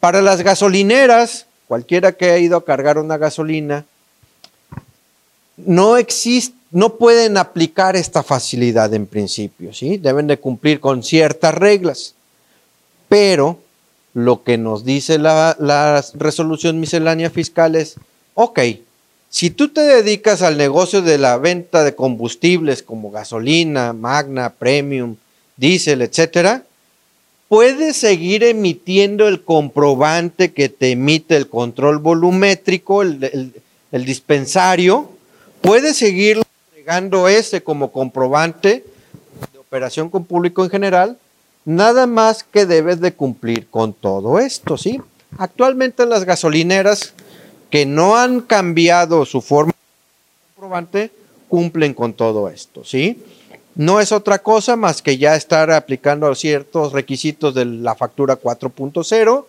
Para 0.01 0.21
las 0.21 0.43
gasolineras, 0.43 1.47
cualquiera 1.67 2.13
que 2.13 2.27
haya 2.27 2.39
ido 2.39 2.57
a 2.57 2.65
cargar 2.65 2.99
una 2.99 3.17
gasolina, 3.17 3.85
no 5.57 5.97
existe, 5.97 6.57
no 6.71 6.97
pueden 6.97 7.37
aplicar 7.37 7.97
esta 7.97 8.23
facilidad 8.23 8.93
en 8.95 9.07
principio, 9.07 9.73
¿sí? 9.75 9.99
Deben 9.99 10.27
de 10.27 10.39
cumplir 10.39 10.81
con 10.81 11.03
ciertas 11.03 11.55
reglas. 11.55 12.15
Pero 13.09 13.59
lo 14.15 14.43
que 14.43 14.59
nos 14.59 14.85
dice 14.85 15.19
la, 15.19 16.05
resolución 16.15 16.81
miscelánea 16.81 17.31
fiscal 17.31 17.77
es, 17.77 17.97
ok, 18.35 18.61
si 19.31 19.51
tú 19.51 19.69
te 19.69 19.81
dedicas 19.81 20.43
al 20.43 20.59
negocio 20.59 21.01
de 21.01 21.17
la 21.17 21.39
venta 21.39 21.85
de 21.85 21.95
combustibles 21.95 22.83
como 22.83 23.11
gasolina, 23.11 23.93
magna, 23.93 24.51
premium, 24.51 25.17
diésel, 25.57 26.03
etcétera, 26.03 26.65
puedes 27.49 27.97
seguir 27.97 28.45
emitiendo 28.45 29.29
el 29.29 29.43
comprobante 29.43 30.53
que 30.53 30.69
te 30.69 30.93
emite 30.93 31.37
el 31.37 31.49
control 31.49 31.99
volumétrico, 31.99 33.03
el, 33.03 33.53
dispensario, 33.91 35.11
puedes 35.61 35.97
seguir 35.97 36.43
entregando 36.71 37.29
ese 37.29 37.63
como 37.63 37.93
comprobante 37.93 38.85
de 39.53 39.59
operación 39.59 40.09
con 40.09 40.25
público 40.25 40.65
en 40.65 40.71
general, 40.71 41.19
nada 41.65 42.07
más 42.07 42.45
que 42.45 42.67
debes 42.67 43.01
de 43.01 43.13
cumplir 43.13 43.69
con 43.69 43.93
todo 43.93 44.39
esto, 44.39 44.77
¿sí? 44.77 45.01
Actualmente 45.39 46.07
las 46.07 46.25
gasolineras 46.25 47.15
que 47.71 47.87
no 47.87 48.17
han 48.17 48.41
cambiado 48.41 49.25
su 49.25 49.41
forma 49.41 49.73
de 49.73 50.55
comprobante 50.55 51.11
cumplen 51.49 51.95
con 51.95 52.13
todo 52.13 52.49
esto, 52.49 52.85
¿sí? 52.85 53.19
no 53.75 54.01
es 54.01 54.13
otra 54.13 54.41
cosa 54.41 54.77
más 54.77 55.03
que 55.03 55.19
ya 55.19 55.35
estar 55.35 55.71
aplicando 55.71 56.35
ciertos 56.35 56.93
requisitos 56.93 57.55
de 57.55 57.65
la 57.65 57.95
factura 57.95 58.39
4.0, 58.39 59.45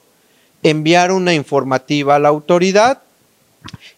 enviar 0.63 1.11
una 1.11 1.33
informativa 1.33 2.15
a 2.15 2.19
la 2.19 2.29
autoridad 2.29 3.01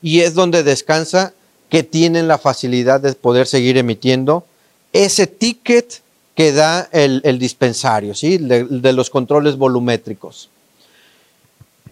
y 0.02 0.22
es 0.22 0.34
donde 0.34 0.64
descansa 0.64 1.34
que 1.70 1.84
tienen 1.84 2.28
la 2.28 2.38
facilidad 2.38 3.02
de 3.02 3.14
poder 3.14 3.48
seguir 3.48 3.78
emitiendo 3.78 4.46
ese 4.94 5.28
ticket 5.28 6.02
que 6.36 6.52
da 6.52 6.90
el, 6.92 7.40
dispensario, 7.40 8.14
¿sí? 8.14 8.38
De, 8.38 8.94
los 8.94 9.10
controles 9.10 9.56
volumétricos. 9.56 10.50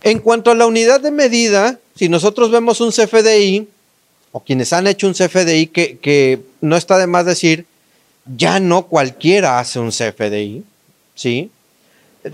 En 0.01 0.19
cuanto 0.19 0.51
a 0.51 0.55
la 0.55 0.65
unidad 0.65 0.99
de 0.99 1.11
medida, 1.11 1.79
si 1.95 2.09
nosotros 2.09 2.51
vemos 2.51 2.81
un 2.81 2.91
CFDI, 2.91 3.67
o 4.33 4.41
quienes 4.41 4.73
han 4.73 4.87
hecho 4.87 5.07
un 5.07 5.13
CFDI, 5.13 5.67
que, 5.67 5.97
que 5.97 6.41
no 6.59 6.75
está 6.75 6.97
de 6.97 7.07
más 7.07 7.25
decir 7.25 7.65
ya 8.25 8.59
no 8.59 8.83
cualquiera 8.87 9.59
hace 9.59 9.79
un 9.79 9.89
CFDI, 9.89 10.63
¿sí? 11.15 11.51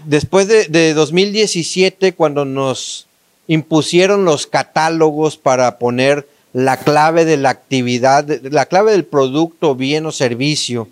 Después 0.05 0.47
de, 0.47 0.93
2017, 0.93 2.13
cuando 2.13 2.45
nos 2.45 3.07
impusieron 3.47 4.23
los 4.23 4.45
catálogos 4.45 5.37
para 5.37 5.79
poner 5.79 6.27
la 6.53 6.77
clave 6.77 7.25
de 7.25 7.37
la 7.37 7.49
actividad, 7.49 8.27
la 8.43 8.67
clave 8.67 8.91
del 8.91 9.05
producto, 9.05 9.73
bien 9.73 10.05
o 10.05 10.11
servicio, 10.11 10.87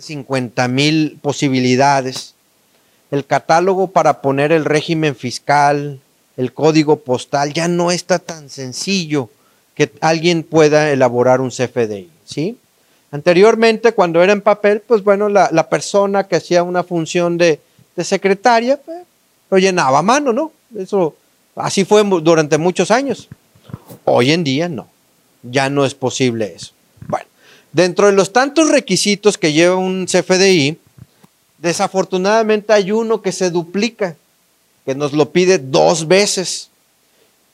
50 0.00 0.68
mil 0.68 1.18
posibilidades, 1.20 2.34
el 3.10 3.24
catálogo 3.24 3.88
para 3.88 4.20
poner 4.20 4.52
el 4.52 4.64
régimen 4.64 5.16
fiscal, 5.16 6.00
el 6.36 6.52
código 6.52 7.00
postal, 7.00 7.52
ya 7.52 7.68
no 7.68 7.90
está 7.90 8.18
tan 8.18 8.48
sencillo 8.50 9.30
que 9.74 9.90
alguien 10.00 10.42
pueda 10.42 10.90
elaborar 10.90 11.40
un 11.40 11.50
CFDI, 11.50 12.10
¿sí? 12.24 12.58
Anteriormente, 13.10 13.92
cuando 13.92 14.22
era 14.22 14.32
en 14.32 14.42
papel, 14.42 14.82
pues 14.86 15.02
bueno, 15.02 15.28
la, 15.28 15.68
persona 15.68 16.24
que 16.24 16.36
hacía 16.36 16.62
una 16.62 16.82
función 16.82 17.38
de, 17.38 17.60
secretaria, 18.02 18.78
pues, 18.84 18.98
lo 19.50 19.58
llenaba 19.58 20.00
a 20.00 20.02
mano, 20.02 20.32
¿no? 20.32 20.52
Eso, 20.76 21.16
así 21.56 21.84
fue 21.84 22.04
durante 22.22 22.58
muchos 22.58 22.90
años. 22.90 23.28
Hoy 24.04 24.32
en 24.32 24.44
día 24.44 24.68
no, 24.68 24.88
ya 25.42 25.70
no 25.70 25.84
es 25.86 25.94
posible 25.94 26.52
eso. 26.54 26.72
Dentro 27.72 28.06
de 28.06 28.12
los 28.12 28.32
tantos 28.32 28.70
requisitos 28.70 29.36
que 29.36 29.52
lleva 29.52 29.76
un 29.76 30.06
CFDI, 30.06 30.78
desafortunadamente 31.58 32.72
hay 32.72 32.92
uno 32.92 33.20
que 33.20 33.32
se 33.32 33.50
duplica, 33.50 34.16
que 34.86 34.94
nos 34.94 35.12
lo 35.12 35.30
pide 35.30 35.58
dos 35.58 36.08
veces. 36.08 36.70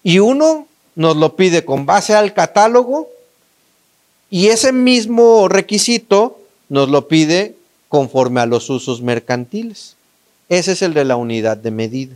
Y 0.02 0.18
uno 0.18 0.68
nos 0.94 1.16
lo 1.16 1.34
pide 1.34 1.64
con 1.64 1.86
base 1.86 2.14
al 2.14 2.32
catálogo 2.34 3.08
y 4.30 4.48
ese 4.48 4.72
mismo 4.72 5.48
requisito 5.48 6.40
nos 6.68 6.88
lo 6.88 7.08
pide 7.08 7.56
conforme 7.88 8.40
a 8.40 8.46
los 8.46 8.70
usos 8.70 9.02
mercantiles. 9.02 9.96
Ese 10.48 10.72
es 10.72 10.82
el 10.82 10.94
de 10.94 11.04
la 11.04 11.16
unidad 11.16 11.56
de 11.56 11.70
medida, 11.70 12.14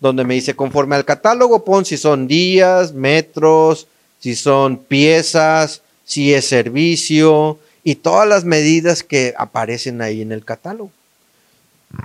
donde 0.00 0.24
me 0.24 0.34
dice 0.34 0.54
conforme 0.54 0.96
al 0.96 1.04
catálogo 1.04 1.64
pon 1.64 1.84
si 1.84 1.96
son 1.96 2.26
días, 2.26 2.92
metros, 2.92 3.86
si 4.20 4.36
son 4.36 4.76
piezas, 4.78 5.81
si 6.04 6.34
es 6.34 6.46
servicio 6.46 7.58
y 7.84 7.96
todas 7.96 8.28
las 8.28 8.44
medidas 8.44 9.02
que 9.02 9.34
aparecen 9.36 10.02
ahí 10.02 10.22
en 10.22 10.32
el 10.32 10.44
catálogo. 10.44 10.90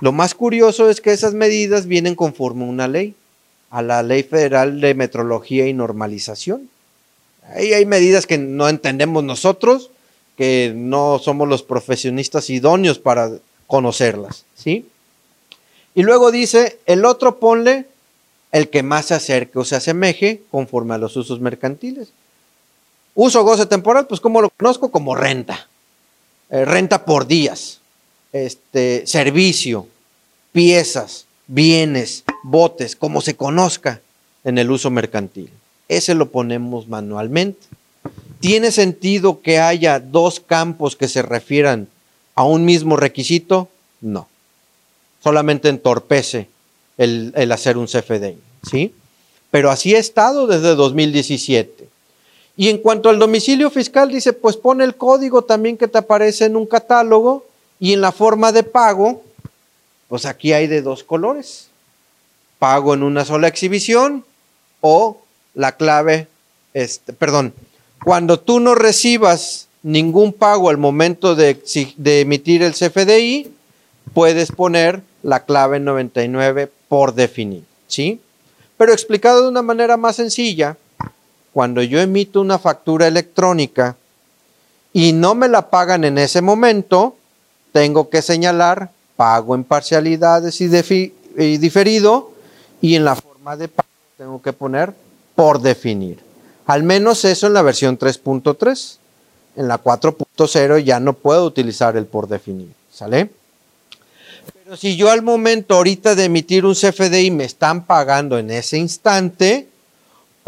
Lo 0.00 0.12
más 0.12 0.34
curioso 0.34 0.90
es 0.90 1.00
que 1.00 1.12
esas 1.12 1.34
medidas 1.34 1.86
vienen 1.86 2.14
conforme 2.14 2.64
a 2.64 2.68
una 2.68 2.88
ley, 2.88 3.14
a 3.70 3.82
la 3.82 4.02
Ley 4.02 4.22
Federal 4.22 4.80
de 4.80 4.94
Metrología 4.94 5.66
y 5.66 5.72
Normalización. 5.72 6.68
Ahí 7.54 7.72
hay 7.72 7.86
medidas 7.86 8.26
que 8.26 8.38
no 8.38 8.68
entendemos 8.68 9.24
nosotros, 9.24 9.90
que 10.36 10.72
no 10.74 11.18
somos 11.18 11.48
los 11.48 11.62
profesionistas 11.62 12.50
idóneos 12.50 12.98
para 12.98 13.30
conocerlas, 13.66 14.44
¿sí? 14.54 14.86
Y 15.94 16.02
luego 16.02 16.30
dice, 16.30 16.78
el 16.86 17.04
otro 17.04 17.38
ponle 17.38 17.86
el 18.52 18.68
que 18.68 18.82
más 18.82 19.06
se 19.06 19.14
acerque 19.14 19.58
o 19.58 19.64
se 19.64 19.76
asemeje 19.76 20.42
conforme 20.50 20.94
a 20.94 20.98
los 20.98 21.16
usos 21.16 21.40
mercantiles. 21.40 22.12
Uso 23.20 23.42
goce 23.42 23.66
temporal, 23.66 24.06
pues 24.06 24.20
como 24.20 24.40
lo 24.40 24.50
conozco? 24.50 24.90
Como 24.90 25.16
renta. 25.16 25.66
Eh, 26.50 26.64
renta 26.64 27.04
por 27.04 27.26
días. 27.26 27.80
Este, 28.32 29.06
servicio, 29.06 29.88
piezas, 30.52 31.26
bienes, 31.48 32.24
botes, 32.44 32.94
como 32.94 33.20
se 33.20 33.34
conozca 33.34 34.00
en 34.44 34.58
el 34.58 34.70
uso 34.70 34.90
mercantil 34.90 35.50
ese 35.88 36.14
lo 36.14 36.30
ponemos 36.30 36.88
manualmente. 36.88 37.66
¿Tiene 38.40 38.70
sentido 38.70 39.40
que 39.40 39.58
haya 39.58 39.98
dos 39.98 40.38
campos 40.38 40.94
que 40.94 41.08
se 41.08 41.22
refieran 41.22 41.88
a 42.34 42.44
un 42.44 42.64
mismo 42.64 42.96
requisito? 42.96 43.68
No. 44.00 44.28
Solamente 45.22 45.68
entorpece 45.68 46.48
el, 46.98 47.50
hacer 47.50 47.76
un 47.76 47.86
CFDI. 47.86 48.38
¿sí? 48.68 48.92
pero 49.50 49.70
así 49.70 49.94
ha 49.94 49.98
estado 49.98 50.46
desde 50.46 50.74
2017. 50.74 51.88
Y 52.58 52.70
en 52.70 52.78
cuanto 52.78 53.08
al 53.08 53.20
domicilio 53.20 53.70
fiscal, 53.70 54.10
dice, 54.10 54.32
pues 54.32 54.56
pone 54.56 54.82
el 54.82 54.96
código 54.96 55.42
también 55.42 55.76
que 55.76 55.86
te 55.86 55.98
aparece 55.98 56.44
en 56.44 56.56
un 56.56 56.66
catálogo 56.66 57.46
y 57.78 57.92
en 57.92 58.00
la 58.00 58.10
forma 58.10 58.50
de 58.50 58.64
pago, 58.64 59.22
pues 60.08 60.26
aquí 60.26 60.52
hay 60.52 60.66
de 60.66 60.82
dos 60.82 61.04
colores. 61.04 61.68
Pago 62.58 62.94
en 62.94 63.04
una 63.04 63.24
sola 63.24 63.46
exhibición 63.46 64.24
o 64.80 65.18
la 65.54 65.76
clave, 65.76 66.26
este, 66.74 67.12
perdón, 67.12 67.54
cuando 68.04 68.40
tú 68.40 68.58
no 68.58 68.74
recibas 68.74 69.68
ningún 69.84 70.32
pago 70.32 70.68
al 70.68 70.78
momento 70.78 71.36
de, 71.36 71.62
de 71.96 72.20
emitir 72.22 72.64
el 72.64 72.72
CFDI, 72.72 73.52
puedes 74.12 74.50
poner 74.50 75.00
la 75.22 75.44
clave 75.44 75.78
99 75.78 76.68
por 76.88 77.14
definir, 77.14 77.62
¿sí? 77.86 78.20
Pero 78.76 78.92
explicado 78.92 79.42
de 79.42 79.48
una 79.48 79.62
manera 79.62 79.96
más 79.96 80.16
sencilla, 80.16 80.76
cuando 81.58 81.82
yo 81.82 82.00
emito 82.00 82.40
una 82.40 82.60
factura 82.60 83.08
electrónica 83.08 83.96
y 84.92 85.12
no 85.12 85.34
me 85.34 85.48
la 85.48 85.70
pagan 85.70 86.04
en 86.04 86.16
ese 86.16 86.40
momento, 86.40 87.16
tengo 87.72 88.08
que 88.10 88.22
señalar 88.22 88.92
pago 89.16 89.56
en 89.56 89.64
parcialidades 89.64 90.60
y, 90.60 90.68
diferido 91.58 92.30
y 92.80 92.94
en 92.94 93.04
la 93.04 93.16
forma 93.16 93.56
de 93.56 93.66
pago 93.66 93.88
tengo 94.16 94.40
que 94.40 94.52
poner 94.52 94.94
por 95.34 95.60
definir. 95.60 96.20
Al 96.66 96.84
menos 96.84 97.24
eso 97.24 97.48
en 97.48 97.54
la 97.54 97.62
versión 97.62 97.98
3.3. 97.98 98.98
En 99.56 99.66
la 99.66 99.82
4.0 99.82 100.78
ya 100.84 101.00
no 101.00 101.14
puedo 101.14 101.44
utilizar 101.44 101.96
el 101.96 102.06
por 102.06 102.28
definir. 102.28 102.72
¿Sale? 102.92 103.30
Pero 104.62 104.76
si 104.76 104.96
yo 104.96 105.10
al 105.10 105.22
momento 105.22 105.74
ahorita 105.74 106.14
de 106.14 106.26
emitir 106.26 106.64
un 106.64 106.74
CFDI 106.74 107.32
me 107.32 107.46
están 107.46 107.84
pagando 107.84 108.38
en 108.38 108.48
ese 108.52 108.78
instante 108.78 109.66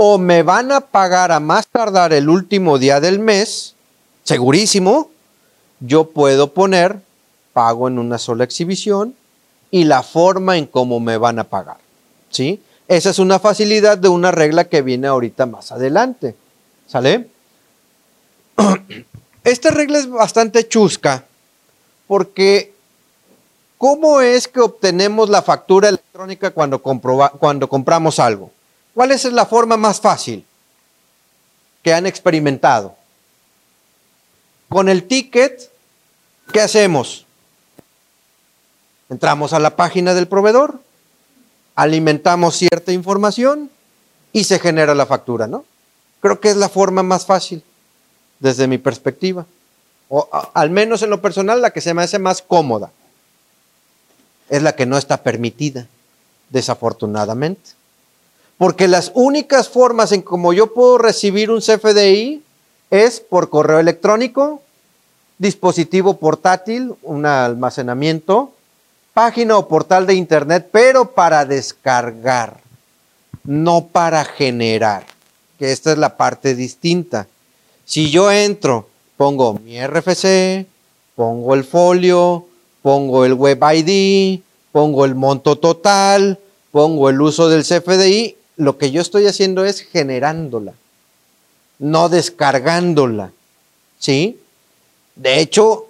o 0.03 0.17
me 0.17 0.43
van 0.43 0.73
a 0.73 0.81
pagar 0.81 1.31
a 1.31 1.41
más 1.41 1.67
tardar 1.67 2.15
el 2.15 2.31
último 2.31 2.79
día 2.79 3.01
del 3.01 3.19
mes, 3.19 3.75
segurísimo, 4.23 5.11
yo 5.79 6.09
puedo 6.09 6.55
poner 6.55 7.03
pago 7.53 7.87
en 7.87 7.99
una 7.99 8.17
sola 8.17 8.45
exhibición 8.45 9.15
y 9.71 9.85
la 9.85 10.03
forma 10.03 10.57
en 10.57 10.65
cómo 10.65 11.01
me 11.01 11.19
van 11.19 11.39
a 11.39 11.45
pagar. 11.45 11.77
¿Sí? 12.31 12.63
Esa 12.89 13.11
es 13.11 13.19
una 13.19 13.39
facilidad 13.39 13.99
de 13.99 14.09
una 14.09 14.31
regla 14.31 14.71
que 14.71 14.81
viene 14.81 15.07
ahorita 15.07 15.45
más 15.45 15.71
adelante. 15.71 16.35
¿Sale? 16.87 17.29
Esta 19.45 19.71
regla 19.71 19.99
es 19.99 20.09
bastante 20.09 20.67
chusca 20.67 21.27
porque 22.07 22.73
¿cómo 23.77 24.23
es 24.23 24.49
que 24.49 24.61
obtenemos 24.61 25.29
la 25.29 25.43
factura 25.43 25.91
electrónica 25.91 26.53
cuando, 26.53 26.79
cuando 26.79 27.69
compramos 27.69 28.19
algo? 28.19 28.51
¿Cuál 28.95 29.13
es 29.13 29.25
la 29.25 29.47
forma 29.47 29.77
más 29.77 30.01
fácil 30.01 30.45
que 31.83 31.95
han 31.95 32.07
experimentado? 32.07 32.97
Con 34.69 34.89
el 34.89 35.07
ticket, 35.07 35.71
¿qué 36.53 36.61
hacemos? 36.61 37.27
Entramos 39.09 39.53
a 39.53 39.59
la 39.59 39.75
página 39.77 40.15
del 40.15 40.29
proveedor, 40.29 40.81
alimentamos 41.75 42.57
cierta 42.57 42.93
información 42.93 43.71
y 44.33 44.45
se 44.45 44.59
genera 44.59 44.95
la 44.95 45.07
factura, 45.07 45.47
¿no? 45.47 45.65
Creo 46.21 46.41
que 46.41 46.51
es 46.51 46.57
la 46.57 46.69
forma 46.69 47.03
más 47.03 47.27
fácil 47.27 47.65
desde 48.39 48.69
mi 48.69 48.79
perspectiva. 48.79 49.47
O 50.09 50.29
al 50.55 50.71
menos 50.71 51.03
en 51.03 51.11
lo 51.11 51.23
personal, 51.23 51.63
la 51.63 51.71
que 51.71 51.81
se 51.81 51.95
me 51.95 52.03
hace 52.03 52.19
más 52.19 52.43
cómoda. 52.43 52.91
Es 54.49 54.63
la 54.63 54.75
que 54.75 54.87
no 54.87 54.99
está 54.99 55.23
permitida, 55.23 55.87
desafortunadamente. 56.51 57.71
Porque 58.61 58.89
las 58.89 59.11
únicas 59.15 59.71
formas 59.71 60.13
en 60.13 60.21
como 60.21 60.53
yo 60.53 60.75
puedo 60.75 60.99
recibir 60.99 61.51
un 61.51 61.63
CFDI 61.63 62.43
es 62.91 63.19
por 63.19 63.49
correo 63.49 63.79
electrónico, 63.79 64.61
dispositivo 65.39 66.19
portátil, 66.19 66.93
un 67.01 67.25
almacenamiento, 67.25 68.53
página 69.15 69.57
o 69.57 69.67
portal 69.67 70.07
de 70.07 70.13
internet, 70.13 70.69
pero 70.71 71.13
para 71.13 71.47
descargar, 71.47 72.61
no 73.45 73.87
para 73.87 74.27
generar, 74.27 75.07
que 75.59 75.73
esta 75.73 75.93
es 75.93 75.97
la 75.97 76.19
parte 76.19 76.55
distinta. 76.55 77.29
Si 77.87 78.11
yo 78.11 78.31
entro, 78.31 78.91
pongo 79.17 79.55
mi 79.55 79.81
RFC, 79.81 80.67
pongo 81.17 81.55
el 81.55 81.65
folio, 81.65 82.45
pongo 82.83 83.25
el 83.25 83.33
web 83.33 83.59
ID, 83.73 84.43
pongo 84.71 85.07
el 85.07 85.15
monto 85.15 85.57
total, 85.57 86.39
pongo 86.71 87.09
el 87.09 87.23
uso 87.23 87.49
del 87.49 87.65
CFDI, 87.65 88.37
lo 88.61 88.79
que 88.79 88.91
yo 88.91 89.01
estoy 89.01 89.27
haciendo 89.27 89.65
es 89.65 89.81
generándola, 89.81 90.75
no 91.79 92.09
descargándola. 92.09 93.33
¿Sí? 93.99 94.39
De 95.17 95.41
hecho, 95.41 95.87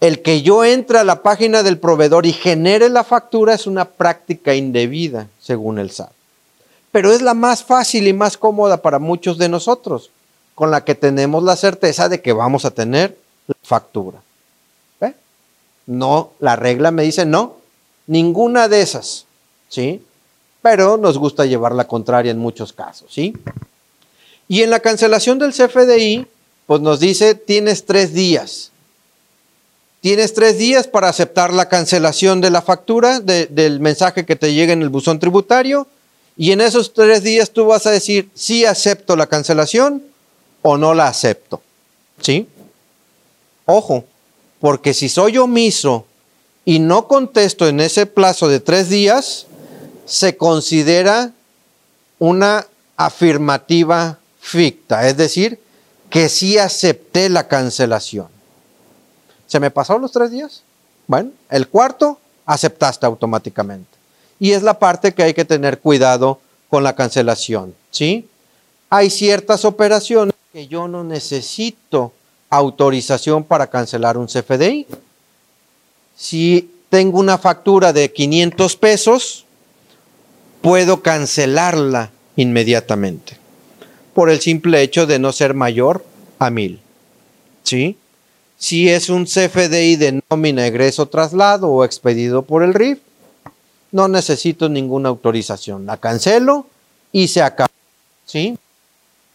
el 0.00 0.22
que 0.22 0.42
yo 0.42 0.64
entre 0.64 0.98
a 0.98 1.04
la 1.04 1.22
página 1.22 1.62
del 1.62 1.78
proveedor 1.78 2.26
y 2.26 2.32
genere 2.32 2.88
la 2.88 3.04
factura 3.04 3.54
es 3.54 3.66
una 3.66 3.84
práctica 3.84 4.54
indebida, 4.54 5.28
según 5.40 5.78
el 5.78 5.90
SAT. 5.90 6.10
Pero 6.92 7.12
es 7.12 7.22
la 7.22 7.34
más 7.34 7.62
fácil 7.62 8.06
y 8.08 8.12
más 8.12 8.36
cómoda 8.36 8.82
para 8.82 8.98
muchos 8.98 9.38
de 9.38 9.48
nosotros 9.48 10.10
con 10.54 10.70
la 10.70 10.84
que 10.84 10.94
tenemos 10.94 11.42
la 11.42 11.54
certeza 11.54 12.08
de 12.08 12.22
que 12.22 12.32
vamos 12.32 12.64
a 12.64 12.70
tener 12.70 13.18
la 13.46 13.56
factura. 13.62 14.20
No, 15.86 16.32
la 16.40 16.56
regla 16.56 16.90
me 16.90 17.04
dice 17.04 17.24
no, 17.24 17.58
ninguna 18.08 18.66
de 18.66 18.82
esas, 18.82 19.24
¿sí? 19.68 20.02
Pero 20.66 20.96
nos 20.96 21.16
gusta 21.16 21.46
llevar 21.46 21.76
la 21.76 21.86
contraria 21.86 22.32
en 22.32 22.38
muchos 22.38 22.72
casos, 22.72 23.06
¿sí? 23.12 23.32
Y 24.48 24.62
en 24.62 24.70
la 24.70 24.80
cancelación 24.80 25.38
del 25.38 25.52
CFDI, 25.52 26.26
pues 26.66 26.80
nos 26.80 26.98
dice, 26.98 27.36
tienes 27.36 27.86
tres 27.86 28.12
días. 28.12 28.72
Tienes 30.00 30.34
tres 30.34 30.58
días 30.58 30.88
para 30.88 31.08
aceptar 31.08 31.52
la 31.52 31.68
cancelación 31.68 32.40
de 32.40 32.50
la 32.50 32.62
factura, 32.62 33.20
del 33.20 33.78
mensaje 33.78 34.26
que 34.26 34.34
te 34.34 34.54
llega 34.54 34.72
en 34.72 34.82
el 34.82 34.88
buzón 34.88 35.20
tributario, 35.20 35.86
y 36.36 36.50
en 36.50 36.60
esos 36.60 36.92
tres 36.92 37.22
días 37.22 37.52
tú 37.52 37.66
vas 37.66 37.86
a 37.86 37.92
decir, 37.92 38.28
sí 38.34 38.64
acepto 38.64 39.14
la 39.14 39.28
cancelación 39.28 40.02
o 40.62 40.76
no 40.76 40.94
la 40.94 41.06
acepto. 41.06 41.62
¿Sí? 42.20 42.48
Ojo, 43.66 44.04
porque 44.58 44.94
si 44.94 45.08
soy 45.08 45.38
omiso 45.38 46.06
y 46.64 46.80
no 46.80 47.06
contesto 47.06 47.68
en 47.68 47.78
ese 47.78 48.06
plazo 48.06 48.48
de 48.48 48.58
tres 48.58 48.88
días, 48.88 49.46
se 50.06 50.36
considera 50.36 51.32
una 52.18 52.66
afirmativa 52.96 54.18
ficta, 54.40 55.06
es 55.06 55.16
decir, 55.16 55.60
que 56.08 56.28
sí 56.28 56.56
acepté 56.56 57.28
la 57.28 57.48
cancelación. 57.48 58.28
¿Se 59.46 59.60
me 59.60 59.70
pasaron 59.70 60.02
los 60.02 60.12
tres 60.12 60.30
días? 60.30 60.62
Bueno, 61.06 61.30
el 61.50 61.68
cuarto 61.68 62.18
aceptaste 62.46 63.06
automáticamente. 63.06 63.90
Y 64.38 64.52
es 64.52 64.62
la 64.62 64.78
parte 64.78 65.12
que 65.14 65.22
hay 65.22 65.34
que 65.34 65.44
tener 65.44 65.80
cuidado 65.80 66.40
con 66.70 66.82
la 66.82 66.94
cancelación, 66.94 67.74
¿sí? 67.90 68.28
Hay 68.90 69.10
ciertas 69.10 69.64
operaciones 69.64 70.34
que 70.52 70.68
yo 70.68 70.88
no 70.88 71.04
necesito 71.04 72.12
autorización 72.50 73.44
para 73.44 73.68
cancelar 73.68 74.16
un 74.16 74.26
CFDI. 74.26 74.86
Si 76.16 76.70
tengo 76.88 77.18
una 77.18 77.38
factura 77.38 77.92
de 77.92 78.12
500 78.12 78.76
pesos, 78.76 79.45
puedo 80.60 81.02
cancelarla 81.02 82.10
inmediatamente 82.36 83.38
por 84.14 84.30
el 84.30 84.40
simple 84.40 84.82
hecho 84.82 85.06
de 85.06 85.18
no 85.18 85.32
ser 85.32 85.54
mayor 85.54 86.04
a 86.38 86.50
mil. 86.50 86.80
¿Sí? 87.62 87.98
Si 88.58 88.88
es 88.88 89.10
un 89.10 89.26
CFDI 89.26 89.96
de 89.96 90.22
nómina, 90.30 90.66
egreso, 90.66 91.06
traslado 91.06 91.68
o 91.68 91.84
expedido 91.84 92.42
por 92.42 92.62
el 92.62 92.72
RIF, 92.72 92.98
no 93.92 94.08
necesito 94.08 94.68
ninguna 94.68 95.10
autorización. 95.10 95.84
La 95.84 95.98
cancelo 95.98 96.66
y 97.12 97.28
se 97.28 97.42
acaba. 97.42 97.70
¿Sí? 98.24 98.58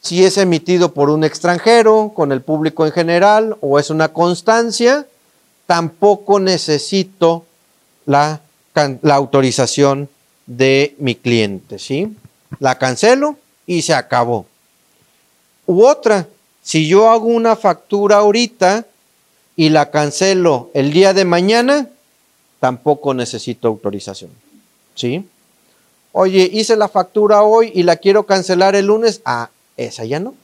si 0.02 0.26
es 0.26 0.38
emitido 0.38 0.94
por 0.94 1.10
un 1.10 1.24
extranjero, 1.24 2.12
con 2.16 2.32
el 2.32 2.42
público 2.42 2.86
en 2.86 2.92
general, 2.92 3.56
o 3.62 3.78
es 3.78 3.92
una 3.92 4.10
constancia, 4.10 5.06
tampoco 5.68 6.40
necesito 6.40 7.46
la, 8.06 8.42
la 8.74 9.16
autorización 9.16 10.10
de 10.58 10.96
mi 11.00 11.16
cliente, 11.16 11.80
¿sí? 11.80 12.14
La 12.60 12.78
cancelo 12.78 13.38
y 13.66 13.84
se 13.84 13.94
acabó. 13.94 14.46
U 15.66 15.86
otra, 15.86 16.28
si 16.62 16.88
yo 16.88 17.10
hago 17.10 17.28
una 17.28 17.56
factura 17.56 18.18
ahorita 18.18 18.86
y 19.56 19.70
la 19.70 19.92
cancelo 19.92 20.70
el 20.74 20.92
día 20.92 21.14
de 21.14 21.24
mañana, 21.24 21.88
tampoco 22.60 23.14
necesito 23.14 23.70
autorización, 23.70 24.32
¿sí? 24.94 25.26
Oye, 26.12 26.50
hice 26.52 26.76
la 26.76 26.90
factura 26.90 27.44
hoy 27.44 27.72
y 27.74 27.84
la 27.84 27.96
quiero 27.96 28.26
cancelar 28.26 28.76
el 28.76 28.88
lunes, 28.88 29.22
ah, 29.24 29.50
esa 29.78 30.04
ya 30.04 30.20
no. 30.20 30.36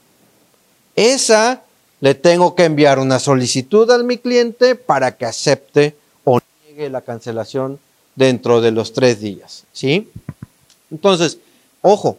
Esa 0.96 1.62
le 2.00 2.14
tengo 2.14 2.54
que 2.54 2.64
enviar 2.64 2.98
una 2.98 3.18
solicitud 3.18 3.90
al 3.90 4.04
mi 4.04 4.16
cliente 4.16 4.74
para 4.74 5.16
que 5.18 5.26
acepte 5.26 5.94
o 6.24 6.40
niegue 6.66 6.88
la 6.88 7.02
cancelación 7.02 7.78
dentro 8.18 8.60
de 8.60 8.72
los 8.72 8.92
tres 8.92 9.20
días. 9.20 9.64
¿Sí? 9.72 10.08
Entonces, 10.90 11.38
ojo, 11.80 12.18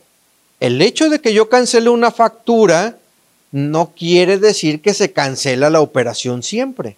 el 0.59 0.81
hecho 0.81 1.09
de 1.09 1.19
que 1.19 1.33
yo 1.33 1.49
cancele 1.49 1.89
una 1.89 2.11
factura 2.11 2.97
no 3.51 3.91
quiere 3.95 4.37
decir 4.37 4.81
que 4.81 4.93
se 4.93 5.11
cancela 5.11 5.69
la 5.69 5.81
operación 5.81 6.41
siempre. 6.41 6.95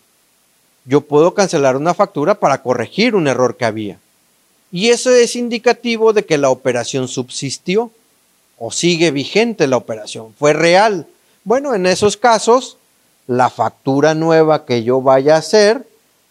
Yo 0.86 1.02
puedo 1.02 1.34
cancelar 1.34 1.76
una 1.78 1.94
factura 1.94 2.36
para 2.36 2.62
corregir 2.62 3.16
un 3.16 3.28
error 3.28 3.58
que 3.58 3.66
había. 3.66 4.00
Y 4.72 4.90
eso 4.90 5.12
es 5.12 5.36
indicativo 5.36 6.14
de 6.14 6.26
que 6.26 6.38
la 6.38 6.50
operación 6.50 7.08
subsistió 7.08 7.92
o 8.58 8.72
sigue 8.72 9.12
vigente 9.12 9.68
la 9.68 9.78
operación, 9.78 10.34
fue 10.38 10.54
real. 10.54 11.08
Bueno, 11.44 11.74
en 11.74 11.88
esos 11.88 12.16
casos, 12.16 12.78
la 13.28 13.50
factura 13.50 14.14
nueva 14.14 14.66
que 14.66 14.84
yo 14.84 15.02
vaya 15.02 15.36
a 15.36 15.40
hacer, 15.40 15.88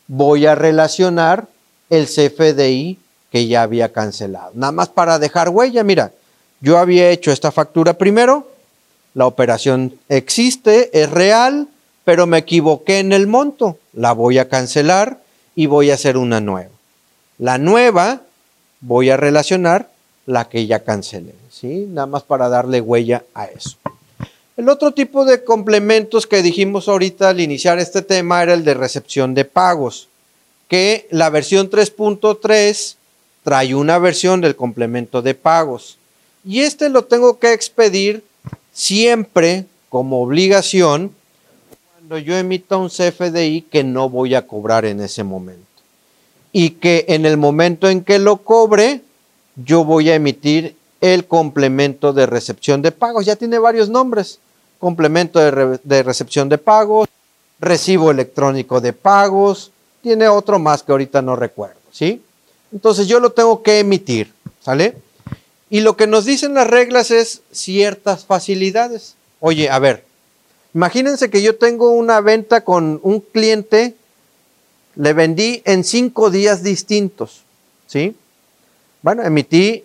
voy 0.07 0.47
a 0.47 0.55
relacionar 0.55 1.49
el 1.91 2.07
CFDI 2.07 2.99
que 3.31 3.47
ya 3.47 3.63
había 3.63 3.93
cancelado. 3.93 4.53
Nada 4.55 4.73
más 4.73 4.89
para 4.89 5.19
dejar 5.19 5.51
huella, 5.51 5.85
mira, 5.85 6.13
yo 6.61 6.79
había 6.79 7.11
hecho 7.11 7.33
esta 7.33 7.53
factura 7.53 7.95
primero, 7.95 8.49
la 9.15 9.27
operación 9.27 9.99
existe, 10.09 10.91
es 11.01 11.11
real, 11.11 11.69
pero 12.05 12.27
me 12.27 12.39
equivoqué 12.39 12.99
en 13.01 13.13
el 13.13 13.27
monto, 13.27 13.79
la 13.93 14.13
voy 14.13 14.39
a 14.39 14.49
cancelar 14.49 15.21
y 15.55 15.67
voy 15.67 15.91
a 15.91 15.95
hacer 15.95 16.17
una 16.17 16.41
nueva. 16.41 16.71
La 17.39 17.59
nueva 17.59 18.23
voy 18.81 19.11
a 19.11 19.17
relacionar 19.17 19.91
la 20.27 20.49
que 20.49 20.67
ya 20.67 20.85
cancelé, 20.85 21.35
¿sí? 21.51 21.87
Nada 21.89 22.07
más 22.07 22.23
para 22.23 22.49
darle 22.49 22.81
huella 22.81 23.25
a 23.35 23.47
eso. 23.47 23.77
El 24.57 24.69
otro 24.69 24.93
tipo 24.93 25.25
de 25.25 25.43
complementos 25.43 26.27
que 26.27 26.43
dijimos 26.43 26.89
ahorita 26.89 27.31
al 27.31 27.41
iniciar 27.41 27.79
este 27.79 28.03
tema 28.03 28.43
era 28.43 28.55
el 28.55 28.65
de 28.65 28.75
recepción 28.75 29.35
de 29.35 29.45
pagos, 29.45 30.09
que 30.71 31.09
la 31.11 31.31
versión 31.31 31.69
3.3 31.69 32.95
trae 33.43 33.75
una 33.75 33.99
versión 33.99 34.41
del 34.41 34.55
complemento 34.55 35.21
de 35.21 35.35
pagos. 35.35 35.99
Y 36.45 36.61
este 36.61 36.89
lo 36.89 37.05
tengo 37.05 37.41
que 37.41 37.53
expedir 37.53 38.23
siempre 38.73 39.67
como 39.89 40.23
obligación 40.23 41.13
cuando 41.93 42.19
yo 42.19 42.37
emita 42.37 42.77
un 42.77 42.89
CFDI 42.89 43.63
que 43.63 43.83
no 43.83 44.09
voy 44.09 44.37
a 44.37 44.47
cobrar 44.47 44.85
en 44.85 45.01
ese 45.01 45.25
momento. 45.25 45.67
Y 46.53 46.71
que 46.71 47.05
en 47.09 47.27
el 47.27 47.37
momento 47.37 47.89
en 47.89 48.05
que 48.05 48.21
lo 48.21 48.37
cobre, 48.37 49.01
yo 49.57 49.85
voy 49.85 50.09
a 50.09 50.15
emitir 50.15 50.77
el 51.01 51.27
complemento 51.27 52.13
de 52.13 52.27
recepción 52.27 52.81
de 52.81 52.93
pagos. 52.93 53.27
Ya 53.27 53.35
tiene 53.35 53.59
varios 53.59 53.89
nombres. 53.89 54.39
Complemento 54.79 55.41
de, 55.41 56.03
recepción 56.05 56.49
de 56.49 56.59
pagos, 56.59 57.09
recibo 57.59 58.13
electrónico 58.13 58.81
de 58.81 58.93
pagos, 58.93 59.73
tiene 60.03 60.29
otro 60.29 60.59
más 60.59 60.83
que 60.83 60.93
ahorita 60.93 61.23
no 61.23 61.37
recuerdo, 61.37 61.79
¿sí? 61.91 62.23
Entonces 62.73 63.07
yo 63.07 63.21
lo 63.21 63.33
tengo 63.33 63.63
que 63.63 63.81
emitir, 63.81 64.33
¿sale? 64.61 64.97
Y 65.69 65.81
lo 65.81 65.97
que 65.97 66.07
nos 66.07 66.25
dicen 66.25 66.55
las 66.55 66.67
reglas 66.67 67.11
es 67.11 67.43
ciertas 67.53 68.25
facilidades. 68.25 69.15
Oye, 69.41 69.71
a 69.71 69.79
ver, 69.79 70.05
imagínense 70.75 71.31
que 71.31 71.43
yo 71.43 71.57
tengo 71.57 71.91
una 71.91 72.21
venta 72.21 72.63
con 72.63 73.01
un 73.03 73.21
cliente, 73.21 73.95
le 74.97 75.13
vendí 75.13 75.63
en 75.65 75.85
cinco 75.85 76.31
días 76.31 76.63
distintos, 76.63 77.43
¿sí? 77.87 78.17
Bueno, 79.03 79.23
emití 79.23 79.85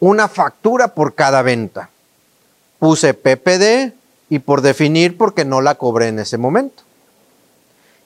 una 0.00 0.28
factura 0.28 0.94
por 0.94 1.14
cada 1.14 1.42
venta. 1.42 1.90
Puse 2.78 3.14
PPD 3.14 3.92
y 4.30 4.38
por 4.38 4.62
definir 4.62 5.18
porque 5.18 5.44
no 5.44 5.60
la 5.60 5.74
cobré 5.76 6.08
en 6.08 6.18
ese 6.18 6.38
momento. 6.38 6.82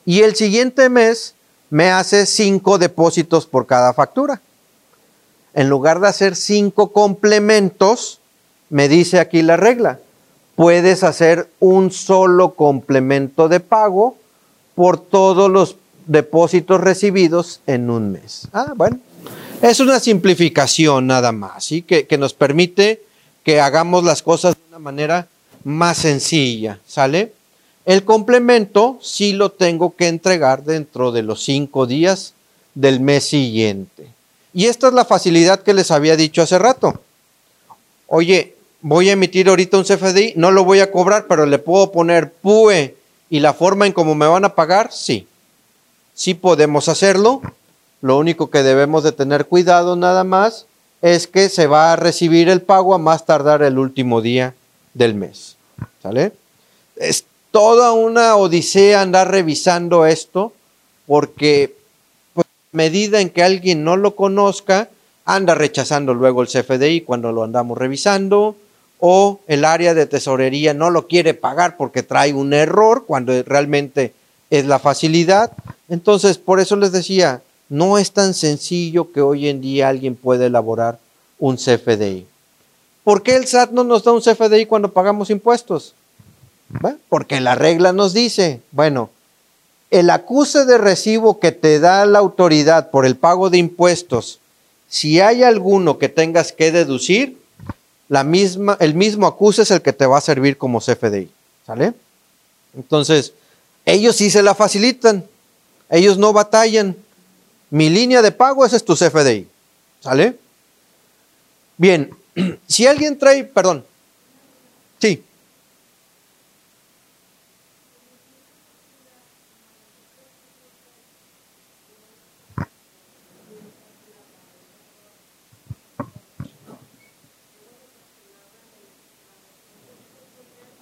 Y 0.05 0.21
el 0.21 0.35
siguiente 0.35 0.89
mes 0.89 1.33
me 1.69 1.89
hace 1.89 2.25
cinco 2.25 2.77
depósitos 2.77 3.45
por 3.45 3.65
cada 3.65 3.93
factura. 3.93 4.41
En 5.53 5.69
lugar 5.69 5.99
de 5.99 6.07
hacer 6.07 6.35
cinco 6.35 6.91
complementos, 6.91 8.19
me 8.69 8.87
dice 8.87 9.19
aquí 9.19 9.41
la 9.41 9.57
regla, 9.57 9.99
puedes 10.55 11.03
hacer 11.03 11.49
un 11.59 11.91
solo 11.91 12.51
complemento 12.55 13.47
de 13.49 13.59
pago 13.59 14.17
por 14.75 14.99
todos 14.99 15.49
los 15.49 15.77
depósitos 16.05 16.81
recibidos 16.81 17.61
en 17.67 17.89
un 17.89 18.11
mes. 18.11 18.47
Ah, 18.53 18.73
bueno, 18.75 18.99
es 19.61 19.79
una 19.79 19.99
simplificación 19.99 21.07
nada 21.07 21.31
más, 21.31 21.63
¿sí? 21.63 21.81
que, 21.81 22.07
nos 22.17 22.33
permite 22.33 23.01
que 23.43 23.61
hagamos 23.61 24.03
las 24.03 24.21
cosas 24.21 24.55
de 24.55 24.61
una 24.69 24.79
manera 24.79 25.27
más 25.63 25.97
sencilla, 25.97 26.79
¿sale? 26.85 27.33
El 27.85 28.03
complemento 28.03 28.97
sí 29.01 29.33
lo 29.33 29.51
tengo 29.51 29.95
que 29.95 30.07
entregar 30.07 30.63
dentro 30.63 31.11
de 31.11 31.21
los 31.21 31.43
cinco 31.43 31.85
días 31.85 32.33
del 32.73 32.99
mes 32.99 33.25
siguiente. 33.25 34.07
Y 34.53 34.65
esta 34.65 34.87
es 34.87 34.93
la 34.93 35.05
facilidad 35.05 35.61
que 35.61 35.73
les 35.73 35.91
había 35.91 36.15
dicho 36.15 36.41
hace 36.41 36.57
rato. 36.57 37.01
Oye, 38.07 38.55
voy 38.81 39.09
a 39.09 39.13
emitir 39.13 39.49
ahorita 39.49 39.77
un 39.77 39.83
CFDI, 39.83 40.33
no 40.35 40.51
lo 40.51 40.63
voy 40.63 40.79
a 40.79 40.91
cobrar, 40.91 41.27
pero 41.27 41.45
le 41.45 41.59
puedo 41.59 41.91
poner 41.91 42.31
PUE 42.31 42.95
y 43.29 43.39
la 43.39 43.53
forma 43.53 43.85
en 43.85 43.93
cómo 43.93 44.15
me 44.15 44.27
van 44.27 44.45
a 44.45 44.55
pagar, 44.55 44.91
sí. 44.91 45.27
Sí 46.13 46.33
podemos 46.33 46.89
hacerlo. 46.89 47.41
Lo 48.01 48.17
único 48.17 48.49
que 48.49 48.63
debemos 48.63 49.03
de 49.03 49.11
tener 49.11 49.45
cuidado 49.45 49.95
nada 49.95 50.23
más 50.23 50.65
es 51.01 51.27
que 51.27 51.49
se 51.49 51.67
va 51.67 51.93
a 51.93 51.95
recibir 51.97 52.49
el 52.49 52.61
pago 52.61 52.95
a 52.95 52.97
más 52.97 53.25
tardar 53.25 53.61
el 53.61 53.77
último 53.77 54.21
día 54.21 54.55
del 54.93 55.13
mes. 55.13 55.57
¿Sale? 56.01 56.31
Toda 57.55 57.93
una 57.93 58.35
odisea 58.35 58.99
andar 58.99 59.31
revisando 59.31 60.05
esto, 60.05 60.51
porque 61.07 61.73
pues, 62.33 62.45
a 62.45 62.75
medida 62.75 63.21
en 63.21 63.29
que 63.29 63.43
alguien 63.43 63.85
no 63.85 63.95
lo 63.95 64.17
conozca, 64.17 64.89
anda 65.23 65.55
rechazando 65.55 66.13
luego 66.13 66.41
el 66.41 66.49
CFDI 66.49 66.99
cuando 67.05 67.31
lo 67.31 67.45
andamos 67.45 67.77
revisando, 67.77 68.57
o 68.99 69.39
el 69.47 69.63
área 69.63 69.93
de 69.93 70.05
tesorería 70.05 70.73
no 70.73 70.89
lo 70.89 71.07
quiere 71.07 71.33
pagar 71.33 71.77
porque 71.77 72.03
trae 72.03 72.33
un 72.33 72.51
error 72.51 73.05
cuando 73.07 73.31
realmente 73.43 74.13
es 74.49 74.65
la 74.65 74.77
facilidad. 74.77 75.53
Entonces, 75.87 76.37
por 76.37 76.59
eso 76.59 76.75
les 76.75 76.91
decía, 76.91 77.41
no 77.69 77.97
es 77.97 78.11
tan 78.11 78.33
sencillo 78.33 79.13
que 79.13 79.21
hoy 79.21 79.47
en 79.47 79.61
día 79.61 79.87
alguien 79.87 80.15
pueda 80.15 80.45
elaborar 80.45 80.99
un 81.39 81.55
CFDI. 81.55 82.25
¿Por 83.05 83.23
qué 83.23 83.37
el 83.37 83.47
SAT 83.47 83.71
no 83.71 83.85
nos 83.85 84.03
da 84.03 84.11
un 84.11 84.19
CFDI 84.19 84.65
cuando 84.65 84.91
pagamos 84.91 85.29
impuestos? 85.29 85.93
Porque 87.09 87.39
la 87.41 87.55
regla 87.55 87.93
nos 87.93 88.13
dice, 88.13 88.61
bueno, 88.71 89.09
el 89.91 90.09
acuse 90.09 90.65
de 90.65 90.77
recibo 90.77 91.39
que 91.39 91.51
te 91.51 91.79
da 91.79 92.05
la 92.05 92.19
autoridad 92.19 92.89
por 92.89 93.05
el 93.05 93.15
pago 93.15 93.49
de 93.49 93.57
impuestos, 93.57 94.39
si 94.89 95.19
hay 95.19 95.43
alguno 95.43 95.97
que 95.97 96.09
tengas 96.09 96.51
que 96.51 96.71
deducir, 96.71 97.37
la 98.07 98.23
misma, 98.23 98.77
el 98.79 98.93
mismo 98.93 99.27
acuse 99.27 99.63
es 99.63 99.71
el 99.71 99.81
que 99.81 99.93
te 99.93 100.05
va 100.05 100.17
a 100.17 100.21
servir 100.21 100.57
como 100.57 100.79
CFDI. 100.79 101.29
¿Sale? 101.65 101.93
Entonces, 102.75 103.33
ellos 103.85 104.15
sí 104.15 104.29
se 104.29 104.43
la 104.43 104.53
facilitan, 104.53 105.25
ellos 105.89 106.17
no 106.17 106.33
batallan. 106.33 106.95
Mi 107.71 107.89
línea 107.89 108.21
de 108.21 108.31
pago, 108.31 108.65
ese 108.65 108.75
es 108.75 108.85
tu 108.85 108.95
CFDI. 108.95 109.47
¿Sale? 110.01 110.37
Bien, 111.77 112.11
si 112.67 112.85
alguien 112.85 113.17
trae, 113.17 113.43
perdón, 113.43 113.83
sí. 114.99 115.23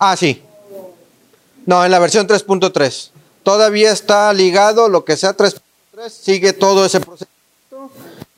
Ah, 0.05 0.17
sí. 0.17 0.41
No, 1.65 1.85
en 1.85 1.89
la 1.89 1.97
versión 1.97 2.27
3.3. 2.27 3.11
Todavía 3.41 3.89
está 3.93 4.33
ligado 4.33 4.89
lo 4.89 5.05
que 5.05 5.15
sea 5.15 5.35
3.3, 5.37 6.09
sigue 6.09 6.51
todo 6.51 6.85
ese 6.85 6.99
procedimiento. 6.99 7.89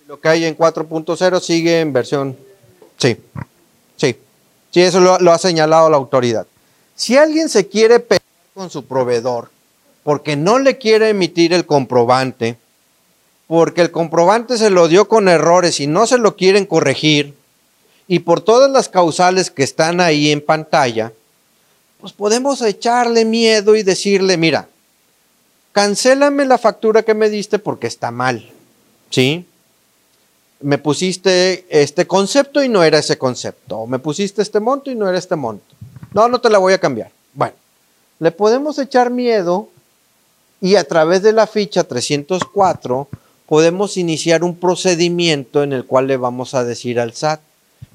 Lo 0.07 0.19
que 0.19 0.29
hay 0.29 0.45
en 0.45 0.55
4.0 0.55 1.39
sigue 1.39 1.79
en 1.79 1.91
versión. 1.91 2.37
Sí, 2.97 3.17
sí. 3.97 4.15
Sí, 4.69 4.81
eso 4.81 4.99
lo 4.99 5.31
ha 5.31 5.39
señalado 5.39 5.89
la 5.89 5.97
autoridad. 5.97 6.45
Si 6.95 7.17
alguien 7.17 7.49
se 7.49 7.67
quiere 7.67 7.99
pelear 7.99 8.21
con 8.53 8.69
su 8.69 8.85
proveedor 8.85 9.49
porque 10.03 10.35
no 10.35 10.59
le 10.59 10.77
quiere 10.77 11.09
emitir 11.09 11.51
el 11.51 11.65
comprobante, 11.65 12.57
porque 13.47 13.81
el 13.81 13.89
comprobante 13.89 14.59
se 14.59 14.69
lo 14.69 14.87
dio 14.87 15.07
con 15.07 15.29
errores 15.29 15.79
y 15.79 15.87
no 15.87 16.05
se 16.05 16.19
lo 16.19 16.35
quieren 16.35 16.67
corregir, 16.67 17.33
y 18.07 18.19
por 18.19 18.41
todas 18.41 18.69
las 18.69 18.87
causales 18.87 19.49
que 19.49 19.63
están 19.63 19.99
ahí 19.99 20.31
en 20.31 20.45
pantalla, 20.45 21.11
podemos 22.13 22.61
echarle 22.61 23.25
miedo 23.25 23.75
y 23.75 23.83
decirle, 23.83 24.37
mira, 24.37 24.67
cancélame 25.71 26.45
la 26.45 26.57
factura 26.57 27.03
que 27.03 27.13
me 27.13 27.29
diste 27.29 27.59
porque 27.59 27.87
está 27.87 28.11
mal, 28.11 28.49
¿sí? 29.09 29.45
Me 30.61 30.77
pusiste 30.77 31.65
este 31.69 32.07
concepto 32.07 32.63
y 32.63 32.69
no 32.69 32.83
era 32.83 32.99
ese 32.99 33.17
concepto, 33.17 33.79
o 33.79 33.87
me 33.87 33.99
pusiste 33.99 34.41
este 34.41 34.59
monto 34.59 34.89
y 34.89 34.95
no 34.95 35.07
era 35.07 35.17
este 35.17 35.35
monto. 35.35 35.75
No, 36.13 36.27
no 36.29 36.39
te 36.39 36.49
la 36.49 36.59
voy 36.59 36.73
a 36.73 36.79
cambiar. 36.79 37.11
Bueno, 37.33 37.55
le 38.19 38.31
podemos 38.31 38.79
echar 38.79 39.09
miedo 39.09 39.69
y 40.61 40.77
a 40.77 40.85
través 40.85 41.21
de 41.21 41.33
la 41.33 41.45
ficha 41.45 41.83
304 41.83 43.07
podemos 43.45 43.97
iniciar 43.97 44.43
un 44.43 44.55
procedimiento 44.55 45.61
en 45.61 45.73
el 45.73 45.85
cual 45.85 46.07
le 46.07 46.17
vamos 46.17 46.53
a 46.53 46.63
decir 46.63 46.99
al 46.99 47.13
SAT, 47.13 47.41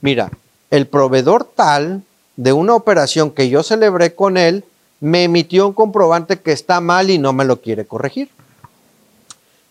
mira, 0.01 0.31
el 0.71 0.87
proveedor 0.87 1.45
tal 1.45 2.03
de 2.41 2.55
una 2.55 2.75
operación 2.75 3.33
que 3.33 3.51
yo 3.51 3.63
celebré 3.63 4.15
con 4.15 4.39
él 4.39 4.65
me 4.99 5.25
emitió 5.25 5.67
un 5.67 5.75
comprobante 5.75 6.41
que 6.41 6.53
está 6.53 6.81
mal 6.81 7.11
y 7.11 7.19
no 7.19 7.35
me 7.35 7.45
lo 7.45 7.61
quiere 7.61 7.85
corregir. 7.87 8.31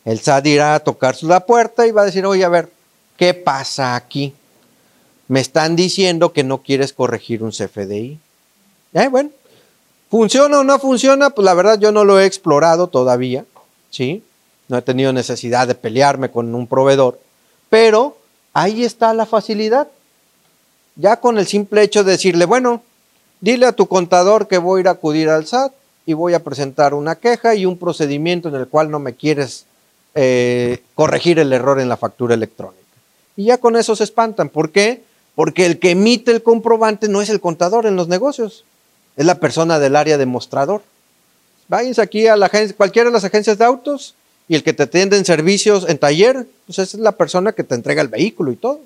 El 0.05 0.19
SAT 0.19 0.45
irá 0.45 0.75
a 0.75 0.79
tocar 0.79 1.15
la 1.23 1.47
puerta 1.47 1.87
y 1.87 1.91
va 1.91 2.03
a 2.03 2.05
decir, 2.05 2.27
oye, 2.27 2.45
a 2.45 2.49
ver, 2.49 2.69
¿qué 3.17 3.33
pasa 3.33 3.95
aquí? 3.95 4.35
Me 5.27 5.39
están 5.39 5.75
diciendo 5.75 6.31
que 6.31 6.43
no 6.43 6.59
quieres 6.59 6.93
corregir 6.93 7.41
un 7.41 7.49
CFDI. 7.49 8.19
Eh, 8.93 9.07
bueno, 9.07 9.31
¿funciona 10.11 10.59
o 10.59 10.63
no 10.63 10.77
funciona? 10.77 11.31
Pues 11.31 11.45
la 11.45 11.55
verdad 11.55 11.79
yo 11.79 11.91
no 11.91 12.05
lo 12.05 12.19
he 12.19 12.27
explorado 12.27 12.85
todavía, 12.85 13.45
¿sí? 13.89 14.23
No 14.67 14.77
he 14.77 14.83
tenido 14.83 15.11
necesidad 15.11 15.67
de 15.67 15.73
pelearme 15.73 16.29
con 16.29 16.53
un 16.53 16.67
proveedor, 16.67 17.19
pero 17.67 18.15
ahí 18.53 18.83
está 18.83 19.11
la 19.15 19.25
facilidad. 19.25 19.87
Ya 20.95 21.17
con 21.17 21.37
el 21.37 21.47
simple 21.47 21.81
hecho 21.83 22.03
de 22.03 22.11
decirle, 22.13 22.45
bueno, 22.45 22.83
dile 23.41 23.65
a 23.65 23.73
tu 23.73 23.87
contador 23.87 24.47
que 24.47 24.57
voy 24.57 24.79
a 24.79 24.81
ir 24.81 24.87
a 24.87 24.91
acudir 24.91 25.29
al 25.29 25.47
SAT 25.47 25.73
y 26.05 26.13
voy 26.13 26.33
a 26.33 26.43
presentar 26.43 26.93
una 26.93 27.15
queja 27.15 27.55
y 27.55 27.65
un 27.65 27.77
procedimiento 27.77 28.49
en 28.49 28.55
el 28.55 28.67
cual 28.67 28.89
no 28.89 28.99
me 28.99 29.13
quieres 29.13 29.65
eh, 30.15 30.81
corregir 30.95 31.39
el 31.39 31.53
error 31.53 31.79
en 31.79 31.87
la 31.87 31.97
factura 31.97 32.33
electrónica. 32.33 32.79
Y 33.35 33.45
ya 33.45 33.57
con 33.57 33.75
eso 33.75 33.95
se 33.95 34.03
espantan. 34.03 34.49
¿Por 34.49 34.71
qué? 34.71 35.03
Porque 35.35 35.65
el 35.65 35.79
que 35.79 35.91
emite 35.91 36.31
el 36.31 36.43
comprobante 36.43 37.07
no 37.07 37.21
es 37.21 37.29
el 37.29 37.39
contador 37.39 37.85
en 37.85 37.95
los 37.95 38.07
negocios, 38.07 38.65
es 39.15 39.25
la 39.25 39.35
persona 39.35 39.79
del 39.79 39.95
área 39.95 40.17
demostrador. 40.17 40.81
Váyanse 41.67 42.01
aquí 42.01 42.27
a 42.27 42.35
la 42.35 42.47
agencia, 42.47 42.75
cualquiera 42.75 43.09
de 43.09 43.13
las 43.13 43.23
agencias 43.23 43.57
de 43.57 43.65
autos 43.65 44.15
y 44.47 44.55
el 44.55 44.63
que 44.63 44.73
te 44.73 44.83
atiende 44.83 45.15
en 45.15 45.25
servicios 45.25 45.87
en 45.87 45.99
taller, 45.99 46.47
pues 46.65 46.79
esa 46.79 46.97
es 46.97 47.01
la 47.01 47.11
persona 47.11 47.53
que 47.53 47.63
te 47.63 47.75
entrega 47.75 48.01
el 48.01 48.07
vehículo 48.07 48.51
y 48.51 48.55
todo. 48.55 48.81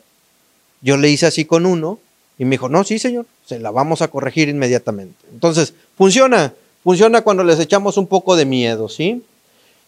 Yo 0.84 0.98
le 0.98 1.10
hice 1.10 1.26
así 1.26 1.46
con 1.46 1.66
uno 1.66 1.98
y 2.38 2.46
me 2.46 2.52
dijo, 2.52 2.70
no, 2.70 2.84
sí, 2.84 3.00
señor, 3.00 3.26
se 3.46 3.58
la 3.58 3.72
vamos 3.72 4.02
a 4.02 4.10
corregir 4.10 4.50
inmediatamente. 4.50 5.16
Entonces, 5.32 5.74
funciona, 5.98 6.54
funciona 6.84 7.22
cuando 7.22 7.44
les 7.44 7.60
echamos 7.60 7.98
un 7.98 8.06
poco 8.06 8.36
de 8.36 8.46
miedo, 8.46 8.90
¿sí? 8.90 9.24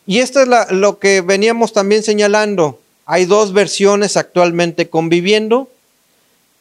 Y 0.08 0.20
esto 0.20 0.42
es 0.42 0.48
lo 0.72 1.00
que 1.00 1.22
veníamos 1.22 1.74
también 1.74 2.02
señalando. 2.02 2.80
Hay 3.06 3.26
dos 3.26 3.54
versiones 3.54 4.18
actualmente 4.18 4.90
conviviendo. 4.90 5.70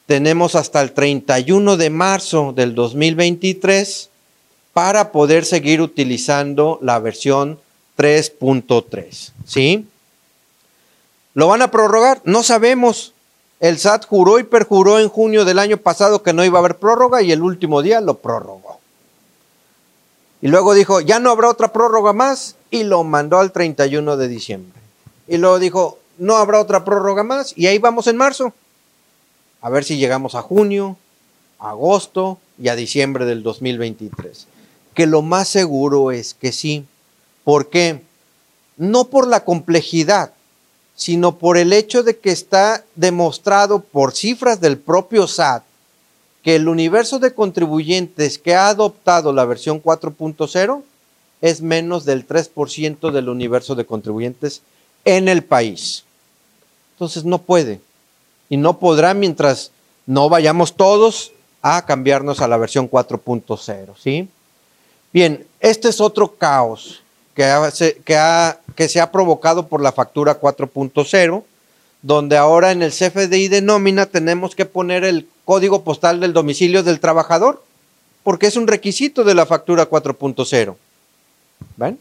Tenemos 0.07 0.55
hasta 0.55 0.83
el 0.83 0.93
31 0.93 1.77
de 1.77 1.91
marzo 1.91 2.53
del 2.55 2.75
2023 2.75 4.11
para 4.73 5.13
poder 5.13 5.45
seguir 5.45 5.81
utilizando 5.81 6.79
la 6.83 6.99
versión 6.99 7.61
3.3. 7.97 9.31
¿Sí? 9.47 9.87
¿Lo 11.35 11.49
van 11.49 11.63
a 11.63 11.71
prorrogar? 11.71 12.21
No 12.25 12.43
sabemos. 12.43 13.14
El 13.65 13.79
SAT 13.79 14.05
juró 14.05 14.39
y 14.39 14.43
perjuró 14.43 14.99
en 14.99 15.09
junio 15.09 15.47
del 15.47 15.59
año 15.59 15.79
pasado 15.79 16.23
que 16.23 16.35
no 16.35 16.45
iba 16.45 16.59
a 16.59 16.61
haber 16.61 16.77
prórroga 16.77 17.23
y 17.23 17.33
el 17.33 17.41
último 17.41 17.81
día 17.81 18.03
lo 18.03 18.19
prorrogó. 18.19 18.79
Y 20.43 20.49
luego 20.49 20.75
dijo, 20.75 21.01
ya 21.01 21.19
no 21.19 21.31
habrá 21.31 21.49
otra 21.49 21.73
prórroga 21.73 22.13
más 22.13 22.57
y 22.71 22.85
lo 22.85 23.03
mandó 23.05 23.39
al 23.39 23.53
31 23.53 24.19
de 24.19 24.29
diciembre. 24.29 24.79
Y 25.29 25.39
luego 25.39 25.59
dijo, 25.59 25.99
no 26.19 26.37
habrá 26.37 26.61
otra 26.61 26.85
prórroga 26.85 27.23
más 27.23 27.55
y 27.57 27.67
ahí 27.67 27.79
vamos 27.79 28.07
en 28.07 28.19
marzo. 28.19 28.53
A 29.63 29.71
ver 29.71 29.85
si 29.85 29.97
llegamos 29.97 30.35
a 30.35 30.43
junio, 30.43 30.99
agosto 31.59 32.37
y 32.59 32.69
a 32.69 32.77
diciembre 32.77 33.25
del 33.25 33.43
2023. 33.43 34.47
Que 34.93 35.07
lo 35.07 35.23
más 35.23 35.49
seguro 35.49 36.11
es 36.11 36.35
que 36.35 36.53
sí. 36.53 36.85
¿Por 37.45 37.71
qué? 37.71 38.03
No 38.77 39.05
por 39.05 39.27
la 39.27 39.43
complejidad, 39.43 40.34
sino 40.95 41.39
por 41.39 41.57
el 41.57 41.73
hecho 41.73 42.03
de 42.03 42.19
que 42.19 42.31
está 42.31 42.85
demostrado 42.95 43.81
por 43.81 44.13
cifras 44.13 44.61
del 44.61 44.79
propio 44.79 45.27
SAT 45.27 45.65
que 46.43 46.57
el 46.57 46.69
universo 46.69 47.19
de 47.19 47.35
contribuyentes 47.35 48.39
que 48.39 48.55
ha 48.55 48.69
adoptado 48.69 49.33
la 49.33 49.47
versión 49.47 49.83
4.0 49.83 50.83
es 51.41 51.63
menos 51.63 52.05
del 52.05 52.29
3% 52.29 53.11
del 53.11 53.29
universo 53.29 53.75
de 53.75 53.87
contribuyentes 53.87 54.63
en 55.05 55.29
el 55.29 55.43
país. 55.43 56.05
Entonces 56.95 57.25
no 57.25 57.39
puede 57.39 57.81
y 58.49 58.57
no 58.57 58.79
podrá 58.79 59.15
mientras 59.15 59.71
no 60.07 60.29
vayamos 60.29 60.75
todos 60.75 61.33
a 61.63 61.85
cambiarnos 61.87 62.41
a 62.41 62.49
la 62.49 62.59
versión 62.59 62.91
4.0, 62.91 63.95
¿sí? 63.99 64.29
Bien, 65.13 65.47
este 65.61 65.89
es 65.89 66.01
otro 66.01 66.35
caos 66.35 67.04
que, 67.35 68.89
se 68.89 69.01
ha 69.01 69.13
provocado 69.13 69.67
por 69.67 69.81
la 69.81 69.93
factura 69.93 70.41
4.0, 70.41 71.43
donde 72.03 72.37
ahora 72.37 72.73
en 72.73 72.83
el 72.83 72.93
CFDI 72.93 73.49
de 73.49 73.63
nómina 73.63 74.07
tenemos 74.07 74.55
que 74.55 74.67
poner 74.67 75.05
el 75.05 75.29
código 75.45 75.83
postal 75.85 76.21
del 76.21 76.33
domicilio 76.33 76.83
del 76.83 77.01
trabajador, 77.01 77.63
porque 78.23 78.47
es 78.47 78.57
un 78.57 78.67
requisito 78.67 79.25
de 79.25 79.35
la 79.35 79.47
factura 79.47 79.89
4.0. 79.89 80.77
¿Ven? 81.77 81.99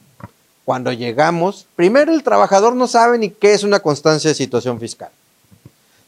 Cuando 0.66 0.94
llegamos, 0.94 1.66
primero 1.76 2.14
el 2.14 2.24
trabajador 2.24 2.76
no 2.76 2.88
sabe 2.88 3.18
ni 3.18 3.30
qué 3.30 3.54
es 3.54 3.64
una 3.64 3.80
constancia 3.82 4.30
de 4.30 4.36
situación 4.36 4.80
fiscal. 4.80 5.10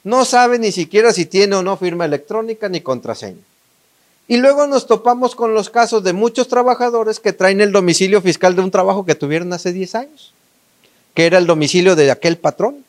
No 0.03 0.23
sabe 0.23 0.59
ni 0.59 0.71
siquiera 0.71 1.11
si 1.11 1.25
tiene 1.25 1.55
o 1.55 1.63
no 1.63 1.77
firma 1.77 2.05
electrónica 2.05 2.69
ni 2.69 2.79
contraseña. 2.79 3.41
Y 4.27 4.37
luego 4.37 4.65
nos 4.65 4.87
topamos 4.87 5.35
con 5.35 5.53
los 5.53 5.69
casos 5.69 6.03
de 6.03 6.13
muchos 6.13 6.47
trabajadores 6.47 7.19
que 7.19 7.33
traen 7.33 7.61
el 7.61 7.71
domicilio 7.71 8.21
fiscal 8.21 8.55
de 8.55 8.61
un 8.61 8.71
trabajo 8.71 9.05
que 9.05 9.15
tuvieron 9.15 9.53
hace 9.53 9.71
10 9.71 9.95
años, 9.95 10.33
que 11.13 11.25
era 11.25 11.37
el 11.37 11.45
domicilio 11.45 11.95
de 11.95 12.09
aquel 12.09 12.37
patrón, 12.37 12.83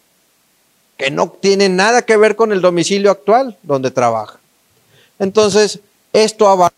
que 0.97 1.11
no 1.11 1.29
tiene 1.29 1.69
nada 1.69 2.03
que 2.03 2.17
ver 2.17 2.37
con 2.37 2.53
el 2.53 2.63
domicilio 2.63 3.11
actual 3.11 3.57
donde 3.63 3.91
trabaja. 3.91 4.39
Entonces, 5.19 5.81
esto 6.15 6.49
abarca 6.49 6.77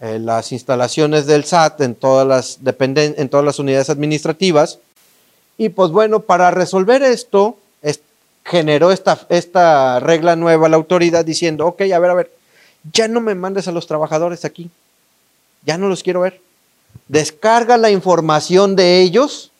eh, 0.00 0.18
las 0.18 0.50
instalaciones 0.50 1.26
del 1.26 1.44
SAT 1.44 1.80
en 1.82 1.94
todas 1.94 2.26
las, 2.26 2.58
en 2.80 3.28
todas 3.28 3.46
las 3.46 3.58
unidades 3.60 3.90
administrativas. 3.90 4.80
Y 5.56 5.68
pues 5.68 5.92
bueno, 5.92 6.20
para 6.20 6.50
resolver 6.50 7.02
esto, 7.02 7.56
generó 8.46 8.92
esta, 8.92 9.18
esta 9.28 9.98
regla 9.98 10.36
nueva 10.36 10.68
la 10.68 10.76
autoridad 10.76 11.24
diciendo, 11.24 11.66
ok, 11.66 11.82
a 11.92 11.98
ver, 11.98 12.10
a 12.10 12.14
ver, 12.14 12.30
ya 12.92 13.08
no 13.08 13.20
me 13.20 13.34
mandes 13.34 13.68
a 13.68 13.72
los 13.72 13.86
trabajadores 13.86 14.44
aquí, 14.44 14.70
ya 15.64 15.78
no 15.78 15.88
los 15.88 16.02
quiero 16.02 16.20
ver. 16.20 16.40
Descarga 17.08 17.76
la 17.76 17.90
información 17.90 18.76
de 18.76 19.00
ellos, 19.00 19.50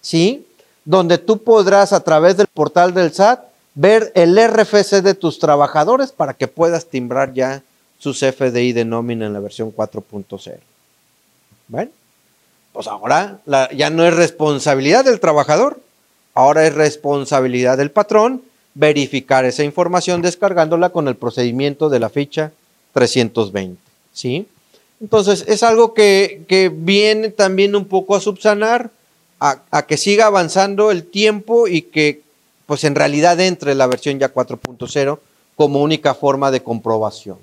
¿sí? 0.00 0.46
Donde 0.84 1.18
tú 1.18 1.42
podrás 1.42 1.92
a 1.92 2.00
través 2.00 2.36
del 2.36 2.46
portal 2.46 2.94
del 2.94 3.12
SAT 3.12 3.44
ver 3.74 4.12
el 4.14 4.36
RFC 4.36 5.02
de 5.02 5.14
tus 5.14 5.38
trabajadores 5.38 6.12
para 6.12 6.34
que 6.34 6.48
puedas 6.48 6.86
timbrar 6.86 7.32
ya 7.32 7.62
sus 7.98 8.20
FDI 8.20 8.72
de 8.72 8.84
nómina 8.84 9.26
en 9.26 9.32
la 9.32 9.40
versión 9.40 9.74
4.0. 9.74 10.58
Bueno, 11.68 11.90
pues 12.72 12.86
ahora 12.86 13.40
ya 13.74 13.90
no 13.90 14.04
es 14.04 14.14
responsabilidad 14.14 15.04
del 15.04 15.20
trabajador, 15.20 15.80
ahora 16.34 16.66
es 16.66 16.74
responsabilidad 16.74 17.78
del 17.78 17.90
patrón 17.90 18.42
verificar 18.74 19.44
esa 19.44 19.64
información 19.64 20.20
descargándola 20.20 20.90
con 20.90 21.08
el 21.08 21.16
procedimiento 21.16 21.88
de 21.88 22.00
la 22.00 22.10
ficha 22.10 22.52
320. 22.94 23.78
¿sí? 24.12 24.46
Entonces, 25.00 25.44
es 25.46 25.62
algo 25.62 25.92
que, 25.92 26.72
viene 26.74 27.28
también 27.28 27.76
un 27.76 27.84
poco 27.84 28.16
a 28.16 28.20
subsanar, 28.20 28.90
a, 29.38 29.86
que 29.86 29.98
siga 29.98 30.26
avanzando 30.26 30.90
el 30.90 31.04
tiempo 31.04 31.68
y 31.68 31.82
que, 31.82 32.22
pues 32.64 32.84
en 32.84 32.94
realidad, 32.94 33.38
entre 33.40 33.74
la 33.74 33.86
versión 33.86 34.18
ya 34.18 34.32
4.0 34.32 35.18
como 35.56 35.82
única 35.82 36.14
forma 36.14 36.50
de 36.50 36.62
comprobación. 36.62 37.36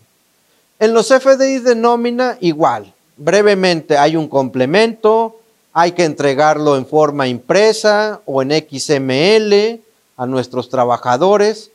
En 0.80 0.94
los 0.94 1.10
FDI 1.10 1.60
de 1.60 1.76
nómina, 1.76 2.38
igual. 2.42 2.92
Brevemente, 3.18 3.98
hay 3.98 4.16
un 4.16 4.28
complemento, 4.28 5.40
hay 5.74 5.92
que 5.92 6.06
entregarlo 6.06 6.76
en 6.76 6.88
forma 6.88 7.28
impresa 7.28 8.22
o 8.26 8.42
en 8.42 8.52
XML 8.52 9.82
a 10.18 10.26
nuestros 10.26 10.70
trabajadores 10.70 11.71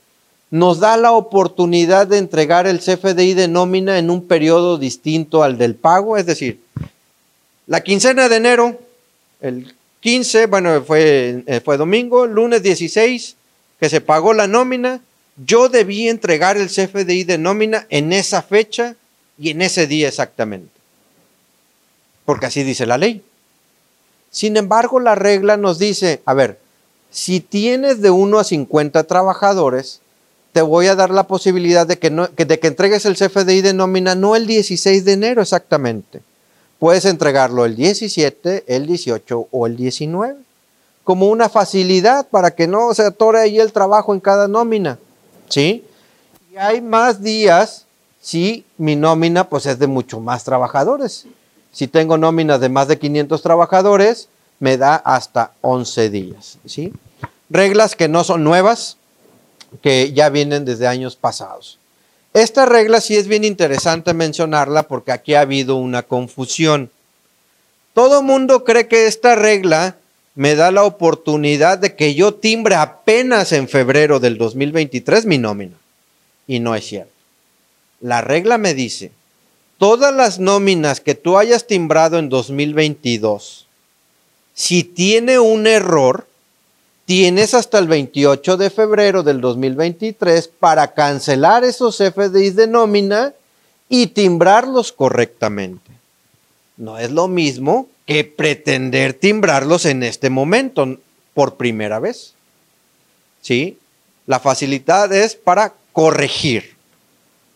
nos 0.56 0.80
da 0.80 0.96
la 0.96 1.12
oportunidad 1.12 2.06
de 2.06 2.16
entregar 2.16 2.66
el 2.66 2.80
CFDI 2.80 3.34
de 3.34 3.46
nómina 3.46 3.98
en 3.98 4.08
un 4.08 4.26
periodo 4.26 4.78
distinto 4.78 5.42
al 5.42 5.58
del 5.58 5.74
pago, 5.74 6.16
es 6.16 6.24
decir, 6.24 6.60
la 7.66 7.82
quincena 7.82 8.28
de 8.30 8.36
enero, 8.36 8.78
el 9.42 9.74
15, 10.00 10.46
bueno, 10.46 10.82
fue, 10.82 11.42
eh, 11.46 11.60
fue 11.62 11.76
domingo, 11.76 12.26
lunes 12.26 12.62
16, 12.62 13.36
que 13.78 13.90
se 13.90 14.00
pagó 14.00 14.32
la 14.32 14.46
nómina, 14.46 15.02
yo 15.44 15.68
debí 15.68 16.08
entregar 16.08 16.56
el 16.56 16.68
CFDI 16.68 17.24
de 17.24 17.36
nómina 17.36 17.86
en 17.90 18.14
esa 18.14 18.40
fecha 18.40 18.96
y 19.38 19.50
en 19.50 19.60
ese 19.60 19.86
día 19.86 20.08
exactamente, 20.08 20.70
porque 22.24 22.46
así 22.46 22.62
dice 22.62 22.86
la 22.86 22.96
ley. 22.96 23.22
Sin 24.30 24.56
embargo, 24.56 25.00
la 25.00 25.14
regla 25.14 25.58
nos 25.58 25.78
dice, 25.78 26.22
a 26.24 26.32
ver, 26.32 26.58
si 27.10 27.40
tienes 27.40 28.00
de 28.00 28.10
1 28.10 28.38
a 28.38 28.44
50 28.44 29.04
trabajadores, 29.04 30.00
te 30.56 30.62
voy 30.62 30.86
a 30.86 30.94
dar 30.94 31.10
la 31.10 31.24
posibilidad 31.24 31.86
de 31.86 31.98
que, 31.98 32.08
no, 32.10 32.28
de 32.28 32.58
que 32.58 32.66
entregues 32.66 33.04
el 33.04 33.14
CFDI 33.14 33.60
de 33.60 33.74
nómina 33.74 34.14
no 34.14 34.36
el 34.36 34.46
16 34.46 35.04
de 35.04 35.12
enero 35.12 35.42
exactamente. 35.42 36.22
Puedes 36.78 37.04
entregarlo 37.04 37.66
el 37.66 37.76
17, 37.76 38.64
el 38.66 38.86
18 38.86 39.48
o 39.50 39.66
el 39.66 39.76
19, 39.76 40.34
como 41.04 41.26
una 41.26 41.50
facilidad 41.50 42.26
para 42.28 42.52
que 42.52 42.66
no 42.66 42.94
se 42.94 43.02
atore 43.02 43.40
ahí 43.40 43.60
el 43.60 43.70
trabajo 43.70 44.14
en 44.14 44.20
cada 44.20 44.48
nómina. 44.48 44.98
¿Sí? 45.50 45.84
Y 46.50 46.56
hay 46.56 46.80
más 46.80 47.22
días 47.22 47.84
si 48.22 48.64
mi 48.78 48.96
nómina 48.96 49.50
pues 49.50 49.66
es 49.66 49.78
de 49.78 49.88
mucho 49.88 50.20
más 50.20 50.44
trabajadores. 50.44 51.26
Si 51.70 51.86
tengo 51.86 52.16
nóminas 52.16 52.60
de 52.60 52.70
más 52.70 52.88
de 52.88 52.98
500 52.98 53.42
trabajadores, 53.42 54.30
me 54.58 54.78
da 54.78 54.96
hasta 54.96 55.52
11 55.60 56.08
días. 56.08 56.56
¿sí? 56.64 56.94
Reglas 57.50 57.94
que 57.94 58.08
no 58.08 58.24
son 58.24 58.42
nuevas, 58.42 58.96
que 59.82 60.12
ya 60.12 60.28
vienen 60.28 60.64
desde 60.64 60.86
años 60.86 61.16
pasados. 61.16 61.78
Esta 62.34 62.66
regla 62.66 63.00
sí 63.00 63.16
es 63.16 63.28
bien 63.28 63.44
interesante 63.44 64.12
mencionarla 64.12 64.82
porque 64.84 65.12
aquí 65.12 65.34
ha 65.34 65.40
habido 65.40 65.76
una 65.76 66.02
confusión. 66.02 66.90
Todo 67.94 68.22
mundo 68.22 68.62
cree 68.64 68.88
que 68.88 69.06
esta 69.06 69.34
regla 69.34 69.96
me 70.34 70.54
da 70.54 70.70
la 70.70 70.84
oportunidad 70.84 71.78
de 71.78 71.96
que 71.96 72.14
yo 72.14 72.34
timbre 72.34 72.74
apenas 72.74 73.52
en 73.52 73.68
febrero 73.68 74.20
del 74.20 74.36
2023 74.36 75.24
mi 75.24 75.38
nómina. 75.38 75.76
Y 76.46 76.60
no 76.60 76.74
es 76.74 76.86
cierto. 76.86 77.12
La 78.00 78.20
regla 78.20 78.58
me 78.58 78.74
dice, 78.74 79.12
todas 79.78 80.14
las 80.14 80.38
nóminas 80.38 81.00
que 81.00 81.14
tú 81.14 81.38
hayas 81.38 81.66
timbrado 81.66 82.18
en 82.18 82.28
2022, 82.28 83.66
si 84.52 84.84
tiene 84.84 85.38
un 85.38 85.66
error, 85.66 86.26
tienes 87.06 87.54
hasta 87.54 87.78
el 87.78 87.88
28 87.88 88.56
de 88.56 88.68
febrero 88.68 89.22
del 89.22 89.40
2023 89.40 90.48
para 90.48 90.92
cancelar 90.92 91.64
esos 91.64 91.96
FDIs 91.96 92.56
de 92.56 92.66
nómina 92.66 93.32
y 93.88 94.08
timbrarlos 94.08 94.92
correctamente. 94.92 95.90
No 96.76 96.98
es 96.98 97.10
lo 97.10 97.28
mismo 97.28 97.88
que 98.04 98.24
pretender 98.24 99.14
timbrarlos 99.14 99.86
en 99.86 100.02
este 100.02 100.28
momento 100.28 100.98
por 101.32 101.56
primera 101.56 102.00
vez. 102.00 102.34
¿Sí? 103.40 103.78
La 104.26 104.40
facilidad 104.40 105.12
es 105.12 105.36
para 105.36 105.72
corregir 105.92 106.76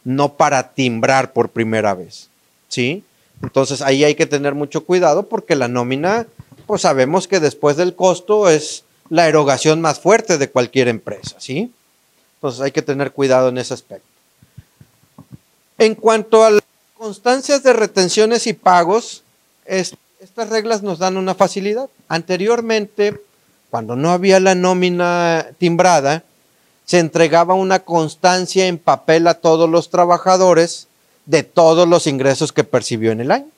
no 0.04 0.34
para 0.34 0.72
timbrar 0.72 1.32
por 1.32 1.50
primera 1.50 1.94
vez. 1.94 2.28
¿Sí? 2.68 3.04
Entonces 3.42 3.82
ahí 3.82 4.04
hay 4.04 4.14
que 4.14 4.26
tener 4.26 4.54
mucho 4.54 4.84
cuidado 4.84 5.24
porque 5.24 5.56
la 5.56 5.68
nómina, 5.68 6.26
pues 6.66 6.82
sabemos 6.82 7.26
que 7.26 7.40
después 7.40 7.76
del 7.76 7.94
costo 7.94 8.48
es 8.48 8.84
la 9.10 9.28
erogación 9.28 9.80
más 9.82 10.00
fuerte 10.00 10.38
de 10.38 10.48
cualquier 10.48 10.88
empresa, 10.88 11.36
¿sí? 11.38 11.70
Entonces 12.36 12.62
hay 12.62 12.72
que 12.72 12.80
tener 12.80 13.12
cuidado 13.12 13.50
en 13.50 13.58
ese 13.58 13.74
aspecto. 13.74 14.08
En 15.76 15.94
cuanto 15.94 16.44
a 16.44 16.50
las 16.50 16.62
constancias 16.96 17.62
de 17.62 17.72
retenciones 17.72 18.46
y 18.46 18.54
pagos, 18.54 19.22
estas 19.66 20.48
reglas 20.48 20.82
nos 20.82 20.98
dan 20.98 21.16
una 21.16 21.34
facilidad. 21.34 21.88
Anteriormente, 22.08 23.20
cuando 23.68 23.96
no 23.96 24.10
había 24.10 24.40
la 24.40 24.54
nómina 24.54 25.48
timbrada, 25.58 26.22
se 26.84 26.98
entregaba 26.98 27.54
una 27.54 27.80
constancia 27.80 28.66
en 28.66 28.78
papel 28.78 29.26
a 29.26 29.34
todos 29.34 29.68
los 29.68 29.90
trabajadores 29.90 30.86
de 31.26 31.42
todos 31.42 31.88
los 31.88 32.06
ingresos 32.06 32.52
que 32.52 32.64
percibió 32.64 33.12
en 33.12 33.20
el 33.20 33.30
año. 33.30 33.48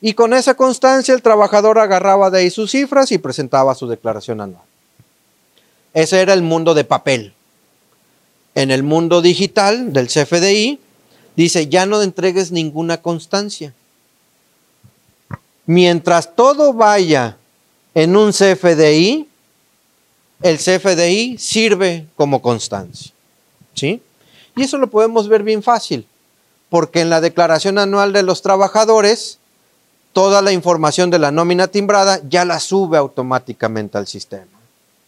Y 0.00 0.14
con 0.14 0.34
esa 0.34 0.54
constancia 0.54 1.14
el 1.14 1.22
trabajador 1.22 1.78
agarraba 1.78 2.30
de 2.30 2.40
ahí 2.40 2.50
sus 2.50 2.70
cifras 2.72 3.12
y 3.12 3.18
presentaba 3.18 3.74
su 3.74 3.86
declaración 3.86 4.40
anual. 4.40 4.65
Ese 5.96 6.20
era 6.20 6.34
el 6.34 6.42
mundo 6.42 6.74
de 6.74 6.84
papel. 6.84 7.32
En 8.54 8.70
el 8.70 8.82
mundo 8.82 9.22
digital 9.22 9.94
del 9.94 10.08
CFDI 10.08 10.78
dice, 11.36 11.68
ya 11.68 11.86
no 11.86 12.02
entregues 12.02 12.52
ninguna 12.52 13.00
constancia. 13.00 13.72
Mientras 15.64 16.36
todo 16.36 16.74
vaya 16.74 17.38
en 17.94 18.14
un 18.14 18.32
CFDI, 18.32 19.26
el 20.42 20.58
CFDI 20.58 21.38
sirve 21.38 22.06
como 22.14 22.42
constancia. 22.42 23.12
¿Sí? 23.72 24.02
Y 24.54 24.64
eso 24.64 24.76
lo 24.76 24.88
podemos 24.88 25.28
ver 25.28 25.42
bien 25.42 25.62
fácil, 25.62 26.06
porque 26.68 27.00
en 27.00 27.08
la 27.08 27.22
declaración 27.22 27.78
anual 27.78 28.12
de 28.12 28.22
los 28.22 28.42
trabajadores, 28.42 29.38
toda 30.12 30.42
la 30.42 30.52
información 30.52 31.08
de 31.08 31.20
la 31.20 31.30
nómina 31.30 31.68
timbrada 31.68 32.20
ya 32.28 32.44
la 32.44 32.60
sube 32.60 32.98
automáticamente 32.98 33.96
al 33.96 34.06
sistema. 34.06 34.60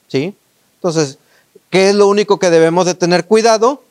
¿Sí? 0.07 0.34
Entonces, 0.78 1.18
¿qué 1.70 1.90
es 1.90 1.94
lo 1.94 2.07
único 2.07 2.39
que 2.39 2.50
debemos 2.50 2.86
de 2.86 2.94
tener 2.94 3.26
cuidado? 3.26 3.82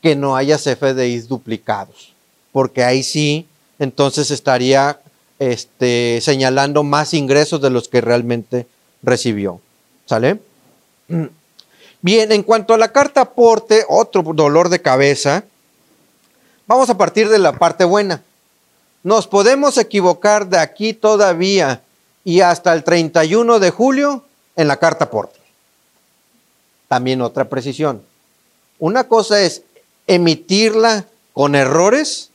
Que 0.00 0.14
no 0.16 0.36
haya 0.36 0.56
CFDIs 0.56 1.28
duplicados, 1.28 2.12
porque 2.52 2.84
ahí 2.84 3.02
sí, 3.02 3.46
entonces 3.78 4.30
estaría 4.30 5.00
este, 5.38 6.20
señalando 6.22 6.84
más 6.84 7.14
ingresos 7.14 7.60
de 7.60 7.70
los 7.70 7.88
que 7.88 8.00
realmente 8.00 8.66
recibió. 9.02 9.60
¿Sale? 10.06 10.38
Bien, 12.00 12.32
en 12.32 12.42
cuanto 12.42 12.74
a 12.74 12.78
la 12.78 12.92
carta 12.92 13.22
aporte, 13.22 13.84
otro 13.88 14.22
dolor 14.22 14.68
de 14.68 14.80
cabeza, 14.80 15.44
vamos 16.66 16.90
a 16.90 16.96
partir 16.96 17.28
de 17.28 17.38
la 17.38 17.58
parte 17.58 17.84
buena. 17.84 18.22
Nos 19.02 19.26
podemos 19.26 19.78
equivocar 19.78 20.48
de 20.48 20.58
aquí 20.58 20.94
todavía 20.94 21.82
y 22.24 22.40
hasta 22.40 22.72
el 22.72 22.84
31 22.84 23.58
de 23.58 23.70
julio 23.70 24.24
en 24.54 24.68
la 24.68 24.78
carta 24.78 25.06
aporte. 25.06 25.41
También 26.92 27.22
otra 27.22 27.48
precisión. 27.48 28.02
Una 28.78 29.04
cosa 29.04 29.40
es 29.40 29.62
emitirla 30.06 31.06
con 31.32 31.54
errores 31.54 32.28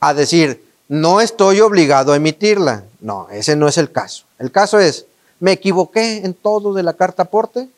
a 0.00 0.12
decir, 0.12 0.62
no 0.86 1.22
estoy 1.22 1.60
obligado 1.60 2.12
a 2.12 2.16
emitirla. 2.16 2.84
No, 3.00 3.26
ese 3.30 3.56
no 3.56 3.68
es 3.68 3.78
el 3.78 3.90
caso. 3.90 4.26
El 4.38 4.52
caso 4.52 4.78
es, 4.78 5.06
me 5.40 5.52
equivoqué 5.52 6.18
en 6.18 6.34
todo 6.34 6.74
de 6.74 6.82
la 6.82 6.92
carta 6.92 7.22
aporte, 7.22 7.70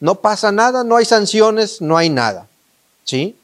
no 0.00 0.14
pasa 0.14 0.50
nada, 0.50 0.82
no 0.82 0.96
hay 0.96 1.04
sanciones, 1.04 1.82
no 1.82 1.98
hay 1.98 2.08
nada. 2.08 2.48
¿Sí? 3.04 3.36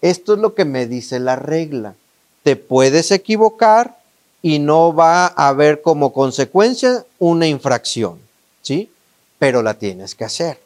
Esto 0.00 0.32
es 0.32 0.38
lo 0.38 0.54
que 0.54 0.64
me 0.64 0.86
dice 0.86 1.20
la 1.20 1.36
regla. 1.36 1.96
Te 2.44 2.56
puedes 2.56 3.10
equivocar 3.10 3.98
y 4.40 4.58
no 4.58 4.94
va 4.94 5.26
a 5.26 5.48
haber 5.48 5.82
como 5.82 6.14
consecuencia 6.14 7.04
una 7.18 7.46
infracción. 7.46 8.20
¿Sí? 8.62 8.90
Pero 9.38 9.62
la 9.62 9.74
tienes 9.74 10.14
que 10.14 10.24
hacer. 10.24 10.64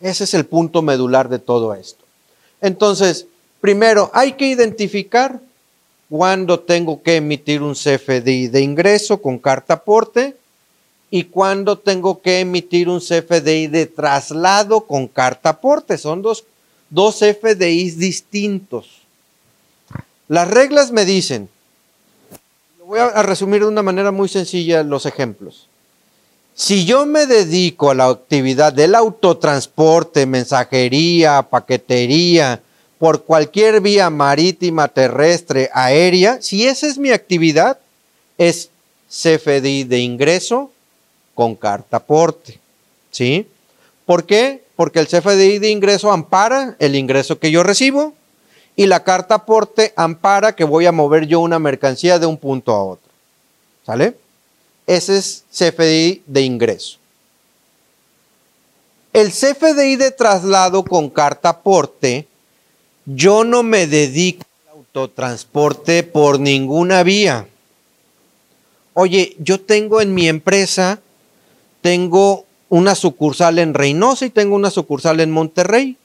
Ese 0.00 0.24
es 0.24 0.34
el 0.34 0.46
punto 0.46 0.82
medular 0.82 1.28
de 1.28 1.38
todo 1.38 1.74
esto. 1.74 2.04
Entonces, 2.60 3.26
primero, 3.60 4.10
hay 4.12 4.32
que 4.32 4.46
identificar 4.46 5.40
cuándo 6.08 6.60
tengo 6.60 7.02
que 7.02 7.16
emitir 7.16 7.62
un 7.62 7.74
CFDI 7.74 8.48
de 8.48 8.60
ingreso 8.60 9.20
con 9.20 9.38
carta 9.38 9.74
aporte 9.74 10.36
y 11.10 11.24
cuándo 11.24 11.78
tengo 11.78 12.20
que 12.20 12.40
emitir 12.40 12.88
un 12.88 13.00
CFDI 13.00 13.68
de 13.68 13.86
traslado 13.86 14.82
con 14.82 15.08
carta 15.08 15.50
aporte. 15.50 15.98
Son 15.98 16.22
dos, 16.22 16.44
dos 16.90 17.20
distintos. 17.96 19.02
Las 20.28 20.48
reglas 20.48 20.90
me 20.90 21.04
dicen, 21.04 21.48
voy 22.84 22.98
a 22.98 23.22
resumir 23.22 23.60
de 23.60 23.68
una 23.68 23.82
manera 23.82 24.10
muy 24.10 24.28
sencilla 24.28 24.82
los 24.82 25.06
ejemplos. 25.06 25.68
Si 26.58 26.86
yo 26.86 27.04
me 27.04 27.26
dedico 27.26 27.90
a 27.90 27.94
la 27.94 28.06
actividad 28.06 28.72
del 28.72 28.94
autotransporte, 28.94 30.24
mensajería, 30.24 31.42
paquetería, 31.42 32.62
por 32.98 33.24
cualquier 33.24 33.82
vía 33.82 34.08
marítima, 34.08 34.88
terrestre, 34.88 35.68
aérea, 35.74 36.40
si 36.40 36.66
esa 36.66 36.86
es 36.86 36.96
mi 36.96 37.10
actividad, 37.10 37.78
es 38.38 38.70
CFDI 39.10 39.84
de 39.84 39.98
ingreso 39.98 40.70
con 41.34 41.56
carta 41.56 41.98
aporte. 41.98 42.58
¿Sí? 43.10 43.46
¿Por 44.06 44.24
qué? 44.24 44.64
Porque 44.76 45.00
el 45.00 45.08
CFDI 45.08 45.58
de 45.58 45.68
ingreso 45.68 46.10
ampara 46.10 46.74
el 46.78 46.94
ingreso 46.94 47.38
que 47.38 47.50
yo 47.50 47.64
recibo 47.64 48.14
y 48.76 48.86
la 48.86 49.04
carta 49.04 49.34
aporte 49.34 49.92
ampara 49.94 50.56
que 50.56 50.64
voy 50.64 50.86
a 50.86 50.92
mover 50.92 51.26
yo 51.26 51.40
una 51.40 51.58
mercancía 51.58 52.18
de 52.18 52.24
un 52.24 52.38
punto 52.38 52.72
a 52.72 52.82
otro. 52.82 53.10
¿Sale? 53.84 54.16
Ese 54.86 55.18
es 55.18 55.44
CFDI 55.52 56.22
de 56.26 56.42
ingreso. 56.42 56.98
El 59.12 59.30
CFDI 59.30 59.96
de 59.96 60.10
traslado 60.10 60.84
con 60.84 61.08
carta 61.08 61.48
aporte, 61.48 62.28
yo 63.06 63.44
no 63.44 63.62
me 63.62 63.86
dedico 63.86 64.44
al 64.66 64.78
autotransporte 64.78 66.02
por 66.02 66.38
ninguna 66.38 67.02
vía. 67.02 67.46
Oye, 68.92 69.36
yo 69.38 69.60
tengo 69.60 70.00
en 70.00 70.14
mi 70.14 70.28
empresa 70.28 71.00
tengo 71.86 72.46
una 72.68 72.96
sucursal 72.96 73.60
en 73.60 73.72
Reynosa 73.72 74.26
y 74.26 74.30
tengo 74.30 74.56
una 74.56 74.72
sucursal 74.72 75.20
en 75.20 75.30
Monterrey, 75.30 75.96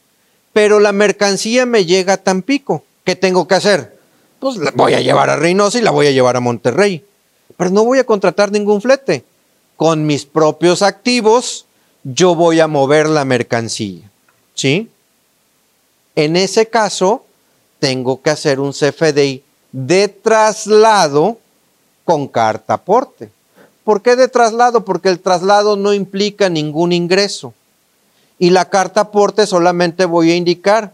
pero 0.53 0.79
la 0.79 0.91
mercancía 0.91 1.65
me 1.65 1.85
llega 1.85 2.13
a 2.13 2.17
Tampico. 2.17 2.83
¿Qué 3.03 3.15
tengo 3.15 3.47
que 3.47 3.55
hacer? 3.55 3.97
Pues 4.39 4.57
la 4.57 4.69
voy 4.75 4.93
a 4.93 5.01
llevar 5.01 5.31
a 5.31 5.37
Reynosa 5.37 5.79
y 5.79 5.81
la 5.81 5.89
voy 5.89 6.05
a 6.05 6.11
llevar 6.11 6.37
a 6.37 6.39
Monterrey, 6.39 7.03
pero 7.57 7.69
no 7.69 7.83
voy 7.83 7.99
a 7.99 8.05
contratar 8.05 8.51
ningún 8.51 8.81
flete. 8.81 9.23
Con 9.75 10.05
mis 10.05 10.25
propios 10.25 10.81
activos, 10.81 11.65
yo 12.03 12.35
voy 12.35 12.59
a 12.59 12.67
mover 12.67 13.07
la 13.09 13.25
mercancía. 13.25 14.09
¿Sí? 14.53 14.89
En 16.15 16.35
ese 16.35 16.67
caso, 16.67 17.25
tengo 17.79 18.21
que 18.21 18.29
hacer 18.29 18.59
un 18.59 18.73
CFDI 18.73 19.43
de 19.71 20.07
traslado 20.07 21.39
con 22.05 22.27
carta 22.27 22.75
aporte. 22.75 23.31
¿Por 23.83 24.01
qué 24.01 24.15
de 24.15 24.27
traslado? 24.27 24.85
Porque 24.85 25.09
el 25.09 25.19
traslado 25.19 25.75
no 25.75 25.93
implica 25.93 26.49
ningún 26.49 26.91
ingreso. 26.93 27.53
Y 28.37 28.49
la 28.49 28.69
carta 28.69 29.01
aporte 29.01 29.47
solamente 29.47 30.05
voy 30.05 30.31
a 30.31 30.35
indicar 30.35 30.93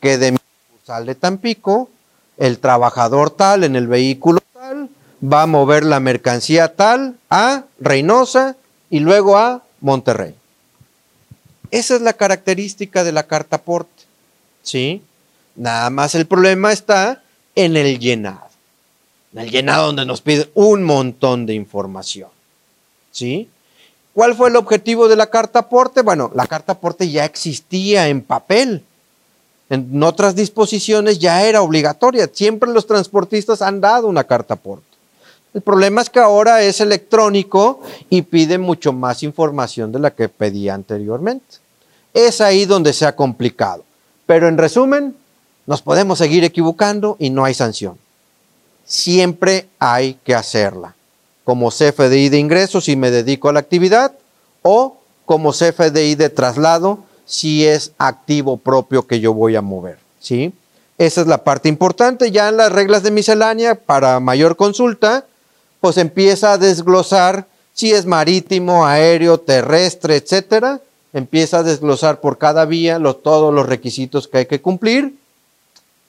que 0.00 0.18
de 0.18 0.32
mi 0.32 0.38
sale 0.84 1.14
Tampico, 1.14 1.88
el 2.36 2.58
trabajador 2.58 3.30
tal 3.30 3.64
en 3.64 3.76
el 3.76 3.86
vehículo 3.86 4.40
va 5.24 5.42
a 5.42 5.46
mover 5.46 5.84
la 5.84 6.00
mercancía 6.00 6.74
tal 6.74 7.16
a 7.30 7.64
Reynosa 7.80 8.56
y 8.90 9.00
luego 9.00 9.38
a 9.38 9.62
Monterrey. 9.80 10.34
Esa 11.70 11.96
es 11.96 12.02
la 12.02 12.12
característica 12.12 13.04
de 13.04 13.12
la 13.12 13.26
carta 13.26 13.56
aporte. 13.56 14.04
¿Sí? 14.62 15.02
Nada 15.56 15.90
más 15.90 16.14
el 16.14 16.26
problema 16.26 16.72
está 16.72 17.22
en 17.54 17.76
el 17.76 17.98
llenado. 17.98 18.48
En 19.32 19.40
el 19.40 19.50
llenado 19.50 19.86
donde 19.86 20.06
nos 20.06 20.20
pide 20.20 20.50
un 20.54 20.82
montón 20.82 21.46
de 21.46 21.54
información. 21.54 22.28
¿Sí? 23.10 23.48
¿Cuál 24.12 24.36
fue 24.36 24.48
el 24.48 24.56
objetivo 24.56 25.08
de 25.08 25.16
la 25.16 25.28
carta 25.28 25.60
aporte? 25.60 26.02
Bueno, 26.02 26.30
la 26.34 26.46
carta 26.46 26.72
aporte 26.72 27.10
ya 27.10 27.24
existía 27.24 28.08
en 28.08 28.22
papel. 28.22 28.84
En 29.70 30.02
otras 30.02 30.36
disposiciones 30.36 31.18
ya 31.18 31.44
era 31.44 31.62
obligatoria. 31.62 32.30
Siempre 32.32 32.70
los 32.70 32.86
transportistas 32.86 33.62
han 33.62 33.80
dado 33.80 34.06
una 34.06 34.24
carta 34.24 34.54
aporte. 34.54 34.93
El 35.54 35.62
problema 35.62 36.02
es 36.02 36.10
que 36.10 36.18
ahora 36.18 36.62
es 36.62 36.80
electrónico 36.80 37.80
y 38.10 38.22
pide 38.22 38.58
mucho 38.58 38.92
más 38.92 39.22
información 39.22 39.92
de 39.92 40.00
la 40.00 40.10
que 40.10 40.28
pedía 40.28 40.74
anteriormente. 40.74 41.46
Es 42.12 42.40
ahí 42.40 42.64
donde 42.64 42.92
se 42.92 43.06
ha 43.06 43.14
complicado. 43.14 43.84
Pero 44.26 44.48
en 44.48 44.58
resumen, 44.58 45.14
nos 45.66 45.80
podemos 45.80 46.18
seguir 46.18 46.42
equivocando 46.42 47.16
y 47.20 47.30
no 47.30 47.44
hay 47.44 47.54
sanción. 47.54 47.96
Siempre 48.84 49.68
hay 49.78 50.14
que 50.24 50.34
hacerla. 50.34 50.96
Como 51.44 51.70
CFDI 51.70 52.30
de 52.30 52.38
ingresos 52.38 52.84
si 52.84 52.96
me 52.96 53.12
dedico 53.12 53.48
a 53.48 53.52
la 53.52 53.60
actividad 53.60 54.12
o 54.62 54.96
como 55.24 55.52
CFDI 55.52 56.16
de 56.16 56.30
traslado 56.30 56.98
si 57.26 57.64
es 57.64 57.92
activo 57.98 58.56
propio 58.56 59.06
que 59.06 59.20
yo 59.20 59.32
voy 59.32 59.54
a 59.54 59.62
mover. 59.62 59.98
¿sí? 60.18 60.52
Esa 60.98 61.20
es 61.20 61.26
la 61.28 61.44
parte 61.44 61.68
importante. 61.68 62.32
Ya 62.32 62.48
en 62.48 62.56
las 62.56 62.72
reglas 62.72 63.04
de 63.04 63.12
miscelánea 63.12 63.76
para 63.76 64.18
mayor 64.20 64.56
consulta, 64.56 65.26
pues 65.84 65.98
empieza 65.98 66.54
a 66.54 66.56
desglosar 66.56 67.46
si 67.74 67.92
es 67.92 68.06
marítimo, 68.06 68.86
aéreo, 68.86 69.36
terrestre, 69.36 70.16
etcétera. 70.16 70.80
Empieza 71.12 71.58
a 71.58 71.62
desglosar 71.62 72.22
por 72.22 72.38
cada 72.38 72.64
vía 72.64 72.98
todos 73.22 73.52
los 73.52 73.66
requisitos 73.66 74.26
que 74.26 74.38
hay 74.38 74.46
que 74.46 74.62
cumplir 74.62 75.14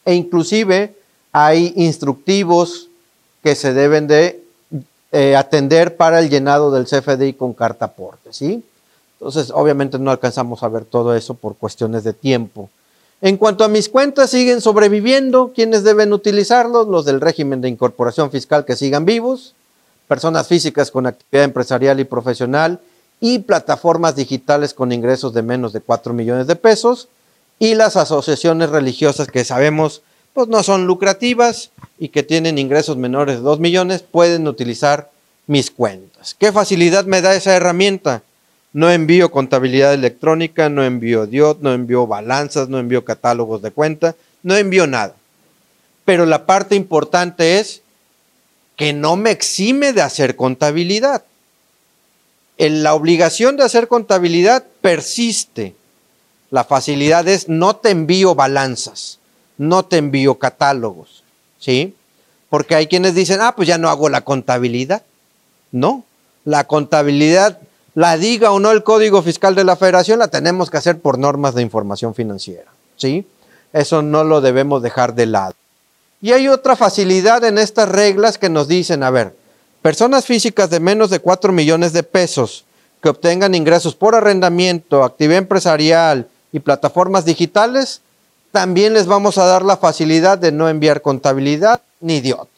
e 0.06 0.14
inclusive 0.14 0.96
hay 1.34 1.74
instructivos 1.76 2.88
que 3.44 3.54
se 3.54 3.74
deben 3.74 4.08
de 4.08 4.42
eh, 5.12 5.36
atender 5.36 5.98
para 5.98 6.22
el 6.22 6.30
llenado 6.30 6.72
del 6.72 6.86
CFDI 6.86 7.34
con 7.34 7.52
carta 7.52 7.84
aporte, 7.84 8.32
¿sí? 8.32 8.64
Entonces, 9.20 9.52
obviamente 9.54 10.00
no 10.00 10.10
alcanzamos 10.10 10.64
a 10.64 10.70
ver 10.70 10.86
todo 10.86 11.14
eso 11.14 11.34
por 11.34 11.58
cuestiones 11.58 12.06
de 12.06 12.14
tiempo. 12.14 12.70
En 13.22 13.36
cuanto 13.36 13.64
a 13.64 13.68
mis 13.68 13.90
cuentas, 13.90 14.30
siguen 14.30 14.62
sobreviviendo. 14.62 15.52
¿Quiénes 15.54 15.84
deben 15.84 16.14
utilizarlos? 16.14 16.88
Los 16.88 17.04
del 17.04 17.20
régimen 17.20 17.60
de 17.60 17.68
incorporación 17.68 18.32
fiscal 18.32 18.64
que 18.64 18.78
sigan 18.78 19.04
vivos, 19.04 19.55
personas 20.08 20.48
físicas 20.48 20.92
con 20.92 21.08
actividad 21.08 21.46
empresarial 21.46 22.00
y 22.00 22.04
profesional 22.04 22.80
y 23.20 23.40
plataformas 23.40 24.16
digitales 24.16 24.74
con 24.74 24.92
ingresos 24.92 25.34
de 25.34 25.42
menos 25.42 25.74
de 25.74 25.82
4 25.82 26.14
millones 26.14 26.48
de 26.48 26.56
pesos 26.56 27.08
y 27.60 27.76
las 27.76 27.96
asociaciones 27.96 28.70
religiosas 28.70 29.28
que 29.28 29.46
sabemos 29.46 30.02
pues 30.34 30.50
no 30.50 30.64
son 30.64 30.86
lucrativas 30.86 31.72
y 31.98 32.10
que 32.10 32.22
tienen 32.22 32.58
ingresos 32.58 32.98
menores 32.98 33.38
de 33.38 33.42
2 33.42 33.60
millones 33.60 34.04
pueden 34.04 34.48
utilizar 34.48 35.10
mis 35.48 35.72
cuentas. 35.72 36.36
¿Qué 36.38 36.52
facilidad 36.52 37.06
me 37.06 37.22
da 37.22 37.36
esa 37.36 37.56
herramienta? 37.56 38.22
No 38.74 38.92
envío 38.92 39.32
contabilidad 39.32 39.94
electrónica, 39.94 40.68
no 40.68 40.84
envío 40.84 41.26
DIOT, 41.26 41.62
no 41.62 41.74
envío 41.74 42.06
balanzas, 42.08 42.68
no 42.68 42.80
envío 42.80 43.06
catálogos 43.06 43.62
de 43.62 43.72
cuenta, 43.72 44.16
no 44.44 44.58
envío 44.58 44.88
nada. 44.88 45.16
Pero 46.04 46.26
la 46.26 46.46
parte 46.46 46.76
importante 46.76 47.60
es 47.60 47.82
que 48.76 48.94
no 48.94 49.16
me 49.16 49.32
exime 49.32 49.94
de 49.94 50.02
hacer 50.02 50.36
contabilidad. 50.36 51.24
la 52.58 52.94
obligación 52.94 53.58
de 53.58 53.64
hacer 53.64 53.88
contabilidad 53.88 54.64
persiste. 54.82 55.76
La 56.52 56.64
facilidad 56.64 57.28
es 57.28 57.50
no 57.50 57.76
te 57.76 57.90
envío 57.90 58.36
balanzas, 58.36 59.20
no 59.58 59.84
te 59.84 59.98
envío 59.98 60.36
catálogos, 60.40 61.24
¿sí? 61.60 61.96
Porque 62.50 62.76
hay 62.76 62.88
quienes 62.88 63.16
dicen, 63.16 63.42
ah, 63.42 63.56
pues 63.56 63.68
ya 63.68 63.78
no 63.78 63.90
hago 63.90 64.08
la 64.08 64.22
contabilidad. 64.22 65.04
No, 65.72 66.06
la 66.46 66.66
contabilidad 66.66 67.60
la 67.96 68.18
diga 68.18 68.52
o 68.52 68.60
no 68.60 68.72
el 68.72 68.84
Código 68.84 69.22
Fiscal 69.22 69.56
de 69.56 69.64
la 69.64 69.76
Federación, 69.76 70.20
la 70.20 70.28
tenemos 70.28 70.70
que 70.70 70.78
hacer 70.78 71.00
por 71.00 71.18
normas 71.18 71.56
de 71.56 71.62
información 71.62 72.14
financiera. 72.14 72.72
¿sí? 72.98 73.26
Eso 73.74 74.02
no 74.02 74.24
lo 74.24 74.42
debemos 74.42 74.84
dejar 74.84 75.16
de 75.16 75.26
lado. 75.26 75.56
Y 76.26 76.34
hay 76.34 76.48
otra 76.48 76.76
facilidad 76.76 77.44
en 77.44 77.60
estas 77.60 77.88
reglas 77.88 78.40
que 78.40 78.50
nos 78.50 78.68
dicen, 78.68 79.04
a 79.04 79.12
ver, 79.12 79.36
personas 79.84 80.26
físicas 80.26 80.72
de 80.72 80.80
menos 80.80 81.12
de 81.12 81.20
4 81.20 81.54
millones 81.54 81.94
de 81.94 82.02
pesos 82.02 82.66
que 83.00 83.10
obtengan 83.10 83.54
ingresos 83.54 83.94
por 83.94 84.16
arrendamiento, 84.16 85.04
actividad 85.04 85.38
empresarial 85.38 86.28
y 86.52 86.62
plataformas 86.62 87.26
digitales, 87.26 88.02
también 88.52 88.96
les 88.96 89.06
vamos 89.06 89.38
a 89.38 89.46
dar 89.46 89.64
la 89.64 89.78
facilidad 89.78 90.40
de 90.40 90.52
no 90.52 90.68
enviar 90.68 91.04
contabilidad 91.04 91.82
ni 92.02 92.22
DIOT. 92.22 92.50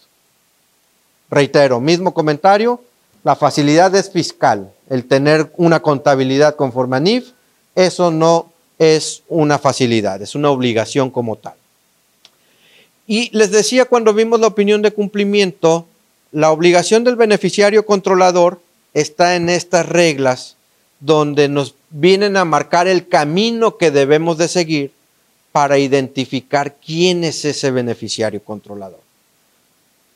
Reitero, 1.29 1.81
mismo 1.81 2.13
comentario, 2.13 2.81
la 3.25 3.35
facilidad 3.35 3.93
es 3.95 4.09
fiscal, 4.09 4.71
el 4.89 5.09
tener 5.09 5.51
una 5.57 5.81
contabilidad 5.81 6.55
conforme 6.55 6.95
a 6.95 6.99
NIF, 7.01 7.31
eso 7.75 8.11
no 8.11 8.49
es 8.79 9.23
una 9.27 9.59
facilidad, 9.59 10.21
es 10.21 10.35
una 10.35 10.51
obligación 10.51 11.09
como 11.09 11.35
tal. 11.35 11.55
Y 13.07 13.35
les 13.35 13.51
decía 13.51 13.85
cuando 13.85 14.13
vimos 14.13 14.39
la 14.41 14.47
opinión 14.47 14.81
de 14.81 14.91
cumplimiento, 14.91 15.87
la 16.33 16.51
obligación 16.51 17.05
del 17.05 17.15
beneficiario 17.15 17.85
controlador 17.85 18.61
está 18.93 19.37
en 19.37 19.49
estas 19.49 19.87
reglas 19.87 20.57
donde 20.99 21.47
nos 21.47 21.75
vienen 21.89 22.35
a 22.35 22.45
marcar 22.45 22.87
el 22.87 23.07
camino 23.07 23.77
que 23.77 23.91
debemos 23.91 24.37
de 24.37 24.49
seguir 24.49 24.91
para 25.51 25.77
identificar 25.77 26.75
quién 26.75 27.23
es 27.23 27.45
ese 27.45 27.71
beneficiario 27.71 28.43
controlador. 28.43 28.99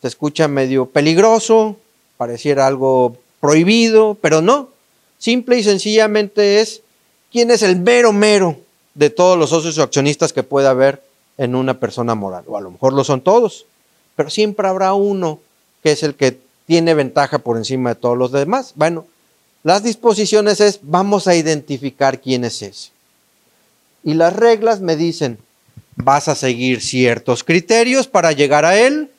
Se 0.01 0.07
escucha 0.07 0.47
medio 0.47 0.87
peligroso, 0.87 1.77
pareciera 2.17 2.67
algo 2.67 3.17
prohibido, 3.39 4.17
pero 4.19 4.41
no. 4.41 4.69
Simple 5.17 5.59
y 5.59 5.63
sencillamente 5.63 6.59
es 6.59 6.81
quién 7.31 7.51
es 7.51 7.61
el 7.61 7.77
mero 7.77 8.11
mero 8.11 8.57
de 8.95 9.09
todos 9.09 9.37
los 9.37 9.51
socios 9.51 9.77
o 9.77 9.83
accionistas 9.83 10.33
que 10.33 10.43
pueda 10.43 10.71
haber 10.71 11.01
en 11.37 11.55
una 11.55 11.79
persona 11.79 12.15
moral. 12.15 12.43
O 12.47 12.57
a 12.57 12.61
lo 12.61 12.71
mejor 12.71 12.93
lo 12.93 13.03
son 13.03 13.21
todos, 13.21 13.65
pero 14.15 14.29
siempre 14.29 14.67
habrá 14.67 14.93
uno 14.93 15.39
que 15.83 15.91
es 15.91 16.03
el 16.03 16.15
que 16.15 16.39
tiene 16.65 16.93
ventaja 16.93 17.39
por 17.39 17.57
encima 17.57 17.89
de 17.89 17.95
todos 17.95 18.17
los 18.17 18.31
demás. 18.31 18.73
Bueno, 18.75 19.05
las 19.63 19.83
disposiciones 19.83 20.59
es 20.59 20.79
vamos 20.83 21.27
a 21.27 21.35
identificar 21.35 22.21
quién 22.21 22.43
es 22.43 22.61
ese. 22.61 22.91
Y 24.03 24.13
las 24.13 24.35
reglas 24.35 24.81
me 24.81 24.95
dicen, 24.95 25.37
vas 25.95 26.27
a 26.27 26.35
seguir 26.35 26.81
ciertos 26.81 27.43
criterios 27.43 28.07
para 28.07 28.31
llegar 28.31 28.65
a 28.65 28.77
él, 28.77 29.11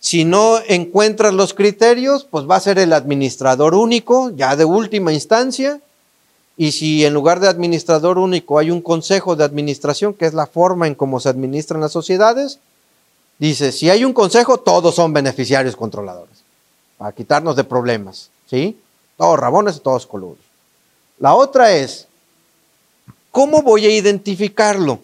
si 0.00 0.24
no 0.24 0.58
encuentras 0.66 1.34
los 1.34 1.52
criterios, 1.52 2.24
pues 2.24 2.48
va 2.48 2.56
a 2.56 2.60
ser 2.60 2.78
el 2.78 2.94
administrador 2.94 3.74
único, 3.74 4.30
ya 4.34 4.56
de 4.56 4.64
última 4.64 5.12
instancia. 5.12 5.80
Y 6.60 6.72
si 6.72 7.06
en 7.06 7.14
lugar 7.14 7.40
de 7.40 7.48
administrador 7.48 8.18
único 8.18 8.58
hay 8.58 8.70
un 8.70 8.82
consejo 8.82 9.34
de 9.34 9.44
administración, 9.44 10.12
que 10.12 10.26
es 10.26 10.34
la 10.34 10.46
forma 10.46 10.86
en 10.86 10.94
cómo 10.94 11.18
se 11.18 11.30
administran 11.30 11.80
las 11.80 11.90
sociedades, 11.90 12.58
dice, 13.38 13.72
si 13.72 13.88
hay 13.88 14.04
un 14.04 14.12
consejo, 14.12 14.58
todos 14.58 14.94
son 14.94 15.14
beneficiarios 15.14 15.74
controladores, 15.74 16.44
para 16.98 17.12
quitarnos 17.12 17.56
de 17.56 17.64
problemas, 17.64 18.28
¿sí? 18.46 18.78
Todos 19.16 19.38
rabones 19.38 19.76
y 19.76 19.80
todos 19.80 20.06
coludos. 20.06 20.36
La 21.18 21.34
otra 21.34 21.72
es, 21.72 22.08
¿cómo 23.30 23.62
voy 23.62 23.86
a 23.86 23.96
identificarlo? 23.96 25.00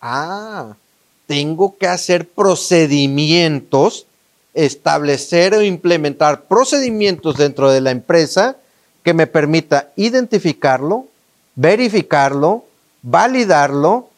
Ah, 0.00 0.76
tengo 1.26 1.76
que 1.76 1.88
hacer 1.88 2.26
procedimientos 2.26 4.06
establecer 4.54 5.52
o 5.52 5.62
implementar 5.62 6.44
procedimientos 6.44 7.36
dentro 7.36 7.70
de 7.70 7.82
la 7.82 7.90
empresa 7.90 8.56
que 9.06 9.14
me 9.14 9.28
permita 9.28 9.92
identificarlo, 9.94 11.06
verificarlo, 11.54 12.64
validarlo, 13.02 14.10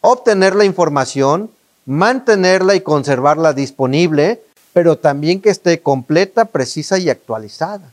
obtener 0.00 0.54
la 0.54 0.64
información, 0.64 1.50
mantenerla 1.86 2.76
y 2.76 2.82
conservarla 2.82 3.52
disponible, 3.52 4.40
pero 4.72 4.96
también 4.96 5.40
que 5.40 5.50
esté 5.50 5.80
completa, 5.80 6.44
precisa 6.44 7.00
y 7.00 7.10
actualizada. 7.10 7.92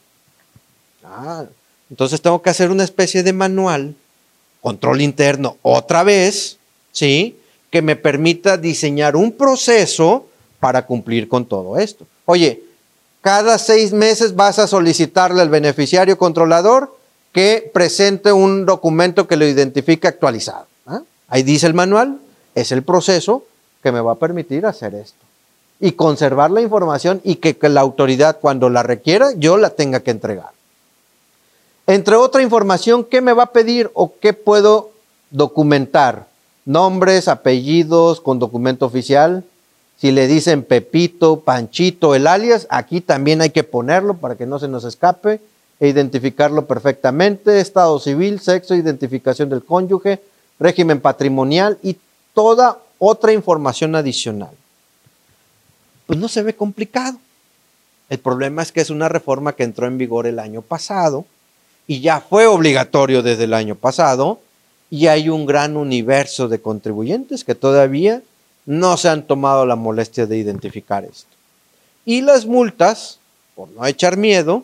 Ah, 1.03 1.45
entonces 1.89 2.21
tengo 2.21 2.39
que 2.43 2.51
hacer 2.51 2.69
una 2.69 2.83
especie 2.83 3.23
de 3.23 3.33
manual, 3.33 3.95
control 4.61 5.01
interno, 5.01 5.57
otra 5.63 6.03
vez, 6.03 6.59
¿sí? 6.91 7.39
Que 7.71 7.81
me 7.81 7.95
permita 7.95 8.55
diseñar 8.57 9.15
un 9.15 9.31
proceso 9.31 10.27
para 10.59 10.85
cumplir 10.85 11.27
con 11.27 11.45
todo 11.45 11.79
esto. 11.79 12.05
Oye, 12.25 12.61
cada 13.25 13.57
seis 13.57 13.91
meses 13.91 14.35
vas 14.35 14.59
a 14.59 14.67
solicitarle 14.67 15.41
al 15.41 15.49
beneficiario 15.49 16.15
controlador 16.15 16.95
que 17.31 17.71
presente 17.73 18.31
un 18.31 18.67
documento 18.67 19.27
que 19.27 19.35
lo 19.35 19.47
identifique 19.47 20.07
actualizado. 20.07 20.67
¿ah? 20.85 21.01
Ahí 21.27 21.41
dice 21.41 21.65
el 21.65 21.73
manual, 21.73 22.19
es 22.53 22.71
el 22.71 22.83
proceso, 22.83 23.43
que 23.81 23.91
me 23.91 23.99
va 23.99 24.11
a 24.11 24.19
permitir 24.19 24.67
hacer 24.67 24.93
esto. 24.93 25.17
Y 25.79 25.93
conservar 25.93 26.51
la 26.51 26.61
información 26.61 27.19
y 27.23 27.37
que, 27.37 27.57
que 27.57 27.67
la 27.67 27.81
autoridad 27.81 28.37
cuando 28.39 28.69
la 28.69 28.83
requiera, 28.83 29.31
yo 29.35 29.57
la 29.57 29.71
tenga 29.71 30.01
que 30.01 30.11
entregar. 30.11 30.51
Entre 31.87 32.15
otra 32.15 32.43
información, 32.43 33.03
¿qué 33.03 33.21
me 33.21 33.33
va 33.33 33.45
a 33.45 33.53
pedir 33.53 33.89
o 33.95 34.13
qué 34.21 34.33
puedo 34.33 34.91
documentar? 35.31 36.27
Nombres, 36.65 37.27
apellidos 37.27 38.21
con 38.21 38.37
documento 38.37 38.85
oficial. 38.85 39.43
Si 39.97 40.11
le 40.11 40.27
dicen 40.27 40.63
Pepito, 40.63 41.39
Panchito, 41.41 42.15
el 42.15 42.27
alias, 42.27 42.67
aquí 42.69 43.01
también 43.01 43.41
hay 43.41 43.51
que 43.51 43.63
ponerlo 43.63 44.15
para 44.15 44.35
que 44.35 44.45
no 44.45 44.59
se 44.59 44.67
nos 44.67 44.83
escape 44.83 45.39
e 45.79 45.87
identificarlo 45.87 46.65
perfectamente. 46.65 47.59
Estado 47.59 47.97
civil, 47.99 48.39
sexo, 48.39 48.75
identificación 48.75 49.49
del 49.49 49.63
cónyuge, 49.63 50.21
régimen 50.59 50.99
patrimonial 50.99 51.77
y 51.81 51.97
toda 52.33 52.79
otra 52.99 53.33
información 53.33 53.95
adicional. 53.95 54.51
Pues 56.05 56.19
no 56.19 56.27
se 56.27 56.43
ve 56.43 56.55
complicado. 56.55 57.17
El 58.09 58.19
problema 58.19 58.61
es 58.61 58.71
que 58.71 58.81
es 58.81 58.89
una 58.89 59.09
reforma 59.09 59.53
que 59.53 59.63
entró 59.63 59.87
en 59.87 59.97
vigor 59.97 60.27
el 60.27 60.39
año 60.39 60.61
pasado 60.61 61.25
y 61.87 62.01
ya 62.01 62.19
fue 62.19 62.45
obligatorio 62.45 63.23
desde 63.23 63.45
el 63.45 63.53
año 63.53 63.75
pasado 63.75 64.39
y 64.89 65.07
hay 65.07 65.29
un 65.29 65.45
gran 65.45 65.77
universo 65.77 66.47
de 66.47 66.61
contribuyentes 66.61 67.43
que 67.43 67.55
todavía 67.55 68.21
no 68.65 68.97
se 68.97 69.09
han 69.09 69.27
tomado 69.27 69.65
la 69.65 69.75
molestia 69.75 70.25
de 70.25 70.37
identificar 70.37 71.03
esto. 71.03 71.29
Y 72.05 72.21
las 72.21 72.45
multas, 72.45 73.19
por 73.55 73.69
no 73.69 73.85
echar 73.85 74.17
miedo, 74.17 74.63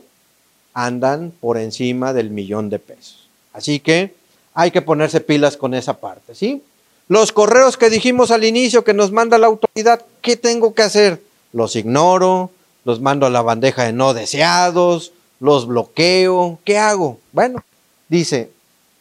andan 0.73 1.31
por 1.39 1.57
encima 1.57 2.13
del 2.13 2.29
millón 2.29 2.69
de 2.69 2.79
pesos. 2.79 3.27
Así 3.53 3.79
que 3.79 4.13
hay 4.53 4.71
que 4.71 4.81
ponerse 4.81 5.21
pilas 5.21 5.57
con 5.57 5.73
esa 5.73 5.97
parte, 5.97 6.35
¿sí? 6.35 6.63
Los 7.07 7.31
correos 7.31 7.77
que 7.77 7.89
dijimos 7.89 8.31
al 8.31 8.43
inicio 8.43 8.83
que 8.83 8.93
nos 8.93 9.11
manda 9.11 9.37
la 9.37 9.47
autoridad, 9.47 10.05
¿qué 10.21 10.37
tengo 10.37 10.73
que 10.73 10.83
hacer? 10.83 11.21
Los 11.51 11.75
ignoro, 11.75 12.51
los 12.85 13.01
mando 13.01 13.25
a 13.25 13.29
la 13.29 13.41
bandeja 13.41 13.83
de 13.83 13.93
no 13.93 14.13
deseados, 14.13 15.11
los 15.39 15.67
bloqueo, 15.67 16.59
¿qué 16.63 16.77
hago? 16.77 17.19
Bueno, 17.33 17.63
dice, 18.07 18.51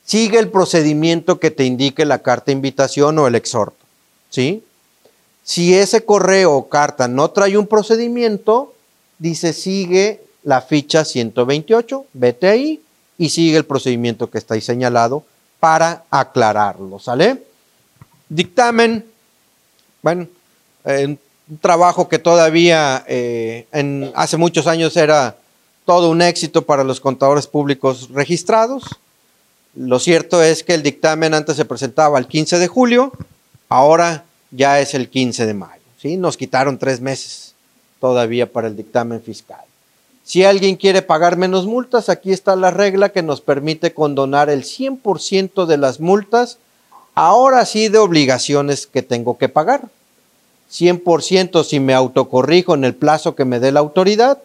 sigue 0.05 0.39
el 0.39 0.49
procedimiento 0.49 1.39
que 1.39 1.51
te 1.51 1.65
indique 1.65 2.05
la 2.05 2.19
carta 2.19 2.51
invitación 2.51 3.19
o 3.19 3.29
el 3.29 3.37
exhorto, 3.37 3.85
¿sí? 4.29 4.65
Si 5.51 5.75
ese 5.75 6.05
correo 6.05 6.55
o 6.55 6.69
carta 6.69 7.09
no 7.09 7.33
trae 7.33 7.59
un 7.59 7.67
procedimiento, 7.67 8.73
dice, 9.19 9.53
sigue 9.53 10.23
la 10.45 10.61
ficha 10.63 11.05
128, 11.05 12.07
vete 12.13 12.47
ahí 12.47 12.81
y 13.19 13.31
sigue 13.31 13.57
el 13.57 13.65
procedimiento 13.65 14.31
que 14.31 14.39
está 14.39 14.55
ahí 14.55 14.61
señalado 14.61 15.25
para 15.59 16.05
aclararlo, 16.09 17.01
¿sale? 17.01 17.43
Dictamen, 18.29 19.05
bueno, 20.03 20.29
un 20.85 21.19
trabajo 21.61 22.09
que 22.09 22.21
todavía 22.21 23.05
eh, 23.09 23.67
hace 24.15 24.37
muchos 24.37 24.69
años 24.69 24.97
era 24.97 25.35
todo 25.85 26.11
un 26.11 26.23
éxito 26.23 26.63
para 26.63 26.85
los 26.85 27.01
contadores 27.01 27.49
públicos 27.49 28.09
registrados. 28.11 28.85
Lo 29.75 29.99
cierto 29.99 30.45
es 30.45 30.63
que 30.63 30.75
el 30.75 30.85
dictamen 30.85 31.35
antes 31.35 31.57
se 31.57 31.65
presentaba 31.65 32.21
el 32.21 32.29
15 32.29 32.61
de 32.61 32.69
julio, 32.69 33.11
ahora 33.69 34.27
ya 34.51 34.81
es 34.81 34.95
el 34.95 35.09
15 35.09 35.47
de 35.47 35.55
mayo. 35.55 35.83
¿sí? 36.01 36.17
Nos 36.17 36.37
quitaron 36.37 36.79
tres 36.79 37.01
meses 37.01 37.55
todavía 38.01 38.51
para 38.51 38.69
el 38.69 38.77
dictamen 38.77 39.23
fiscal. 39.23 39.61
Si 40.25 40.45
alguien 40.45 40.77
quiere 40.77 41.03
pagar 41.03 41.37
menos 41.37 41.67
multas, 41.67 42.09
aquí 42.09 42.33
está 42.33 42.55
la 42.55 42.71
regla 42.71 43.09
que 43.09 43.23
nos 43.23 43.41
permite 43.41 43.95
condonar 43.95 44.49
el 44.49 44.63
100% 44.63 45.67
de 45.67 45.77
las 45.77 45.99
multas, 45.99 46.59
ahora 47.15 47.65
sí 47.67 47.89
de 47.89 47.99
obligaciones 47.99 48.87
que 48.87 49.03
tengo 49.03 49.39
que 49.39 49.49
pagar. 49.49 49.89
100% 50.71 51.65
si 51.65 51.81
me 51.81 51.95
autocorrijo 51.95 52.75
en 52.75 52.85
el 52.85 52.95
plazo 52.95 53.35
que 53.35 53.45
me 53.45 53.59
dé 53.59 53.73
la 53.73 53.81
autoridad. 53.81 54.39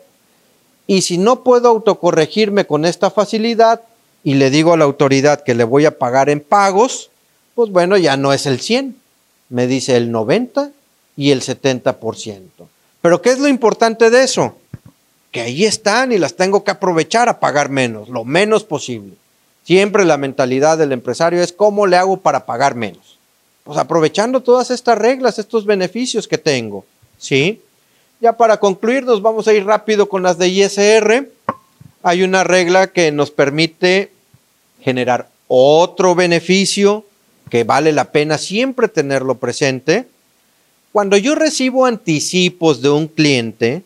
Y 0.87 1.01
si 1.01 1.17
no 1.17 1.43
puedo 1.43 1.69
autocorregirme 1.69 2.65
con 2.65 2.85
esta 2.85 3.11
facilidad 3.11 3.81
y 4.23 4.35
le 4.35 4.49
digo 4.49 4.73
a 4.73 4.77
la 4.77 4.85
autoridad 4.85 5.43
que 5.43 5.53
le 5.53 5.63
voy 5.63 5.85
a 5.85 5.99
pagar 5.99 6.29
en 6.29 6.39
pagos, 6.39 7.11
pues 7.53 7.71
bueno, 7.71 7.95
ya 7.97 8.17
no 8.17 8.33
es 8.33 8.47
el 8.47 8.59
100, 8.59 8.95
me 9.49 9.67
dice 9.67 9.95
el 9.95 10.11
90 10.11 10.71
y 11.17 11.31
el 11.31 11.41
70%. 11.41 12.41
Pero 13.01 13.21
¿qué 13.21 13.29
es 13.29 13.39
lo 13.39 13.47
importante 13.47 14.09
de 14.09 14.23
eso? 14.23 14.55
que 15.35 15.41
ahí 15.41 15.65
están 15.65 16.13
y 16.13 16.17
las 16.17 16.37
tengo 16.37 16.63
que 16.63 16.71
aprovechar 16.71 17.27
a 17.27 17.41
pagar 17.41 17.67
menos, 17.67 18.07
lo 18.07 18.23
menos 18.23 18.63
posible. 18.63 19.15
Siempre 19.65 20.05
la 20.05 20.15
mentalidad 20.15 20.77
del 20.77 20.93
empresario 20.93 21.43
es 21.43 21.51
cómo 21.51 21.87
le 21.87 21.97
hago 21.97 22.15
para 22.15 22.45
pagar 22.45 22.75
menos. 22.75 23.17
Pues 23.65 23.77
aprovechando 23.77 24.39
todas 24.39 24.71
estas 24.71 24.97
reglas, 24.97 25.37
estos 25.37 25.65
beneficios 25.65 26.29
que 26.29 26.37
tengo. 26.37 26.85
¿Sí? 27.17 27.61
Ya 28.21 28.37
para 28.37 28.61
concluir, 28.61 29.03
nos 29.03 29.21
vamos 29.21 29.49
a 29.49 29.53
ir 29.53 29.65
rápido 29.65 30.07
con 30.07 30.23
las 30.23 30.37
de 30.37 30.47
ISR. 30.47 31.29
Hay 32.01 32.23
una 32.23 32.45
regla 32.45 32.87
que 32.87 33.11
nos 33.11 33.29
permite 33.29 34.13
generar 34.79 35.27
otro 35.49 36.15
beneficio 36.15 37.03
que 37.49 37.63
vale 37.63 37.91
la 37.91 38.11
pena 38.11 38.37
siempre 38.37 38.87
tenerlo 38.87 39.35
presente. 39.35 40.07
Cuando 40.91 41.17
yo 41.17 41.35
recibo 41.35 41.85
anticipos 41.85 42.81
de 42.81 42.89
un 42.89 43.07
cliente, 43.07 43.83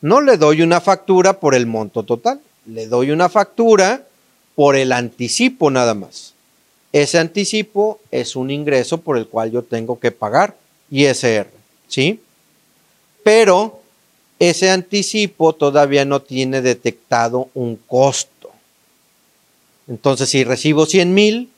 no 0.00 0.20
le 0.20 0.36
doy 0.36 0.62
una 0.62 0.80
factura 0.80 1.40
por 1.40 1.54
el 1.54 1.66
monto 1.66 2.02
total, 2.02 2.40
le 2.66 2.86
doy 2.86 3.10
una 3.10 3.28
factura 3.28 4.06
por 4.54 4.76
el 4.76 4.92
anticipo 4.92 5.70
nada 5.70 5.94
más. 5.94 6.34
Ese 6.92 7.18
anticipo 7.18 8.00
es 8.10 8.36
un 8.36 8.50
ingreso 8.50 8.98
por 8.98 9.16
el 9.16 9.26
cual 9.26 9.50
yo 9.50 9.62
tengo 9.62 9.98
que 9.98 10.10
pagar 10.10 10.56
ISR, 10.90 11.48
¿sí? 11.88 12.20
Pero 13.24 13.80
ese 14.38 14.70
anticipo 14.70 15.54
todavía 15.54 16.04
no 16.04 16.20
tiene 16.20 16.60
detectado 16.60 17.48
un 17.54 17.76
costo. 17.76 18.50
Entonces, 19.88 20.28
si 20.28 20.44
recibo 20.44 20.84
100 20.84 21.14
mil, 21.14 21.51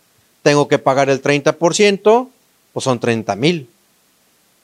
tengo 0.45 0.69
que 0.69 0.79
pagar 0.79 1.09
el 1.09 1.23
30%, 1.23 2.29
pues 2.75 2.85
son 2.85 3.01
30 3.01 3.35
mil. 3.35 3.67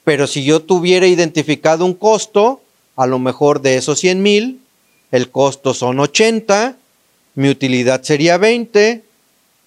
Pero 0.05 0.27
si 0.27 0.45
yo 0.45 0.61
tuviera 0.61 1.07
identificado 1.07 1.87
un 1.87 1.95
costo, 1.95 2.61
a 2.97 3.07
lo 3.07 3.19
mejor 3.19 3.63
de 3.63 3.77
esos 3.77 3.99
100 3.99 4.23
mil, 4.23 4.61
el 5.11 5.31
costo 5.31 5.73
son 5.73 5.99
80, 5.99 6.77
mi 7.35 7.49
utilidad 7.49 8.03
sería 8.03 8.37
20, 8.37 9.03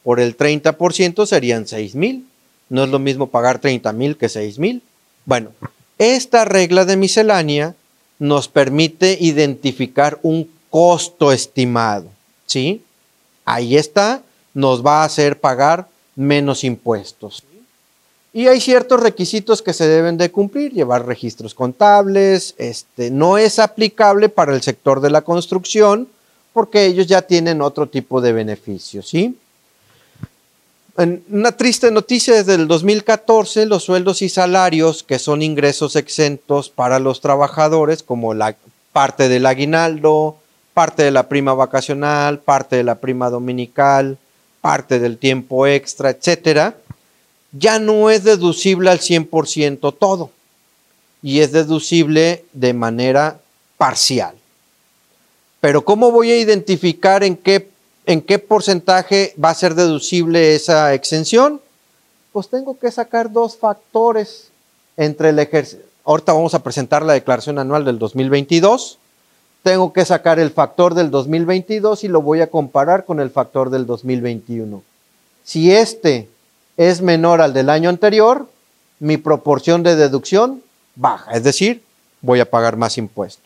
por 0.04 0.20
el 0.20 0.38
30% 0.38 1.26
serían 1.26 1.68
6 1.68 1.96
mil. 1.96 2.28
No 2.70 2.84
es 2.84 2.92
lo 2.92 3.00
mismo 3.00 3.28
pagar 3.28 3.58
30 3.58 3.92
mil 3.94 4.16
que 4.16 4.30
6 4.30 4.60
mil. 4.60 4.84
Bueno, 5.26 5.50
esta 5.98 6.46
regla 6.46 6.86
de 6.86 6.96
miscelánea 6.96 7.74
nos 8.20 8.48
permite 8.48 9.18
identificar 9.20 10.20
un 10.22 10.48
costo 10.70 11.32
estimado. 11.32 12.06
¿Sí? 12.46 12.84
Ahí 13.46 13.78
está, 13.78 14.22
nos 14.54 14.86
va 14.86 15.02
a 15.02 15.06
hacer 15.06 15.40
pagar 15.40 15.88
menos 16.16 16.64
impuestos. 16.64 17.44
Y 18.34 18.48
hay 18.48 18.60
ciertos 18.60 19.00
requisitos 19.00 19.62
que 19.62 19.74
se 19.74 19.88
deben 19.88 20.18
de 20.18 20.32
cumplir, 20.32 20.74
llevar 20.74 21.06
registros 21.06 21.54
contables, 21.54 22.56
este, 22.58 23.12
no 23.12 23.38
es 23.38 23.60
aplicable 23.60 24.28
para 24.28 24.56
el 24.56 24.64
sector 24.64 25.02
de 25.02 25.12
la 25.12 25.22
construcción 25.22 26.08
porque 26.54 26.86
ellos 26.86 27.08
ya 27.08 27.24
tienen 27.24 27.62
otro 27.62 27.88
tipo 27.88 28.22
de 28.22 28.32
beneficios, 28.32 29.10
¿sí? 29.10 29.38
Una 30.96 31.52
triste 31.52 31.90
noticia 31.90 32.36
desde 32.36 32.54
el 32.54 32.68
2014, 32.68 33.66
los 33.66 33.84
sueldos 33.84 34.22
y 34.22 34.30
salarios 34.30 35.02
que 35.02 35.18
son 35.18 35.42
ingresos 35.42 35.96
exentos 35.96 36.70
para 36.70 37.00
los 37.00 37.20
trabajadores, 37.20 38.04
como 38.04 38.36
la 38.36 38.56
parte 38.92 39.28
del 39.28 39.48
aguinaldo, 39.48 40.38
parte 40.76 41.02
de 41.02 41.10
la 41.10 41.28
prima 41.28 41.56
vacacional, 41.56 42.40
parte 42.40 42.76
de 42.76 42.84
la 42.84 42.96
prima 42.96 43.32
dominical, 43.32 44.20
parte 44.64 44.98
del 44.98 45.18
tiempo 45.18 45.68
extra, 45.68 46.12
etcétera, 46.12 46.78
ya 47.52 47.80
no 47.80 48.10
es 48.10 48.24
deducible 48.24 48.90
al 48.90 49.00
100% 49.00 49.94
todo 50.00 50.32
y 51.22 51.42
es 51.42 51.52
deducible 51.52 52.46
de 52.54 52.74
manera 52.74 53.42
parcial. 53.78 54.36
Pero 55.60 55.84
¿cómo 55.84 56.12
voy 56.12 56.32
a 56.32 56.40
identificar 56.40 57.26
en 57.26 57.36
qué, 57.36 57.72
en 58.06 58.22
qué 58.22 58.40
porcentaje 58.40 59.36
va 59.42 59.50
a 59.50 59.54
ser 59.54 59.76
deducible 59.76 60.56
esa 60.56 60.94
exención? 60.94 61.60
Pues 62.32 62.48
tengo 62.48 62.80
que 62.80 62.90
sacar 62.90 63.34
dos 63.34 63.58
factores 63.58 64.48
entre 64.96 65.30
el 65.30 65.40
ejercicio. 65.40 65.86
Ahorita 66.06 66.32
vamos 66.32 66.54
a 66.54 66.64
presentar 66.64 67.04
la 67.04 67.14
declaración 67.14 67.60
anual 67.60 67.84
del 67.84 68.00
2022. 68.00 68.98
Tengo 69.64 69.94
que 69.94 70.04
sacar 70.04 70.40
el 70.40 70.52
factor 70.52 70.94
del 70.94 71.10
2022 71.10 72.04
y 72.04 72.10
lo 72.10 72.22
voy 72.22 72.42
a 72.42 72.50
comparar 72.52 73.06
con 73.06 73.22
el 73.22 73.30
factor 73.30 73.70
del 73.70 73.86
2021. 73.86 74.84
Si 75.46 75.72
este 75.72 76.28
es 76.76 77.02
menor 77.02 77.42
al 77.42 77.54
del 77.54 77.70
año 77.70 77.90
anterior, 77.90 78.50
mi 79.00 79.16
proporción 79.16 79.82
de 79.82 79.96
deducción 79.96 80.62
baja, 80.96 81.32
es 81.32 81.44
decir, 81.44 81.82
voy 82.22 82.42
a 82.42 82.50
pagar 82.50 82.76
más 82.76 82.98
impuestos. 82.98 83.46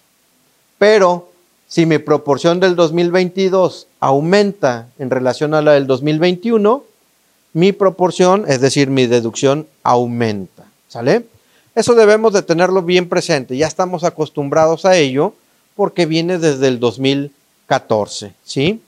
Pero 0.79 1.29
si 1.67 1.85
mi 1.85 1.99
proporción 1.99 2.59
del 2.59 2.75
2022 2.75 3.87
aumenta 3.99 4.87
en 4.97 5.11
relación 5.11 5.53
a 5.53 5.61
la 5.61 5.73
del 5.73 5.85
2021, 5.85 6.83
mi 7.53 7.73
proporción, 7.73 8.45
es 8.47 8.59
decir, 8.59 8.89
mi 8.89 9.05
deducción 9.05 9.67
aumenta. 9.83 10.63
¿Sale? 10.87 11.25
Eso 11.75 11.93
debemos 11.93 12.33
de 12.33 12.41
tenerlo 12.41 12.81
bien 12.81 13.07
presente. 13.07 13.55
Ya 13.55 13.67
estamos 13.67 14.03
acostumbrados 14.03 14.85
a 14.85 14.95
ello 14.95 15.35
porque 15.77 16.05
viene 16.05 16.39
desde 16.39 16.67
el 16.67 16.81
2014, 16.81 18.33
¿sí? 18.43 18.81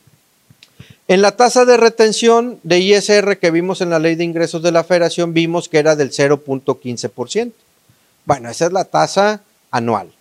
En 1.08 1.22
la 1.22 1.38
tasa 1.38 1.66
de 1.66 1.78
retención 1.78 2.60
de 2.64 2.80
ISR 2.80 3.38
que 3.40 3.52
vimos 3.52 3.82
en 3.82 3.92
la 3.92 4.00
ley 4.00 4.16
de 4.16 4.26
ingresos 4.26 4.62
de 4.62 4.72
la 4.72 4.84
federación, 4.84 5.34
vimos 5.34 5.70
que 5.70 5.80
era 5.80 5.96
del 5.96 6.12
0.15%. 6.12 7.52
Bueno, 8.26 8.50
esa 8.50 8.66
es 8.66 8.74
la 8.74 8.86
tasa 8.86 9.42
anual. 9.72 10.12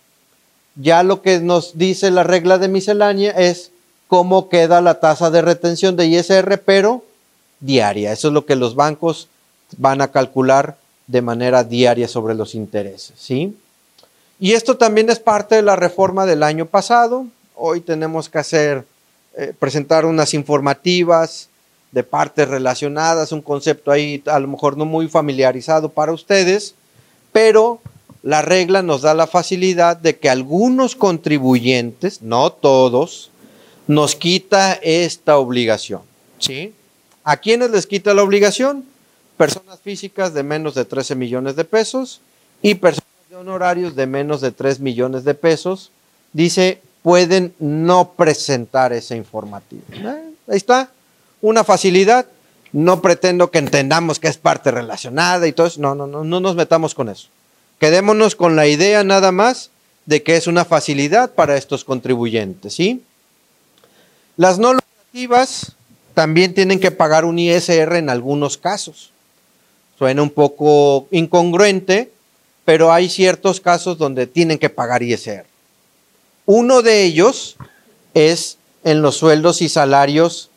Ya 0.75 1.03
lo 1.03 1.21
que 1.21 1.39
nos 1.39 1.77
dice 1.77 2.09
la 2.09 2.23
regla 2.23 2.57
de 2.57 2.69
miscelánea 2.69 3.31
es 3.31 3.71
cómo 4.07 4.49
queda 4.49 4.81
la 4.81 4.99
tasa 4.99 5.29
de 5.29 5.41
retención 5.41 5.95
de 5.95 6.07
ISR, 6.07 6.59
pero 6.65 7.03
diaria. 7.59 8.11
Eso 8.11 8.29
es 8.29 8.33
lo 8.33 8.45
que 8.45 8.55
los 8.55 8.75
bancos 8.75 9.27
van 9.77 10.01
a 10.01 10.11
calcular 10.11 10.77
de 11.07 11.21
manera 11.21 11.63
diaria 11.63 12.07
sobre 12.07 12.35
los 12.35 12.55
intereses, 12.55 13.13
¿sí? 13.17 13.55
Y 14.39 14.53
esto 14.53 14.77
también 14.77 15.09
es 15.09 15.19
parte 15.19 15.55
de 15.55 15.61
la 15.61 15.75
reforma 15.75 16.25
del 16.25 16.43
año 16.43 16.65
pasado. 16.65 17.25
Hoy 17.55 17.81
tenemos 17.81 18.29
que 18.29 18.37
hacer, 18.37 18.85
eh, 19.35 19.53
presentar 19.59 20.05
unas 20.05 20.33
informativas 20.33 21.49
de 21.91 22.03
partes 22.03 22.47
relacionadas, 22.47 23.33
un 23.33 23.41
concepto 23.41 23.91
ahí 23.91 24.23
a 24.27 24.39
lo 24.39 24.47
mejor 24.47 24.77
no 24.77 24.85
muy 24.85 25.09
familiarizado 25.09 25.89
para 25.89 26.13
ustedes, 26.13 26.75
pero 27.33 27.81
la 28.23 28.41
regla 28.41 28.81
nos 28.81 29.01
da 29.01 29.13
la 29.13 29.27
facilidad 29.27 29.97
de 29.97 30.17
que 30.17 30.29
algunos 30.29 30.95
contribuyentes, 30.95 32.21
no 32.21 32.51
todos, 32.51 33.31
nos 33.87 34.15
quita 34.15 34.73
esta 34.73 35.37
obligación. 35.37 36.01
¿Sí? 36.37 36.73
¿A 37.23 37.37
quiénes 37.37 37.71
les 37.71 37.87
quita 37.87 38.13
la 38.13 38.23
obligación? 38.23 38.85
Personas 39.35 39.79
físicas 39.79 40.33
de 40.33 40.43
menos 40.43 40.75
de 40.75 40.85
13 40.85 41.15
millones 41.15 41.55
de 41.55 41.65
pesos 41.65 42.21
y 42.61 42.75
personas 42.75 43.08
honorarios 43.39 43.95
de 43.95 44.05
menos 44.05 44.41
de 44.41 44.51
3 44.51 44.81
millones 44.81 45.23
de 45.23 45.33
pesos. 45.33 45.91
Dice, 46.33 46.81
pueden 47.01 47.53
no 47.59 48.11
presentar 48.11 48.91
esa 48.91 49.15
informativa. 49.15 49.81
¿Eh? 49.93 50.33
Ahí 50.49 50.57
está, 50.57 50.91
una 51.41 51.63
facilidad. 51.63 52.25
No 52.71 53.01
pretendo 53.01 53.49
que 53.49 53.57
entendamos 53.57 54.19
que 54.19 54.27
es 54.27 54.37
parte 54.37 54.71
relacionada 54.71 55.47
y 55.47 55.53
todo 55.53 55.67
eso. 55.67 55.81
No, 55.81 55.95
no, 55.95 56.05
no, 56.05 56.23
no 56.23 56.39
nos 56.39 56.55
metamos 56.55 56.93
con 56.93 57.09
eso. 57.09 57.29
Quedémonos 57.79 58.35
con 58.35 58.55
la 58.55 58.67
idea 58.67 59.03
nada 59.03 59.31
más 59.31 59.71
de 60.05 60.21
que 60.21 60.35
es 60.35 60.45
una 60.45 60.65
facilidad 60.65 61.31
para 61.31 61.55
estos 61.55 61.85
contribuyentes, 61.85 62.73
¿sí? 62.73 63.03
Las 64.35 64.59
no 64.59 64.73
lucrativas 64.73 65.73
también 66.13 66.53
tienen 66.53 66.79
que 66.79 66.91
pagar 66.91 67.25
un 67.25 67.39
ISR 67.39 67.95
en 67.95 68.09
algunos 68.09 68.57
casos. 68.57 69.11
Suena 69.97 70.21
un 70.21 70.29
poco 70.29 71.07
incongruente, 71.11 72.11
pero 72.69 72.93
hay 72.93 73.09
ciertos 73.09 73.59
casos 73.59 73.97
donde 73.97 74.27
tienen 74.27 74.59
que 74.59 74.69
pagar 74.69 75.01
ISR. 75.01 75.43
Uno 76.45 76.83
de 76.83 77.03
ellos 77.03 77.55
es 78.13 78.59
en 78.83 79.01
los 79.01 79.17
sueldos 79.17 79.63
y 79.63 79.69
salarios 79.69 80.51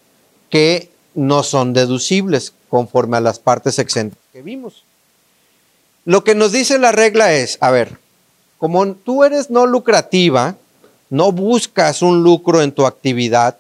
que 0.51 0.91
no 1.15 1.43
son 1.43 1.73
deducibles 1.73 2.53
conforme 2.69 3.17
a 3.17 3.23
las 3.23 3.39
partes 3.39 3.79
exentas 3.79 4.19
que 4.31 4.43
vimos. 4.43 4.85
Lo 6.05 6.23
que 6.23 6.35
nos 6.35 6.53
dice 6.53 6.79
la 6.79 6.93
regla 6.93 7.33
es, 7.33 7.57
a 7.63 7.71
ver, 7.71 7.97
como 8.59 8.87
tú 8.93 9.25
eres 9.25 9.49
no 9.49 9.65
lucrativa, 9.65 10.57
no 11.09 11.33
buscas 11.33 12.03
un 12.03 12.23
lucro 12.23 12.61
en 12.61 12.73
tu 12.73 12.85
actividad, 12.85 13.57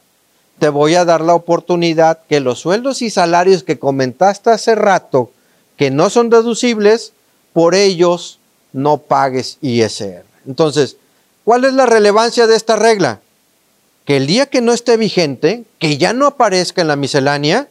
te 0.58 0.68
voy 0.68 0.94
a 0.94 1.06
dar 1.06 1.22
la 1.22 1.34
oportunidad 1.34 2.20
que 2.28 2.40
los 2.40 2.58
sueldos 2.58 3.00
y 3.00 3.08
salarios 3.08 3.62
que 3.62 3.78
comentaste 3.78 4.50
hace 4.50 4.74
rato, 4.74 5.32
que 5.78 5.90
no 5.90 6.10
son 6.10 6.28
deducibles, 6.28 7.14
por 7.54 7.74
ellos 7.74 8.40
no 8.72 8.98
pagues 8.98 9.58
ISR. 9.60 10.24
Entonces, 10.46 10.96
¿cuál 11.44 11.64
es 11.64 11.74
la 11.74 11.86
relevancia 11.86 12.46
de 12.46 12.56
esta 12.56 12.76
regla? 12.76 13.20
Que 14.04 14.16
el 14.16 14.26
día 14.26 14.46
que 14.46 14.60
no 14.60 14.72
esté 14.72 14.96
vigente, 14.96 15.64
que 15.78 15.98
ya 15.98 16.12
no 16.12 16.26
aparezca 16.26 16.82
en 16.82 16.88
la 16.88 16.96
miscelánea, 16.96 17.68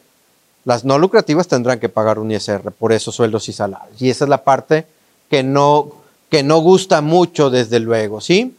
las 0.64 0.84
no 0.84 0.98
lucrativas 0.98 1.48
tendrán 1.48 1.80
que 1.80 1.88
pagar 1.88 2.18
un 2.18 2.30
ISR 2.30 2.70
por 2.72 2.92
esos 2.92 3.14
sueldos 3.14 3.48
y 3.48 3.52
salarios. 3.52 4.00
Y 4.00 4.10
esa 4.10 4.24
es 4.24 4.28
la 4.28 4.44
parte 4.44 4.86
que 5.28 5.42
no, 5.42 5.92
que 6.30 6.42
no 6.42 6.58
gusta 6.58 7.00
mucho, 7.00 7.50
desde 7.50 7.80
luego, 7.80 8.20
¿sí? 8.20 8.54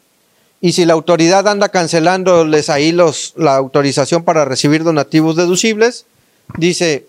Y 0.60 0.74
si 0.74 0.86
la 0.86 0.94
autoridad 0.94 1.48
anda 1.48 1.70
cancelándoles 1.70 2.70
ahí 2.70 2.92
los, 2.92 3.34
la 3.36 3.56
autorización 3.56 4.24
para 4.24 4.46
recibir 4.46 4.84
donativos 4.84 5.36
deducibles, 5.36 6.06
dice, 6.58 7.06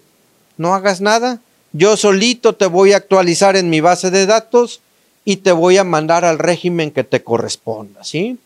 no 0.57 0.75
hagas 0.75 1.01
nada, 1.01 1.41
yo 1.73 1.97
solito 1.97 2.55
te 2.55 2.67
voy 2.67 2.93
a 2.93 2.97
actualizar 2.97 3.57
en 3.57 3.71
mi 3.71 3.81
base 3.81 4.11
de 4.11 4.27
datos 4.27 4.81
y 5.25 5.36
te 5.36 5.53
voy 5.53 5.78
a 5.78 5.85
mandar 5.85 6.25
al 6.25 6.39
régimen 6.39 6.91
que 6.91 7.05
te 7.05 7.23
corresponda, 7.23 8.05
¿sí? 8.05 8.39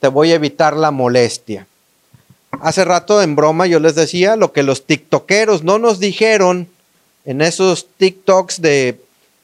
Te 0.00 0.08
voy 0.08 0.32
a 0.32 0.34
evitar 0.34 0.76
la 0.76 0.90
molestia. 0.90 1.66
Hace 2.60 2.84
rato 2.84 3.22
en 3.22 3.36
broma 3.36 3.66
yo 3.66 3.80
les 3.80 3.94
decía 3.94 4.36
lo 4.36 4.52
que 4.52 4.62
los 4.62 4.86
tiktokeros 4.86 5.62
no 5.62 5.78
nos 5.78 5.98
dijeron 5.98 6.68
en 7.24 7.40
esos 7.40 7.88
TikToks 7.96 8.60
de 8.60 9.00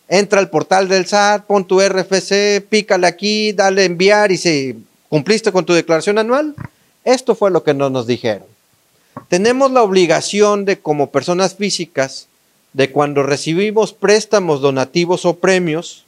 entra 0.09 0.41
al 0.41 0.51
portal 0.51 0.89
del 0.89 1.07
SAT, 1.07 1.47
pon 1.47 1.65
tu 1.65 1.81
RFC, 1.81 2.63
pícale 2.69 3.07
aquí, 3.07 3.53
dale 3.53 3.85
enviar 3.85 4.31
y 4.31 4.37
si 4.37 4.85
cumpliste 5.09 5.53
con 5.53 5.65
tu 5.65 5.73
declaración 5.73 6.19
anual. 6.19 6.55
Esto 7.05 7.35
fue 7.35 7.51
lo 7.51 7.65
que 7.65 7.75
no 7.75 7.91
nos 7.91 8.07
dijeron. 8.07 8.47
Tenemos 9.29 9.71
la 9.73 9.83
obligación 9.83 10.65
de 10.65 10.79
como 10.79 11.11
personas 11.11 11.55
físicas 11.55 12.29
de 12.73 12.91
cuando 12.91 13.23
recibimos 13.23 13.93
préstamos 13.93 14.61
donativos 14.61 15.25
o 15.25 15.37
premios 15.37 16.05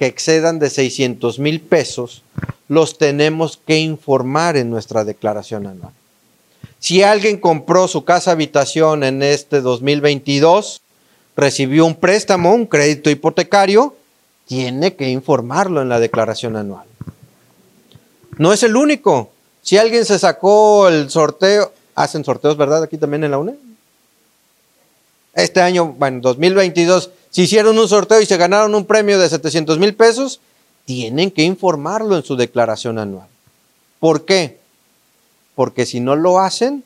que 0.00 0.06
excedan 0.06 0.58
de 0.58 0.70
600 0.70 1.38
mil 1.38 1.60
pesos, 1.60 2.22
los 2.68 2.96
tenemos 2.96 3.58
que 3.66 3.80
informar 3.80 4.56
en 4.56 4.70
nuestra 4.70 5.04
declaración 5.04 5.66
anual. 5.66 5.92
Si 6.78 7.02
alguien 7.02 7.38
compró 7.38 7.86
su 7.86 8.02
casa 8.02 8.30
habitación 8.30 9.04
en 9.04 9.22
este 9.22 9.60
2022, 9.60 10.80
recibió 11.36 11.84
un 11.84 11.96
préstamo, 11.96 12.54
un 12.54 12.64
crédito 12.64 13.10
hipotecario, 13.10 13.94
tiene 14.46 14.96
que 14.96 15.10
informarlo 15.10 15.82
en 15.82 15.90
la 15.90 16.00
declaración 16.00 16.56
anual. 16.56 16.86
No 18.38 18.54
es 18.54 18.62
el 18.62 18.76
único. 18.76 19.30
Si 19.60 19.76
alguien 19.76 20.06
se 20.06 20.18
sacó 20.18 20.88
el 20.88 21.10
sorteo, 21.10 21.74
hacen 21.94 22.24
sorteos, 22.24 22.56
¿verdad? 22.56 22.84
Aquí 22.84 22.96
también 22.96 23.24
en 23.24 23.32
la 23.32 23.38
UNE. 23.38 23.54
Este 25.34 25.60
año, 25.60 25.92
bueno, 25.92 26.20
2022, 26.22 27.10
si 27.30 27.42
hicieron 27.42 27.78
un 27.78 27.88
sorteo 27.88 28.20
y 28.20 28.26
se 28.26 28.36
ganaron 28.36 28.74
un 28.74 28.84
premio 28.84 29.18
de 29.18 29.28
700 29.28 29.78
mil 29.78 29.94
pesos, 29.94 30.40
tienen 30.84 31.30
que 31.30 31.42
informarlo 31.42 32.16
en 32.16 32.24
su 32.24 32.36
declaración 32.36 32.98
anual. 32.98 33.28
¿Por 33.98 34.24
qué? 34.24 34.60
porque 35.60 35.84
si 35.84 36.00
no 36.00 36.16
lo 36.16 36.38
hacen, 36.38 36.84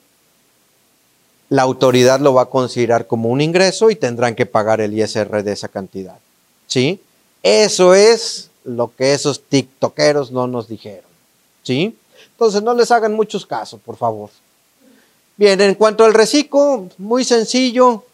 la 1.49 1.63
autoridad 1.63 2.19
lo 2.19 2.35
va 2.35 2.43
a 2.43 2.47
considerar 2.47 3.07
como 3.07 3.29
un 3.29 3.41
ingreso 3.41 3.89
y 3.89 3.95
tendrán 3.95 4.35
que 4.35 4.47
pagar 4.47 4.81
el 4.81 4.99
ISR 4.99 5.45
de 5.45 5.53
esa 5.53 5.69
cantidad. 5.69 6.19
¿Sí? 6.67 7.01
Eso 7.45 7.95
es 7.95 8.51
lo 8.65 8.93
que 8.93 9.15
esos 9.15 9.45
tiktokeros 9.45 10.33
no 10.33 10.49
nos 10.49 10.67
dijeron. 10.67 11.09
¿Sí? 11.63 11.97
Entonces 12.33 12.65
no 12.65 12.75
les 12.75 12.91
hagan 12.91 13.15
muchos 13.15 13.47
casos, 13.47 13.81
por 13.81 13.97
favor. 13.97 14.31
Bien, 15.37 15.61
en 15.61 15.77
cuanto 15.77 16.05
al 16.05 16.13
reciclo, 16.13 16.89
muy 16.99 17.23
sencillo, 17.23 18.05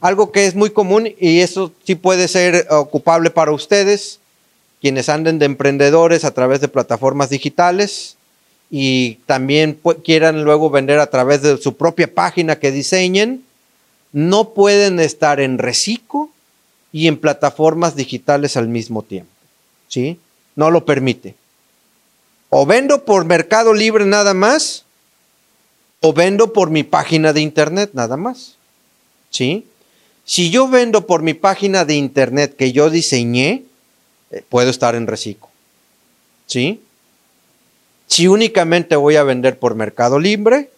algo 0.00 0.32
que 0.32 0.46
es 0.46 0.54
muy 0.54 0.70
común 0.70 1.08
y 1.18 1.40
eso 1.40 1.72
sí 1.84 1.94
puede 1.94 2.28
ser 2.28 2.66
ocupable 2.70 3.30
para 3.30 3.52
ustedes, 3.52 4.20
quienes 4.80 5.08
anden 5.08 5.38
de 5.38 5.46
emprendedores 5.46 6.24
a 6.24 6.32
través 6.32 6.60
de 6.60 6.68
plataformas 6.68 7.30
digitales 7.30 8.16
y 8.70 9.14
también 9.26 9.80
quieran 10.04 10.44
luego 10.44 10.70
vender 10.70 10.98
a 10.98 11.08
través 11.08 11.42
de 11.42 11.56
su 11.58 11.76
propia 11.76 12.12
página 12.12 12.58
que 12.58 12.72
diseñen, 12.72 13.44
no 14.12 14.50
pueden 14.50 15.00
estar 15.00 15.40
en 15.40 15.58
reciclo 15.58 16.30
y 16.92 17.08
en 17.08 17.18
plataformas 17.18 17.96
digitales 17.96 18.56
al 18.56 18.68
mismo 18.68 19.02
tiempo. 19.02 19.30
¿Sí? 19.88 20.18
No 20.56 20.70
lo 20.70 20.84
permite. 20.84 21.34
O 22.50 22.66
vendo 22.66 23.04
por 23.04 23.24
Mercado 23.24 23.74
Libre 23.74 24.04
nada 24.06 24.34
más, 24.34 24.84
o 26.00 26.12
vendo 26.12 26.52
por 26.52 26.70
mi 26.70 26.82
página 26.84 27.32
de 27.32 27.40
internet 27.40 27.90
nada 27.92 28.16
más. 28.16 28.56
¿Sí? 29.30 29.66
Si 30.26 30.50
yo 30.50 30.68
vendo 30.68 31.06
por 31.06 31.22
mi 31.22 31.34
página 31.34 31.84
de 31.84 31.94
internet 31.94 32.56
que 32.56 32.72
yo 32.72 32.90
diseñé, 32.90 33.62
eh, 34.32 34.42
puedo 34.48 34.68
estar 34.68 34.96
en 34.96 35.06
reciclo. 35.06 35.48
¿Sí? 36.46 36.82
Si 38.08 38.26
únicamente 38.26 38.96
voy 38.96 39.16
a 39.16 39.22
vender 39.22 39.58
por 39.58 39.76
Mercado 39.76 40.18
Libre, 40.18 40.70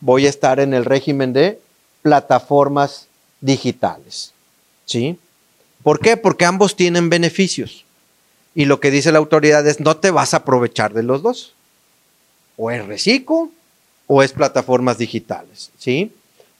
voy 0.00 0.26
a 0.26 0.28
estar 0.28 0.58
en 0.58 0.74
el 0.74 0.84
régimen 0.84 1.32
de 1.32 1.60
plataformas 2.02 3.06
digitales. 3.40 4.32
¿Sí? 4.86 5.18
¿Por 5.84 6.00
qué? 6.00 6.16
Porque 6.16 6.44
ambos 6.44 6.74
tienen 6.74 7.08
beneficios. 7.08 7.84
Y 8.56 8.64
lo 8.64 8.80
que 8.80 8.90
dice 8.90 9.12
la 9.12 9.18
autoridad 9.18 9.64
es, 9.68 9.78
no 9.78 9.98
te 9.98 10.10
vas 10.10 10.34
a 10.34 10.38
aprovechar 10.38 10.94
de 10.94 11.04
los 11.04 11.22
dos. 11.22 11.52
O 12.56 12.72
es 12.72 12.84
reciclo 12.84 13.50
o 14.08 14.24
es 14.24 14.32
plataformas 14.32 14.98
digitales. 14.98 15.70
¿Sí? 15.78 16.10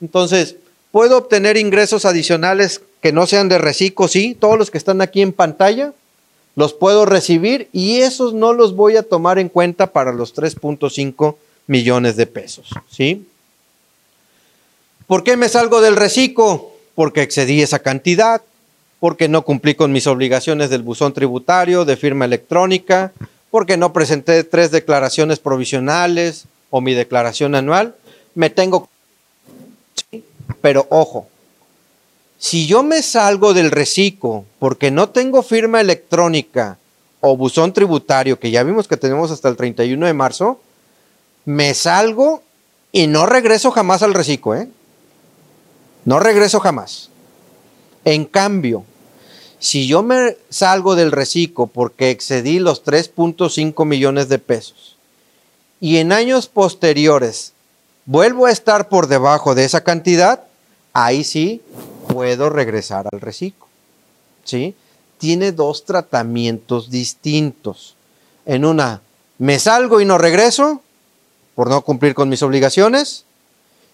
Entonces, 0.00 0.56
¿puedo 0.96 1.18
obtener 1.18 1.58
ingresos 1.58 2.06
adicionales 2.06 2.80
que 3.02 3.12
no 3.12 3.26
sean 3.26 3.50
de 3.50 3.58
reciclo? 3.58 4.08
Sí, 4.08 4.34
todos 4.34 4.56
los 4.56 4.70
que 4.70 4.78
están 4.78 5.02
aquí 5.02 5.20
en 5.20 5.34
pantalla 5.34 5.92
los 6.54 6.72
puedo 6.72 7.04
recibir 7.04 7.68
y 7.70 7.98
esos 7.98 8.32
no 8.32 8.54
los 8.54 8.74
voy 8.74 8.96
a 8.96 9.02
tomar 9.02 9.38
en 9.38 9.50
cuenta 9.50 9.88
para 9.88 10.14
los 10.14 10.34
3.5 10.34 11.36
millones 11.66 12.16
de 12.16 12.26
pesos. 12.26 12.70
¿sí? 12.90 13.28
¿Por 15.06 15.22
qué 15.22 15.36
me 15.36 15.50
salgo 15.50 15.82
del 15.82 15.96
reciclo? 15.96 16.70
Porque 16.94 17.20
excedí 17.20 17.60
esa 17.60 17.80
cantidad, 17.80 18.40
porque 18.98 19.28
no 19.28 19.42
cumplí 19.42 19.74
con 19.74 19.92
mis 19.92 20.06
obligaciones 20.06 20.70
del 20.70 20.80
buzón 20.80 21.12
tributario, 21.12 21.84
de 21.84 21.98
firma 21.98 22.24
electrónica, 22.24 23.12
porque 23.50 23.76
no 23.76 23.92
presenté 23.92 24.44
tres 24.44 24.70
declaraciones 24.70 25.40
provisionales 25.40 26.46
o 26.70 26.80
mi 26.80 26.94
declaración 26.94 27.54
anual. 27.54 27.94
Me 28.34 28.48
tengo... 28.48 28.88
Pero 30.60 30.86
ojo, 30.90 31.28
si 32.38 32.66
yo 32.66 32.82
me 32.82 33.02
salgo 33.02 33.54
del 33.54 33.70
reciclo 33.70 34.44
porque 34.58 34.90
no 34.90 35.08
tengo 35.08 35.42
firma 35.42 35.80
electrónica 35.80 36.78
o 37.20 37.36
buzón 37.36 37.72
tributario, 37.72 38.38
que 38.38 38.50
ya 38.50 38.62
vimos 38.62 38.88
que 38.88 38.96
tenemos 38.96 39.30
hasta 39.30 39.48
el 39.48 39.56
31 39.56 40.06
de 40.06 40.12
marzo, 40.12 40.60
me 41.44 41.74
salgo 41.74 42.42
y 42.92 43.06
no 43.06 43.26
regreso 43.26 43.70
jamás 43.70 44.02
al 44.02 44.14
reciclo, 44.14 44.54
¿eh? 44.54 44.68
No 46.04 46.20
regreso 46.20 46.60
jamás. 46.60 47.10
En 48.04 48.24
cambio, 48.24 48.84
si 49.58 49.86
yo 49.88 50.02
me 50.02 50.36
salgo 50.50 50.94
del 50.94 51.10
reciclo 51.10 51.66
porque 51.66 52.10
excedí 52.10 52.58
los 52.58 52.84
3.5 52.84 53.84
millones 53.84 54.28
de 54.28 54.38
pesos 54.38 54.96
y 55.80 55.96
en 55.96 56.12
años 56.12 56.46
posteriores 56.46 57.52
vuelvo 58.06 58.46
a 58.46 58.52
estar 58.52 58.88
por 58.88 59.08
debajo 59.08 59.54
de 59.54 59.64
esa 59.64 59.82
cantidad, 59.82 60.44
ahí 60.92 61.24
sí 61.24 61.60
puedo 62.08 62.48
regresar 62.48 63.06
al 63.12 63.20
reciclo. 63.20 63.66
¿Sí? 64.44 64.74
Tiene 65.18 65.52
dos 65.52 65.84
tratamientos 65.84 66.90
distintos. 66.90 67.96
En 68.46 68.64
una, 68.64 69.02
me 69.38 69.58
salgo 69.58 70.00
y 70.00 70.04
no 70.04 70.18
regreso 70.18 70.80
por 71.54 71.68
no 71.68 71.82
cumplir 71.82 72.14
con 72.14 72.28
mis 72.28 72.42
obligaciones. 72.42 73.24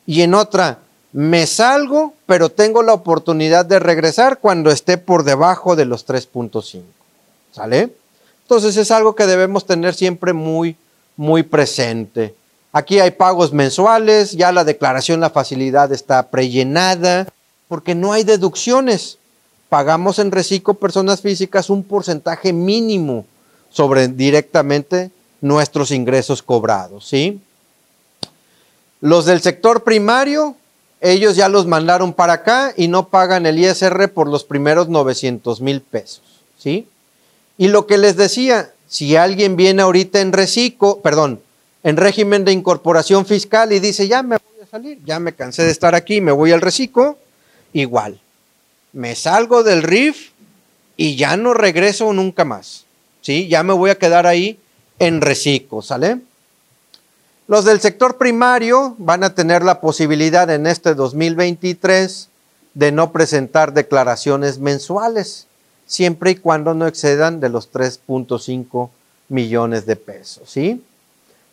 Y 0.06 0.22
en 0.22 0.34
otra, 0.34 0.78
me 1.12 1.46
salgo, 1.46 2.14
pero 2.26 2.50
tengo 2.50 2.82
la 2.82 2.92
oportunidad 2.92 3.64
de 3.64 3.78
regresar 3.78 4.38
cuando 4.38 4.70
esté 4.70 4.98
por 4.98 5.24
debajo 5.24 5.76
de 5.76 5.84
los 5.84 6.06
3.5. 6.06 6.82
¿Sale? 7.52 7.94
Entonces 8.42 8.76
es 8.76 8.90
algo 8.90 9.14
que 9.14 9.26
debemos 9.26 9.66
tener 9.66 9.94
siempre 9.94 10.32
muy, 10.32 10.76
muy 11.16 11.42
presente. 11.42 12.34
Aquí 12.72 13.00
hay 13.00 13.10
pagos 13.10 13.52
mensuales, 13.52 14.32
ya 14.32 14.50
la 14.50 14.64
declaración, 14.64 15.20
la 15.20 15.28
facilidad 15.28 15.92
está 15.92 16.30
prellenada 16.30 17.28
porque 17.68 17.94
no 17.94 18.14
hay 18.14 18.24
deducciones. 18.24 19.18
Pagamos 19.68 20.18
en 20.18 20.30
reciclo 20.30 20.74
personas 20.74 21.20
físicas 21.20 21.68
un 21.68 21.84
porcentaje 21.84 22.52
mínimo 22.52 23.26
sobre 23.70 24.08
directamente 24.08 25.10
nuestros 25.42 25.90
ingresos 25.90 26.42
cobrados, 26.42 27.06
¿sí? 27.06 27.40
Los 29.02 29.26
del 29.26 29.42
sector 29.42 29.84
primario, 29.84 30.54
ellos 31.00 31.36
ya 31.36 31.48
los 31.48 31.66
mandaron 31.66 32.14
para 32.14 32.34
acá 32.34 32.72
y 32.76 32.88
no 32.88 33.08
pagan 33.08 33.44
el 33.44 33.58
ISR 33.58 34.08
por 34.12 34.28
los 34.28 34.44
primeros 34.44 34.88
900 34.88 35.60
mil 35.60 35.80
pesos, 35.82 36.22
¿sí? 36.56 36.86
Y 37.58 37.68
lo 37.68 37.86
que 37.86 37.98
les 37.98 38.16
decía, 38.16 38.72
si 38.88 39.16
alguien 39.16 39.56
viene 39.56 39.82
ahorita 39.82 40.20
en 40.20 40.32
reciclo, 40.32 41.00
perdón, 41.02 41.40
en 41.82 41.96
régimen 41.96 42.44
de 42.44 42.52
incorporación 42.52 43.26
fiscal 43.26 43.72
y 43.72 43.80
dice, 43.80 44.06
ya 44.08 44.22
me 44.22 44.36
voy 44.36 44.62
a 44.62 44.66
salir, 44.66 44.98
ya 45.04 45.18
me 45.18 45.34
cansé 45.34 45.64
de 45.64 45.70
estar 45.70 45.94
aquí, 45.94 46.20
me 46.20 46.32
voy 46.32 46.52
al 46.52 46.60
reciclo, 46.60 47.18
igual. 47.72 48.20
Me 48.92 49.14
salgo 49.14 49.62
del 49.62 49.82
RIF 49.82 50.30
y 50.96 51.16
ya 51.16 51.36
no 51.36 51.54
regreso 51.54 52.12
nunca 52.12 52.44
más. 52.44 52.84
¿Sí? 53.22 53.46
Ya 53.48 53.62
me 53.62 53.72
voy 53.72 53.90
a 53.90 53.98
quedar 53.98 54.26
ahí 54.26 54.58
en 54.98 55.20
reciclo, 55.20 55.80
¿sale? 55.80 56.18
Los 57.46 57.64
del 57.64 57.80
sector 57.80 58.18
primario 58.18 58.94
van 58.98 59.24
a 59.24 59.34
tener 59.34 59.62
la 59.62 59.80
posibilidad 59.80 60.50
en 60.50 60.66
este 60.66 60.94
2023 60.94 62.28
de 62.74 62.92
no 62.92 63.12
presentar 63.12 63.74
declaraciones 63.74 64.58
mensuales, 64.58 65.46
siempre 65.86 66.32
y 66.32 66.36
cuando 66.36 66.74
no 66.74 66.86
excedan 66.86 67.40
de 67.40 67.48
los 67.48 67.70
3.5 67.72 68.90
millones 69.28 69.86
de 69.86 69.96
pesos, 69.96 70.50
¿sí? 70.50 70.82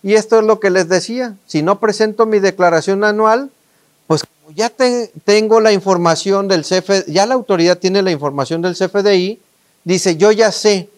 Y 0.01 0.13
esto 0.13 0.39
es 0.39 0.45
lo 0.45 0.59
que 0.59 0.69
les 0.69 0.87
decía, 0.87 1.35
si 1.45 1.61
no 1.61 1.79
presento 1.79 2.25
mi 2.25 2.39
declaración 2.39 3.03
anual, 3.03 3.49
pues 4.07 4.23
ya 4.55 4.71
tengo 5.25 5.59
la 5.59 5.71
información 5.71 6.47
del 6.47 6.63
CFDI, 6.63 7.11
ya 7.11 7.25
la 7.25 7.35
autoridad 7.35 7.77
tiene 7.77 8.01
la 8.01 8.11
información 8.11 8.61
del 8.61 8.75
CFDI, 8.75 9.39
dice, 9.83 10.15
yo 10.15 10.31
ya 10.31 10.51
sé 10.51 10.89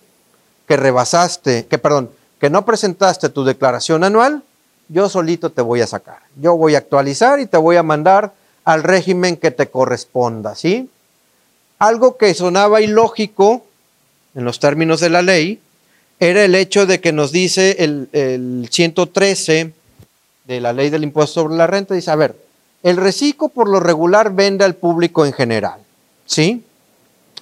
que 0.67 0.77
rebasaste, 0.77 1.65
que 1.65 1.77
perdón, 1.77 2.11
que 2.39 2.49
no 2.49 2.63
presentaste 2.63 3.30
tu 3.30 3.43
declaración 3.43 4.03
anual, 4.03 4.43
yo 4.88 5.09
solito 5.09 5.51
te 5.51 5.61
voy 5.61 5.81
a 5.81 5.88
sacar. 5.88 6.19
Yo 6.35 6.55
voy 6.55 6.75
a 6.75 6.80
actualizar 6.80 7.39
y 7.39 7.45
te 7.45 7.57
voy 7.57 7.77
a 7.77 7.83
mandar 7.83 8.33
al 8.63 8.83
régimen 8.83 9.38
que 9.38 9.51
te 9.51 9.69
corresponda, 9.69 10.55
¿sí? 10.55 10.89
Algo 11.80 12.17
que 12.17 12.33
sonaba 12.33 12.81
ilógico 12.81 13.65
en 14.35 14.45
los 14.45 14.59
términos 14.59 14.99
de 14.99 15.09
la 15.09 15.21
ley 15.21 15.61
era 16.22 16.45
el 16.45 16.53
hecho 16.53 16.85
de 16.85 17.01
que 17.01 17.11
nos 17.11 17.32
dice 17.32 17.77
el, 17.80 18.08
el 18.11 18.69
113 18.69 19.74
de 20.45 20.61
la 20.61 20.72
ley 20.72 20.91
del 20.91 21.03
impuesto 21.03 21.41
sobre 21.41 21.56
la 21.56 21.66
renta, 21.66 21.95
dice, 21.95 22.11
a 22.11 22.16
ver, 22.16 22.35
el 22.83 22.98
reciclo 22.98 23.50
por 23.50 23.67
lo 23.67 23.80
regular 23.80 24.32
vende 24.32 24.64
al 24.64 24.75
público 24.75 25.25
en 25.25 25.33
general, 25.33 25.82
¿sí? 26.27 26.64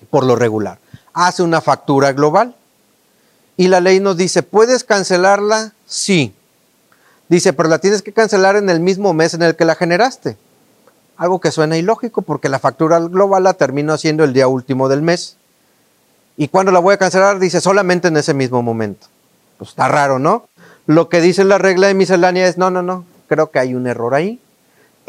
Por 0.10 0.24
lo 0.24 0.38
regular. 0.38 0.80
Hace 1.12 1.44
una 1.44 1.60
factura 1.60 2.14
global 2.14 2.56
y 3.58 3.68
la 3.68 3.82
ley 3.82 4.00
nos 4.00 4.16
dice, 4.16 4.44
¿puedes 4.44 4.86
cancelarla? 4.86 5.74
Sí. 5.86 6.34
Dice, 7.28 7.52
pero 7.52 7.68
la 7.68 7.80
tienes 7.80 8.02
que 8.02 8.14
cancelar 8.14 8.56
en 8.56 8.70
el 8.70 8.80
mismo 8.80 9.14
mes 9.14 9.34
en 9.34 9.42
el 9.42 9.58
que 9.58 9.66
la 9.66 9.76
generaste. 9.76 10.38
Algo 11.18 11.42
que 11.42 11.52
suena 11.52 11.78
ilógico 11.78 12.22
porque 12.22 12.48
la 12.48 12.60
factura 12.60 12.98
global 13.00 13.44
la 13.44 13.56
termino 13.56 13.92
haciendo 13.92 14.24
el 14.24 14.32
día 14.32 14.48
último 14.48 14.88
del 14.88 15.02
mes. 15.02 15.36
¿Y 16.40 16.48
cuándo 16.48 16.72
la 16.72 16.80
voy 16.80 16.96
a 16.96 16.98
cancelar? 16.98 17.38
Dice, 17.38 17.62
solamente 17.62 18.08
en 18.08 18.18
ese 18.18 18.34
mismo 18.34 18.64
momento. 18.64 19.06
Pues 19.60 19.70
está 19.70 19.88
raro, 19.88 20.18
¿no? 20.18 20.48
Lo 20.88 21.08
que 21.08 21.22
dice 21.22 21.44
la 21.44 21.60
regla 21.60 21.86
de 21.86 21.94
miscelánea 21.94 22.48
es, 22.48 22.58
no, 22.58 22.72
no, 22.72 22.82
no, 22.82 23.06
creo 23.28 23.52
que 23.52 23.60
hay 23.60 23.76
un 23.76 23.86
error 23.86 24.16
ahí 24.16 24.42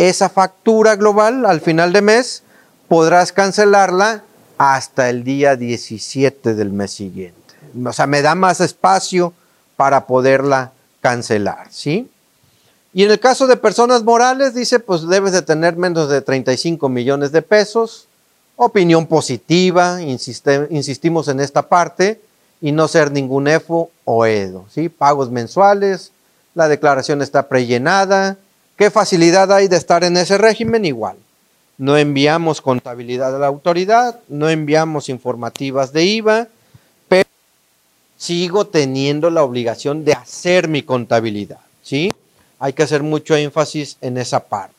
esa 0.08 0.30
factura 0.30 0.96
global 0.96 1.44
al 1.44 1.60
final 1.60 1.92
de 1.92 2.00
mes 2.00 2.42
podrás 2.88 3.32
cancelarla 3.32 4.24
hasta 4.56 5.10
el 5.10 5.24
día 5.24 5.56
17 5.56 6.54
del 6.54 6.70
mes 6.70 6.92
siguiente. 6.92 7.38
O 7.84 7.92
sea, 7.92 8.06
me 8.06 8.22
da 8.22 8.34
más 8.34 8.60
espacio 8.60 9.34
para 9.76 10.06
poderla 10.06 10.72
cancelar, 11.02 11.68
¿sí? 11.70 12.10
Y 12.92 13.04
en 13.04 13.10
el 13.10 13.20
caso 13.20 13.46
de 13.46 13.56
personas 13.56 14.02
morales, 14.02 14.54
dice, 14.54 14.80
pues 14.80 15.06
debes 15.06 15.32
de 15.32 15.42
tener 15.42 15.76
menos 15.76 16.08
de 16.08 16.22
35 16.22 16.88
millones 16.88 17.30
de 17.30 17.42
pesos, 17.42 18.08
opinión 18.64 19.06
positiva, 19.06 20.00
insistimos 20.02 21.28
en 21.28 21.40
esta 21.40 21.68
parte, 21.68 22.20
y 22.60 22.72
no 22.72 22.88
ser 22.88 23.10
ningún 23.10 23.48
EFO 23.48 23.90
o 24.04 24.26
EDO, 24.26 24.66
¿sí? 24.70 24.88
Pagos 24.88 25.30
mensuales, 25.30 26.12
la 26.54 26.68
declaración 26.68 27.22
está 27.22 27.48
prellenada, 27.48 28.36
¿Qué 28.80 28.90
facilidad 28.90 29.52
hay 29.52 29.68
de 29.68 29.76
estar 29.76 30.04
en 30.04 30.16
ese 30.16 30.38
régimen? 30.38 30.86
Igual. 30.86 31.18
No 31.76 31.98
enviamos 31.98 32.62
contabilidad 32.62 33.36
a 33.36 33.38
la 33.38 33.46
autoridad, 33.46 34.20
no 34.28 34.48
enviamos 34.48 35.10
informativas 35.10 35.92
de 35.92 36.02
IVA, 36.02 36.48
pero 37.06 37.28
sigo 38.16 38.66
teniendo 38.68 39.28
la 39.28 39.42
obligación 39.42 40.06
de 40.06 40.14
hacer 40.14 40.66
mi 40.66 40.82
contabilidad. 40.82 41.58
¿sí? 41.82 42.10
Hay 42.58 42.72
que 42.72 42.82
hacer 42.82 43.02
mucho 43.02 43.36
énfasis 43.36 43.98
en 44.00 44.16
esa 44.16 44.48
parte. 44.48 44.74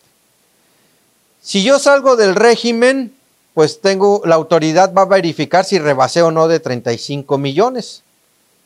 Si 1.43 1.61
yo 1.61 1.77
salgo 1.77 2.15
del 2.15 2.33
régimen, 2.33 3.13
pues 3.53 3.81
tengo, 3.81 4.21
la 4.25 4.35
autoridad 4.35 4.93
va 4.93 5.03
a 5.03 5.05
verificar 5.05 5.65
si 5.65 5.79
rebasé 5.79 6.21
o 6.21 6.31
no 6.31 6.47
de 6.47 6.59
35 6.59 7.37
millones. 7.37 8.03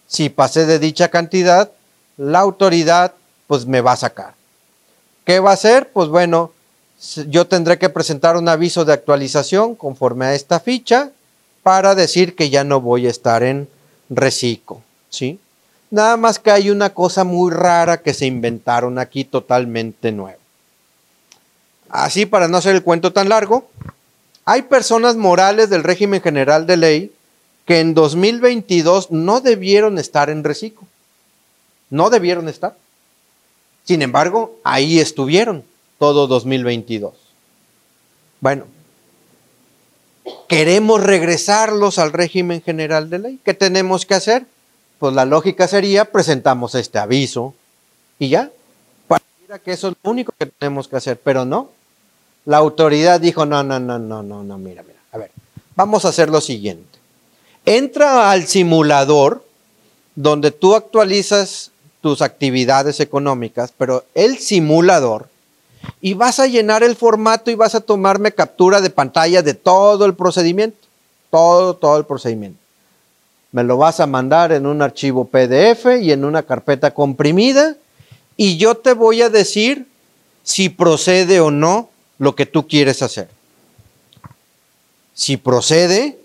Si 0.08 0.30
pasé 0.30 0.66
de 0.66 0.80
dicha 0.80 1.10
cantidad, 1.10 1.72
la 2.18 2.40
autoridad 2.40 3.14
pues 3.48 3.66
me 3.66 3.82
va 3.82 3.94
a 3.94 3.98
sacar. 3.98 4.36
¿Qué 5.26 5.40
va 5.40 5.52
a 5.52 5.56
hacer? 5.56 5.90
Pues 5.92 6.10
bueno, 6.10 6.52
yo 7.28 7.48
tendré 7.48 7.80
que 7.80 7.90
presentar 7.90 8.38
un 8.38 8.48
aviso 8.48 8.86
de 8.86 8.94
actualización 8.94 9.76
conforme 9.76 10.26
a 10.26 10.36
esta 10.36 10.60
ficha 10.60 11.10
para 11.64 11.96
decir 11.96 12.36
que 12.36 12.50
ya 12.52 12.64
no 12.64 12.80
voy 12.80 13.08
a 13.08 13.10
estar 13.10 13.42
en 13.42 13.68
reciclo, 14.10 14.82
¿sí? 15.10 15.40
Nada 15.90 16.16
más 16.18 16.38
que 16.40 16.52
hay 16.52 16.70
una 16.70 16.92
cosa 16.92 17.24
muy 17.24 17.52
rara 17.52 18.02
que 18.02 18.14
se 18.14 18.26
inventaron 18.26 19.00
aquí 19.00 19.26
totalmente 19.26 20.12
nueva. 20.12 20.38
Así, 21.90 22.26
para 22.26 22.48
no 22.48 22.58
hacer 22.58 22.76
el 22.76 22.84
cuento 22.84 23.14
tan 23.14 23.30
largo, 23.30 23.68
hay 24.46 24.62
personas 24.64 25.16
morales 25.16 25.70
del 25.70 25.84
régimen 25.84 26.22
general 26.22 26.68
de 26.68 26.78
ley 26.78 27.12
que 27.66 27.80
en 27.80 27.96
2022 27.96 29.10
no 29.10 29.42
debieron 29.42 29.98
estar 29.98 30.30
en 30.30 30.44
reciclo. 30.44 30.88
No 31.90 32.12
debieron 32.12 32.48
estar. 32.48 32.78
Sin 33.84 34.04
embargo, 34.04 34.60
ahí 34.64 35.00
estuvieron 35.00 35.64
todo 35.98 36.28
2022. 36.28 37.14
Bueno, 38.40 38.66
queremos 40.48 41.04
regresarlos 41.04 41.98
al 41.98 42.14
régimen 42.14 42.62
general 42.62 43.10
de 43.10 43.20
ley. 43.20 43.40
¿Qué 43.44 43.56
tenemos 43.56 44.06
que 44.06 44.14
hacer? 44.14 44.46
Pues 45.00 45.16
la 45.16 45.26
lógica 45.26 45.68
sería 45.68 46.06
presentamos 46.06 46.76
este 46.76 47.00
aviso 47.00 47.56
y 48.20 48.30
ya. 48.30 48.52
Pareciera 49.08 49.58
que 49.58 49.72
eso 49.72 49.88
es 49.90 49.96
lo 50.04 50.12
único 50.12 50.34
que 50.38 50.46
tenemos 50.46 50.88
que 50.88 50.98
hacer, 50.98 51.20
pero 51.20 51.46
no. 51.46 51.72
La 52.46 52.58
autoridad 52.58 53.20
dijo, 53.20 53.46
no, 53.46 53.64
no, 53.64 53.80
no, 53.80 53.98
no, 53.98 54.22
no, 54.22 54.44
no, 54.44 54.58
mira, 54.58 54.84
mira. 54.84 55.00
A 55.12 55.18
ver, 55.18 55.32
vamos 55.76 56.06
a 56.06 56.10
hacer 56.10 56.30
lo 56.30 56.42
siguiente. 56.42 57.00
Entra 57.66 58.30
al 58.30 58.48
simulador 58.48 59.44
donde 60.16 60.52
tú 60.52 60.76
actualizas 60.76 61.72
tus 62.02 62.22
actividades 62.22 63.00
económicas, 63.00 63.74
pero 63.76 64.06
el 64.14 64.38
simulador, 64.38 65.28
y 66.02 66.14
vas 66.14 66.40
a 66.40 66.48
llenar 66.48 66.84
el 66.84 66.96
formato 66.96 67.50
y 67.50 67.56
vas 67.56 67.74
a 67.74 67.82
tomarme 67.82 68.32
captura 68.32 68.82
de 68.82 68.90
pantalla 68.90 69.42
de 69.42 69.56
todo 69.56 70.06
el 70.06 70.14
procedimiento, 70.14 70.78
todo, 71.32 71.76
todo 71.76 71.98
el 71.98 72.06
procedimiento. 72.06 72.60
Me 73.52 73.64
lo 73.64 73.78
vas 73.78 74.00
a 74.00 74.08
mandar 74.08 74.52
en 74.52 74.66
un 74.66 74.82
archivo 74.82 75.26
PDF 75.26 76.00
y 76.02 76.12
en 76.12 76.26
una 76.26 76.44
carpeta 76.44 76.92
comprimida 76.94 77.76
y 78.38 78.58
yo 78.58 78.76
te 78.76 78.94
voy 78.94 79.22
a 79.22 79.30
decir 79.30 79.88
si 80.44 80.70
procede 80.70 81.40
o 81.40 81.52
no 81.52 81.90
lo 82.18 82.36
que 82.36 82.46
tú 82.46 82.68
quieres 82.68 83.02
hacer. 83.02 83.28
Si 85.14 85.38
procede, 85.38 86.18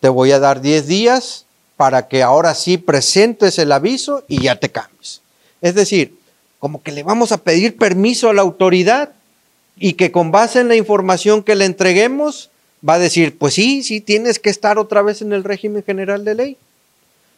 te 0.00 0.08
voy 0.08 0.32
a 0.32 0.38
dar 0.38 0.60
10 0.60 0.86
días 0.86 1.46
para 1.76 2.08
que 2.08 2.22
ahora 2.22 2.54
sí 2.54 2.78
presentes 2.78 3.58
el 3.58 3.72
aviso 3.72 4.24
y 4.28 4.42
ya 4.42 4.56
te 4.56 4.70
cambies. 4.70 5.20
Es 5.60 5.74
decir, 5.74 6.18
como 6.58 6.82
que 6.82 6.92
le 6.92 7.02
vamos 7.02 7.32
a 7.32 7.38
pedir 7.38 7.76
permiso 7.76 8.30
a 8.30 8.34
la 8.34 8.42
autoridad 8.42 9.12
y 9.78 9.94
que 9.94 10.10
con 10.10 10.32
base 10.32 10.60
en 10.60 10.68
la 10.68 10.76
información 10.76 11.42
que 11.42 11.54
le 11.54 11.66
entreguemos 11.66 12.50
va 12.86 12.94
a 12.94 12.98
decir, 12.98 13.36
pues 13.36 13.54
sí, 13.54 13.82
sí 13.82 14.00
tienes 14.00 14.38
que 14.38 14.50
estar 14.50 14.78
otra 14.78 15.02
vez 15.02 15.22
en 15.22 15.32
el 15.32 15.44
régimen 15.44 15.82
general 15.82 16.24
de 16.24 16.34
ley. 16.34 16.56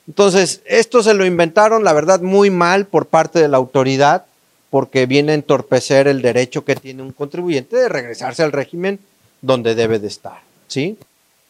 Entonces, 0.07 0.63
esto 0.65 1.03
se 1.03 1.15
lo 1.15 1.27
inventaron, 1.27 1.85
la 1.85 1.93
verdad, 1.93 2.21
muy 2.21 2.51
mal 2.51 2.87
por 2.87 3.07
parte 3.07 3.41
de 3.41 3.49
la 3.49 3.59
autoridad, 3.59 4.25
porque 4.71 5.07
viene 5.07 5.33
a 5.33 5.37
entorpecer 5.37 6.09
el 6.09 6.23
derecho 6.23 6.65
que 6.65 6.77
tiene 6.77 7.03
un 7.03 7.13
contribuyente 7.13 7.77
de 7.77 7.89
regresarse 7.89 8.43
al 8.43 8.53
régimen 8.53 9.01
donde 9.41 9.75
debe 9.75 9.99
de 9.99 10.09
estar. 10.09 10.41
¿Sí? 10.67 10.99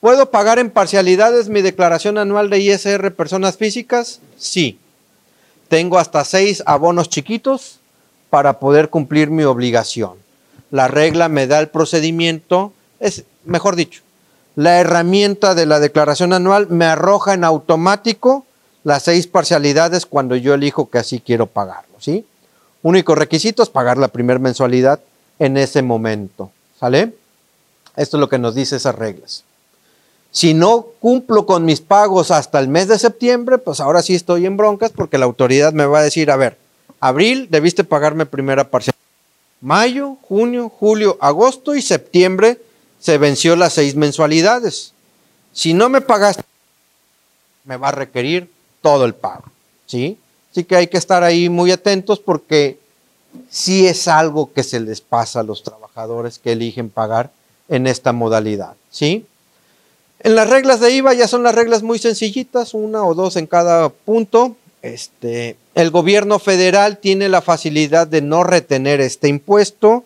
¿Puedo 0.01 0.31
pagar 0.31 0.59
en 0.59 0.71
parcialidades 0.71 1.49
mi 1.49 1.61
declaración 1.61 2.19
anual 2.19 2.51
de 2.51 2.61
ISR 2.61 3.13
personas 3.15 3.57
físicas? 3.57 4.21
Sí. 4.37 4.79
Tengo 5.69 5.99
hasta 5.99 6.25
seis 6.25 6.63
abonos 6.67 7.09
chiquitos 7.09 7.81
para 8.31 8.61
poder 8.61 8.91
cumplir 8.91 9.31
mi 9.31 9.43
obligación. 9.43 10.13
La 10.71 10.87
regla 10.87 11.29
me 11.29 11.47
da 11.47 11.59
el 11.59 11.69
procedimiento, 11.69 12.73
es 13.01 13.25
mejor 13.45 13.75
dicho, 13.75 14.03
la 14.55 14.79
herramienta 14.79 15.55
de 15.55 15.67
la 15.67 15.81
declaración 15.81 16.33
anual 16.33 16.69
me 16.69 16.85
arroja 16.85 17.35
en 17.35 17.45
automático 17.45 18.45
las 18.85 19.05
seis 19.05 19.27
parcialidades 19.27 20.07
cuando 20.07 20.37
yo 20.37 20.55
elijo 20.55 20.91
que 20.91 20.99
así 20.99 21.21
quiero 21.21 21.47
pagarlo, 21.47 21.95
¿sí? 21.99 22.25
Único 22.83 23.15
requisito 23.15 23.63
es 23.63 23.69
pagar 23.69 23.99
la 23.99 24.09
primera 24.09 24.39
mensualidad 24.39 25.01
en 25.39 25.57
ese 25.57 25.83
momento, 25.83 26.53
¿sale? 26.79 27.15
Esto 27.97 28.17
es 28.17 28.21
lo 28.21 28.29
que 28.29 28.39
nos 28.39 28.55
dice 28.55 28.77
esas 28.77 28.95
reglas. 28.95 29.45
Si 30.31 30.55
no 30.55 30.87
cumplo 31.01 31.47
con 31.47 31.65
mis 31.65 31.81
pagos 31.81 32.31
hasta 32.31 32.61
el 32.61 32.69
mes 32.69 32.87
de 32.87 32.99
septiembre, 32.99 33.59
pues 33.59 33.81
ahora 33.81 34.03
sí 34.03 34.15
estoy 34.15 34.47
en 34.47 34.57
broncas 34.57 34.93
porque 34.93 35.19
la 35.19 35.25
autoridad 35.25 35.73
me 35.73 35.87
va 35.87 36.01
a 36.01 36.03
decir, 36.03 36.31
a 36.31 36.37
ver, 36.37 36.59
abril 37.01 37.49
debiste 37.51 37.83
pagarme 37.83 38.27
primera 38.27 38.71
parcial. 38.71 38.95
Mayo, 39.61 40.17
junio, 40.23 40.69
julio, 40.69 41.19
agosto 41.21 41.75
y 41.75 41.83
septiembre 41.83 42.61
se 43.01 43.19
venció 43.19 43.57
las 43.57 43.73
seis 43.73 43.97
mensualidades. 43.97 44.93
Si 45.53 45.75
no 45.75 45.89
me 45.89 46.01
pagaste, 46.01 46.45
me 47.65 47.77
va 47.77 47.89
a 47.89 47.93
requerir 47.93 48.51
todo 48.81 49.05
el 49.05 49.15
pago. 49.15 49.45
¿Sí? 49.87 50.19
Así 50.51 50.65
que 50.65 50.77
hay 50.77 50.87
que 50.87 50.97
estar 50.97 51.23
ahí 51.23 51.49
muy 51.49 51.71
atentos 51.71 52.19
porque 52.19 52.79
sí 53.51 53.87
es 53.87 54.09
algo 54.09 54.53
que 54.53 54.63
se 54.63 54.81
les 54.81 55.01
pasa 55.01 55.41
a 55.41 55.43
los 55.45 55.63
trabajadores 55.63 56.39
que 56.39 56.53
eligen 56.53 56.91
pagar 56.91 57.31
en 57.69 57.87
esta 57.87 58.13
modalidad. 58.13 58.75
¿Sí? 58.91 59.27
En 60.21 60.35
las 60.35 60.51
reglas 60.51 60.81
de 60.81 60.91
IVA 60.91 61.15
ya 61.15 61.29
son 61.29 61.43
las 61.43 61.55
reglas 61.55 61.83
muy 61.83 61.99
sencillitas, 61.99 62.75
una 62.75 63.05
o 63.05 63.15
dos 63.15 63.37
en 63.37 63.47
cada 63.47 63.89
punto. 63.89 64.57
Este, 64.83 65.57
el 65.75 65.91
gobierno 65.91 66.39
federal 66.39 66.99
tiene 66.99 67.29
la 67.29 67.43
facilidad 67.43 68.07
de 68.07 68.23
no 68.23 68.43
retener 68.43 69.01
este 69.01 69.29
impuesto 69.29 70.05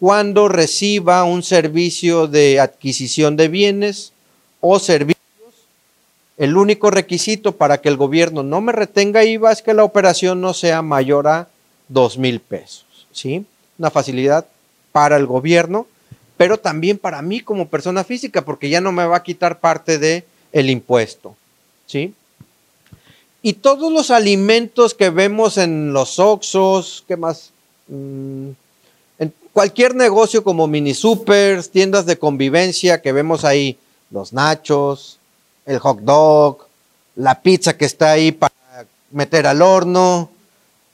cuando 0.00 0.48
reciba 0.48 1.24
un 1.24 1.42
servicio 1.42 2.26
de 2.26 2.60
adquisición 2.60 3.36
de 3.36 3.48
bienes 3.48 4.12
o 4.60 4.78
servicios. 4.78 5.13
El 6.36 6.56
único 6.56 6.90
requisito 6.90 7.56
para 7.56 7.80
que 7.80 7.88
el 7.88 7.96
gobierno 7.96 8.42
no 8.42 8.60
me 8.60 8.72
retenga 8.72 9.24
IVA 9.24 9.52
es 9.52 9.62
que 9.62 9.74
la 9.74 9.84
operación 9.84 10.40
no 10.40 10.54
sea 10.54 10.82
mayor 10.82 11.28
a 11.28 11.48
dos 11.88 12.18
mil 12.18 12.40
pesos. 12.40 13.06
¿sí? 13.12 13.46
Una 13.78 13.90
facilidad 13.90 14.46
para 14.92 15.16
el 15.16 15.26
gobierno 15.26 15.86
pero 16.36 16.58
también 16.58 16.98
para 16.98 17.22
mí 17.22 17.40
como 17.40 17.68
persona 17.68 18.04
física, 18.04 18.44
porque 18.44 18.68
ya 18.68 18.80
no 18.80 18.92
me 18.92 19.06
va 19.06 19.16
a 19.16 19.22
quitar 19.22 19.60
parte 19.60 19.98
de 19.98 20.24
el 20.52 20.70
impuesto, 20.70 21.36
¿sí? 21.86 22.14
Y 23.42 23.54
todos 23.54 23.92
los 23.92 24.10
alimentos 24.10 24.94
que 24.94 25.10
vemos 25.10 25.58
en 25.58 25.92
los 25.92 26.18
Oxos, 26.18 27.04
¿qué 27.06 27.16
más? 27.16 27.50
Mm, 27.88 28.50
en 29.18 29.34
cualquier 29.52 29.94
negocio 29.94 30.42
como 30.42 30.66
mini 30.66 30.94
supers, 30.94 31.70
tiendas 31.70 32.06
de 32.06 32.18
convivencia 32.18 33.02
que 33.02 33.12
vemos 33.12 33.44
ahí, 33.44 33.78
los 34.10 34.32
nachos, 34.32 35.18
el 35.66 35.78
hot 35.78 36.00
dog, 36.00 36.66
la 37.16 37.40
pizza 37.40 37.76
que 37.76 37.84
está 37.84 38.12
ahí 38.12 38.32
para 38.32 38.54
meter 39.10 39.46
al 39.46 39.62
horno, 39.62 40.30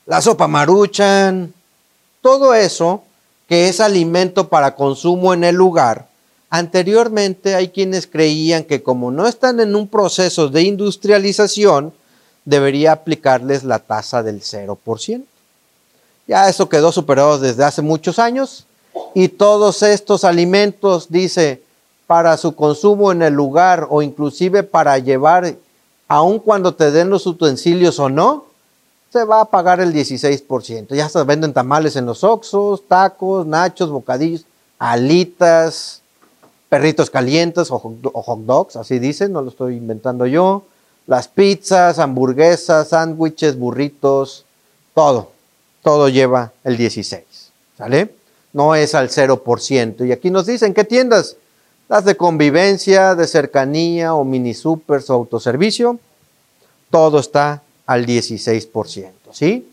la 0.05 0.21
sopa 0.21 0.47
maruchan, 0.47 1.53
todo 2.21 2.53
eso 2.53 3.03
que 3.47 3.67
es 3.67 3.79
alimento 3.79 4.47
para 4.47 4.75
consumo 4.75 5.33
en 5.33 5.43
el 5.43 5.55
lugar, 5.55 6.07
anteriormente 6.49 7.55
hay 7.55 7.69
quienes 7.69 8.07
creían 8.07 8.63
que 8.63 8.81
como 8.81 9.11
no 9.11 9.27
están 9.27 9.59
en 9.59 9.75
un 9.75 9.87
proceso 9.87 10.47
de 10.47 10.61
industrialización, 10.61 11.93
debería 12.45 12.93
aplicarles 12.93 13.63
la 13.63 13.79
tasa 13.79 14.23
del 14.23 14.41
0%. 14.41 15.23
Ya 16.27 16.47
eso 16.47 16.69
quedó 16.69 16.91
superado 16.91 17.39
desde 17.39 17.63
hace 17.63 17.81
muchos 17.81 18.19
años 18.19 18.65
y 19.13 19.27
todos 19.27 19.83
estos 19.83 20.23
alimentos, 20.23 21.07
dice, 21.09 21.61
para 22.11 22.35
su 22.35 22.57
consumo 22.57 23.13
en 23.13 23.21
el 23.21 23.33
lugar 23.33 23.87
o 23.89 24.01
inclusive 24.01 24.63
para 24.63 24.97
llevar, 24.97 25.55
aun 26.09 26.39
cuando 26.39 26.75
te 26.75 26.91
den 26.91 27.09
los 27.09 27.25
utensilios 27.25 27.99
o 27.99 28.09
no, 28.09 28.47
se 29.13 29.23
va 29.23 29.39
a 29.39 29.45
pagar 29.45 29.79
el 29.79 29.93
16%. 29.93 30.93
Ya 30.93 31.07
se 31.07 31.23
venden 31.23 31.53
tamales 31.53 31.95
en 31.95 32.05
los 32.05 32.25
Oxos, 32.25 32.85
tacos, 32.85 33.47
nachos, 33.47 33.89
bocadillos, 33.89 34.43
alitas, 34.77 36.01
perritos 36.67 37.09
calientes 37.09 37.71
o 37.71 37.79
hot 37.79 38.39
dogs, 38.39 38.75
así 38.75 38.99
dicen, 38.99 39.31
no 39.31 39.41
lo 39.41 39.47
estoy 39.47 39.77
inventando 39.77 40.25
yo. 40.25 40.65
Las 41.07 41.29
pizzas, 41.29 41.97
hamburguesas, 41.97 42.89
sándwiches, 42.89 43.57
burritos, 43.57 44.43
todo, 44.93 45.31
todo 45.81 46.09
lleva 46.09 46.51
el 46.65 46.75
16, 46.75 47.23
¿sale? 47.77 48.13
No 48.51 48.75
es 48.75 48.95
al 48.95 49.07
0%. 49.07 50.05
Y 50.05 50.11
aquí 50.11 50.29
nos 50.29 50.45
dicen, 50.45 50.73
¿qué 50.73 50.83
tiendas? 50.83 51.37
Las 51.91 52.05
de 52.05 52.15
convivencia, 52.15 53.15
de 53.15 53.27
cercanía 53.27 54.13
o 54.13 54.23
mini 54.23 54.53
supers 54.53 55.09
o 55.09 55.13
autoservicio, 55.13 55.99
todo 56.89 57.19
está 57.19 57.63
al 57.85 58.05
16%, 58.05 59.11
¿sí? 59.33 59.67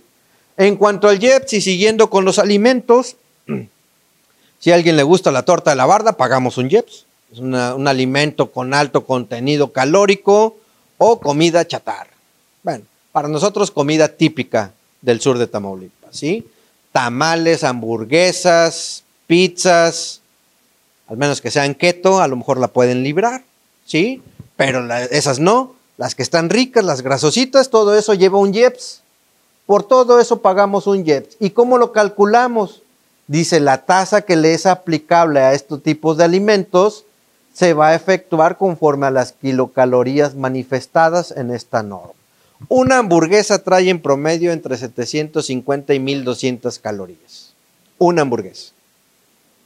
En 0.57 0.75
cuanto 0.75 1.09
al 1.09 1.21
JEPS 1.21 1.53
y 1.53 1.61
siguiendo 1.61 2.11
con 2.11 2.25
los 2.25 2.41
alimentos, 2.41 3.15
si 4.59 4.73
a 4.73 4.75
alguien 4.75 4.97
le 4.97 5.05
gusta 5.05 5.31
la 5.31 5.45
torta 5.45 5.71
de 5.71 5.77
la 5.77 5.87
barda, 5.87 6.17
pagamos 6.17 6.59
un 6.59 6.69
JEPS. 6.69 7.07
Es 7.35 7.39
un 7.39 7.55
alimento 7.55 8.51
con 8.51 8.75
alto 8.75 9.05
contenido 9.07 9.73
calórico 9.73 10.57
o 10.97 11.21
comida 11.21 11.69
chatarra. 11.69 12.11
Bueno, 12.65 12.85
para 13.13 13.29
nosotros 13.29 13.71
comida 13.71 14.09
típica 14.09 14.73
del 15.03 15.21
sur 15.21 15.39
de 15.39 15.47
Tamaulipas, 15.47 16.17
¿sí? 16.17 16.45
Tamales, 16.91 17.63
hamburguesas, 17.63 19.05
pizzas, 19.29 20.21
al 21.09 21.17
menos 21.17 21.41
que 21.41 21.51
sean 21.51 21.75
keto, 21.75 22.21
a 22.21 22.29
lo 22.29 22.37
mejor 22.37 22.59
la 22.59 22.69
pueden 22.69 23.03
librar, 23.03 23.43
¿sí? 23.87 24.23
Pero 24.57 24.87
esas 25.11 25.39
no. 25.39 25.75
Las 25.97 26.15
que 26.15 26.23
están 26.23 26.51
ricas, 26.51 26.85
las 26.85 27.03
grasositas, 27.03 27.71
todo 27.71 27.99
eso 27.99 28.15
lleva 28.15 28.39
un 28.39 28.55
IEPS. 28.55 29.03
Por 29.67 29.83
todo 29.83 30.21
eso 30.21 30.41
pagamos 30.41 30.87
un 30.87 31.05
IEPS. 31.05 31.37
¿Y 31.41 31.51
cómo 31.51 31.79
lo 31.79 31.93
calculamos? 31.93 32.83
Dice, 33.27 33.59
la 33.61 33.85
tasa 33.85 34.23
que 34.23 34.37
le 34.37 34.55
es 34.55 34.67
aplicable 34.67 35.41
a 35.41 35.55
estos 35.55 35.83
tipos 35.83 36.17
de 36.17 36.25
alimentos 36.25 37.05
se 37.53 37.75
va 37.75 37.89
a 37.89 37.95
efectuar 37.95 38.57
conforme 38.57 39.07
a 39.07 39.11
las 39.11 39.33
kilocalorías 39.33 40.35
manifestadas 40.37 41.33
en 41.33 41.51
esta 41.51 41.83
norma. 41.83 42.13
Una 42.69 42.99
hamburguesa 42.99 43.63
trae 43.63 43.89
en 43.91 44.01
promedio 44.01 44.53
entre 44.53 44.77
750 44.77 45.95
y 45.95 46.01
1200 46.01 46.79
calorías. 46.79 47.55
Una 47.99 48.23
hamburguesa. 48.23 48.73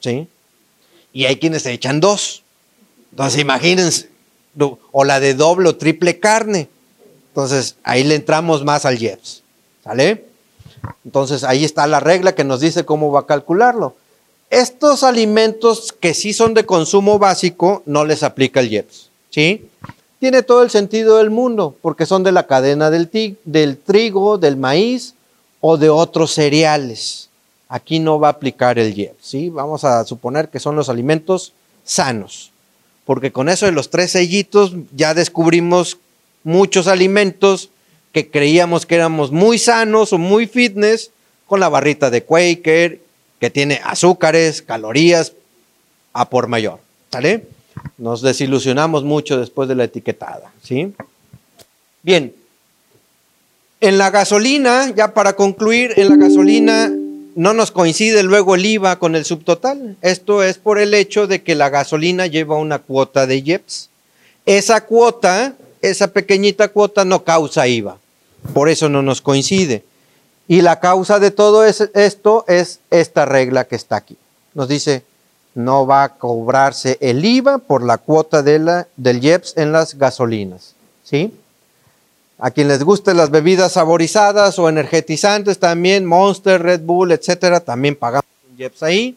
¿Sí? 0.00 0.28
Y 1.12 1.26
hay 1.26 1.36
quienes 1.36 1.62
se 1.62 1.72
echan 1.72 2.00
dos. 2.00 2.42
Entonces 3.10 3.40
imagínense, 3.40 4.08
o 4.90 5.04
la 5.04 5.20
de 5.20 5.34
doble 5.34 5.68
o 5.68 5.76
triple 5.76 6.18
carne. 6.18 6.68
Entonces 7.28 7.76
ahí 7.82 8.04
le 8.04 8.14
entramos 8.14 8.64
más 8.64 8.84
al 8.84 9.00
IEPS. 9.00 9.42
¿Sale? 9.84 10.24
Entonces 11.04 11.44
ahí 11.44 11.64
está 11.64 11.86
la 11.86 12.00
regla 12.00 12.34
que 12.34 12.44
nos 12.44 12.60
dice 12.60 12.84
cómo 12.84 13.10
va 13.10 13.20
a 13.20 13.26
calcularlo. 13.26 13.96
Estos 14.50 15.02
alimentos 15.02 15.92
que 15.92 16.12
sí 16.12 16.32
son 16.32 16.52
de 16.54 16.66
consumo 16.66 17.18
básico, 17.18 17.82
no 17.86 18.04
les 18.04 18.22
aplica 18.22 18.60
el 18.60 18.70
IEPS. 18.70 19.08
¿Sí? 19.30 19.66
Tiene 20.18 20.42
todo 20.42 20.62
el 20.62 20.70
sentido 20.70 21.16
del 21.16 21.30
mundo, 21.30 21.74
porque 21.80 22.06
son 22.06 22.22
de 22.22 22.32
la 22.32 22.46
cadena 22.46 22.90
del, 22.90 23.10
del 23.44 23.78
trigo, 23.78 24.38
del 24.38 24.56
maíz 24.56 25.14
o 25.60 25.78
de 25.78 25.88
otros 25.88 26.32
cereales. 26.32 27.28
Aquí 27.72 27.98
no 27.98 28.20
va 28.20 28.28
a 28.28 28.32
aplicar 28.32 28.78
el 28.78 28.96
IEPS. 28.96 29.16
¿sí? 29.20 29.48
Vamos 29.48 29.84
a 29.84 30.04
suponer 30.04 30.48
que 30.48 30.60
son 30.60 30.76
los 30.76 30.88
alimentos 30.88 31.52
sanos 31.84 32.52
porque 33.04 33.32
con 33.32 33.48
eso 33.48 33.66
de 33.66 33.72
los 33.72 33.90
tres 33.90 34.12
sellitos 34.12 34.74
ya 34.94 35.14
descubrimos 35.14 35.98
muchos 36.44 36.86
alimentos 36.86 37.70
que 38.12 38.30
creíamos 38.30 38.86
que 38.86 38.94
éramos 38.94 39.32
muy 39.32 39.58
sanos 39.58 40.12
o 40.12 40.18
muy 40.18 40.46
fitness 40.46 41.10
con 41.46 41.60
la 41.60 41.68
barrita 41.68 42.10
de 42.10 42.24
Quaker, 42.24 43.00
que 43.40 43.50
tiene 43.50 43.80
azúcares, 43.84 44.62
calorías 44.62 45.32
a 46.12 46.28
por 46.30 46.46
mayor. 46.46 46.78
¿Sale? 47.10 47.46
Nos 47.98 48.22
desilusionamos 48.22 49.02
mucho 49.02 49.38
después 49.38 49.68
de 49.68 49.74
la 49.74 49.84
etiquetada. 49.84 50.52
¿sí? 50.62 50.94
Bien. 52.02 52.34
En 53.80 53.98
la 53.98 54.10
gasolina, 54.10 54.92
ya 54.94 55.12
para 55.12 55.34
concluir, 55.34 55.92
en 55.96 56.08
la 56.08 56.16
gasolina 56.16 56.92
no 57.34 57.54
nos 57.54 57.70
coincide 57.70 58.22
luego 58.22 58.54
el 58.54 58.66
IVA 58.66 58.98
con 58.98 59.16
el 59.16 59.24
subtotal. 59.24 59.96
Esto 60.02 60.42
es 60.42 60.58
por 60.58 60.78
el 60.78 60.94
hecho 60.94 61.26
de 61.26 61.42
que 61.42 61.54
la 61.54 61.70
gasolina 61.70 62.26
lleva 62.26 62.56
una 62.56 62.78
cuota 62.78 63.26
de 63.26 63.38
IEPS. 63.38 63.88
Esa 64.46 64.84
cuota, 64.84 65.54
esa 65.80 66.08
pequeñita 66.08 66.68
cuota 66.68 67.04
no 67.04 67.24
causa 67.24 67.66
IVA. 67.66 67.98
Por 68.54 68.68
eso 68.68 68.88
no 68.88 69.02
nos 69.02 69.20
coincide. 69.20 69.84
Y 70.48 70.60
la 70.62 70.80
causa 70.80 71.18
de 71.18 71.30
todo 71.30 71.64
esto 71.64 72.44
es 72.48 72.80
esta 72.90 73.24
regla 73.24 73.64
que 73.64 73.76
está 73.76 73.96
aquí. 73.96 74.16
Nos 74.54 74.68
dice, 74.68 75.04
no 75.54 75.86
va 75.86 76.04
a 76.04 76.14
cobrarse 76.16 76.98
el 77.00 77.24
IVA 77.24 77.58
por 77.58 77.84
la 77.84 77.98
cuota 77.98 78.42
de 78.42 78.58
la, 78.58 78.88
del 78.96 79.24
IEPS 79.24 79.56
en 79.56 79.72
las 79.72 79.96
gasolinas. 79.96 80.74
¿Sí? 81.04 81.32
A 82.44 82.50
quien 82.50 82.66
les 82.66 82.82
gusten 82.82 83.16
las 83.16 83.30
bebidas 83.30 83.74
saborizadas 83.74 84.58
o 84.58 84.68
energetizantes 84.68 85.60
también, 85.60 86.04
Monster, 86.04 86.60
Red 86.60 86.80
Bull, 86.80 87.12
etcétera, 87.12 87.60
también 87.60 87.94
pagamos 87.94 88.26
un 88.50 88.58
IEPS 88.58 88.82
ahí. 88.82 89.16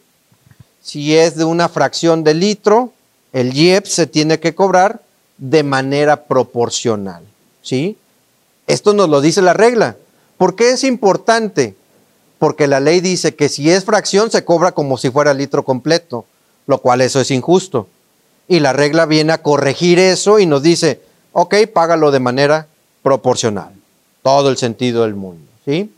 Si 0.84 1.18
es 1.18 1.36
de 1.36 1.44
una 1.44 1.68
fracción 1.68 2.24
de 2.24 2.36
litro, 2.36 2.94
el 3.34 3.58
IEPS 3.58 3.90
se 3.92 4.06
tiene 4.06 4.40
que 4.40 4.54
cobrar 4.54 5.02
de 5.40 5.64
manera 5.64 6.26
proporcional. 6.26 7.24
¿Sí? 7.64 7.98
Esto 8.68 8.94
nos 8.94 9.10
lo 9.10 9.22
dice 9.22 9.42
la 9.42 9.54
regla. 9.54 9.98
¿Por 10.38 10.56
qué 10.56 10.70
es 10.70 10.84
importante? 10.84 11.74
Porque 12.38 12.68
la 12.68 12.80
ley 12.80 13.00
dice 13.00 13.34
que 13.34 13.50
si 13.50 13.72
es 13.72 13.86
fracción 13.86 14.30
se 14.30 14.46
cobra 14.46 14.74
como 14.74 15.00
si 15.00 15.10
fuera 15.10 15.34
litro 15.34 15.66
completo, 15.66 16.26
lo 16.68 16.78
cual 16.78 17.02
eso 17.02 17.20
es 17.20 17.32
injusto. 17.32 17.88
Y 18.48 18.60
la 18.60 18.72
regla 18.72 19.08
viene 19.08 19.34
a 19.34 19.42
corregir 19.42 19.98
eso 19.98 20.38
y 20.38 20.46
nos 20.46 20.62
dice, 20.62 21.02
ok, 21.32 21.56
págalo 21.74 22.12
de 22.12 22.20
manera 22.20 22.68
proporcional. 23.06 23.72
Todo 24.24 24.50
el 24.50 24.58
sentido 24.58 25.04
del 25.04 25.14
mundo. 25.14 25.46
¿sí? 25.64 25.94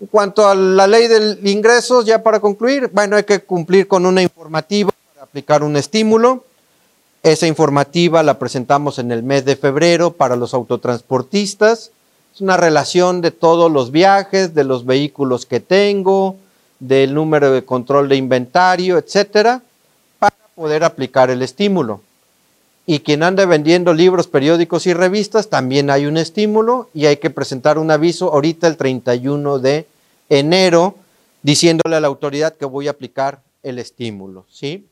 En 0.00 0.06
cuanto 0.06 0.46
a 0.46 0.54
la 0.54 0.86
ley 0.86 1.08
de 1.08 1.50
ingresos, 1.50 2.06
ya 2.06 2.22
para 2.22 2.38
concluir, 2.38 2.88
bueno, 2.92 3.16
hay 3.16 3.24
que 3.24 3.40
cumplir 3.40 3.88
con 3.88 4.06
una 4.06 4.22
informativa 4.22 4.92
para 5.12 5.24
aplicar 5.24 5.64
un 5.64 5.76
estímulo. 5.76 6.44
Esa 7.24 7.48
informativa 7.48 8.22
la 8.22 8.38
presentamos 8.38 9.00
en 9.00 9.10
el 9.10 9.24
mes 9.24 9.44
de 9.44 9.56
febrero 9.56 10.12
para 10.12 10.36
los 10.36 10.54
autotransportistas. 10.54 11.90
Es 12.32 12.40
una 12.40 12.56
relación 12.56 13.22
de 13.22 13.32
todos 13.32 13.68
los 13.68 13.90
viajes, 13.90 14.54
de 14.54 14.62
los 14.62 14.86
vehículos 14.86 15.46
que 15.46 15.58
tengo, 15.58 16.36
del 16.78 17.12
número 17.12 17.50
de 17.50 17.64
control 17.64 18.08
de 18.08 18.14
inventario, 18.14 18.98
etcétera, 18.98 19.62
para 20.20 20.36
poder 20.54 20.84
aplicar 20.84 21.28
el 21.28 21.42
estímulo. 21.42 22.02
Y 22.92 23.02
quien 23.02 23.22
anda 23.22 23.46
vendiendo 23.46 23.94
libros, 23.94 24.26
periódicos 24.26 24.84
y 24.88 24.94
revistas, 24.94 25.48
también 25.48 25.90
hay 25.90 26.06
un 26.06 26.16
estímulo 26.16 26.90
y 26.92 27.06
hay 27.06 27.18
que 27.18 27.30
presentar 27.30 27.78
un 27.78 27.92
aviso 27.92 28.32
ahorita 28.32 28.66
el 28.66 28.76
31 28.76 29.60
de 29.60 29.86
enero 30.28 30.96
diciéndole 31.40 31.94
a 31.94 32.00
la 32.00 32.08
autoridad 32.08 32.56
que 32.56 32.64
voy 32.64 32.88
a 32.88 32.90
aplicar 32.90 33.44
el 33.62 33.78
estímulo, 33.78 34.44
¿sí? 34.50 34.88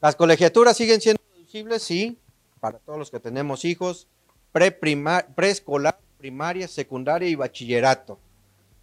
Las 0.00 0.14
colegiaturas 0.14 0.76
siguen 0.76 1.00
siendo 1.00 1.20
deducibles, 1.34 1.82
sí, 1.82 2.16
para 2.60 2.78
todos 2.78 2.96
los 2.96 3.10
que 3.10 3.18
tenemos 3.18 3.64
hijos, 3.64 4.06
preescolar, 4.52 5.98
primaria, 6.16 6.68
secundaria 6.68 7.28
y 7.28 7.34
bachillerato. 7.34 8.20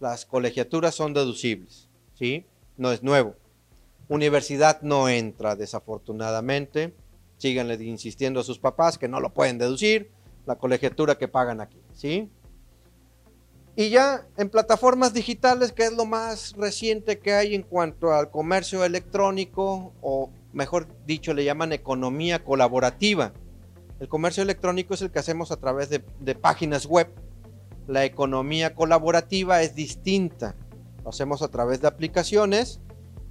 Las 0.00 0.26
colegiaturas 0.26 0.94
son 0.94 1.14
deducibles, 1.14 1.88
¿sí? 2.18 2.44
No 2.76 2.92
es 2.92 3.02
nuevo. 3.02 3.36
Universidad 4.10 4.82
no 4.82 5.08
entra, 5.08 5.56
desafortunadamente 5.56 6.92
síganle 7.42 7.74
insistiendo 7.82 8.38
a 8.38 8.44
sus 8.44 8.60
papás 8.60 8.98
que 8.98 9.08
no 9.08 9.18
lo 9.18 9.34
pueden 9.34 9.58
deducir, 9.58 10.12
la 10.46 10.54
colegiatura 10.54 11.18
que 11.18 11.26
pagan 11.26 11.60
aquí, 11.60 11.82
¿sí? 11.92 12.30
Y 13.74 13.90
ya 13.90 14.28
en 14.36 14.48
plataformas 14.48 15.12
digitales, 15.12 15.72
que 15.72 15.86
es 15.86 15.92
lo 15.92 16.04
más 16.04 16.52
reciente 16.56 17.18
que 17.18 17.32
hay 17.32 17.56
en 17.56 17.64
cuanto 17.64 18.12
al 18.12 18.30
comercio 18.30 18.84
electrónico, 18.84 19.92
o 20.02 20.30
mejor 20.52 20.86
dicho, 21.04 21.34
le 21.34 21.44
llaman 21.44 21.72
economía 21.72 22.44
colaborativa. 22.44 23.32
El 23.98 24.06
comercio 24.06 24.44
electrónico 24.44 24.94
es 24.94 25.02
el 25.02 25.10
que 25.10 25.18
hacemos 25.18 25.50
a 25.50 25.56
través 25.56 25.90
de, 25.90 26.04
de 26.20 26.34
páginas 26.36 26.86
web. 26.86 27.08
La 27.88 28.04
economía 28.04 28.76
colaborativa 28.76 29.62
es 29.62 29.74
distinta. 29.74 30.54
Lo 31.02 31.10
hacemos 31.10 31.42
a 31.42 31.48
través 31.48 31.80
de 31.80 31.88
aplicaciones 31.88 32.80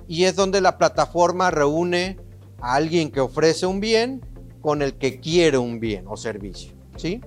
y 0.06 0.26
es 0.26 0.36
donde 0.36 0.60
la 0.60 0.78
plataforma 0.78 1.50
reúne 1.52 2.18
a 2.62 2.76
alguien 2.76 3.12
que 3.12 3.20
ofrece 3.20 3.66
un 3.66 3.80
bien 3.80 4.22
con 4.62 4.82
el 4.82 4.94
que 4.94 5.20
quiere 5.20 5.58
un 5.58 5.80
bien 5.80 6.06
o 6.08 6.16
servicio, 6.16 6.74
¿sí? 6.96 7.22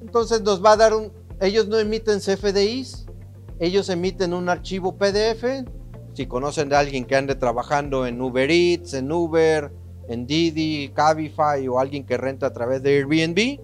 Entonces 0.00 0.42
nos 0.42 0.64
va 0.64 0.72
a 0.72 0.76
dar 0.76 0.94
un, 0.94 1.12
ellos 1.40 1.68
no 1.68 1.78
emiten 1.78 2.20
CFDIs, 2.20 3.06
ellos 3.58 3.88
emiten 3.88 4.32
un 4.32 4.48
archivo 4.48 4.96
PDF, 4.96 5.44
si 6.14 6.26
conocen 6.26 6.68
de 6.68 6.76
alguien 6.76 7.04
que 7.04 7.16
ande 7.16 7.34
trabajando 7.34 8.06
en 8.06 8.20
Uber 8.20 8.50
Eats, 8.50 8.94
en 8.94 9.10
Uber, 9.10 9.72
en 10.08 10.26
Didi, 10.26 10.90
Cabify 10.94 11.66
o 11.68 11.78
alguien 11.78 12.06
que 12.06 12.16
renta 12.16 12.46
a 12.46 12.52
través 12.52 12.82
de 12.82 12.96
Airbnb, 12.96 13.60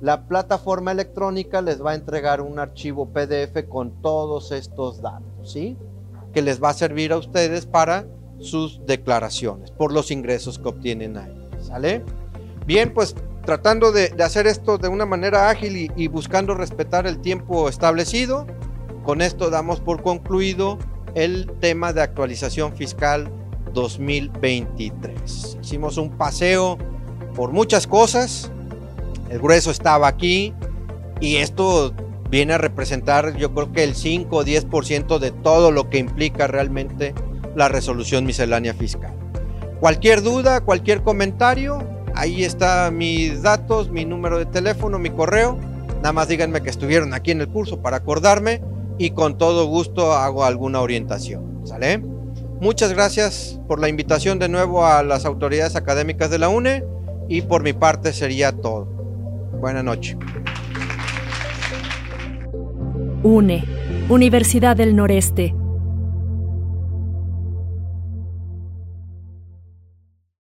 la 0.00 0.26
plataforma 0.26 0.92
electrónica 0.92 1.62
les 1.62 1.84
va 1.84 1.92
a 1.92 1.94
entregar 1.94 2.40
un 2.40 2.58
archivo 2.58 3.12
PDF 3.12 3.68
con 3.68 4.02
todos 4.02 4.52
estos 4.52 5.00
datos, 5.00 5.52
¿sí? 5.52 5.76
Que 6.32 6.42
les 6.42 6.62
va 6.62 6.70
a 6.70 6.74
servir 6.74 7.12
a 7.12 7.18
ustedes 7.18 7.66
para 7.66 8.06
sus 8.40 8.84
declaraciones 8.86 9.70
por 9.70 9.92
los 9.92 10.10
ingresos 10.10 10.58
que 10.58 10.68
obtienen 10.68 11.16
ahí. 11.16 11.32
¿Sale? 11.60 12.04
Bien, 12.66 12.92
pues 12.92 13.14
tratando 13.44 13.92
de, 13.92 14.14
hacer 14.22 14.46
esto 14.46 14.78
de 14.78 14.88
una 14.88 15.06
manera 15.06 15.48
ágil 15.48 15.76
y, 15.76 15.90
y, 15.96 16.08
buscando 16.08 16.54
respetar 16.54 17.06
el 17.06 17.20
tiempo 17.20 17.68
establecido, 17.68 18.46
con 19.04 19.22
esto 19.22 19.50
damos 19.50 19.80
por 19.80 20.02
concluido 20.02 20.78
el 21.14 21.50
tema 21.60 21.92
de 21.92 22.02
actualización 22.02 22.76
fiscal 22.76 23.30
2023. 23.72 25.58
Hicimos 25.62 25.96
un 25.96 26.10
paseo 26.10 26.76
por 27.34 27.52
muchas 27.52 27.86
cosas, 27.86 28.50
el 29.30 29.38
grueso 29.38 29.70
estaba 29.70 30.08
aquí 30.08 30.52
y 31.20 31.36
esto 31.36 31.94
viene 32.30 32.54
a 32.54 32.58
representar 32.58 33.36
yo 33.36 33.54
creo 33.54 33.72
que 33.72 33.84
el 33.84 33.94
5 33.94 34.36
o 34.36 34.44
10% 34.44 35.18
de 35.18 35.30
todo 35.30 35.70
lo 35.70 35.88
que 35.88 35.98
implica 35.98 36.46
realmente 36.46 37.14
la 37.56 37.68
resolución 37.68 38.24
miscelánea 38.24 38.74
fiscal. 38.74 39.14
Cualquier 39.80 40.22
duda, 40.22 40.60
cualquier 40.60 41.02
comentario, 41.02 41.78
ahí 42.14 42.44
está 42.44 42.90
mis 42.92 43.42
datos, 43.42 43.90
mi 43.90 44.04
número 44.04 44.38
de 44.38 44.46
teléfono, 44.46 44.98
mi 44.98 45.10
correo. 45.10 45.58
Nada 45.96 46.12
más 46.12 46.28
díganme 46.28 46.62
que 46.62 46.70
estuvieron 46.70 47.14
aquí 47.14 47.30
en 47.30 47.40
el 47.40 47.48
curso 47.48 47.80
para 47.80 47.96
acordarme 47.98 48.62
y 48.98 49.10
con 49.10 49.38
todo 49.38 49.66
gusto 49.66 50.12
hago 50.12 50.44
alguna 50.44 50.80
orientación. 50.80 51.62
¿Sale? 51.64 51.98
Muchas 52.60 52.92
gracias 52.92 53.60
por 53.66 53.80
la 53.80 53.88
invitación 53.88 54.38
de 54.38 54.48
nuevo 54.48 54.86
a 54.86 55.02
las 55.02 55.24
autoridades 55.24 55.76
académicas 55.76 56.30
de 56.30 56.38
la 56.38 56.48
UNE 56.48 56.84
y 57.28 57.42
por 57.42 57.62
mi 57.62 57.72
parte 57.72 58.12
sería 58.12 58.52
todo. 58.52 58.84
Buenas 59.60 59.84
noches. 59.84 60.16
UNE, 63.22 63.64
Universidad 64.08 64.76
del 64.76 64.94
Noreste 64.94 65.54